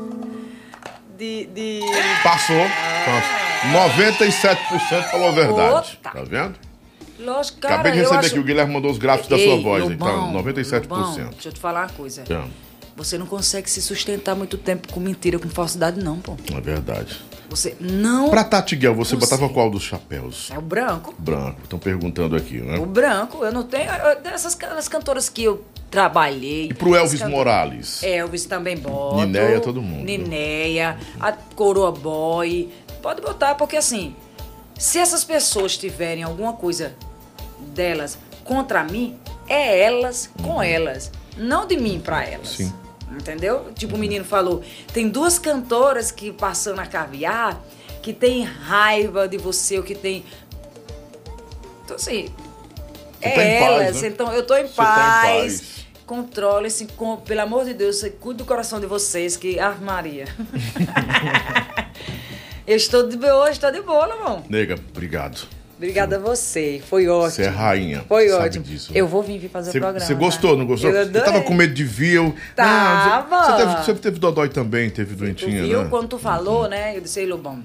de. 1.21 1.45
de. 1.47 1.79
Passou. 2.23 2.65
Passou. 3.05 3.41
97% 3.71 5.11
falou 5.11 5.27
a 5.29 5.31
verdade. 5.31 5.99
Tá 6.01 6.13
vendo? 6.27 6.55
Lógico, 7.19 7.59
cara. 7.59 7.75
Acabei 7.75 7.91
de 7.91 7.97
receber 7.99 8.17
acho... 8.19 8.27
aqui. 8.29 8.39
O 8.39 8.43
Guilherme 8.43 8.73
mandou 8.73 8.89
os 8.89 8.97
gráficos 8.97 9.29
da 9.29 9.37
Ei, 9.37 9.45
sua 9.45 9.61
voz. 9.61 9.83
Lobão, 9.83 10.29
Então, 10.31 10.43
97%. 10.43 10.81
Lobão, 10.89 11.13
deixa 11.31 11.49
eu 11.49 11.53
te 11.53 11.59
falar 11.59 11.81
uma 11.81 11.89
coisa. 11.89 12.21
Então, 12.23 12.45
Você 12.95 13.17
não 13.19 13.27
consegue 13.27 13.69
se 13.69 13.81
sustentar 13.81 14.35
muito 14.35 14.57
tempo 14.57 14.91
com 14.91 14.99
mentira, 14.99 15.37
com 15.37 15.47
falsidade, 15.47 16.03
não, 16.03 16.19
pô. 16.19 16.35
é 16.55 16.59
verdade. 16.61 17.21
Você 17.49 17.75
não. 17.79 18.29
Pra 18.29 18.43
Tati 18.45 18.75
Guel, 18.75 18.95
você 18.95 19.15
Você. 19.15 19.19
botava 19.25 19.49
qual 19.49 19.69
dos 19.69 19.83
chapéus? 19.83 20.49
É 20.51 20.57
o 20.57 20.61
branco. 20.61 21.13
Branco. 21.19 21.59
Estão 21.63 21.77
perguntando 21.77 22.35
aqui, 22.35 22.59
né? 22.61 22.77
O 22.79 22.85
branco, 22.85 23.43
eu 23.45 23.51
não 23.51 23.63
tenho. 23.63 23.91
eu- 23.91 24.21
Dessas 24.21 24.55
can- 24.55 24.69
as 24.77 24.87
cantoras 24.87 25.27
que 25.29 25.43
eu 25.43 25.63
trabalhei. 25.91 26.69
E 26.69 26.73
pro 26.73 26.95
Elvis 26.95 27.15
as 27.15 27.19
cantoras- 27.19 27.37
Morales? 27.37 28.03
Elvis 28.03 28.45
também 28.45 28.77
bota. 28.77 29.17
Ninéia, 29.25 29.59
todo 29.59 29.81
mundo. 29.81 30.03
Ninéia, 30.05 30.97
a 31.19 31.33
Coroa 31.33 31.91
Boy. 31.91 32.71
Pode 33.01 33.21
botar, 33.21 33.55
porque 33.55 33.75
assim, 33.77 34.15
se 34.79 34.97
essas 34.97 35.23
pessoas 35.23 35.77
tiverem 35.77 36.23
alguma 36.23 36.53
coisa 36.53 36.95
delas 37.73 38.17
contra 38.45 38.83
mim, 38.83 39.17
é 39.47 39.81
elas 39.83 40.29
com 40.41 40.63
elas. 40.63 41.11
Não 41.37 41.67
de 41.67 41.77
mim 41.77 41.99
pra 41.99 42.23
elas. 42.25 42.49
Sim. 42.49 42.73
Entendeu? 43.11 43.71
Tipo, 43.75 43.95
o 43.95 43.99
menino 43.99 44.23
falou: 44.23 44.63
tem 44.93 45.09
duas 45.09 45.37
cantoras 45.37 46.09
que 46.11 46.31
passam 46.31 46.73
na 46.75 46.85
caviar 46.85 47.61
que 48.01 48.13
tem 48.13 48.43
raiva 48.43 49.27
de 49.27 49.37
você, 49.37 49.77
ou 49.77 49.83
que 49.83 49.93
tem. 49.93 50.23
Então, 51.83 51.95
assim. 51.95 52.29
Você 53.19 53.27
é 53.27 53.35
tá 53.35 53.43
em 53.43 53.59
paz, 53.59 53.81
elas. 53.81 54.01
né? 54.01 54.07
então, 54.07 54.33
eu 54.33 54.47
tô 54.47 54.55
em 54.55 54.65
Você 54.65 54.75
tá 54.75 55.23
em 55.35 55.41
paz. 55.41 55.80
Controle-se, 56.11 56.87
com, 56.97 57.15
pelo 57.15 57.39
amor 57.39 57.63
de 57.63 57.73
Deus, 57.73 58.03
cuide 58.19 58.39
do 58.39 58.45
coração 58.45 58.81
de 58.81 58.85
vocês, 58.85 59.37
que. 59.37 59.57
Ah, 59.57 59.77
Maria. 59.81 60.25
eu 62.67 62.75
estou 62.75 63.07
de 63.07 63.15
boa, 63.15 63.49
estou 63.49 63.71
de 63.71 63.79
boa, 63.81 64.09
irmão. 64.09 64.43
Nega, 64.49 64.75
obrigado. 64.93 65.47
Obrigada 65.77 66.17
a 66.17 66.19
você. 66.19 66.81
Foi 66.85 67.07
ótimo. 67.07 67.31
Você 67.31 67.43
é 67.43 67.47
rainha. 67.47 68.03
Foi 68.09 68.27
sabe 68.27 68.43
ótimo. 68.43 68.65
disso. 68.65 68.91
Eu 68.93 69.07
vou 69.07 69.23
vir 69.23 69.39
vir 69.39 69.49
fazer 69.49 69.71
Você, 69.71 69.77
o 69.77 69.81
programa. 69.81 70.05
você 70.05 70.13
gostou, 70.13 70.57
não 70.57 70.65
gostou? 70.65 70.89
Eu, 70.89 71.03
Eu, 71.03 71.23
tava 71.23 71.43
com 71.43 71.53
medo 71.53 71.73
de 71.73 71.85
vir. 71.85 72.15
Eu... 72.15 72.35
Tava. 72.57 73.47
Não, 73.47 73.57
você, 73.57 73.65
você 73.65 73.85
teve, 73.85 73.99
teve 74.01 74.19
dodói 74.19 74.49
também, 74.49 74.89
teve 74.89 75.15
Tu 75.15 75.19
doentinha, 75.19 75.63
viu 75.63 75.83
né? 75.83 75.87
quando 75.89 76.09
tu 76.09 76.19
falou, 76.19 76.67
né? 76.67 76.97
Eu 76.97 76.99
disse, 76.99 77.25
Lobão, 77.25 77.63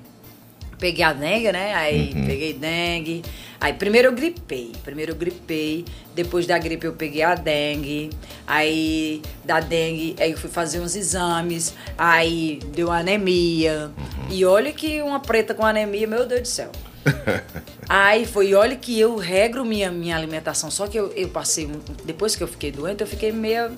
peguei 0.78 1.04
a 1.04 1.12
dengue, 1.12 1.52
né? 1.52 1.74
Aí 1.74 2.12
Uhum. 2.14 2.26
peguei 2.26 2.52
dengue. 2.52 3.22
Aí 3.60 3.72
primeiro 3.72 4.08
eu 4.08 4.12
gripei. 4.12 4.72
Primeiro 4.84 5.12
eu 5.12 5.16
gripei. 5.16 5.84
Depois 6.14 6.46
da 6.46 6.58
gripe 6.58 6.86
eu 6.86 6.92
peguei 6.92 7.22
a 7.22 7.34
dengue. 7.34 8.10
Aí 8.46 9.22
da 9.44 9.60
dengue, 9.60 10.14
aí 10.20 10.30
eu 10.32 10.38
fui 10.38 10.50
fazer 10.50 10.80
uns 10.80 10.94
exames. 10.94 11.74
Aí 11.96 12.60
deu 12.74 12.90
anemia. 12.92 13.90
Uhum. 13.96 14.26
E 14.30 14.44
olha 14.44 14.72
que 14.72 15.00
uma 15.02 15.20
preta 15.20 15.54
com 15.54 15.64
anemia, 15.64 16.06
meu 16.06 16.26
Deus 16.26 16.42
do 16.42 16.48
céu. 16.48 16.70
Aí 17.88 18.26
foi, 18.26 18.52
olha 18.52 18.74
que 18.74 18.98
eu 18.98 19.16
regro 19.16 19.64
minha, 19.64 19.92
minha 19.92 20.16
alimentação. 20.16 20.70
Só 20.72 20.88
que 20.88 20.98
eu, 20.98 21.12
eu 21.14 21.28
passei, 21.28 21.70
depois 22.04 22.34
que 22.34 22.42
eu 22.42 22.48
fiquei 22.48 22.72
doente, 22.72 23.00
eu 23.00 23.06
fiquei 23.06 23.30
meio 23.30 23.70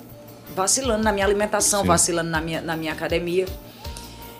vacilando 0.55 1.03
na 1.03 1.11
minha 1.11 1.25
alimentação, 1.27 1.81
Sim. 1.81 1.87
vacilando 1.87 2.29
na 2.31 2.41
minha, 2.41 2.59
na 2.59 2.75
minha 2.75 2.91
academia. 2.91 3.45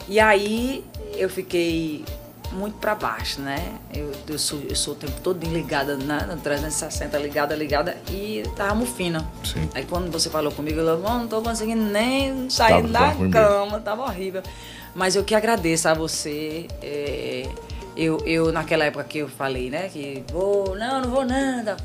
E 0.07 0.19
aí 0.19 0.83
eu 1.15 1.29
fiquei 1.29 2.03
muito 2.51 2.77
pra 2.77 2.95
baixo, 2.95 3.41
né? 3.41 3.73
Eu, 3.93 4.11
eu, 4.27 4.39
sou, 4.39 4.59
eu 4.67 4.75
sou 4.75 4.93
o 4.93 4.97
tempo 4.97 5.19
todo 5.21 5.43
ligada 5.45 5.95
na, 5.97 6.25
na 6.25 6.35
360, 6.37 7.17
ligada, 7.17 7.55
ligada, 7.55 7.95
e 8.09 8.43
tava 8.55 8.75
mufina. 8.75 9.27
Sim. 9.43 9.69
Aí 9.73 9.85
quando 9.85 10.11
você 10.11 10.29
falou 10.29 10.51
comigo, 10.51 10.79
eu 10.79 11.01
falei, 11.01 11.19
não 11.19 11.27
tô 11.27 11.41
conseguindo 11.41 11.83
nem 11.83 12.49
sair 12.49 12.81
Tava- 12.81 12.87
da 12.87 13.07
ruim 13.09 13.17
mesmo. 13.29 13.31
cama, 13.33 13.79
tava 13.79 14.03
horrível. 14.03 14.41
Mas 14.95 15.15
eu 15.15 15.23
que 15.23 15.35
agradeço 15.35 15.87
a 15.87 15.93
você. 15.93 16.65
é, 16.81 17.47
eu, 17.95 18.17
eu, 18.25 18.51
naquela 18.51 18.85
época 18.85 19.03
que 19.03 19.17
eu 19.19 19.27
falei, 19.27 19.69
né? 19.69 19.89
Que 19.89 20.23
vou, 20.31 20.75
não, 20.75 21.01
não 21.01 21.09
vou 21.11 21.25
nada. 21.25 21.77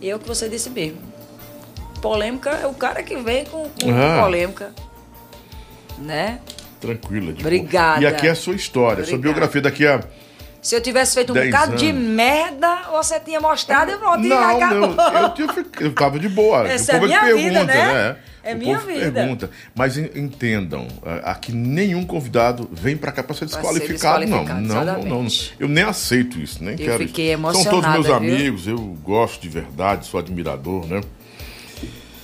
E 0.00 0.08
eu 0.08 0.18
que 0.18 0.28
você 0.28 0.48
disse 0.48 0.68
mesmo. 0.70 0.98
Polêmica 2.00 2.50
é 2.50 2.66
o 2.66 2.74
cara 2.74 3.02
que 3.02 3.16
vem 3.16 3.44
com, 3.46 3.68
com 3.68 3.90
Ah. 3.90 4.22
polêmica. 4.22 4.72
Né? 5.98 6.40
Tranquila. 6.82 7.32
de 7.32 7.42
boa. 7.42 7.54
Obrigada. 7.54 8.02
E 8.02 8.06
aqui 8.06 8.26
é 8.26 8.30
a 8.30 8.34
sua 8.34 8.54
história, 8.54 9.04
sua 9.04 9.14
Obrigada. 9.14 9.22
biografia 9.22 9.60
daqui 9.62 9.86
a. 9.86 10.00
Se 10.60 10.76
eu 10.76 10.80
tivesse 10.80 11.14
feito 11.14 11.32
um 11.32 11.44
bocado 11.44 11.74
de 11.76 11.88
anos. 11.88 12.02
merda, 12.02 12.82
você 12.92 13.18
tinha 13.18 13.40
mostrado 13.40 13.90
e 13.90 13.96
pronto, 13.96 14.24
e 14.24 14.28
Não, 14.28 14.56
acabou. 14.56 14.94
não, 14.94 15.12
eu, 15.22 15.30
tinha, 15.30 15.48
eu 15.80 15.92
tava 15.92 16.18
de 16.20 16.28
boa. 16.28 16.68
Essa 16.68 16.92
o 16.92 16.96
é 16.96 16.98
povo 17.00 17.06
minha 17.08 17.20
que 17.20 17.34
vida, 17.34 17.50
pergunta, 17.66 17.74
né? 17.74 18.16
É 18.44 18.54
o 18.54 18.58
minha 18.58 18.78
vida. 18.78 19.10
pergunta. 19.12 19.50
Mas 19.74 19.96
en- 19.98 20.10
entendam, 20.14 20.86
a- 21.04 21.32
aqui 21.32 21.52
nenhum 21.52 22.04
convidado 22.04 22.68
vem 22.72 22.96
pra 22.96 23.10
cá 23.10 23.24
pra 23.24 23.34
ser 23.34 23.46
desqualificado, 23.46 24.24
não. 24.26 24.44
Não, 24.44 24.84
não, 24.84 25.02
não. 25.04 25.26
Eu 25.58 25.66
nem 25.68 25.82
aceito 25.82 26.38
isso, 26.38 26.62
nem 26.62 26.74
Eu 26.74 26.78
quero 26.78 26.98
fiquei 27.08 27.32
isso. 27.34 27.52
São 27.54 27.64
todos 27.64 27.90
meus 27.90 28.06
viu? 28.06 28.14
amigos, 28.14 28.66
eu 28.68 28.78
gosto 29.02 29.40
de 29.42 29.48
verdade, 29.48 30.06
sou 30.06 30.20
admirador, 30.20 30.86
né? 30.86 31.00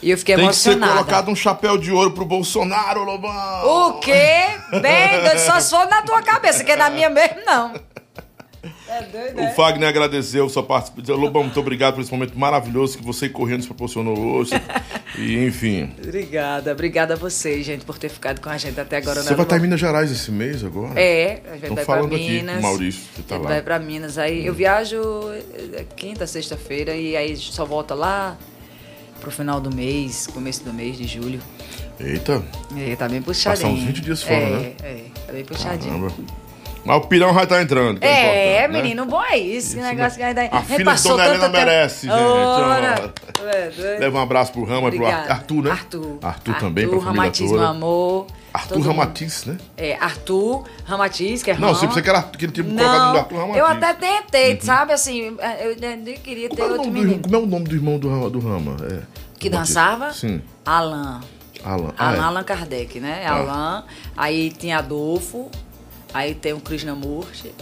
E 0.02 0.10
eu 0.10 0.18
fiquei 0.18 0.36
Tem 0.36 0.48
que 0.48 0.54
ser 0.56 0.70
emocionada. 0.70 0.92
colocado 1.00 1.30
um 1.30 1.36
chapéu 1.36 1.76
de 1.76 1.90
ouro 1.90 2.12
pro 2.12 2.24
Bolsonaro, 2.24 3.02
Lobão! 3.04 3.88
O 3.88 4.00
quê? 4.00 4.46
Bem, 4.80 5.38
só 5.38 5.60
for 5.60 5.88
na 5.88 6.02
tua 6.02 6.22
cabeça, 6.22 6.62
que 6.62 6.70
é 6.72 6.76
na 6.76 6.88
minha 6.88 7.10
mesmo, 7.10 7.38
não. 7.44 7.72
É 8.88 9.02
doido, 9.02 9.36
O 9.36 9.40
é? 9.44 9.54
Fagner 9.54 9.88
agradeceu 9.88 10.48
sua 10.48 10.62
participação. 10.62 11.16
Lobão, 11.16 11.44
muito 11.44 11.60
obrigado 11.60 11.94
por 11.94 12.00
esse 12.00 12.10
momento 12.10 12.38
maravilhoso 12.38 12.96
que 12.96 13.04
você 13.04 13.28
correndo 13.28 13.58
nos 13.58 13.66
proporcionou 13.66 14.18
hoje. 14.18 14.52
e, 15.18 15.44
enfim. 15.44 15.92
Obrigada, 16.02 16.72
obrigada 16.72 17.14
a 17.14 17.16
vocês, 17.16 17.66
gente, 17.66 17.84
por 17.84 17.98
ter 17.98 18.08
ficado 18.08 18.40
com 18.40 18.48
a 18.48 18.56
gente 18.56 18.80
até 18.80 18.96
agora. 18.96 19.22
Você 19.22 19.30
né, 19.30 19.36
vai 19.36 19.44
estar 19.44 19.58
em? 19.58 19.60
Minas 19.60 19.78
Gerais 19.78 20.10
esse 20.10 20.30
mês 20.30 20.64
agora? 20.64 20.98
É, 20.98 21.42
a 21.44 21.52
gente 21.52 21.62
Estão 21.62 21.74
vai 21.76 21.84
pra 21.84 21.94
falando 21.96 22.14
aqui, 22.14 22.30
Minas. 22.30 22.62
Maurício, 22.62 23.02
você 23.14 23.22
tá 23.22 23.34
a 23.34 23.38
gente 23.38 23.44
lá. 23.44 23.50
vai 23.50 23.62
pra 23.62 23.78
Minas. 23.78 24.18
Aí 24.18 24.46
eu 24.46 24.54
viajo 24.54 25.00
eh, 25.74 25.84
quinta, 25.94 26.26
sexta-feira 26.26 26.94
e 26.96 27.14
aí 27.16 27.36
só 27.36 27.64
volta 27.66 27.94
lá 27.94 28.36
pro 29.20 29.30
final 29.30 29.60
do 29.60 29.74
mês, 29.74 30.26
começo 30.26 30.62
do 30.64 30.72
mês 30.72 30.96
de 30.96 31.06
julho. 31.06 31.40
Eita, 32.00 32.42
E 32.76 32.94
tá 32.96 33.08
bem 33.08 33.20
puxadinho. 33.20 33.68
Passar 33.70 33.80
uns 33.82 33.84
20 33.86 34.00
dias 34.00 34.22
fora, 34.22 34.36
é, 34.36 34.50
né? 34.50 34.72
É, 34.82 35.04
tá 35.26 35.32
bem 35.32 35.44
puxadinho. 35.44 35.92
caramba. 36.08 36.12
Mas 36.84 36.96
o 36.96 37.00
pirão 37.08 37.34
vai 37.34 37.42
estar 37.44 37.60
entrando. 37.60 37.98
que 38.00 38.06
É, 38.06 38.10
importante, 38.60 38.72
né? 38.72 38.82
menino, 38.82 39.04
bom 39.04 39.22
é 39.22 39.36
isso. 39.36 39.74
que 39.74 39.80
Isso, 39.82 39.88
negócio 39.88 40.12
que 40.16 40.22
né? 40.22 40.28
aí 40.28 40.34
daí. 40.34 40.48
A 40.50 40.62
filha 40.62 40.94
de 40.94 41.02
Dona 41.02 41.24
Helena 41.26 41.48
merece, 41.48 42.06
gente. 42.06 42.16
Ora, 42.16 43.12
é, 43.52 43.70
doido. 43.70 44.00
Leva 44.00 44.18
um 44.18 44.22
abraço 44.22 44.52
pro 44.52 44.64
Rama, 44.64 44.90
pro 44.90 45.04
Ar- 45.04 45.12
Obrigada. 45.12 45.32
Arthur, 45.32 45.62
né? 45.64 45.70
Arthur. 45.72 46.18
Arthur 46.22 46.54
também, 46.58 46.88
pra 46.88 47.00
família 47.00 47.30
toda. 47.32 47.68
amor. 47.68 48.26
Arthur 48.58 48.68
Todo 48.74 48.78
mundo. 48.78 48.88
Ramatiz, 48.88 49.44
né? 49.44 49.56
É, 49.76 49.94
Arthur 50.00 50.64
Ramatiz, 50.84 51.42
que 51.42 51.50
é 51.50 51.56
Não, 51.58 51.74
você 51.74 51.86
pensei 51.86 52.02
que 52.02 52.10
era 52.10 52.22
que 52.22 52.44
ele 52.44 52.52
tinha 52.52 52.64
colocado 52.64 52.86
Não, 52.98 53.12
no 53.12 53.18
Arthur 53.18 53.36
Ramatiz. 53.38 53.56
eu 53.58 53.66
até 53.66 53.92
tentei, 53.94 54.60
sabe, 54.60 54.92
assim, 54.92 55.36
eu 55.60 55.76
nem 55.80 56.16
queria 56.18 56.48
ter 56.48 56.56
Como 56.56 56.62
é, 56.62 56.66
o 56.66 56.72
outro 56.72 56.86
nome 56.86 57.00
do, 57.00 57.04
menino. 57.06 57.22
como 57.22 57.36
é 57.36 57.38
o 57.38 57.46
nome 57.46 57.64
do 57.68 57.74
irmão 57.74 57.98
do, 57.98 58.08
Rama- 58.08 58.30
do 58.30 58.38
Rama? 58.40 58.76
É, 58.90 59.02
Que 59.38 59.48
dançava? 59.48 60.12
Sim. 60.12 60.42
Alan. 60.66 61.20
Alan. 61.64 61.92
Ah, 61.98 62.08
Alan, 62.08 62.16
é. 62.16 62.20
Allan 62.20 62.44
Kardec, 62.44 63.00
né? 63.00 63.24
Ah. 63.26 63.34
Alan. 63.34 63.84
Aí 64.16 64.50
tinha 64.50 64.78
Adolfo. 64.78 65.50
Aí 66.14 66.34
tem 66.34 66.52
o 66.52 66.60
Krishnamurti. 66.60 67.52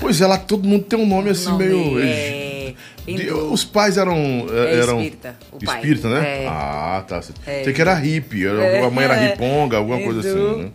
Pois 0.00 0.20
é, 0.20 0.26
lá 0.26 0.38
todo 0.38 0.66
mundo 0.66 0.84
tem 0.84 0.98
um 0.98 1.06
nome 1.06 1.30
assim 1.30 1.50
Nome, 1.50 1.64
meio. 1.66 2.00
é, 2.02 2.74
De- 3.06 3.30
os 3.32 3.64
pais 3.64 3.96
eram. 3.98 4.16
É 4.52 4.78
eram 4.80 4.98
espírita, 5.00 5.36
o 5.52 5.64
pai. 5.64 5.76
Espírita, 5.76 6.08
né? 6.08 6.44
É. 6.44 6.46
Ah, 6.48 7.04
tá. 7.06 7.20
É. 7.46 7.64
Sei 7.64 7.72
que 7.72 7.80
era 7.80 7.94
hippie, 7.94 8.46
É. 8.46 8.84
a 8.84 8.90
mãe 8.90 9.04
era 9.04 9.14
riponga, 9.28 9.76
alguma 9.76 9.98
coisa 10.00 10.20
assim, 10.20 10.62
né? 10.64 10.70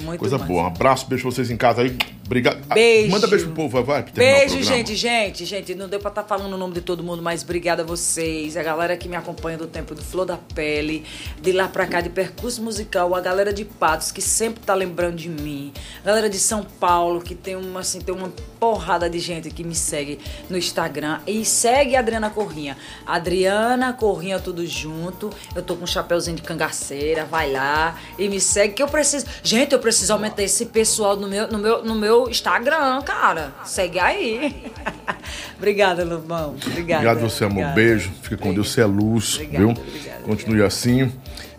Muito 0.00 0.18
Coisa 0.20 0.36
massa. 0.38 0.48
boa. 0.48 0.62
Um 0.64 0.66
abraço, 0.66 1.06
beijo 1.06 1.30
vocês 1.30 1.50
em 1.50 1.56
casa 1.56 1.82
aí. 1.82 1.96
Obrigado. 2.26 2.62
Ah, 2.70 2.74
Beijo. 2.74 3.10
Manda 3.10 3.26
beijo 3.26 3.46
pro 3.46 3.54
povo, 3.54 3.82
vai, 3.82 4.02
vai. 4.02 4.12
Beijo, 4.12 4.62
gente, 4.62 4.94
gente, 4.94 5.44
gente. 5.44 5.74
Não 5.74 5.88
deu 5.88 5.98
pra 5.98 6.10
estar 6.10 6.22
falando 6.22 6.54
o 6.54 6.56
nome 6.56 6.74
de 6.74 6.80
todo 6.80 7.02
mundo, 7.02 7.20
mas 7.20 7.42
obrigada 7.42 7.82
a 7.82 7.84
vocês, 7.84 8.56
a 8.56 8.62
galera 8.62 8.96
que 8.96 9.08
me 9.08 9.16
acompanha 9.16 9.58
do 9.58 9.66
tempo 9.66 9.96
do 9.96 10.02
Flor 10.02 10.24
da 10.24 10.36
Pele, 10.36 11.04
de 11.42 11.50
lá 11.50 11.66
pra 11.66 11.86
cá 11.86 12.00
de 12.00 12.08
percurso 12.08 12.62
musical, 12.62 13.14
a 13.16 13.20
galera 13.20 13.52
de 13.52 13.64
Patos 13.64 14.12
que 14.12 14.22
sempre 14.22 14.62
tá 14.64 14.74
lembrando 14.74 15.16
de 15.16 15.28
mim, 15.28 15.72
a 16.04 16.06
galera 16.06 16.30
de 16.30 16.38
São 16.38 16.62
Paulo 16.62 17.20
que 17.20 17.34
tem 17.34 17.56
uma 17.56 17.80
assim, 17.80 18.00
tem 18.00 18.14
uma 18.14 18.32
porrada 18.60 19.08
de 19.08 19.18
gente 19.18 19.50
que 19.50 19.64
me 19.64 19.74
segue 19.74 20.18
no 20.50 20.56
Instagram 20.56 21.20
e 21.26 21.44
segue 21.44 21.96
a 21.96 22.00
Adriana 22.00 22.28
Corrinha. 22.28 22.76
Adriana 23.06 23.94
Corrinha 23.94 24.38
tudo 24.38 24.66
junto. 24.66 25.30
Eu 25.56 25.62
tô 25.62 25.74
com 25.74 25.84
um 25.84 25.86
chapeuzinho 25.86 26.36
de 26.36 26.42
cangaceira, 26.42 27.24
vai 27.24 27.50
lá 27.50 27.98
e 28.18 28.28
me 28.28 28.38
segue 28.38 28.74
que 28.74 28.82
eu 28.82 28.88
preciso. 28.88 29.24
Gente, 29.42 29.72
eu 29.72 29.78
preciso 29.78 30.12
aumentar 30.12 30.42
esse 30.42 30.66
pessoal 30.66 31.16
no 31.16 31.26
meu 31.26 31.48
no 31.48 31.58
meu 31.58 31.84
no 31.84 31.94
meu 31.94 32.28
Instagram, 32.28 33.00
cara. 33.02 33.52
Segue 33.64 33.98
aí. 33.98 34.70
obrigada, 35.56 36.04
Lobão. 36.04 36.50
Obrigada. 36.66 37.08
Obrigado 37.08 37.20
você, 37.20 37.44
amor. 37.44 37.64
Obrigada. 37.64 37.74
Beijo. 37.74 38.12
Fica 38.22 38.36
com 38.36 38.52
Deus. 38.52 38.70
Você 38.70 38.82
é 38.82 38.86
luz, 38.86 39.34
Obrigada, 39.34 39.58
viu? 39.58 39.70
obrigada, 39.70 40.22
Continue 40.24 40.62
assim. 40.62 41.10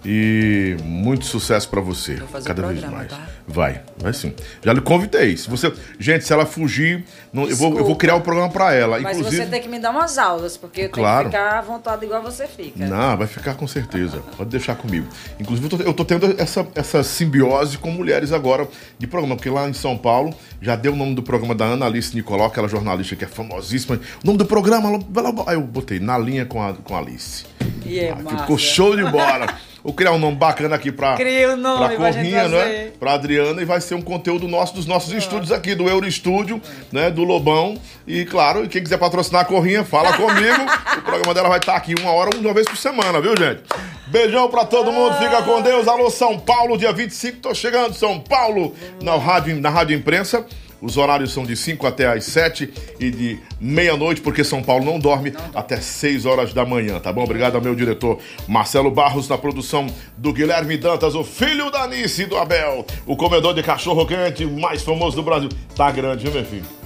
E 0.04 0.76
muito 0.84 1.26
sucesso 1.26 1.70
pra 1.70 1.80
você. 1.80 2.16
Vou 2.16 2.28
fazer 2.28 2.48
cada 2.48 2.64
o 2.64 2.68
vez 2.68 2.80
programa, 2.80 3.04
mais. 3.08 3.12
tá? 3.12 3.28
Vai, 3.48 3.82
vai 3.98 4.14
sim. 4.14 4.34
Já 4.64 4.74
lhe 4.74 4.82
convidei. 4.82 5.38
Se 5.38 5.50
você, 5.50 5.72
gente, 6.00 6.26
se 6.26 6.34
ela 6.34 6.46
fugir, 6.46 7.04
não- 7.34 7.48
eu, 7.48 7.56
vou, 7.56 7.78
eu 7.78 7.86
vou 7.86 7.96
criar 7.96 8.16
o 8.16 8.22
programa 8.22 8.50
pra 8.50 8.74
ela. 8.74 9.00
Mas 9.00 9.18
Inclusive, 9.18 9.44
você 9.46 9.50
tem 9.50 9.62
que 9.62 9.68
me 9.70 9.80
dar 9.80 9.92
umas 9.92 10.18
aulas, 10.18 10.58
porque 10.58 10.82
eu 10.82 10.90
Claro. 10.90 11.30
tenho 11.30 11.32
que 11.32 11.38
ficar 11.50 11.60
à 11.60 11.62
vontade 11.62 12.06
igual 12.06 12.22
você 12.22 12.48
fica. 12.48 12.86
Não, 12.86 13.18
vai 13.18 13.28
ficar 13.28 13.56
com 13.56 13.68
certeza. 13.68 14.22
Pode 14.38 14.50
deixar 14.50 14.76
comigo. 14.76 15.08
Inclusive, 15.40 15.66
eu 15.72 15.78
tô, 15.78 15.84
eu 15.84 15.94
tô 15.94 16.06
tendo 16.06 16.36
essa, 16.42 16.68
essa 16.76 17.04
simbiose 17.04 17.78
com 17.78 17.92
mulheres 17.92 18.32
agora 18.32 18.68
de 18.98 19.08
programa, 19.08 19.36
porque 19.36 19.50
lá 19.50 19.68
em 19.70 19.74
São 19.74 19.98
Paulo 19.98 20.34
já 20.62 20.76
deu 20.76 20.94
o 20.94 20.96
nome 20.96 21.16
do 21.16 21.24
programa 21.24 21.56
da 21.56 21.66
Ana 21.66 21.86
Alice 21.86 22.16
Nicolau, 22.16 22.48
aquela 22.48 22.68
jornalista 22.68 23.16
que 23.16 23.24
é 23.24 23.28
famosíssima. 23.28 24.00
O 24.24 24.26
nome 24.28 24.38
do 24.38 24.46
programa, 24.46 24.90
ela- 24.90 25.44
aí 25.48 25.56
eu 25.56 25.62
botei 25.62 26.00
na 26.00 26.18
linha 26.18 26.46
com 26.46 26.62
a, 26.62 26.74
com 26.74 26.96
a 26.96 27.00
Alice. 27.00 27.46
E 27.86 28.00
é 28.00 28.12
Ah, 28.12 28.38
ficou 28.42 28.58
show 28.58 28.96
de 28.96 29.04
bola. 29.04 29.48
Vou 29.84 29.94
criar 29.94 30.12
um 30.12 30.20
nome 30.20 30.36
bacana 30.38 30.76
aqui 30.76 30.92
pra, 30.92 31.16
Cria 31.16 31.56
nome 31.56 31.96
pra 31.96 31.96
Corrinha, 32.12 32.48
né? 32.48 32.92
Pra 33.00 33.14
Adriana 33.14 33.60
e 33.64 33.66
vai 33.66 33.82
ser 33.82 33.96
um 33.96 34.02
conteúdo 34.02 34.48
nosso 34.48 34.76
dos 34.76 34.86
nossos 34.86 35.12
estúdios 35.12 35.52
aqui, 35.52 35.74
do 35.74 35.90
Euro 35.90 36.08
Estúdio, 36.08 36.62
né? 36.92 37.10
Do 37.10 37.21
Lobão. 37.24 37.76
E 38.08 38.26
claro, 38.26 38.68
quem 38.68 38.84
quiser 38.84 38.98
patrocinar 38.98 39.42
a 39.42 39.46
Corrinha, 39.46 39.84
fala 39.84 40.14
comigo. 40.18 40.62
o 40.98 41.02
programa 41.02 41.34
dela 41.34 41.50
vai 41.50 41.60
estar 41.60 41.76
aqui 41.76 41.96
uma 42.00 42.12
hora, 42.12 42.36
uma 42.38 42.54
vez 42.54 42.68
por 42.68 42.78
semana, 42.78 43.22
viu, 43.22 43.36
gente? 43.38 43.62
Beijão 44.08 44.50
pra 44.50 44.66
todo 44.66 44.92
mundo, 44.92 45.18
fica 45.18 45.42
com 45.44 45.62
Deus. 45.62 45.88
Alô, 45.88 46.10
São 46.10 46.38
Paulo, 46.38 46.78
dia 46.78 46.92
25, 46.92 47.38
tô 47.38 47.54
chegando, 47.56 47.94
São 47.94 48.20
Paulo, 48.20 48.76
na 49.02 49.16
rádio, 49.16 49.60
na 49.62 49.70
rádio 49.70 49.96
imprensa. 49.96 50.46
Os 50.82 50.98
horários 50.98 51.32
são 51.32 51.44
de 51.46 51.56
5 51.56 51.86
até 51.86 52.08
às 52.08 52.26
7 52.26 52.74
e 53.00 53.12
de 53.12 53.40
meia-noite, 53.60 54.20
porque 54.20 54.44
São 54.44 54.64
Paulo 54.64 54.84
não 54.84 54.98
dorme 54.98 55.32
até 55.54 55.78
6 55.80 56.26
horas 56.26 56.54
da 56.56 56.66
manhã, 56.66 57.00
tá 57.00 57.14
bom? 57.14 57.24
Obrigado 57.24 57.56
ao 57.56 57.62
meu 57.62 57.76
diretor 57.76 58.18
Marcelo 58.48 58.90
Barros, 58.90 59.30
na 59.30 59.38
produção 59.38 59.86
do 60.18 60.34
Guilherme 60.34 60.78
Dantas, 60.78 61.14
o 61.14 61.24
filho 61.24 61.70
da 61.70 61.84
Anice 61.84 62.24
e 62.24 62.26
do 62.26 62.36
Abel, 62.36 62.84
o 63.06 63.16
comedor 63.16 63.54
de 63.54 63.62
cachorro 63.62 64.08
quente 64.08 64.44
mais 64.44 64.82
famoso 64.82 65.16
do 65.16 65.22
Brasil. 65.24 65.50
Tá 65.76 65.92
grande, 65.92 66.24
viu, 66.24 66.34
meu 66.34 66.44
filho? 66.46 66.81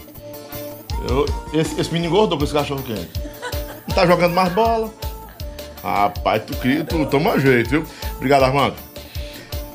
Eu- 1.10 1.26
esse, 1.60 1.80
esse 1.80 1.92
menino 1.94 2.14
engordou 2.14 2.38
com 2.38 2.44
esse 2.44 2.54
cachorro 2.54 2.84
quente. 2.84 3.10
Não 3.88 3.96
tá 3.96 4.06
jogando 4.06 4.34
mais 4.34 4.52
bola. 4.54 4.92
Rapaz, 5.84 6.44
tu, 6.46 6.56
cria- 6.58 6.84
tu 6.84 7.06
toma 7.06 7.40
jeito, 7.40 7.70
viu? 7.70 7.86
Obrigado, 8.16 8.44
Armando. 8.44 8.76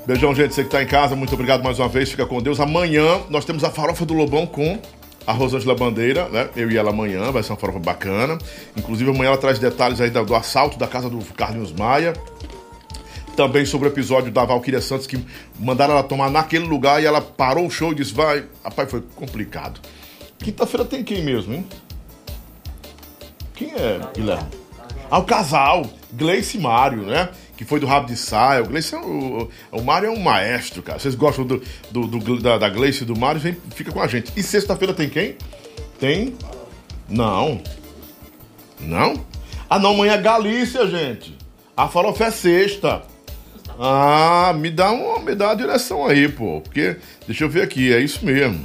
Beijão, 0.06 0.34
gente. 0.34 0.54
Você 0.54 0.64
que 0.64 0.70
tá 0.70 0.82
em 0.82 0.86
casa, 0.86 1.14
muito 1.14 1.32
obrigado 1.34 1.62
mais 1.62 1.78
uma 1.78 1.88
vez. 1.88 2.10
Fica 2.10 2.26
com 2.26 2.42
Deus. 2.42 2.58
Amanhã 2.58 3.20
nós 3.30 3.44
temos 3.44 3.62
a 3.62 3.70
farofa 3.70 4.04
do 4.04 4.12
Lobão 4.14 4.44
com 4.46 4.78
a 5.26 5.32
Rosângela 5.32 5.74
Bandeira, 5.76 6.28
né? 6.30 6.48
Eu 6.56 6.70
e 6.70 6.76
ela 6.76 6.90
amanhã, 6.90 7.30
vai 7.30 7.42
ser 7.44 7.52
uma 7.52 7.58
farofa 7.58 7.78
bacana. 7.78 8.36
Inclusive, 8.76 9.08
amanhã 9.10 9.28
ela 9.28 9.38
traz 9.38 9.58
detalhes 9.60 10.00
aí 10.00 10.10
do, 10.10 10.34
assalto 10.34 10.78
da 10.78 10.88
casa 10.88 11.08
do 11.08 11.18
Carlinhos 11.34 11.72
Maia. 11.72 12.12
Também 13.36 13.64
sobre 13.64 13.88
o 13.88 13.90
episódio 13.92 14.32
da 14.32 14.44
Valquíria 14.44 14.80
Santos, 14.80 15.06
que 15.06 15.24
mandaram 15.58 15.94
ela 15.94 16.02
tomar 16.02 16.28
naquele 16.30 16.66
lugar 16.66 17.00
e 17.00 17.06
ela 17.06 17.20
parou 17.20 17.66
o 17.66 17.70
show 17.70 17.92
e 17.92 17.94
disse: 17.94 18.12
vai. 18.12 18.44
Rapaz, 18.64 18.90
foi 18.90 19.02
complicado. 19.14 19.80
Quinta-feira 20.42 20.84
tem 20.84 21.02
quem 21.04 21.22
mesmo, 21.22 21.52
hein? 21.54 21.66
Quem 23.54 23.72
é, 23.74 24.00
Guilherme? 24.14 24.48
Ah, 25.10 25.18
o 25.18 25.24
casal, 25.24 25.84
Gleice 26.12 26.56
e 26.56 26.60
Mário, 26.60 27.02
né? 27.02 27.28
Que 27.56 27.64
foi 27.64 27.78
do 27.78 27.86
Rabo 27.86 28.06
de 28.06 28.16
Saia. 28.16 28.62
O 28.62 28.66
Gleice 28.66 28.94
é 28.94 28.98
o, 28.98 29.48
o 29.72 29.82
Mário 29.82 30.06
é 30.08 30.10
um 30.10 30.18
maestro, 30.20 30.82
cara. 30.82 30.98
Vocês 30.98 31.14
gostam 31.14 31.44
do, 31.44 31.62
do, 31.90 32.06
do- 32.06 32.40
da, 32.40 32.56
da 32.56 32.68
Gleice 32.70 33.02
e 33.02 33.06
do 33.06 33.18
Mário? 33.18 33.40
Vem, 33.40 33.56
fica 33.74 33.92
com 33.92 34.00
a 34.00 34.06
gente. 34.06 34.32
E 34.36 34.42
sexta-feira 34.42 34.94
tem 34.94 35.08
quem? 35.10 35.36
Tem? 35.98 36.34
Não. 37.08 37.60
Não? 38.78 39.26
Ah, 39.68 39.78
não, 39.78 39.90
amanhã 39.90 40.14
é 40.14 40.18
Galícia, 40.22 40.86
gente. 40.86 41.36
A 41.76 41.86
farofa 41.86 42.24
é 42.24 42.30
sexta. 42.30 43.02
Ah, 43.78 44.54
me 44.56 44.70
dá 44.70 44.90
uma, 44.90 45.18
me 45.20 45.34
dá 45.34 45.50
a 45.50 45.54
direção 45.54 46.06
aí, 46.06 46.28
pô. 46.28 46.60
Porque, 46.62 46.96
deixa 47.26 47.44
eu 47.44 47.48
ver 47.50 47.62
aqui, 47.62 47.92
é 47.92 48.00
isso 48.00 48.24
mesmo. 48.24 48.64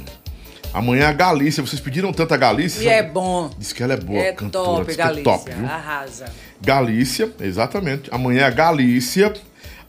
Amanhã 0.76 1.08
a 1.08 1.12
Galícia, 1.12 1.64
vocês 1.64 1.80
pediram 1.80 2.12
tanta 2.12 2.36
Galícia. 2.36 2.82
E 2.82 2.86
é 2.86 3.02
bom. 3.02 3.50
Diz 3.58 3.72
que 3.72 3.82
ela 3.82 3.94
é 3.94 3.96
boa, 3.96 4.18
É 4.18 4.32
cantora. 4.32 4.84
top, 4.84 4.84
que 4.84 4.92
é 4.92 5.04
Galícia. 5.04 5.24
top, 5.24 5.50
viu? 5.50 5.64
Arrasa. 5.66 6.26
Galícia, 6.60 7.32
exatamente. 7.40 8.10
Amanhã 8.12 8.44
é 8.44 8.50
Galícia. 8.50 9.32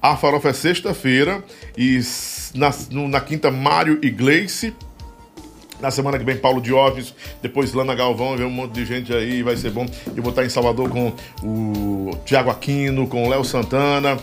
A 0.01 0.15
farofa 0.15 0.47
é 0.47 0.53
sexta-feira. 0.53 1.43
E 1.77 1.99
na, 2.55 2.71
na 3.09 3.19
quinta, 3.19 3.51
Mário 3.51 3.99
e 4.01 4.09
Gleice. 4.09 4.73
Na 5.81 5.91
semana 5.91 6.17
que 6.17 6.23
vem, 6.23 6.37
Paulo 6.37 6.61
Diógenes. 6.61 7.13
Depois, 7.41 7.73
Lana 7.73 7.93
Galvão. 7.93 8.37
Vem 8.37 8.45
um 8.47 8.49
monte 8.49 8.71
de 8.75 8.85
gente 8.85 9.13
aí. 9.13 9.43
Vai 9.43 9.57
ser 9.57 9.71
bom. 9.71 9.85
Eu 10.15 10.23
vou 10.23 10.29
estar 10.29 10.45
em 10.45 10.49
Salvador 10.49 10.89
com 10.89 11.11
o 11.43 12.11
Tiago 12.23 12.49
Aquino, 12.49 13.07
com 13.07 13.25
o 13.25 13.29
Léo 13.29 13.43
Santana. 13.43 14.17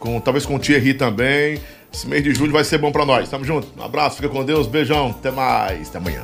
Com, 0.00 0.18
talvez 0.20 0.44
com 0.44 0.56
o 0.56 0.58
Thierry 0.58 0.94
também. 0.94 1.60
Esse 1.92 2.06
mês 2.06 2.22
de 2.22 2.34
julho 2.34 2.52
vai 2.52 2.64
ser 2.64 2.78
bom 2.78 2.92
pra 2.92 3.04
nós. 3.04 3.28
Tamo 3.28 3.44
junto. 3.44 3.68
Um 3.78 3.84
abraço, 3.84 4.16
fica 4.16 4.28
com 4.28 4.44
Deus. 4.44 4.66
Beijão. 4.66 5.10
Até 5.10 5.30
mais. 5.30 5.88
Até 5.88 5.98
amanhã. 5.98 6.22